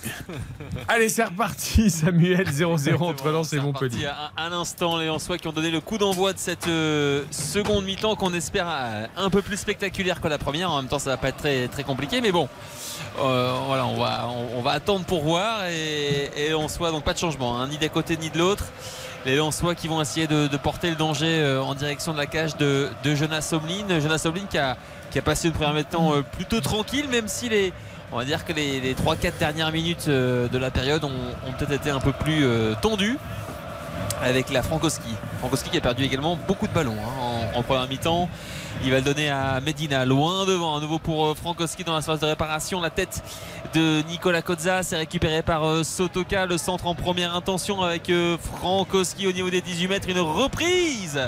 Allez, 0.89 1.09
c'est 1.09 1.25
reparti, 1.25 1.89
Samuel 1.91 2.49
0-0 2.49 2.97
entre 3.03 3.29
Lens 3.31 3.53
et 3.53 3.61
Montpellier. 3.61 4.07
À 4.07 4.33
un 4.45 4.53
instant, 4.53 4.97
les 4.99 5.07
Lensois 5.07 5.39
qui 5.39 5.47
ont 5.49 5.53
donné 5.53 5.71
le 5.71 5.81
coup 5.81 5.99
d'envoi 5.99 6.33
de 6.33 6.39
cette 6.39 6.67
euh, 6.69 7.25
seconde 7.31 7.85
mi-temps 7.85 8.17
qu'on 8.17 8.35
espère 8.35 8.67
euh, 8.69 9.07
un 9.17 9.31
peu 9.31 9.43
plus 9.43 9.57
spectaculaire 9.57 10.21
que 10.21 10.29
la 10.29 10.39
première. 10.39 10.71
En 10.71 10.81
même 10.81 10.89
temps, 10.89 10.99
ça 10.99 11.11
va 11.11 11.17
pas 11.17 11.29
être 11.29 11.37
très, 11.39 11.69
très 11.69 11.85
compliqué, 11.85 12.21
mais 12.21 12.33
bon. 12.33 12.49
euh, 13.21 13.55
voilà, 13.67 13.87
on 13.87 13.97
va, 14.01 14.29
on, 14.29 14.59
on 14.59 14.63
va 14.63 14.73
attendre 14.73 15.05
pour 15.05 15.23
voir 15.23 15.67
et, 15.67 16.31
et 16.37 16.45
les 16.47 16.51
Lensois, 16.51 16.91
donc 16.91 17.05
pas 17.05 17.13
de 17.15 17.19
changement, 17.19 17.61
hein, 17.61 17.69
ni 17.69 17.79
d'un 17.79 17.89
côté 17.89 18.17
ni 18.17 18.31
de 18.31 18.39
l'autre. 18.39 18.65
Les 19.25 19.37
Lensois 19.37 19.77
qui 19.77 19.87
vont 19.87 20.01
essayer 20.03 20.27
de, 20.27 20.49
de 20.49 20.57
porter 20.57 20.91
le 20.91 20.97
danger 20.97 21.39
euh, 21.39 21.63
en 21.63 21.77
direction 21.77 22.13
de 22.13 22.19
la 22.19 22.27
cage 22.27 22.57
de, 22.57 22.89
de 23.05 23.15
Jonas 23.15 23.51
Omlin. 23.53 24.01
Jonas 24.01 24.23
Omlin 24.25 24.47
qui 24.51 24.59
a, 24.59 24.77
qui 25.13 25.19
a 25.19 25.23
passé 25.23 25.49
une 25.49 25.55
première 25.55 25.75
mi-temps 25.75 26.15
euh, 26.15 26.23
plutôt 26.23 26.61
tranquille, 26.61 27.07
même 27.09 27.29
si 27.29 27.49
les, 27.49 27.73
on 28.11 28.17
va 28.17 28.25
dire 28.25 28.45
que 28.45 28.53
les, 28.53 28.81
les 28.81 28.95
3-4 28.95 29.39
dernières 29.39 29.71
minutes 29.71 30.07
euh, 30.09 30.49
de 30.49 30.59
la 30.59 30.71
période 30.71 31.05
ont, 31.05 31.53
peut-être 31.59 31.73
été 31.73 31.91
un 31.91 32.01
peu 32.01 32.13
plus 32.13 32.45
euh, 32.45 32.75
tendues 32.81 33.19
avec 34.23 34.51
la 34.51 34.63
Frankowski. 34.63 35.15
Frankowski 35.41 35.69
qui 35.69 35.77
a 35.77 35.81
perdu 35.81 36.05
également 36.05 36.39
beaucoup 36.49 36.67
de 36.67 36.73
ballons 36.73 36.97
hein, 36.97 37.47
en, 37.55 37.63
première 37.63 37.87
mi-temps. 37.89 38.29
Il 38.85 38.91
va 38.91 38.99
le 38.99 39.03
donner 39.03 39.29
à 39.29 39.61
Medina, 39.61 40.07
loin 40.07 40.47
devant, 40.47 40.77
à 40.77 40.81
nouveau 40.81 40.99
pour 40.99 41.37
Frankowski 41.37 41.85
dans 41.85 41.95
la 41.95 42.01
phase 42.01 42.21
de 42.21 42.27
réparation. 42.27 42.81
La 42.81 42.91
tête 42.91 43.23
de 43.75 44.03
Nicolas 44.09 44.41
Kozza, 44.41 44.83
c'est 44.83 44.97
récupéré 44.97 45.43
par 45.43 45.85
Sotoka, 45.85 46.47
le 46.47 46.57
centre 46.57 46.87
en 46.87 46.95
première 46.95 47.35
intention 47.37 47.83
avec 47.83 48.11
Frankowski 48.55 49.27
au 49.27 49.33
niveau 49.33 49.51
des 49.51 49.61
18 49.61 49.89
mètres. 49.89 50.09
Une 50.09 50.21
reprise 50.21 51.21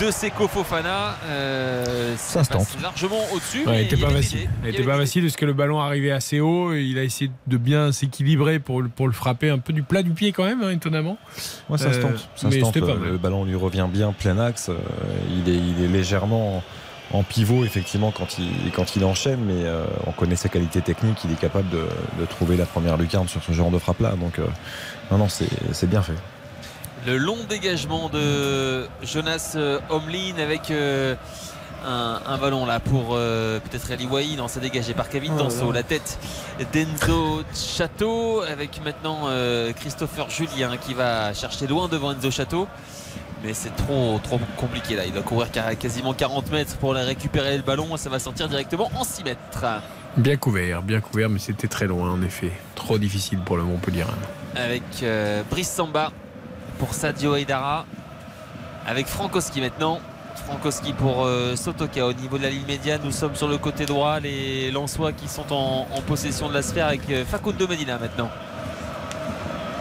de 0.00 0.10
Seko 0.10 0.48
Fofana. 0.48 1.16
Euh, 1.26 2.14
Ça 2.16 2.44
se 2.44 2.50
tente. 2.50 2.66
largement 2.82 3.20
au-dessus. 3.32 3.66
Ouais, 3.66 3.82
il 3.82 3.86
était 3.86 3.96
y 3.96 4.00
pas 4.00 4.10
facile. 4.10 4.48
Il 4.62 4.66
y 4.66 4.70
était 4.70 4.78
avait 4.82 4.90
pas 4.92 4.98
facile 4.98 5.22
parce 5.24 5.36
que 5.36 5.44
le 5.46 5.52
ballon 5.52 5.80
arrivait 5.80 6.10
assez 6.10 6.40
haut. 6.40 6.72
Et 6.74 6.82
il 6.82 6.98
a 6.98 7.04
essayé 7.04 7.30
de 7.46 7.56
bien 7.56 7.92
s'équilibrer 7.92 8.58
pour, 8.58 8.82
le- 8.82 8.88
pour 8.88 9.06
le 9.06 9.12
frapper 9.12 9.50
un 9.50 9.58
peu 9.58 9.72
du 9.72 9.82
plat 9.82 10.02
du 10.02 10.10
pied 10.10 10.32
quand 10.32 10.44
même, 10.44 10.62
hein, 10.62 10.70
étonnamment. 10.70 11.18
Ouais, 11.68 11.78
ça 11.78 11.92
se 11.92 11.98
Euh, 11.98 12.02
tente. 12.02 12.28
Ça 12.36 12.50
se 12.50 12.58
tente. 12.58 12.80
pas 12.80 12.94
Le, 12.94 13.18
ballon 13.18 13.44
lui 13.44 13.54
revient 13.54 13.86
bien 13.92 14.12
plein 14.12 14.38
axe. 14.38 14.68
Euh, 14.68 14.76
il, 15.30 15.52
est, 15.52 15.56
il 15.56 15.84
est 15.84 15.88
légèrement 15.88 16.62
en, 17.12 17.22
pivot, 17.22 17.64
effectivement, 17.64 18.10
quand 18.10 18.38
il, 18.38 18.70
quand 18.72 18.94
il 18.96 19.04
enchaîne, 19.04 19.40
mais 19.46 19.64
euh, 19.64 19.84
on 20.06 20.12
connaît 20.12 20.36
sa 20.36 20.48
qualité 20.48 20.80
technique. 20.82 21.18
Il 21.24 21.32
est 21.32 21.40
capable 21.40 21.68
de, 21.70 21.86
de 22.20 22.24
trouver 22.26 22.56
la 22.56 22.66
première 22.66 22.96
lucarne 22.96 23.28
sur 23.28 23.42
ce 23.42 23.52
genre 23.52 23.70
de 23.70 23.78
frappe-là. 23.78 24.10
Donc, 24.16 24.38
euh, 24.38 24.46
non, 25.10 25.18
non, 25.18 25.28
c'est 25.28 25.88
bien 25.88 26.02
fait. 26.02 26.12
Le 27.08 27.16
long 27.16 27.38
dégagement 27.48 28.10
de 28.10 28.86
Jonas 29.02 29.54
euh, 29.56 29.78
Omlin 29.88 30.34
avec 30.38 30.70
euh, 30.70 31.14
un, 31.86 32.20
un 32.26 32.36
ballon 32.36 32.66
là 32.66 32.80
pour 32.80 33.12
euh, 33.14 33.58
peut-être 33.60 33.90
Ali 33.90 34.06
Wahi. 34.06 34.36
Non, 34.36 34.46
c'est 34.46 34.60
dégagé 34.60 34.92
par 34.92 35.08
Kevin 35.08 35.32
Oh 35.36 35.38
Danso. 35.38 35.72
La 35.72 35.82
tête 35.82 36.18
d'Enzo 36.74 37.44
Chateau 37.54 38.42
avec 38.42 38.84
maintenant 38.84 39.20
euh, 39.28 39.72
Christopher 39.72 40.28
Julien 40.28 40.76
qui 40.76 40.92
va 40.92 41.32
chercher 41.32 41.66
loin 41.66 41.88
devant 41.88 42.12
Enzo 42.12 42.30
Chateau. 42.30 42.68
Mais 43.42 43.54
c'est 43.54 43.74
trop, 43.74 44.20
trop 44.22 44.38
compliqué 44.58 44.94
là. 44.94 45.06
Il 45.06 45.12
doit 45.14 45.22
courir 45.22 45.48
quasiment 45.80 46.12
40 46.12 46.50
mètres 46.52 46.76
pour 46.76 46.92
récupérer 46.92 47.56
le 47.56 47.62
ballon. 47.62 47.96
Ça 47.96 48.10
va 48.10 48.18
sortir 48.18 48.48
directement 48.50 48.90
en 48.94 49.04
6 49.04 49.24
mètres. 49.24 49.64
Bien 50.18 50.36
couvert, 50.36 50.82
bien 50.82 51.00
couvert, 51.00 51.30
mais 51.30 51.38
c'était 51.38 51.68
très 51.68 51.86
loin 51.86 52.10
en 52.10 52.20
effet. 52.22 52.50
Trop 52.74 52.98
difficile 52.98 53.38
pour 53.38 53.56
le 53.56 53.62
Montpellier. 53.62 54.04
avec 54.54 54.82
euh, 55.02 55.42
Brice 55.50 55.70
Samba 55.70 56.12
pour 56.78 56.94
Sadio 56.94 57.34
Aidara 57.34 57.84
avec 58.86 59.06
Frankowski 59.06 59.60
maintenant. 59.60 60.00
Frankowski 60.46 60.92
pour 60.92 61.24
euh, 61.24 61.56
Sotoka. 61.56 62.06
Au 62.06 62.12
niveau 62.12 62.38
de 62.38 62.44
la 62.44 62.50
ligne 62.50 62.66
médiane 62.66 63.00
nous 63.04 63.10
sommes 63.10 63.34
sur 63.34 63.48
le 63.48 63.58
côté 63.58 63.84
droit. 63.84 64.20
Les 64.20 64.70
Lensois 64.70 65.12
qui 65.12 65.28
sont 65.28 65.52
en, 65.52 65.86
possession 66.06 66.48
de 66.48 66.54
la 66.54 66.62
sphère 66.62 66.86
avec 66.86 67.02
euh, 67.10 67.24
Facundo 67.24 67.66
Medina 67.66 67.98
maintenant. 67.98 68.30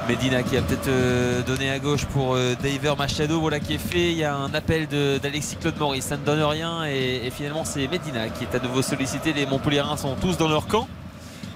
Medina 0.09 0.41
qui 0.41 0.57
a 0.57 0.61
peut-être 0.61 0.87
euh, 0.87 1.41
donné 1.43 1.69
à 1.69 1.79
gauche 1.79 2.05
pour 2.05 2.35
Daver 2.35 2.95
Machado. 2.97 3.39
Voilà 3.39 3.59
qui 3.59 3.75
est 3.75 3.77
fait. 3.77 4.11
Il 4.11 4.17
y 4.17 4.23
a 4.23 4.35
un 4.35 4.53
appel 4.53 4.87
d'Alexis 4.87 5.57
Claude 5.57 5.77
Maurice. 5.77 6.05
Ça 6.05 6.17
ne 6.17 6.23
donne 6.23 6.41
rien. 6.41 6.85
Et, 6.85 7.29
finalement 7.31 7.63
c'est 7.63 7.87
Medina 7.87 8.27
qui 8.29 8.43
est 8.43 8.55
à 8.55 8.59
nouveau 8.59 8.81
sollicité. 8.81 9.33
Les 9.33 9.45
Montpelliérains 9.45 9.97
sont 9.97 10.15
tous 10.15 10.37
dans 10.37 10.47
leur 10.47 10.67
camp. 10.67 10.87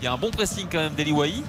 Il 0.02 0.06
y 0.06 0.08
a 0.08 0.14
un 0.14 0.18
bon 0.18 0.32
pressing 0.32 0.68
quand 0.72 0.80
même 0.80 0.94
d'Eli 0.94 1.12
Wahi 1.12 1.44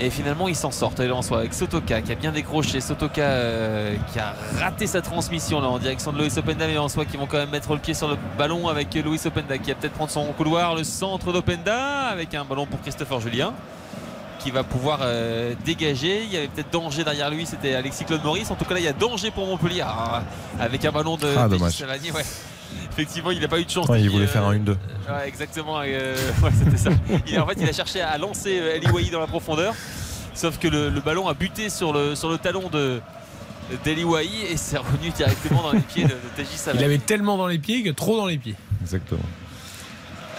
et 0.00 0.10
finalement, 0.10 0.48
ils 0.48 0.56
s'en 0.56 0.70
sortent. 0.70 1.00
Et 1.00 1.10
en 1.10 1.22
soit 1.22 1.38
avec 1.38 1.54
Sotoka 1.54 2.00
qui 2.02 2.12
a 2.12 2.14
bien 2.14 2.32
décroché. 2.32 2.80
Sotoka 2.80 3.22
euh, 3.22 3.94
qui 4.12 4.18
a 4.18 4.34
raté 4.58 4.86
sa 4.86 5.00
transmission 5.02 5.60
là 5.60 5.68
en 5.68 5.78
direction 5.78 6.12
de 6.12 6.18
Loïs 6.18 6.36
Openda. 6.36 6.66
Mais 6.66 6.78
en 6.78 6.88
soi, 6.88 7.04
qui 7.04 7.16
vont 7.16 7.26
quand 7.26 7.38
même 7.38 7.50
mettre 7.50 7.72
le 7.72 7.78
pied 7.78 7.94
sur 7.94 8.08
le 8.08 8.16
ballon 8.38 8.68
avec 8.68 8.94
Loïs 8.94 9.24
Openda 9.26 9.58
qui 9.58 9.70
va 9.70 9.76
peut-être 9.76 9.94
prendre 9.94 10.10
son 10.10 10.24
couloir. 10.32 10.74
Le 10.74 10.84
centre 10.84 11.32
d'Openda 11.32 12.06
avec 12.08 12.34
un 12.34 12.44
ballon 12.44 12.66
pour 12.66 12.80
Christopher 12.80 13.20
Julien 13.20 13.52
qui 14.38 14.50
va 14.50 14.64
pouvoir 14.64 15.00
euh, 15.02 15.54
dégager. 15.66 16.22
Il 16.24 16.32
y 16.32 16.36
avait 16.38 16.48
peut-être 16.48 16.70
danger 16.70 17.04
derrière 17.04 17.30
lui. 17.30 17.44
C'était 17.44 17.74
Alexis 17.74 18.04
Claude 18.04 18.24
Maurice. 18.24 18.50
En 18.50 18.54
tout 18.54 18.64
cas, 18.64 18.74
là, 18.74 18.80
il 18.80 18.86
y 18.86 18.88
a 18.88 18.92
danger 18.94 19.30
pour 19.30 19.46
Montpellier 19.46 19.82
Ah, 19.84 20.22
avec 20.58 20.82
un 20.84 20.92
ballon 20.92 21.16
de 21.16 21.28
Ah. 21.36 21.46
Savani, 21.70 22.10
ouais. 22.10 22.24
Effectivement, 22.92 23.30
il 23.30 23.40
n'a 23.40 23.48
pas 23.48 23.60
eu 23.60 23.64
de 23.64 23.70
chance. 23.70 23.88
Ouais, 23.88 24.00
il 24.00 24.10
voulait 24.10 24.24
euh, 24.24 24.28
faire 24.28 24.44
un 24.44 24.54
1-2. 24.56 24.68
Ouais, 24.70 24.76
exactement. 25.26 25.80
euh, 25.80 26.16
ouais, 26.42 26.50
c'était 26.56 26.76
ça. 26.76 26.90
Il, 27.26 27.38
en 27.38 27.46
fait, 27.46 27.56
il 27.60 27.68
a 27.68 27.72
cherché 27.72 28.00
à 28.00 28.18
lancer 28.18 28.58
euh, 28.60 28.76
Ali 28.76 28.88
Wahi 28.90 29.10
dans 29.10 29.20
la 29.20 29.26
profondeur. 29.26 29.74
Sauf 30.34 30.58
que 30.58 30.68
le, 30.68 30.88
le 30.90 31.00
ballon 31.00 31.28
a 31.28 31.34
buté 31.34 31.70
sur 31.70 31.92
le, 31.92 32.14
sur 32.14 32.30
le 32.30 32.38
talon 32.38 32.68
de 32.68 33.00
d'Eli 33.84 34.02
Wahi 34.02 34.46
et 34.50 34.56
c'est 34.56 34.78
revenu 34.78 35.10
directement 35.10 35.62
dans 35.62 35.72
les 35.72 35.78
pieds 35.80 36.02
de, 36.02 36.08
de 36.08 36.74
Il 36.74 36.82
avait 36.82 36.98
tellement 36.98 37.36
dans 37.36 37.46
les 37.46 37.58
pieds 37.58 37.84
que 37.84 37.90
trop 37.90 38.16
dans 38.16 38.26
les 38.26 38.38
pieds. 38.38 38.56
Exactement. 38.82 39.20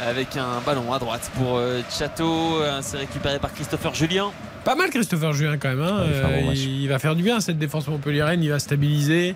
Avec 0.06 0.36
un 0.36 0.60
ballon 0.66 0.91
à 0.91 0.99
droite 0.99 1.32
pour 1.36 1.58
euh, 1.58 1.82
Chateau. 1.90 2.62
C'est 2.82 2.98
récupéré 2.98 3.40
par 3.40 3.53
Christopher 3.53 3.94
Julien. 3.95 4.32
Pas 4.66 4.76
mal 4.76 4.90
Christopher 4.90 5.32
Julien 5.34 5.58
quand 5.58 5.70
même. 5.70 5.82
hein. 5.82 6.03
Ouais, 6.03 6.56
il 6.56 6.88
bon 6.88 6.94
va 6.94 6.99
faire 6.99 7.16
du 7.16 7.24
bien 7.24 7.40
cette 7.40 7.58
défense 7.58 7.88
montpelliéraine. 7.88 8.44
Il 8.44 8.49
va 8.49 8.60
stabiliser. 8.60 9.36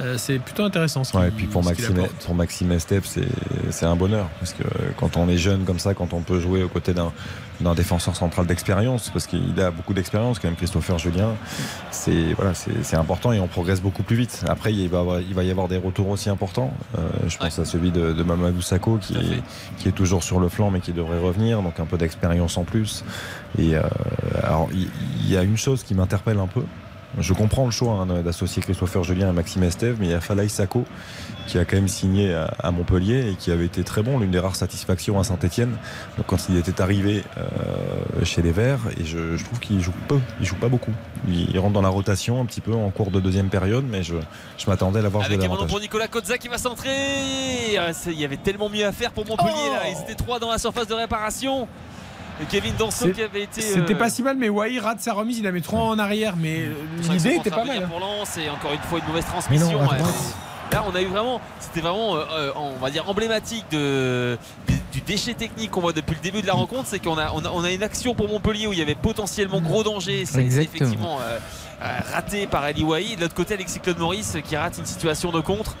Euh, 0.00 0.16
c'est 0.16 0.38
plutôt 0.38 0.64
intéressant. 0.64 1.04
Ce 1.04 1.16
Ouais, 1.16 1.28
et 1.28 1.30
puis 1.30 1.46
pour 1.46 1.62
Maxime, 1.62 2.06
pour 2.24 2.34
Maxime 2.34 2.72
Estep, 2.72 3.04
c'est 3.70 3.86
un 3.86 3.96
bonheur. 3.96 4.28
Parce 4.40 4.52
que 4.54 4.64
quand 4.96 5.16
on 5.16 5.28
est 5.28 5.36
jeune 5.36 5.64
comme 5.64 5.78
ça, 5.78 5.94
quand 5.94 6.12
on 6.14 6.20
peut 6.22 6.40
jouer 6.40 6.62
aux 6.62 6.68
côtés 6.68 6.94
d'un 6.94 7.12
défenseur 7.74 8.16
central 8.16 8.46
d'expérience, 8.46 9.10
parce 9.10 9.26
qu'il 9.26 9.60
a 9.60 9.70
beaucoup 9.70 9.94
d'expérience 9.94 10.38
quand 10.38 10.48
même, 10.48 10.56
Christopher 10.56 10.98
Julien, 10.98 11.34
c'est 11.90 12.32
voilà, 12.36 12.52
important 12.94 13.32
et 13.32 13.40
on 13.40 13.46
progresse 13.46 13.80
beaucoup 13.80 14.02
plus 14.02 14.16
vite. 14.16 14.42
Après, 14.48 14.72
il 14.72 14.88
va, 14.88 15.00
avoir- 15.00 15.20
il 15.20 15.34
va 15.34 15.44
y 15.44 15.50
avoir 15.50 15.68
des 15.68 15.76
retours 15.76 16.08
aussi 16.08 16.30
importants. 16.30 16.72
Euh, 16.98 17.00
je 17.28 17.36
pense 17.36 17.58
à 17.58 17.64
celui 17.64 17.90
de, 17.90 18.12
de 18.12 18.22
Mamadou 18.22 18.62
Sakho 18.62 18.98
qui 18.98 19.14
est, 19.14 19.42
qui 19.78 19.88
est 19.88 19.92
toujours 19.92 20.22
sur 20.24 20.40
le 20.40 20.48
flanc 20.48 20.70
mais 20.70 20.80
qui 20.80 20.92
devrait 20.92 21.18
revenir, 21.18 21.62
donc 21.62 21.78
un 21.78 21.86
peu 21.86 21.98
d'expérience 21.98 22.56
en 22.56 22.64
plus. 22.64 23.04
Et 23.58 23.76
euh, 23.76 23.82
alors, 24.42 24.68
il 24.72 24.88
il 25.24 25.30
y, 25.30 25.36
a 25.36 25.42
une 25.44 25.56
chose 25.56 25.82
qui 25.84 25.94
m'interpelle 25.94 26.38
un 26.38 26.46
peu. 26.46 26.62
Je 27.18 27.32
comprends 27.34 27.66
le 27.66 27.70
choix 27.70 27.92
hein, 27.92 28.06
d'associer 28.22 28.62
Christopher 28.62 29.04
Julien 29.04 29.28
à 29.28 29.32
Maxime 29.32 29.62
Estève, 29.64 29.96
mais 30.00 30.06
il 30.06 30.10
y 30.12 30.14
a 30.14 30.20
Falaï 30.20 30.48
Sako 30.48 30.84
qui 31.46 31.58
a 31.58 31.64
quand 31.64 31.76
même 31.76 31.88
signé 31.88 32.32
à, 32.34 32.44
à 32.60 32.70
Montpellier 32.70 33.30
et 33.30 33.34
qui 33.34 33.50
avait 33.50 33.66
été 33.66 33.84
très 33.84 34.02
bon, 34.02 34.18
l'une 34.18 34.30
des 34.30 34.38
rares 34.38 34.56
satisfactions 34.56 35.18
à 35.20 35.24
Saint-Etienne. 35.24 35.76
Donc 36.16 36.26
quand 36.26 36.48
il 36.48 36.56
était 36.56 36.80
arrivé 36.80 37.22
euh, 37.36 38.24
chez 38.24 38.40
les 38.42 38.52
Verts, 38.52 38.78
et 38.98 39.04
je, 39.04 39.36
je 39.36 39.44
trouve 39.44 39.58
qu'il 39.60 39.80
joue 39.80 39.92
peu, 40.08 40.18
il 40.40 40.46
joue 40.46 40.54
pas 40.56 40.68
beaucoup. 40.68 40.92
Il, 41.28 41.50
il 41.50 41.58
rentre 41.58 41.74
dans 41.74 41.82
la 41.82 41.88
rotation 41.90 42.40
un 42.40 42.46
petit 42.46 42.60
peu 42.60 42.72
en 42.72 42.88
cours 42.90 43.10
de 43.10 43.20
deuxième 43.20 43.48
période, 43.50 43.84
mais 43.86 44.02
je, 44.02 44.14
je 44.56 44.66
m'attendais 44.70 45.00
à 45.00 45.02
l'avoir 45.02 45.24
joué 45.24 45.34
Avec 45.34 45.40
un 45.44 45.48
ballon 45.48 45.54
davantage. 45.54 45.70
pour 45.72 45.80
Nicolas 45.80 46.08
Kozza 46.08 46.38
qui 46.38 46.48
va 46.48 46.58
centrer. 46.58 46.90
Ah, 47.78 47.90
Il 48.06 48.18
y 48.20 48.24
avait 48.24 48.36
tellement 48.38 48.68
mieux 48.70 48.86
à 48.86 48.92
faire 48.92 49.10
pour 49.12 49.26
Montpellier 49.26 49.50
Oh 49.68 49.72
là. 49.74 49.88
Ils 49.90 50.00
étaient 50.02 50.14
trois 50.22 50.38
dans 50.38 50.50
la 50.50 50.58
surface 50.58 50.86
de 50.86 50.94
réparation. 50.94 51.68
Kevin 52.50 52.74
Danso 52.78 53.10
qui 53.10 53.22
avait 53.22 53.42
été. 53.42 53.60
C'était 53.60 53.94
euh, 53.94 53.98
pas 53.98 54.10
si 54.10 54.22
mal, 54.22 54.36
mais 54.36 54.48
Wai 54.48 54.78
rate 54.78 55.00
sa 55.00 55.12
remise. 55.12 55.38
Il 55.38 55.44
la 55.44 55.52
met 55.52 55.60
trop 55.60 55.78
en 55.78 55.98
arrière, 55.98 56.34
mais 56.36 56.60
euh, 56.62 56.74
vrai 57.00 57.08
que 57.16 57.22
l'idée 57.22 57.36
était 57.36 57.50
pas 57.50 57.64
mal. 57.64 57.82
hein. 57.84 57.88
pour 57.88 58.00
Lens 58.00 58.36
et 58.38 58.48
encore 58.50 58.72
une 58.72 58.80
fois 58.80 58.98
une 58.98 59.06
mauvaise 59.06 59.24
Mais 59.24 59.58
transmission. 59.58 59.82
non. 59.82 59.88
Là, 60.72 60.84
on 60.90 60.94
a 60.94 61.02
eu 61.02 61.06
vraiment, 61.06 61.38
c'était 61.60 61.82
vraiment, 61.82 62.16
euh, 62.16 62.24
euh, 62.32 62.52
on 62.56 62.78
va 62.78 62.88
dire 62.90 63.06
emblématique 63.06 63.66
de, 63.70 64.38
du, 64.66 64.74
du 64.90 65.00
déchet 65.02 65.34
technique 65.34 65.70
qu'on 65.70 65.82
voit 65.82 65.92
depuis 65.92 66.14
le 66.14 66.20
début 66.22 66.40
de 66.40 66.46
la 66.46 66.54
rencontre, 66.54 66.84
c'est 66.86 66.98
qu'on 66.98 67.18
a, 67.18 67.30
on 67.34 67.44
a, 67.44 67.50
on 67.50 67.62
a 67.62 67.70
une 67.70 67.82
action 67.82 68.14
pour 68.14 68.26
Montpellier 68.26 68.66
où 68.66 68.72
il 68.72 68.78
y 68.78 68.82
avait 68.82 68.94
potentiellement 68.94 69.60
gros 69.60 69.82
danger. 69.82 70.24
C'est 70.24 70.42
effectivement 70.42 71.18
euh, 71.20 71.38
euh, 71.82 71.98
raté 72.14 72.46
par 72.46 72.62
Ali 72.62 72.84
Wahi. 72.84 73.16
De 73.16 73.20
l'autre 73.20 73.34
côté, 73.34 73.52
Alexis 73.52 73.80
Claude 73.80 73.98
Maurice 73.98 74.38
qui 74.48 74.56
rate 74.56 74.78
une 74.78 74.86
situation 74.86 75.30
de 75.30 75.40
contre. 75.40 75.76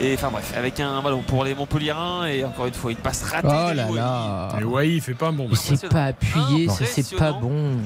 Et 0.00 0.14
enfin 0.14 0.28
bref, 0.30 0.52
avec 0.56 0.80
un 0.80 1.00
ballon 1.02 1.22
pour 1.26 1.44
les 1.44 1.54
Montpelliérains 1.54 2.26
et 2.26 2.44
encore 2.44 2.66
une 2.66 2.74
fois 2.74 2.90
une 2.90 2.96
passe 2.96 3.22
ratée. 3.22 3.48
Oh 3.48 3.72
là 3.74 3.86
là. 3.94 4.48
Mais 4.58 4.64
Wai, 4.64 4.94
il 4.94 5.00
fait 5.00 5.14
pas 5.14 5.28
un 5.28 5.32
bon 5.32 5.46
Il 5.50 5.56
s'est 5.56 5.88
pas 5.88 6.04
appuyé, 6.06 6.68
ça 6.68 6.84
c'est 6.84 7.16
pas 7.16 7.32
bon. 7.32 7.76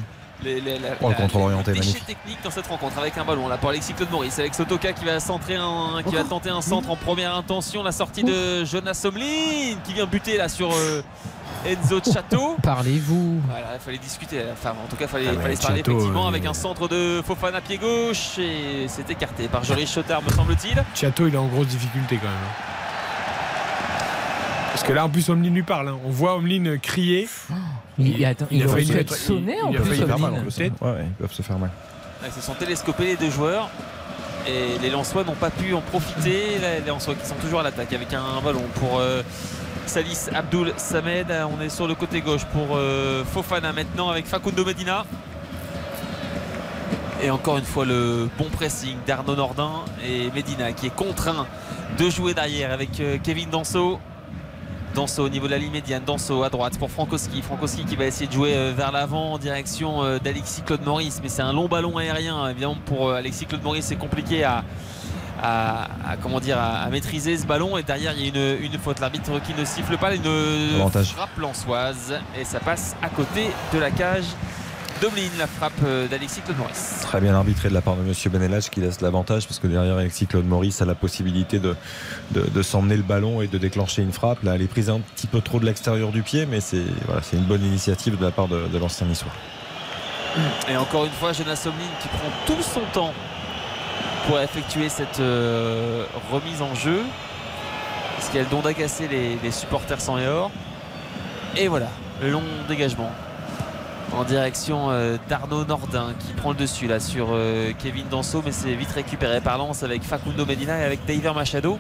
Les- 0.44 0.60
les- 0.60 0.78
la- 0.78 0.90
Oh, 1.01 1.09
le 1.09 1.14
contrôle 1.16 1.43
orienté, 1.43 1.72
les 1.72 1.80
déchets 1.80 1.94
magnifique. 1.94 2.06
techniques 2.06 2.39
dans 2.44 2.51
cette 2.52 2.68
rencontre 2.68 2.97
avec 2.98 3.18
un 3.18 3.24
ballon 3.24 3.48
là 3.48 3.56
pour 3.56 3.70
Alexis 3.70 3.93
Claude 3.93 4.10
Maurice 4.12 4.39
avec 4.39 4.55
Sotoka 4.55 4.93
qui 4.93 5.05
va 5.05 5.18
centrer 5.18 5.56
un, 5.56 6.01
qui 6.06 6.14
va 6.14 6.22
tenter 6.22 6.48
un 6.51 6.60
centre 6.62 6.89
en 6.90 6.94
première 6.97 7.35
intention 7.35 7.82
la 7.82 7.90
sortie 7.90 8.22
de 8.22 8.64
Jonas 8.64 8.94
Somlin 8.94 9.74
qui 9.85 9.94
vient 9.94 10.06
buter 10.06 10.36
là 10.36 10.48
sur 10.48 10.70
euh, 10.72 11.02
Enzo 11.66 12.01
Chateau 12.12 12.56
Parlez-vous. 12.62 13.40
voilà 13.48 13.74
il 13.74 13.80
fallait 13.80 13.98
discuter 13.98 14.40
enfin 14.52 14.70
en 14.70 14.89
tout 14.89 14.97
cas 14.97 15.05
il 15.05 15.09
fallait, 15.09 15.26
Ah 15.28 15.35
ouais, 15.35 15.43
fallait 15.43 15.56
se 15.56 15.62
parler 15.62 15.78
Chateau, 15.78 15.93
effectivement 15.93 16.24
euh, 16.26 16.28
avec 16.28 16.47
un 16.47 16.55
centre 16.55 16.89
de 16.89 17.22
Fofana 17.26 17.60
pied 17.60 17.78
gauche 17.78 18.39
et 18.39 18.86
c'est 18.89 19.09
écarté 19.10 19.48
par 19.48 19.64
Joris 19.64 19.93
Chotard 19.93 20.22
me 20.22 20.30
semble-t-il 20.30 20.82
Chateau, 20.94 21.26
il 21.26 21.35
est 21.35 21.39
en 21.39 21.47
grosse 21.47 21.66
difficulté 21.68 22.16
quand 22.16 22.28
même. 22.28 22.35
hein. 22.35 22.64
Parce 24.72 24.86
que 24.86 24.93
là, 24.93 25.05
en 25.05 25.09
plus, 25.09 25.28
Omlin 25.28 25.51
lui 25.51 25.64
parle. 25.64 25.89
hein. 25.89 25.98
On 26.06 26.10
voit 26.10 26.36
Omlin 26.36 26.76
crier. 26.80 27.28
Il, 27.98 28.24
attends, 28.24 28.47
il, 28.51 28.62
a 28.62 28.66
aurait 28.66 28.74
failli 28.82 28.90
dû 28.93 28.97
être- 28.98 29.14
sonné 29.16 29.60
en 29.60 29.72
plus. 29.72 30.02
Omlin. 30.02 30.16
mal, 30.18 30.35
en 30.35 30.43
plus. 30.43 30.56
Ouais, 30.59 30.70
ouais, 30.80 31.05
ils 31.05 31.14
peuvent 31.14 31.32
se 31.32 31.43
faire 31.43 31.59
mal. 31.59 31.70
Ils 32.24 32.30
se 32.32 32.40
sont 32.40 32.55
télescopés 32.55 33.05
les 33.06 33.16
deux 33.16 33.30
joueurs. 33.30 33.70
Et 34.47 34.78
les 34.80 34.89
Lensois 34.90 35.24
n'ont 35.24 35.35
pas 35.35 35.51
pu 35.51 35.74
en 35.74 35.80
profiter. 35.80 36.59
Là, 36.62 36.78
Les 36.78 36.86
Lensois 36.86 37.14
qui 37.16 37.26
sont 37.26 37.35
toujours 37.36 37.59
à 37.60 37.62
l'attaque 37.64 37.93
avec 37.93 38.12
un 38.14 38.40
ballon 38.43 38.62
pour 38.76 39.01
euh, 39.01 39.22
Salis 39.89 40.28
Abdul 40.35 40.74
Samed. 40.77 41.32
On 41.56 41.62
est 41.62 41.70
sur 41.70 41.89
le 41.89 41.94
côté 41.94 42.20
gauche 42.20 42.44
pour 42.52 42.77
euh, 42.77 43.24
Fofana 43.24 43.73
maintenant 43.73 44.10
avec 44.10 44.27
Facundo 44.27 44.65
Medina. 44.65 45.06
Et 47.23 47.31
encore 47.31 47.56
une 47.56 47.65
fois 47.65 47.86
le 47.86 48.28
bon 48.36 48.51
pressing 48.51 48.97
d'Arnaud 49.06 49.35
Nordin 49.35 49.70
et 50.06 50.31
Medina 50.32 50.73
qui 50.73 50.86
est 50.86 50.94
contraint 50.94 51.47
de 51.98 52.10
jouer 52.10 52.35
derrière 52.35 52.70
avec 52.70 53.01
euh, 53.01 53.16
Kevin 53.23 53.48
Danso. 53.48 53.98
Danso 54.94 55.24
au 55.24 55.28
niveau 55.31 55.47
de 55.47 55.52
la 55.52 55.59
ligne 55.59 55.73
médiane, 55.73 56.02
Danso 56.05 56.43
à 56.43 56.51
droite 56.51 56.78
pour 56.78 56.90
Frankowski. 56.90 57.40
Frankowski 57.40 57.85
qui 57.86 57.97
va 57.97 58.05
essayer 58.05 58.27
de 58.27 58.32
jouer 58.32 58.55
euh, 58.55 58.74
vers 58.77 58.93
l'avant 58.93 59.32
en 59.32 59.39
direction 59.39 60.19
d'Alexis 60.19 60.62
Claude 60.62 60.85
Maurice. 60.85 61.20
Mais 61.23 61.31
c'est 61.31 61.43
un 61.43 61.55
long 61.55 61.66
ballon 61.66 61.97
aérien. 61.97 62.47
Évidemment, 62.48 62.77
pour 62.85 63.12
Alexis 63.12 63.47
Claude 63.47 63.62
Maurice, 63.62 63.86
c'est 63.86 63.97
compliqué 63.97 64.44
à, 64.44 64.65
à- 65.43 65.85
à- 66.06 66.16
comment 66.20 66.40
dire, 66.40 66.59
à, 66.59 66.78
à 66.82 66.89
maîtriser 66.90 67.36
ce 67.36 67.47
ballon. 67.47 67.77
Et 67.78 67.82
derrière, 67.82 68.12
il 68.16 68.23
y 68.23 68.24
a 68.27 68.28
une, 68.59 68.65
une 68.73 68.78
faute. 68.78 69.01
L'arbitre 69.01 69.40
qui 69.47 69.55
ne 69.55 69.65
siffle 69.65 69.97
pas, 69.97 70.15
une 70.15 70.27
Avantage. 70.77 71.12
frappe 71.12 71.36
lançoise. 71.39 72.15
Et 72.39 72.44
ça 72.44 72.60
passe 72.60 72.97
à 73.02 73.09
côté 73.09 73.48
de 73.73 73.78
la 73.78 73.90
cage. 73.90 74.24
Domine 75.01 75.31
la 75.39 75.47
frappe 75.47 75.73
euh, 75.85 76.09
d'Alexis 76.09 76.40
Claude 76.40 76.59
Maurice. 76.59 76.98
Très 77.02 77.20
bien 77.20 77.32
arbitré 77.32 77.69
de 77.69 77.74
la 77.74 77.81
part 77.81 77.94
de 77.94 78.02
Monsieur 78.02 78.31
Benelage 78.31 78.69
qui 78.69 78.81
laisse 78.81 79.01
l'avantage 79.01 79.47
parce 79.47 79.60
que 79.60 79.69
derrière 79.69 79.97
Alexis 79.97 80.27
Claude 80.27 80.44
Maurice 80.44 80.82
a 80.82 80.86
la 80.86 80.97
possibilité 80.97 81.60
de, 81.60 81.77
de, 82.32 82.40
de 82.52 82.62
s'emmener 82.62 82.97
le 82.97 83.05
ballon 83.05 83.40
et 83.40 83.47
de 83.47 83.59
déclencher 83.59 84.02
une 84.02 84.10
frappe. 84.12 84.43
Là, 84.43 84.56
elle 84.56 84.62
est 84.62 84.66
prise 84.66 84.90
un 84.90 84.98
petit 84.98 85.28
peu 85.28 85.40
trop 85.40 85.60
de 85.60 85.66
l'extérieur 85.66 86.10
du 86.10 86.24
pied, 86.24 86.47
mais 86.47 86.60
c'est 86.60 86.82
voilà, 87.06 87.20
une 87.32 87.44
bonne 87.44 87.65
initiative 87.65 88.19
de 88.19 88.24
la 88.24 88.32
part 88.32 88.48
de, 88.48 88.66
de 88.66 88.77
l'ancien 88.78 89.06
niçois. 89.06 89.31
Et 90.69 90.77
encore 90.77 91.05
une 91.05 91.12
fois, 91.12 91.32
Jonas 91.32 91.62
Omlin 91.66 91.78
qui 92.02 92.09
prend 92.09 92.28
tout 92.47 92.60
son 92.62 92.81
temps 92.93 93.15
pour 94.26 94.38
effectuer 94.40 94.88
cette 94.88 95.20
euh, 95.20 96.04
remise 96.30 96.62
en 96.62 96.74
jeu. 96.74 97.02
Parce 98.16 98.28
qu'il 98.28 98.36
y 98.36 98.40
a 98.40 98.44
le 98.44 98.50
don 98.50 98.60
d'agacer 98.60 99.06
les, 99.08 99.36
les 99.42 99.50
supporters 99.50 100.00
sans 100.00 100.18
et 100.18 100.26
or. 100.26 100.50
Et 101.56 101.68
voilà, 101.68 101.88
le 102.20 102.30
long 102.30 102.42
dégagement 102.68 103.10
en 104.12 104.24
direction 104.24 104.90
euh, 104.90 105.16
d'Arnaud 105.28 105.64
Nordin 105.66 106.12
qui 106.18 106.32
prend 106.32 106.50
le 106.50 106.56
dessus 106.56 106.86
là 106.86 106.98
sur 106.98 107.28
euh, 107.30 107.72
Kevin 107.78 108.06
Danso 108.08 108.40
mais 108.42 108.52
c'est 108.52 108.74
vite 108.74 108.90
récupéré 108.92 109.40
par 109.42 109.58
Lens 109.58 109.82
avec 109.82 110.02
Facundo 110.02 110.46
Medina 110.46 110.78
et 110.78 110.84
avec 110.84 111.04
David 111.04 111.24
Machado 111.34 111.78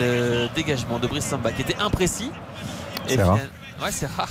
le 0.00 0.46
dégagement 0.54 0.98
de 1.00 1.06
Brice 1.08 1.24
Samba 1.26 1.50
qui 1.52 1.62
était 1.62 1.76
imprécis 1.80 2.30
C'est 3.08 3.20
rare. 3.22 3.38
ouais 3.82 3.90
c'est 3.90 4.06
rare 4.06 4.28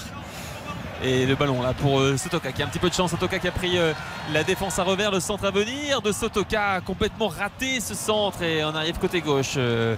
et 1.03 1.25
le 1.25 1.35
ballon 1.35 1.61
là 1.61 1.73
pour 1.73 1.99
euh, 1.99 2.17
Sotoka 2.17 2.51
qui 2.51 2.61
a 2.61 2.65
un 2.65 2.69
petit 2.69 2.79
peu 2.79 2.89
de 2.89 2.93
chance 2.93 3.11
Sotoka 3.11 3.39
qui 3.39 3.47
a 3.47 3.51
pris 3.51 3.77
euh, 3.77 3.93
la 4.33 4.43
défense 4.43 4.79
à 4.79 4.83
revers 4.83 5.11
le 5.11 5.19
centre 5.19 5.45
à 5.45 5.51
venir 5.51 6.01
de 6.01 6.11
Sotoka 6.11 6.81
complètement 6.85 7.27
raté 7.29 7.79
ce 7.79 7.93
centre 7.93 8.41
et 8.43 8.63
on 8.63 8.75
arrive 8.75 8.97
côté 8.99 9.21
gauche 9.21 9.53
euh, 9.57 9.95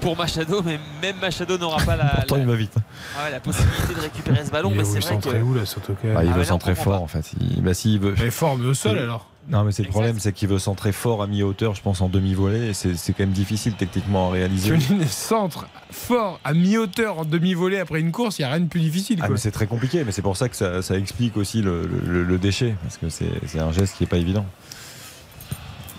pour 0.00 0.16
Machado 0.16 0.62
mais 0.64 0.78
même 1.02 1.16
Machado 1.20 1.56
n'aura 1.58 1.78
pas 1.84 1.96
la, 1.96 2.04
Pourtant, 2.16 2.36
la- 2.36 2.40
il 2.42 2.46
va 2.46 2.54
vite. 2.56 2.74
ah 3.18 3.24
ouais, 3.24 3.30
la 3.30 3.40
possibilité 3.40 3.94
de 3.94 4.00
récupérer 4.00 4.44
ce 4.44 4.50
ballon 4.50 4.70
Il 4.70 4.76
mais 4.76 4.82
est 4.82 5.00
c'est 5.00 5.14
où 5.14 5.18
vrai 5.20 5.32
que 5.32 5.42
où 5.42 5.54
la 5.54 5.66
Sotoka 5.66 6.08
Ah, 6.16 6.24
il 6.24 6.30
Ah, 6.30 6.32
veut 6.34 6.38
là, 6.40 6.44
centrer 6.44 6.74
fort 6.74 6.92
pas. 6.94 6.98
en 6.98 7.06
fait. 7.06 7.32
Il, 7.40 7.62
bah, 7.62 7.72
veut. 7.72 8.14
Mais 8.18 8.30
fort, 8.30 8.56
mais 8.56 8.66
au 8.68 8.74
sol 8.74 8.98
alors. 8.98 9.26
Non, 9.48 9.62
mais 9.64 9.72
c'est 9.72 9.82
le 9.82 9.90
problème, 9.90 10.18
c'est 10.18 10.32
qu'il 10.32 10.48
veut 10.48 10.58
centrer 10.58 10.90
fort 10.92 11.22
à 11.22 11.26
mi-hauteur, 11.26 11.74
je 11.74 11.82
pense, 11.82 12.00
en 12.00 12.08
demi-volée. 12.08 12.68
Et 12.70 12.72
c'est 12.72 13.12
quand 13.12 13.20
même 13.24 13.30
difficile 13.32 13.74
techniquement 13.74 14.28
à 14.28 14.32
réaliser. 14.32 14.76
Thionine 14.78 15.06
centre 15.06 15.66
fort 15.90 16.40
à 16.44 16.54
mi-hauteur 16.54 17.18
en 17.18 17.24
demi-volée 17.26 17.78
après 17.78 18.00
une 18.00 18.10
course, 18.10 18.38
il 18.38 18.42
n'y 18.42 18.46
a 18.46 18.50
rien 18.50 18.60
de 18.60 18.68
plus 18.68 18.80
difficile. 18.80 19.18
Ah, 19.22 19.28
c'est 19.36 19.50
très 19.50 19.66
compliqué, 19.66 20.02
mais 20.04 20.12
c'est 20.12 20.22
pour 20.22 20.36
ça 20.38 20.48
que 20.48 20.56
ça, 20.56 20.80
ça 20.80 20.96
explique 20.96 21.36
aussi 21.36 21.60
le, 21.60 21.86
le- 21.86 22.24
le 22.24 22.38
déchet, 22.38 22.74
parce 22.82 22.96
que 22.96 23.08
c'est 23.10 23.28
c'est 23.46 23.60
un 23.60 23.70
geste 23.70 23.96
qui 23.98 24.04
n'est 24.04 24.08
pas 24.08 24.16
évident. 24.16 24.46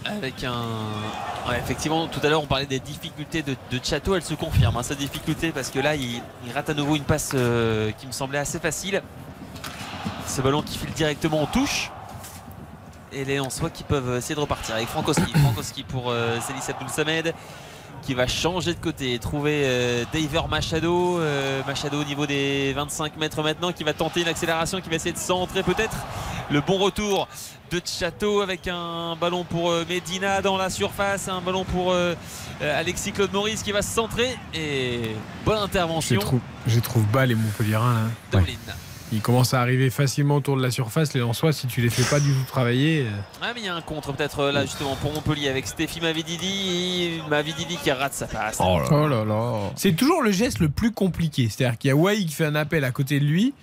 avec 0.06 0.44
un 0.44 0.54
ouais, 1.50 1.58
effectivement 1.60 2.08
tout 2.08 2.20
à 2.24 2.30
l'heure 2.30 2.44
on 2.44 2.48
parlait 2.48 2.66
des 2.68 2.80
difficultés 2.80 3.42
de, 3.42 3.56
de 3.72 3.80
Chateau 3.84 4.16
elle 4.16 4.22
se 4.22 4.36
confirme 4.36 4.78
hein, 4.78 4.84
sa 4.84 4.94
difficulté 4.96 5.52
parce 5.52 5.70
que 5.72 5.80
là 5.80 5.96
il, 5.96 6.22
il 6.46 6.52
rate 6.54 6.70
à 6.70 6.74
nouveau 6.76 6.96
une 6.96 7.04
passe 7.04 7.32
euh, 7.34 7.92
qui 8.00 8.06
me 8.06 8.12
semblait 8.12 8.38
assez 8.38 8.60
facile 8.60 9.02
ce 10.28 10.42
ballon 10.42 10.62
qui 10.62 10.78
file 10.78 10.92
directement 10.94 11.42
en 11.42 11.48
touche 11.48 11.90
et 13.16 13.26
les 13.26 13.38
Lensois 13.38 13.70
qui 13.70 13.84
peuvent 13.84 14.18
essayer 14.18 14.36
de 14.36 14.40
repartir 14.40 14.76
avec 14.76 14.88
Frankowski. 14.88 15.32
Frankowski 15.44 15.84
pour 15.84 16.12
euh, 16.12 16.40
Célis 16.42 16.62
Abdul 16.70 16.90
Samed 16.90 17.34
qui 18.06 18.14
va 18.14 18.28
changer 18.28 18.74
de 18.74 18.80
côté 18.80 19.14
et 19.14 19.20
trouver 19.20 19.64
euh, 19.66 20.04
Daver 20.14 20.48
Machado 20.50 21.20
euh, 21.20 21.62
Machado 21.66 22.00
au 22.00 22.04
niveau 22.04 22.28
des 22.28 22.72
25 22.74 23.18
mètres 23.18 23.42
maintenant 23.42 23.72
qui 23.72 23.84
va 23.84 23.94
tenter 23.94 24.22
une 24.22 24.28
accélération 24.28 24.80
qui 24.80 24.90
va 24.90 24.96
essayer 24.96 25.14
de 25.14 25.18
centrer 25.18 25.64
peut-être 25.64 25.98
le 26.52 26.62
bon 26.62 26.78
retour 26.78 27.28
de 27.72 27.82
Chateau 27.84 28.42
avec 28.42 28.68
un 28.68 29.16
ballon 29.16 29.44
pour 29.44 29.72
euh, 29.72 29.86
Medina 29.90 30.42
dans 30.42 30.56
la 30.56 30.70
surface 30.70 31.28
un 31.28 31.42
ballon 31.42 31.64
pour 31.64 31.92
euh, 31.92 32.14
Alexis 32.62 33.12
Claude 33.12 33.34
Maurice 33.34 33.64
qui 33.64 33.72
va 33.72 33.82
se 33.82 33.94
centrer 33.94 34.38
et 34.54 35.16
bonne 35.44 35.58
Je 35.58 35.64
intervention 35.64 36.20
trouve, 36.20 36.42
je 36.68 36.80
trouve 36.80 37.04
bas 37.08 37.26
les 37.26 37.36
Montpellierins. 37.36 38.10
Ils 39.16 39.22
commencent 39.22 39.54
à 39.54 39.62
arriver 39.62 39.90
facilement 39.90 40.36
autour 40.36 40.58
de 40.58 40.62
la 40.62 40.70
surface. 40.72 41.14
Les 41.14 41.22
Lensois, 41.22 41.54
si 41.54 41.68
tu 41.68 41.82
les 41.82 41.90
fais 41.90 42.04
pas 42.04 42.20
du 42.20 42.32
tout 42.34 42.44
travailler. 42.48 43.06
euh, 43.08 43.12
Ah 43.42 43.52
mais 43.56 43.62
il 43.62 43.66
y 43.66 43.70
a 43.70 43.76
un 43.76 43.82
contre 43.82 44.14
peut-être 44.14 44.40
euh, 44.42 44.52
là 44.52 44.62
justement 44.66 44.96
pour 44.98 45.14
Montpellier 45.14 45.48
avec 45.50 45.66
Stéphie 45.68 46.02
Mavididi 46.02 47.22
Mavididi 47.30 47.78
qui 47.78 47.92
rate 47.92 48.14
sa 48.14 48.28
passe 48.28 48.58
Oh 48.60 48.80
là 49.08 49.24
là. 49.26 49.54
C'est 49.76 49.94
toujours 49.94 50.22
le 50.22 50.32
geste 50.32 50.60
le 50.60 50.70
plus 50.70 50.92
compliqué. 50.92 51.50
C'est-à-dire 51.50 51.78
qu'il 51.78 51.88
y 51.90 51.92
a 51.92 51.96
Wai 51.96 52.18
qui 52.26 52.34
fait 52.34 52.46
un 52.46 52.56
appel 52.56 52.84
à 52.84 52.92
côté 52.92 53.20
de 53.20 53.26
lui. 53.26 53.54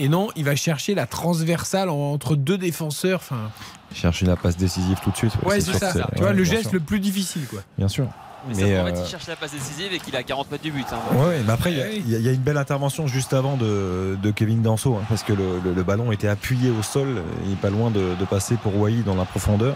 Et 0.00 0.08
non, 0.08 0.28
il 0.36 0.44
va 0.44 0.54
chercher 0.56 0.94
la 0.94 1.06
transversale 1.06 1.88
en- 1.88 2.12
entre 2.12 2.36
deux 2.36 2.58
défenseurs. 2.58 3.20
Enfin, 3.20 3.50
Chercher 3.94 4.26
la 4.26 4.36
passe 4.36 4.56
décisive 4.56 4.98
tout 5.02 5.10
de 5.10 5.16
suite. 5.16 5.32
ouais, 5.44 5.60
c'est 5.60 5.72
ça. 5.72 5.92
que 5.92 6.14
Tu 6.16 6.20
vois, 6.22 6.32
le 6.32 6.44
geste 6.44 6.62
sûr. 6.64 6.72
le 6.74 6.80
plus 6.80 7.00
difficile, 7.00 7.46
quoi. 7.48 7.60
Bien 7.78 7.88
sûr. 7.88 8.06
Mais, 8.48 8.54
Mais, 8.54 8.74
ça, 8.76 8.82
en 8.82 8.86
fait 8.86 8.92
euh, 8.92 9.02
il 9.04 9.10
cherche 9.10 9.26
la 9.26 9.36
passe 9.36 9.52
décisive 9.52 9.92
et 9.92 9.98
qu'il 9.98 10.16
à 10.16 10.22
40 10.22 10.50
mètres 10.50 10.62
du 10.64 10.70
but 10.72 10.86
hein. 10.92 10.96
Ouais, 11.14 11.26
ouais, 11.26 11.40
mais 11.46 11.52
après, 11.52 11.72
il 11.72 11.78
y 11.78 11.82
a- 12.14 12.18
y, 12.18 12.26
a- 12.26 12.30
a 12.30 12.32
une 12.34 12.40
belle 12.40 12.56
intervention 12.56 13.06
juste 13.06 13.32
avant 13.34 13.56
de, 13.56 14.16
de 14.22 14.30
Kevin 14.30 14.62
Danso, 14.62 14.94
hein, 14.96 15.04
parce 15.08 15.22
que 15.22 15.32
le, 15.32 15.60
le- 15.64 15.74
le 15.74 15.82
ballon 15.82 16.10
était 16.12 16.28
appuyé 16.28 16.70
au 16.70 16.82
sol, 16.82 17.22
il 17.46 17.52
est 17.52 17.56
pas 17.56 17.70
loin 17.70 17.90
de, 17.90 18.14
de 18.18 18.24
passer 18.24 18.56
pour 18.56 18.76
Wai 18.76 19.02
dans 19.04 19.14
la 19.14 19.24
profondeur. 19.24 19.74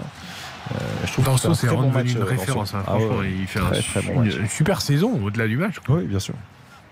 Euh, 0.75 0.79
je 1.07 1.13
trouve 1.13 1.25
que 1.25 1.31
Danso, 1.31 1.51
un 1.51 1.55
c'est 1.55 1.67
très 1.67 1.77
bon 1.77 1.91
match, 1.91 2.13
une 2.13 2.23
euh, 2.23 2.25
référence. 2.25 2.73
Hein, 2.75 2.83
Ah 2.87 2.95
ouais, 2.97 3.01
franchement, 3.01 3.19
ouais. 3.21 3.33
il 3.41 3.47
fait 3.47 3.61
Très, 3.61 3.79
un- 3.79 3.83
très 3.83 4.03
bon 4.03 4.21
match. 4.23 4.35
une, 4.35 4.43
une 4.43 4.49
super 4.49 4.81
saison 4.81 5.21
au-delà 5.25 5.47
du 5.49 5.57
match. 5.57 5.75
quoi. 5.85 5.97
Oui, 5.97 6.05
bien 6.05 6.21
sûr. 6.21 6.35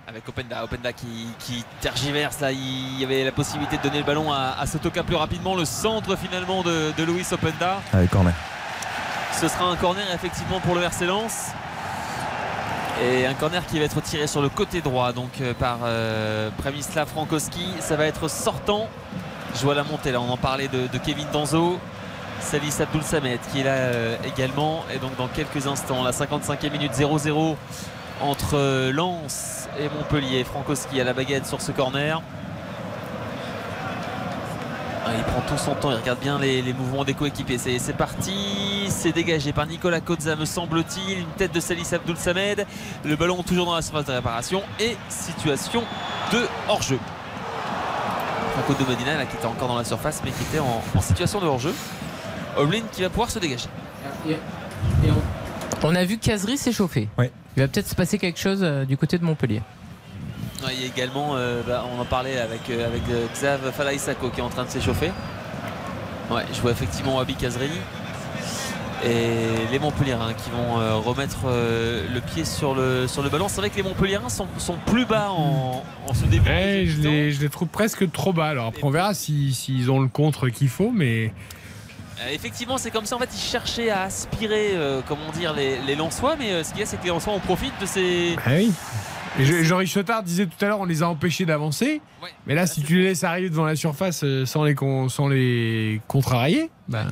avec 0.09 0.29
Openda, 0.29 0.65
Openda 0.65 0.93
qui, 0.93 1.29
qui 1.39 1.65
tergiverse 1.81 2.41
là, 2.41 2.51
il 2.51 2.99
y 3.01 3.05
avait 3.05 3.23
la 3.25 3.31
possibilité 3.31 3.77
de 3.79 3.83
donner 3.83 3.99
le 3.99 4.05
ballon 4.05 4.33
à, 4.33 4.57
à 4.59 4.67
Sotoka 4.67 5.05
plus 5.05 5.15
rapidement, 5.15 5.55
le 5.55 5.65
centre 5.65 6.17
finalement 6.17 6.63
de, 6.65 6.91
de 6.97 7.05
Luis 7.05 7.25
Openda. 7.31 7.81
Avec 7.93 8.11
corner. 8.11 8.35
Ce 9.41 9.47
sera 9.47 9.67
un 9.71 9.77
corner 9.77 10.05
effectivement 10.13 10.59
pour 10.61 10.75
le 10.75 10.83
RC 10.83 11.07
Lens. 11.07 11.53
Et 13.03 13.25
un 13.25 13.33
corner 13.33 13.65
qui 13.67 13.79
va 13.79 13.87
être 13.87 14.03
tiré 14.03 14.27
sur 14.27 14.43
le 14.43 14.51
côté 14.51 14.83
droit 14.83 15.13
donc 15.13 15.41
euh, 15.41 15.55
par 15.55 15.79
euh, 15.85 16.51
Premislav 16.59 17.09
Frankowski. 17.09 17.67
Ça 17.81 17.97
va 17.97 18.05
être 18.05 18.29
sortant. 18.29 18.89
Je 19.55 19.63
vois 19.63 19.75
la 19.75 19.85
montée 19.85 20.13
là, 20.13 20.21
on 20.21 20.31
en 20.31 20.37
parlait 20.37 20.69
de, 20.69 20.87
Kevin 20.99 21.27
Danzo. 21.33 21.79
Salis 22.41 22.75
Abdul 22.81 23.03
Samed 23.03 23.39
qui 23.53 23.61
est 23.61 23.65
là 23.65 23.75
euh, 23.75 24.17
également. 24.25 24.85
Et 24.95 24.99
donc 24.99 25.17
dans 25.17 25.29
quelques 25.29 25.67
instants, 25.67 26.03
la 26.03 26.11
55e 26.11 26.71
minute 26.71 26.93
0-0 26.93 27.57
entre 28.21 28.57
euh, 28.57 28.93
Lens 28.93 29.69
et 29.79 29.89
Montpellier. 29.89 30.45
Frankowski 30.45 31.01
à 31.01 31.05
la 31.05 31.13
baguette 31.13 31.47
sur 31.47 31.61
ce 31.61 31.73
corner. 31.73 32.21
Ah, 35.07 35.13
il 35.17 35.23
prend 35.25 35.41
tout 35.41 35.57
son 35.57 35.75
temps, 35.75 35.91
il 35.91 35.97
regarde 35.97 36.21
bien 36.21 36.39
les, 36.39 36.61
les 36.61 36.73
mouvements 36.75 37.05
des 37.05 37.15
coéquipiers. 37.15 37.57
C'est 37.59 37.97
parti, 37.97 38.87
c'est 38.91 39.13
dégagé 39.13 39.53
par 39.53 39.67
Nicolas 39.67 40.01
Kozza, 40.01 40.37
me 40.37 40.45
semble-t-il. 40.45 41.21
Une 41.21 41.27
tête 41.39 41.53
de 41.53 41.61
Salis 41.61 41.89
Abdul 41.95 42.17
Samed. 42.17 42.67
Le 43.05 43.17
ballon 43.17 43.43
toujours 43.43 43.65
dans 43.67 43.75
la 43.75 43.83
surface 43.83 44.05
de 44.05 44.13
réparation 44.13 44.63
et 44.79 44.97
situation 45.09 45.83
de 46.33 46.41
hors-jeu. 46.69 46.99
Franco 48.53 48.75
de 48.75 48.91
Medina 48.91 49.17
là, 49.17 49.25
qui 49.25 49.37
était 49.37 49.47
encore 49.47 49.69
dans 49.69 49.79
la 49.79 49.85
surface 49.85 50.21
mais 50.25 50.33
qui 50.33 50.43
était 50.43 50.59
en, 50.59 50.83
en 50.95 51.01
situation 51.01 51.41
de 51.41 51.47
hors-jeu. 51.47 51.75
Omlin 52.59 52.83
qui 52.93 53.01
va 53.03 53.09
pouvoir 53.09 53.31
se 53.31 53.39
dégager. 53.39 53.69
On 55.83 55.95
a 55.95 56.05
vu 56.05 56.19
Kazri 56.19 56.59
s'échauffer. 56.59 57.09
Il 57.57 57.63
va 57.63 57.69
peut-être 57.69 57.89
se 57.89 57.95
passer 57.95 58.19
quelque 58.19 58.39
chose 58.39 58.61
euh, 58.63 58.85
du 58.85 58.97
côté 58.97 59.19
de 59.19 59.25
Montpellier. 59.25 59.63
Ouais, 60.63 60.75
il 60.75 60.81
y 60.81 60.85
a 60.85 60.89
également, 60.89 61.37
euh, 61.37 61.63
bah, 61.67 61.85
on 61.97 62.01
en 62.01 62.05
parlait 62.05 62.39
avec, 62.39 62.69
euh, 62.71 62.87
avec 62.87 63.03
euh, 63.11 63.27
Xav 63.35 63.73
Falaïsako 63.73 64.29
qui 64.31 64.41
est 64.41 64.43
en 64.43 64.51
train 64.51 64.65
de 64.65 64.71
s'échauffer. 64.71 65.11
Ouais, 66.31 66.43
je 66.53 66.61
vois 66.61 66.71
effectivement 66.73 67.17
Wabi 67.17 67.35
Kazri. 67.35 67.69
Et 69.03 69.71
les 69.73 69.79
Montpellierins 69.79 70.35
qui 70.35 70.51
vont 70.51 70.79
euh, 70.79 70.95
remettre 70.97 71.39
le 71.47 72.21
pied 72.21 72.45
sur 72.45 72.75
le, 72.75 73.09
sur 73.09 73.23
le 73.23 73.31
ballon. 73.31 73.49
C'est 73.49 73.63
vrai 73.63 73.71
que 73.71 73.77
les 73.77 73.83
Montpellierins 73.83 74.29
sont, 74.29 74.47
sont 74.59 74.77
plus 74.85 75.07
bas 75.07 75.31
en, 75.31 75.83
en 76.07 76.15
ce 76.15 76.27
début. 76.27 76.47
Ouais, 76.51 76.85
je, 76.87 77.01
les, 77.01 77.33
je 77.33 77.41
les 77.41 77.49
trouve 77.49 77.69
presque 77.69 78.11
trop 78.13 78.35
bas. 78.35 78.49
Alors 78.49 78.67
après, 78.67 78.83
on 78.85 78.91
verra 78.91 79.15
si- 79.15 79.55
s'ils 79.55 79.91
ont 79.91 80.01
le 80.01 80.09
contre 80.09 80.51
qu'il 80.51 80.69
faut, 80.69 80.91
mais 80.95 81.33
effectivement, 82.31 82.77
c'est 82.77 82.91
comme 82.91 83.07
ça. 83.07 83.17
En 83.17 83.19
fait, 83.19 83.31
ils 83.35 83.41
cherchaient 83.41 83.89
à 83.89 84.03
aspirer, 84.03 84.73
euh, 84.75 85.01
comment 85.09 85.31
dire, 85.33 85.55
les, 85.55 85.79
les 85.87 85.95
Lensois. 85.97 86.37
Mais 86.39 86.53
euh, 86.53 86.63
ce 86.63 86.73
qu'il 86.73 86.81
y 86.81 86.83
a, 86.83 86.87
c'est 86.87 86.99
que 86.99 87.05
les 87.05 87.09
Lensois 87.09 87.33
en 87.33 87.39
profitent 87.41 87.81
de 87.81 87.87
ces, 87.87 88.37
Ah 88.45 88.51
oui. 88.51 88.71
Et 89.39 89.45
Je- 89.45 89.63
Jean 89.63 89.77
Richotard 89.79 90.23
disait 90.23 90.47
tout 90.47 90.63
à 90.65 90.69
l'heure, 90.69 90.81
on 90.81 90.85
les 90.85 91.03
a 91.03 91.09
empêchés 91.09 91.47
d'avancer. 91.47 92.01
Mais 92.47 92.55
là, 92.55 92.67
si 92.67 92.83
tu 92.83 92.97
les 92.97 93.03
laisses 93.05 93.25
arriver 93.25 93.49
devant 93.49 93.65
la 93.65 93.77
surface 93.77 94.23
euh, 94.25 94.45
sans 94.45 94.65
les, 94.65 94.75
con- 94.75 95.09
sans 95.09 95.29
les 95.29 96.01
contrarier, 96.09 96.69
ben, 96.89 97.07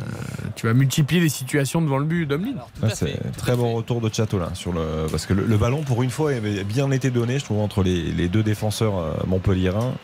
tu 0.57 0.67
vas 0.67 0.75
multiplier 0.75 1.21
les 1.23 1.29
situations 1.29 1.81
devant 1.81 1.99
le 1.99 2.05
but 2.05 2.27
d'Omlin. 2.27 2.53
Ouais, 2.83 2.91
c'est 2.93 3.13
un 3.25 3.31
très 3.37 3.55
bon 3.57 3.73
retour 3.75 4.01
de 4.01 4.13
Chateau 4.13 4.39
là 4.39 4.51
sur 4.55 4.73
le 4.73 5.07
parce 5.11 5.27
que 5.27 5.33
le, 5.35 5.47
le 5.47 5.57
ballon 5.57 5.83
pour 5.83 6.03
une 6.03 6.11
fois 6.11 6.33
avait 6.33 6.65
bien 6.65 6.91
été 6.91 7.11
donné 7.11 7.39
je 7.39 7.45
trouve 7.45 7.61
entre 7.61 7.83
les, 7.85 8.03
les 8.11 8.29
deux 8.29 8.43
défenseurs 8.43 8.99
euh, 8.99 9.13
montpelliérains 9.27 9.95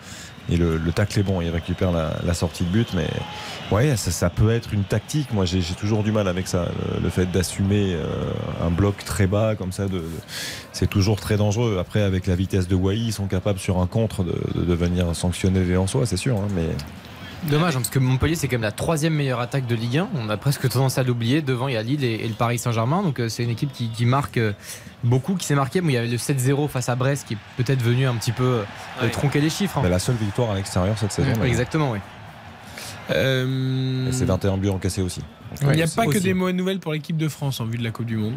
et 0.50 0.56
le, 0.56 0.76
le 0.76 0.92
tacle 0.92 1.18
est 1.18 1.22
bon 1.22 1.40
il 1.40 1.50
récupère 1.50 1.90
la, 1.92 2.14
la 2.24 2.34
sortie 2.34 2.64
de 2.64 2.68
but 2.68 2.88
mais 2.94 3.08
ouais 3.72 3.96
ça, 3.96 4.10
ça 4.10 4.30
peut 4.30 4.50
être 4.50 4.72
une 4.74 4.84
tactique. 4.84 5.32
Moi 5.32 5.44
j'ai 5.44 5.60
toujours 5.78 6.02
du 6.02 6.12
mal 6.12 6.28
avec 6.28 6.46
ça. 6.48 6.66
Le, 6.94 7.00
le 7.02 7.08
fait 7.10 7.26
d'assumer 7.26 7.94
euh, 7.94 8.04
un 8.64 8.70
bloc 8.70 9.04
très 9.04 9.26
bas 9.26 9.54
comme 9.54 9.72
ça 9.72 9.84
de, 9.84 9.98
de- 9.98 10.04
c'est 10.72 10.88
toujours 10.88 11.20
très 11.20 11.36
dangereux. 11.36 11.78
Après 11.80 12.02
avec 12.02 12.26
la 12.26 12.36
vitesse 12.36 12.68
de 12.68 12.74
Wai 12.74 12.96
ils 12.98 13.12
sont 13.12 13.26
capables 13.26 13.58
sur 13.58 13.78
un 13.78 13.86
contre 13.86 14.24
de, 14.24 14.34
de, 14.54 14.74
venir 14.74 15.14
sanctionner 15.14 15.64
les 15.64 15.74
c'est 16.04 16.16
sûr 16.16 16.36
hein, 16.36 16.48
mais 16.54 16.68
Dommage, 17.50 17.76
hein, 17.76 17.80
parce 17.80 17.90
que 17.90 17.98
Montpellier, 17.98 18.34
c'est 18.36 18.48
quand 18.48 18.54
même 18.54 18.62
la 18.62 18.72
troisième 18.72 19.12
meilleure 19.14 19.40
attaque 19.40 19.66
de 19.66 19.74
Ligue 19.74 19.98
1. 19.98 20.08
On 20.14 20.28
a 20.30 20.36
presque 20.36 20.66
tendance 20.68 20.96
à 20.98 21.02
l'oublier. 21.02 21.42
Devant, 21.42 21.68
il 21.68 21.74
y 21.74 21.76
a 21.76 21.82
Lille 21.82 22.02
et, 22.02 22.14
et 22.24 22.28
le 22.28 22.34
Paris 22.34 22.58
Saint-Germain. 22.58 23.02
Donc, 23.02 23.20
euh, 23.20 23.28
c'est 23.28 23.44
une 23.44 23.50
équipe 23.50 23.70
qui, 23.72 23.88
qui 23.90 24.06
marque 24.06 24.38
euh, 24.38 24.52
beaucoup, 25.02 25.34
qui 25.34 25.44
s'est 25.46 25.54
marquée. 25.54 25.80
Mais 25.82 25.92
il 25.92 25.96
y 25.96 25.98
avait 25.98 26.08
le 26.08 26.16
7-0 26.16 26.68
face 26.68 26.88
à 26.88 26.94
Brest 26.96 27.26
qui 27.28 27.34
est 27.34 27.38
peut-être 27.62 27.82
venu 27.82 28.06
un 28.06 28.14
petit 28.14 28.32
peu 28.32 28.44
euh, 28.44 28.62
Ouais. 29.02 29.10
tronquer 29.10 29.40
les 29.40 29.50
chiffres. 29.50 29.78
hein. 29.78 29.88
la 29.88 29.98
seule 29.98 30.16
victoire 30.16 30.50
à 30.52 30.54
l'extérieur 30.54 30.96
cette 30.98 31.12
saison. 31.12 31.30
Exactement, 31.44 31.90
oui. 31.90 31.98
Euh, 33.10 34.08
Et 34.08 34.12
c'est 34.12 34.24
21 34.24 34.56
buts 34.56 34.70
encaissés 34.70 35.02
aussi 35.02 35.20
Il 35.60 35.68
n'y 35.72 35.82
a 35.82 35.86
pas 35.86 36.06
que 36.06 36.16
des 36.18 36.32
mauvaises 36.32 36.54
nouvelles 36.54 36.78
pour 36.80 36.92
l'équipe 36.94 37.18
de 37.18 37.28
France 37.28 37.60
en 37.60 37.66
vue 37.66 37.76
de 37.76 37.84
la 37.84 37.90
Coupe 37.90 38.06
du 38.06 38.16
Monde. 38.16 38.36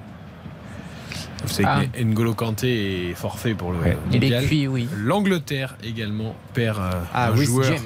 Vous 1.44 1.50
savez 1.50 1.68
Ah. 1.70 1.82
que 1.92 2.02
N'Golo 2.04 2.34
Kanté 2.34 3.10
est 3.10 3.14
forfait 3.14 3.54
pour 3.54 3.72
le 3.72 3.80
Ouais. 3.80 3.98
Il 4.12 4.18
est 4.18 4.20
mondial. 4.22 4.46
cuit, 4.46 4.68
oui. 4.68 4.88
L'Angleterre 4.98 5.76
également 5.84 6.36
perd 6.54 6.80
euh, 6.80 6.92
Ah, 7.14 7.28
un 7.28 7.32
Reece 7.32 7.46
joueur. 7.46 7.66
James. 7.68 7.78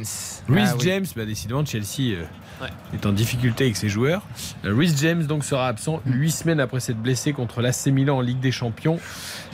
Reece 0.49 0.69
Ah, 0.72 0.76
oui. 0.78 0.84
James, 0.86 1.06
bah, 1.15 1.26
décidément 1.26 1.65
Chelsea 1.65 2.15
euh, 2.15 2.23
est 2.94 3.06
en 3.06 3.11
difficulté 3.11 3.65
avec 3.65 3.76
ses 3.76 3.90
joueurs. 3.90 4.22
Euh, 4.65 4.73
Reece 4.76 4.98
James 5.02 5.23
donc 5.26 5.44
sera 5.44 5.68
absent 5.68 6.02
huit 6.06 6.32
semaines 6.32 6.60
après 6.60 6.80
s'être 6.80 7.02
blessé 7.02 7.34
contre 7.34 7.61
l'AC 7.61 7.88
Milan 7.88 8.18
en 8.18 8.22
Ligue 8.22 8.40
des 8.40 8.52
Champions 8.52 8.99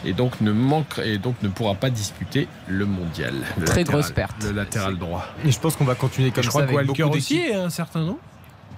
et 0.06 0.14
donc 0.14 0.42
ne 0.42 0.52
manque 0.52 1.00
et 1.04 1.18
donc 1.18 1.36
ne 1.42 1.50
pourra 1.50 1.74
pas 1.76 1.90
disputer 1.90 2.48
le 2.68 2.86
mondial. 2.86 3.34
Le 3.58 3.66
Très 3.66 3.82
latéral- 3.84 4.02
grosse 4.02 4.12
perte. 4.12 4.44
Le 4.44 4.52
latéral 4.52 4.98
droit. 4.98 5.26
Et 5.46 5.52
je 5.52 5.60
pense 5.60 5.76
qu'on 5.76 5.86
va 5.86 5.96
continuer 5.96 6.32
comme 6.32 6.44
je 6.44 6.50
ça. 6.50 6.60
crois 6.62 6.64
que 6.66 6.76
avec 6.76 6.88
Walker 6.90 7.04
aussi 7.18 7.38
est 7.38 7.56
un 7.56 7.70
certain 7.70 8.02
nom. 8.02 8.18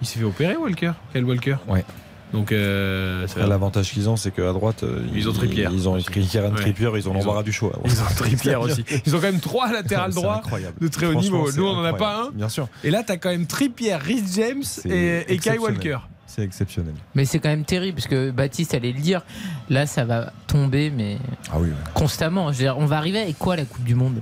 Il 0.02 0.08
s'est 0.08 0.20
fait 0.20 0.26
opérer 0.26 0.56
Walker. 0.56 0.94
Quel 1.12 1.26
Walker 1.26 1.58
Ouais. 1.68 1.84
Donc 2.34 2.52
euh, 2.52 3.26
L'avantage 3.38 3.92
qu'ils 3.92 4.08
ont, 4.08 4.16
c'est 4.16 4.32
qu'à 4.32 4.54
droite, 4.54 4.84
euh, 4.84 5.02
Ils 5.16 5.28
ont 5.28 5.34
Trippier. 5.34 5.68
Ils 5.72 5.90
ont 5.90 5.98
écrit 5.98 6.22
Kieran 6.28 6.50
Ouais. 6.52 6.56
Trippier, 6.62 6.90
ils 6.96 7.10
ont 7.10 7.14
l'embarras 7.14 7.42
du 7.44 7.52
choix. 7.52 7.72
Ils 7.86 7.92
ont 8.02 8.06
Trippier 8.16 8.56
aussi. 8.58 8.86
Ils 9.06 9.16
ont 9.16 9.20
quand 9.20 9.32
même 9.32 9.40
trois 9.40 9.72
latérales 9.72 10.12
C'est 10.14 10.22
droits 10.22 10.38
incroyable. 10.38 10.76
de 10.80 10.88
très 10.88 11.08
haut 11.08 11.16
niveau. 11.16 11.50
Nous, 11.52 11.66
on 11.66 11.76
n'en 11.76 11.84
a 11.84 11.94
pas 11.94 12.26
un. 12.26 12.32
Bien 12.32 12.50
sûr. 12.50 12.68
Et 12.84 12.92
là, 12.92 13.04
tu 13.04 13.12
as 13.12 13.18
quand 13.18 13.30
même 13.30 13.48
Trippier, 13.48 13.96
Rhys 13.96 14.24
James 14.36 14.64
et, 14.86 15.26
et 15.34 15.38
Kai. 15.40 15.58
Walker. 15.58 15.98
C'est 16.28 16.44
exceptionnel. 16.44 16.94
Mais 17.16 17.26
c'est 17.26 17.40
quand 17.40 17.50
même 17.50 17.66
terrible 17.66 17.96
parce 17.96 18.08
que 18.08 18.30
Baptiste 18.30 18.76
allait 18.76 18.92
le 18.92 19.00
dire. 19.02 19.24
Là, 19.72 19.88
ça 19.88 20.06
va 20.06 20.32
tomber, 20.46 20.92
mais 20.92 21.18
Ah 21.52 21.56
oui. 21.60 21.70
constamment. 21.96 22.52
Je 22.52 22.58
veux 22.60 22.64
dire, 22.66 22.78
on 22.78 22.86
va 22.86 22.98
arriver 22.98 23.20
avec 23.20 23.40
quoi 23.40 23.56
la 23.56 23.66
Coupe 23.66 23.84
du 23.84 23.96
Monde? 23.96 24.22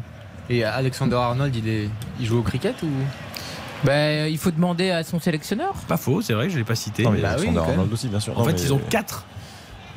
Et 0.49 0.63
Alexander 0.63 1.17
Arnold, 1.17 1.53
il, 1.53 1.67
est... 1.67 1.89
il 2.21 2.25
joue 2.25 2.39
au 2.39 2.43
cricket 2.43 2.73
ou? 2.81 2.87
Bah, 3.83 4.27
Il 4.27 4.37
faut 4.37 4.51
demander 4.51 4.89
à 4.91 5.03
son 5.03 5.19
sélectionneur. 5.19 5.73
Pas 5.87 5.97
faux, 5.97 6.21
c'est 6.21 6.33
vrai, 6.33 6.49
je 6.49 6.53
ne 6.55 6.59
l'ai 6.59 6.65
pas 6.65 6.75
cité. 6.75 7.03
Non, 7.03 7.11
mais 7.11 7.23
Alexander 7.23 7.61
oui, 7.77 7.89
aussi, 7.93 8.07
bien 8.07 8.19
sûr. 8.19 8.33
En 8.35 8.39
Non, 8.41 8.45
fait, 8.45 8.53
mais- 8.53 8.61
ils 8.61 8.73
ont 8.73 8.81
quatre 8.89 9.25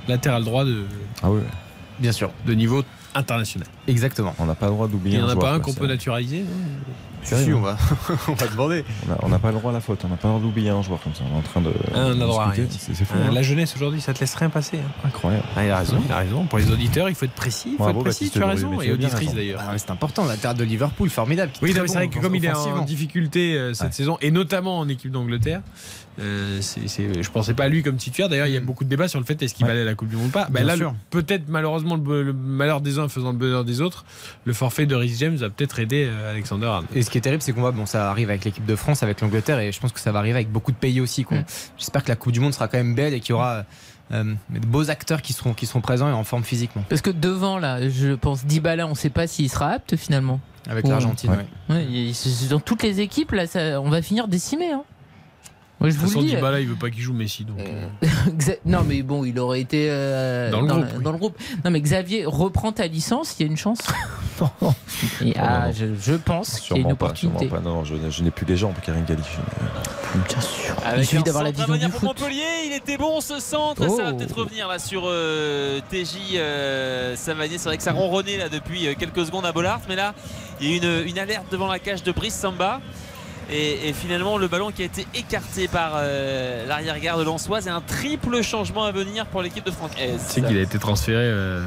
latéral 0.08 0.44
droit 0.44 0.64
de, 0.64 0.84
Ah 1.22 1.30
oui. 1.30 1.40
Bien 1.98 2.12
sûr. 2.12 2.30
de 2.46 2.54
niveau 2.54 2.82
international. 3.14 3.66
Exactement. 3.88 4.34
On 4.38 4.46
n'a 4.46 4.54
pas 4.54 4.66
le 4.66 4.72
droit 4.72 4.86
Il 4.86 4.92
d'oublier 4.92 5.18
n'y 5.18 5.24
en 5.24 5.28
a 5.28 5.36
pas 5.36 5.52
un 5.52 5.60
qu'on 5.60 5.72
peut 5.72 5.86
naturaliser 5.86 6.44
Si, 7.22 7.34
non 7.50 7.58
on 7.58 7.60
va, 7.60 7.76
on 8.28 8.32
va 8.32 8.46
demander. 8.46 8.84
On 9.20 9.26
On 9.26 9.28
n'a 9.28 9.38
pas 9.38 9.48
le 9.52 9.58
droit 9.58 9.70
à 9.70 9.74
la 9.74 9.80
faute. 9.80 10.00
On 10.04 10.08
n'a 10.08 10.16
pas 10.16 10.28
le 10.28 10.34
droit 10.34 10.42
d'oublier 10.46 10.70
un 10.70 10.80
joueur 10.82 11.00
comme 11.02 11.14
ça. 11.14 11.22
On 11.30 11.34
est 11.36 11.38
en 11.38 11.42
train 11.42 11.60
de. 11.60 11.72
Un 11.94 12.14
de 12.14 12.20
droit 12.20 12.44
à 12.44 12.46
discuter. 12.48 12.68
rien. 12.68 12.78
C'est 12.80 12.94
c'est 12.94 13.04
fou. 13.04 13.14
Euh, 13.18 13.28
hein. 13.28 13.32
La 13.32 13.42
jeunesse 13.42 13.74
aujourd'hui, 13.76 14.00
ça 14.00 14.14
te 14.14 14.20
laisse 14.20 14.34
rien 14.34 14.48
passer. 14.48 14.78
hein. 14.78 15.06
Incroyable. 15.08 15.44
Ah, 15.56 15.64
il 15.64 15.70
a 15.70 15.78
raison, 15.78 16.02
il 16.06 16.12
a 16.12 16.16
raison. 16.18 16.44
Pour 16.46 16.58
les 16.58 16.70
auditeurs, 16.70 17.08
il 17.08 17.14
faut 17.14 17.24
être 17.26 17.32
précis. 17.32 17.70
Il 17.72 17.76
faut 17.76 17.84
Bravo, 17.84 17.98
être 18.00 18.04
précis, 18.04 18.24
Baptiste 18.24 18.32
tu 18.38 18.42
as 18.42 18.46
raison. 18.46 18.80
Et 18.80 18.92
auditrice 18.92 19.34
d'ailleurs. 19.34 19.60
Ah 19.62 19.76
c'est 19.76 19.90
important, 19.90 20.24
la 20.24 20.36
terre 20.36 20.54
de 20.54 20.64
Liverpool, 20.64 21.10
formidable. 21.10 21.52
Oui, 21.62 21.72
c'est 21.74 21.80
bon 21.80 21.92
vrai 21.92 22.08
que 22.08 22.18
comme 22.20 22.34
il 22.34 22.44
est 22.44 22.52
en 22.52 22.84
difficulté 22.84 23.54
euh, 23.54 23.74
cette 23.74 23.86
Ouais. 23.88 23.92
saison, 23.92 24.18
et 24.22 24.30
notamment 24.30 24.78
en 24.78 24.88
équipe 24.88 25.10
d'Angleterre, 25.10 25.60
euh, 26.20 26.58
c'est, 26.60 26.86
c'est- 26.88 27.22
je 27.22 27.30
pensais 27.30 27.54
pas 27.54 27.64
à 27.64 27.68
lui 27.68 27.82
comme 27.82 27.96
titulaire. 27.96 28.28
D'ailleurs, 28.28 28.46
il 28.46 28.52
y 28.52 28.56
a 28.56 28.60
beaucoup 28.60 28.84
de 28.84 28.88
débats 28.88 29.08
sur 29.08 29.18
le 29.18 29.24
fait 29.24 29.40
est-ce 29.42 29.54
qu'il 29.54 29.64
Ouais. 29.66 29.72
valait 29.72 29.84
la 29.84 29.94
Coupe 29.94 30.08
du 30.08 30.16
Monde 30.16 30.26
ou 30.26 30.30
pas? 30.30 30.44
Ben 30.50 30.60
Bien 30.60 30.64
là, 30.64 30.76
sûr. 30.76 30.90
le- 30.92 30.96
peut-être 31.22 31.44
malheureusement 31.48 31.96
le, 31.96 32.32
malheur 32.32 32.80
des 32.80 32.98
uns 32.98 33.08
faisant 33.08 33.32
le 33.32 33.38
bonheur 33.38 33.64
des 33.64 33.80
autres, 33.80 34.04
le 34.44 34.52
forfait 34.52 34.86
de 34.86 34.94
Rhys 34.94 35.16
James 35.18 35.36
va 35.36 35.50
peut-être 35.50 35.78
aider 35.78 36.06
euh, 36.08 36.30
Alexander 36.30 36.66
Arnold. 36.66 36.88
Et 36.94 37.02
ce 37.02 37.10
qui 37.10 37.18
est 37.18 37.22
terrible, 37.22 37.42
c'est 37.42 37.52
qu'on 37.52 37.60
voit, 37.62 37.72
bon, 37.72 37.86
ça 37.86 38.10
arrive 38.10 38.28
avec 38.30 38.44
l'équipe 38.44 38.66
de 38.66 38.76
France, 38.76 39.02
avec 39.02 39.20
l'Angleterre, 39.20 39.58
et 39.60 39.72
je 39.72 39.80
pense 39.80 39.92
que 39.92 40.00
ça 40.00 40.12
va 40.12 40.18
arriver 40.18 40.36
avec 40.36 40.50
beaucoup 40.52 40.72
de 40.72 40.76
pays 40.76 41.00
aussi. 41.00 41.24
quoi. 41.24 41.38
Mm. 41.38 41.44
J'espère 41.78 42.04
que 42.04 42.08
la 42.08 42.16
Coupe 42.16 42.32
du 42.32 42.40
Monde 42.40 42.52
sera 42.54 42.68
quand 42.68 42.78
même 42.78 42.94
belle 42.94 43.14
et 43.14 43.20
qu'il 43.20 43.30
y 43.30 43.32
aura 43.32 43.64
euh, 44.12 44.24
de 44.50 44.66
beaux 44.66 44.90
acteurs 44.90 45.22
qui 45.22 45.32
seront, 45.32 45.54
qui 45.54 45.66
seront 45.66 45.80
présents 45.80 46.08
et 46.08 46.12
en 46.12 46.24
forme 46.24 46.42
physiquement. 46.42 46.84
Parce 46.88 47.00
que 47.00 47.10
devant, 47.10 47.58
là, 47.58 47.88
je 47.88 48.14
pense 48.14 48.44
Dybala, 48.44 48.86
on 48.86 48.90
ne 48.90 48.94
sait 48.94 49.08
pas 49.10 49.26
s'il 49.28 49.48
sera 49.48 49.68
apte 49.70 49.94
finalement. 49.96 50.40
Avec 50.68 50.86
l'Argentine, 50.86 51.30
Ouais. 51.30 51.36
ouais. 51.70 51.76
Ouais, 51.76 51.86
il- 51.90 52.14
c'est- 52.14 52.48
dans 52.50 52.60
toutes 52.60 52.82
les 52.82 53.00
équipes, 53.00 53.32
là, 53.32 53.46
ça- 53.46 53.80
on 53.80 53.88
va 53.88 54.02
finir 54.02 54.28
décimé. 54.28 54.70
Hein. 54.72 54.82
Moi, 55.80 55.88
je 55.90 55.94
De 55.96 56.00
toute 56.00 56.08
façon. 56.10 56.22
Dybala, 56.22 56.60
il 56.60 56.68
veut 56.68 56.74
pas 56.74 56.90
qu'il 56.90 57.00
joue 57.00 57.14
Messi. 57.14 57.44
Donc, 57.44 57.58
euh, 57.60 58.06
Exa- 58.38 58.58
Non, 58.66 58.80
mais 58.86 59.00
bon, 59.02 59.24
il 59.24 59.38
aurait 59.38 59.60
été 59.62 59.86
euh, 59.90 60.50
Dans 60.50 60.60
le 60.60 60.66
groupe, 60.66 60.84
oui. 60.96 61.02
dans 61.02 61.12
le 61.12 61.18
groupe. 61.18 61.38
Non, 61.64 61.70
mais 61.70 61.80
Xavier, 61.80 62.24
reprends 62.26 62.72
ta 62.72 62.86
licence, 62.86 63.34
il 63.38 63.46
y 63.46 63.48
a 63.48 63.50
une 63.50 63.56
chance. 63.56 63.78
Et, 65.24 65.34
ah, 65.38 65.66
non, 65.66 65.72
je, 65.72 65.86
je 66.00 66.14
pense 66.14 66.60
qu'il 66.60 66.76
y 66.76 66.80
a 66.80 66.82
une 66.82 66.88
Sûrement 66.88 66.96
pas. 66.96 67.14
Sûrement 67.14 67.36
opportunité. 67.36 67.46
pas. 67.46 67.60
Non, 67.60 67.84
je, 67.84 67.94
je 68.10 68.22
n'ai 68.22 68.30
plus 68.30 68.46
les 68.46 68.56
jambes, 68.56 68.74
Karim 68.84 69.04
Galli. 69.04 69.22
Bien 69.22 70.40
sûr. 70.40 70.74
il 70.82 70.86
Avec 70.86 71.04
suffit 71.04 71.16
un 71.18 71.22
d'avoir 71.22 71.44
la 71.44 71.50
vision 71.50 71.74
du 71.74 71.88
pour 71.88 72.00
foot. 72.00 72.02
Montpellier, 72.20 72.42
il 72.66 72.72
était 72.72 72.96
bon 72.96 73.20
ce 73.20 73.38
centre, 73.40 73.82
ça 73.88 74.02
va 74.04 74.10
Oh. 74.12 74.16
peut-être 74.16 74.36
revenir 74.36 74.66
là 74.68 74.78
sur 74.78 75.02
euh, 75.06 75.80
TJ 75.90 76.36
euh, 76.36 77.14
Savanier. 77.16 77.58
C'est 77.58 77.68
vrai 77.68 77.76
que 77.76 77.82
ça 77.82 77.92
ronronnait 77.92 78.38
là 78.38 78.48
depuis 78.48 78.86
euh, 78.88 78.94
quelques 78.98 79.24
secondes 79.26 79.46
à 79.46 79.52
Bollard, 79.52 79.80
mais 79.88 79.96
là 79.96 80.14
il 80.60 80.68
y 80.68 80.72
a 80.72 80.74
eu 80.74 80.78
une, 81.02 81.08
une 81.08 81.18
alerte 81.18 81.46
devant 81.50 81.66
la 81.68 81.78
cage 81.78 82.02
de 82.02 82.12
Brice 82.12 82.34
Samba. 82.34 82.80
Et, 83.52 83.92
finalement 83.92 84.38
le 84.38 84.46
ballon 84.46 84.70
qui 84.70 84.82
a 84.82 84.84
été 84.84 85.06
écarté 85.14 85.66
par 85.66 85.94
euh, 85.96 86.66
l'arrière-garde 86.66 87.24
Lançoise 87.24 87.66
et 87.66 87.70
un 87.70 87.80
triple 87.80 88.42
changement 88.42 88.84
à 88.84 88.92
venir 88.92 89.26
pour 89.26 89.42
l'équipe 89.42 89.64
de 89.64 89.70
Franck 89.70 89.90
Hez. 89.98 90.42
qu'il 90.42 90.56
a 90.56 90.62
été 90.62 90.78
transféré 90.78 91.24
euh, 91.24 91.66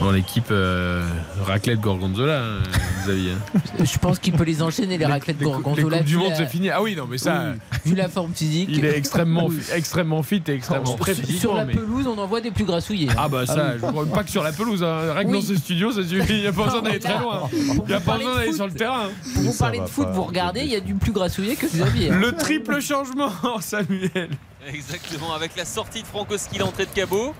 dans 0.00 0.10
l'équipe 0.10 0.48
euh, 0.50 1.02
raclette 1.46 1.80
Gorgonzola, 1.80 2.40
hein, 2.42 2.58
Xavier. 3.04 3.32
hein. 3.32 3.84
Je 3.84 3.98
pense 3.98 4.18
qu'il 4.18 4.34
peut 4.34 4.44
les 4.44 4.62
enchaîner, 4.62 4.98
les 4.98 5.06
raclettes 5.06 5.38
Les 5.40 5.46
les 5.46 5.50
Gorgonzola. 5.50 5.98
Coupes 5.98 6.06
du 6.06 6.12
vu 6.12 6.18
Monde, 6.18 6.30
la- 6.30 6.36
c'est 6.36 6.46
fini. 6.46 6.68
Ah 6.70 6.82
oui, 6.82 6.94
non, 6.96 7.06
mais 7.10 7.16
ça, 7.18 7.52
oui, 7.72 7.80
vu 7.92 7.94
la 7.96 8.08
forme 8.08 8.32
physique. 8.34 8.68
il 8.70 8.84
est 8.84 8.96
extrêmement, 8.96 9.48
extrêmement 9.74 10.22
fit 10.22 10.42
et 10.46 10.52
extrêmement 10.52 10.84
Sur- 10.86 10.96
prêt 10.96 11.14
Sur 11.14 11.54
la 11.54 11.64
mais- 11.64 11.72
pelouse, 11.74 12.06
on 12.06 12.18
en 12.18 12.26
voit 12.26 12.40
des 12.42 12.50
plus 12.50 12.64
grassouillés. 12.64 13.08
Ah 13.16 13.28
bah 13.28 13.46
ça, 13.46 13.72
oui. 13.74 13.80
je 13.82 13.86
crois 13.86 14.06
pas 14.06 14.22
que 14.24 14.30
sur 14.30 14.42
la 14.42 14.52
pelouse, 14.52 14.82
hein. 14.84 15.12
rien 15.14 15.24
que 15.24 15.28
Oui. 15.30 15.40
dans 15.40 15.46
ce 15.46 15.54
studio, 15.56 15.90
ça 15.92 16.02
suffit. 16.06 16.34
Il 16.34 16.40
n'y 16.42 16.46
a 16.46 16.52
pas 16.52 16.64
besoin 16.64 16.82
d'aller 16.82 16.98
très 17.00 17.18
loin. 17.18 17.48
Il 17.52 17.82
n'y 17.86 17.92
a 17.94 18.00
pas 18.00 18.16
besoin 18.18 18.32
de 18.34 18.38
d'aller 18.40 18.52
sur 18.52 18.66
le 18.66 18.72
terrain. 18.74 19.08
Pour 19.34 19.42
vous 19.44 19.54
parler 19.58 19.80
de 19.80 19.86
foot, 19.86 20.04
pas, 20.06 20.10
vous 20.12 20.22
regardez, 20.24 20.60
il 20.60 20.68
y 20.70 20.76
a 20.76 20.80
du 20.80 20.94
plus 20.94 21.12
grassouillé 21.12 21.56
que 21.56 21.66
Xavier. 21.66 22.10
Le 22.10 22.32
triple 22.32 22.80
changement, 22.80 23.30
Samuel. 23.60 24.28
Exactement, 24.66 25.32
avec 25.32 25.56
la 25.56 25.64
sortie 25.64 26.02
de 26.02 26.06
Frankowski, 26.06 26.58
l'entrée 26.58 26.86
de 26.86 26.90
Cabot, 26.90 27.34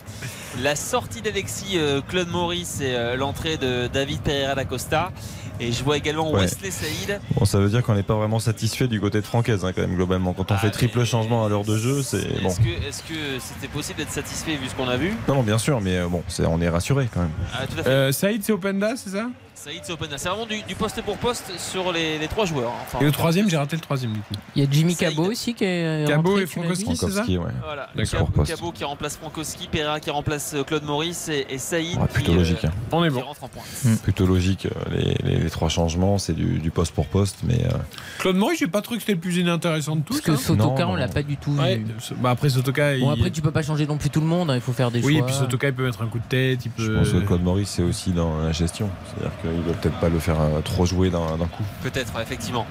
la 0.60 0.76
sortie 0.76 1.22
d'Alexis 1.22 1.76
euh, 1.76 2.00
Claude 2.00 2.28
Maurice 2.28 2.80
et 2.80 2.94
euh, 2.94 3.16
l'entrée 3.16 3.56
de 3.56 3.88
David 3.88 4.20
Pereira 4.20 4.54
da 4.54 4.64
Costa. 4.64 5.10
Et 5.58 5.72
je 5.72 5.82
vois 5.82 5.96
également 5.96 6.30
Ouais. 6.30 6.42
Wesley 6.42 6.70
Saïd. 6.70 7.18
Bon, 7.34 7.46
ça 7.46 7.58
veut 7.58 7.70
dire 7.70 7.82
qu'on 7.82 7.94
n'est 7.94 8.02
pas 8.02 8.14
vraiment 8.14 8.38
satisfait 8.38 8.88
du 8.88 9.00
côté 9.00 9.20
de 9.22 9.26
Francaise, 9.26 9.64
hein, 9.64 9.72
quand 9.74 9.80
même, 9.80 9.96
globalement. 9.96 10.34
Quand 10.34 10.50
on 10.52 10.54
Ah, 10.54 10.58
fait 10.58 10.70
triple 10.70 11.02
changement 11.04 11.46
à 11.46 11.48
l'heure 11.48 11.64
de 11.64 11.78
jeu, 11.78 12.02
c'est 12.02 12.42
bon. 12.42 12.50
Est-ce 12.50 12.60
que 12.60 12.86
est-ce 12.88 13.02
que 13.02 13.14
c'était 13.40 13.68
possible 13.68 13.98
d'être 13.98 14.12
satisfait 14.12 14.56
vu 14.56 14.68
ce 14.68 14.74
qu'on 14.74 14.88
a 14.88 14.98
vu? 14.98 15.14
Non, 15.26 15.36
non, 15.36 15.42
bien 15.42 15.56
sûr, 15.58 15.80
mais 15.80 15.96
euh, 15.96 16.08
bon, 16.08 16.22
on 16.40 16.60
est 16.60 16.68
rassuré 16.68 17.08
quand 17.12 17.20
même. 17.20 17.30
Ah, 17.54 17.66
tout 17.66 17.80
à 17.80 17.82
fait. 17.82 17.88
Euh, 17.88 18.12
Saïd, 18.12 18.42
c'est 18.44 18.52
Openda, 18.52 18.96
c'est 18.96 19.10
ça? 19.10 19.28
Saïd, 19.56 19.80
c'est 19.82 19.92
open. 19.92 20.08
C'est 20.16 20.28
vraiment 20.28 20.44
du, 20.46 20.62
du 20.62 20.74
poste 20.74 21.00
pour 21.02 21.16
poste 21.16 21.50
sur 21.58 21.90
les, 21.90 22.18
les 22.18 22.28
trois 22.28 22.44
joueurs. 22.44 22.70
hein. 22.70 22.82
Enfin, 22.86 22.98
Et 23.00 23.04
le 23.04 23.10
troisième, 23.10 23.48
j'ai 23.48 23.56
raté 23.56 23.74
le 23.74 23.80
troisième 23.80 24.12
du 24.12 24.20
coup. 24.20 24.34
Il 24.54 24.62
y 24.62 24.66
a 24.66 24.70
Jimmy 24.70 24.94
Saïd. 24.94 25.16
Cabot 25.16 25.30
aussi 25.30 25.54
qui 25.54 25.64
est. 25.64 26.06
Cabot 26.06 26.28
rentré, 26.30 26.42
et 26.42 26.46
Frankowski, 26.46 26.96
c'est 26.96 27.10
ça 27.10 27.24
ouais. 27.24 27.38
Voilà, 27.64 27.88
D'accord. 27.96 28.28
Cabot, 28.46 28.70
qui 28.72 28.84
remplace 28.84 29.16
Frankowski, 29.16 29.68
Pereira 29.72 29.98
qui 29.98 30.10
remplace 30.10 30.52
euh, 30.54 30.62
Claude 30.62 30.84
Maurice 30.84 31.28
et, 31.30 31.46
et 31.48 31.58
Saïd 31.58 31.98
Ouais, 31.98 32.06
plutôt 32.06 32.32
qui, 32.32 32.36
euh, 32.36 32.40
logique. 32.40 32.64
hein. 32.66 32.70
On 32.92 33.02
est 33.04 33.08
qui 33.08 33.14
bon. 33.14 33.20
rentre 33.22 33.44
en 33.44 33.48
pointe. 33.48 33.66
Plutôt 34.02 34.26
logique. 34.26 34.66
euh, 34.66 34.70
Les, 34.94 35.16
les- 35.24 35.38
les 35.40 35.50
trois 35.50 35.68
changements, 35.70 36.18
c'est 36.18 36.34
du, 36.34 36.58
du 36.58 36.70
poste 36.70 36.92
pour 36.94 37.06
poste, 37.06 37.38
mais 37.42 37.64
euh, 37.64 37.70
Claude 38.18 38.36
Maurice, 38.36 38.58
j'ai 38.60 38.66
pas 38.66 38.82
trouvé 38.82 38.98
que 38.98 39.02
c'était 39.04 39.14
le 39.14 39.20
plus 39.20 39.38
inintéressant 39.38 39.96
de 39.96 40.02
tous. 40.02 40.20
Parce 40.20 40.20
que 40.26 40.32
hein. 40.32 40.36
Sotoka, 40.36 40.84
Non, 40.84 40.92
on 40.92 40.96
l'a 40.96 41.08
pas 41.08 41.22
du 41.22 41.38
tout 41.38 41.52
Ouais, 41.52 41.76
vu. 41.76 41.86
bah 42.18 42.30
après 42.30 42.50
Sotoka, 42.50 42.96
Bon, 42.98 43.12
il... 43.14 43.18
après, 43.18 43.30
tu 43.30 43.40
peux 43.40 43.50
pas 43.52 43.62
changer 43.62 43.86
non 43.86 43.96
plus 43.96 44.10
tout 44.10 44.20
le 44.20 44.26
monde, 44.26 44.50
hein, 44.50 44.54
il 44.54 44.60
faut 44.60 44.72
faire 44.74 44.90
des 44.90 45.02
oui, 45.02 45.14
et 45.14 45.18
choix. 45.18 45.26
puis 45.26 45.34
Sotoka, 45.34 45.68
il 45.68 45.74
peut 45.74 45.84
mettre 45.86 46.02
un 46.02 46.06
coup 46.08 46.18
de 46.18 46.24
tête, 46.28 46.64
il 46.66 46.70
je 46.76 46.86
peut. 46.86 46.94
pense 46.98 47.08
que 47.10 47.18
Claude 47.18 47.42
Maurice, 47.42 47.70
c'est 47.70 47.82
aussi 47.82 48.10
dans 48.10 48.38
la 48.42 48.52
gestion. 48.52 48.90
C'est-à-dire 49.08 49.32
qu'il 49.50 49.58
ne 49.60 49.64
doit 49.64 49.74
peut-être 49.74 49.98
pas 50.00 50.08
le 50.08 50.18
faire 50.18 50.40
euh, 50.40 50.60
trop 50.62 50.86
jouer 50.86 51.10
d'un 51.10 51.36
d'un 51.36 51.46
coup. 51.46 51.62
Peut-être, 51.82 52.12
effectivement. 52.20 52.66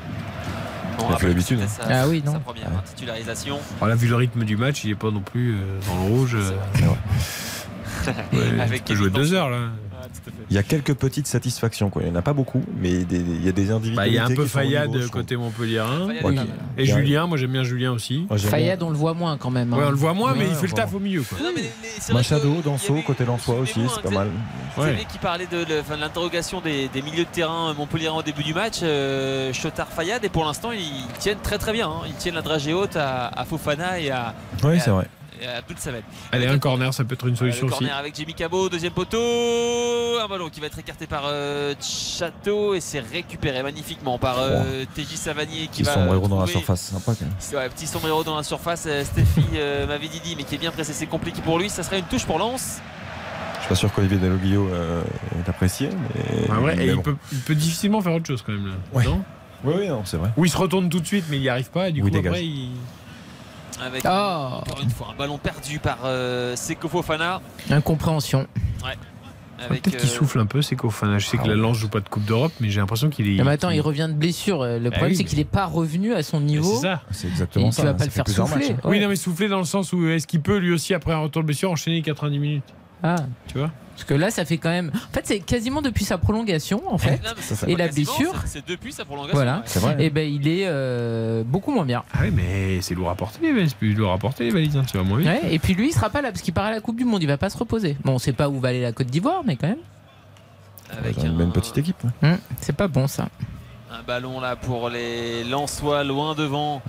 Il 0.97 1.05
a 1.13 1.17
fait 1.17 1.23
que 1.23 1.27
l'habitude. 1.27 1.59
Sa, 1.67 1.83
Ah 1.89 2.07
oui, 2.07 2.21
sa 2.25 2.31
non. 2.31 2.39
première 2.39 2.69
titularisation. 2.85 3.59
On 3.81 3.85
a 3.87 3.95
vu 3.95 4.07
le 4.07 4.15
rythme 4.15 4.43
du 4.45 4.55
match, 4.57 4.83
il 4.85 4.91
est 4.91 4.95
pas 4.95 5.11
non 5.11 5.19
plus 5.21 5.55
euh, 5.55 5.79
dans 5.87 5.95
le 5.95 6.09
rouge. 6.09 6.35
euh, 6.35 6.51
ouais, 8.33 8.59
Avec 8.61 8.81
il 8.81 8.83
peut 8.83 8.95
jouer 8.95 9.09
deux 9.09 9.33
heures 9.33 9.49
là. 9.49 9.57
Il 10.49 10.55
y 10.55 10.59
a 10.59 10.63
quelques 10.63 10.93
petites 10.93 11.27
satisfactions. 11.27 11.89
Quoi. 11.89 12.03
Il 12.03 12.05
n'y 12.09 12.11
en 12.15 12.19
a 12.19 12.21
pas 12.21 12.33
beaucoup, 12.33 12.63
mais 12.79 13.03
des- 13.03 13.17
il 13.19 13.45
y 13.45 13.49
a 13.49 13.51
des 13.51 13.71
individus. 13.71 13.95
Bah, 13.95 14.07
il 14.07 14.13
y 14.13 14.17
a 14.17 14.25
un 14.25 14.29
peu 14.29 14.45
Fayad 14.45 14.89
côté 15.09 15.35
Montpellier. 15.35 15.79
hein. 15.79 16.07
Et 16.77 16.85
Julien, 16.85 17.27
moi 17.27 17.37
j'aime 17.37 17.51
bien 17.51 17.63
Julien 17.63 17.91
aussi. 17.91 18.25
Fayad, 18.49 18.83
on 18.83 18.89
le 18.89 18.95
voit 18.97 19.13
moins 19.13 19.37
quand 19.37 19.51
même. 19.51 19.73
hein. 19.73 19.77
Ouais, 19.77 19.85
on 19.87 19.91
le 19.91 19.95
voit 19.95 20.13
moins, 20.13 20.33
mais 20.33 20.41
Ouais, 20.45 20.49
il 20.51 20.55
fait 20.55 20.67
le 20.67 20.73
taf 20.73 20.93
au 20.93 20.99
milieu. 20.99 21.21
Quoi. 21.23 21.37
Machado, 22.13 22.61
Danso, 22.63 22.95
côté 23.05 23.25
Lensois 23.25 23.55
aussi, 23.59 23.81
c'est 23.93 24.01
pas 24.01 24.09
mal. 24.11 24.27
Vous 24.75 24.83
savez 24.83 25.05
qui 25.11 25.17
parlait 25.17 25.47
de, 25.47 25.65
l'interrogation 25.99 26.61
des, 26.61 26.87
des 26.89 27.01
milieux 27.01 27.23
de 27.23 27.29
terrain 27.29 27.73
Montpellier 27.73 28.09
au 28.09 28.21
début 28.21 28.43
du 28.43 28.53
match, 28.53 28.79
euh, 28.83 29.51
Chotard 29.53 29.87
Fayad, 29.87 30.23
et 30.23 30.29
pour 30.29 30.45
l'instant 30.45 30.71
ils 30.71 31.05
tiennent 31.19 31.39
très 31.41 31.57
très 31.57 31.73
bien. 31.73 31.87
hein. 31.89 32.01
Ils 32.07 32.13
tiennent 32.15 32.35
la 32.35 32.41
dragée 32.41 32.73
haute 32.73 32.95
à, 32.95 33.27
à 33.27 33.45
Fofana 33.45 33.99
et 33.99 34.11
à, 34.11 34.33
Oui, 34.63 34.79
c'est 34.83 34.89
vrai. 34.91 35.07
Abdul 35.57 35.77
Samed. 35.77 36.03
Allez, 36.31 36.47
un 36.47 36.59
corner, 36.59 36.93
ça 36.93 37.03
peut 37.03 37.13
être 37.13 37.27
une 37.27 37.35
solution 37.35 37.67
le 37.67 37.71
aussi. 37.73 37.79
corner 37.79 37.97
avec 37.97 38.15
Jimmy 38.15 38.33
Cabot, 38.33 38.69
deuxième 38.69 38.93
poteau, 38.93 39.17
un 40.23 40.27
ballon 40.27 40.49
qui 40.49 40.59
va 40.61 40.67
être 40.67 40.79
écarté 40.79 41.07
par 41.07 41.23
euh, 41.25 41.73
Chateau 41.81 42.73
et 42.73 42.79
c'est 42.79 42.99
récupéré 42.99 43.61
magnifiquement 43.63 44.17
par 44.17 44.37
euh, 44.39 44.85
TJ 44.95 45.15
Savanier 45.15 45.61
qui 45.71 45.81
Petit 45.81 45.83
va 45.83 45.93
sombrero 45.95 46.27
dans 46.27 46.39
la 46.41 46.47
surface, 46.47 46.81
sympa 46.81 47.13
quand 47.19 47.25
même. 47.25 47.61
Ouais, 47.63 47.69
petit 47.69 47.87
sombrero 47.87 48.23
dans 48.23 48.35
la 48.35 48.43
surface, 48.43 48.87
Stéphie 49.03 49.45
euh, 49.55 49.87
m'avait 49.87 50.07
dit 50.07 50.35
mais 50.37 50.43
qui 50.43 50.55
est 50.55 50.59
bien 50.59 50.71
pressé, 50.71 50.93
c'est 50.93 51.07
compliqué 51.07 51.41
pour 51.41 51.59
lui, 51.59 51.69
ça 51.69 51.83
serait 51.83 51.99
une 51.99 52.05
touche 52.05 52.25
pour 52.25 52.39
Lens. 52.39 52.79
Je 53.55 53.59
suis 53.61 53.69
pas 53.69 53.75
sûr 53.75 53.91
qu'Olivier 53.93 54.17
Dalloglio 54.17 54.67
euh, 54.71 55.01
est 55.43 55.49
apprécié. 55.49 55.89
Mais, 55.89 56.45
Ah 56.51 56.59
ouais, 56.61 56.75
mais 56.75 56.85
et 56.85 56.89
il 56.91 57.01
peut, 57.01 57.15
il 57.31 57.39
peut 57.39 57.55
difficilement 57.55 57.99
faire 57.99 58.13
autre 58.13 58.27
chose 58.27 58.43
quand 58.45 58.51
même. 58.51 58.67
Là. 58.67 58.73
Ouais. 58.93 59.03
Non 59.05 59.23
Oui, 59.63 59.73
oui, 59.79 59.87
non, 59.87 60.03
c'est 60.05 60.17
vrai. 60.17 60.29
Ou 60.37 60.45
il 60.45 60.51
se 60.51 60.57
retourne 60.57 60.87
tout 60.87 60.99
de 60.99 61.07
suite, 61.07 61.25
mais 61.31 61.37
il 61.37 61.41
n'y 61.41 61.49
arrive 61.49 61.71
pas. 61.71 61.89
Et 61.89 61.91
du 61.91 62.03
Ou 62.03 62.07
il 62.07 62.11
coup, 62.11 62.15
dégage. 62.17 62.33
après, 62.33 62.45
il. 62.45 62.69
Avec 63.83 64.03
Oh. 64.05 64.07
encore 64.09 64.79
une 64.81 64.89
fois 64.89 65.07
un 65.13 65.17
ballon 65.17 65.37
perdu 65.37 65.79
par 65.79 65.99
euh, 66.05 66.55
Seko 66.55 66.87
Fofana. 66.87 67.41
Incompréhension. 67.69 68.47
Ouais. 68.83 68.93
Ah, 69.57 69.63
Avec, 69.69 69.83
Peut-être 69.83 69.97
qu'il 70.01 70.09
euh, 70.09 70.11
souffle 70.13 70.39
un 70.39 70.45
peu, 70.45 70.61
c'est 70.61 70.75
qu'au 70.75 70.89
fin, 70.89 71.17
je 71.17 71.25
sais 71.25 71.37
que 71.37 71.47
la 71.47 71.55
Lance 71.55 71.77
joue 71.77 71.87
pas 71.87 72.01
de 72.01 72.09
Coupe 72.09 72.25
d'Europe, 72.25 72.51
mais 72.59 72.69
j'ai 72.69 72.81
l'impression 72.81 73.09
qu'il 73.09 73.27
est. 73.29 73.39
Ah, 73.39 73.43
mais 73.45 73.51
attends, 73.51 73.69
il 73.69 73.79
revient 73.81 74.07
de 74.09 74.13
blessure. 74.13 74.61
Euh, 74.61 74.77
Le 74.79 74.89
Bah 74.89 74.97
problème, 74.97 75.11
oui, 75.11 75.15
c'est 75.17 75.23
qu'il 75.23 75.37
n'est 75.37 75.45
pas 75.45 75.65
revenu 75.65 76.13
à 76.13 76.23
son 76.23 76.41
niveau. 76.41 76.75
C'est 76.75 76.81
ça. 76.81 77.01
C'est 77.11 77.27
Et 77.27 77.31
exactement 77.31 77.69
tu 77.69 77.75
ça. 77.75 77.83
vas 77.83 77.89
hein, 77.91 77.93
pas 77.93 77.99
ça 77.99 78.05
le 78.05 78.11
faire 78.11 78.27
souffler. 78.27 78.71
hein. 78.71 78.77
Oui, 78.83 78.99
non, 78.99 79.07
mais 79.07 79.15
souffler 79.15 79.47
dans 79.47 79.59
le 79.59 79.63
sens 79.65 79.93
où 79.93 80.07
est-ce 80.09 80.27
qu'il 80.27 80.41
peut 80.41 80.57
lui 80.57 80.73
aussi, 80.73 80.93
après 80.93 81.13
un 81.13 81.19
retour 81.19 81.41
de 81.41 81.47
blessure, 81.47 81.71
enchaîner 81.71 82.01
90 82.01 82.37
minutes 82.39 82.73
Ah. 83.01 83.15
Tu 83.47 83.57
vois? 83.57 83.71
Parce 83.95 84.03
que 84.03 84.13
là, 84.13 84.29
ça 84.29 84.43
fait 84.45 84.57
quand 84.57 84.69
même. 84.69 84.91
En 84.93 85.13
fait, 85.13 85.21
c'est 85.25 85.39
quasiment 85.39 85.81
depuis 85.81 86.03
sa 86.03 86.17
prolongation, 86.17 86.81
en 86.91 86.97
fait. 86.97 87.21
non, 87.23 87.67
Et 87.67 87.75
la 87.77 87.87
blessure. 87.87 88.33
c'est- 88.45 88.67
depuis 88.67 88.91
sa 88.91 89.05
prolongation. 89.05 89.33
Voilà. 89.35 89.63
ouais. 89.83 90.05
Et 90.05 90.09
ben, 90.09 90.29
il 90.29 90.47
est 90.47 90.65
euh, 90.67 91.43
beaucoup 91.45 91.71
moins 91.71 91.85
bien. 91.85 92.03
Ah 92.13 92.19
oui, 92.23 92.31
mais 92.35 92.81
c'est 92.81 92.93
lourd 92.93 93.09
à 93.09 93.15
porter, 93.15 93.39
les 93.41 93.53
valises. 93.53 93.69
C'est 93.69 93.77
plus 93.77 93.93
lourd 93.93 94.11
à 94.11 94.17
porter, 94.17 94.43
les 94.45 94.51
valises, 94.51 94.75
hein, 94.75 94.83
tu 94.89 94.97
vas 94.97 95.03
moins 95.03 95.19
vite. 95.19 95.27
Ouais, 95.27 95.41
et 95.53 95.59
puis 95.59 95.73
lui, 95.75 95.89
il 95.89 95.93
sera 95.93 96.09
pas 96.09 96.21
là 96.21 96.31
parce 96.31 96.41
qu'il 96.41 96.53
part 96.53 96.65
à 96.65 96.71
la 96.71 96.81
Coupe 96.81 96.97
du 96.97 97.05
Monde. 97.05 97.23
Il 97.23 97.27
va 97.27 97.37
pas 97.37 97.49
se 97.49 97.57
reposer. 97.57 97.95
Bon, 98.03 98.13
on 98.15 98.19
sait 98.19 98.33
pas 98.33 98.49
où 98.49 98.59
va 98.59 98.69
aller 98.69 98.81
la 98.81 98.91
Côte 98.91 99.07
d'Ivoire, 99.07 99.43
mais 99.45 99.55
quand 99.55 99.67
même. 99.67 99.77
Avec 100.99 101.17
un, 101.19 101.25
une 101.27 101.37
même 101.37 101.51
petite 101.51 101.77
équipe. 101.77 102.03
ouais. 102.03 102.29
Hum, 102.31 102.37
c'est 102.61 102.75
pas 102.75 102.87
bon 102.87 103.07
ça. 103.07 103.29
Un 103.99 104.03
ballon 104.03 104.39
là 104.39 104.55
pour 104.55 104.89
les 104.89 105.43
Lensois 105.43 106.03
loin 106.03 106.35
devant 106.35 106.81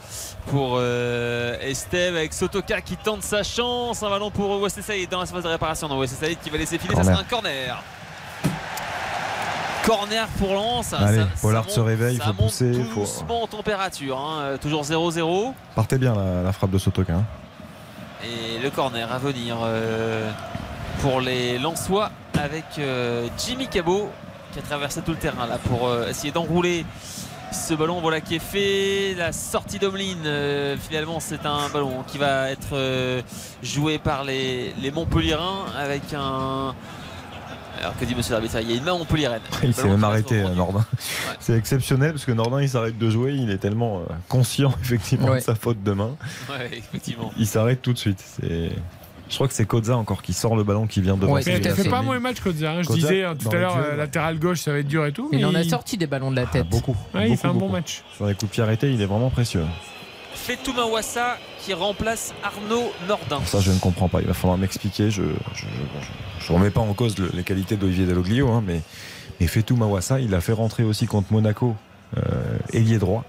pour 0.48 0.76
euh, 0.78 1.56
Esteve 1.60 2.16
avec 2.16 2.32
Sotoka 2.32 2.80
qui 2.80 2.96
tente 2.96 3.22
sa 3.22 3.42
chance. 3.42 4.02
Un 4.02 4.10
ballon 4.10 4.30
pour 4.30 4.60
West 4.60 4.80
Saïd 4.82 5.08
dans 5.10 5.20
la 5.20 5.26
phase 5.26 5.42
de 5.44 5.48
réparation. 5.48 5.88
Non, 5.88 5.98
West 5.98 6.18
Saïd 6.18 6.38
qui 6.42 6.50
va 6.50 6.58
laisser 6.58 6.78
filer. 6.78 6.94
Ça 6.96 7.04
sera 7.04 7.20
un 7.20 7.24
corner. 7.24 7.82
Corner 9.84 10.26
pour 10.38 10.54
Lens. 10.54 10.86
Ça- 10.86 10.98
Allez, 10.98 11.18
ça- 11.18 11.28
Pollard 11.40 11.64
ça 11.64 11.70
se 11.70 11.80
monte- 11.80 11.88
réveille, 11.88 12.16
il 12.16 12.20
faut 12.20 12.26
monte 12.28 12.36
pousser, 12.38 12.72
il 12.74 12.84
faut- 12.86 13.00
Doucement 13.00 13.42
en 13.44 13.46
température. 13.46 14.18
hein. 14.18 14.38
Euh, 14.40 14.56
Toujours 14.56 14.82
0-0. 14.84 15.54
Partez 15.76 15.98
bien 15.98 16.14
la, 16.14 16.42
la 16.42 16.52
frappe 16.52 16.70
de 16.70 16.78
Sotoka. 16.78 17.12
hein. 17.14 17.24
Et 18.24 18.58
le 18.58 18.70
corner 18.70 19.12
à 19.12 19.18
venir 19.18 19.58
euh, 19.62 20.28
pour 21.02 21.20
les 21.20 21.58
Lensois 21.58 22.10
avec 22.36 22.64
euh, 22.78 23.28
Jimmy 23.38 23.68
Cabot 23.68 24.10
qui 24.56 24.60
a 24.60 24.62
traversé 24.62 25.02
tout 25.02 25.10
le 25.10 25.18
terrain 25.18 25.46
là 25.46 25.58
pour 25.58 25.86
euh, 25.86 26.08
essayer 26.08 26.32
d'enrouler 26.32 26.86
ce 27.52 27.74
ballon 27.74 28.00
voilà 28.00 28.20
qui 28.22 28.36
est 28.36 28.38
fait 28.38 29.14
la 29.16 29.30
sortie 29.32 29.78
d'Omelin 29.78 30.24
euh, 30.24 30.76
finalement 30.78 31.20
c'est 31.20 31.44
un 31.44 31.68
ballon 31.68 32.02
qui 32.06 32.16
va 32.18 32.50
être 32.50 32.68
euh, 32.72 33.20
joué 33.62 33.98
par 33.98 34.24
les, 34.24 34.72
les 34.80 34.90
Montpellierins 34.90 35.66
avec 35.78 36.02
un 36.14 36.74
alors 37.82 37.94
que 37.98 38.06
dit 38.06 38.14
monsieur 38.14 38.32
l'arbitre 38.32 38.56
il 38.62 38.70
y 38.70 38.72
a 38.72 38.76
une 38.76 38.84
main 38.84 38.96
Montpellieraine 38.96 39.42
Il 39.62 39.74
s'est 39.74 39.86
même 39.86 40.02
arrêté. 40.02 40.42
Nordin. 40.56 40.86
C'est 41.38 41.52
exceptionnel 41.58 42.12
parce 42.12 42.24
que 42.24 42.32
Nordin 42.32 42.62
il 42.62 42.68
s'arrête 42.70 42.96
de 42.96 43.10
jouer, 43.10 43.34
il 43.34 43.50
est 43.50 43.58
tellement 43.58 43.98
euh, 43.98 44.04
conscient 44.28 44.72
effectivement 44.80 45.28
Ouais. 45.28 45.38
de 45.40 45.44
sa 45.44 45.54
faute 45.54 45.82
de 45.82 45.92
main. 45.92 46.16
ouais 46.48 46.70
effectivement 46.78 47.30
Il 47.38 47.46
s'arrête 47.46 47.82
tout 47.82 47.92
de 47.92 47.98
suite. 47.98 48.24
C'est- 48.40 48.72
Je 49.28 49.34
crois 49.34 49.48
que 49.48 49.54
c'est 49.54 49.66
Kodza 49.66 49.96
encore 49.96 50.22
qui 50.22 50.32
sort 50.32 50.54
le 50.56 50.62
ballon 50.62 50.86
qui 50.86 51.00
vient 51.00 51.16
devant. 51.16 51.32
Ouais, 51.32 51.42
Il 51.44 51.66
à 51.68 51.74
fait 51.74 51.88
pas 51.88 52.02
mauvais 52.02 52.20
match, 52.20 52.38
Kodza. 52.40 52.70
hein. 52.72 52.82
Je 52.82 52.92
disais 52.92 53.24
hein, 53.24 53.34
tout 53.36 53.48
à 53.50 53.54
l'heure, 53.56 53.76
euh, 53.76 53.90
ouais. 53.90 53.96
latéral 53.96 54.38
gauche, 54.38 54.60
ça 54.60 54.70
va 54.72 54.78
être 54.78 54.86
dur 54.86 55.04
et 55.04 55.12
tout. 55.12 55.28
Il 55.32 55.38
mais 55.38 55.44
en 55.44 55.54
a 55.54 55.64
sorti 55.64 55.96
des 55.96 56.06
ballons 56.06 56.30
de 56.30 56.36
la 56.36 56.46
tête. 56.46 56.68
Beaucoup. 56.68 56.96
Ouais, 57.14 57.28
il 57.30 57.36
fait 57.36 57.48
un 57.48 57.54
bon 57.54 57.68
match. 57.68 58.02
Sur 58.14 58.26
les 58.26 58.34
coups 58.34 58.46
de 58.50 58.54
pied 58.54 58.62
arrêtés, 58.62 58.92
il 58.92 59.02
est 59.02 59.06
vraiment 59.06 59.30
précieux. 59.30 59.64
Fetouma 60.34 60.84
Wassa 60.84 61.38
qui 61.60 61.74
remplace 61.74 62.32
Arnaud 62.44 62.92
Nordin 63.08 63.40
Ça, 63.46 63.58
je 63.60 63.72
ne 63.72 63.78
comprends 63.78 64.08
pas. 64.08 64.20
Il 64.20 64.28
va 64.28 64.34
falloir 64.34 64.58
m'expliquer. 64.58 65.10
Je 65.10 65.22
ne 65.22 66.48
remets 66.56 66.70
pas 66.70 66.82
en 66.82 66.92
cause 66.94 67.18
le- 67.18 67.30
les 67.34 67.42
qualités 67.42 67.76
d'Olivier 67.76 68.06
Dalloglio, 68.06 68.48
hein, 68.52 68.62
mais, 68.64 68.80
mais 69.40 69.48
Fetou 69.48 69.74
Mawassa, 69.74 70.20
il 70.20 70.32
a 70.36 70.40
fait 70.40 70.52
rentrer 70.52 70.84
aussi 70.84 71.06
contre 71.06 71.32
Monaco, 71.32 71.74
euh, 72.16 72.20
ailier 72.72 72.98
droit. 72.98 73.24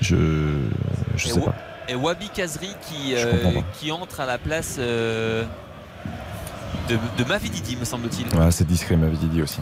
Je 0.00 0.16
ne 0.16 1.18
sais 1.18 1.40
pas. 1.40 1.54
Et 1.88 1.94
Wabi 1.94 2.28
Kazri 2.30 2.70
qui, 2.88 3.14
euh, 3.14 3.60
qui 3.78 3.90
entre 3.92 4.20
à 4.20 4.26
la 4.26 4.38
place 4.38 4.76
euh, 4.78 5.44
de, 6.88 6.96
de 7.18 7.24
Mavididi, 7.28 7.76
me 7.76 7.84
semble-t-il. 7.84 8.26
Ouais, 8.38 8.50
c'est 8.50 8.66
discret, 8.66 8.96
m'avait 8.96 9.16
dit 9.16 9.42
aussi. 9.42 9.60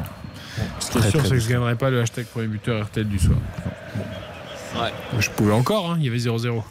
Ce 0.78 0.90
qui 0.90 0.98
est 0.98 1.10
sûr, 1.10 1.22
c'est 1.22 1.30
que 1.30 1.38
je 1.38 1.48
gagnerai 1.48 1.76
pas 1.76 1.90
le 1.90 2.00
hashtag 2.02 2.26
premier 2.26 2.46
buteur 2.48 2.84
RTL 2.86 3.08
du 3.08 3.18
soir. 3.18 3.38
Ouais. 4.76 4.92
Je 5.18 5.30
pouvais 5.30 5.52
encore, 5.52 5.90
hein, 5.92 5.96
il 5.98 6.04
y 6.04 6.08
avait 6.08 6.18
0-0. 6.18 6.62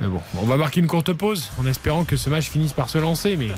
Mais 0.00 0.06
bon, 0.08 0.20
on 0.40 0.46
va 0.46 0.56
marquer 0.56 0.80
une 0.80 0.86
courte 0.86 1.12
pause 1.12 1.50
en 1.60 1.66
espérant 1.66 2.04
que 2.04 2.16
ce 2.16 2.28
match 2.30 2.44
finisse 2.48 2.72
par 2.72 2.88
se 2.88 2.98
lancer. 2.98 3.36
Mais 3.36 3.48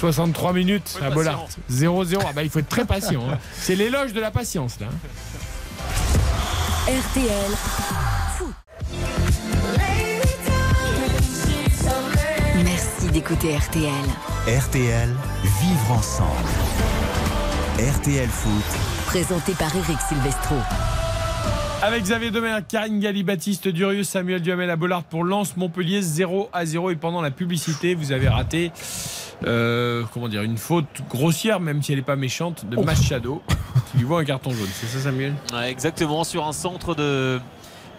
63 0.00 0.52
minutes 0.52 0.98
à 1.02 1.10
Bollard. 1.10 1.44
patient. 1.68 2.02
0-0. 2.04 2.18
Ah 2.28 2.32
bah, 2.34 2.42
il 2.42 2.50
faut 2.50 2.58
être 2.58 2.68
très 2.68 2.84
patient. 2.84 3.22
hein. 3.30 3.38
C'est 3.54 3.74
l'éloge 3.76 4.12
de 4.12 4.20
la 4.20 4.30
patience 4.30 4.78
là. 4.80 4.86
RTL. 6.86 8.13
D'écouter 13.14 13.56
RTL. 13.56 13.92
RTL, 14.48 15.08
vivre 15.44 15.92
ensemble. 15.92 16.48
RTL 17.78 18.28
Foot, 18.28 18.80
Présenté 19.06 19.52
par 19.52 19.74
Eric 19.76 19.98
Silvestro. 20.08 20.56
Avec 21.80 22.02
Xavier 22.02 22.32
Demer, 22.32 22.58
Karine 22.68 22.98
Galli, 22.98 23.22
Baptiste 23.22 23.68
Durieux, 23.68 24.02
Samuel 24.02 24.42
Duhamel 24.42 24.68
à 24.68 24.74
Bollard 24.74 25.04
pour 25.04 25.22
Lens 25.22 25.56
Montpellier 25.56 26.02
0 26.02 26.50
à 26.52 26.66
0. 26.66 26.90
Et 26.90 26.96
pendant 26.96 27.22
la 27.22 27.30
publicité, 27.30 27.94
vous 27.94 28.10
avez 28.10 28.26
raté 28.28 28.72
euh, 29.46 30.02
comment 30.12 30.28
dire, 30.28 30.42
une 30.42 30.58
faute 30.58 30.86
grossière, 31.08 31.60
même 31.60 31.84
si 31.84 31.92
elle 31.92 31.98
n'est 31.98 32.04
pas 32.04 32.16
méchante, 32.16 32.68
de 32.68 32.76
Machado. 32.76 33.42
qui 33.92 33.98
lui 33.98 34.04
voit 34.04 34.20
un 34.20 34.24
carton 34.24 34.50
jaune. 34.50 34.68
C'est 34.72 34.86
ça, 34.86 34.98
Samuel? 34.98 35.34
Ouais, 35.52 35.70
exactement, 35.70 36.24
sur 36.24 36.44
un 36.48 36.52
centre 36.52 36.96
de, 36.96 37.38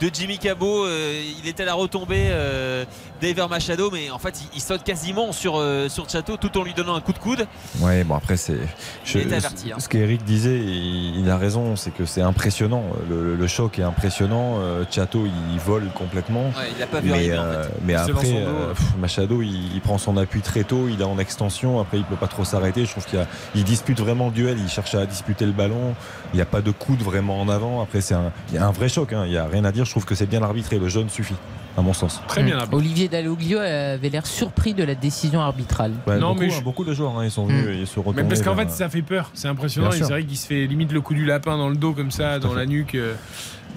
de 0.02 0.10
Jimmy 0.14 0.38
Cabot. 0.38 0.86
euh, 0.86 1.22
il 1.42 1.48
était 1.48 1.64
à 1.64 1.68
la 1.68 1.74
retombée 1.74 2.28
euh, 2.30 2.86
d'Ever 3.22 3.48
Machado, 3.50 3.90
mais 3.92 4.10
en 4.10 4.20
fait, 4.20 4.42
il, 4.42 4.58
il 4.58 4.62
saute 4.62 4.84
quasiment 4.84 5.32
sur, 5.32 5.56
euh, 5.58 5.90
sur 5.90 6.10
Chateau 6.10 6.38
tout 6.38 6.58
en 6.58 6.64
lui 6.64 6.74
donnant 6.74 6.96
un 6.96 7.02
coup 7.02 7.14
de 7.14 7.20
coude. 7.20 7.48
Ouais, 7.80 8.04
bon 8.04 8.16
après 8.16 8.38
c'est. 8.38 8.58
Il 9.14 9.22
est 9.22 9.34
averti, 9.34 9.72
hein. 9.72 9.78
Ce 9.80 9.88
qu'Eric 9.90 10.24
disait, 10.24 10.60
il, 10.60 11.20
il 11.22 11.30
a 11.30 11.38
raison, 11.38 11.76
c'est 11.76 11.92
que 11.92 12.06
c'est 12.06 12.22
impressionnant. 12.22 12.84
Le, 13.10 13.36
le 13.36 13.48
choc 13.48 13.80
est 13.80 13.84
impressionnant. 13.84 14.60
Euh, 14.60 14.84
Chato, 14.90 15.26
il 15.26 15.60
vole 15.60 15.88
complètement. 15.94 16.46
Ouais, 16.58 16.72
il 16.74 16.80
n'a 16.80 16.88
pas 16.88 17.00
vu 17.00 17.10
mais, 17.10 17.32
arriver, 17.32 17.38
en 17.38 17.44
fait. 17.64 17.70
mais 17.84 17.96
après, 17.96 18.34
euh, 18.34 18.74
pff, 18.74 18.96
Machado, 18.98 19.42
il, 19.42 19.74
il 19.74 19.82
prend 19.82 19.98
son 19.98 20.18
appui 20.18 20.42
très 20.42 20.64
tôt. 20.64 20.88
Il 20.90 21.02
est 21.02 21.06
en 21.06 21.18
extension. 21.20 21.80
Après, 21.80 21.98
il 21.98 22.04
peut 22.04 22.16
pas 22.16 22.28
trop 22.28 22.44
s'arrêter. 22.44 22.86
Je 22.86 22.92
trouve 22.92 23.06
qu'il 23.06 23.64
dispute 23.64 24.00
vraiment 24.00 24.28
le 24.28 24.32
duel. 24.32 24.58
Il 24.60 24.70
cherche 24.70 24.96
à 24.96 25.06
disputer 25.06 25.46
le 25.46 25.52
ballon. 25.52 25.96
Il 26.36 26.40
n'y 26.40 26.42
a 26.42 26.46
pas 26.46 26.60
de 26.60 26.72
coude 26.72 27.00
vraiment 27.00 27.40
en 27.40 27.48
avant. 27.48 27.82
Après, 27.82 28.02
c'est 28.02 28.14
un, 28.14 28.30
il 28.50 28.56
y 28.56 28.58
a 28.58 28.68
un 28.68 28.72
vrai 28.74 28.90
choc. 28.90 29.14
hein. 29.14 29.24
Il 29.26 29.32
n'y 29.32 29.38
a 29.38 29.46
rien 29.48 29.64
à 29.64 29.72
dire. 29.72 29.86
Je 29.86 29.92
trouve 29.92 30.04
que 30.04 30.16
c'est 30.16 30.26
bien 30.26 30.44
arbitré. 30.44 30.78
Le 30.80 30.90
jaune 30.90 31.08
suffit, 31.08 31.36
à 31.78 31.82
mon 31.82 31.94
sens. 31.94 32.22
Très 32.28 32.44
bien. 32.44 32.58
Arbitre. 32.58 32.76
Olivier 32.76 33.08
Dalloglio 33.08 33.58
avait 33.58 34.10
l'air 34.10 34.26
surpris 34.28 34.74
de 34.74 34.84
la 34.84 34.96
décision 34.96 35.40
arbitrale. 35.40 35.94
Ouais, 36.06 36.20
Non, 36.20 36.32
beaucoup, 36.34 36.40
mais 36.42 36.48
hein, 36.48 36.56
je- 36.60 36.64
beaucoup 36.64 36.84
de 36.84 36.94
joueurs, 36.94 37.18
hein, 37.18 37.24
ils 37.24 37.32
sont 37.32 37.46
venus 37.46 37.68
ils 37.80 37.88
se. 37.88 38.02
Mais 38.14 38.26
parce 38.26 38.42
qu'en 38.42 38.54
fait, 38.58 38.70
ça 38.70 38.90
fait 38.90 39.02
peur. 39.02 39.32
C'est 39.34 39.48
impressionnant. 39.48 39.92
C'est 39.92 40.04
vrai 40.04 40.26
qu'il 40.26 40.36
se 40.38 40.46
fait 40.46 40.66
limite 40.68 40.92
le 40.92 41.00
coup 41.00 41.14
du 41.14 41.24
lapin 41.24 41.58
dans 41.58 41.70
le 41.70 41.78
dos, 41.78 41.94
comme 41.94 42.12
ça, 42.12 42.38
dans 42.38 42.54
la 42.54 42.66
nuque. 42.66 42.96
euh, 42.96 43.14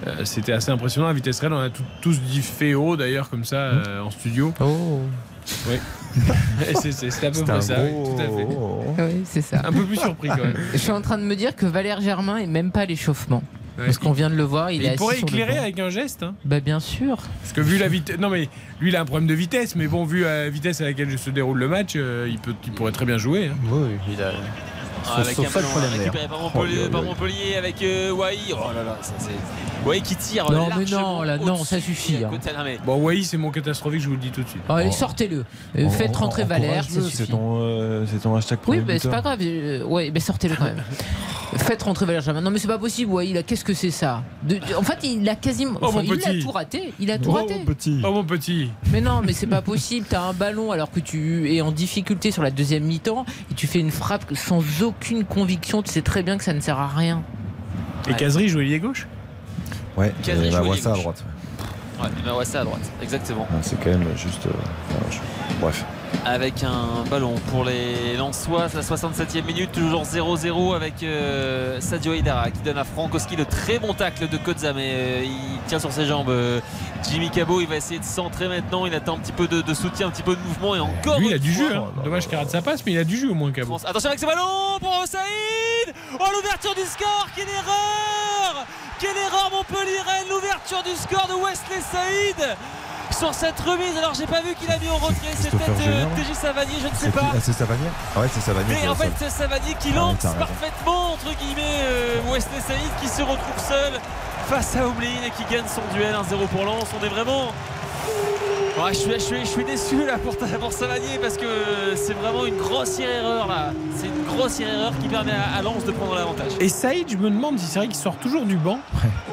euh, 0.07 0.25
C'était 0.25 0.51
assez 0.51 0.69
impressionnant. 0.71 1.07
À 1.07 1.13
vitesse 1.13 1.39
réelle, 1.39 1.53
on 1.53 1.59
a 1.59 1.69
tout- 1.69 1.83
tous 2.01 2.19
dit 2.19 2.41
fait 2.41 2.73
haut, 2.73 2.97
d'ailleurs, 2.97 3.29
comme 3.29 3.45
ça, 3.45 3.55
euh, 3.55 4.01
en 4.01 4.11
studio. 4.11 4.53
Oh. 4.59 4.99
Oui. 5.69 5.75
C'est- 6.81 7.25
à 7.25 7.31
peu 7.31 7.43
près 7.43 7.61
ça. 7.61 7.75
gros- 7.75 7.83
oui, 7.85 8.15
tout 8.15 8.21
à 8.21 8.25
fait. 8.25 9.13
Oui, 9.15 9.21
c'est 9.25 9.41
ça. 9.41 9.61
Un 9.63 9.71
peu 9.71 9.83
plus 9.85 9.97
surpris 9.97 10.27
quand 10.29 10.37
même. 10.37 10.55
Je 10.73 10.77
suis 10.77 10.91
en 10.91 11.01
train 11.01 11.17
de 11.17 11.23
me 11.23 11.35
dire 11.35 11.55
que 11.55 11.65
Valère 11.65 12.01
Germain 12.01 12.37
est 12.37 12.47
même 12.47 12.71
pas 12.71 12.81
à 12.81 12.85
l'échauffement. 12.85 13.43
Ouais. 13.77 13.85
Parce 13.85 13.97
qu'on 13.97 14.11
vient 14.11 14.29
de 14.29 14.35
le 14.35 14.43
voir, 14.43 14.71
il 14.71 14.83
est 14.85 14.93
il 14.93 14.95
pourrait 14.97 15.19
éclairer 15.19 15.57
avec 15.57 15.79
un 15.79 15.89
geste. 15.89 16.23
hein. 16.23 16.33
Bah 16.43 16.59
bien 16.59 16.79
sûr. 16.81 17.15
Parce 17.41 17.53
que 17.53 17.61
vu 17.61 17.77
la 17.77 17.87
vitesse. 17.87 18.17
Non, 18.19 18.29
mais 18.29 18.49
lui, 18.81 18.89
il 18.89 18.95
a 18.97 19.01
un 19.01 19.05
problème 19.05 19.27
de 19.27 19.33
vitesse. 19.33 19.75
Mais 19.77 19.87
bon, 19.87 20.03
vu 20.03 20.21
la 20.23 20.49
vitesse 20.49 20.81
à 20.81 20.85
laquelle 20.85 21.17
se 21.17 21.29
déroule 21.29 21.59
le 21.59 21.67
match, 21.69 21.93
euh, 21.95 22.27
il, 22.29 22.39
peut, 22.39 22.53
il 22.65 22.73
pourrait 22.73 22.91
très 22.91 23.05
bien 23.05 23.17
jouer. 23.17 23.47
hein. 23.47 23.55
Oui, 23.71 23.87
il 24.11 24.21
a. 24.21 24.31
Ah, 25.07 25.21
avec 25.21 25.39
un 25.39 25.43
ballon 25.49 25.67
récupéré 25.97 26.27
par 26.27 26.39
Montpellier, 26.41 26.81
Oh, 26.85 26.89
par. 26.91 27.03
Montpellier 27.03 27.55
avec 27.57 27.81
euh, 27.81 28.11
Wai. 28.11 28.37
Oh 28.53 28.57
là 28.75 28.83
là, 28.83 28.97
ça 29.01 29.13
c'est. 29.17 29.87
Wai 29.87 30.01
qui 30.01 30.15
tire. 30.15 30.51
Non, 30.51 30.67
mais 30.77 30.85
non, 30.85 31.21
là, 31.23 31.37
non, 31.37 31.63
ça 31.63 31.79
suffit, 31.79 32.17
hein. 32.23 32.29
côté. 32.29 32.49
Non, 32.55 32.63
mais- 32.65 32.79
Bon, 32.85 32.97
Wai, 33.01 33.23
c'est 33.23 33.37
mon 33.37 33.49
catastrophique, 33.49 34.01
je 34.01 34.07
vous 34.07 34.15
le 34.15 34.19
dis 34.19 34.29
tout 34.31 34.43
de 34.43 34.49
suite. 34.49 34.61
Oh. 34.69 34.75
sortez-le. 34.91 35.45
Euh, 35.77 35.89
Faites 35.89 36.15
en- 36.17 36.19
rentrer 36.21 36.43
Valère. 36.43 36.83
C'est 36.89 37.27
ton, 37.27 37.59
euh, 37.61 38.05
c'est 38.11 38.19
ton 38.19 38.35
hashtag 38.35 38.59
Oui, 38.67 38.81
mais 38.85 38.99
c'est 38.99 39.09
pas 39.09 39.21
grave. 39.21 39.39
euh, 39.41 39.83
ouais, 39.85 40.11
mais 40.13 40.19
sortez-le 40.19 40.55
quand 40.55 40.65
même. 40.65 40.83
Faites 41.57 41.81
rentrer 41.81 42.05
Valère 42.05 42.21
Germain. 42.21 42.41
Non, 42.41 42.51
mais 42.51 42.59
c'est 42.59 42.67
pas 42.67 42.77
possible. 42.77 43.11
Il 43.23 43.35
a. 43.37 43.41
Qu'est-ce 43.43 43.63
que 43.65 43.73
c'est 43.73 43.89
ça 43.89 44.21
De- 44.43 44.55
de- 44.55 44.75
En 44.77 44.83
fait, 44.83 44.99
il 45.03 45.27
a 45.27 45.35
quasiment. 45.35 45.79
Oh, 45.81 45.85
enfin, 45.87 46.03
mon 46.03 46.13
il 46.13 46.13
a 46.13 46.29
petit. 46.29 46.39
tout 46.43 46.51
raté. 46.51 46.93
Il 46.99 47.09
a 47.09 47.17
tout 47.17 47.29
Oh, 47.31 47.33
raté. 47.33 47.55
mon 47.55 47.65
petit. 47.65 48.01
Oh, 48.05 48.11
mon 48.11 48.23
petit. 48.23 48.69
Mais 48.91 49.01
non, 49.01 49.21
mais 49.25 49.33
c'est 49.33 49.47
pas 49.47 49.61
possible. 49.63 50.05
T'as 50.07 50.21
un 50.21 50.33
ballon 50.33 50.71
alors 50.71 50.91
que 50.91 50.99
tu 50.99 51.51
es 51.55 51.61
en 51.61 51.71
difficulté 51.71 52.29
sur 52.31 52.43
la 52.43 52.51
deuxième 52.51 52.83
mi-temps 52.83 53.25
et 53.49 53.55
tu 53.55 53.65
fais 53.65 53.79
une 53.79 53.89
frappe 53.91 54.25
sans 54.35 54.59
aucune 54.89 55.23
conviction. 55.23 55.81
Tu 55.81 55.91
sais 55.91 56.01
très 56.01 56.23
bien 56.23 56.37
que 56.37 56.43
ça 56.43 56.53
ne 56.53 56.59
sert 56.59 56.77
à 56.77 56.87
rien. 56.87 57.21
Et 58.09 58.13
Casery 58.13 58.49
joue 58.49 58.59
ailier 58.59 58.79
gauche? 58.79 59.07
Ouais, 59.97 60.13
Casery 60.23 60.47
et 60.47 60.51
joue 60.51 60.57
Wassa 60.69 60.89
à 60.89 60.93
gauche. 60.93 61.01
droite. 61.01 61.23
Ouais, 62.01 62.31
ouais, 62.31 62.45
ça 62.45 62.61
à 62.61 62.63
droite, 62.63 62.89
exactement. 63.01 63.41
Ouais, 63.51 63.59
C'est 63.61 63.77
quand 63.79 63.89
même 63.89 64.05
juste. 64.15 64.45
euh, 64.45 64.51
enfin, 64.89 65.05
je- 65.11 65.55
Bref. 65.61 65.83
Avec 66.25 66.63
un 66.63 67.05
ballon 67.09 67.35
pour 67.51 67.63
les 67.63 68.17
Lensois, 68.17 68.67
la 68.73 68.81
67e 68.81 69.43
minute, 69.45 69.71
toujours 69.71 70.03
0-0 70.03 70.75
avec 70.75 71.01
euh, 71.01 71.79
Sadio 71.79 72.13
Hidara 72.13 72.51
qui 72.51 72.59
donne 72.61 72.77
à 72.77 72.83
Frankowski 72.83 73.35
le 73.37 73.45
très 73.45 73.79
bon 73.79 73.93
tacle 73.93 74.27
de 74.27 74.37
Kozza, 74.37 74.73
mais 74.73 74.91
euh, 74.93 75.23
il 75.23 75.59
tient 75.67 75.79
sur 75.79 75.91
ses 75.93 76.05
jambes. 76.05 76.29
euh, 76.29 76.59
Jimmy 77.09 77.29
Cabot, 77.29 77.61
il 77.61 77.67
va 77.67 77.77
essayer 77.77 77.99
de 77.99 78.05
centrer 78.05 78.47
maintenant, 78.49 78.85
il 78.85 78.93
attend 78.93 79.15
un 79.15 79.19
petit 79.19 79.31
peu 79.31 79.47
de, 79.47 79.61
de 79.61 79.73
soutien, 79.73 80.07
un 80.07 80.11
petit 80.11 80.23
peu 80.23 80.35
de 80.35 80.41
mouvement 80.41 80.75
et 80.75 80.79
encore. 80.79 81.19
Lui, 81.19 81.27
il 81.29 81.33
a 81.33 81.37
du 81.39 81.53
jeu. 81.53 81.73
hein. 81.73 81.85
Dommage 82.03 82.27
qu'il 82.27 82.37
rate 82.37 82.49
sa 82.49 82.61
passe, 82.61 82.85
mais 82.85 82.91
il 82.91 82.97
a 82.99 83.03
du 83.05 83.17
jeu 83.17 83.29
au 83.31 83.35
moins, 83.35 83.51
Cabo. 83.51 83.77
Attention 83.85 84.09
avec 84.09 84.19
ce 84.19 84.25
ballon 84.25 84.77
pour 84.81 85.03
Saïd 85.07 85.95
Oh 86.19 86.25
l'ouverture 86.35 86.75
du 86.75 86.81
score 86.81 87.27
Quelle 87.35 87.47
erreur 87.47 88.65
Quelle 88.99 89.15
erreur 89.25 89.49
Montpellier 89.53 90.01
L'ouverture 90.29 90.83
du 90.83 90.95
score 91.01 91.27
de 91.27 91.33
Wesley 91.33 91.81
Saïd 91.91 92.57
sur 93.19 93.33
cette 93.33 93.59
remise, 93.59 93.97
alors 93.97 94.13
j'ai 94.13 94.25
pas 94.25 94.41
vu 94.41 94.55
qu'il 94.55 94.71
a 94.71 94.77
mis 94.77 94.87
en 94.87 94.95
retrait, 94.95 95.35
c'est 95.37 95.49
peut-être 95.51 95.81
euh, 95.85 96.05
TJ 96.15 96.33
Savanier, 96.33 96.75
je 96.81 96.87
ne 96.87 96.95
sais 96.95 97.11
pas. 97.11 97.31
Ah, 97.33 97.37
c'est 97.41 97.51
Savanier 97.51 97.89
Ah 98.15 98.21
ouais, 98.21 98.27
c'est 98.33 98.39
Savanier. 98.39 98.77
Mais 98.81 98.87
en 98.87 98.95
fait, 98.95 99.11
c'est 99.19 99.29
Savanier 99.29 99.75
qui 99.77 99.89
Ah 99.93 99.97
lance 99.97 100.21
parfaitement, 100.39 101.13
entre 101.13 101.35
guillemets, 101.37 101.81
euh, 101.83 102.21
Wesley 102.31 102.61
Saïd 102.65 102.89
qui 103.01 103.09
se 103.09 103.21
retrouve 103.21 103.59
seul 103.67 103.99
face 104.47 104.75
à 104.77 104.87
Oblin 104.87 105.19
et 105.25 105.31
qui 105.31 105.43
gagne 105.53 105.65
son 105.67 105.81
duel 105.93 106.15
1-0 106.15 106.47
pour 106.47 106.63
Lens. 106.63 106.87
On 106.99 107.05
est 107.05 107.09
vraiment. 107.09 107.51
Ouais, 108.81 108.93
je, 108.93 108.99
suis, 108.99 109.11
je, 109.13 109.17
suis, 109.19 109.39
je 109.41 109.45
suis 109.45 109.63
déçu 109.65 110.05
là 110.05 110.17
pour, 110.17 110.37
pour 110.37 110.71
Savanier 110.71 111.19
parce 111.21 111.35
que 111.35 111.45
c'est 111.95 112.13
vraiment 112.13 112.45
une 112.45 112.55
grossière 112.57 113.09
erreur 113.25 113.47
là. 113.47 113.71
C'est 113.97 114.07
une 114.07 114.23
grossière 114.23 114.73
erreur 114.73 114.93
qui 115.01 115.09
permet 115.09 115.33
à, 115.33 115.57
à 115.57 115.61
Lens 115.61 115.83
de 115.83 115.91
prendre 115.91 116.15
l'avantage. 116.15 116.53
Et 116.61 116.69
Saïd, 116.69 117.09
je 117.09 117.17
me 117.17 117.29
demande 117.29 117.59
si 117.59 117.65
c'est 117.65 117.79
vrai 117.79 117.87
qu'il 117.89 117.97
sort 117.97 118.15
toujours 118.15 118.45
du 118.45 118.55
banc. 118.55 118.79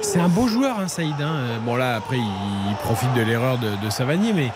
C'est 0.03 0.19
un 0.19 0.29
beau 0.29 0.49
joueur, 0.49 0.81
hein, 0.81 0.89
Saïd. 0.89 1.15
hein. 1.21 1.37
Bon, 1.65 1.77
là, 1.77 1.95
après, 1.97 2.17
il, 2.17 2.25
il 2.71 2.75
profite 2.83 3.13
de 3.15 3.23
l'erreur 3.23 3.59
de, 3.59 3.69
de 3.85 3.91
Savanier, 3.91 4.33
mais 4.33 4.51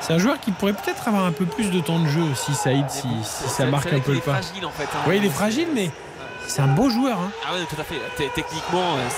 c'est 0.00 0.12
un 0.14 0.18
joueur 0.18 0.40
qui 0.40 0.50
pourrait 0.50 0.72
peut-être 0.72 1.06
avoir 1.06 1.24
un 1.24 1.32
peu 1.32 1.44
plus 1.44 1.70
de 1.70 1.78
temps 1.80 2.00
de 2.00 2.08
jeu 2.08 2.22
aussi, 2.32 2.52
Saïd, 2.54 2.90
si, 2.90 3.06
si 3.22 3.48
ça 3.48 3.66
marque 3.66 3.92
un 3.92 4.00
peu 4.00 4.10
le 4.12 4.18
est 4.18 4.20
pas. 4.22 4.42
fragile 4.42 4.66
en 4.66 4.70
fait. 4.70 4.84
hein. 4.92 4.98
Oui, 5.06 5.18
il 5.18 5.24
est 5.24 5.30
fragile, 5.30 5.68
mais 5.72 5.90
c'est 6.52 6.62
un 6.62 6.66
beau 6.68 6.90
joueur. 6.90 7.18
hein. 7.18 7.30
Ah 7.48 7.54
ouais, 7.54 7.60
tout 7.68 7.80
à 7.80 7.84
fait. 7.84 7.96
Techniquement, 8.34 8.96
euh, 8.96 9.08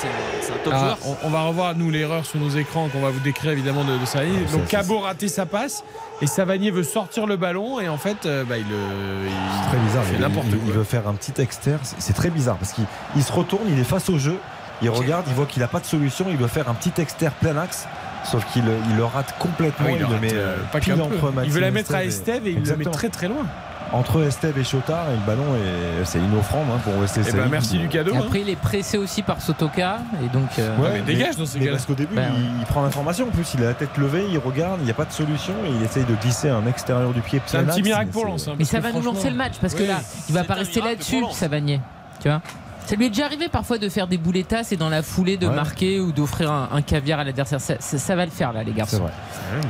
c'est 0.42 0.52
un 0.52 0.56
top 0.64 0.72
Ah, 0.74 0.78
joueur. 0.78 0.98
on, 1.04 1.26
on 1.26 1.30
va 1.30 1.42
revoir 1.42 1.74
nous 1.74 1.90
l'erreur 1.90 2.24
sur 2.24 2.38
nos 2.38 2.48
écrans 2.50 2.88
qu'on 2.88 3.00
va 3.00 3.10
vous 3.10 3.20
décrire 3.20 3.50
évidemment 3.52 3.84
de, 3.84 3.96
de 3.98 4.04
Savanier. 4.06 4.38
Ah, 4.48 4.52
Donc 4.52 4.66
Cabot 4.66 4.98
raté 5.00 5.28
sa 5.28 5.46
passe 5.46 5.82
et 6.22 6.26
Savanier 6.26 6.70
veut 6.70 6.82
sortir 6.84 7.26
le 7.26 7.36
ballon 7.36 7.80
et 7.80 7.88
en 7.88 7.98
fait 7.98 8.24
euh, 8.26 8.44
bah, 8.44 8.56
il, 8.58 8.64
euh, 8.72 9.26
il- 9.26 9.32
C'est 9.62 9.68
très 9.68 9.78
bizarre. 9.78 10.02
il 10.04 10.08
fait 10.10 10.14
Il, 10.16 10.20
n'importe 10.20 10.46
il- 10.48 10.56
quoi. 10.56 10.64
il 10.68 10.72
veut 10.72 10.84
faire 10.84 11.08
un 11.08 11.14
petit 11.14 11.40
externe. 11.40 11.78
C'est- 11.98 12.12
très 12.12 12.30
bizarre 12.30 12.56
parce 12.56 12.72
qu'il 12.72 12.84
il 13.16 13.22
se 13.24 13.32
retourne, 13.32 13.64
il 13.68 13.78
est 13.78 13.84
face 13.84 14.08
au 14.08 14.18
jeu, 14.18 14.38
il 14.82 14.88
regarde, 14.90 15.24
il 15.26 15.34
voit 15.34 15.46
qu'il 15.46 15.60
n'a 15.62 15.68
pas 15.68 15.80
de 15.80 15.86
solution, 15.86 16.26
il 16.30 16.36
veut 16.36 16.46
faire 16.46 16.68
un 16.68 16.74
petit 16.74 16.92
externe 17.00 17.32
plein 17.40 17.56
axe. 17.56 17.86
Sauf 18.24 18.42
qu'il 18.52 18.64
il 18.88 18.96
le 18.96 19.04
rate 19.04 19.34
complètement. 19.38 19.86
Ah 19.86 19.92
oui, 19.92 19.98
il 20.00 20.14
le 20.14 20.18
met 20.20 20.32
euh, 20.32 20.56
pas 20.72 20.78
pile 20.80 20.94
qu'un 20.94 21.06
peu. 21.08 21.14
entre 21.16 21.32
Il 21.44 21.50
veut 21.50 21.60
la 21.60 21.70
mettre 21.70 21.94
à 21.94 22.04
Estève 22.04 22.46
et 22.46 22.50
il 22.50 22.54
le 22.54 22.60
met 22.60 22.60
Exactement. 22.60 22.90
très 22.92 23.08
très 23.10 23.28
loin. 23.28 23.44
Entre 23.92 24.22
Estève 24.24 24.58
et 24.58 24.64
Chotard 24.64 25.08
et 25.10 25.14
le 25.14 25.24
ballon 25.24 25.54
est 25.54 26.04
c'est 26.04 26.18
une 26.18 26.36
offrande 26.36 26.66
hein, 26.74 26.80
pour 26.82 26.94
Wesley 26.98 27.22
Eh 27.28 27.32
ben, 27.32 27.38
Saïd. 27.38 27.50
merci 27.50 27.78
du 27.78 27.88
cadeau. 27.88 28.12
Et 28.12 28.16
hein. 28.16 28.22
après, 28.26 28.40
il 28.40 28.48
est 28.48 28.56
pressé 28.56 28.98
aussi 28.98 29.22
par 29.22 29.40
Sotoka 29.40 29.98
et 30.24 30.28
donc. 30.28 30.48
euh, 30.58 30.76
Ouais, 30.78 30.88
mais 30.94 31.00
dégage 31.02 31.36
dans 31.36 31.46
ces 31.46 31.58
mais 31.58 31.66
cas-là. 31.66 31.76
Parce 31.76 31.86
qu'au 31.86 31.94
début, 31.94 32.14
Ben, 32.14 32.32
il, 32.36 32.60
il 32.60 32.66
prend 32.66 32.82
l'information. 32.82 33.26
En 33.28 33.30
plus, 33.30 33.54
il 33.54 33.62
a 33.62 33.66
la 33.66 33.74
tête 33.74 33.96
levée, 33.96 34.24
il 34.30 34.38
regarde, 34.38 34.80
il 34.80 34.84
n'y 34.86 34.90
a 34.90 34.94
pas 34.94 35.04
de 35.04 35.12
solution 35.12 35.54
et 35.64 35.70
il 35.70 35.82
essaye 35.84 36.04
de 36.04 36.14
glisser 36.16 36.48
un 36.48 36.66
extérieur 36.66 37.12
du 37.12 37.20
pied. 37.20 37.40
C'est 37.46 37.58
un 37.58 37.64
petit 37.64 37.82
miracle 37.82 38.10
pour 38.10 38.24
Lens. 38.26 38.48
hein, 38.48 38.54
Mais 38.58 38.64
ça 38.64 38.80
va 38.80 38.90
nous 38.90 39.02
lancer 39.02 39.30
le 39.30 39.36
match 39.36 39.54
parce 39.60 39.74
que 39.74 39.82
Oui. 39.82 39.88
là, 39.88 40.00
il 40.28 40.34
va 40.34 40.40
C'est 40.40 40.46
pas 40.48 40.54
rester 40.54 40.80
là-dessus. 40.80 41.22
Savanier. 41.32 41.80
Tu 42.20 42.28
vois 42.28 42.40
ça 42.86 42.96
lui 42.96 43.06
est 43.06 43.08
déjà 43.08 43.24
arrivé 43.24 43.48
parfois 43.48 43.78
de 43.78 43.88
faire 43.88 44.06
des 44.06 44.18
boulettas 44.18 44.68
et 44.70 44.76
dans 44.76 44.90
la 44.90 45.02
foulée 45.02 45.38
de 45.38 45.46
Ouais. 45.46 45.54
marquer 45.54 46.00
ou 46.00 46.12
d'offrir 46.12 46.52
un, 46.52 46.68
un 46.70 46.82
caviar 46.82 47.18
à 47.18 47.24
l'adversaire. 47.24 47.58
Ça, 47.58 47.76
ça- 47.80 47.96
ça 47.98 48.14
va 48.14 48.26
le 48.26 48.30
faire 48.30 48.52
là, 48.52 48.62
les 48.62 48.72
C'est 48.72 48.76
garçons. 48.76 48.98
vrai. 48.98 49.12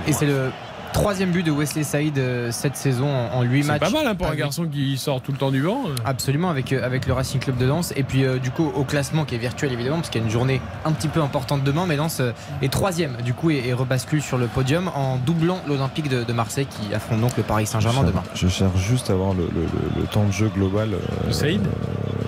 Et 0.08 0.12
c'est 0.12 0.26
le 0.26 0.50
troisième 0.94 1.30
but 1.30 1.42
de 1.42 1.50
Wesley 1.50 1.82
Saïd 1.82 2.16
euh, 2.16 2.50
cette 2.50 2.76
saison 2.76 3.06
en, 3.06 3.34
en 3.38 3.42
8 3.42 3.62
C'est 3.62 3.68
matchs. 3.68 3.80
pas 3.80 3.90
mal 3.90 4.06
hein, 4.06 4.14
pour 4.14 4.28
un 4.28 4.34
garçon 4.34 4.64
qui 4.66 4.96
sort 4.96 5.20
tout 5.20 5.32
le 5.32 5.36
temps 5.38 5.50
du 5.50 5.60
banc. 5.62 5.82
euh. 5.88 5.94
Absolument 6.06 6.48
avec, 6.48 6.72
euh, 6.72 6.82
avec 6.84 7.06
le 7.06 7.12
Racing 7.12 7.40
Club 7.40 7.58
de 7.58 7.66
Lens 7.66 7.92
et 7.96 8.02
puis 8.04 8.24
euh, 8.24 8.38
du 8.38 8.50
coup 8.50 8.70
au 8.74 8.84
classement 8.84 9.24
qui 9.26 9.34
est 9.34 9.38
virtuel 9.38 9.72
évidemment 9.72 9.96
parce 9.96 10.08
qu'il 10.08 10.20
y 10.20 10.24
a 10.24 10.26
une 10.26 10.32
journée 10.32 10.60
un 10.86 10.92
petit 10.92 11.08
peu 11.08 11.20
importante 11.20 11.62
demain 11.64 11.84
mais 11.86 11.96
Lens 11.96 12.22
est 12.62 12.72
troisième 12.72 13.16
du 13.24 13.34
coup 13.34 13.50
et, 13.50 13.62
et 13.66 13.72
rebascule 13.74 14.22
sur 14.22 14.38
le 14.38 14.46
podium 14.46 14.88
en 14.94 15.18
doublant 15.18 15.58
l'Olympique 15.68 16.08
de, 16.08 16.24
de 16.24 16.32
Marseille 16.32 16.66
qui 16.66 16.94
affronte 16.94 17.20
donc 17.20 17.36
le 17.36 17.42
Paris 17.42 17.66
Saint-Germain 17.66 18.04
demain. 18.04 18.22
Je 18.34 18.48
cherche 18.48 18.78
juste 18.78 19.10
à 19.10 19.12
avoir 19.14 19.34
le, 19.34 19.42
le- 19.54 19.62
le- 19.62 20.00
le 20.00 20.06
temps 20.06 20.24
de 20.24 20.32
jeu 20.32 20.48
global. 20.54 20.90
euh, 20.94 21.32
Saïd 21.32 21.60
Euh, 21.66 22.23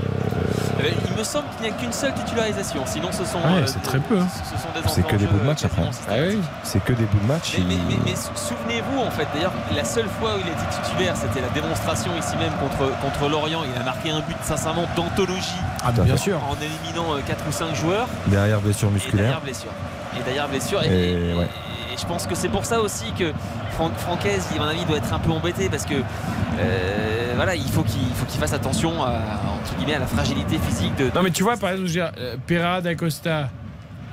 Il 1.11 1.17
me 1.17 1.25
semble 1.25 1.47
qu'il 1.57 1.69
n'y 1.69 1.75
a 1.75 1.77
qu'une 1.79 1.93
seule 1.93 2.15
titularisation. 2.15 2.83
Sinon, 2.87 3.09
ce 3.13 3.25
sont. 3.25 3.39
Ouais, 3.39 3.63
euh, 3.63 3.67
c'est 3.67 3.83
très 3.83 3.99
peu, 3.99 4.19
hein. 4.19 4.27
Ce 4.45 4.57
sont 4.61 4.69
des 4.75 4.89
C'est 4.89 5.03
que 5.07 5.17
des 5.17 5.27
bouts 5.27 5.39
de 5.39 5.45
match 5.45 5.63
euh, 5.65 5.67
après. 5.67 5.83
Ah 6.09 6.15
oui. 6.29 6.39
C'est 6.63 6.83
que 6.85 6.93
des 6.93 7.05
bouts 7.05 7.19
de 7.19 7.27
match. 7.27 7.55
Mais, 7.59 7.65
mais- 7.69 7.75
il- 7.75 7.87
mais- 7.99 8.03
mais 8.11 8.17
sou- 8.17 8.31
souvenez-vous 8.35 9.01
en 9.01 9.11
fait, 9.11 9.27
d'ailleurs 9.35 9.53
la 9.75 9.85
seule 9.85 10.09
fois 10.21 10.37
où 10.37 10.41
il 10.41 10.47
a 10.47 10.53
été 10.53 10.83
titulaire 10.83 11.15
c'était 11.17 11.41
la 11.41 11.49
démonstration 11.49 12.11
ici 12.19 12.37
même 12.37 12.53
contre, 12.61 12.91
contre 13.01 13.29
Lorient. 13.29 13.63
Il 13.65 13.81
a 13.81 13.85
marqué 13.85 14.11
un 14.11 14.21
but 14.21 14.37
sincèrement 14.43 14.87
d'anthologie 14.97 15.61
Ah 15.85 15.93
bien 15.93 16.17
sûr. 16.17 16.39
en 16.49 16.57
éliminant 16.57 17.17
4 17.27 17.45
ou 17.49 17.53
5 17.53 17.75
joueurs 17.75 18.09
Derrière 18.27 18.61
blessure 18.61 18.89
et 18.89 18.93
musculaire. 18.93 19.23
derrière 19.25 19.41
blessure. 19.41 19.71
Et 20.19 20.23
derrière 20.23 20.49
blessure. 20.49 20.83
Et, 20.83 20.87
Et 20.89 21.31
et- 21.31 21.35
ouais. 21.35 21.49
et 21.93 21.97
je 21.99 22.07
pense 22.07 22.27
que 22.27 22.35
c'est 22.35 22.49
pour 22.49 22.65
ça 22.65 22.81
aussi 22.81 23.13
que 23.13 23.33
Franck 23.77 23.95
Francaise, 23.99 24.49
à 24.55 24.59
mon 24.59 24.65
avis, 24.65 24.85
doit 24.87 24.97
être 24.97 25.13
un 25.13 25.19
peu 25.19 25.31
embêté 25.31 25.69
parce 25.69 25.85
que 25.85 25.95
euh, 25.95 27.33
voilà, 27.37 27.55
il 27.55 27.69
faut 27.69 27.83
qu'il 27.83 28.09
faut 28.15 28.25
qu'il 28.25 28.41
fasse 28.41 28.55
attention 28.55 29.03
à, 29.03 29.21
entre 29.61 29.77
guillemets 29.77 29.95
à 29.97 29.99
la 29.99 30.07
fragilité 30.07 30.57
physique 30.59 30.97
de. 30.97 31.11
Non 31.15 31.23
mais 31.23 31.31
tu 31.31 31.43
vois 31.43 31.59
par 31.59 31.71
exemple, 31.71 31.89
je 31.89 32.01
veux 32.01 32.07
dire, 32.07 32.13
euh, 32.19 32.37
Pereira 32.47 32.81
d'Acosta, 32.81 33.51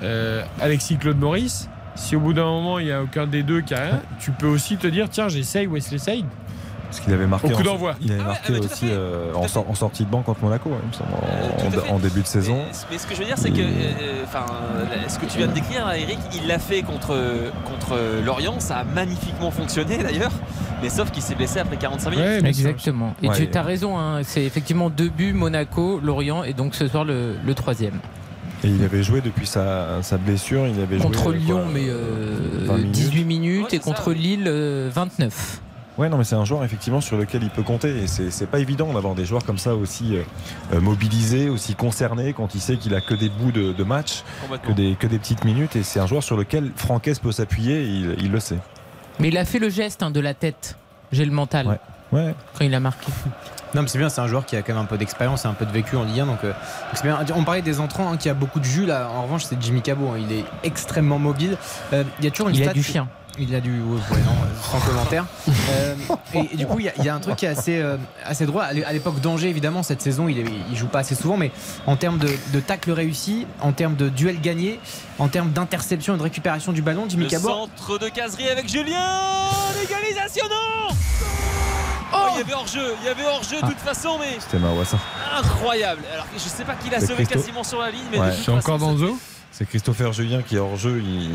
euh, 0.03 0.43
Alexis 0.59 0.97
Claude 0.97 1.17
Maurice. 1.17 1.69
Si 1.95 2.15
au 2.15 2.19
bout 2.19 2.33
d'un 2.33 2.43
moment 2.43 2.79
il 2.79 2.85
n'y 2.85 2.91
a 2.91 3.01
aucun 3.01 3.25
des 3.25 3.43
deux 3.43 3.61
qui 3.61 3.73
a 3.73 3.79
rien, 3.79 4.01
tu 4.19 4.31
peux 4.31 4.47
aussi 4.47 4.77
te 4.77 4.87
dire 4.87 5.07
tiens 5.09 5.29
j'essaye 5.29 5.67
Wesley 5.67 5.99
Saïd. 5.99 6.25
Parce 6.93 7.05
qu'il 7.05 7.13
avait 7.13 7.25
marqué. 7.25 7.47
Au 7.47 7.55
coup 7.55 7.61
en- 7.61 7.65
d'envoi. 7.65 7.95
Il 8.01 8.11
avait 8.11 8.19
Ah 8.21 8.23
ouais, 8.23 8.33
marqué 8.33 8.53
ah 8.55 8.59
aussi 8.65 8.85
euh, 8.87 9.33
en, 9.33 9.73
sortie 9.75 10.05
de 10.05 10.09
banc 10.11 10.21
contre 10.21 10.43
Monaco, 10.43 10.69
il 10.69 10.87
me 10.87 10.93
semble, 10.93 11.09
en, 11.89 11.95
Euh, 11.95 11.99
début 11.99 12.21
de 12.21 12.27
saison. 12.27 12.55
Mais, 12.67 12.77
mais 12.91 12.97
ce 12.99 13.07
que 13.07 13.15
je 13.15 13.19
veux 13.21 13.25
dire, 13.25 13.37
c'est 13.37 13.49
que, 13.49 13.61
euh, 13.61 14.23
enfin, 14.23 14.45
euh, 14.75 14.85
ce 15.07 15.17
que 15.17 15.25
tu 15.25 15.39
viens 15.39 15.47
de 15.47 15.53
décrire, 15.53 15.89
Eric, 15.91 16.19
il 16.39 16.47
l'a 16.47 16.59
fait 16.59 16.83
contre, 16.83 17.17
contre 17.65 17.97
Lorient, 18.23 18.59
ça 18.59 18.77
a 18.77 18.83
magnifiquement 18.83 19.49
fonctionné 19.49 19.97
d'ailleurs, 19.97 20.31
mais 20.83 20.89
sauf 20.89 21.09
qu'il 21.09 21.23
s'est 21.23 21.33
blessé 21.33 21.59
après 21.59 21.77
45 21.77 22.11
minutes. 22.11 22.25
Ouais, 22.43 22.47
Exactement. 22.47 23.15
Et 23.23 23.29
Ouais. 23.29 23.47
tu 23.49 23.57
as 23.57 23.63
raison, 23.63 23.97
hein, 23.97 24.21
c'est 24.23 24.43
effectivement 24.43 24.91
deux 24.91 25.09
buts, 25.09 25.33
Monaco, 25.33 25.99
Lorient 26.03 26.43
et 26.43 26.53
donc 26.53 26.75
ce 26.75 26.87
soir 26.87 27.05
le, 27.05 27.35
le 27.43 27.53
troisième. 27.55 27.99
Et 28.63 28.67
il 28.67 28.83
avait 28.83 29.01
joué 29.03 29.19
depuis 29.21 29.47
sa, 29.47 30.01
sa 30.03 30.17
blessure. 30.17 30.67
Il 30.67 30.79
avait 30.79 30.97
Contre 30.97 31.23
joué, 31.31 31.37
Lyon, 31.39 31.61
quoi, 31.63 31.71
mais 31.73 31.85
euh, 31.87 32.65
20 32.67 32.77
minutes. 32.77 32.91
18 32.91 33.25
minutes 33.25 33.63
Ouais, 33.71 33.77
et 33.77 33.79
contre 33.79 34.05
ça. 34.05 34.13
Lille, 34.13 34.45
euh, 34.47 34.89
29. 34.93 35.59
Ouais, 35.97 36.09
non, 36.09 36.17
mais 36.17 36.23
c'est 36.23 36.35
un 36.35 36.43
joueur 36.45 36.63
effectivement 36.63 37.01
sur 37.01 37.17
lequel 37.17 37.43
il 37.43 37.49
peut 37.51 37.61
compter. 37.61 37.89
Et 38.03 38.07
c'est 38.07 38.47
pas 38.47 38.59
évident 38.59 38.91
d'avoir 38.93 39.13
des 39.13 39.25
joueurs 39.25 39.45
comme 39.45 39.59
ça 39.59 39.75
aussi 39.75 40.15
euh, 40.17 40.23
euh, 40.73 40.81
mobilisés, 40.81 41.49
aussi 41.49 41.75
concernés 41.75 42.33
quand 42.33 42.55
il 42.55 42.61
sait 42.61 42.77
qu'il 42.77 42.95
a 42.95 43.01
que 43.01 43.13
des 43.13 43.29
bouts 43.29 43.51
de, 43.51 43.73
de 43.73 43.83
match, 43.83 44.23
que 44.65 44.71
des, 44.71 44.95
que 44.95 45.05
des 45.05 45.19
petites 45.19 45.45
minutes. 45.45 45.75
Et 45.75 45.83
c'est 45.83 45.99
un 45.99 46.07
joueur 46.07 46.23
sur 46.23 46.35
lequel 46.35 46.71
Franquès 46.75 47.19
peut 47.19 47.31
s'appuyer. 47.31 47.81
et 47.83 47.85
Il, 47.87 48.15
il 48.23 48.31
le 48.31 48.39
sait. 48.39 48.57
Mais 49.19 49.27
il 49.27 49.37
a 49.37 49.45
fait 49.45 49.59
le 49.59 49.69
geste 49.69 50.01
hein, 50.01 50.09
de 50.09 50.19
la 50.19 50.33
tête. 50.33 50.77
J'ai 51.11 51.25
le 51.25 51.31
mental 51.31 51.67
Ouais. 51.67 51.79
Ouais. 52.11 52.35
quand 52.57 52.65
il 52.65 52.73
a 52.73 52.79
marqué. 52.79 53.11
Non 53.75 53.81
mais 53.81 53.87
c'est 53.87 53.97
bien, 53.97 54.09
c'est 54.09 54.21
un 54.21 54.27
joueur 54.27 54.45
qui 54.45 54.55
a 54.55 54.61
quand 54.61 54.73
même 54.73 54.83
un 54.83 54.85
peu 54.85 54.99
d'expérience 54.99 55.45
et 55.45 55.47
un 55.47 55.53
peu 55.53 55.65
de 55.65 55.71
vécu 55.71 55.95
en 55.95 56.03
Ligue 56.03 56.19
1 56.19 56.25
donc 56.27 56.43
euh, 56.43 56.49
donc 56.51 56.57
c'est 56.93 57.03
bien. 57.03 57.19
On 57.35 57.43
parlait 57.43 57.63
des 57.63 57.79
entrants 57.79 58.11
hein, 58.11 58.17
qui 58.17 58.29
a 58.29 58.35
beaucoup 58.35 58.59
de 58.59 58.65
jus 58.65 58.85
là. 58.85 59.09
En 59.09 59.23
revanche 59.23 59.45
c'est 59.45 59.59
Jimmy 59.59 59.81
Cabot, 59.81 60.09
hein, 60.09 60.19
il 60.19 60.31
est 60.31 60.45
extrêmement 60.63 61.17
mobile. 61.17 61.57
Euh, 61.91 62.03
Il 62.19 62.25
y 62.25 62.27
a 62.27 62.31
toujours 62.31 62.49
une 62.49 62.55
Il 62.55 62.61
a 62.61 62.65
stat 62.65 62.73
du 62.73 62.81
qui- 62.83 62.91
chien. 62.91 63.07
Il 63.39 63.55
a 63.55 63.59
du. 63.61 63.71
ouais, 63.71 63.77
non, 63.79 64.31
euh, 64.31 64.61
sans 64.71 64.79
commentaire. 64.79 65.25
Euh, 65.71 65.95
et, 66.35 66.49
et 66.53 66.55
du 66.55 66.67
coup, 66.67 66.79
il 66.79 66.85
y, 66.85 66.89
a- 66.89 66.93
il 66.99 67.03
y 67.03 67.09
a 67.09 67.15
un 67.15 67.19
truc 67.19 67.35
qui 67.35 67.45
est 67.45 67.49
assez, 67.49 67.79
euh, 67.79 67.97
assez 68.23 68.45
drôle. 68.45 68.61
À 68.61 68.73
l'é- 68.73 68.85
à 68.85 68.93
l'époque 68.93 69.19
d'Angers, 69.21 69.49
évidemment, 69.49 69.81
cette 69.81 70.03
saison, 70.03 70.27
il, 70.27 70.37
est- 70.39 70.45
il 70.69 70.77
joue 70.77 70.85
pas 70.87 70.99
assez 70.99 71.15
souvent, 71.15 71.35
mais 71.35 71.51
en 71.87 71.95
termes 71.95 72.19
de, 72.19 72.29
de 72.53 72.59
tacle 72.59 72.91
réussi, 72.91 73.47
en 73.59 73.71
termes 73.71 73.95
de 73.95 74.09
duel 74.09 74.39
gagné, 74.39 74.79
en 75.17 75.29
termes 75.29 75.49
d'interception 75.51 76.13
et 76.13 76.17
de 76.17 76.23
récupération 76.23 76.73
du 76.73 76.83
ballon, 76.83 77.05
Jimmy 77.09 77.23
Le 77.23 77.29
Cabot. 77.31 77.47
centre 77.49 77.97
de 77.97 78.07
caserie 78.09 78.49
avec 78.49 78.69
Julien 78.69 78.99
L'égalisation, 79.81 80.45
non 80.49 80.95
Oh, 82.15 82.27
il 82.35 82.37
y 82.37 82.41
avait 82.41 82.53
hors-jeu, 82.53 82.93
il 83.01 83.05
y 83.07 83.09
avait 83.09 83.25
hors-jeu 83.25 83.55
de 83.57 83.61
Ah. 83.63 83.67
toute 83.69 83.79
façon, 83.79 84.17
mais 84.19 84.37
C'était 84.39 84.63
incroyable. 85.35 86.03
Alors 86.13 86.27
je 86.35 86.39
sais 86.47 86.63
pas 86.63 86.75
qui 86.75 86.91
l'a 86.91 86.99
sauvé 87.01 87.25
quasiment 87.25 87.63
sur 87.63 87.79
la 87.81 87.89
ligne, 87.89 88.01
mais 88.11 88.19
Ouais. 88.19 88.29
toute 88.35 88.45
C'est 88.45 88.51
encore 88.51 88.77
façon, 88.79 88.91
Danzo 88.91 89.17
C'est 89.53 89.67
Christopher 89.67 90.11
Julien 90.13 90.41
qui 90.41 90.55
est 90.55 90.59
hors 90.59 90.75
jeu. 90.77 90.99
Il, 90.99 91.29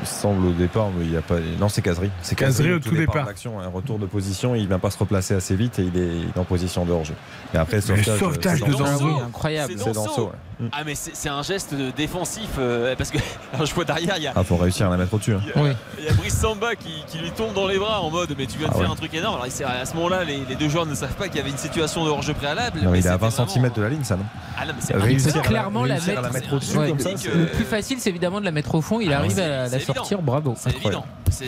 il 0.00 0.06
semble 0.06 0.46
au 0.46 0.52
départ, 0.52 0.88
mais 0.96 1.04
il 1.04 1.12
y 1.12 1.16
a 1.16 1.20
pas. 1.20 1.36
Non, 1.60 1.68
c'est 1.68 1.82
Casery. 1.82 2.10
C'est 2.22 2.34
Cazerie 2.34 2.72
au 2.72 2.78
tout 2.78 2.96
départ. 2.96 3.24
de 3.24 3.28
l'action, 3.28 3.60
un 3.60 3.68
retour 3.68 3.98
de 3.98 4.06
position. 4.06 4.54
Il 4.54 4.66
vient 4.66 4.78
pas 4.78 4.90
se 4.90 4.96
replacer 4.96 5.34
assez 5.34 5.54
vite 5.54 5.78
et 5.78 5.82
il 5.82 6.00
est, 6.00 6.38
en 6.38 6.44
position 6.44 6.86
de 6.86 6.92
hors 6.92 7.04
jeu. 7.04 7.14
Et 7.52 7.58
après, 7.58 7.82
sauvetage, 7.82 8.18
sauvetage 8.18 8.60
c'est 8.60 8.66
de 8.66 8.72
Danso. 8.72 9.08
Incroyable. 9.26 9.74
C'est 9.76 9.84
C'est 9.84 9.92
Danso. 9.92 10.32
Ouais. 10.60 10.68
Ah 10.72 10.82
mais 10.84 10.94
c'est 10.96 11.28
un 11.28 11.42
geste 11.42 11.72
défensif 11.96 12.48
euh, 12.58 12.96
parce 12.96 13.10
que 13.10 13.18
alors 13.54 13.64
je 13.66 13.74
vois 13.74 13.84
derrière 13.84 14.16
il 14.16 14.24
y 14.24 14.26
a 14.26 14.32
Ah, 14.34 14.42
faut 14.42 14.56
réussir 14.56 14.88
à 14.88 14.90
la 14.90 14.96
mettre 14.96 15.14
au-dessus. 15.14 15.34
hein. 15.34 15.40
Il 15.54 15.62
y 15.62 15.66
a- 15.68 15.74
Il 16.00 16.04
y 16.04 16.08
a 16.08 16.12
Brice 16.14 16.36
Samba 16.36 16.74
qui, 16.74 17.04
qui 17.06 17.18
lui 17.18 17.30
tombe 17.30 17.54
dans 17.54 17.66
les 17.68 17.78
bras 17.78 18.00
en 18.00 18.10
mode 18.10 18.34
mais 18.36 18.46
tu 18.46 18.58
viens 18.58 18.66
de 18.68 18.72
Ah 18.74 18.78
faire 18.78 18.86
ouais. 18.88 18.92
un 18.92 18.96
truc 18.96 19.14
énorme. 19.14 19.36
Alors 19.40 19.46
à 19.46 19.84
ce 19.86 19.94
moment-là 19.94 20.24
les, 20.24 20.40
les 20.48 20.54
deux 20.56 20.68
joueurs 20.68 20.86
ne 20.86 20.94
savent 20.94 21.14
pas 21.14 21.28
qu'il 21.28 21.36
y 21.36 21.40
avait 21.40 21.50
une 21.50 21.56
situation 21.58 22.04
de 22.04 22.10
hors-jeu 22.10 22.34
préalable. 22.34 22.80
Non, 22.82 22.90
mais 22.90 22.98
il 22.98 23.06
est 23.06 23.08
à 23.08 23.12
c'était 23.12 23.24
20 23.24 23.28
vraiment- 23.44 23.46
cm 23.54 23.72
de 23.76 23.82
la 23.82 23.88
ligne, 23.88 24.04
ça, 24.04 24.16
non 24.16 24.24
Ah 24.58 24.66
non, 24.66 24.72
mais 24.74 24.80
c'est 24.80 24.96
Réussir 24.96 25.28
incroyable. 25.28 25.38
à 25.38 25.42
la- 25.42 25.48
clairement 25.48 25.84
la 25.84 25.94
réussir 25.94 26.18
à 26.18 26.22
la 26.22 26.30
mettre 26.30 26.52
au-dessus 26.52 26.76
Ouais. 26.76 26.88
comme 26.88 26.98
ça. 26.98 27.10
Le 27.34 27.46
plus 27.46 27.64
facile, 27.64 27.98
c'est 28.00 28.10
évidemment 28.10 28.40
de 28.40 28.44
la 28.44 28.50
mettre 28.50 28.74
au 28.74 28.80
fond. 28.80 28.98
Il 29.00 29.12
Ah, 29.12 29.18
arrive 29.18 29.38
à 29.38 29.68
la 29.68 29.80
sortir. 29.80 30.20
Bravo. 30.22 30.54
C'est 30.58 30.74
évident. 30.74 31.04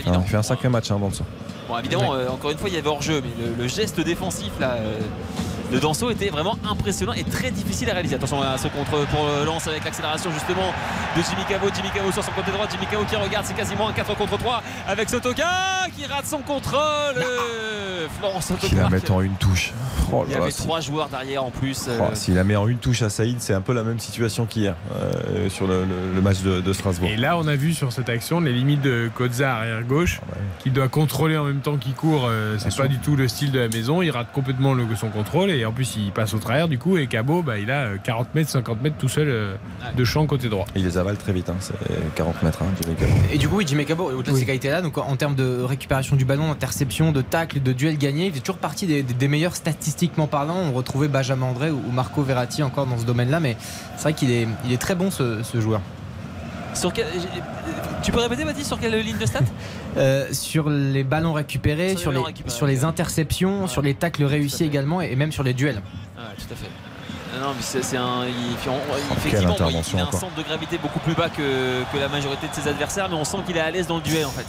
Ah, 0.06 0.20
il 0.22 0.28
fait 0.28 0.36
un 0.36 0.42
sacré 0.42 0.68
match, 0.68 0.90
hein, 0.90 0.98
Danso. 1.00 1.24
Bon, 1.68 1.78
évidemment, 1.78 2.14
euh, 2.14 2.28
encore 2.28 2.50
une 2.52 2.58
fois, 2.58 2.68
il 2.68 2.74
y 2.74 2.78
avait 2.78 2.88
hors-jeu, 2.88 3.22
mais 3.24 3.46
le, 3.58 3.68
geste 3.68 4.00
défensif 4.00 4.50
là, 4.60 4.72
euh, 4.78 4.98
de 5.72 5.78
Danso 5.78 6.10
était 6.10 6.28
vraiment 6.30 6.58
impressionnant 6.68 7.12
et 7.12 7.24
très 7.24 7.50
difficile 7.50 7.88
à 7.90 7.92
réaliser. 7.94 8.16
Attention 8.16 8.42
à 8.42 8.58
ce 8.58 8.68
contre 8.68 9.06
pour 9.08 9.26
le 9.26 9.44
lance 9.46 9.66
avec 9.68 9.84
l'accélération 9.84 10.30
justement 10.32 10.72
de 11.16 11.22
Jimmy 11.22 11.42
Cavo. 11.48 11.68
Jimmy 11.74 11.88
Cavo 11.94 12.10
sur 12.12 12.24
son 12.24 12.32
côté 12.32 12.50
droit. 12.50 12.66
Jimmy 12.70 12.86
Cavo 12.86 13.04
qui 13.04 13.16
regarde, 13.16 13.44
c'est 13.46 13.54
quasiment 13.56 13.88
un 13.88 13.92
4 13.92 14.16
contre 14.16 14.36
3 14.38 14.62
avec 14.88 15.08
Sotoka 15.08 15.44
qui 15.96 16.06
rate 16.06 16.26
son 16.26 16.38
contrôle. 16.38 16.80
Euh, 17.16 18.06
Florence 18.18 18.46
Qui 18.60 18.66
Sotoka. 18.68 18.82
la 18.82 18.90
met 18.90 19.10
en 19.10 19.20
une 19.20 19.34
touche. 19.36 19.72
Oh 20.12 20.24
Il 20.26 20.32
y 20.32 20.36
avait 20.36 20.50
trois 20.50 20.80
joueurs 20.80 21.08
derrière 21.08 21.44
en 21.44 21.50
plus. 21.50 21.86
euh, 21.88 21.98
Oh, 22.00 22.10
S'il 22.14 22.34
la 22.34 22.42
met 22.44 22.56
en 22.56 22.66
une 22.66 22.78
touche 22.78 23.02
à 23.02 23.10
Saïd, 23.10 23.36
c'est 23.40 23.54
un 23.54 23.60
peu 23.60 23.72
la 23.72 23.84
même 23.84 23.98
situation 24.00 24.46
qu'hier 24.46 24.74
euh, 24.96 25.48
sur 25.48 25.66
le, 25.68 25.84
le- 25.84 26.14
le 26.14 26.20
match 26.20 26.40
de, 26.40 26.60
de 26.60 26.72
Strasbourg. 26.72 27.08
Et 27.08 27.16
là, 27.16 27.36
on 27.38 27.46
a 27.46 27.54
vu 27.54 27.72
sur 27.74 27.92
cette 27.92 28.08
action 28.08 28.40
les 28.40 28.52
limites 28.52 28.80
de 28.82 29.10
Kozza 29.14 29.54
arrière 29.56 29.82
gauche, 29.84 30.20
Ah 30.32 30.36
qui 30.58 30.70
doit 30.70 30.88
contrôler 30.88 31.36
en 31.36 31.44
même 31.44 31.60
temps 31.60 31.76
qu'il 31.76 31.94
court. 31.94 32.26
euh, 32.28 32.56
c'est 32.58 32.74
pas 32.76 32.88
du 32.88 32.98
tout 32.98 33.14
le 33.16 33.28
style 33.28 33.52
de 33.52 33.60
la 33.60 33.68
maison. 33.68 34.02
Il 34.02 34.10
rate 34.10 34.32
complètement 34.32 34.74
le- 34.74 34.86
son 34.96 35.08
contrôle 35.10 35.50
et 35.50 35.59
en 35.64 35.72
plus 35.72 35.96
il 35.96 36.12
passe 36.12 36.34
au 36.34 36.38
travers 36.38 36.68
du 36.68 36.78
coup. 36.78 36.96
Et 36.96 37.06
Cabo, 37.06 37.42
bah, 37.42 37.58
il 37.58 37.70
a 37.70 37.86
euh, 37.86 37.96
40 38.02 38.34
mètres, 38.34 38.50
50 38.50 38.82
mètres 38.82 38.96
tout 38.98 39.08
seul 39.08 39.28
euh, 39.28 39.54
de 39.96 40.04
champ 40.04 40.26
côté 40.26 40.48
droit. 40.48 40.66
Il 40.76 40.84
les 40.84 40.98
avale 40.98 41.16
très 41.16 41.32
vite, 41.32 41.48
hein, 41.48 41.56
c'est 41.60 41.74
40 42.14 42.42
mètres. 42.42 42.58
Hein, 42.62 42.66
Jimmy 42.82 42.96
Cabo. 42.96 43.12
Et 43.32 43.38
du 43.38 43.48
coup, 43.48 43.56
oui, 43.56 43.64
Jimmy 43.66 43.84
Cabo, 43.86 44.10
au-delà 44.10 44.32
de 44.32 44.38
ces 44.38 44.46
qualités-là, 44.46 44.82
donc 44.82 44.98
en 44.98 45.16
termes 45.16 45.34
de 45.34 45.60
récupération 45.62 46.16
du 46.16 46.24
ballon, 46.24 46.48
d'interception, 46.48 47.12
de 47.12 47.22
tacle, 47.22 47.62
de 47.62 47.72
duel 47.72 47.96
gagné, 47.98 48.26
il 48.26 48.32
fait 48.32 48.40
toujours 48.40 48.58
partie 48.58 48.86
des, 48.86 49.02
des- 49.02 49.14
des 49.14 49.28
meilleurs 49.28 49.56
statistiquement 49.56 50.26
parlant. 50.26 50.56
On 50.56 50.72
retrouvait 50.72 51.08
Benjamin 51.08 51.46
André 51.46 51.70
ou 51.70 51.80
Marco 51.92 52.22
Verratti 52.22 52.62
encore 52.62 52.86
dans 52.86 52.98
ce 52.98 53.04
domaine-là, 53.04 53.40
mais 53.40 53.56
c'est 53.96 54.02
vrai 54.02 54.12
qu'il 54.14 54.30
est, 54.30 54.46
il 54.64 54.72
est 54.72 54.78
très 54.80 54.94
bon 54.94 55.10
ce, 55.10 55.42
ce 55.42 55.60
joueur. 55.60 55.80
Sur 56.74 56.92
quel- 56.92 57.06
Tu 58.02 58.12
peux 58.12 58.20
répéter, 58.20 58.44
Baptiste, 58.44 58.68
sur 58.68 58.78
quelle 58.80 58.94
ligne 59.00 59.18
de 59.18 59.26
stats 59.26 59.40
Euh, 59.96 60.28
sur 60.32 60.70
les 60.70 61.02
ballons 61.02 61.32
récupérés, 61.32 61.96
Sur 61.96 61.96
les 61.96 62.00
sur 62.02 62.10
les, 62.12 62.14
ballons 62.14 62.26
récupérés, 62.26 62.56
sur 62.56 62.66
les 62.68 62.78
ok. 62.84 62.90
interceptions, 62.90 63.66
sur 63.66 63.82
les 63.82 63.94
tacles 63.94 64.22
réussis 64.22 64.62
également 64.64 65.00
et 65.00 65.16
même 65.16 65.32
sur 65.32 65.42
les 65.42 65.52
duels. 65.52 65.82
Ah, 66.16 66.28
tout 66.38 66.44
à 66.52 66.54
fait. 66.56 66.70
Non, 67.40 67.48
mais 67.56 67.62
c'est 67.82 67.96
un. 67.96 68.24
Il, 68.24 68.56
quelle 68.62 69.16
effectivement, 69.16 69.40
il- 69.50 69.52
intervention 69.62 69.98
il 69.98 70.00
a 70.02 70.06
un 70.06 70.12
centre 70.12 70.34
de 70.36 70.42
gravité 70.42 70.78
beaucoup 70.78 71.00
plus 71.00 71.14
bas 71.14 71.28
que, 71.28 71.82
que 71.92 71.98
la 71.98 72.08
majorité 72.08 72.46
de 72.46 72.54
ses 72.54 72.68
adversaires, 72.68 73.08
mais 73.08 73.16
on 73.16 73.24
sent 73.24 73.38
qu'il 73.46 73.56
est 73.56 73.60
à 73.60 73.70
l'aise 73.72 73.86
dans 73.88 73.96
le 73.96 74.02
duel 74.02 74.26
en 74.26 74.30
fait. 74.30 74.46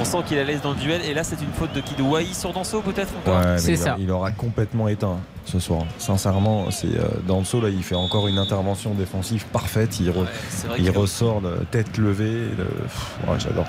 On 0.00 0.04
sent 0.04 0.18
qu'il 0.26 0.36
est 0.36 0.40
à 0.40 0.44
l'aise 0.44 0.60
dans 0.60 0.70
le 0.72 0.76
duel, 0.76 1.00
et 1.02 1.14
là 1.14 1.22
c'est 1.22 1.40
une 1.40 1.52
faute 1.52 1.72
de 1.72 1.80
qui 1.80 1.94
De 1.94 2.02
Wai 2.02 2.26
sur 2.32 2.52
Danso 2.52 2.80
peut-être 2.80 3.12
encore 3.16 3.38
Ouais, 3.38 3.56
mais 3.64 3.78
il, 4.02 4.10
aura 4.10 4.32
complètement 4.32 4.88
éteint 4.88 5.12
hein, 5.12 5.20
ce 5.44 5.60
soir. 5.60 5.82
Sincèrement, 5.98 6.70
c'est 6.72 6.88
euh, 6.98 7.06
Danso 7.28 7.60
là, 7.60 7.68
il 7.68 7.82
fait 7.84 7.94
encore 7.94 8.26
une 8.26 8.38
intervention 8.38 8.92
défensive 8.94 9.44
parfaite. 9.46 10.00
Il, 10.00 10.10
re- 10.10 10.26
c'est 10.48 10.66
ressort 10.90 11.40
de 11.42 11.64
tête 11.70 11.96
levée. 11.98 12.48
le- 12.58 12.64
pff, 12.64 13.16
ouais, 13.28 13.38
J'adore. 13.38 13.66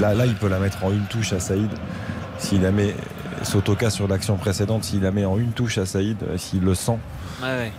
Là, 0.00 0.12
là, 0.12 0.26
il 0.26 0.34
peut 0.34 0.48
la 0.48 0.58
mettre 0.58 0.84
en 0.84 0.90
une 0.92 1.06
touche 1.06 1.32
à 1.32 1.40
Saïd. 1.40 1.70
S'il 2.38 2.60
la 2.60 2.70
met 2.70 2.94
Sotoka 3.42 3.88
sur 3.88 4.08
l'action 4.08 4.36
précédente, 4.36 4.84
s'il 4.84 5.00
la 5.00 5.12
met 5.12 5.24
en 5.24 5.38
une 5.38 5.52
touche 5.52 5.78
à 5.78 5.86
Saïd, 5.86 6.18
euh, 6.24 6.36
s'il 6.36 6.60
le 6.60 6.74
sent, 6.74 6.98
Ouais, 7.42 7.48
ouais. 7.48 7.72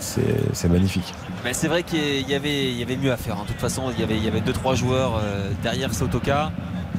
c'est 0.00 0.22
c'est 0.52 0.68
magnifique. 0.68 1.14
Mais 1.44 1.52
c'est 1.54 1.68
vrai 1.68 1.82
qu'il 1.82 2.28
y 2.28 2.34
avait, 2.34 2.70
il 2.70 2.76
y 2.78 2.82
avait 2.82 2.96
mieux 2.96 3.12
à 3.12 3.16
faire. 3.16 3.34
hein. 3.36 3.42
De 3.46 3.52
toute 3.52 3.60
façon, 3.60 3.84
il 3.94 4.00
y 4.00 4.04
avait, 4.04 4.16
il 4.16 4.24
y 4.24 4.28
avait 4.28 4.40
deux 4.40 4.52
trois 4.52 4.74
joueurs 4.74 5.20
euh, 5.22 5.50
derrière 5.62 5.92
Sotoka. 5.92 6.52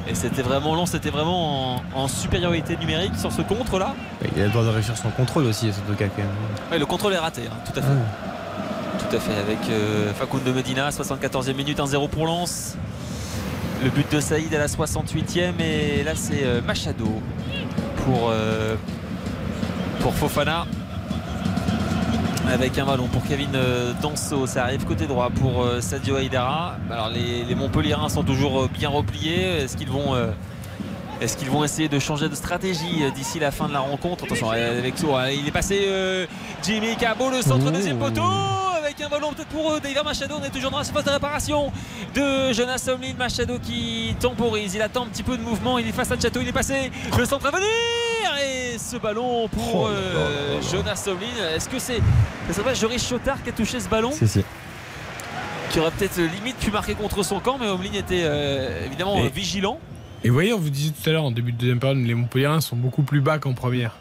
Et 0.06 0.14
c'était 0.14 0.42
vraiment 0.42 0.74
long, 0.74 0.84
c'était 0.84 1.08
vraiment 1.08 1.76
en, 1.76 1.82
en 1.94 2.08
supériorité 2.08 2.76
numérique 2.76 3.16
sur 3.16 3.32
ce 3.32 3.40
contre 3.40 3.78
là. 3.78 3.94
Il 4.36 4.42
a 4.42 4.44
le 4.46 4.50
droit 4.50 4.62
de 4.64 4.68
réussir 4.68 4.96
son 4.98 5.08
contrôle 5.10 5.44
aussi, 5.46 5.72
Sotoka 5.72 6.08
quand 6.08 6.18
même. 6.18 6.28
Ouais, 6.70 6.78
le 6.78 6.84
contrôle 6.84 7.14
est 7.14 7.18
raté, 7.18 7.42
hein, 7.50 7.56
tout 7.64 7.78
à 7.78 7.82
fait. 7.82 9.08
Tout 9.08 9.16
à 9.16 9.20
fait, 9.20 9.34
avec 9.34 9.58
euh, 9.70 10.12
Facundo 10.12 10.52
Medina, 10.52 10.90
74e 10.90 11.54
minute, 11.54 11.78
1-0 11.78 12.08
pour 12.10 12.26
Lens. 12.26 12.76
Le 13.82 13.88
but 13.90 14.10
de 14.12 14.20
Saïd 14.20 14.54
à 14.54 14.58
la 14.58 14.66
68e, 14.66 15.60
et 15.60 16.02
là 16.04 16.12
c'est 16.14 16.42
euh, 16.44 16.60
Machado 16.60 17.20
pour, 18.04 18.28
euh, 18.30 18.76
pour 20.00 20.14
Fofana. 20.14 20.66
Avec 22.46 22.78
un 22.78 22.84
ballon 22.84 23.08
pour 23.08 23.24
Kevin 23.24 23.56
euh, 23.56 23.92
Danso, 24.00 24.46
ça 24.46 24.64
arrive 24.64 24.84
côté 24.84 25.06
droit 25.06 25.30
pour 25.30 25.62
euh, 25.62 25.80
Sadio 25.80 26.18
Haidara. 26.18 26.76
Alors 26.90 27.08
les, 27.08 27.42
les 27.42 27.54
Montpellierins 27.54 28.08
sont 28.08 28.22
toujours 28.22 28.62
euh, 28.62 28.68
bien 28.72 28.90
repliés. 28.90 29.40
Est-ce 29.62 29.76
qu'ils 29.76 29.88
vont 29.88 30.14
est-ce 31.20 31.36
qu'ils 31.36 31.50
vont 31.50 31.64
essayer 31.64 31.88
de 31.88 31.98
changer 31.98 32.28
de 32.28 32.34
stratégie 32.34 33.02
euh, 33.04 33.10
d'ici 33.10 33.38
la 33.38 33.50
fin 33.50 33.68
de 33.68 33.72
la 33.72 33.80
rencontre? 33.80 34.24
Attention, 34.24 34.50
euh, 34.52 34.78
avec 34.78 34.98
ça, 34.98 35.32
il 35.32 35.46
est 35.46 35.50
passé 35.52 35.82
euh, 35.86 36.26
Jimmy 36.62 36.96
Cabo, 36.96 37.30
le 37.30 37.40
centre 37.42 37.70
deuxième 37.70 37.98
poteau, 37.98 38.22
avec 38.78 39.00
un 39.00 39.08
ballon 39.08 39.32
peut-être 39.32 39.48
pour 39.48 39.72
eux. 39.72 39.80
David 39.80 39.98
Machado, 40.04 40.34
on 40.40 40.44
est 40.44 40.50
toujours 40.50 40.70
dans 40.70 40.78
la 40.78 40.84
surface 40.84 41.04
de 41.04 41.10
réparation 41.10 41.72
de 42.14 42.52
Jonas 42.52 42.78
Somlin. 42.78 43.14
Machado 43.16 43.58
qui 43.58 44.14
temporise, 44.20 44.74
il 44.74 44.82
attend 44.82 45.04
un 45.04 45.08
petit 45.08 45.22
peu 45.22 45.36
de 45.36 45.42
mouvement, 45.42 45.78
il 45.78 45.88
est 45.88 45.92
face 45.92 46.10
à 46.10 46.18
Chateau, 46.20 46.40
il 46.42 46.48
est 46.48 46.52
passé, 46.52 46.90
le 47.16 47.24
centre 47.24 47.46
à 47.46 47.50
venir 47.50 47.68
et 48.44 48.76
ce 48.78 48.96
ballon 48.96 49.48
pour 49.48 49.82
Oh 49.84 50.60
Jonas 50.70 50.96
Somlin. 50.96 51.26
Est-ce 51.54 51.68
que 51.68 51.78
c'est 51.78 52.00
ça 52.50 52.74
Joris 52.74 53.06
Chotard 53.08 53.42
qui 53.42 53.50
a 53.50 53.52
touché 53.52 53.78
ce 53.80 53.88
ballon? 53.88 54.10
Si, 54.12 54.26
si. 54.26 54.44
qui 55.70 55.78
aurait 55.80 55.90
peut-être 55.92 56.18
limite 56.20 56.56
pu 56.58 56.70
marquer 56.70 56.94
contre 56.94 57.22
son 57.22 57.40
camp, 57.40 57.56
mais 57.60 57.68
Omlin 57.68 57.92
était 57.94 58.22
euh, 58.24 58.84
évidemment 58.86 59.18
Et- 59.24 59.28
vigilant. 59.28 59.78
Et 60.24 60.28
vous 60.28 60.34
voyez, 60.34 60.52
on 60.54 60.58
vous 60.58 60.70
disait 60.70 60.92
tout 60.92 61.08
à 61.08 61.12
l'heure 61.12 61.24
en 61.24 61.30
début 61.30 61.52
de 61.52 61.58
deuxième 61.58 61.78
période, 61.80 61.98
les 62.04 62.14
Montpellierins 62.14 62.60
sont 62.62 62.76
beaucoup 62.76 63.02
plus 63.02 63.20
bas 63.20 63.38
qu'en 63.38 63.52
première. 63.52 63.94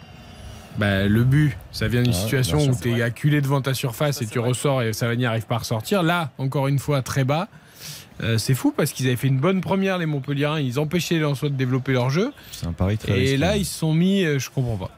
Bah, 0.78 1.06
le 1.06 1.24
but, 1.24 1.56
ça 1.72 1.88
vient 1.88 2.02
d'une 2.02 2.14
Ouais, 2.14 2.18
situation 2.18 2.60
où 2.66 2.76
tu 2.80 2.98
es 2.98 3.02
acculé 3.02 3.42
devant 3.42 3.62
ta 3.62 3.74
surface 3.74 4.22
et 4.22 4.26
tu 4.26 4.40
ressors 4.40 4.82
et 4.82 4.94
Savani 4.94 5.24
n'arrive 5.24 5.46
pas 5.46 5.56
à 5.56 5.60
ressortir. 5.60 6.02
Là, 6.02 6.32
encore 6.38 6.68
une 6.68 6.80
fois, 6.80 7.02
très 7.02 7.24
bas. 7.26 7.48
Euh, 8.22 8.38
c'est 8.38 8.54
fou 8.54 8.72
parce 8.76 8.92
qu'ils 8.92 9.08
avaient 9.08 9.16
fait 9.16 9.28
une 9.28 9.40
bonne 9.40 9.60
première, 9.62 9.98
les 9.98 10.06
Montpellierins. 10.06 10.60
Ils 10.62 10.80
empêchaient 10.80 11.16
les 11.16 11.22
Lensois 11.22 11.50
de 11.50 11.56
développer 11.56 11.92
leur 11.94 12.10
jeu. 12.10 12.32
C'est 12.52 12.66
un 12.68 12.72
pari 12.74 12.98
très 12.98 13.12
Et 13.12 13.16
risqué. 13.22 13.38
là, 13.38 13.58
ils 13.58 13.66
se 13.66 13.78
sont 13.80 13.94
mis, 13.94 14.24
euh, 14.24 14.40
je 14.40 14.50
comprends 14.50 14.78
pas. 14.78 14.92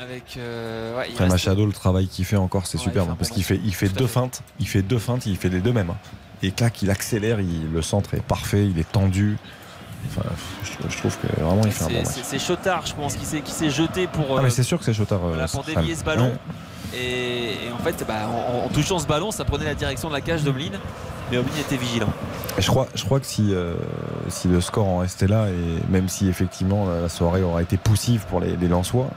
Avec 0.00 0.36
euh, 0.38 0.96
ouais, 0.98 1.06
il 1.08 1.12
Après 1.14 1.28
Machado, 1.28 1.64
le 1.66 1.72
travail 1.72 2.08
qu'il 2.08 2.24
fait 2.24 2.36
encore, 2.36 2.66
c'est 2.66 2.78
Ouais, 2.78 2.84
superbe 2.84 3.06
il 3.06 3.08
fait 3.08 3.12
un 3.12 3.16
parce 3.16 3.30
qu'il 3.30 3.44
fait, 3.44 3.60
il 3.64 3.74
fait 3.74 3.88
deux 3.88 4.06
feintes, 4.06 4.42
il 4.60 4.66
fait 4.68 4.82
deux 4.82 4.98
feintes, 4.98 5.26
il 5.26 5.36
fait 5.36 5.48
les 5.48 5.60
deux 5.60 5.72
mêmes. 5.72 5.90
hein. 5.90 5.96
Et 6.42 6.50
clac, 6.50 6.82
il 6.82 6.90
accélère, 6.90 7.40
il, 7.40 7.70
le 7.72 7.82
centre 7.82 8.14
est 8.14 8.22
parfait, 8.22 8.66
il 8.66 8.78
est 8.78 8.90
tendu. 8.90 9.36
Enfin, 10.08 10.28
je, 10.64 10.88
je 10.88 10.98
trouve 10.98 11.16
que 11.18 11.26
vraiment 11.40 11.62
il 11.64 11.72
fait 11.72 11.84
un 11.84 11.88
bon 11.88 11.92
c'est- 11.94 12.02
match. 12.02 12.14
c'est 12.14 12.24
c'est 12.24 12.38
Chotard, 12.38 12.86
je 12.86 12.94
pense, 12.94 13.14
qui 13.16 13.24
s'est 13.26 13.40
qui 13.40 13.52
s'est 13.52 13.70
jeté 13.70 14.06
pour, 14.06 14.24
Ah 14.30 14.38
euh, 14.40 14.42
mais 14.42 14.50
c'est 14.50 14.62
sûr 14.62 14.78
que 14.78 14.84
c'est 14.84 14.94
Chotard. 14.94 15.24
euh, 15.24 15.28
voilà, 15.28 15.48
pour 15.48 15.64
dévier 15.64 15.94
ce 15.94 16.04
ballon. 16.04 16.32
Et, 16.94 17.66
et 17.66 17.72
en 17.78 17.82
fait, 17.82 18.04
bah, 18.06 18.14
en, 18.28 18.66
en 18.66 18.68
touchant 18.68 18.98
ce 18.98 19.06
ballon, 19.06 19.30
ça 19.30 19.44
prenait 19.44 19.64
la 19.64 19.74
direction 19.74 20.08
de 20.08 20.14
la 20.14 20.20
cage 20.20 20.42
d'Omlin. 20.44 20.70
Mais 21.30 21.38
Omlin 21.38 21.50
était 21.60 21.76
vigilant. 21.76 22.08
Je 22.58 22.66
crois, 22.68 22.86
je 22.94 23.04
crois 23.04 23.18
que 23.20 23.26
si, 23.26 23.52
euh, 23.52 23.74
si 24.28 24.46
le 24.48 24.60
score 24.60 24.86
en 24.86 24.98
restait 24.98 25.26
là, 25.26 25.48
et 25.48 25.90
même 25.92 26.08
si 26.08 26.28
effectivement 26.28 26.86
la 26.88 27.08
soirée 27.08 27.42
aura 27.42 27.60
été 27.62 27.76
poussive 27.76 28.24
pour 28.30 28.40
les, 28.40 28.56
les 28.56 28.68
Lensois, 28.68 29.10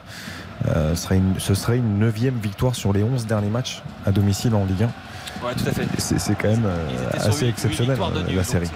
euh, 0.68 0.96
ce 0.96 1.04
serait 1.04 1.18
une- 1.18 1.40
ce 1.40 1.54
serait 1.54 1.78
une 1.78 2.00
neuvième 2.00 2.38
victoire 2.40 2.74
sur 2.76 2.92
les 2.92 3.04
11 3.04 3.28
derniers 3.28 3.50
matchs 3.52 3.82
à 4.06 4.12
domicile 4.12 4.56
en 4.56 4.66
Ligue 4.66 4.84
1. 4.84 5.46
Ouais, 5.46 5.54
tout 5.56 5.64
à 5.68 5.72
fait. 5.72 5.86
C'est 6.00 6.36
quand 6.36 6.50
même 6.50 6.66
euh, 6.66 7.10
assez 7.14 7.48
exceptionnel 7.48 7.92
victoires 7.92 8.12
de 8.12 8.18
euh, 8.20 8.24
nul, 8.24 8.36
la 8.36 8.42
donc 8.42 8.52
série. 8.52 8.70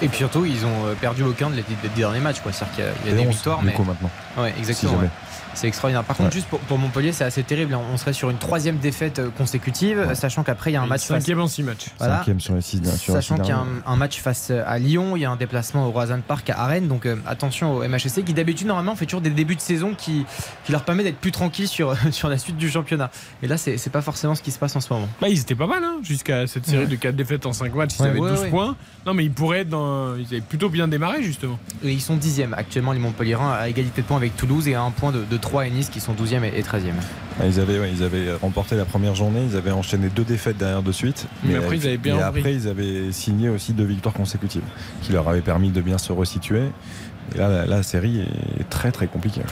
Et 0.00 0.08
puis 0.08 0.18
surtout, 0.18 0.44
ils 0.44 0.64
ont 0.64 0.86
euh, 0.86 0.94
perdu 0.94 1.22
aucun 1.22 1.50
de 1.50 1.56
les, 1.56 1.62
des 1.62 1.88
derniers 1.96 2.20
matchs. 2.20 2.40
quoi. 2.40 2.52
C'est-à-dire 2.52 2.74
qu'il 2.74 2.84
y 2.84 3.10
a, 3.10 3.14
y 3.16 3.18
a 3.18 3.22
des 3.22 3.28
11, 3.28 3.34
victoires, 3.34 3.58
du 3.60 3.66
mais 3.66 3.72
coup, 3.72 3.84
maintenant. 3.84 4.10
Ouais, 4.36 4.54
exactement. 4.58 4.92
Si 4.92 4.96
jamais. 4.96 5.08
ouais. 5.08 5.10
C'est 5.54 5.68
extraordinaire. 5.68 6.04
Par 6.04 6.16
contre, 6.16 6.28
Ouais. 6.30 6.34
juste 6.34 6.48
pour, 6.48 6.58
pour 6.60 6.78
Montpellier, 6.78 7.12
c'est 7.12 7.24
assez 7.24 7.42
terrible. 7.42 7.76
On 7.92 7.96
serait 7.96 8.12
sur 8.12 8.30
une 8.30 8.38
troisième 8.38 8.78
défaite 8.78 9.18
euh, 9.18 9.28
consécutive, 9.36 10.14
sachant 10.14 10.42
qu'après 10.42 10.70
il 10.70 10.74
y 10.74 10.76
a 10.76 10.82
un 10.82 10.86
match. 10.86 11.02
face- 11.06 11.18
Cinquième 11.20 11.40
en 11.40 11.46
six 11.46 11.62
matchs. 11.62 11.86
Voilà. 11.98 12.18
Cinquième 12.18 12.40
sur 12.40 12.54
les 12.54 12.60
six 12.62 12.80
sur 12.98 13.14
Sachant 13.14 13.36
qu'il 13.36 13.48
y 13.48 13.52
a 13.52 13.58
un, 13.58 13.66
un 13.86 13.96
match 13.96 14.20
face 14.20 14.50
à 14.50 14.78
Lyon, 14.78 15.16
il 15.16 15.20
y 15.20 15.24
a 15.24 15.30
un 15.30 15.36
déplacement 15.36 15.86
au 15.86 15.90
Roazhon 15.90 16.20
Park 16.26 16.48
à 16.50 16.66
Rennes, 16.66 16.88
donc 16.88 17.06
euh, 17.06 17.16
attention 17.26 17.74
au 17.76 17.82
MHSC 17.88 18.24
qui 18.24 18.32
d'habitude 18.34 18.66
normalement 18.66 18.96
fait 18.96 19.06
toujours 19.06 19.20
des 19.20 19.30
débuts 19.30 19.56
de 19.56 19.60
saison 19.60 19.94
qui, 19.96 20.24
qui 20.64 20.72
leur 20.72 20.84
permet 20.84 21.02
d'être 21.04 21.18
plus 21.18 21.32
tranquilles 21.32 21.68
sur, 21.68 21.94
sur 22.12 22.28
la 22.28 22.38
suite 22.38 22.56
du 22.56 22.70
championnat. 22.70 23.10
Et 23.42 23.48
là, 23.48 23.56
c'est 23.56 23.76
c'est 23.76 23.90
pas 23.90 24.02
forcément 24.02 24.34
ce 24.34 24.42
qui 24.42 24.50
se 24.50 24.58
passe 24.58 24.74
en 24.76 24.80
ce 24.80 24.92
moment. 24.92 25.08
Bah, 25.20 25.28
ils 25.28 25.38
étaient 25.40 25.54
pas 25.54 25.66
mal 25.66 25.82
hein, 25.84 25.96
jusqu'à 26.02 26.46
cette 26.46 26.66
série 26.66 26.82
Ouais. 26.84 26.86
de 26.88 26.96
4 26.96 27.14
défaites 27.14 27.46
en 27.46 27.52
5 27.52 27.74
matchs. 27.74 27.92
Ils 27.98 28.02
Ouais, 28.02 28.08
avaient 28.08 28.18
ouais, 28.20 28.30
12 28.30 28.40
ouais. 28.40 28.50
points. 28.50 28.76
Non, 29.06 29.14
mais 29.14 29.24
ils 29.24 29.32
pourraient 29.32 29.60
être 29.60 29.68
dans. 29.68 30.16
Ils 30.16 30.26
avaient 30.26 30.40
plutôt 30.40 30.68
bien 30.68 30.88
démarré, 30.88 31.22
justement. 31.22 31.58
Et 31.84 31.90
ils 31.92 32.00
sont 32.00 32.16
10e 32.16 32.52
actuellement, 32.54 32.92
les 32.92 32.98
Montpellierins, 33.00 33.52
à 33.52 33.68
égalité 33.68 34.02
de 34.02 34.06
points 34.06 34.16
avec 34.16 34.36
Toulouse 34.36 34.68
et 34.68 34.74
à 34.74 34.82
un 34.82 34.90
point 34.90 35.10
de, 35.12 35.24
de 35.28 35.36
3 35.42 35.66
et 35.66 35.70
Nice 35.70 35.90
qui 35.90 36.00
sont 36.00 36.14
12e 36.14 36.42
et, 36.44 36.58
et 36.58 36.62
13e. 36.62 36.92
Ah, 37.38 37.46
Ils 37.46 37.60
avaient, 37.60 37.78
ouais, 37.78 37.90
ils 37.94 38.02
avaient 38.02 38.32
remporté 38.32 38.76
la 38.76 38.86
première 38.86 39.14
journée, 39.14 39.42
ils 39.50 39.56
avaient 39.56 39.70
enchaîné 39.70 40.08
deux 40.08 40.24
défaites 40.24 40.56
derrière 40.56 40.82
de 40.82 40.92
suite. 40.92 41.26
Mais 41.44 41.56
après, 41.56 41.76
ils 41.76 41.86
avaient 41.86 41.98
bien 41.98 42.18
et 42.18 42.22
après, 42.22 42.54
ils 42.54 42.68
avaient 42.68 43.12
signé 43.12 43.50
aussi 43.50 43.74
deux 43.74 43.84
victoires 43.84 44.14
consécutives, 44.14 44.62
qui 45.02 45.12
leur 45.12 45.28
avaient 45.28 45.42
permis 45.42 45.70
de 45.70 45.80
bien 45.82 45.98
se 45.98 46.12
resituer. 46.12 46.62
Et 47.34 47.38
là, 47.38 47.48
la, 47.48 47.66
la 47.66 47.82
série 47.82 48.20
est 48.58 48.68
très 48.70 48.90
très 48.92 49.06
compliquée. 49.06 49.42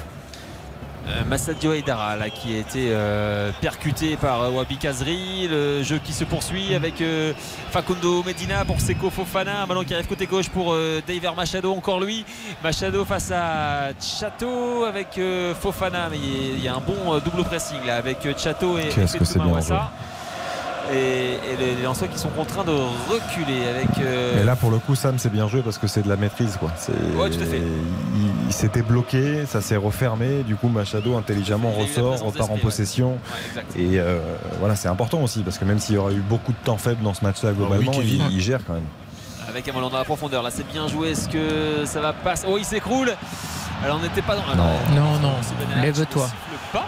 Euh, 1.11 1.25
Massadio 1.29 1.73
Aydara 1.73 2.17
là, 2.17 2.31
qui 2.31 2.55
a 2.55 2.59
été 2.59 2.89
euh, 2.91 3.51
percuté 3.61 4.17
par 4.17 4.43
euh, 4.43 4.51
Wabi 4.51 4.77
Kazri. 4.77 5.49
Le 5.49 5.83
jeu 5.83 5.99
qui 6.03 6.13
se 6.13 6.25
poursuit 6.25 6.75
avec 6.75 7.01
euh, 7.01 7.33
Facundo 7.71 8.23
Medina 8.23 8.65
pour 8.65 8.81
Seko 8.81 9.11
Fofana. 9.11 9.63
Un 9.63 9.67
ballon 9.67 9.83
qui 9.85 9.93
arrive 9.95 10.07
côté 10.07 10.27
gauche 10.27 10.49
pour 10.49 10.73
euh, 10.73 11.01
Daver 11.07 11.35
Machado, 11.37 11.73
encore 11.73 12.01
lui. 12.01 12.25
Machado 12.63 13.05
face 13.05 13.31
à 13.33 13.89
Chato 14.01 14.85
avec 14.85 15.19
Fofana. 15.61 16.09
Mais 16.11 16.19
il 16.19 16.63
y 16.63 16.69
a- 16.69 16.75
un 16.75 16.81
bon 16.81 17.19
double 17.25 17.43
pressing 17.45 17.85
là 17.85 17.97
avec 17.97 18.19
Chato 18.39 18.79
et, 18.79 18.87
et 18.87 18.91
Fetouma 19.07 19.47
Wassa. 19.47 19.91
Et, 20.93 21.35
et 21.53 21.57
les, 21.59 21.83
Lensois 21.83 22.09
qui 22.09 22.19
sont 22.19 22.29
contraints 22.31 22.65
de 22.65 22.73
reculer 22.73 23.67
avec. 23.69 23.89
euh, 24.01 24.41
Et 24.43 24.45
là, 24.45 24.57
pour 24.57 24.71
le 24.71 24.79
coup, 24.79 24.95
Sam, 24.95 25.19
c'est 25.19 25.31
bien 25.33 25.47
joué 25.49 25.63
parce 25.63 25.79
que 25.79 25.87
c'est 25.87 26.03
de 26.03 26.09
la 26.09 26.17
maîtrise. 26.17 26.57
Quoi. 26.59 26.71
C'est- 26.77 26.93
Ouais, 27.17 27.31
tout 27.31 27.41
à 27.41 27.47
fait. 27.47 27.59
Il, 27.59 28.31
il 28.49 28.53
s'était 28.53 28.83
bloqué, 28.83 29.47
ça 29.47 29.61
s'est 29.61 29.77
refermé. 29.77 30.43
Du 30.43 30.57
coup, 30.57 30.69
Machado 30.69 31.17
intelligemment 31.17 31.71
ressort, 31.71 32.19
repart 32.21 32.51
en 32.51 32.55
ouais. 32.55 32.61
possession. 32.61 33.19
Et 33.77 34.01
euh, 34.01 34.19
voilà, 34.59 34.75
c'est 34.77 34.89
important 34.89 35.23
aussi 35.23 35.43
parce 35.43 35.59
que 35.59 35.65
même 35.65 35.79
s'il 35.79 35.95
y 35.95 35.99
aurait 35.99 36.15
eu 36.15 36.21
beaucoup 36.29 36.53
de 36.53 36.59
temps 36.65 36.77
faible 36.77 37.03
dans 37.05 37.15
ce 37.15 37.25
match-là, 37.25 37.53
globalement, 37.53 37.93
oui, 37.93 37.99
il, 38.03 38.19
Kevin. 38.19 38.27
il 38.33 38.41
gère 38.41 38.61
quand 38.67 38.75
même. 38.75 38.83
avec 39.49 39.69
un 39.69 39.73
ballon 39.73 39.91
dans 39.91 39.99
la 39.99 40.05
profondeur. 40.05 40.43
Là, 40.43 40.51
c'est 40.51 40.67
bien 40.67 40.89
joué. 40.89 41.11
Est-ce 41.11 41.29
que 41.29 41.85
ça 41.85 42.01
va 42.01 42.13
passer 42.13 42.47
Oh, 42.49 42.57
il 42.59 42.65
s'écroule. 42.65 43.13
Alors, 43.85 43.99
on 43.99 44.03
n'était 44.03 44.23
pas 44.23 44.35
dans. 44.37 44.43
Non. 44.57 44.65
Non, 44.95 45.19
non, 45.21 45.33
lève-toi. 45.83 46.25
siffle 46.27 46.59
pas. 46.73 46.87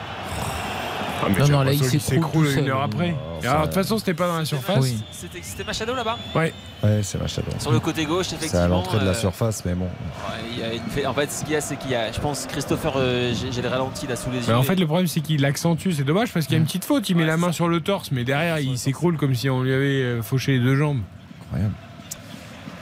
Ah, 1.23 1.28
mais 1.31 1.39
Non, 1.41 1.49
non, 1.49 1.62
là, 1.62 1.73
il 1.73 2.01
s'écroule 2.01 2.49
une 2.59 2.68
heure 2.68 2.83
après. 2.83 3.15
Oh, 3.17 3.41
Et 3.42 3.47
alors, 3.47 3.60
de 3.62 3.67
toute 3.67 3.75
façon, 3.75 3.99
c'était 3.99 4.15
pas 4.15 4.26
dans 4.28 4.39
la 4.39 4.44
surface. 4.44 4.78
Oui. 4.83 5.02
C'était 5.12 5.65
Machado 5.65 5.94
là-bas 5.94 6.18
Ouais. 6.34 6.52
Ouais, 6.83 7.01
c'est 7.02 7.20
Machado. 7.20 7.47
Sur 7.59 7.70
le 7.73 7.78
côté 7.81 8.05
gauche, 8.05 8.26
C'est 8.28 8.36
effectivement. 8.36 8.65
à 8.65 8.68
l'entrée 8.68 8.99
de 8.99 9.05
la 9.05 9.10
euh, 9.12 9.15
surface, 9.15 9.65
mais 9.65 9.75
bon. 9.75 9.84
ouais, 9.84 10.41
il 10.52 10.59
y 10.59 10.62
a 10.65 10.73
une 10.75 10.83
fait- 10.91 11.07
En 11.07 11.15
fait, 11.15 11.31
ce 11.31 11.44
qu'il 11.44 11.52
y 11.52 11.57
a, 11.57 11.60
c'est 11.60 11.76
qu'il 11.76 11.91
y 11.92 11.94
a, 11.94 12.10
je 12.10 12.20
pense, 12.20 12.47
Christopher, 12.47 12.94
euh, 12.97 13.33
j'ai 13.52 13.62
le 13.62 13.68
ralenti 13.68 14.07
là 14.07 14.17
sous 14.17 14.31
les 14.31 14.39
yeux. 14.39 14.47
Bah, 14.49 14.59
en 14.59 14.62
fait, 14.62 14.75
le 14.76 14.86
problème, 14.86 15.07
c'est 15.07 15.20
qu'il 15.20 15.44
accentue. 15.44 15.92
C'est 15.92 16.02
dommage 16.05 16.33
parce 16.33 16.47
qu'il 16.47 16.55
y 16.55 16.57
a 16.57 16.60
une 16.60 16.67
petite 16.67 16.84
faute. 16.84 17.09
Il 17.09 17.17
met 17.17 17.25
la 17.26 17.36
main 17.36 17.52
sur 17.52 17.68
le 17.68 17.81
torse, 17.81 18.10
mais 18.10 18.25
derrière, 18.25 18.59
il 18.59 18.76
s'écroule 18.78 19.17
comme 19.17 19.34
si 19.34 19.49
on 19.49 19.62
lui 19.62 19.73
avait 19.73 20.02
euh, 20.02 20.23
fauché 20.23 20.52
les 20.52 20.60
deux 20.60 20.76
jambes. 20.76 21.01
Incroyable. 21.44 21.75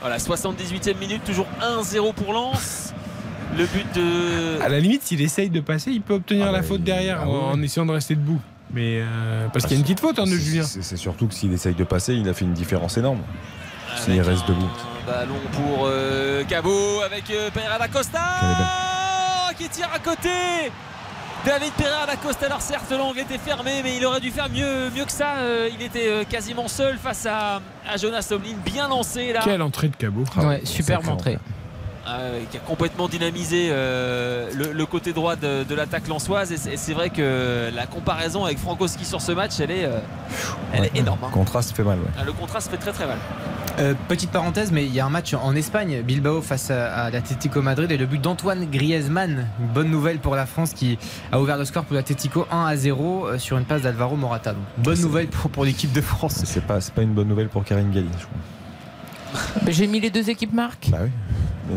Voilà, 0.01 0.17
78e 0.17 0.97
minute, 0.97 1.23
toujours 1.23 1.45
1-0 1.61 2.13
pour 2.13 2.33
Lens. 2.33 2.93
Le 3.57 3.65
but 3.65 3.85
de. 3.95 4.61
À 4.61 4.69
la 4.69 4.79
limite, 4.79 5.03
s'il 5.03 5.21
essaye 5.21 5.49
de 5.49 5.59
passer, 5.59 5.91
il 5.91 6.01
peut 6.01 6.13
obtenir 6.15 6.47
Ah 6.47 6.51
la 6.51 6.59
bah, 6.59 6.63
faute 6.65 6.79
il- 6.79 6.83
derrière 6.85 7.19
ah 7.23 7.27
en, 7.29 7.61
essayant 7.61 7.85
de 7.85 7.91
rester 7.91 8.15
debout. 8.15 8.39
Mais 8.73 8.99
euh, 9.01 9.47
parce 9.51 9.65
qu'il 9.65 9.73
y 9.73 9.75
a 9.75 9.77
une 9.79 9.83
petite 9.83 9.99
faute 9.99 10.17
hein, 10.19 10.23
de 10.23 10.29
C'est- 10.29 10.37
Julien. 10.37 10.63
C'est 10.63 10.97
surtout 10.97 11.27
que 11.27 11.33
s'il 11.33 11.51
essaye 11.51 11.75
de 11.75 11.83
passer, 11.83 12.13
il 12.15 12.27
a 12.29 12.33
fait 12.33 12.45
une 12.45 12.53
différence 12.53 12.97
énorme. 12.97 13.19
S'il 13.97 14.19
reste 14.21 14.43
un 14.45 14.47
debout. 14.53 14.69
Ballon 15.05 15.35
pour 15.51 15.85
euh, 15.85 16.43
Cabo 16.45 17.01
avec 17.05 17.29
euh, 17.29 17.49
Pereira 17.53 17.77
da 17.77 17.87
Costa 17.89 18.19
qui 19.57 19.67
tire 19.67 19.89
à 19.93 19.99
côté. 19.99 20.29
David 21.45 21.73
Pereira 21.73 22.05
da 22.05 22.15
Costa. 22.15 22.45
Alors 22.45 22.61
certes, 22.61 22.89
l'angle 22.91 23.19
était 23.19 23.37
fermé, 23.37 23.81
mais 23.83 23.97
il 23.97 24.05
aurait 24.05 24.21
dû 24.21 24.31
faire 24.31 24.49
mieux, 24.49 24.89
mieux 24.95 25.03
que 25.05 25.11
ça. 25.11 25.35
Euh, 25.39 25.69
il 25.77 25.83
était 25.85 26.07
euh, 26.07 26.23
quasiment 26.23 26.67
seul 26.69 26.97
face 26.97 27.25
à, 27.25 27.61
à 27.87 27.97
Jonas 27.97 28.25
Omlin, 28.31 28.55
bien 28.65 28.87
lancé 28.87 29.33
là. 29.33 29.41
Quelle 29.43 29.61
entrée 29.61 29.89
de 29.89 29.95
cabot. 29.97 30.23
Ouais, 30.37 30.61
superbe 30.63 31.09
entrée. 31.09 31.37
Euh, 32.11 32.41
qui 32.51 32.57
a 32.57 32.59
complètement 32.59 33.07
dynamisé 33.07 33.69
euh, 33.71 34.49
le, 34.53 34.73
le 34.73 34.85
côté 34.85 35.13
droit 35.13 35.35
de, 35.37 35.63
de 35.63 35.75
l'attaque 35.75 36.07
lançoise 36.09 36.51
et 36.51 36.57
c'est- 36.57 36.93
vrai 36.93 37.09
que 37.09 37.69
la 37.73 37.85
comparaison 37.85 38.43
avec 38.43 38.57
Frankowski 38.57 39.05
sur 39.05 39.21
ce 39.21 39.31
match 39.31 39.59
elle 39.61 39.71
est, 39.71 39.85
euh, 39.85 39.99
elle 40.73 40.85
est 40.85 40.91
Ouais, 40.93 40.99
énorme 40.99 41.19
hein. 41.23 41.27
Le 41.29 41.33
contraste 41.33 41.73
fait 41.75 41.83
mal. 41.83 41.99
ouais. 41.99 42.05
Ah, 42.19 42.23
le 42.25 42.33
contraste 42.33 42.69
fait 42.69 42.77
très 42.77 42.91
très 42.91 43.07
mal 43.07 43.17
Euh, 43.79 43.93
petite 44.09 44.29
parenthèse, 44.31 44.71
mais 44.73 44.83
il 44.85 44.93
y 44.93 44.99
a 44.99 45.05
un 45.05 45.09
match 45.09 45.33
en 45.33 45.55
Espagne, 45.55 46.01
Bilbao 46.01 46.41
face 46.41 46.69
à, 46.69 46.93
à 47.05 47.09
l'Atlético 47.11 47.61
Madrid 47.61 47.89
et 47.89 47.97
le 47.97 48.05
but 48.05 48.19
d'Antoine 48.21 48.65
Griezmann. 48.69 49.47
Une 49.61 49.67
bonne 49.67 49.89
nouvelle 49.89 50.19
pour 50.19 50.35
la 50.35 50.45
France 50.45 50.73
qui 50.73 50.99
a 51.31 51.39
ouvert 51.39 51.57
le 51.57 51.63
score 51.63 51.85
pour 51.85 51.95
l'Atlético 51.95 52.45
1 52.51 52.65
à 52.65 52.75
0 52.75 53.25
euh, 53.27 53.37
sur 53.39 53.57
une 53.57 53.63
passe 53.65 53.83
d'Alvaro 53.83 54.17
Morata. 54.17 54.51
Donc, 54.51 54.63
bonne 54.79 54.99
nouvelle 54.99 55.27
pour, 55.27 55.49
pour 55.49 55.63
l'équipe 55.63 55.93
de 55.93 56.01
France. 56.01 56.41
C'est 56.43 56.65
pas, 56.65 56.81
c'est 56.81 56.93
pas 56.93 57.03
une 57.03 57.13
bonne 57.13 57.29
nouvelle 57.29 57.47
pour 57.47 57.63
Karine 57.63 57.91
Galli, 57.91 58.09
je 58.19 58.25
crois. 58.25 58.37
J'ai 59.67 59.87
mis 59.87 59.99
les 59.99 60.09
deux 60.09 60.29
équipes 60.29 60.53
marques. 60.53 60.89
Bah 60.91 60.99
oui. 61.03 61.09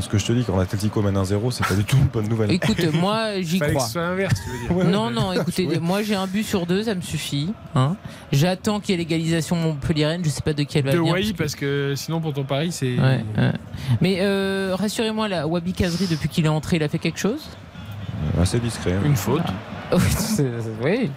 Ce 0.00 0.08
que 0.08 0.18
je 0.18 0.26
te 0.26 0.33
dis, 0.33 0.42
quand 0.44 0.57
l'Atletico 0.57 1.02
mène 1.02 1.15
1-0, 1.16 1.52
c'est 1.52 1.65
pas 1.65 1.74
du 1.76 1.84
tout 1.84 1.97
une 1.97 2.07
bonne 2.08 2.26
nouvelle. 2.28 2.50
Écoute, 2.50 2.84
moi 2.94 3.41
j'y 3.41 3.58
Fallait 3.60 3.74
que 3.74 3.76
crois. 3.76 3.86
ce 3.86 3.92
soit 3.92 4.16
tu 4.16 4.50
veux 4.50 4.58
dire. 4.66 4.76
Ouais, 4.76 4.84
Non, 4.84 5.08
non, 5.10 5.33
écoutez, 5.33 5.78
moi 5.78 6.02
j'ai 6.02 6.16
un 6.16 6.26
but 6.26 6.42
sur 6.42 6.66
deux, 6.66 6.83
ça 6.83 6.97
me 6.97 7.00
suffit. 7.00 7.52
hein. 7.76 7.94
J'attends 8.33 8.81
qu'il 8.81 8.91
y 8.91 8.94
ait 8.94 8.99
l'égalisation 8.99 9.55
Montpellier-Rennes, 9.55 10.23
je 10.24 10.31
sais 10.31 10.41
pas 10.42 10.52
de 10.52 10.65
qui 10.65 10.78
elle 10.78 10.84
va 10.86 10.92
De 10.92 10.99
venir. 10.99 11.12
Wai, 11.15 11.33
parce 11.39 11.55
que 11.55 11.92
sinon, 11.97 12.20
pour 12.20 12.33
ton 12.33 12.42
pari, 12.42 12.73
c'est. 12.73 12.99
Ouais, 12.99 13.24
ouais. 13.39 13.52
Mais 14.00 14.16
euh, 14.20 14.74
rassurez-moi, 14.76 15.28
Wabi 15.47 15.73
Kazri, 15.74 16.07
depuis 16.08 16.28
qu'il 16.28 16.44
est 16.47 16.49
entré, 16.49 16.76
il 16.76 16.83
a 16.83 16.89
fait 16.89 16.99
quelque 16.99 17.20
chose? 17.20 17.47
Assez 18.41 18.58
discret. 18.58 18.94
hein. 18.94 19.02
Une 19.05 19.15
faute. 19.16 19.42
C'est- 20.08 20.44
Oui, 20.83 21.10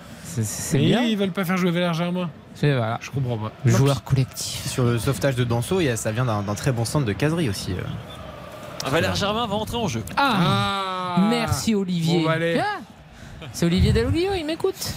c'est- 0.43 0.77
bien. 0.77 1.01
ils 1.03 1.17
veulent 1.17 1.31
pas 1.31 1.45
faire 1.45 1.57
jouer 1.57 1.71
Valère 1.71 1.93
Germain. 1.93 2.29
C'est 2.55 2.75
voilà. 2.75 2.97
Je 3.01 3.11
comprends 3.11 3.37
pas. 3.37 3.51
Joueur 3.65 4.03
collectif. 4.03 4.65
Sur 4.67 4.83
le 4.83 4.97
sauvetage 4.99 5.35
de 5.35 5.43
Danso, 5.43 5.79
ça 5.95 6.11
vient 6.11 6.25
d'un 6.25 6.55
très 6.55 6.71
bon 6.71 6.85
centre 6.85 7.05
de 7.05 7.13
caserie 7.13 7.49
aussi. 7.49 7.73
euh. 7.73 8.89
Valère 8.89 9.15
Germain 9.15 9.45
va 9.47 9.55
entrer 9.55 9.77
en 9.77 9.87
jeu 9.87 10.03
Ah, 10.15 11.15
Ah 11.17 11.27
Merci 11.29 11.75
Olivier. 11.75 12.19
Bon, 12.21 12.25
Valère. 12.27 12.63
Ah, 12.65 13.45
c'est 13.53 13.65
Olivier 13.65 13.91
Dalloglio, 13.91 14.33
il 14.35 14.45
m'écoute. 14.45 14.93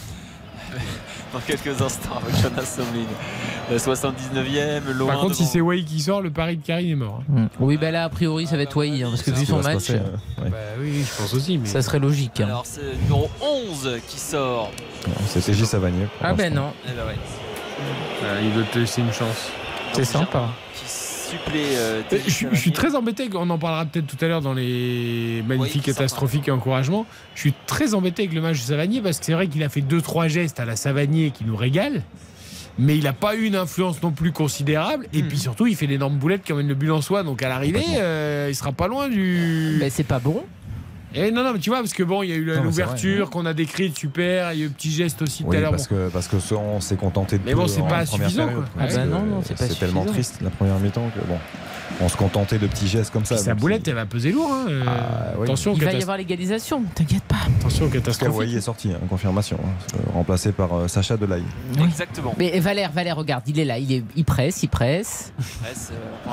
dans 1.33 1.41
quelques 1.41 1.81
instants 1.81 2.17
avec 2.23 2.35
Jonas 2.43 2.77
Omlin 2.79 3.07
le 3.71 3.77
79e 3.77 4.93
loin 4.93 5.13
Par 5.13 5.21
contre, 5.21 5.37
si 5.37 5.45
c'est 5.47 5.61
Wai 5.61 5.85
qui 5.85 6.01
sort, 6.01 6.23
le 6.23 6.31
pari 6.31 6.57
de 6.57 6.67
Karine 6.67 6.91
est 6.91 6.95
mort. 6.97 7.23
hein. 7.37 7.49
Oui, 7.61 7.77
bah 7.77 7.91
là, 7.93 8.05
a 8.05 8.09
priori, 8.09 8.47
ça 8.47 8.57
va 8.57 8.63
être 8.63 8.77
Wai, 8.77 9.03
hein, 9.03 9.09
parce 9.11 9.23
que 9.23 9.31
vu 9.31 9.47
son 9.47 9.59
match, 9.63 9.75
passer, 9.75 9.97
hein. 9.97 10.43
Ouais. 10.43 10.51
Bah 10.51 10.57
oui, 10.81 11.05
je 11.05 11.17
pense 11.23 11.33
aussi. 11.35 11.59
Mais... 11.59 11.69
ça 11.69 11.83
serait 11.83 12.01
logique. 12.01 12.41
hein. 12.41 12.47
alors 12.47 12.63
c'est 12.67 12.81
le 12.83 12.95
numéro 13.03 13.31
11 13.41 13.99
qui 14.09 14.19
sort 14.19 14.71
C'était 15.29 15.55
J. 15.55 15.67
Savanier. 15.67 16.07
pour 16.19 16.27
Ah 16.27 16.35
ben 16.35 16.53
non, 16.53 16.73
Eh 16.87 16.93
ben 16.97 17.07
ouais. 17.07 17.17
Ah, 18.25 18.41
il 18.43 18.51
veut 18.51 18.65
te 18.73 18.79
laisser 18.79 19.01
une 19.01 19.13
chance. 19.13 19.51
c'est 19.93 20.05
sympa. 20.05 20.49
qui 20.75 20.85
euh, 21.55 22.01
Euh, 22.13 22.19
Je, 22.27 22.31
suis- 22.31 22.47
je 22.51 22.57
suis 22.57 22.71
Savanier. 22.71 22.73
très 22.73 22.95
embêté, 22.95 23.29
on 23.35 23.49
en 23.51 23.59
parlera 23.59 23.85
peut-être 23.87 24.07
tout 24.07 24.23
à 24.25 24.29
l'heure 24.29 24.41
dans 24.43 24.55
les 24.55 25.43
magnifiques, 25.47 25.83
Oui, 25.87 25.93
catastrophiques 25.93 26.49
et 26.49 26.51
encouragements. 26.51 27.07
Je 27.35 27.41
suis 27.41 27.55
très 27.67 27.95
embêté 27.95 28.23
avec 28.23 28.35
le 28.35 28.41
match 28.41 28.59
de 28.61 28.65
Savanier 28.65 29.01
parce 29.01 29.19
que 29.19 29.25
c'est 29.25 29.33
vrai 29.33 29.49
qu'il 29.49 29.63
a 29.63 29.69
fait 29.69 29.81
2-3 29.83 30.29
gestes 30.29 30.61
à 30.61 30.65
la 30.65 30.77
Savanier 30.77 31.31
qui 31.31 31.45
nous 31.45 31.57
régale. 31.57 32.03
Mais 32.79 32.97
il 32.97 33.05
n'a 33.05 33.13
pas 33.13 33.35
eu 33.35 33.45
une 33.45 33.57
influence 33.57 34.03
non 34.03 34.11
plus 34.11 34.33
considérable. 34.33 35.07
Et 35.13 35.23
puis 35.23 35.37
surtout, 35.39 35.67
il 35.67 35.77
fait 35.77 35.87
d'énormes 35.87 36.17
boulettes 36.17 36.43
qui 36.45 36.53
emmènent 36.53 36.69
le 36.69 36.75
but 36.75 36.91
en 36.91 37.03
soi. 37.03 37.23
Donc 37.25 37.43
à 37.43 37.49
l'arrivée, 37.49 37.85
euh, 37.99 38.47
il 38.49 38.55
sera 38.55 38.73
pas 38.73 38.89
loin 38.89 39.09
du. 39.09 39.77
Mais 39.79 39.91
c'est 39.91 40.05
pas 40.05 40.19
bon. 40.19 40.43
Et 41.15 41.31
non, 41.31 41.43
non, 41.43 41.53
mais 41.53 41.59
tu 41.59 41.71
vois, 41.71 41.81
parce 41.81 41.93
que 41.93 42.03
bon, 42.03 42.23
il 42.23 42.31
y 42.31 42.33
a 42.33 42.37
eu 42.37 42.45
l'ouverture 42.45 43.31
qu'on 43.31 43.47
a 43.47 43.53
décrite, 43.53 43.99
super. 43.99 44.53
Il 44.53 44.59
y 44.59 44.63
a 44.63 44.65
eu 44.67 44.69
un 44.69 44.73
petit 44.73 44.91
geste 44.91 45.23
aussi 45.23 45.45
tout 45.45 45.53
à 45.53 45.61
l'heure. 45.61 45.71
parce 45.71 45.87
que, 45.89 46.09
parce 46.09 46.29
que 46.29 46.39
ça, 46.39 46.57
on 46.57 46.81
s'est 46.81 46.97
contenté 46.97 47.39
de 47.39 47.43
Mais 47.45 47.55
bon, 47.55 47.67
c'est 47.67 47.83
pas 47.83 48.07
suffisant, 48.07 48.49
quoi. 48.49 48.65
Ah 48.79 48.87
bah 48.87 49.05
non, 49.07 49.23
non, 49.23 49.43
c'est 49.45 49.57
pas 49.57 49.67
tellement 49.69 50.05
triste 50.05 50.41
la 50.43 50.51
première 50.51 50.79
mi-temps 50.79 51.11
que 51.15 51.21
bon, 51.27 51.39
on 52.01 52.09
se 52.09 52.17
contentait 52.17 52.59
de 52.59 52.67
petits 52.67 52.89
gestes 52.89 53.13
comme 53.13 53.25
ça. 53.25 53.37
Sa 53.37 53.55
boulette, 53.55 53.83
il- 53.87 53.91
elle 53.91 53.97
va 53.97 54.07
peser 54.07 54.33
lourd. 54.33 54.51
hein. 54.53 54.67
Euh, 54.69 54.83
Ah, 54.87 55.33
oui. 55.37 55.45
Attention, 55.45 55.75
Il 55.77 55.85
va 55.85 55.93
y 55.93 56.03
avoir 56.03 56.17
l'égalisation, 56.17 56.83
t'inquiète 56.95 57.23
pas. 57.25 57.37
attention 57.59 57.87
Parce 57.89 57.93
catastrophique. 57.93 58.33
qu'Hawaii 58.35 58.57
est 58.57 58.61
sorti 58.61 58.91
en 58.95 59.07
confirmation, 59.07 59.59
hein, 59.63 59.69
euh, 59.97 60.13
remplacé 60.15 60.53
par 60.53 60.73
euh, 60.75 60.89
Sacha 60.89 61.17
Delay. 61.17 61.43
exactement 61.85 62.35
Mais 62.39 62.59
Valère, 62.61 62.91
Valère, 62.93 63.17
regarde, 63.17 63.43
il 63.47 63.59
est 63.59 63.65
là, 63.65 63.79
il, 63.79 63.93
est, 63.93 64.05
il 64.17 64.25
presse, 64.25 64.63
il 64.63 64.69
presse. 64.69 65.33
Presse, 65.63 65.91
euh, 65.93 66.31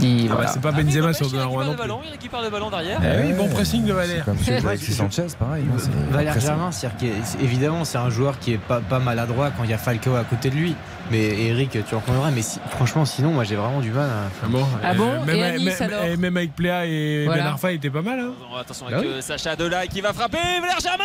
Il, 0.00 0.24
Ah 0.26 0.28
bah, 0.28 0.34
voilà. 0.36 0.50
c'est 0.52 0.60
pas 0.60 0.70
Ah, 0.74 0.82
Benzema 0.82 1.00
n'empêche, 1.08 1.16
sur 1.16 1.26
il 1.26 1.30
récupère 1.30 1.48
Donnarumma 1.48 1.62
le 1.62 1.66
non 1.68 1.72
plus. 1.74 1.78
ballon, 1.82 2.00
il 2.06 2.10
récupère 2.12 2.42
le 2.42 2.50
ballon 2.50 2.70
derrière 2.70 3.00
Eh 3.02 3.22
oui, 3.22 3.28
Ouais, 3.32 3.36
bon 3.36 3.48
pressing 3.48 3.84
de 3.84 3.92
Valère. 3.92 4.24
Comme 4.24 4.38
celui 4.38 4.60
de 4.62 4.66
Alexis 4.66 4.92
Sanchez, 4.92 5.26
pareil. 5.38 5.64
hein, 5.68 5.76
c'est 5.78 6.12
Valère. 6.12 6.40
Germain, 6.40 6.70
c'est- 6.72 6.88
évidemment, 7.42 7.84
c'est 7.84 7.98
un 7.98 8.10
joueur 8.10 8.38
qui 8.38 8.52
est 8.52 8.58
pas, 8.58 8.80
pas 8.80 8.98
maladroit 8.98 9.50
quand 9.56 9.64
il 9.64 9.70
y 9.70 9.74
a 9.74 9.78
Falcao 9.78 10.14
à 10.16 10.24
côté 10.24 10.50
de 10.50 10.56
lui. 10.56 10.74
Mais 11.10 11.46
Eric, 11.46 11.70
tu 11.70 11.94
en 11.94 12.00
comprendras. 12.00 12.30
Mais 12.30 12.42
si- 12.42 12.58
franchement, 12.70 13.04
sinon, 13.04 13.30
moi, 13.32 13.44
j'ai 13.44 13.56
vraiment 13.56 13.80
du 13.80 13.90
mal 13.90 14.08
à. 14.08 14.14
Ah 14.42 14.46
bon, 14.48 14.66
Ah 14.82 14.94
bon 14.94 15.24
même, 15.24 15.36
Et 15.36 15.42
à 15.44 15.58
Nice, 15.58 15.80
même- 15.80 15.90
alors 15.92 16.04
et 16.04 16.16
même 16.16 16.36
avec 16.36 16.54
Pléa 16.54 16.86
et 16.86 17.24
Voilà. 17.26 17.42
Ben 17.42 17.48
Arfa, 17.50 17.72
il 17.72 17.76
était 17.76 17.90
pas 17.90 18.02
mal. 18.02 18.20
Hein. 18.20 18.32
Attention 18.58 18.86
Bah 18.88 18.96
avec 18.98 19.08
oui. 19.08 19.14
euh, 19.16 19.20
Sacha 19.20 19.56
Delay 19.56 19.88
qui 19.88 20.00
va 20.00 20.12
frapper 20.12 20.38
Valère 20.60 20.80
Germain 20.80 21.04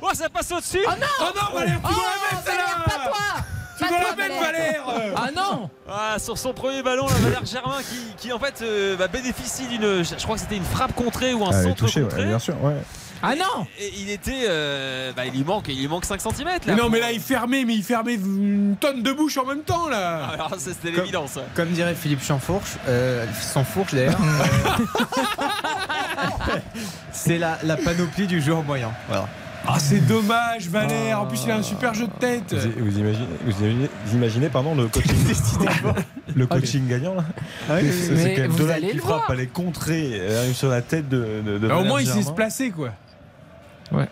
Oh 0.00 0.08
ça 0.14 0.28
passe 0.28 0.50
au-dessus 0.52 0.80
Oh 0.86 0.90
non 1.00 1.06
Oh 1.20 1.24
non, 1.34 1.58
Valère, 1.58 1.76
tu 1.76 1.82
dois 1.82 1.90
Oh, 1.92 2.10
la 2.32 2.36
mettre 2.36 2.44
Valère, 2.44 2.66
celle-là 2.66 2.84
pas 2.84 3.08
toi 3.08 3.44
Tu 3.78 3.84
Pas 3.84 3.88
dois 3.88 3.98
toi, 3.98 4.08
la 4.10 4.16
mettre, 4.28 4.40
Valère. 4.40 4.84
Valère 4.86 5.14
Ah 5.16 5.28
non 5.34 5.70
Ah, 5.88 6.18
sur 6.18 6.38
son 6.38 6.52
premier 6.52 6.82
ballon, 6.82 7.06
là, 7.06 7.14
Valère 7.20 7.44
Germain 7.44 7.78
qui, 7.88 8.14
qui, 8.28 8.32
en 8.32 8.38
fait 8.38 8.60
euh, 8.62 8.96
bah, 8.96 9.08
bénéficie 9.08 9.66
d'une. 9.68 10.02
Je 10.02 10.22
crois 10.22 10.36
que 10.36 10.40
c'était 10.42 10.56
une 10.56 10.64
frappe 10.64 10.94
contrée 10.94 11.34
ou 11.34 11.44
un 11.44 11.50
Ah, 11.52 11.62
centre 11.62 11.76
touchée, 11.76 12.00
ouais, 12.02 12.08
contré. 12.08 12.24
bien 12.26 12.38
sûr. 12.38 12.54
Ouais. 12.62 12.74
Ah 13.22 13.34
non 13.36 13.66
il 13.96 14.10
était. 14.10 14.46
euh, 14.48 15.12
bah, 15.16 15.26
il 15.26 15.32
lui 15.32 15.44
manque, 15.44 15.66
il 15.68 15.78
lui 15.78 15.88
manque 15.88 16.04
5 16.04 16.20
cm 16.20 16.46
là. 16.46 16.58
Mais 16.66 16.74
non, 16.74 16.88
mais 16.90 17.00
là, 17.00 17.12
il 17.12 17.20
fermait, 17.20 17.64
mais 17.64 17.74
il 17.74 17.82
fermait 17.84 18.14
une 18.14 18.76
tonne 18.80 19.02
de 19.02 19.12
bouche 19.12 19.36
en 19.38 19.46
même 19.46 19.62
temps, 19.62 19.88
là. 19.88 20.26
Alors, 20.34 20.50
ça, 20.58 20.70
c'était 20.72 20.90
l'évidence. 20.96 21.38
Comme 21.54 21.68
dirait 21.70 21.94
Philippe 21.94 22.22
Chanfourche, 22.22 22.76
euh, 22.88 23.24
sans 23.40 23.64
fourche 23.64 23.94
d'ailleurs, 23.94 24.18
euh, 24.20 24.84
c'est 27.12 27.38
la, 27.38 27.58
la 27.62 27.76
panoplie 27.76 28.26
du 28.26 28.40
joueur 28.40 28.62
moyen. 28.62 28.90
Voilà. 29.08 29.28
Ah, 29.64 29.78
c'est 29.78 30.00
dommage, 30.00 30.68
Valère. 30.68 31.20
En 31.20 31.26
plus, 31.26 31.42
il 31.44 31.50
a 31.52 31.56
un 31.56 31.62
super 31.62 31.94
jeu 31.94 32.08
de 32.08 32.12
tête. 32.18 32.52
Vous, 32.52 32.84
vous 32.84 32.98
imaginez, 32.98 33.26
vous 33.44 33.52
imaginez, 33.60 33.90
vous 34.06 34.16
imaginez, 34.16 34.48
pardon, 34.48 34.74
le 34.74 34.88
coaching, 34.88 35.14
le 36.34 36.46
coaching 36.46 36.88
gagnant 36.88 37.14
là 37.14 37.24
Ah 37.70 37.74
oui, 37.80 37.88
C'est 37.92 38.34
quand 38.34 38.58
même 38.58 38.70
allez 38.70 38.88
qui 38.88 38.94
le 38.96 39.00
frappe, 39.00 39.18
voir. 39.18 39.30
elle 39.30 39.40
est 39.40 39.46
contrée, 39.52 40.10
elle 40.16 40.36
arrive 40.36 40.54
sur 40.56 40.68
la 40.68 40.82
tête 40.82 41.08
de. 41.08 41.42
de, 41.46 41.58
de 41.58 41.68
Bah, 41.68 41.76
au 41.76 41.84
moins, 41.84 42.00
il 42.00 42.08
sait 42.08 42.22
se 42.22 42.32
placer, 42.32 42.70
quoi. 42.70 42.90
Ouais. 43.92 44.08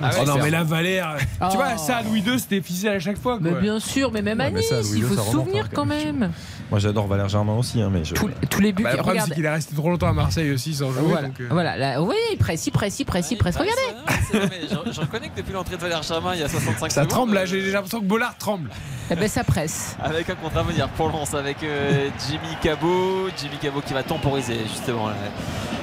Ah 0.00 0.10
ouais, 0.10 0.16
oh 0.22 0.26
non, 0.26 0.36
mais 0.42 0.50
là, 0.50 0.62
Valère. 0.62 1.16
Oh. 1.40 1.46
Tu 1.50 1.56
vois, 1.56 1.76
ça, 1.78 1.96
à 1.98 2.02
Louis 2.02 2.20
II, 2.20 2.38
c'était 2.38 2.60
ficelle 2.60 2.96
à 2.96 3.00
chaque 3.00 3.18
fois, 3.18 3.38
quoi. 3.38 3.50
Mais 3.50 3.60
bien 3.60 3.80
sûr, 3.80 4.12
mais 4.12 4.20
même 4.22 4.40
à 4.40 4.50
Nice, 4.50 4.68
ça, 4.68 4.80
il 4.94 5.02
faut 5.02 5.14
ça 5.14 5.22
se 5.22 5.30
souvenir 5.30 5.64
hein, 5.64 5.68
quand 5.72 5.82
quand 5.82 5.86
même. 5.86 6.30
Moi 6.70 6.80
j'adore 6.80 7.06
Valère 7.06 7.28
Germain 7.28 7.54
aussi, 7.54 7.80
hein, 7.80 7.90
mais 7.92 8.04
je. 8.04 8.14
Tous, 8.14 8.28
tous 8.50 8.60
les 8.60 8.72
buts, 8.72 8.82
Bah, 8.82 8.90
le 8.92 8.96
problème, 8.96 9.14
regarde. 9.22 9.28
c'est 9.28 9.34
qu'il 9.36 9.44
est 9.44 9.50
resté 9.50 9.74
trop 9.76 9.88
longtemps 9.88 10.08
à 10.08 10.12
Marseille 10.12 10.50
aussi 10.50 10.74
sans 10.74 10.90
jouer. 10.90 11.02
Voilà, 11.04 11.28
donc, 11.28 11.40
euh, 11.40 11.46
voilà 11.50 11.76
là, 11.76 12.02
oui, 12.02 12.16
il 12.32 12.38
presse, 12.38 12.66
il 12.66 12.72
presse, 12.72 12.98
il 12.98 13.04
presse, 13.04 13.30
il 13.30 13.36
presse. 13.38 13.54
Ouais, 13.56 13.62
Regardez. 13.62 14.20
c'est 14.30 14.38
vrai, 14.38 14.48
mais 14.50 14.68
je, 14.68 14.92
je 14.92 15.00
reconnais 15.00 15.28
que 15.28 15.36
depuis 15.36 15.52
l'entrée 15.52 15.76
de 15.76 15.80
Valère 15.80 16.02
Germain, 16.02 16.34
il 16.34 16.40
y 16.40 16.42
a 16.42 16.48
65 16.48 16.90
Ça 16.90 16.94
secondes. 17.02 17.08
tremble, 17.08 17.34
là. 17.34 17.44
J'ai 17.46 17.60
j'ai 17.62 17.70
l'impression 17.70 18.00
que 18.00 18.04
Bollard 18.06 18.36
tremble. 18.36 18.70
Eh 19.10 19.14
ben, 19.14 19.28
ça 19.28 19.44
presse. 19.44 19.96
Avec 20.02 20.28
un 20.28 20.34
contre 20.34 20.56
à 20.58 20.62
venir 20.64 20.88
pour 20.88 21.08
Lens 21.08 21.34
avec 21.34 21.62
euh, 21.62 22.08
Jimmy 22.28 22.56
Cabot. 22.60 23.28
Jimmy 23.40 23.56
Cabot 23.62 23.80
qui 23.80 23.94
va 23.94 24.02
temporiser 24.02 24.58
justement. 24.68 25.08
là. 25.08 25.14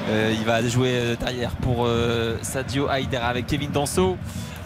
Euh, 0.09 0.33
il 0.37 0.43
va 0.45 0.61
jouer 0.67 0.91
euh, 0.95 1.15
derrière 1.15 1.51
pour 1.51 1.85
euh, 1.85 2.35
Sadio 2.41 2.89
Haïdera 2.89 3.27
avec 3.27 3.47
Kevin 3.47 3.71
Danso 3.71 4.17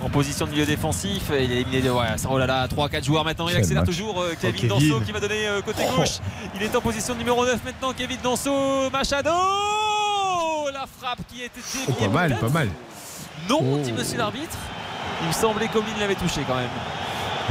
en 0.01 0.09
position 0.09 0.45
de 0.45 0.51
milieu 0.51 0.65
défensif. 0.65 1.23
Il 1.31 1.35
est 1.51 1.55
éliminé 1.61 1.81
de. 1.81 1.89
Ouais, 1.89 2.05
oh 2.29 2.37
là 2.37 2.45
là, 2.47 2.67
3-4 2.67 3.03
joueurs 3.03 3.23
maintenant. 3.25 3.47
Il 3.47 3.53
Quel 3.53 3.61
accélère 3.61 3.83
match. 3.83 3.89
toujours 3.95 4.21
euh, 4.21 4.33
Kevin, 4.39 4.69
Oh, 4.71 4.75
Kevin. 4.77 4.89
Danso 4.89 5.05
qui 5.05 5.11
va 5.11 5.19
donner 5.19 5.47
euh, 5.47 5.61
côté 5.61 5.83
Oh. 5.91 5.97
gauche. 5.97 6.19
Il 6.55 6.63
est 6.63 6.75
en 6.75 6.81
position 6.81 7.13
de 7.13 7.19
numéro 7.19 7.45
9 7.45 7.59
maintenant. 7.65 7.93
Kevin 7.93 8.17
Danso, 8.23 8.89
Machado 8.91 9.29
La 10.73 10.85
frappe 10.99 11.19
qui 11.27 11.43
était 11.43 11.59
Oh, 11.87 11.91
déviée. 11.91 12.07
pas 12.07 12.13
mal, 12.13 12.37
pas 12.37 12.49
mal. 12.49 12.69
Non, 13.49 13.77
dit 13.77 13.91
monsieur 13.93 14.17
l'arbitre. 14.17 14.57
Il 15.21 15.27
me 15.29 15.33
semblait 15.33 15.67
qu'Omlin 15.67 15.87
l'avait 15.99 16.15
touché 16.15 16.41
quand 16.47 16.55
même. 16.55 16.69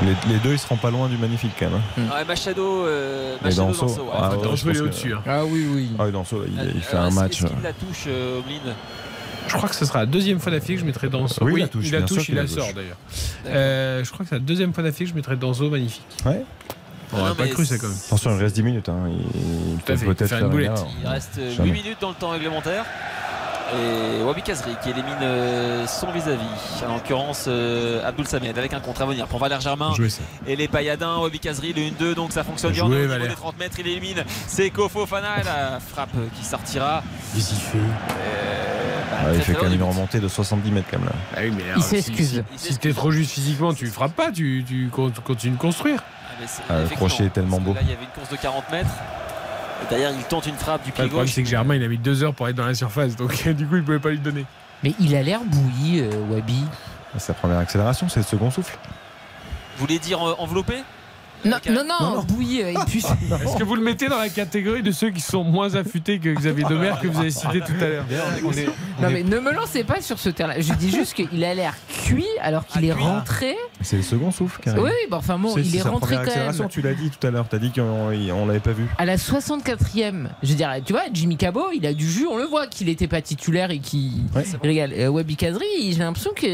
Les, 0.04 0.34
les 0.34 0.38
deux 0.40 0.52
ils 0.52 0.58
seront 0.58 0.76
pas 0.76 0.90
loin 0.90 1.08
du 1.08 1.16
magnifique 1.16 1.52
quand 1.58 1.70
même. 1.70 1.80
hein. 1.98 2.14
Ouais, 2.14 2.24
Machado, 2.26 2.84
euh, 2.86 3.36
Machado 3.42 3.68
Danso. 3.68 3.86
Danso, 3.86 4.02
ouais. 4.02 4.08
Ah 4.14 4.30
ouais, 4.30 4.36
Danso, 4.36 4.56
je 4.56 4.62
il 4.62 4.68
est 4.68 4.72
pense 4.72 4.78
que- 4.78 4.82
au-dessus. 4.84 5.14
hein. 5.14 5.22
Ah 5.26 5.44
oui, 5.46 5.66
oui. 5.72 5.90
Ah 5.98 6.02
oui, 6.04 6.12
Danso, 6.12 6.44
il, 6.46 6.72
il 6.76 6.82
fait 6.82 6.96
Euh, 6.96 7.00
un 7.00 7.10
match. 7.10 7.40
Est-ce 7.42 7.46
qu'il 7.46 7.62
la 7.62 7.72
touche, 7.72 8.04
euh, 8.08 8.40
Omlin 8.40 8.74
Je 9.48 9.54
crois 9.54 9.68
que 9.68 9.74
ce 9.74 9.84
sera 9.84 10.00
la 10.00 10.06
deuxième 10.06 10.38
fois 10.40 10.52
d'affilée 10.52 10.74
que 10.74 10.80
je 10.80 10.86
mettrai 10.86 11.08
Danso. 11.08 11.44
Oui, 11.44 11.54
il 11.56 11.60
la 11.60 11.68
touche, 11.68 11.86
il 11.86 11.92
la 11.92 12.02
touche, 12.02 12.28
il 12.28 12.34
la 12.34 12.46
sort 12.46 12.72
d'ailleurs. 12.74 12.96
Euh, 13.46 14.04
je 14.04 14.10
crois 14.10 14.24
que 14.24 14.30
c'est 14.30 14.36
la 14.36 14.40
deuxième 14.40 14.72
fois 14.72 14.82
d'affilée 14.82 15.06
que 15.06 15.10
je 15.10 15.16
mettrai 15.16 15.36
Danso, 15.36 15.70
magnifique. 15.70 16.04
Ouais. 16.24 16.44
On 17.12 17.20
aurait 17.20 17.28
Non, 17.30 17.34
pas 17.36 17.46
cru 17.48 17.64
ça 17.64 17.78
quand 17.78 17.88
même. 17.88 17.96
Attention, 18.06 18.36
il 18.36 18.42
reste 18.42 18.54
10 18.56 18.62
minutes. 18.62 18.88
Hein. 18.88 19.08
Il, 19.34 19.78
peut 19.78 19.94
peut-être 19.94 20.26
faire 20.26 20.38
une 20.38 20.44
faire 20.44 20.50
boulette. 20.50 20.84
Il 21.02 21.08
reste 21.08 21.38
euh, 21.38 21.54
Jamais. 21.54 21.70
8 21.70 21.72
minutes 21.82 21.98
dans 22.00 22.08
le 22.08 22.14
temps 22.16 22.30
réglementaire. 22.30 22.84
Et 23.74 24.22
Wabi 24.22 24.42
Kazri 24.42 24.76
qui 24.80 24.90
élimine 24.90 25.14
euh, 25.22 25.86
son 25.88 26.12
vis-à-vis, 26.12 26.84
en 26.88 26.94
l'occurrence 26.94 27.46
euh, 27.48 28.06
Abdoul 28.06 28.26
Samed 28.26 28.56
avec 28.56 28.72
un 28.72 28.78
contre 28.78 29.02
à 29.02 29.06
venir 29.06 29.26
pour 29.26 29.40
Valère 29.40 29.60
Germain 29.60 29.92
Jouer 29.94 30.08
ça. 30.08 30.22
et 30.46 30.54
les 30.54 30.68
Payadins. 30.68 31.18
Wabi 31.18 31.40
Kazri, 31.40 31.72
le 31.72 31.82
1-2, 32.12 32.14
donc 32.14 32.32
ça 32.32 32.44
fonctionne 32.44 32.72
bien. 32.72 32.84
Au 32.84 32.88
niveau 32.88 33.08
Valère. 33.08 33.28
des 33.28 33.34
30 33.34 33.58
mètres, 33.58 33.76
il 33.80 33.88
élimine 33.88 34.22
Seko 34.46 34.88
Fofana, 34.88 35.42
la 35.44 35.80
frappe 35.80 36.14
qui 36.38 36.44
sortira. 36.44 37.02
Euh, 37.34 37.40
bah, 37.74 37.80
Ah, 39.18 39.34
il 39.34 39.40
fait 39.42 39.54
quand 39.54 39.64
même 39.64 39.74
une 39.74 39.82
remontée 39.82 40.20
de 40.20 40.28
70 40.28 40.70
mètres 40.70 40.88
quand 40.90 40.98
même 40.98 41.08
là. 41.08 41.14
Ah 41.34 41.40
oui, 41.42 41.52
mais 41.56 41.62
Il 41.66 41.70
alors, 41.70 41.82
si- 41.82 41.88
s'excuse. 42.02 42.44
Si, 42.56 42.72
si 42.72 42.78
t'es 42.78 42.92
trop 42.92 43.10
juste 43.10 43.30
physiquement, 43.32 43.72
tu 43.74 43.86
frappes 43.86 44.14
pas, 44.14 44.30
tu, 44.30 44.64
tu 44.66 44.88
con- 44.92 45.12
continues 45.24 45.54
de 45.56 45.60
construire. 45.60 46.02
Ah, 46.68 46.80
le 46.82 46.88
crochet 46.94 47.24
est 47.26 47.30
tellement 47.30 47.60
beau. 47.60 47.72
Là, 47.72 47.80
il 47.82 47.88
y 47.88 47.92
avait 47.92 48.02
une 48.02 48.08
course 48.10 48.28
de 48.30 48.36
40 48.36 48.70
mètres. 48.70 48.90
Et 49.82 49.90
D'ailleurs, 49.90 50.12
il 50.16 50.22
tente 50.24 50.46
une 50.46 50.54
frappe 50.56 50.84
du 50.84 50.92
pied 50.92 51.02
le 51.04 51.08
problème, 51.08 51.26
gauche. 51.26 51.34
c'est 51.34 51.42
que 51.42 51.48
Germain, 51.48 51.74
il 51.76 51.82
a 51.84 51.88
mis 51.88 51.98
deux 51.98 52.22
heures 52.22 52.34
pour 52.34 52.48
être 52.48 52.56
dans 52.56 52.66
la 52.66 52.74
surface, 52.74 53.16
donc 53.16 53.48
du 53.56 53.66
coup, 53.66 53.76
il 53.76 53.82
pouvait 53.84 53.98
pas 53.98 54.10
lui 54.10 54.18
donner. 54.18 54.44
Mais 54.82 54.94
il 55.00 55.14
a 55.16 55.22
l'air 55.22 55.40
bouilli, 55.44 56.00
euh, 56.00 56.10
Wabi. 56.30 56.62
C'est 57.14 57.20
sa 57.20 57.34
première 57.34 57.58
accélération, 57.58 58.08
c'est 58.08 58.20
le 58.20 58.26
second 58.26 58.50
souffle. 58.50 58.76
Vous 59.76 59.80
voulez 59.86 59.98
dire 59.98 60.22
euh, 60.26 60.34
enveloppé? 60.38 60.74
Non, 61.46 61.56
non, 61.70 61.84
non, 62.16 62.22
bouilli. 62.22 62.62
euh, 62.62 62.72
il 62.72 62.78
pue- 62.90 62.98
Est-ce 62.98 63.56
que 63.56 63.64
vous 63.64 63.74
le 63.76 63.82
mettez 63.82 64.08
dans 64.08 64.18
la 64.18 64.28
catégorie 64.28 64.82
de 64.82 64.90
ceux 64.92 65.10
qui 65.10 65.20
sont 65.20 65.44
moins 65.44 65.74
affûtés 65.74 66.18
que 66.18 66.30
Xavier 66.34 66.64
Demer 66.64 66.92
que 67.00 67.08
vous 67.08 67.20
avez 67.20 67.30
cité 67.30 67.60
tout 67.60 67.72
à 67.80 67.88
l'heure 67.88 68.04
Non, 69.00 69.08
mais 69.10 69.22
ne 69.22 69.38
me 69.38 69.52
lancez 69.52 69.84
pas 69.84 70.00
sur 70.00 70.18
ce 70.18 70.28
terrain-là. 70.30 70.60
Je 70.60 70.72
dis 70.74 70.90
juste 70.90 71.14
qu'il 71.14 71.44
a 71.44 71.54
l'air 71.54 71.74
cuit 72.04 72.24
alors 72.40 72.66
qu'il 72.66 72.82
Ah, 72.84 72.86
est 72.88 72.92
rentré. 72.92 73.56
C'est 73.82 73.96
le 73.96 74.02
second 74.02 74.30
souffle 74.30 74.60
carrément. 74.62 74.84
Oui, 74.84 74.90
bah, 75.10 75.18
enfin 75.18 75.38
bon, 75.38 75.54
C'est- 75.54 75.60
il 75.60 75.70
c'est 75.70 75.76
est 75.78 75.82
rentré 75.82 76.16
quand 76.16 76.36
même. 76.36 76.68
tu 76.68 76.82
l'as 76.82 76.94
dit 76.94 77.10
tout 77.10 77.26
à 77.26 77.30
l'heure. 77.30 77.46
T'as 77.48 77.58
dit 77.58 77.70
qu'on 77.72 77.82
on 77.82 78.46
l'avait 78.46 78.60
pas 78.60 78.72
vu. 78.72 78.86
À 78.98 79.04
la 79.04 79.16
64e, 79.16 80.28
je 80.42 80.48
veux 80.50 80.54
dire, 80.54 80.70
tu 80.84 80.92
vois, 80.92 81.02
Jimmy 81.12 81.36
Cabot, 81.36 81.66
il 81.74 81.86
a 81.86 81.92
du 81.92 82.08
jus, 82.10 82.26
on 82.30 82.36
le 82.38 82.44
voit 82.44 82.66
qu'il 82.66 82.88
était 82.88 83.08
pas 83.08 83.20
titulaire 83.20 83.70
et 83.70 83.78
qu'il 83.78 84.00
il 84.00 84.22
régale. 84.62 84.92
Euh, 84.96 85.08
Wabi 85.08 85.36
Kazri, 85.36 85.64
j'ai 85.92 85.98
l'impression 85.98 86.32
qu'il 86.34 86.48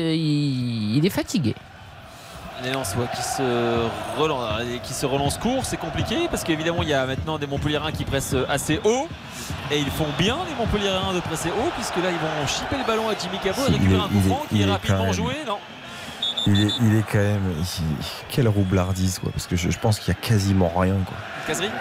il 0.97 1.05
est 1.07 1.11
fatigué. 1.11 1.55
Les 2.65 2.71
Lensois 2.71 3.07
qui 3.09 3.23
se 3.23 3.89
relance, 4.19 4.61
qui 4.85 4.95
se 4.95 5.05
relance 5.05 5.37
court, 5.39 5.65
c'est 5.65 5.77
compliqué 5.77 6.29
parce 6.31 6.45
qu'évidemment 6.45 6.83
il 6.83 6.89
y 6.91 6.95
a 6.95 7.05
maintenant 7.07 7.39
des 7.39 7.47
Montpellierins 7.49 7.91
qui 7.91 8.05
pressent 8.05 8.37
assez 8.49 8.81
haut 8.85 9.09
et 9.73 9.79
ils 9.79 9.91
font 9.91 10.07
bien 10.17 10.37
les 10.49 10.55
Montpellierins 10.55 11.13
de 11.13 11.21
presser 11.21 11.49
haut 11.49 11.71
puisque 11.75 11.97
là 11.97 12.11
ils 12.11 12.19
vont 12.19 12.47
chipper 12.47 12.77
le 12.79 12.85
ballon 12.87 13.09
à 13.09 13.15
Jimmy 13.21 13.39
Cabot 13.43 13.63
et 13.69 13.73
récupérer 13.73 13.95
est- 13.97 14.05
un 14.05 14.09
coup 14.09 14.21
franc 14.29 14.43
qui 14.49 14.63
est 14.63 14.67
rapidement 14.71 15.05
même- 15.05 15.13
joué. 15.13 15.35
Non, 15.47 15.59
Il 16.47 16.61
est, 16.61 16.71
il 16.81 16.97
est 16.99 17.05
quand 17.11 17.19
même. 17.19 17.53
il- 17.59 18.05
quelle 18.29 18.47
roublardise 18.49 19.19
quoi. 19.19 19.33
Parce 19.33 19.49
que 19.49 19.57
je, 19.57 19.71
je 19.71 19.79
pense 19.81 19.99
qu'il 19.99 20.15
y 20.15 20.17
a 20.17 20.21
quasiment 20.21 20.73
rien 20.77 20.95
quoi. 21.05 21.17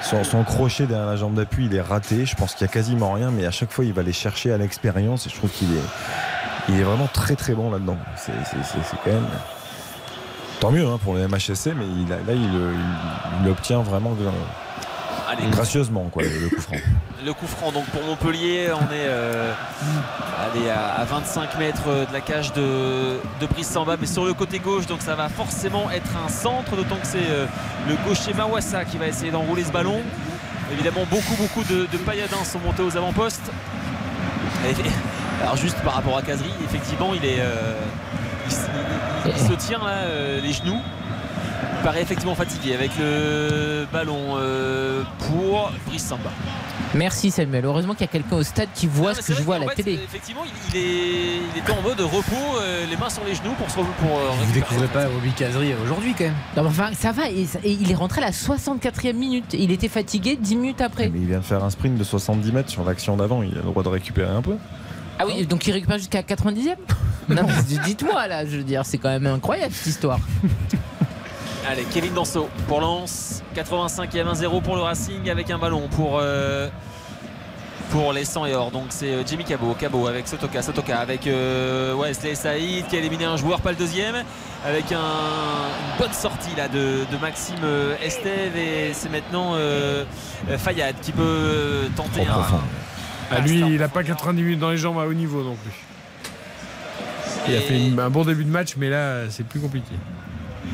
Son, 0.01 0.23
son 0.23 0.43
crochet 0.43 0.87
derrière 0.87 1.05
la 1.05 1.15
jambe 1.15 1.35
d'appui, 1.35 1.67
il 1.67 1.75
est 1.75 1.81
raté. 1.81 2.25
Je 2.25 2.35
pense 2.35 2.55
qu'il 2.55 2.65
y 2.65 2.69
a 2.69 2.73
quasiment 2.73 3.11
rien, 3.13 3.29
mais 3.29 3.45
à 3.45 3.51
chaque 3.51 3.71
fois, 3.71 3.85
il 3.85 3.93
va 3.93 4.01
aller 4.01 4.13
chercher 4.13 4.51
à 4.51 4.57
l'expérience. 4.57 5.27
Et 5.27 5.29
je 5.29 5.35
trouve 5.35 5.51
qu'il 5.51 5.71
est, 5.71 6.69
il 6.69 6.79
est 6.79 6.83
vraiment 6.83 7.07
très 7.13 7.35
très 7.35 7.53
bon 7.53 7.69
là-dedans. 7.69 7.97
C'est 8.15 8.31
quand 9.03 9.11
même. 9.11 9.27
Tant 10.61 10.71
mieux 10.71 10.85
hein, 10.87 10.97
pour 11.03 11.15
le 11.15 11.27
MHSC, 11.27 11.73
mais 11.75 11.85
il 12.05 12.13
a- 12.13 12.17
là, 12.17 12.33
il, 12.33 12.43
il- 12.43 13.43
il 13.43 13.49
obtient 13.49 13.81
vraiment 13.81 14.15
Allez, 15.29 15.49
gracieusement 15.49 16.07
quoi, 16.11 16.23
le, 16.23 16.49
coup 16.49 16.61
franc. 16.61 16.75
le 17.25 17.33
coup 17.33 17.47
franc 17.47 17.71
donc 17.71 17.85
pour 17.87 18.03
Montpellier, 18.03 18.67
on 18.73 18.83
est 18.93 19.07
euh, 19.07 19.53
allez, 20.39 20.69
à, 20.69 21.01
à 21.01 21.05
25 21.05 21.57
mètres 21.57 21.87
de 21.87 22.13
la 22.13 22.21
cage 22.21 22.53
de, 22.53 23.17
de 23.39 23.45
Brice 23.47 23.69
Samba, 23.69 23.95
mais 23.99 24.05
sur 24.07 24.23
le 24.25 24.33
côté 24.33 24.59
gauche, 24.59 24.85
donc 24.87 25.01
ça 25.01 25.15
va 25.15 25.29
forcément 25.29 25.89
être 25.89 26.11
un 26.23 26.29
centre, 26.29 26.75
d'autant 26.75 26.97
que 26.97 27.07
c'est 27.07 27.27
euh, 27.29 27.45
le 27.89 27.95
gaucher 28.07 28.33
Mawassa 28.33 28.85
qui 28.85 28.97
va 28.97 29.07
essayer 29.07 29.31
d'enrouler 29.31 29.63
ce 29.63 29.71
ballon. 29.71 29.99
Évidemment, 30.71 31.05
beaucoup, 31.09 31.35
beaucoup 31.37 31.63
de, 31.63 31.87
de 31.91 31.97
pailladins 31.97 32.43
sont 32.45 32.59
montés 32.59 32.83
aux 32.83 32.95
avant-postes. 32.95 33.51
Alors, 35.41 35.55
juste 35.57 35.77
par 35.83 35.93
rapport 35.95 36.17
à 36.17 36.21
Kazri, 36.21 36.51
effectivement, 36.63 37.13
il 37.15 37.25
est. 37.25 37.39
euh, 37.39 37.73
il, 39.25 39.37
se 39.37 39.53
tient 39.53 39.79
là, 39.79 40.03
euh, 40.05 40.41
les 40.41 40.53
genoux. 40.53 40.79
Il 41.79 41.83
paraît 41.83 42.01
effectivement 42.03 42.35
fatigué 42.35 42.75
avec 42.75 42.91
le 42.99 43.87
ballon 43.91 44.35
euh, 44.37 45.01
pour 45.19 45.71
Brice 45.87 46.05
Samba. 46.05 46.29
Merci 46.93 47.31
Samuel. 47.31 47.65
Heureusement 47.65 47.93
qu'il 47.93 48.01
y 48.01 48.09
a 48.09 48.11
quelqu'un 48.11 48.35
au 48.35 48.43
stade 48.43 48.67
qui 48.75 48.85
voit 48.85 49.15
ce 49.15 49.21
que 49.21 49.33
je 49.33 49.41
vois 49.41 49.55
à 49.55 49.59
la 49.59 49.67
fait, 49.69 49.81
télé. 49.81 49.93
Effectivement, 50.03 50.41
il, 50.45 50.77
est, 50.77 51.37
il 51.55 51.59
était 51.59 51.71
en 51.71 51.81
mode 51.81 51.99
repos, 52.01 52.35
euh, 52.59 52.85
les 52.87 52.97
mains 52.97 53.09
sur 53.09 53.23
les 53.23 53.33
genoux 53.33 53.53
pour 53.57 53.67
se 53.69 53.75
pour 53.75 53.83
euh, 53.85 54.29
Vous 54.31 54.39
récupérer. 54.41 54.59
découvrez 54.59 54.87
pas 54.87 55.05
Roby 55.07 55.31
Kazri 55.31 55.73
aujourd'hui 55.83 56.13
quand 56.15 56.25
même. 56.25 56.33
Non, 56.57 56.63
mais 56.63 56.69
enfin, 56.69 56.89
ça 56.93 57.11
va. 57.13 57.29
Et, 57.29 57.45
ça- 57.45 57.59
et 57.63 57.71
il 57.71 57.89
est 57.89 57.95
rentré 57.95 58.21
à 58.21 58.25
la 58.25 58.31
64e 58.31 59.13
minute. 59.13 59.45
Il 59.53 59.71
était 59.71 59.87
fatigué 59.87 60.37
10 60.39 60.55
minutes 60.57 60.81
après. 60.81 61.09
Mais 61.09 61.19
il 61.19 61.27
vient 61.27 61.39
de 61.39 61.43
faire 61.45 61.63
un 61.63 61.69
sprint 61.69 61.97
de 61.97 62.03
70 62.03 62.51
mètres 62.51 62.69
sur 62.69 62.83
l'action 62.83 63.15
d'avant. 63.15 63.41
Il 63.41 63.53
a 63.53 63.55
le 63.55 63.61
droit 63.61 63.81
de 63.83 63.89
récupérer 63.89 64.29
un 64.29 64.41
peu. 64.41 64.57
Ah 65.21 65.25
oui, 65.27 65.45
donc 65.45 65.65
il 65.67 65.71
récupère 65.73 65.97
jusqu'à 65.97 66.21
90e 66.21 66.75
Non, 67.29 67.43
mais 67.47 67.77
dites-moi 67.85 68.27
là, 68.27 68.45
je 68.45 68.57
veux 68.57 68.63
dire, 68.63 68.81
c'est 68.85 68.97
quand 68.97 69.09
même 69.09 69.27
incroyable 69.27 69.73
cette 69.73 69.87
histoire. 69.87 70.19
Allez, 71.69 71.83
Kevin 71.93 72.13
Danso 72.13 72.49
pour 72.67 72.81
Lens. 72.81 73.43
85e 73.55 74.33
1-0 74.33 74.61
pour 74.61 74.75
le 74.75 74.81
Racing 74.81 75.29
avec 75.29 75.51
un 75.51 75.57
ballon 75.59 75.87
pour, 75.89 76.17
euh, 76.19 76.67
pour 77.91 78.13
les 78.13 78.25
100 78.25 78.47
et 78.47 78.55
or. 78.55 78.71
Donc 78.71 78.85
c'est 78.89 79.11
euh, 79.13 79.23
Jimmy 79.27 79.43
Cabot. 79.43 79.75
Cabot 79.79 80.07
avec 80.07 80.27
Sotoka. 80.27 80.61
Sotoka 80.63 80.97
avec 80.99 81.27
euh, 81.27 81.93
Wesley 81.95 82.33
Saïd 82.35 82.87
qui 82.87 82.95
a 82.95 82.99
éliminé 82.99 83.25
un 83.25 83.37
joueur, 83.37 83.61
pas 83.61 83.69
le 83.71 83.77
deuxième. 83.77 84.15
Avec 84.65 84.91
un- 84.91 84.97
une 84.97 85.99
bonne 85.99 86.13
sortie 86.13 86.55
là 86.57 86.67
de, 86.67 87.05
de 87.11 87.17
Maxime 87.21 87.55
euh, 87.63 87.95
Estève. 88.03 88.57
Et 88.57 88.91
c'est 88.93 89.09
maintenant 89.11 89.51
euh, 89.53 90.03
Fayad 90.57 90.95
qui 91.01 91.11
peut 91.11 91.83
tenter 91.95 92.21
un. 92.21 92.33
profond. 92.33 92.59
Ah, 93.31 93.39
lui, 93.39 93.59
il 93.75 93.81
a 93.83 93.87
pas 93.87 94.03
90 94.03 94.41
minutes 94.43 94.59
dans 94.59 94.71
les 94.71 94.77
jambes 94.77 94.99
à 94.99 95.05
haut 95.07 95.13
niveau 95.13 95.41
non 95.43 95.55
plus. 95.55 95.71
Il 97.47 97.55
a 97.55 97.61
fait 97.61 97.77
une- 97.79 97.99
un 97.99 98.09
bon 98.09 98.23
début 98.23 98.43
de 98.43 98.49
match, 98.51 98.75
mais 98.77 98.89
là, 98.89 99.29
c'est 99.29 99.45
plus 99.45 99.59
compliqué. 99.59 99.93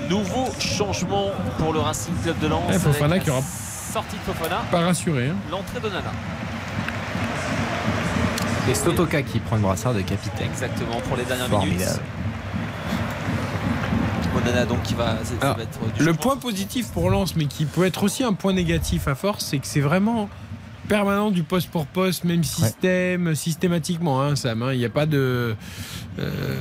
Nouveau 0.10 0.48
changement 0.60 1.28
pour 1.58 1.72
le 1.74 1.80
Racing 1.80 2.14
Club 2.24 2.38
de 2.40 2.48
Lens. 2.48 2.64
Ouais, 2.70 2.80
Fofana 2.80 3.12
avec 3.14 3.24
qui 3.24 3.30
aura- 3.30 3.42
Sortie 3.42 4.16
de 4.18 4.22
Fofana. 4.34 4.58
Pas 4.72 4.82
rassuré. 4.82 5.30
Hein. 5.30 5.36
L'entrée 5.50 5.80
de 5.80 5.88
Nana. 5.88 6.12
Et 8.70 8.74
Sotoka 8.76 9.22
qui 9.22 9.40
prend 9.40 9.56
le 9.56 9.62
brassard 9.62 9.94
de 9.94 10.02
capitaine. 10.02 10.48
Exactement, 10.52 11.00
pour 11.08 11.16
les 11.16 11.24
dernières 11.24 11.48
Formidable. 11.48 11.80
minutes. 11.80 12.02
Onana 14.36 14.66
donc 14.66 14.84
qui 14.84 14.94
va, 14.94 15.16
ça 15.24 15.34
Alors, 15.42 15.58
va 15.58 15.64
être 15.64 15.80
du 15.98 16.04
le 16.04 16.14
point 16.14 16.36
positif 16.38 16.90
pour 16.92 17.10
Lens, 17.10 17.36
mais 17.36 17.46
qui 17.46 17.66
peut 17.66 17.86
être 17.86 18.04
aussi 18.04 18.24
un 18.24 18.34
point 18.34 18.54
négatif 18.54 19.08
à 19.08 19.16
force, 19.16 19.46
c'est 19.46 19.58
que 19.58 19.66
c'est 19.66 19.80
vraiment 19.80 20.30
permanent 20.88 21.32
du 21.32 21.44
poste 21.44 21.70
pour 21.70 21.86
poste, 21.86 22.24
même 22.24 22.44
système, 22.44 23.36
systématiquement, 23.36 24.22
hein, 24.22 24.36
Sam. 24.36 24.62
hein. 24.64 24.74
Il 24.74 24.80
n'y 24.80 24.86
a 24.86 24.90
pas 24.90 25.06
de. 25.06 25.56
Euh, 26.20 26.56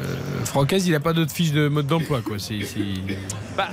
Francaise, 0.44 0.86
il 0.86 0.92
n'a 0.92 1.00
pas 1.00 1.12
d'autre 1.12 1.32
fiche 1.32 1.52
de 1.52 1.68
mode 1.68 1.86
d'emploi, 1.86 2.20
quoi. 2.22 2.38
C'est. 2.38 2.60
c'est- 2.62 3.16
Bah, 3.56 3.68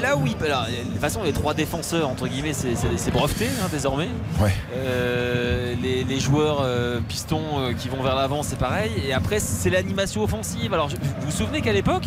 là 0.00 0.16
oui, 0.16 0.34
alors, 0.44 0.66
de 0.66 0.90
toute 0.92 1.00
façon 1.00 1.22
les 1.22 1.32
trois 1.32 1.52
défenseurs 1.52 2.08
entre 2.08 2.26
guillemets 2.26 2.54
c'est, 2.54 2.74
c'est, 2.74 2.96
c'est 2.96 3.10
breveté 3.10 3.46
hein, 3.62 3.66
désormais. 3.70 4.08
Ouais. 4.40 4.54
Euh, 4.74 5.74
les, 5.82 6.04
les 6.04 6.20
joueurs 6.20 6.60
euh, 6.62 7.00
pistons 7.06 7.42
euh, 7.58 7.72
qui 7.74 7.88
vont 7.90 8.02
vers 8.02 8.14
l'avant 8.16 8.42
c'est 8.42 8.58
pareil. 8.58 8.92
Et 9.06 9.12
après 9.12 9.38
c'est 9.38 9.68
l'animation 9.68 10.22
offensive. 10.24 10.72
Alors 10.72 10.88
je- 10.88 10.96
vous 10.96 11.26
vous 11.26 11.30
souvenez 11.30 11.60
qu'à 11.60 11.72
l'époque 11.74 12.04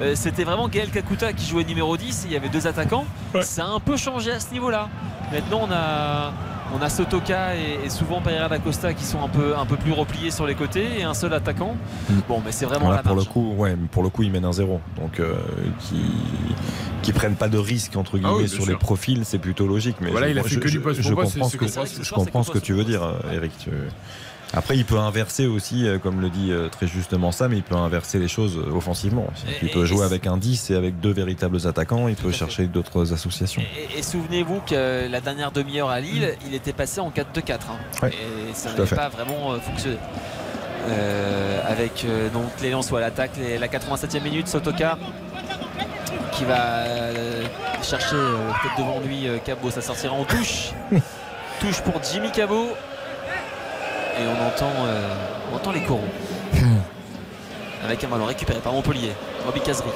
euh, 0.00 0.14
c'était 0.16 0.42
vraiment 0.44 0.68
Gaël 0.68 0.90
Kakuta 0.90 1.32
qui 1.32 1.48
jouait 1.48 1.62
numéro 1.64 1.96
10 1.96 2.24
et 2.24 2.28
il 2.28 2.32
y 2.32 2.36
avait 2.36 2.48
deux 2.48 2.66
attaquants. 2.66 3.04
Ça 3.42 3.64
a 3.64 3.68
un 3.68 3.80
peu 3.80 3.96
changé 3.96 4.32
à 4.32 4.40
ce 4.40 4.52
niveau-là. 4.52 4.88
Maintenant 5.32 5.60
on 5.68 5.70
a, 5.72 6.32
on 6.74 6.80
a 6.82 6.88
Sotoka 6.88 7.54
et, 7.56 7.86
et 7.86 7.90
souvent 7.90 8.20
Pereira 8.20 8.48
da 8.48 8.58
Costa 8.58 8.94
qui 8.94 9.04
sont 9.04 9.22
un 9.22 9.28
peu, 9.28 9.56
un 9.56 9.66
peu 9.66 9.76
plus 9.76 9.92
repliés 9.92 10.30
sur 10.30 10.46
les 10.46 10.54
côtés 10.54 11.00
et 11.00 11.02
un 11.02 11.14
seul 11.14 11.32
attaquant. 11.34 11.76
Bon 12.28 12.40
mais 12.44 12.52
c'est 12.52 12.64
vraiment 12.66 12.86
Voilà, 12.86 12.96
la 12.98 13.02
pour 13.02 13.16
le 13.16 13.24
coup, 13.24 13.54
ouais, 13.56 13.76
pour 13.90 14.02
le 14.02 14.08
coup, 14.08 14.22
ils 14.22 14.30
mènent 14.30 14.44
un 14.44 14.52
zéro. 14.52 14.80
Donc, 15.00 15.20
euh, 15.20 15.34
qui 15.80 16.00
qui 17.02 17.12
prennent 17.12 17.34
pas 17.36 17.48
de 17.48 17.58
risque 17.58 17.96
entre 17.96 18.12
guillemets 18.12 18.28
Ah 18.32 18.36
oui, 18.36 18.44
bien 18.44 18.54
sur 18.54 18.62
sûr. 18.64 18.72
les 18.72 18.78
profils, 18.78 19.24
c'est 19.24 19.38
plutôt 19.38 19.66
logique. 19.66 19.96
Mais 20.00 20.10
Voilà, 20.10 20.28
je, 20.28 20.32
il 20.32 20.38
a 20.38 20.42
fait 20.44 20.48
je- 20.50 20.60
que 20.60 20.68
du 20.68 20.80
poste 20.80 21.02
je 21.02 21.08
comprends 21.14 21.48
ce 21.48 21.56
que, 21.56 21.64
que 21.66 22.04
je 22.04 22.12
comprends 22.14 22.42
ce 22.42 22.50
que 22.52 22.58
tu 22.58 22.72
veux 22.74 22.84
dire, 22.84 23.02
euh, 23.02 23.32
Eric. 23.32 23.52
Tu- 23.58 23.70
Après, 24.54 24.76
il 24.76 24.84
peut 24.84 24.98
inverser 24.98 25.46
aussi, 25.46 25.86
euh, 25.86 25.98
comme 25.98 26.20
le 26.20 26.28
dit 26.28 26.52
euh, 26.52 26.68
très 26.68 26.86
justement 26.86 27.32
Sam, 27.32 27.52
il 27.54 27.62
peut 27.62 27.74
inverser 27.74 28.18
les 28.18 28.28
choses 28.28 28.58
euh, 28.58 28.70
offensivement. 28.76 29.26
Il 29.62 29.70
peut 29.70 29.86
jouer 29.86 30.04
avec 30.04 30.26
un 30.26 30.36
10 30.36 30.70
et 30.70 30.74
avec 30.76 31.00
deux 31.00 31.12
véritables 31.12 31.66
attaquants, 31.66 32.08
il 32.08 32.16
peut 32.16 32.32
chercher 32.32 32.66
d'autres 32.66 33.12
associations. 33.12 33.62
Et, 33.62 33.98
et 33.98 34.02
souvenez-vous 34.02 34.60
que 34.60 35.08
la 35.10 35.20
dernière 35.20 35.52
demi-heure 35.52 35.88
à 35.88 36.00
Lille, 36.00 36.36
il 36.46 36.54
était 36.54 36.72
passé 36.72 37.00
en 37.00 37.10
4-2-4. 37.10 37.52
hein. 37.52 37.58
Ouais, 38.02 38.10
et 38.10 38.54
ça 38.54 38.72
n'avait 38.72 38.96
pas 38.96 39.08
vraiment 39.08 39.58
fonctionné. 39.60 39.96
Euh, 40.88 41.60
avec 41.64 42.04
euh, 42.04 42.28
donc 42.30 42.50
les 42.60 42.70
Lensois 42.70 42.98
à 42.98 43.02
l'attaque, 43.02 43.32
la 43.38 43.68
87e 43.68 44.22
minute, 44.22 44.48
Sotoka 44.48 44.98
qui 46.32 46.44
va 46.44 46.78
euh, 46.86 47.44
chercher 47.82 48.16
peut-être 48.16 48.78
devant 48.78 49.00
lui 49.00 49.26
Cabot, 49.44 49.70
ça 49.70 49.80
sortira 49.80 50.14
en 50.14 50.24
touche. 50.24 50.70
touche 51.60 51.80
pour 51.82 52.02
Jimmy 52.02 52.32
Cabot. 52.32 52.68
Et 54.18 54.24
on 54.26 54.46
entend, 54.46 54.72
euh, 54.86 55.08
on 55.52 55.56
entend 55.56 55.72
les 55.72 55.82
corons. 55.82 56.00
Avec 57.84 58.04
un 58.04 58.08
ballon 58.08 58.26
récupéré 58.26 58.60
par 58.60 58.72
Montpellier. 58.72 59.12
Roby 59.46 59.60
Kazri. 59.60 59.88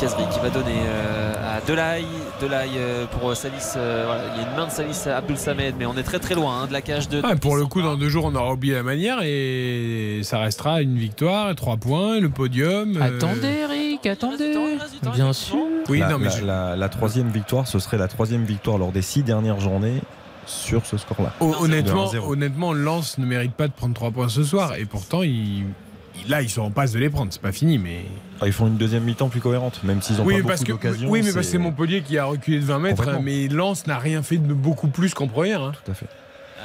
Kazri 0.00 0.24
qui 0.30 0.40
va 0.40 0.50
donner 0.50 0.74
euh, 0.86 1.56
à 1.56 1.60
Delay. 1.66 2.04
Delay 2.40 2.68
euh, 2.76 3.06
pour 3.06 3.34
Salis. 3.36 3.54
euh, 3.76 4.02
voilà, 4.06 4.22
il 4.34 4.42
y 4.42 4.44
a 4.44 4.50
une 4.50 4.56
main 4.56 4.66
de 4.66 4.70
Salis 4.70 5.08
à 5.08 5.18
Abdul 5.18 5.38
Samed, 5.38 5.74
mais 5.78 5.86
on 5.86 5.96
est 5.96 6.02
très 6.02 6.18
très 6.18 6.34
loin 6.34 6.62
hein, 6.62 6.66
de 6.66 6.72
la 6.72 6.82
cage 6.82 7.08
de. 7.08 7.22
Ouais, 7.22 7.36
pour 7.36 7.56
le 7.56 7.64
coup, 7.66 7.80
dans 7.80 7.96
deux 7.96 8.08
jours, 8.08 8.24
on 8.26 8.34
aura 8.34 8.52
oublié 8.52 8.74
la 8.74 8.82
manière 8.82 9.18
et 9.22 10.20
ça 10.24 10.38
restera 10.40 10.82
une 10.82 10.96
victoire, 10.96 11.54
trois 11.54 11.76
points, 11.76 12.18
le 12.20 12.28
podium. 12.28 12.96
euh, 12.96 13.16
Attendez, 13.16 13.46
Eric, 13.62 14.04
attendez. 14.06 14.54
Bien 15.14 15.32
sûr. 15.32 15.56
Oui, 15.88 16.00
la, 16.00 16.08
non, 16.10 16.18
mais 16.18 16.26
la- 16.26 16.30
je- 16.32 16.44
la- 16.44 16.76
la 16.76 16.88
troisième 16.88 17.28
victoire, 17.30 17.66
ce 17.68 17.78
serait 17.78 17.96
la 17.98 18.08
troisième 18.08 18.44
victoire 18.44 18.76
lors 18.78 18.92
des 18.92 19.02
six 19.02 19.22
dernières 19.22 19.60
journées 19.60 20.02
sur 20.46 20.86
ce 20.86 20.96
score-là. 20.96 21.32
Hon- 21.40 21.54
honnêtement, 21.60 22.10
De 22.10 22.18
1-0. 22.18 22.32
honnêtement, 22.32 22.72
Lens 22.72 23.18
ne 23.18 23.26
mérite 23.26 23.52
pas 23.52 23.68
de 23.68 23.72
prendre 23.72 23.94
trois 23.94 24.10
points 24.10 24.28
ce 24.28 24.42
soir 24.44 24.74
et 24.76 24.84
pourtant, 24.84 25.22
ils- 25.22 25.64
là, 26.28 26.40
ils 26.42 26.48
sont 26.50 26.62
en 26.62 26.70
passe 26.70 26.92
de 26.92 26.98
les 26.98 27.10
prendre. 27.10 27.32
C'est 27.32 27.42
pas 27.42 27.52
fini, 27.52 27.78
mais. 27.78 28.04
Ah, 28.40 28.46
Ils 28.46 28.52
font 28.52 28.66
une 28.66 28.76
deuxième 28.76 29.04
mi-temps 29.04 29.28
plus 29.28 29.40
cohérente, 29.40 29.82
même 29.84 30.02
s'ils 30.02 30.20
ont 30.20 30.24
oui, 30.24 30.34
pas 30.34 30.36
mais 30.36 30.42
beaucoup 30.42 30.48
parce 30.48 30.64
que, 30.64 30.72
d'occasions. 30.72 31.08
oui, 31.10 31.20
mais 31.24 31.32
parce 31.32 31.46
que 31.46 31.52
c'est 31.52 31.58
Montpellier 31.58 32.02
qui 32.02 32.18
a 32.18 32.24
reculé 32.26 32.58
de 32.60 32.64
20 32.64 32.78
mètres, 32.78 32.96
Complètement. 32.96 33.22
mais 33.22 33.48
Lens 33.48 33.86
n'a 33.86 33.98
rien 33.98 34.22
fait 34.22 34.36
de 34.38 34.52
beaucoup 34.54 34.88
plus 34.88 35.14
qu'en 35.14 35.26
première. 35.28 35.62
hein. 35.62 35.72
Tout 35.84 35.90
à 35.90 35.94
fait. 35.94 36.06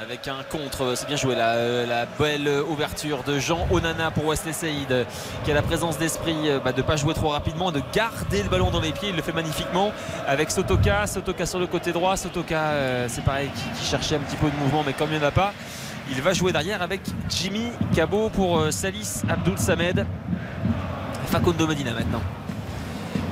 Avec 0.02 0.28
un 0.28 0.42
contre, 0.50 0.94
c'est 0.96 1.06
bien 1.06 1.16
joué 1.16 1.36
la, 1.36 1.50
euh, 1.50 1.86
la 1.86 2.08
belle 2.08 2.50
ouverture 2.68 3.22
de 3.22 3.38
Jean 3.38 3.68
Onana 3.70 4.10
pour 4.10 4.26
Wesley 4.26 4.52
Saïd 4.52 5.06
qui 5.44 5.52
a 5.52 5.54
la 5.54 5.62
présence 5.62 6.00
d'esprit 6.00 6.50
euh, 6.50 6.60
bah, 6.60 6.72
de 6.72 6.78
ne 6.78 6.82
pas 6.82 6.96
jouer 6.96 7.14
trop 7.14 7.30
rapidement, 7.30 7.72
de 7.72 7.84
garder 7.94 8.42
le 8.42 8.50
ballon 8.50 8.72
dans 8.72 8.80
les 8.80 8.94
pieds, 8.94 9.10
il 9.10 9.16
le 9.16 9.22
fait 9.22 9.32
magnifiquement 9.32 9.92
avec 10.28 10.50
Sotoka, 10.50 11.06
Sotoka 11.06 11.46
sur 11.46 11.60
le 11.60 11.68
côté 11.68 11.92
droit, 11.92 12.18
Sotoka 12.18 12.60
euh, 12.60 13.06
c'est 13.10 13.24
pareil 13.24 13.52
qui, 13.54 13.86
cherchait 13.86 14.16
un 14.16 14.22
petit 14.22 14.38
peu 14.38 14.50
de 14.50 14.56
mouvement 14.56 14.82
mais 14.84 14.94
comme 14.94 15.10
il 15.12 15.20
n'y 15.20 15.24
en 15.24 15.28
a 15.28 15.32
pas, 15.32 15.54
il 16.10 16.20
va 16.20 16.34
jouer 16.34 16.52
derrière 16.52 16.82
avec 16.82 17.02
Jimmy 17.30 17.68
Cabot 17.94 18.30
pour 18.30 18.72
Salis 18.72 19.22
Abdul 19.30 19.60
Samed. 19.60 20.08
Facundo 21.28 21.68
Medina 21.68 21.94
maintenant. 21.94 22.24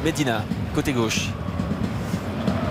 Medina, 0.04 0.44
côté 0.76 0.94
gauche. 0.94 1.30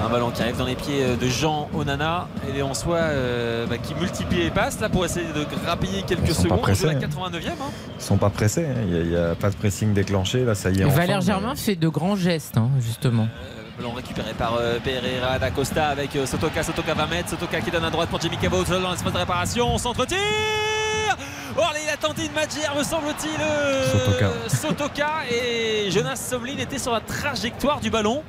Un 0.05 0.09
ballon 0.09 0.31
qui 0.31 0.43
arrive 0.43 0.57
dans 0.57 0.65
les 0.65 0.77
pieds 0.77 1.03
euh, 1.03 1.17
de 1.17 1.27
Jean 1.27 1.69
Onana 1.75 2.29
et 2.49 2.53
les 2.53 2.61
Lensois 2.61 2.97
euh, 2.99 3.67
bah, 3.67 3.79
qui 3.79 3.95
multiplient 3.95 4.45
les 4.45 4.51
passes 4.51 4.79
là 4.81 4.89
pour 4.89 5.05
essayer 5.05 5.27
de 5.33 5.45
grappiller 5.65 6.03
quelques 6.03 6.21
Ils 6.29 6.35
sont 6.35 6.43
pas 6.43 6.49
secondes. 6.49 6.61
Pressés, 6.61 6.87
la 6.87 6.93
hein. 6.93 6.99
89e. 7.01 7.49
hein. 7.49 7.71
Ils 7.99 8.03
sont 8.03 8.17
pas 8.17 8.31
pressés, 8.31 8.67
hein. 8.67 8.81
il 8.89 9.09
n'y 9.09 9.17
a, 9.17 9.35
pas 9.35 9.51
de 9.51 9.57
pressing 9.57 9.93
déclenché, 9.93 10.45
là 10.45 10.55
ça 10.55 10.71
y 10.71 10.81
est. 10.81 10.85
enfin, 10.85 10.95
Valère 10.97 11.19
mais- 11.19 11.25
Germain 11.27 11.55
fait 11.57 11.75
de 11.77 11.89
grands 11.89 12.15
gestes, 12.17 12.57
hein, 12.57 12.71
justement. 12.81 13.25
Euh, 13.45 13.63
Ballon 13.77 13.93
récupéré 13.93 14.33
par 14.39 14.55
euh, 14.61 14.79
Pereira 14.83 15.39
da 15.39 15.51
Costa 15.51 15.89
avec 15.89 16.15
euh, 16.17 16.27
Sotoka. 16.27 16.63
Sotoka 16.63 16.95
va 16.95 17.07
mettre. 17.07 17.31
Sotoka 17.31 17.61
qui 17.61 17.71
donne 17.71 17.85
à 17.85 17.91
droite 17.91 18.09
pour 18.09 18.21
Jimmy 18.21 18.37
Cabot 18.37 18.63
dans 18.65 18.91
l'espace 18.93 19.13
de 19.13 19.19
réparation. 19.19 19.79
Centre-tir 19.79 20.19
Oh, 21.57 21.61
là, 21.61 21.79
il 21.85 21.91
a 21.93 21.97
tenté 21.97 22.27
une 22.27 22.33
magière, 22.33 22.73
me 22.77 22.85
semble-t-il. 22.85 23.41
euh, 23.41 23.85
Sotoka. 23.93 24.31
Sotoka 24.49 25.09
et 25.31 25.91
Jonas 25.91 26.17
Somlin 26.17 26.57
étaient 26.59 26.79
sur 26.79 26.93
la 26.93 27.01
trajectoire 27.01 27.81
du 27.81 27.91
ballon. 27.91 28.23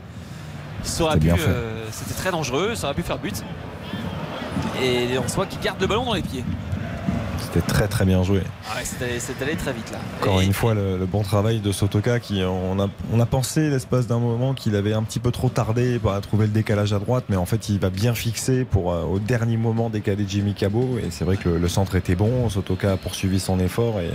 Ça 0.83 1.03
aurait 1.03 1.13
C'était 1.15 1.33
pu, 1.33 1.41
euh, 1.47 1.85
C'était 1.91 2.13
très 2.13 2.31
dangereux, 2.31 2.75
ça 2.75 2.87
aurait 2.87 2.95
pu 2.95 3.03
faire 3.03 3.17
but. 3.19 3.43
Et 4.81 5.07
les 5.07 5.15
Lensois 5.15 5.45
qui 5.45 5.57
gardent 5.57 5.81
le 5.81 5.87
ballon 5.87 6.05
dans 6.05 6.13
les 6.13 6.21
pieds. 6.21 6.43
C'était 7.41 7.65
très 7.65 7.87
très 7.87 8.05
bien 8.05 8.21
joué. 8.21 8.41
Ah 8.69 8.75
ouais, 8.77 8.83
c'est 8.85 9.41
allé 9.41 9.55
très 9.55 9.73
vite 9.73 9.91
là. 9.91 9.97
Encore 10.21 10.41
Et- 10.41 10.45
une 10.45 10.53
fois, 10.53 10.73
le, 10.75 10.97
le 10.97 11.05
bon 11.05 11.23
travail 11.23 11.59
de 11.61 11.71
Sotoka 11.71 12.19
qui 12.19 12.43
on 12.43 12.79
a, 12.79 12.87
on 13.11 13.19
a 13.19 13.25
pensé 13.25 13.69
l'espace 13.69 14.05
d'un 14.07 14.19
moment 14.19 14.53
qu'il 14.53 14.75
avait 14.75 14.93
un 14.93 15.01
petit 15.03 15.19
peu 15.19 15.31
trop 15.31 15.49
tardé 15.49 15.99
à 16.13 16.21
trouver 16.21 16.45
le 16.45 16.51
décalage 16.53 16.93
à 16.93 16.99
droite, 16.99 17.23
mais 17.29 17.37
en 17.37 17.45
fait 17.45 17.69
il 17.69 17.79
va 17.79 17.89
bien 17.89 18.13
fixer 18.13 18.65
pour 18.65 18.91
euh, 18.93 19.03
au 19.03 19.19
dernier 19.19 19.57
moment 19.57 19.89
décaler 19.89 20.25
Jimmy 20.27 20.53
Cabot 20.53 20.97
et 20.99 21.07
c'est 21.09 21.25
vrai 21.25 21.37
que 21.37 21.49
le, 21.49 21.57
le 21.57 21.67
centre 21.67 21.95
était 21.95 22.15
bon. 22.15 22.49
Sotoka 22.49 22.91
a 22.93 22.97
poursuivi 22.97 23.39
son 23.39 23.59
effort 23.59 23.99
et 23.99 24.11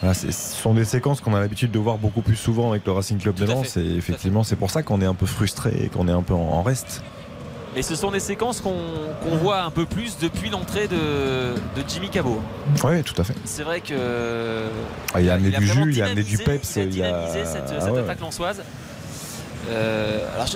voilà, 0.00 0.14
ce 0.14 0.30
sont 0.30 0.74
des 0.74 0.84
séquences 0.84 1.20
qu'on 1.20 1.34
a 1.34 1.40
l'habitude 1.40 1.70
de 1.70 1.78
voir 1.78 1.96
beaucoup 1.98 2.20
plus 2.22 2.36
souvent 2.36 2.70
avec 2.70 2.84
le 2.86 2.92
Racing 2.92 3.18
Club 3.18 3.34
de 3.36 3.46
Lens 3.46 3.76
et 3.76 3.80
effectivement 3.96 4.44
c'est 4.44 4.56
pour 4.56 4.70
ça 4.70 4.82
qu'on 4.82 5.00
est 5.00 5.06
un 5.06 5.14
peu 5.14 5.26
frustré 5.26 5.72
et 5.84 5.88
qu'on 5.88 6.06
est 6.08 6.12
un 6.12 6.22
peu 6.22 6.34
en, 6.34 6.38
en 6.38 6.62
reste. 6.62 7.02
Et 7.78 7.82
ce 7.82 7.94
sont 7.94 8.10
des 8.10 8.20
séquences 8.20 8.62
qu'on 8.62 9.36
voit 9.36 9.60
un 9.62 9.70
peu 9.70 9.84
plus 9.84 10.16
depuis 10.18 10.48
l'entrée 10.48 10.88
de, 10.88 10.96
de 10.96 11.84
Jimmy 11.86 12.08
Cabot. 12.08 12.40
Oui, 12.84 13.02
tout 13.02 13.14
à 13.20 13.24
fait. 13.24 13.34
C'est 13.44 13.64
vrai 13.64 13.82
que. 13.82 14.68
Ah, 15.12 15.20
il 15.20 15.28
a 15.28 15.34
amené 15.34 15.50
du 15.50 15.66
jus, 15.66 15.92
il 15.92 16.00
a 16.00 16.06
amené 16.06 16.22
du 16.22 16.36
dynamisé- 16.36 16.44
peps, 16.44 16.76
Il 16.76 16.80
a 16.80 16.84
il 16.84 16.88
a- 16.88 16.90
dynamisé 16.90 17.44
cette, 17.44 17.74
Ah 17.78 17.92
ouais. 17.92 18.00
attaque 18.00 18.20
lançoise. 18.20 18.62
Euh, 19.68 20.20
alors, 20.34 20.46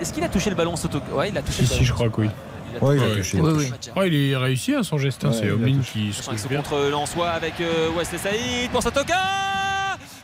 est-ce 0.00 0.12
qu'il 0.12 0.24
a 0.24 0.28
touché 0.28 0.50
le 0.50 0.56
ballon 0.56 0.74
Soto? 0.74 0.98
Ouais, 1.14 1.28
il 1.28 1.38
a 1.38 1.42
touché 1.42 1.64
Si, 1.64 1.70
le 1.72 1.78
si, 1.78 1.84
je 1.84 1.92
crois 1.92 2.08
que 2.08 2.22
oui. 2.22 2.30
Il 2.70 2.76
a 2.76 2.84
Ouais, 2.84 2.96
il 2.96 3.02
a 3.02 3.16
touché- 3.16 3.40
Oui, 3.40 3.52
oui. 3.56 3.72
Oh, 3.96 4.02
il 4.04 4.14
est 4.30 4.36
réussi 4.36 4.74
à 4.74 4.82
son 4.82 4.98
geste, 4.98 5.24
hein, 5.24 5.30
Ouais, 5.30 5.34
c'est 5.40 5.48
touché. 5.48 5.92
qui 5.92 6.12
se 6.12 6.28
avec 6.30 6.38
trouve 6.40 6.56
contre 6.56 6.78
Lensois 6.90 7.30
avec 7.30 7.60
euh, 7.60 7.88
Wesley 7.96 8.18
Saïd 8.18 8.70
pour 8.70 8.82
Sotoka 8.82 9.14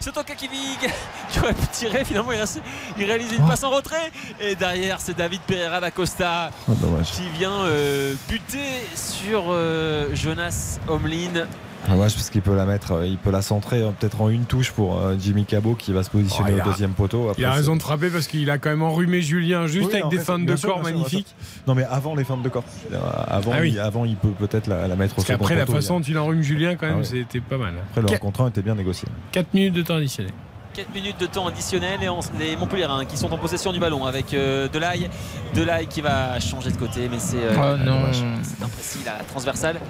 Sotoka 0.01 0.35
qui, 0.37 0.47
vit- 0.47 0.79
qui 1.31 1.41
aurait 1.41 1.55
pu 1.55 1.67
tirer 1.73 2.05
finalement 2.05 2.31
il, 2.33 2.39
reste- 2.39 2.61
il 2.97 3.05
réalise 3.05 3.33
une 3.33 3.45
passe 3.47 3.65
en 3.65 3.71
retrait 3.71 4.13
et 4.41 4.55
derrière 4.55 5.01
c'est 5.01 5.17
David 5.17 5.41
Pereira 5.41 5.81
da 5.81 5.91
Costa 5.91 6.51
Oh, 6.69 6.73
dommage. 6.75 7.11
qui 7.11 7.29
vient 7.37 7.65
euh, 7.65 8.15
buter 8.29 8.87
sur 8.95 9.47
euh, 9.49 10.09
Jonas 10.15 10.79
Omlin 10.87 11.47
Dommage 11.89 12.15
parce 12.15 12.31
qu'il 12.31 12.43
peut 12.43 12.57
la 12.57 12.65
mettre, 12.65 12.93
euh, 12.93 13.07
il 13.07 13.17
peut 13.17 13.31
la 13.31 13.43
centrer 13.43 13.81
euh, 13.81 13.91
peut-être 13.91 14.21
en 14.21 14.29
une 14.29 14.45
touche 14.45 14.73
pour 14.73 14.99
euh, 15.01 15.15
Jimmy 15.21 15.45
Cabot 15.45 15.75
qui 15.75 15.93
va 15.93 16.03
se 16.03 16.11
positionner 16.11 16.53
Oh, 16.55 16.59
au 16.59 16.61
a- 16.63 16.65
deuxième 16.65 16.91
poteau. 16.93 17.29
Après, 17.29 17.43
Il 17.43 17.45
a 17.45 17.53
raison 17.53 17.77
de 17.77 17.83
frapper 17.83 18.11
parce 18.11 18.27
qu'il 18.27 18.51
a 18.51 18.59
quand 18.59 18.71
même 18.71 18.83
enrhumé 18.83 19.21
Julien 19.23 19.67
juste 19.69 19.87
Oui, 19.93 19.93
avec 20.01 20.09
des 20.09 20.19
fait, 20.19 20.25
feintes 20.25 20.47
de 20.47 20.57
sûr, 20.57 20.69
corps 20.71 20.83
magnifiques. 20.83 21.35
Non 21.69 21.75
mais 21.77 21.85
avant 21.85 22.17
les 22.17 22.25
feintes 22.25 22.43
de 22.43 22.49
corps. 22.49 22.65
Euh, 22.93 22.99
Avant, 23.29 23.53
Ah 23.55 23.59
oui. 23.61 23.71
il, 23.75 23.79
avant 23.79 24.05
il 24.05 24.17
peut 24.17 24.31
peut-être 24.31 24.67
la, 24.67 24.89
la 24.89 24.97
mettre 24.97 25.19
au 25.19 25.23
second 25.23 25.35
qu'après, 25.39 25.55
la 25.55 25.65
poteau, 25.67 25.77
façon 25.79 26.01
dont 26.01 26.07
il 26.07 26.19
enrhume 26.19 26.43
Julien, 26.43 26.75
quand 26.75 26.87
même, 26.87 26.97
Ah 26.97 26.99
ouais. 26.99 27.05
c'était 27.05 27.41
pas 27.41 27.57
mal. 27.59 27.75
Après 27.91 28.01
le 28.03 28.09
rencontre 28.09 28.41
1 28.43 28.49
était 28.49 28.63
bien 28.63 28.75
négocié. 28.75 29.07
4 29.33 29.55
minutes 29.55 29.75
de 29.75 29.83
temps 29.83 29.97
additionnel. 29.97 30.33
4 30.77 30.95
minutes 30.95 31.19
de 31.19 31.27
temps 31.27 31.47
additionnel 31.47 32.03
et 32.03 32.09
on- 32.11 32.21
les 32.39 32.55
Montpellierins 32.55 33.07
qui 33.07 33.17
sont 33.17 33.33
en 33.33 33.39
possession 33.39 33.73
du 33.73 33.81
ballon 33.81 34.05
avec 34.05 34.35
euh, 34.35 34.69
Delay. 34.69 35.09
Delay 35.55 35.87
qui 35.89 36.03
va 36.03 36.39
changer 36.39 36.71
de 36.71 36.77
côté, 36.77 37.09
mais 37.11 37.19
c'est 37.19 37.39
euh, 37.39 37.55
Oh 37.57 38.63
imprécis 38.65 38.99
la 39.07 39.25
transversale. 39.25 39.81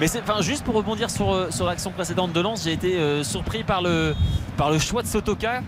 Mais 0.00 0.06
c'est 0.06 0.22
juste 0.42 0.64
pour 0.64 0.74
rebondir 0.74 1.08
sur, 1.08 1.32
euh, 1.32 1.50
sur 1.50 1.64
l'action 1.64 1.90
précédente 1.92 2.34
de 2.34 2.40
Lens, 2.40 2.62
j'ai 2.64 2.72
été 2.72 2.98
euh, 2.98 3.24
surpris 3.24 3.64
par 3.64 3.80
le, 3.80 4.14
par 4.58 4.70
le 4.70 4.78
choix 4.78 5.02
de 5.02 5.06
Sotoka. 5.06 5.62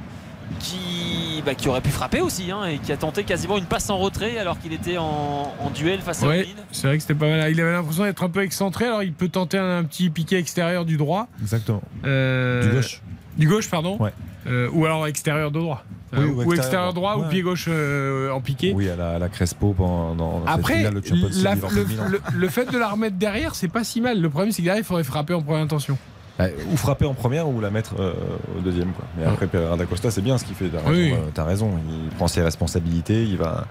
qui, 0.60 1.42
bah, 1.44 1.54
qui 1.54 1.68
aurait 1.68 1.80
pu 1.80 1.90
frapper 1.90 2.20
aussi 2.20 2.50
hein, 2.52 2.66
et 2.66 2.78
qui 2.78 2.92
a 2.92 2.96
tenté 2.96 3.24
quasiment 3.24 3.58
une 3.58 3.64
passe 3.64 3.90
en 3.90 3.98
retrait 3.98 4.38
alors 4.38 4.58
qu'il 4.60 4.72
était 4.72 4.96
en, 4.98 5.52
en 5.58 5.70
duel 5.70 6.00
face 6.00 6.22
à 6.22 6.28
Ouais, 6.28 6.46
c'est 6.70 6.86
vrai 6.86 6.96
que 6.96 7.02
c'était 7.02 7.14
pas 7.18 7.26
mal. 7.28 7.50
Il 7.50 7.60
avait 7.60 7.72
l'impression 7.72 8.04
d'être 8.04 8.22
un 8.22 8.28
peu 8.28 8.42
excentré, 8.42 8.84
alors 8.84 9.02
il 9.02 9.12
peut 9.12 9.28
tenter 9.28 9.58
un, 9.58 9.82
petit 9.84 10.08
piqué 10.10 10.36
extérieur 10.36 10.84
du 10.84 10.96
droit. 10.98 11.26
Exactement. 11.40 11.82
Euh, 12.04 12.62
Du 12.68 12.76
gauche. 12.76 13.00
Du 13.36 13.48
gauche, 13.48 13.68
pardon. 13.70 13.96
Ouais. 14.00 14.12
Euh, 14.46 14.68
ou 14.72 14.84
alors 14.86 15.06
extérieur 15.06 15.50
de 15.50 15.58
droit. 15.58 15.84
Oui, 16.12 16.18
Euh, 16.20 16.22
ou 16.22 16.28
ou 16.28 16.30
extérieur 16.40 16.54
extérieur 16.58 16.92
droit 16.94 17.14
droit. 17.14 17.26
ou 17.26 17.30
pied 17.30 17.42
gauche 17.42 17.66
euh, 17.68 18.30
en 18.30 18.40
piqué. 18.40 18.72
Oui, 18.74 18.88
à 18.88 18.96
la, 18.96 19.10
à 19.16 19.18
la 19.18 19.28
Crespo 19.28 19.74
pendant 19.76 20.42
Après, 20.46 20.76
finale 20.78 20.94
League 20.94 21.32
la- 21.42 21.54
le, 21.54 22.10
le- 22.12 22.20
le 22.34 22.48
fait 22.48 22.70
de 22.72 22.78
la 22.78 22.88
remettre 22.88 23.16
derrière, 23.16 23.54
c'est 23.56 23.68
pas 23.68 23.82
si 23.84 24.00
mal. 24.00 24.20
Le 24.20 24.30
problème, 24.30 24.52
c'est 24.52 24.62
que 24.62 24.66
derrière, 24.66 24.82
il 24.82 24.86
faudrait 24.86 25.02
frapper 25.04 25.34
en 25.34 25.42
première 25.42 25.62
intention. 25.62 25.98
Ouais, 26.38 26.54
ou 26.70 26.76
frapper 26.76 27.06
en 27.06 27.14
première 27.14 27.48
ou 27.48 27.60
la 27.60 27.70
mettre 27.70 27.94
euh, 27.98 28.12
au 28.56 28.60
deuxième. 28.60 28.92
Quoi. 28.92 29.04
Mais 29.18 29.24
après, 29.24 29.46
Pereira 29.46 29.76
da 29.76 29.84
Costa, 29.86 30.10
c'est 30.10 30.20
bien 30.22 30.38
ce 30.38 30.44
qu'il 30.44 30.54
fait. 30.54 30.68
T'as 30.68 30.78
raison, 30.78 30.90
Oui. 30.92 31.12
euh, 31.12 31.16
t'as 31.34 31.44
raison. 31.44 31.72
Il 32.04 32.10
prend 32.10 32.28
ses 32.28 32.42
responsabilités. 32.42 33.24
Il 33.24 33.36
va. 33.38 33.66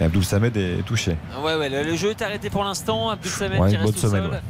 Et 0.00 0.04
Abdoul 0.04 0.24
Samed 0.24 0.56
est 0.56 0.82
touché. 0.84 1.16
Ouais, 1.42 1.56
ouais, 1.56 1.68
le, 1.68 1.82
le 1.90 1.96
jeu 1.96 2.10
est 2.10 2.22
arrêté 2.22 2.50
pour 2.50 2.64
l'instant. 2.64 3.10
Abdul 3.10 3.30
Samed 3.30 3.60
Ouais, 3.60 3.68
qui 3.70 3.74
une 3.76 3.80
reste 3.80 3.94
bonne 3.94 4.04
au 4.04 4.08
semaine, 4.08 4.22
sol. 4.24 4.32
ouais. 4.32 4.40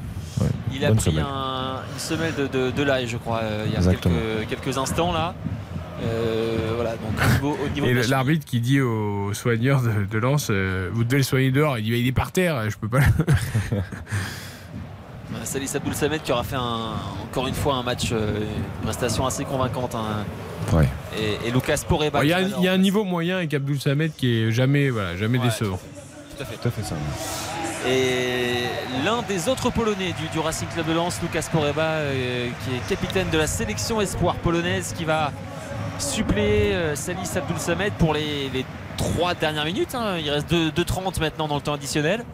Ouais, 0.40 0.46
Il 0.74 0.84
a 0.84 0.88
bonne 0.88 0.96
pris 0.96 1.18
un- 1.18 1.80
une 1.92 1.98
semelle 1.98 2.34
de, 2.34 2.46
de, 2.46 2.70
de 2.70 2.82
l'ail, 2.82 3.06
je 3.06 3.16
crois, 3.16 3.40
euh, 3.42 3.64
il 3.66 3.72
y 3.72 3.76
a 3.76 3.90
quelques, 3.94 4.48
quelques 4.48 4.78
instants 4.78 5.12
là. 5.12 5.34
Euh, 6.02 6.72
voilà, 6.74 6.90
donc 6.92 7.12
au 7.16 7.32
niveau, 7.34 7.58
au 7.64 7.68
niveau 7.68 7.86
Et 7.86 7.90
de 7.90 7.96
la 7.96 8.02
le- 8.02 8.08
l'arbitre 8.10 8.44
qui 8.44 8.60
dit 8.60 8.80
aux 8.80 9.32
soigneurs 9.32 9.80
de, 9.80 10.04
de 10.10 10.18
Lens 10.18 10.48
euh, 10.50 10.90
Vous 10.92 11.04
devez 11.04 11.18
le 11.18 11.22
soigner 11.22 11.50
dehors. 11.52 11.78
Il 11.78 11.84
dit 11.84 11.90
Il 11.92 12.06
est 12.08 12.12
par 12.12 12.32
terre, 12.32 12.68
je 12.68 12.76
peux 12.76 12.88
pas. 12.88 12.98
le- 12.98 13.78
Salis 15.44 15.70
Abdoul 15.74 15.94
Samed 15.94 16.22
qui 16.22 16.32
aura 16.32 16.42
fait 16.42 16.56
un- 16.56 16.94
encore 17.22 17.46
une 17.46 17.54
fois 17.54 17.74
un 17.76 17.82
match, 17.82 18.10
euh, 18.12 18.40
une 18.40 18.82
prestation 18.84 19.26
assez 19.26 19.44
convaincante. 19.44 19.94
hein. 19.94 20.24
Ouais. 20.72 20.88
Et, 21.18 21.48
et 21.48 21.50
Lucas 21.50 21.82
Poreba. 21.88 22.24
Il 22.24 22.30
y, 22.30 22.32
a, 22.32 22.42
qui, 22.42 22.52
il 22.58 22.64
y 22.64 22.68
a 22.68 22.72
un 22.72 22.78
niveau 22.78 23.04
moyen 23.04 23.36
avec 23.36 23.52
Abdul 23.54 23.78
Samed 23.80 24.12
qui 24.16 24.42
est 24.42 24.52
jamais, 24.52 24.90
voilà, 24.90 25.16
jamais 25.16 25.38
Ouais. 25.38 25.44
décevant. 25.44 25.78
Tout 26.36 26.42
à 26.42 26.46
fait. 26.46 26.56
Tout 26.56 26.68
à 26.68 26.70
fait 26.70 26.82
ça. 26.82 26.94
Et 27.86 28.64
l'un 29.04 29.20
des 29.22 29.48
autres 29.48 29.70
Polonais 29.70 30.14
du, 30.32 30.38
Racing 30.38 30.68
Club 30.68 30.86
de 30.86 30.92
Lens, 30.92 31.20
Lucas 31.22 31.48
Poreba, 31.52 31.82
euh, 31.82 32.48
qui 32.64 32.74
est 32.74 32.88
capitaine 32.88 33.28
de 33.30 33.36
la 33.36 33.46
sélection 33.46 34.00
espoir 34.00 34.36
polonaise, 34.36 34.94
qui 34.96 35.04
va 35.04 35.32
suppléer 35.98 36.72
euh, 36.74 36.94
Salis 36.94 37.26
Samed 37.58 37.92
pour 37.98 38.14
les, 38.14 38.48
les 38.48 38.64
trois 38.96 39.34
dernières 39.34 39.66
minutes. 39.66 39.94
hein. 39.94 40.16
Il 40.18 40.30
reste 40.30 40.50
2-30 40.50 41.20
maintenant 41.20 41.46
dans 41.46 41.56
le 41.56 41.60
temps 41.60 41.74
additionnel. 41.74 42.24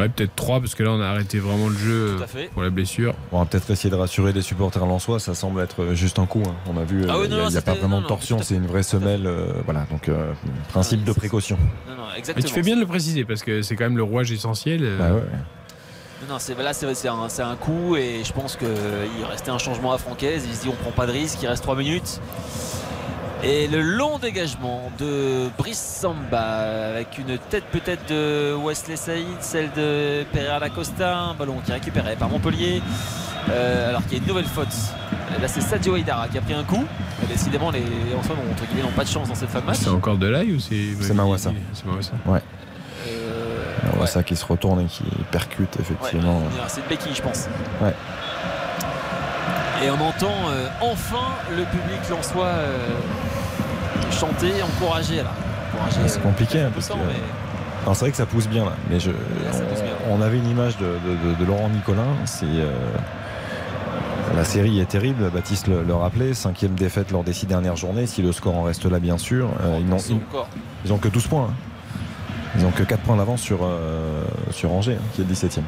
Ouais, 0.00 0.08
peut-être 0.08 0.34
3 0.34 0.60
parce 0.60 0.74
que 0.74 0.82
là, 0.82 0.90
on 0.92 1.00
a 1.00 1.06
arrêté 1.06 1.38
vraiment 1.38 1.68
le 1.68 1.76
jeu 1.76 2.16
euh, 2.20 2.46
pour 2.52 2.62
la 2.62 2.70
blessure. 2.70 3.14
On 3.32 3.38
va 3.38 3.44
peut-être 3.44 3.70
essayer 3.70 3.90
de 3.90 3.94
rassurer 3.96 4.32
les 4.32 4.42
supporters 4.42 4.84
lensois. 4.86 5.20
Ça 5.20 5.34
semble 5.34 5.60
être 5.60 5.94
juste 5.94 6.18
un 6.18 6.26
coup. 6.26 6.42
hein. 6.46 6.54
On 6.72 6.76
a 6.80 6.84
vu, 6.84 7.04
Ah 7.08 7.14
euh, 7.14 7.20
oui, 7.22 7.28
il 7.30 7.48
n'y 7.48 7.56
a, 7.56 7.62
pas 7.62 7.74
vraiment 7.74 7.96
non, 7.98 8.02
de 8.02 8.08
torsion. 8.08 8.38
C'est 8.42 8.54
une 8.54 8.66
vraie 8.66 8.82
semelle. 8.82 9.26
euh, 9.26 9.52
voilà, 9.64 9.86
donc 9.90 10.08
euh, 10.08 10.32
principe 10.70 11.04
de 11.04 11.12
précaution. 11.12 11.58
Non, 11.88 11.94
non, 11.96 12.02
Mais 12.12 12.18
exactement. 12.18 12.46
tu 12.48 12.54
fais 12.54 12.62
bien 12.62 12.76
de 12.76 12.80
le 12.80 12.86
préciser 12.86 13.24
parce 13.24 13.42
que 13.42 13.62
c'est 13.62 13.76
quand 13.76 13.84
même 13.84 13.96
le 13.96 14.02
rouage 14.02 14.32
essentiel. 14.32 14.80
euh. 14.82 14.98
Bah 14.98 15.14
ouais. 15.14 15.22
Non, 16.28 16.36
c'est 16.38 16.56
là, 16.60 16.72
c'est 16.74 16.92
c'est 16.94 17.08
un, 17.08 17.28
c'est 17.28 17.42
un 17.42 17.56
coup 17.56 17.96
et 17.96 18.22
je 18.24 18.32
pense 18.32 18.54
qu'il 18.56 18.68
restait 19.30 19.50
un 19.50 19.58
changement 19.58 19.92
à 19.92 19.98
Francaise. 19.98 20.44
Il 20.48 20.54
se 20.54 20.62
dit 20.62 20.68
on 20.68 20.76
prend 20.82 20.90
pas 20.92 21.06
de 21.06 21.12
risque, 21.12 21.38
il 21.42 21.46
reste 21.48 21.62
3 21.62 21.76
minutes. 21.76 22.20
Et 23.42 23.66
le 23.68 23.80
long 23.80 24.18
dégagement 24.18 24.90
de 24.98 25.48
Brice 25.56 25.78
Samba 26.00 26.90
avec 26.90 27.16
une 27.16 27.38
tête 27.38 27.64
peut-être 27.72 28.06
de 28.10 28.54
Wesley 28.54 28.96
Saïd, 28.96 29.26
celle 29.40 29.70
de 29.72 30.24
Pereira 30.30 30.60
da 30.60 30.68
Costa, 30.68 31.16
un 31.16 31.34
ballon 31.34 31.56
qui 31.64 31.70
est 31.70 31.74
récupéré 31.74 32.16
par 32.16 32.28
Montpellier. 32.28 32.82
Euh, 33.48 33.88
alors 33.88 34.02
qu'il 34.02 34.12
y 34.12 34.16
a 34.16 34.18
une 34.18 34.28
nouvelle 34.28 34.44
faute. 34.44 34.68
Là 35.40 35.48
c'est 35.48 35.62
Sadio 35.62 35.94
Aïdara 35.94 36.28
qui 36.28 36.36
a 36.36 36.42
pris 36.42 36.52
un 36.52 36.64
coup. 36.64 36.84
Et 37.22 37.26
décidément 37.26 37.70
les 37.70 37.80
guillemets 37.80 38.82
n'ont 38.82 38.90
pas 38.94 39.04
de 39.04 39.08
chance 39.08 39.28
dans 39.28 39.34
cette 39.34 39.48
fin 39.48 39.60
de 39.60 39.66
match. 39.66 39.78
C'est 39.80 39.88
encore 39.88 40.18
de 40.18 40.26
l'ail 40.26 40.52
ou 40.52 40.60
c'est. 40.60 40.88
C'est 41.00 41.14
Mawassa. 41.14 41.50
C'est 41.72 41.86
Mawassa. 41.86 42.12
Ouais. 42.26 42.42
Euh, 43.08 43.64
On 43.94 43.96
voit 43.96 44.06
ça 44.06 44.22
qui 44.22 44.36
se 44.36 44.44
retourne 44.44 44.82
et 44.82 44.84
qui 44.86 45.04
percute 45.30 45.76
Ouais, 45.76 45.80
effectivement. 45.82 46.42
c'est 46.68 46.80
une 46.82 46.86
béquille, 46.88 47.14
je 47.14 47.22
pense. 47.22 47.48
Ouais. 47.80 47.94
Et 49.82 49.90
on 49.90 49.94
entend 49.94 50.34
euh, 50.50 50.68
enfin 50.82 51.32
le 51.56 51.64
public 51.64 52.06
lensois 52.10 52.44
euh, 52.44 52.76
chanter, 54.10 54.52
encourager. 54.62 55.16
Là. 55.22 55.30
C'est 55.90 56.18
euh, 56.18 56.22
compliqué 56.22 56.60
un 56.60 56.62
hein, 56.62 56.68
peu 56.68 56.74
parce 56.74 56.86
que 56.88 56.92
sans, 56.94 56.98
mais- 56.98 57.82
Alors, 57.82 57.96
c'est 57.96 58.04
vrai 58.04 58.10
que 58.10 58.16
ça 58.16 58.26
pousse 58.26 58.48
bien 58.48 58.64
là, 58.64 58.72
mais 58.90 59.00
je, 59.00 59.10
on, 60.10 60.18
on 60.18 60.22
avait 60.22 60.38
une 60.38 60.48
image 60.50 60.76
de, 60.78 60.84
de- 60.86 61.30
de- 61.30 61.34
de 61.40 61.44
Laurent 61.44 61.68
Nicolin. 61.70 62.06
C'est 62.26 62.44
euh, 62.46 62.72
la 64.36 64.44
série 64.44 64.80
est 64.80 64.84
terrible. 64.86 65.30
Baptiste 65.30 65.66
le, 65.66 65.82
le 65.82 65.94
rappelait, 65.94 66.34
cinquième 66.34 66.74
défaite 66.74 67.10
lors 67.10 67.24
des 67.24 67.32
six 67.32 67.46
dernières 67.46 67.76
journées. 67.76 68.06
Si 68.06 68.22
le 68.22 68.32
score 68.32 68.54
en 68.56 68.62
reste 68.62 68.84
là, 68.86 68.98
bien 69.00 69.18
sûr, 69.18 69.48
euh, 69.62 69.78
ils 69.80 69.86
n'ont 69.86 69.96
ils 70.84 70.92
ont 70.92 70.98
que 70.98 71.08
12 71.08 71.26
points. 71.26 71.48
hein. 71.50 71.54
Ils 72.58 72.64
ont 72.66 72.70
que 72.72 72.82
4 72.82 73.00
points 73.02 73.16
d'avance 73.16 73.40
sur 73.40 73.60
euh, 73.62 74.24
sur 74.50 74.72
Angers, 74.72 74.96
hein, 75.00 75.04
qui 75.14 75.22
est 75.22 75.24
17e. 75.24 75.60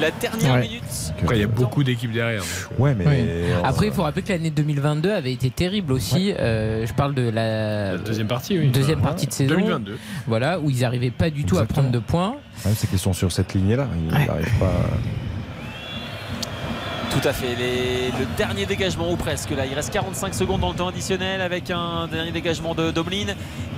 La 0.00 0.10
dernière 0.10 0.54
Ouais. 0.54 0.60
minute. 0.62 0.82
Après, 1.22 1.36
il 1.36 1.40
y 1.40 1.44
a 1.44 1.46
beaucoup 1.46 1.84
d'équipes 1.84 2.12
derrière. 2.12 2.40
donc, 2.40 2.48
euh. 2.78 2.82
Ouais, 2.82 2.94
mais 2.94 3.04
Oui. 3.06 3.14
euh, 3.18 3.60
Après, 3.62 3.86
il 3.88 3.92
faut 3.92 4.02
rappeler 4.02 4.22
que 4.22 4.32
l'année 4.32 4.50
2022 4.50 5.10
avait 5.12 5.32
été 5.32 5.50
terrible 5.50 5.92
aussi. 5.92 6.32
Euh, 6.38 6.86
je 6.86 6.92
parle 6.94 7.14
de 7.14 7.28
la, 7.28 7.92
La 7.92 7.98
deuxième 7.98 8.26
partie, 8.26 8.58
oui. 8.58 8.68
deuxième 8.68 9.00
Ouais. 9.00 9.04
partie 9.04 9.26
de 9.26 9.32
saison. 9.32 9.54
2022. 9.56 9.98
Voilà, 10.26 10.58
où 10.58 10.70
ils 10.70 10.80
n'arrivaient 10.80 11.10
pas 11.10 11.28
du 11.30 11.44
tout 11.44 11.58
à 11.58 11.66
prendre 11.66 11.90
de 11.90 11.98
points. 11.98 12.36
c'est 12.56 12.88
qu'ils 12.88 12.98
sont 12.98 13.12
sur 13.12 13.30
cette 13.30 13.52
lignée 13.54 13.76
là. 13.76 13.86
Ils 14.08 14.14
Ouais. 14.16 14.26
n'arrivent 14.26 14.58
pas. 14.58 14.72
Tout 17.10 17.28
à 17.28 17.32
fait. 17.32 17.54
Les- 17.56 18.12
le 18.18 18.24
dernier 18.36 18.66
dégagement, 18.66 19.10
ou 19.10 19.16
presque. 19.16 19.50
Là, 19.50 19.66
il 19.66 19.74
reste 19.74 19.92
45 19.92 20.32
secondes 20.34 20.60
dans 20.60 20.70
le 20.70 20.76
temps 20.76 20.88
additionnel 20.88 21.40
avec 21.40 21.70
un 21.70 22.06
dernier 22.06 22.30
dégagement 22.30 22.74
de 22.74 22.90
Doblin 22.92 23.26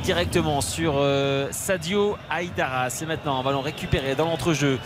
directement 0.04 0.60
sur 0.60 0.94
euh, 0.98 1.48
Sadio 1.50 2.16
Aïdara. 2.28 2.90
C'est 2.90 3.06
maintenant 3.06 3.40
un 3.40 3.42
ballon 3.42 3.62
récupéré 3.62 4.14
dans 4.14 4.26
l'entrejeu 4.26 4.78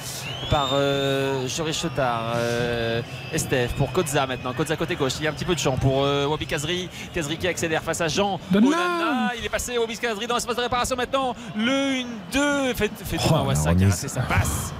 par 0.48 0.70
euh, 0.74 1.48
Joris 1.48 1.76
Chotard. 1.80 2.34
Euh, 2.36 3.02
Estef 3.32 3.74
pour 3.74 3.90
Kozza 3.92 4.26
maintenant. 4.26 4.52
Kozza 4.52 4.76
côté 4.76 4.94
gauche. 4.94 5.14
Il 5.18 5.24
y 5.24 5.26
a 5.26 5.30
un 5.30 5.34
petit 5.34 5.44
peu 5.44 5.54
de 5.54 5.60
champ 5.60 5.76
pour 5.76 6.04
euh, 6.04 6.26
Wabi 6.26 6.46
Kazri. 6.46 6.88
Kazri 7.12 7.36
qui 7.38 7.48
accélère 7.48 7.82
face 7.82 8.00
à 8.00 8.06
Jean. 8.08 8.38
Onana. 8.54 9.32
Il 9.38 9.44
est 9.44 9.48
passé 9.48 9.76
Wabi 9.76 9.98
Kazri 9.98 10.26
dans 10.28 10.36
l'espace 10.36 10.56
de 10.56 10.62
réparation 10.62 10.94
maintenant. 10.96 11.34
Le 11.56 12.04
1-2. 12.32 12.74
Fait, 12.76 12.90
fait 13.04 13.16
Oh, 13.24 13.28
Thomas 13.28 13.42
Wassa 13.42 13.70
la 13.70 13.74
qui 13.74 13.82
a 13.82 13.86
remise. 13.86 13.96
raté 13.96 14.08
sa 14.08 14.20
passe 14.22 14.72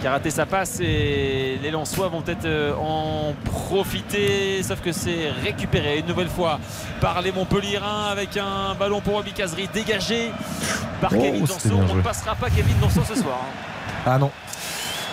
qui 0.00 0.06
a 0.06 0.12
raté 0.12 0.30
sa 0.30 0.44
passe 0.46 0.78
et 0.80 1.58
les 1.62 1.70
Lensois 1.70 2.08
vont 2.08 2.20
peut-être 2.22 2.44
euh, 2.44 2.74
en 2.74 3.34
profiter 3.44 4.62
sauf 4.62 4.80
que 4.80 4.92
c'est 4.92 5.30
récupéré 5.42 5.98
une 6.00 6.06
nouvelle 6.06 6.28
fois 6.28 6.58
par 7.00 7.20
les 7.22 7.32
Montpellierins 7.32 8.06
avec 8.10 8.36
un 8.36 8.74
ballon 8.78 9.00
pour 9.00 9.14
Wabi 9.14 9.32
Kazri 9.32 9.68
dégagé. 9.72 10.30
Par 11.00 11.12
Oh, 11.14 11.20
Kevin 11.20 11.46
c'était 11.46 11.68
Danso. 11.68 11.82
bien 11.84 11.92
on 11.92 11.96
ne 11.96 12.02
passera 12.02 12.34
pas 12.34 12.48
Kevin 12.50 12.78
Danso 12.80 13.00
ce 13.06 13.14
soir 13.14 13.38
hein, 13.42 14.02
Ah 14.06 14.18
non. 14.18 14.30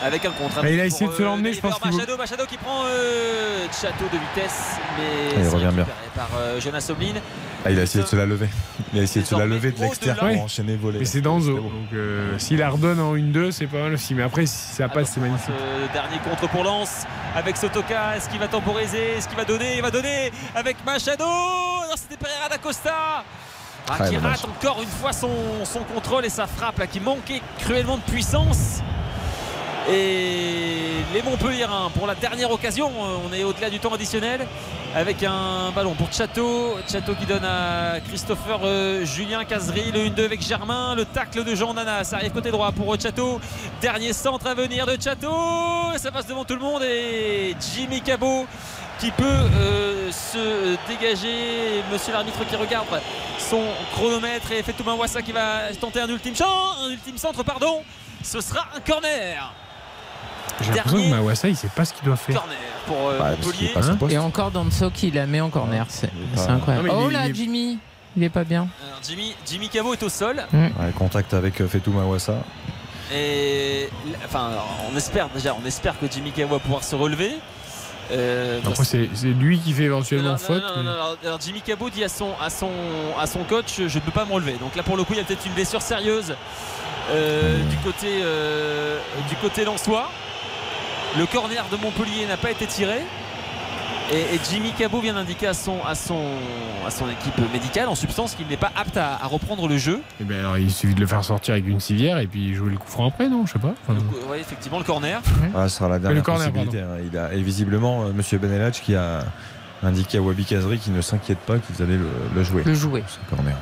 Avec 0.04 0.26
un 0.26 0.32
contre 0.32 0.60
Ah, 0.62 0.70
il 0.70 0.80
a 0.80 0.86
essayé 0.86 1.08
de 1.10 1.14
se 1.16 1.22
euh, 1.22 1.26
l'emmener, 1.26 1.54
je 1.54 1.62
pense 1.62 1.80
Machado, 1.84 2.18
Machado 2.18 2.46
qui 2.46 2.58
prend 2.58 2.84
euh, 2.86 3.66
Château 3.72 4.06
de 4.12 4.18
vitesse 4.18 4.78
mais 4.98 5.42
il 5.42 5.48
revient 5.48 5.60
bien. 5.74 5.84
récupéré 5.86 6.08
par 6.16 6.30
euh, 6.38 6.60
Jonas 6.60 6.88
Omlin 6.92 7.20
Ah, 7.66 7.72
il 7.72 7.80
a 7.80 7.84
essayé 7.84 8.04
de 8.04 8.10
se 8.10 8.16
la 8.16 8.26
lever. 8.26 8.50
Il 8.94 9.00
a 9.00 9.04
essayé 9.04 9.22
de 9.24 9.28
se 9.28 9.36
la 9.36 9.46
lever 9.46 9.72
de 9.72 9.80
l'extérieur 9.80 10.18
pour 10.34 10.44
enchaîner 10.44 10.76
voler. 10.76 11.00
Mais 11.00 11.06
c'est 11.06 11.22
Danzo. 11.22 11.54
Donc 11.56 11.72
euh, 11.94 12.38
s'il 12.38 12.60
la 12.60 12.70
redonne 12.70 13.00
en 13.00 13.16
1-2, 13.16 13.52
c'est 13.52 13.68
pas 13.68 13.80
mal 13.80 13.94
aussi. 13.94 14.14
Mais 14.14 14.24
après, 14.24 14.46
si 14.46 14.74
ça 14.76 14.88
passe, 14.90 15.12
c'est 15.14 15.20
magnifique. 15.22 15.54
Ce 15.88 15.94
dernier 15.94 16.18
contre 16.20 16.48
pour 16.50 16.64
Lens 16.64 17.06
avec 17.36 17.58
Sotoka. 17.58 18.18
Est-ce 18.18 18.30
qu'il 18.30 18.40
va 18.40 18.48
temporiser 18.48 19.14
Est-ce 19.18 19.28
qu'il 19.28 19.38
va 19.38 19.46
donner 19.46 19.78
Il 19.78 19.82
va 19.82 19.90
donner 19.92 20.32
avec 20.54 20.78
Machado. 20.86 21.24
Non, 21.26 21.96
C'était 21.96 22.18
Pereira 22.18 22.50
da 22.50 22.58
Costa. 22.58 23.24
Ah, 23.90 24.08
qui 24.08 24.16
rate 24.18 24.46
encore 24.46 24.82
une 24.82 24.88
fois 24.88 25.12
son, 25.12 25.30
son 25.66 25.80
contrôle 25.84 26.26
et 26.26 26.30
sa 26.30 26.48
frappe 26.48 26.80
là, 26.80 26.88
qui 26.88 27.00
manquait 27.02 27.42
cruellement 27.60 27.98
de 27.98 28.02
puissance. 28.04 28.82
Et 29.90 31.04
les 31.14 31.22
Montpellierins 31.22 31.92
pour 31.94 32.08
la 32.08 32.16
dernière 32.16 32.50
occasion, 32.52 32.90
euh, 32.90 33.18
on 33.30 33.34
est 33.34 33.44
au-delà 33.44 33.70
du 33.70 33.80
temps 33.80 33.94
additionnel 33.94 34.48
avec 34.96 35.24
un 35.24 35.72
ballon 35.76 35.94
pour 35.94 36.12
Chateau. 36.14 36.78
Chateau 36.90 37.14
qui 37.16 37.26
donne 37.26 37.44
à 37.44 38.00
Christopher 38.08 38.62
euh, 38.64 39.04
Julien 39.04 39.44
Cazery 39.44 39.92
le 39.92 40.06
1-2 40.10 40.26
avec 40.26 40.42
Germain. 40.42 40.96
Le 40.96 41.04
tacle 41.04 41.44
de 41.44 41.54
Jean 41.54 41.74
Nana, 41.74 42.06
ça 42.06 42.16
arrive 42.16 42.32
côté 42.32 42.50
droit 42.50 42.72
pour 42.72 42.98
Chateau. 43.00 43.42
Dernier 43.82 44.14
centre 44.14 44.48
à 44.48 44.54
venir 44.54 44.86
de 44.86 44.96
Chateau. 45.02 45.36
Ça 45.98 46.12
passe 46.12 46.28
devant 46.28 46.46
tout 46.46 46.56
le 46.56 46.62
monde 46.62 46.84
et 46.84 47.56
Jimmy 47.76 48.02
Cabot 48.02 48.46
qui 49.00 49.12
peut 49.12 49.26
euh, 49.26 50.12
se 50.12 50.78
dégager. 50.88 51.84
Monsieur 51.92 52.14
l'arbitre 52.14 52.46
qui 52.48 52.56
regarde 52.56 53.02
son 53.38 53.64
chronomètre 53.94 54.50
et 54.54 54.64
fait 54.64 54.76
Wassa 54.98 55.22
qui 55.22 55.34
va 55.34 55.74
tenter 55.80 56.00
un 56.00 56.08
ultime 56.08 56.36
champ, 56.36 56.78
un 56.86 56.90
ultime 56.90 57.18
centre, 57.18 57.44
pardon. 57.44 57.84
Ce 58.24 58.40
sera 58.40 58.66
un 58.74 58.80
corner. 58.80 59.54
J'ai 60.62 60.72
l'impression 60.74 60.98
que 61.04 61.10
Mawassa, 61.10 61.50
il 61.50 61.56
sait 61.56 61.68
pas 61.70 61.86
ce 61.86 61.94
qu'il 61.94 62.06
doit 62.06 62.16
faire. 62.16 62.36
corner 62.36 62.58
pour 62.86 63.10
euh, 63.10 63.20
pas 63.74 63.82
son 63.82 63.96
poste. 63.98 64.14
Et 64.14 64.18
encore 64.18 64.52
Danso 64.52 64.90
qui 64.92 65.10
la 65.12 65.26
met 65.26 65.42
en 65.42 65.50
corner. 65.50 65.86
C'est 65.90 66.10
c'est 66.36 66.50
incroyable. 66.50 66.88
Non, 66.90 67.02
il 67.02 67.06
oh 67.06 67.10
là, 67.10 67.26
il 67.28 67.32
est- 67.32 67.36
Jimmy, 67.36 67.80
il 68.18 68.24
est 68.24 68.30
pas 68.30 68.44
bien. 68.44 68.68
Alors, 68.86 69.00
Jimmy, 69.08 69.36
Jimmy 69.46 69.70
Cabot 69.70 69.94
est 69.94 70.04
au 70.04 70.10
sol. 70.10 70.44
Ouais, 70.54 70.72
contact 70.98 71.34
avec 71.34 71.60
euh, 71.62 71.68
Fetou 71.68 71.92
Mawassa. 71.92 72.44
Et 73.14 73.90
enfin, 74.26 74.50
on 74.92 74.98
espère 74.98 75.30
déjà, 75.30 75.56
on 75.62 75.66
espère 75.66 76.00
que 76.00 76.06
Jimmy 76.12 76.32
Cabot 76.32 76.56
va 76.56 76.60
pouvoir 76.60 76.84
se 76.84 76.96
relever. 76.96 77.32
Euh, 78.12 78.60
Après, 78.66 78.84
c'est 78.84 79.10
c'est 79.14 79.28
lui 79.28 79.60
qui 79.60 79.72
fait 79.74 79.84
éventuellement 79.84 80.32
non, 80.32 80.38
faute. 80.38 80.62
non, 80.62 80.70
mais- 80.78 80.84
non, 80.84 80.92
non, 80.92 81.18
alors, 81.24 81.40
Jimmy 81.42 81.62
Cabot 81.62 81.90
dit 81.90 82.04
à 82.04 82.10
son, 82.10 82.32
à, 82.42 82.50
son, 82.50 82.70
à 83.20 83.26
son 83.28 83.44
coach 83.44 83.76
je 83.78 83.84
ne 83.96 84.04
peux 84.04 84.12
pas 84.12 84.26
me 84.26 84.34
relever. 84.34 84.54
Donc 84.54 84.76
là 84.76 84.84
pour 84.84 84.98
le 84.98 85.04
coup 85.06 85.14
il 85.14 85.20
y 85.20 85.22
a 85.22 85.24
peut-être 85.24 85.46
une 85.46 85.54
blessure 85.54 85.82
sérieuse 85.82 86.36
euh, 87.12 87.64
du 87.70 87.78
côté 87.78 88.08
euh, 88.24 89.00
du 89.30 89.36
côté 89.38 89.64
lensois. 89.64 90.10
Le 91.18 91.26
corner 91.28 91.66
de 91.72 91.78
Montpellier 91.78 92.26
n'a 92.28 92.38
pas 92.38 92.52
été 92.52 92.66
tiré. 92.66 93.00
Et, 94.12 94.36
et 94.36 94.40
Jimmy 94.52 94.72
Cabot 94.74 95.00
vient 95.00 95.14
d'indiquer 95.14 95.48
à 95.48 95.54
son, 95.54 95.78
à, 95.86 95.96
son, 95.96 96.20
à 96.86 96.92
son 96.92 97.06
équipe 97.10 97.38
médicale 97.54 97.88
en 97.88 97.96
substance 97.96 98.36
qu'il 98.36 98.48
n'est 98.48 98.58
pas 98.58 98.72
apte 98.76 98.98
à, 98.98 99.14
à 99.24 99.28
reprendre 99.28 99.68
le 99.68 99.78
jeu. 99.78 100.02
Eh 100.20 100.24
ben, 100.24 100.40
alors, 100.40 100.58
il 100.58 100.72
suffit 100.72 100.94
de 100.94 101.00
le 101.00 101.08
faire 101.08 101.24
sortir 101.24 101.54
avec 101.54 101.68
une 101.68 101.80
civière 101.80 102.18
et 102.18 102.28
puis 102.28 102.54
jouer 102.54 102.72
le 102.72 102.78
coup 102.78 102.88
franc 102.90 103.08
après, 103.08 103.30
non? 103.30 103.46
Je 103.46 103.54
sais 103.54 103.60
pas. 103.60 103.74
Enfin, 103.88 104.00
Oui 104.30 104.38
effectivement 104.40 104.80
le 104.80 104.84
corner. 104.84 105.22
Ah, 105.56 105.70
ce 105.70 105.78
sera 105.78 105.88
la 105.90 106.00
dernière 106.00 106.18
le 106.18 106.22
corner, 106.24 106.52
possibilité. 106.52 106.82
hein. 106.82 106.98
Il 107.12 107.18
a, 107.18 107.34
et 107.34 107.42
visiblement, 107.42 108.04
euh, 108.06 108.12
Monsieur 108.14 108.40
Benelach 108.40 108.74
qui 108.84 108.96
a 108.96 109.20
indiqué 109.84 110.18
à 110.18 110.22
Wabi 110.22 110.46
Kazri 110.46 110.80
qu'il 110.80 110.94
ne 110.94 111.02
s'inquiète 111.02 111.40
pas 111.40 111.58
qu'ils 111.60 111.82
allaient 111.84 111.98
le, 111.98 112.10
le 112.36 112.44
jouer. 112.44 112.64
Le 112.66 112.74
jouer. 112.74 113.04
Ce 113.08 113.18
corner. 113.34 113.56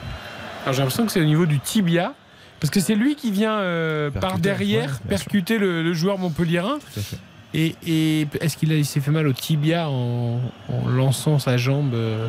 Alors 0.63 0.73
j'ai 0.73 0.79
l'impression 0.79 1.05
que 1.05 1.11
c'est 1.11 1.21
au 1.21 1.25
niveau 1.25 1.45
du 1.45 1.59
tibia. 1.59 2.13
Parce 2.59 2.69
que 2.69 2.79
c'est 2.79 2.93
lui 2.93 3.15
qui 3.15 3.31
vient 3.31 3.55
euh, 3.57 4.11
par 4.11 4.37
derrière 4.37 4.81
ouais, 4.91 4.97
bien 5.05 5.17
percuter 5.17 5.57
le, 5.57 5.81
le 5.81 5.93
joueur 5.93 6.19
montpelliérain. 6.19 6.77
Tout 6.93 6.99
à 6.99 7.03
fait. 7.03 7.17
Et, 7.53 7.75
et 7.85 8.27
est-ce 8.39 8.55
qu'il 8.55 8.85
s'est 8.85 9.01
fait 9.01 9.11
mal 9.11 9.27
au 9.27 9.33
tibia 9.33 9.89
en, 9.89 10.39
en 10.69 10.87
lançant 10.87 11.37
sa 11.37 11.57
jambe 11.57 11.93
euh, 11.93 12.27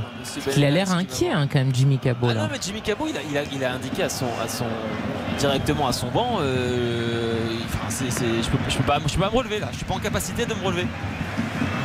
Il 0.57 0.65
a 0.65 0.71
l'air 0.71 0.91
inquiet 0.91 1.31
hein, 1.31 1.47
quand 1.47 1.61
même, 1.61 1.73
Jimmy 1.73 1.99
Cabot. 1.99 2.27
Ah 2.31 2.35
non 2.35 2.49
mais 2.51 2.59
Jimmy 2.61 2.81
Cabot 2.81 3.07
il 3.09 3.17
a, 3.17 3.21
il 3.31 3.39
a, 3.39 3.43
il 3.55 3.65
a 3.65 3.75
indiqué 3.75 4.03
à 4.03 4.09
son, 4.09 4.27
à 4.43 4.49
son 4.49 4.65
directement 5.39 5.87
à 5.87 5.93
son 5.93 6.09
banc 6.11 6.39
euh, 6.41 7.39
enfin, 7.67 7.89
je, 7.89 8.49
peux, 8.51 8.59
je, 8.69 8.77
peux 8.77 8.83
pas, 8.85 8.99
je 9.07 9.15
peux 9.15 9.21
pas 9.21 9.31
me 9.31 9.37
relever 9.37 9.61
là 9.61 9.69
je 9.71 9.77
suis 9.77 9.85
pas 9.87 9.95
en 9.95 10.01
capacité 10.01 10.45
de 10.45 10.55
me 10.55 10.65
relever 10.65 10.87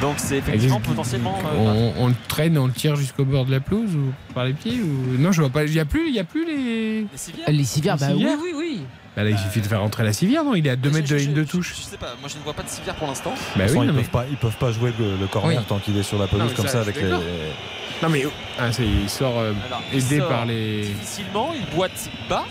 donc 0.01 0.15
c'est 0.17 0.37
effectivement 0.37 0.79
potentiellement 0.79 1.39
euh, 1.53 1.91
on, 1.97 2.03
on 2.03 2.07
le 2.07 2.13
traîne, 2.27 2.57
on 2.57 2.67
le 2.67 2.73
tire 2.73 2.95
jusqu'au 2.95 3.25
bord 3.25 3.45
de 3.45 3.51
la 3.51 3.59
pelouse 3.59 3.95
ou 3.95 4.13
par 4.33 4.45
les 4.45 4.53
pieds 4.53 4.79
ou... 4.81 5.17
Non, 5.19 5.31
je 5.31 5.41
vois 5.41 5.49
pas. 5.49 5.63
Il 5.63 5.73
y 5.73 5.79
a 5.79 5.85
plus, 5.85 6.07
il 6.09 6.15
y 6.15 6.19
a 6.19 6.23
plus 6.23 6.45
les. 6.45 7.01
les 7.01 7.07
civières 7.17 7.49
Les 7.49 7.63
civières, 7.63 7.97
bah 7.97 8.07
oui, 8.11 8.17
civières 8.17 8.37
oui, 8.41 8.51
oui. 8.55 8.81
Bah 9.15 9.23
là, 9.23 9.31
il 9.31 9.37
suffit 9.39 9.61
de 9.61 9.65
faire 9.67 9.81
rentrer 9.81 10.03
la 10.03 10.13
civière, 10.13 10.43
non? 10.43 10.53
Il 10.53 10.67
est 10.67 10.69
à 10.69 10.75
2 10.75 10.91
mètres 10.91 11.09
de 11.09 11.15
la 11.15 11.21
ligne 11.21 11.33
de 11.33 11.43
touche. 11.43 11.75
je 11.75 11.81
sais 11.81 11.97
pas 11.97 12.13
moi 12.19 12.29
je 12.31 12.37
ne 12.37 12.43
vois 12.43 12.53
pas 12.53 12.61
de 12.61 12.69
civière 12.69 12.93
pour 12.95 13.07
l'instant 13.07 13.33
Bah 13.55 13.63
oui, 13.69 13.79
ils, 13.81 13.87
mais... 13.91 14.01
peuvent 14.03 14.09
pas, 14.11 14.25
ils 14.29 14.37
peuvent 14.37 14.57
pas 14.57 14.71
jouer 14.71 14.93
le, 14.99 15.17
le 15.19 15.25
corner 15.27 15.57
Oui. 15.57 15.65
tant 15.67 15.79
qu'il 15.79 15.97
est 15.97 16.03
sur 16.03 16.19
la 16.19 16.27
pelouse 16.27 16.53
comme 16.53 16.67
ça, 16.67 16.81
avec 16.81 17.01
les. 17.01 17.09
Non 17.09 18.09
mais 18.11 18.23
ah, 18.59 18.71
c'est- 18.71 18.85
il 18.85 19.09
sort 19.09 19.39
euh, 19.39 19.53
Alors, 19.67 19.81
il 19.91 19.97
aidé 20.05 20.19
sort 20.19 20.29
par 20.29 20.45
les. 20.45 20.81
difficilement 20.83 21.49
il 21.55 21.75
boite 21.75 22.09
bas 22.29 22.45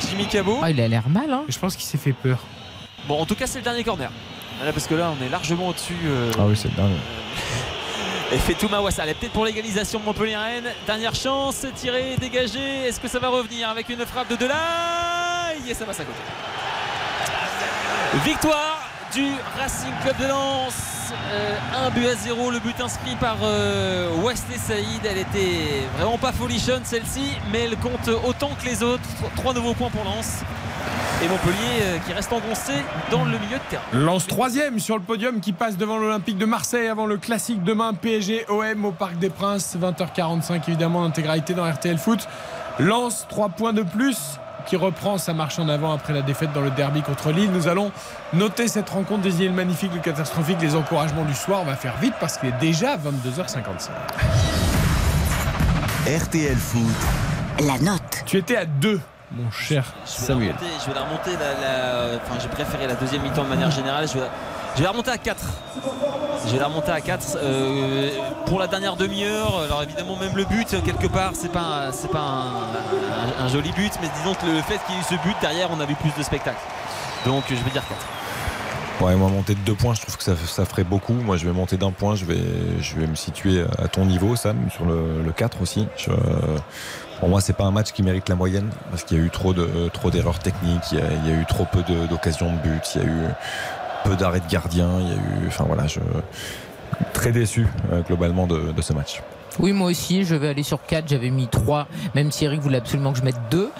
Jimmy 0.00 0.26
Cabot 0.26 0.58
Ah, 0.62 0.70
il 0.72 0.80
a 0.80 0.88
l'air 0.88 1.08
mal. 1.08 1.30
Hein. 1.30 1.44
Je 1.48 1.56
pense 1.60 1.76
qu'il 1.76 1.84
s'est 1.86 1.96
fait 1.98 2.12
peur. 2.12 2.40
bon 3.06 3.20
en 3.20 3.24
tout 3.26 3.36
cas 3.36 3.46
c'est 3.46 3.58
le 3.58 3.64
dernier 3.64 3.84
corner 3.84 4.10
Là, 4.62 4.72
parce 4.72 4.86
que 4.86 4.94
là 4.94 5.12
on 5.18 5.24
est 5.24 5.28
largement 5.28 5.68
au-dessus 5.68 5.96
euh, 6.06 6.30
Ah 6.38 6.44
oui, 6.46 6.56
c'est 6.56 6.68
le 6.68 6.74
dernier. 6.74 6.94
Et 8.32 8.38
fait 8.38 8.54
tout 8.54 8.68
Mawassa, 8.68 9.02
elle 9.04 9.10
est 9.10 9.14
peut-être 9.14 9.32
pour 9.32 9.44
l'égalisation 9.44 10.00
de 10.00 10.04
Montpellier 10.04 10.36
Rennes. 10.36 10.72
Dernière 10.86 11.14
chance, 11.14 11.66
tiré, 11.76 12.16
dégagé. 12.18 12.86
Est-ce 12.86 12.98
que 12.98 13.06
ça 13.08 13.18
va 13.18 13.28
revenir 13.28 13.68
avec 13.68 13.88
une 13.90 14.04
frappe 14.06 14.28
de 14.28 14.36
Delay 14.36 14.54
Et 15.68 15.74
ça 15.74 15.84
passe 15.84 16.00
à 16.00 16.04
côté. 16.04 16.18
Victoire 18.24 18.80
du 19.12 19.26
Racing 19.58 19.92
Club 20.02 20.16
de 20.18 20.26
Lens. 20.26 21.03
Euh, 21.32 21.56
un 21.86 21.90
but 21.90 22.06
à 22.06 22.14
zéro, 22.14 22.50
le 22.50 22.58
but 22.58 22.80
inscrit 22.80 23.16
par 23.16 23.36
euh, 23.42 24.08
Wesley 24.22 24.58
Saïd. 24.58 25.00
Elle 25.04 25.18
était 25.18 25.82
vraiment 25.96 26.18
pas 26.18 26.32
folichonne 26.32 26.82
celle-ci, 26.84 27.32
mais 27.52 27.64
elle 27.64 27.76
compte 27.76 28.08
autant 28.24 28.50
que 28.60 28.64
les 28.66 28.82
autres. 28.82 29.02
Trois 29.36 29.54
nouveaux 29.54 29.74
points 29.74 29.90
pour 29.90 30.04
Lens. 30.04 30.42
Et 31.22 31.28
Montpellier 31.28 31.82
euh, 31.82 31.98
qui 32.06 32.12
reste 32.12 32.32
engoncé 32.32 32.72
dans 33.10 33.24
le 33.24 33.38
milieu 33.38 33.56
de 33.56 33.70
terrain. 33.70 33.82
Lance 33.92 34.26
troisième 34.26 34.78
sur 34.78 34.96
le 34.96 35.02
podium 35.02 35.40
qui 35.40 35.52
passe 35.52 35.76
devant 35.76 35.98
l'Olympique 35.98 36.36
de 36.36 36.44
Marseille 36.44 36.88
avant 36.88 37.06
le 37.06 37.16
classique 37.16 37.62
demain 37.62 37.94
PSG 37.94 38.46
OM 38.48 38.84
au 38.84 38.92
Parc 38.92 39.18
des 39.18 39.30
Princes 39.30 39.76
20h45 39.80 40.62
évidemment 40.68 41.02
l'intégralité 41.02 41.54
dans 41.54 41.70
RTL 41.70 41.98
Foot. 41.98 42.28
Lance 42.78 43.26
3 43.30 43.50
points 43.50 43.72
de 43.72 43.82
plus 43.82 44.38
qui 44.66 44.76
reprend 44.76 45.18
sa 45.18 45.34
marche 45.34 45.58
en 45.58 45.68
avant 45.68 45.92
après 45.92 46.12
la 46.12 46.22
défaite 46.22 46.52
dans 46.52 46.60
le 46.60 46.70
derby 46.70 47.02
contre 47.02 47.30
Lille. 47.32 47.50
Nous 47.52 47.68
allons 47.68 47.92
noter 48.32 48.68
cette 48.68 48.88
rencontre 48.90 49.22
désignée 49.22 49.48
le 49.48 49.54
magnifique, 49.54 49.92
le 49.94 50.00
catastrophique, 50.00 50.58
les 50.60 50.74
encouragements 50.74 51.24
du 51.24 51.34
soir. 51.34 51.60
On 51.62 51.66
va 51.66 51.76
faire 51.76 51.96
vite 52.00 52.14
parce 52.20 52.38
qu'il 52.38 52.48
est 52.50 52.58
déjà 52.60 52.96
22h55. 52.96 53.90
RTL 56.06 56.56
Foot. 56.56 56.82
La 57.66 57.78
note. 57.78 58.22
Tu 58.26 58.36
étais 58.38 58.56
à 58.56 58.64
2 58.66 59.00
mon 59.36 59.50
cher 59.50 59.84
Je 60.04 60.10
vais 60.10 60.20
la 60.20 60.26
Samuel. 60.26 60.48
remonter, 60.50 60.66
je 60.80 60.86
vais 60.86 60.94
la 60.94 61.00
remonter 61.00 61.30
la- 61.32 61.38
la- 61.38 62.16
enfin 62.16 62.38
j'ai 62.40 62.48
préféré 62.48 62.86
la 62.86 62.94
deuxième 62.94 63.22
mi-temps 63.22 63.42
de 63.42 63.48
manière 63.48 63.70
générale. 63.70 64.06
Je 64.06 64.14
vais, 64.14 64.20
la, 64.20 64.26
je 64.74 64.78
vais 64.78 64.84
la 64.84 64.90
remonter 64.90 65.10
à 65.10 65.18
4. 65.18 65.44
Je 66.46 66.52
vais 66.52 66.58
la 66.58 66.66
remonter 66.66 66.90
à 66.90 67.00
4 67.00 67.36
euh, 67.36 68.10
pour 68.46 68.58
la 68.58 68.66
dernière 68.66 68.96
demi-heure. 68.96 69.60
Alors 69.62 69.82
évidemment 69.82 70.16
même 70.16 70.36
le 70.36 70.44
but 70.44 70.82
quelque 70.84 71.06
part 71.06 71.32
c'est 71.34 71.50
pas 71.50 71.90
c'est 71.92 72.10
pas 72.10 72.44
un, 73.40 73.48
joli 73.48 73.72
but, 73.72 73.92
mais 74.02 74.08
disons 74.18 74.34
que 74.34 74.46
le 74.46 74.62
fait 74.62 74.78
qu'il 74.86 74.94
y 74.94 74.98
ait 74.98 75.00
eu 75.00 75.04
ce 75.04 75.14
but 75.26 75.36
derrière 75.40 75.68
on 75.70 75.80
a 75.80 75.86
vu 75.86 75.94
plus 75.94 76.12
de 76.16 76.22
spectacle. 76.22 76.60
Donc 77.24 77.44
je 77.48 77.54
vais 77.54 77.70
dire 77.70 77.82
4. 77.88 77.94
Ouais, 79.00 79.16
moi, 79.16 79.28
monter 79.28 79.56
de 79.56 79.60
deux 79.60 79.74
points, 79.74 79.92
je 79.94 80.02
trouve 80.02 80.16
que 80.16 80.22
ça, 80.22 80.36
ça 80.36 80.64
ferait 80.64 80.84
beaucoup. 80.84 81.14
Moi, 81.14 81.36
je 81.36 81.44
vais 81.44 81.52
monter 81.52 81.76
d'un 81.76 81.90
point. 81.90 82.14
Je 82.14 82.24
vais, 82.24 82.40
je 82.80 82.94
vais 82.94 83.08
me 83.08 83.16
situer 83.16 83.64
à 83.82 83.88
ton 83.88 84.06
niveau, 84.06 84.36
Sam, 84.36 84.56
sur 84.70 84.84
le, 84.84 85.20
le 85.20 85.32
4 85.32 85.60
aussi. 85.62 85.88
Pour 87.18 87.28
moi, 87.28 87.40
c'est 87.40 87.54
pas 87.54 87.64
un 87.64 87.72
match 87.72 87.90
qui 87.90 88.04
mérite 88.04 88.28
la 88.28 88.36
moyenne 88.36 88.70
parce 88.90 89.02
qu'il 89.02 89.18
y 89.18 89.20
a 89.20 89.24
eu 89.24 89.30
trop 89.30 89.52
de, 89.52 89.88
trop 89.92 90.10
d'erreurs 90.10 90.38
techniques. 90.38 90.92
Il 90.92 90.98
y 90.98 91.00
a, 91.00 91.06
il 91.24 91.28
y 91.28 91.32
a 91.32 91.40
eu 91.40 91.44
trop 91.44 91.64
peu 91.64 91.82
d'occasions 92.08 92.52
de, 92.52 92.58
but. 92.58 92.94
Il 92.94 93.00
y 93.00 93.04
a 93.04 93.08
eu 93.08 93.24
peu 94.04 94.16
d'arrêts 94.16 94.40
de 94.40 94.48
gardien. 94.50 94.88
Il 95.00 95.08
y 95.08 95.12
a 95.12 95.14
eu, 95.14 95.48
enfin 95.48 95.64
voilà, 95.66 95.86
je 95.86 96.00
très 97.12 97.32
déçu 97.32 97.66
euh, 97.92 98.02
globalement 98.02 98.46
de, 98.46 98.72
de 98.72 98.82
ce 98.82 98.92
match. 98.92 99.20
Oui, 99.60 99.72
moi 99.72 99.88
aussi, 99.90 100.24
je 100.24 100.34
vais 100.34 100.48
aller 100.48 100.62
sur 100.62 100.84
4. 100.84 101.04
J'avais 101.08 101.30
mis 101.30 101.46
3, 101.46 101.86
même 102.14 102.32
si 102.32 102.44
Eric 102.44 102.60
voulait 102.60 102.78
absolument 102.78 103.12
que 103.12 103.18
je 103.18 103.24
mette 103.24 103.38
2. 103.50 103.70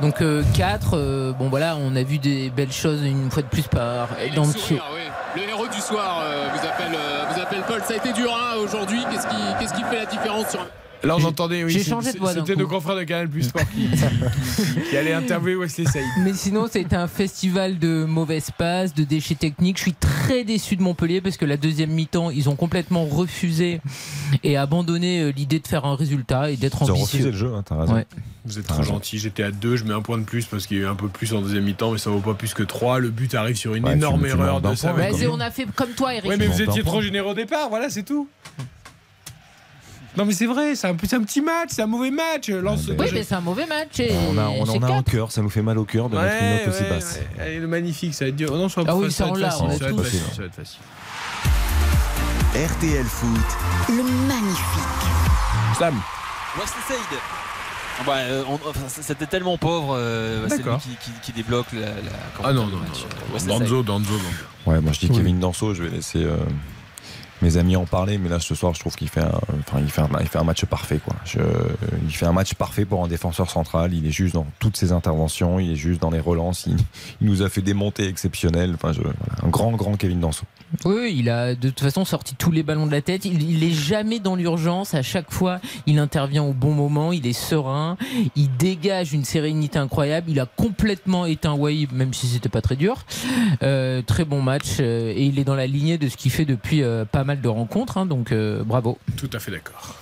Donc 0.00 0.22
euh, 0.22 0.42
4, 0.54 0.90
euh, 0.94 1.32
bon 1.32 1.48
voilà, 1.48 1.76
on 1.76 1.94
a 1.96 2.02
vu 2.02 2.18
des 2.18 2.50
belles 2.50 2.72
choses 2.72 3.02
une 3.04 3.30
fois 3.30 3.42
de 3.42 3.48
plus 3.48 3.62
par 3.68 4.08
Et 4.20 4.30
dans 4.30 4.42
le 4.42 4.48
le 4.48 4.52
sourire, 4.58 4.84
oui. 4.92 5.00
Le 5.36 5.48
héros 5.48 5.68
du 5.68 5.80
soir 5.80 6.22
euh, 6.24 6.48
vous, 6.52 6.66
appelle, 6.66 6.92
euh, 6.94 7.24
vous 7.32 7.40
appelle 7.40 7.62
Paul. 7.68 7.80
Ça 7.86 7.94
a 7.94 7.96
été 7.98 8.12
dur 8.12 8.32
hein, 8.34 8.56
aujourd'hui. 8.60 8.98
Qu'est-ce 9.10 9.28
qui, 9.28 9.36
qu'est-ce 9.60 9.74
qui 9.74 9.84
fait 9.84 10.00
la 10.00 10.06
différence 10.06 10.48
sur 10.50 10.66
Là, 11.02 11.16
on 11.16 11.24
entendait, 11.24 11.64
oui, 11.64 11.70
j'ai 11.72 11.78
c'est- 11.82 11.90
changé 11.90 12.12
de 12.12 12.18
voix 12.18 12.34
d'un 12.34 12.44
C'était 12.44 12.58
nos 12.60 12.66
confrères 12.68 12.96
de 12.96 13.04
Canal 13.04 13.28
Plus 13.28 13.44
Sport 13.44 13.62
qui, 13.74 13.88
qui, 14.90 14.96
allaient 14.96 15.14
interviewer 15.14 15.56
Wesley 15.56 15.86
Saïd. 15.86 16.06
Mais 16.24 16.34
sinon, 16.34 16.66
c'était 16.70 16.96
un 16.96 17.08
festival 17.08 17.78
de 17.78 18.04
mauvaises 18.04 18.50
passes, 18.56 18.94
de 18.94 19.04
déchets 19.04 19.34
techniques. 19.34 19.78
Je 19.78 19.82
suis 19.82 19.94
très 19.94 20.44
déçu 20.44 20.76
de 20.76 20.82
Montpellier 20.82 21.20
parce 21.20 21.36
que 21.38 21.44
la 21.46 21.56
deuxième 21.56 21.90
mi-temps, 21.90 22.30
ils 22.30 22.48
ont 22.50 22.56
complètement 22.56 23.04
refusé 23.06 23.80
et 24.44 24.56
abandonné 24.56 25.20
euh, 25.20 25.32
l'idée 25.34 25.58
de 25.58 25.66
faire 25.66 25.84
un 25.86 25.96
résultat 25.96 26.50
et 26.50 26.56
d'être 26.56 26.78
Ils 26.82 26.90
ont 26.90 26.94
ambitieux. 26.94 27.04
refusé 27.04 27.30
le 27.30 27.36
jeu, 27.36 27.52
hein, 27.54 27.62
t'as 27.64 27.80
raison. 27.80 27.94
Ouais. 27.94 28.06
Vous 28.44 28.58
êtes 28.58 28.66
trop 28.66 28.82
gentil. 28.82 29.18
J'étais 29.18 29.42
à 29.42 29.50
2, 29.50 29.76
je 29.76 29.84
mets 29.84 29.94
un 29.94 30.02
point 30.02 30.18
de 30.18 30.24
plus 30.24 30.44
parce 30.46 30.66
qu'il 30.66 30.76
y 30.78 30.80
a 30.80 30.84
eu 30.84 30.86
un 30.86 30.94
peu 30.94 31.08
plus 31.08 31.32
en 31.34 31.40
deuxième 31.40 31.64
mi-temps, 31.64 31.92
mais 31.92 31.98
ça 31.98 32.10
vaut 32.10 32.20
pas 32.20 32.34
plus 32.34 32.52
que 32.54 32.62
3. 32.62 32.98
Le 32.98 33.10
but 33.10 33.34
arrive 33.34 33.56
sur 33.56 33.74
une 33.74 33.84
Ouais, 33.86 33.92
énorme 33.92 34.22
tu 34.22 34.28
erreur 34.28 34.60
de. 34.60 34.68
Vas-y, 34.68 35.26
on 35.26 35.40
a 35.40 35.50
fait 35.50 35.66
comme 35.74 35.90
toi, 35.90 36.14
Eric. 36.14 36.28
Ouais, 36.28 36.36
mais 36.36 36.46
vous 36.46 36.60
étiez 36.62 36.82
trop 36.82 37.00
généreux 37.00 37.30
au 37.30 37.34
départ, 37.34 37.68
voilà, 37.70 37.88
c'est 37.90 38.02
tout. 38.02 38.28
Non, 40.16 40.24
mais 40.24 40.32
c'est 40.32 40.46
vrai, 40.46 40.74
c'est 40.74 40.88
un, 40.88 40.96
c'est 41.04 41.14
un 41.16 41.22
petit 41.22 41.40
match, 41.40 41.68
c'est 41.70 41.82
un 41.82 41.86
mauvais 41.86 42.10
match. 42.10 42.48
Lance, 42.50 42.88
Ouais, 42.88 42.96
Oui, 42.98 43.06
mais 43.12 43.22
c'est 43.22 43.34
un 43.36 43.40
mauvais 43.40 43.66
match. 43.66 44.00
Et 44.00 44.12
On, 44.28 44.36
a, 44.38 44.48
on 44.48 44.68
en 44.68 44.82
a 44.82 44.92
un 44.96 45.02
cœur, 45.04 45.30
ça 45.30 45.40
nous 45.40 45.50
fait 45.50 45.62
mal 45.62 45.78
au 45.78 45.84
cœur 45.84 46.08
de 46.08 46.16
mettre 46.18 46.34
une 46.42 46.50
note 46.50 46.68
aussi 46.74 46.82
basse. 46.88 47.20
ouais. 47.38 47.42
Allez, 47.42 47.58
le 47.60 47.68
magnifique, 47.68 48.12
ça 48.14 48.24
va 48.24 48.28
être 48.30 48.36
dur. 48.36 48.50
Oh 48.52 48.56
non, 48.56 48.68
ça 48.68 48.82
va 48.82 48.90
Ah 48.92 48.96
oui, 48.96 49.10
ça 49.12 49.26
ça, 49.26 49.32
va 49.32 49.50
ça 49.50 49.58
va 49.66 49.74
être 49.74 50.02
facile, 50.02 50.20
ça 50.34 50.40
va 50.42 50.46
être 50.46 50.54
facile. 50.54 50.80
RTL 52.54 53.04
Foot. 53.04 53.28
Le 53.88 54.02
magnifique. 54.26 55.06
Sam, 55.78 55.94
Wesley 56.58 56.82
Saïd. 56.88 57.20
Ouais, 58.08 58.14
euh, 58.30 58.42
on- 58.48 58.54
enfin, 58.68 58.80
c'était 58.88 59.26
tellement 59.26 59.56
pauvre. 59.58 59.94
euh, 59.96 60.48
c'est 60.48 60.56
lui 60.56 60.64
qui, 60.82 60.88
qui- 61.04 61.20
qui 61.22 61.32
débloque 61.32 61.66
la, 61.72 61.80
la 61.80 61.94
ah 62.42 62.52
non, 62.52 62.66
non, 62.66 62.78
non. 62.78 63.38
Danzo, 63.46 63.82
Danzo, 63.82 63.82
Danzo. 63.82 64.14
Ouais, 64.66 64.80
moi 64.80 64.92
je 64.92 65.00
dis 65.00 65.06
Oui. 65.10 65.16
Kevin 65.18 65.38
Danso, 65.38 65.74
je 65.74 65.82
vais 65.84 65.90
laisser 65.90 66.24
euh, 66.24 66.36
mes 67.42 67.56
amis 67.56 67.76
en 67.76 67.86
parler, 67.86 68.18
mais 68.18 68.28
là 68.28 68.40
ce 68.40 68.54
soir 68.54 68.74
je 68.74 68.80
trouve 68.80 68.94
qu'il 68.96 69.08
fait 69.08 69.20
un, 69.20 69.32
enfin, 69.60 69.80
il 69.80 69.90
fait 69.90 70.02
un, 70.02 70.08
il 70.20 70.28
fait 70.28 70.38
un 70.38 70.44
match 70.44 70.64
parfait. 70.64 71.00
Quoi. 71.04 71.16
Il 72.04 72.14
fait 72.14 72.26
un 72.26 72.32
match 72.32 72.54
parfait 72.54 72.84
pour 72.84 73.04
un 73.04 73.08
défenseur 73.08 73.50
central, 73.50 73.94
il 73.94 74.06
est 74.06 74.10
juste 74.10 74.34
dans 74.34 74.46
toutes 74.58 74.76
ses 74.76 74.92
interventions, 74.92 75.58
il 75.58 75.72
est 75.72 75.76
juste 75.76 76.00
dans 76.00 76.10
les 76.10 76.20
relances, 76.20 76.66
il, 76.66 76.76
nous 77.20 77.42
a 77.42 77.48
fait 77.48 77.62
des 77.62 77.74
montées 77.74 78.08
exceptionnelles. 78.08 78.74
Enfin, 78.74 78.92
un 79.42 79.48
grand, 79.48 79.72
grand 79.72 79.96
Kevin 79.96 80.20
Danso. 80.20 80.44
Oui, 80.84 81.14
il 81.16 81.28
a 81.28 81.54
de 81.54 81.68
toute 81.68 81.80
façon 81.80 82.04
sorti 82.04 82.34
tous 82.36 82.52
les 82.52 82.62
ballons 82.62 82.86
de 82.86 82.92
la 82.92 83.02
tête. 83.02 83.24
Il, 83.24 83.42
il 83.42 83.64
est 83.64 83.72
jamais 83.72 84.20
dans 84.20 84.36
l'urgence. 84.36 84.94
À 84.94 85.02
chaque 85.02 85.32
fois, 85.32 85.60
il 85.86 85.98
intervient 85.98 86.44
au 86.44 86.52
bon 86.52 86.72
moment. 86.72 87.12
Il 87.12 87.26
est 87.26 87.32
serein. 87.32 87.96
Il 88.36 88.56
dégage 88.56 89.12
une 89.12 89.24
sérénité 89.24 89.78
incroyable. 89.78 90.30
Il 90.30 90.38
a 90.38 90.46
complètement 90.46 91.26
éteint 91.26 91.54
Wai, 91.54 91.88
même 91.92 92.14
si 92.14 92.26
c'était 92.26 92.48
pas 92.48 92.62
très 92.62 92.76
dur. 92.76 93.04
Euh, 93.62 94.02
très 94.02 94.24
bon 94.24 94.42
match 94.42 94.76
euh, 94.80 95.12
et 95.14 95.24
il 95.24 95.38
est 95.38 95.44
dans 95.44 95.54
la 95.54 95.66
lignée 95.66 95.98
de 95.98 96.08
ce 96.08 96.16
qu'il 96.16 96.30
fait 96.30 96.44
depuis 96.44 96.82
euh, 96.82 97.04
pas 97.04 97.24
mal 97.24 97.29
de 97.36 97.48
rencontres. 97.48 97.98
hein, 97.98 98.06
donc 98.06 98.32
euh, 98.32 98.62
bravo. 98.64 98.98
Tout 99.16 99.30
à 99.32 99.38
fait 99.38 99.50
d'accord. 99.50 99.94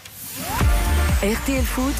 RTL 1.22 1.64
Foot. 1.64 1.94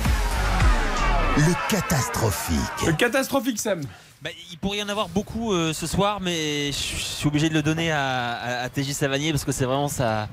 Le 1.36 1.55
catastrophique. 1.70 2.86
Le 2.86 2.92
catastrophique, 2.92 3.60
Sam. 3.60 3.82
Bah, 4.23 4.31
il 4.50 4.58
pourrait 4.58 4.78
y 4.78 4.82
en 4.82 4.89
avoir 4.89 5.08
beaucoup 5.08 5.52
euh, 5.52 5.73
ce 5.73 5.86
soir, 5.86 6.18
mais 6.20 6.68
je 6.73 6.76
suis 6.76 7.28
obligé 7.28 7.48
de 7.48 7.55
le 7.55 7.62
donner 7.62 7.92
à, 7.92 8.32
à- 8.32 8.60
à 8.65 8.68
TJ 8.68 8.92
Savanier 8.92 9.31
parce 9.31 9.44
que 9.44 9.52
c'est 9.52 9.65
vraiment 9.65 9.86
sa, 9.86 10.28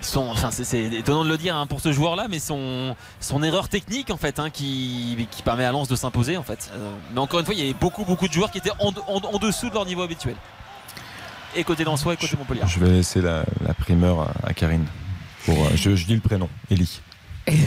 son, 0.00 0.28
enfin, 0.28 0.52
c'est- 0.52 0.62
c'est 0.62 0.84
étonnant 0.84 1.24
de 1.24 1.28
le 1.28 1.36
dire 1.36 1.56
hein, 1.56 1.66
pour 1.66 1.80
ce 1.80 1.90
joueur-là, 1.90 2.26
mais 2.30 2.38
son, 2.38 2.94
son 3.20 3.42
erreur 3.42 3.68
technique 3.68 4.10
en 4.10 4.16
fait, 4.16 4.38
hein, 4.38 4.50
qui, 4.50 5.26
qui 5.32 5.42
permet 5.42 5.64
à 5.64 5.72
Lens 5.72 5.88
de 5.88 5.96
s'imposer 5.96 6.36
en 6.36 6.44
fait. 6.44 6.70
Euh, 6.74 6.92
mais 7.12 7.18
encore 7.20 7.40
une 7.40 7.46
fois, 7.46 7.54
il 7.54 7.60
y 7.60 7.64
avait 7.64 7.74
beaucoup 7.78 8.04
beaucoup 8.04 8.28
de 8.28 8.32
joueurs 8.32 8.52
qui 8.52 8.58
étaient 8.58 8.70
en, 8.78 8.90
en- 9.08 9.34
en 9.34 9.38
dessous 9.38 9.68
de 9.68 9.74
leur 9.74 9.84
niveau 9.86 10.02
habituel. 10.02 10.36
Et 11.56 11.64
côté 11.64 11.84
Lensois 11.84 12.14
et 12.14 12.16
côté 12.16 12.36
Montpellier. 12.36 12.60
Je 12.66 12.78
vais 12.78 12.90
laisser 12.90 13.20
la, 13.20 13.44
la 13.66 13.74
primeur 13.74 14.20
à, 14.20 14.32
à 14.48 14.54
Karine. 14.54 14.84
Pour, 15.44 15.56
euh, 15.64 15.70
je, 15.74 15.96
je 15.96 16.06
dis 16.06 16.14
le 16.14 16.20
prénom, 16.20 16.48
Eli. 16.70 17.00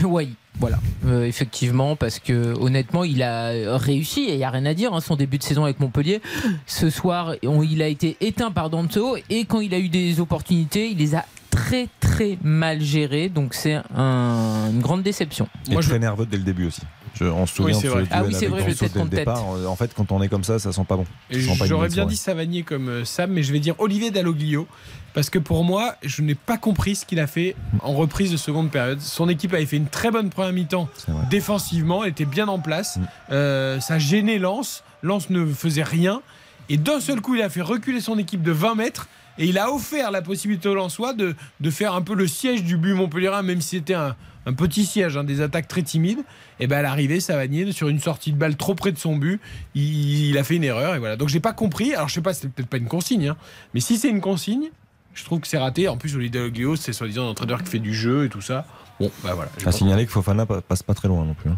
oui, 0.03 0.35
voilà, 0.59 0.79
Euh, 1.07 1.25
effectivement, 1.25 1.95
parce 1.95 2.19
que 2.19 2.53
honnêtement, 2.59 3.03
il 3.03 3.23
a 3.23 3.75
réussi 3.77 4.21
et 4.21 4.33
il 4.33 4.37
n'y 4.37 4.43
a 4.43 4.51
rien 4.51 4.65
à 4.67 4.73
dire. 4.75 4.93
hein, 4.93 4.99
son 5.01 5.15
début 5.15 5.39
de 5.39 5.43
saison 5.43 5.63
avec 5.63 5.79
Montpellier, 5.79 6.21
ce 6.67 6.89
soir, 6.91 7.33
on- 7.43 7.63
il 7.63 7.81
a 7.81 7.87
été 7.87 8.17
éteint 8.21 8.51
par 8.51 8.69
Danto 8.69 9.17
et 9.29 9.45
quand 9.45 9.59
il 9.61 9.73
a 9.73 9.79
eu 9.79 9.89
des 9.89 10.19
opportunités, 10.19 10.89
il 10.91 10.97
les 10.99 11.15
a 11.15 11.25
très 11.49 11.87
très 11.99 12.37
mal 12.43 12.81
gérées. 12.81 13.29
Donc 13.29 13.55
c'est 13.55 13.79
un- 13.95 14.69
une 14.71 14.81
grande 14.81 15.01
déception. 15.01 15.47
Et 15.71 15.75
très 15.77 15.97
nerveux 15.99 16.27
dès 16.27 16.37
le 16.37 16.43
début 16.43 16.67
aussi. 16.67 16.81
Je, 17.21 17.27
on 17.27 17.45
se 17.45 17.55
souvient 17.55 17.75
Oui, 17.75 17.81
c'est 17.81 17.87
de 17.87 17.93
ce 17.93 17.97
vrai. 17.97 18.07
Ah 18.11 18.23
oui, 18.23 18.33
c'est 18.33 18.47
avec 18.47 18.49
vrai, 18.49 18.73
le 18.93 19.01
en 19.01 19.05
tête. 19.05 19.09
départ. 19.19 19.45
Euh, 19.55 19.65
En 19.67 19.75
fait, 19.75 19.93
quand 19.95 20.11
on 20.11 20.21
est 20.21 20.29
comme 20.29 20.43
ça, 20.43 20.59
ça 20.59 20.71
sent 20.71 20.85
pas 20.87 20.97
bon. 20.97 21.05
J'aurais 21.29 21.89
bien 21.89 22.05
dit 22.05 22.17
Savanier 22.17 22.63
comme 22.63 22.89
euh, 22.89 23.05
Sam, 23.05 23.31
mais 23.31 23.43
je 23.43 23.53
vais 23.53 23.59
dire 23.59 23.75
Olivier 23.77 24.11
Dalloglio. 24.11 24.67
Parce 25.13 25.29
que 25.29 25.39
pour 25.39 25.65
moi, 25.65 25.95
je 26.03 26.21
n'ai 26.21 26.35
pas 26.35 26.57
compris 26.57 26.95
ce 26.95 27.05
qu'il 27.05 27.19
a 27.19 27.27
fait 27.27 27.55
en 27.81 27.93
reprise 27.93 28.31
de 28.31 28.37
seconde 28.37 28.71
période. 28.71 29.01
Son 29.01 29.27
équipe 29.27 29.53
avait 29.53 29.65
fait 29.65 29.75
une 29.77 29.87
très 29.87 30.09
bonne 30.09 30.29
première 30.29 30.53
mi-temps 30.53 30.87
défensivement, 31.29 32.03
elle 32.03 32.11
était 32.11 32.25
bien 32.25 32.47
en 32.47 32.59
place. 32.59 32.97
Mm. 32.97 33.01
Euh, 33.31 33.79
ça 33.79 33.99
gênait 33.99 34.39
Lens. 34.39 34.83
Lens 35.03 35.29
ne 35.29 35.45
faisait 35.45 35.83
rien. 35.83 36.21
Et 36.69 36.77
d'un 36.77 37.01
seul 37.01 37.19
coup, 37.19 37.35
il 37.35 37.41
a 37.41 37.49
fait 37.49 37.61
reculer 37.61 37.99
son 37.99 38.17
équipe 38.17 38.41
de 38.41 38.51
20 38.51 38.75
mètres. 38.75 39.07
Et 39.37 39.45
il 39.45 39.57
a 39.57 39.71
offert 39.71 40.11
la 40.11 40.21
possibilité 40.21 40.69
aux 40.69 40.75
Lensois 40.75 41.13
de, 41.13 41.35
de 41.59 41.69
faire 41.71 41.93
un 41.93 42.01
peu 42.01 42.13
le 42.13 42.27
siège 42.27 42.63
du 42.63 42.77
but 42.77 42.93
montpellierin, 42.93 43.41
même 43.41 43.61
si 43.61 43.77
c'était 43.77 43.93
un, 43.93 44.15
un 44.45 44.53
petit 44.53 44.85
siège, 44.85 45.17
hein, 45.17 45.23
des 45.23 45.41
attaques 45.41 45.67
très 45.67 45.83
timides. 45.83 46.19
Et 46.59 46.67
ben 46.67 46.77
à 46.79 46.81
l'arrivée, 46.81 47.19
Savanier, 47.19 47.71
sur 47.71 47.89
une 47.89 47.99
sortie 47.99 48.31
de 48.31 48.37
balle 48.37 48.55
trop 48.55 48.75
près 48.75 48.91
de 48.91 48.97
son 48.97 49.15
but, 49.15 49.39
il, 49.75 50.29
il 50.29 50.37
a 50.37 50.43
fait 50.43 50.55
une 50.55 50.63
erreur. 50.63 50.95
Et 50.95 50.99
voilà. 50.99 51.15
Donc 51.15 51.29
j'ai 51.29 51.39
pas 51.39 51.53
compris. 51.53 51.93
Alors 51.93 52.07
je 52.09 52.13
sais 52.15 52.21
pas, 52.21 52.33
c'est 52.33 52.47
peut-être 52.49 52.69
pas 52.69 52.77
une 52.77 52.87
consigne, 52.87 53.29
hein, 53.29 53.37
mais 53.73 53.79
si 53.79 53.97
c'est 53.97 54.09
une 54.09 54.21
consigne, 54.21 54.69
je 55.13 55.23
trouve 55.25 55.39
que 55.41 55.47
c'est 55.47 55.57
raté. 55.57 55.87
En 55.89 55.97
plus, 55.97 56.15
Olivier 56.15 56.39
Dalloglio, 56.39 56.75
c'est 56.75 56.93
soi-disant 56.93 57.25
un 57.27 57.29
entraîneur 57.31 57.63
qui 57.63 57.69
fait 57.69 57.79
du 57.79 57.93
jeu 57.93 58.25
et 58.25 58.29
tout 58.29 58.41
ça. 58.41 58.65
Bon, 58.99 59.11
bah 59.23 59.33
voilà. 59.35 59.51
À 59.65 59.71
signaler 59.71 60.05
que 60.05 60.11
Fofana 60.11 60.45
pa- 60.45 60.61
passe 60.61 60.83
pas 60.83 60.93
très 60.93 61.07
loin 61.07 61.25
non 61.25 61.33
plus. 61.33 61.49
hein. 61.49 61.57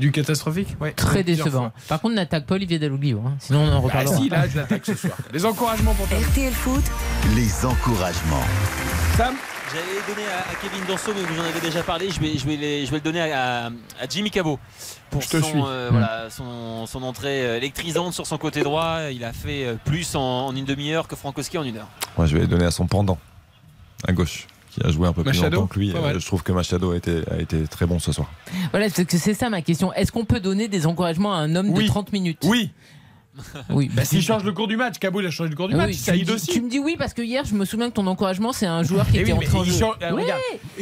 Du 0.00 0.10
catastrophique 0.10 0.74
ouais. 0.80 0.92
Très 0.92 1.22
décevant. 1.22 1.50
fois. 1.70 1.72
Par 1.88 2.00
contre, 2.00 2.14
n'attaque 2.14 2.46
pas 2.46 2.54
Olivier 2.56 2.78
Dalloglio, 2.78 3.22
hein, 3.24 3.34
sinon 3.38 3.60
on 3.64 3.68
en 3.72 3.76
Ah 3.76 3.78
reparlera. 3.80 4.16
si, 4.16 4.28
là, 4.28 4.48
je 4.48 4.56
l'attaque 4.56 4.84
ce 4.86 4.94
soir. 4.94 5.16
Les 5.32 5.44
encouragements 5.44 5.94
pour 5.94 6.08
toi. 6.08 6.18
RTL 6.18 6.52
Foot, 6.52 6.82
Les 7.36 7.64
encouragements. 7.66 8.42
Sam 9.16 9.34
J'allais 9.70 10.00
donner 10.06 10.26
à, 10.28 10.54
Kevin 10.60 10.84
Danso, 10.86 11.12
mais 11.14 11.22
vous 11.22 11.40
en 11.40 11.44
avez 11.44 11.60
déjà 11.60 11.82
parlé. 11.82 12.10
Je 12.10 12.20
vais, 12.20 12.36
je 12.36 12.44
vais, 12.46 12.56
les- 12.56 12.84
je 12.84 12.90
vais 12.90 12.98
le 12.98 13.02
donner 13.02 13.20
à, 13.20 13.66
à- 13.66 13.70
à 14.00 14.06
Jimmy 14.08 14.30
Cabot 14.30 14.58
pour 15.10 15.22
son, 15.22 15.40
euh, 15.66 15.88
voilà, 15.90 16.28
son, 16.30 16.86
son 16.86 17.02
entrée 17.02 17.46
euh, 17.46 17.56
électrisante 17.56 18.12
sur 18.12 18.26
son 18.26 18.38
côté 18.38 18.62
droit. 18.62 18.98
Il 19.12 19.24
a 19.24 19.32
fait 19.32 19.64
euh, 19.64 19.74
plus 19.84 20.14
en, 20.14 20.20
en 20.48 20.56
une 20.56 20.64
demi-heure 20.64 21.08
que 21.08 21.16
Frankowski 21.16 21.56
en 21.58 21.62
une 21.64 21.78
heure. 21.78 21.88
Moi, 22.18 22.26
je 22.26 22.36
vais 22.36 22.46
donner 22.46 22.64
à 22.66 22.70
son 22.70 22.86
pendant, 22.86 23.18
à 24.06 24.12
gauche, 24.12 24.46
qui 24.70 24.84
a 24.84 24.90
joué 24.90 25.08
un 25.08 25.12
peu 25.14 25.22
plus 25.24 25.40
longtemps 25.40 25.66
que 25.66 25.78
lui. 25.78 25.90
Je 26.18 26.26
trouve 26.26 26.42
que 26.42 26.52
Machado 26.52 26.92
a 26.92 26.96
été, 26.96 27.22
a 27.30 27.38
été 27.38 27.66
très 27.66 27.86
bon 27.86 27.98
ce 27.98 28.12
soir. 28.12 28.30
Voilà, 28.72 28.88
c'est 28.90 29.04
que 29.06 29.16
c'est 29.16 29.34
ça 29.34 29.48
ma 29.48 29.62
question. 29.62 29.92
Est-ce 29.94 30.12
qu'on 30.12 30.24
peut 30.26 30.40
donner 30.40 30.68
des 30.68 30.86
encouragements 30.86 31.32
à 31.32 31.38
un 31.38 31.54
homme 31.56 31.70
Oui. 31.70 31.84
de 31.84 31.88
30 31.88 32.12
minutes? 32.12 32.40
Oui. 32.44 32.70
Oui, 33.70 33.90
Bah, 33.94 34.04
s'il 34.04 34.22
change 34.22 34.44
le 34.44 34.52
cours 34.52 34.68
du 34.68 34.76
match, 34.76 34.98
Cabo 34.98 35.20
il 35.20 35.26
a 35.26 35.30
changé 35.30 35.50
le 35.50 35.56
cours 35.56 35.68
du 35.68 35.74
Oui, 35.74 35.80
match. 35.80 35.92
tu, 35.92 35.98
me 35.98 36.04
Saïd 36.04 36.24
dis, 36.26 36.32
aussi. 36.32 36.46
tu 36.52 36.60
me 36.60 36.68
dis 36.68 36.78
oui 36.78 36.96
parce 36.98 37.14
que 37.14 37.22
hier 37.22 37.44
je 37.44 37.54
me 37.54 37.64
souviens 37.64 37.88
que 37.88 37.94
ton 37.94 38.06
encouragement 38.06 38.52
c'est 38.52 38.66
un 38.66 38.82
joueur 38.82 39.06
qui 39.06 39.16
Eh 39.18 39.20
était 39.22 39.32
oui, 39.32 39.46
en 39.46 39.50
change- 39.64 39.80
alors, 40.00 40.16
Oui. 40.16 40.22
regarde, 40.22 40.40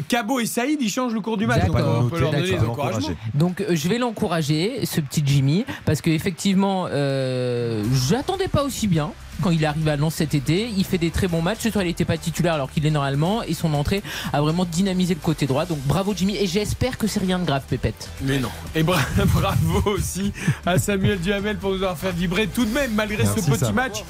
Cabo 0.09 0.41
et 0.41 0.47
Saïd, 0.47 0.81
ils 0.83 0.91
changent 0.91 1.15
le 1.15 1.21
cours 1.21 1.37
du 1.37 1.47
match. 1.47 1.65
Donc 1.67 1.77
D'accord. 1.77 2.05
on 2.05 2.09
peut 2.09 2.19
leur 2.21 2.31
donner 2.33 2.51
D'accord. 2.51 2.63
les 2.65 2.69
encouragements. 2.71 3.09
Donc 3.35 3.61
euh, 3.61 3.75
je 3.77 3.89
vais 3.89 3.99
l'encourager, 3.99 4.85
ce 4.85 5.01
petit 5.01 5.23
Jimmy, 5.25 5.65
parce 5.85 6.01
qu'effectivement, 6.01 6.87
euh, 6.91 7.85
j'attendais 8.09 8.49
pas 8.49 8.65
aussi 8.65 8.89
bien 8.89 9.13
quand 9.41 9.51
il 9.51 9.63
est 9.63 9.67
arrivé 9.67 9.91
à 9.91 9.97
Lens 9.97 10.15
cet 10.15 10.35
été. 10.35 10.69
Il 10.77 10.85
fait 10.85 10.99
des 10.99 11.11
très 11.11 11.29
bons 11.29 11.43
matchs. 11.43 11.59
Ce 11.63 11.71
soir, 11.71 11.85
il 11.85 11.89
n'était 11.89 12.05
pas 12.05 12.19
titulaire 12.19 12.55
alors 12.55 12.71
qu'il 12.71 12.85
est 12.87 12.91
normalement. 12.91 13.43
Et 13.43 13.55
son 13.55 13.73
entrée 13.75 14.03
a 14.33 14.41
vraiment 14.41 14.65
dynamisé 14.65 15.15
le 15.15 15.21
côté 15.21 15.47
droit. 15.47 15.65
Donc 15.67 15.79
bravo 15.87 16.15
Jimmy. 16.17 16.37
Et 16.37 16.47
j'espère 16.47 16.99
que 16.99 17.07
c'est 17.07 17.21
rien 17.21 17.39
de 17.39 17.45
grave, 17.45 17.63
Pépette. 17.69 18.09
Mais 18.23 18.39
non. 18.39 18.51
Et 18.75 18.83
bra- 18.83 18.99
bravo 19.35 19.91
aussi 19.91 20.33
à 20.67 20.79
Samuel 20.79 21.19
Duhamel 21.21 21.57
pour 21.57 21.71
nous 21.71 21.77
avoir 21.77 21.99
fait 21.99 22.13
vibrer 22.13 22.47
tout 22.47 22.65
de 22.65 22.73
même 22.73 22.93
malgré 22.95 23.23
Merci, 23.25 23.43
ce 23.43 23.51
petit 23.51 23.73
match. 23.73 24.05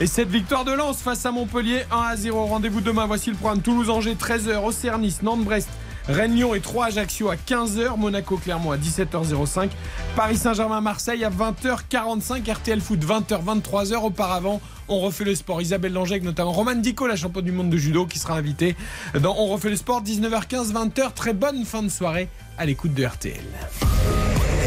Et 0.00 0.06
cette 0.08 0.28
victoire 0.28 0.64
de 0.64 0.72
Lens 0.72 0.96
face 0.98 1.24
à 1.24 1.30
Montpellier 1.30 1.82
1 1.92 1.96
à 1.96 2.16
0. 2.16 2.46
Rendez-vous 2.46 2.80
demain. 2.80 3.06
Voici 3.06 3.30
le 3.30 3.36
programme 3.36 3.62
Toulouse-Angers 3.62 4.14
13h, 4.14 4.64
Auxerre 4.64 4.98
Nice, 4.98 5.22
Nantes-Brest. 5.22 5.68
Rennes 6.08 6.34
Lyon 6.34 6.54
et 6.54 6.60
3 6.60 6.86
Ajaccio 6.86 7.30
à 7.30 7.36
15h, 7.36 7.96
Monaco 7.98 8.36
Clermont 8.36 8.72
à 8.72 8.76
17h05, 8.76 9.70
Paris 10.14 10.36
Saint-Germain 10.36 10.82
Marseille 10.82 11.24
à 11.24 11.30
20h45, 11.30 12.52
RTL 12.52 12.80
Foot 12.80 13.00
20h 13.00 13.42
23h 13.42 13.96
auparavant. 14.04 14.60
On 14.88 15.00
refait 15.00 15.24
le 15.24 15.34
sport. 15.34 15.62
Isabelle 15.62 15.94
Langeec 15.94 16.22
notamment 16.22 16.52
Roman 16.52 16.74
Dico, 16.74 17.06
la 17.06 17.16
championne 17.16 17.46
du 17.46 17.52
monde 17.52 17.70
de 17.70 17.78
judo 17.78 18.04
qui 18.04 18.18
sera 18.18 18.34
invitée 18.34 18.76
dans 19.18 19.34
On 19.38 19.46
refait 19.46 19.70
le 19.70 19.76
sport 19.76 20.02
19h15 20.02 20.72
20h. 20.72 21.14
Très 21.14 21.32
bonne 21.32 21.64
fin 21.64 21.82
de 21.82 21.88
soirée 21.88 22.28
à 22.58 22.66
l'écoute 22.66 22.92
de 22.92 23.04
RTL. 23.04 23.40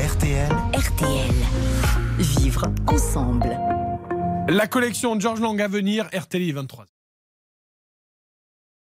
RTL. 0.07 0.51
RTL. 0.73 1.35
Vivre 2.17 2.65
ensemble. 2.87 3.59
La 4.49 4.65
collection 4.65 5.19
George 5.19 5.39
Lang 5.39 5.61
à 5.61 5.67
venir, 5.67 6.09
RTL 6.13 6.51
23. 6.53 6.85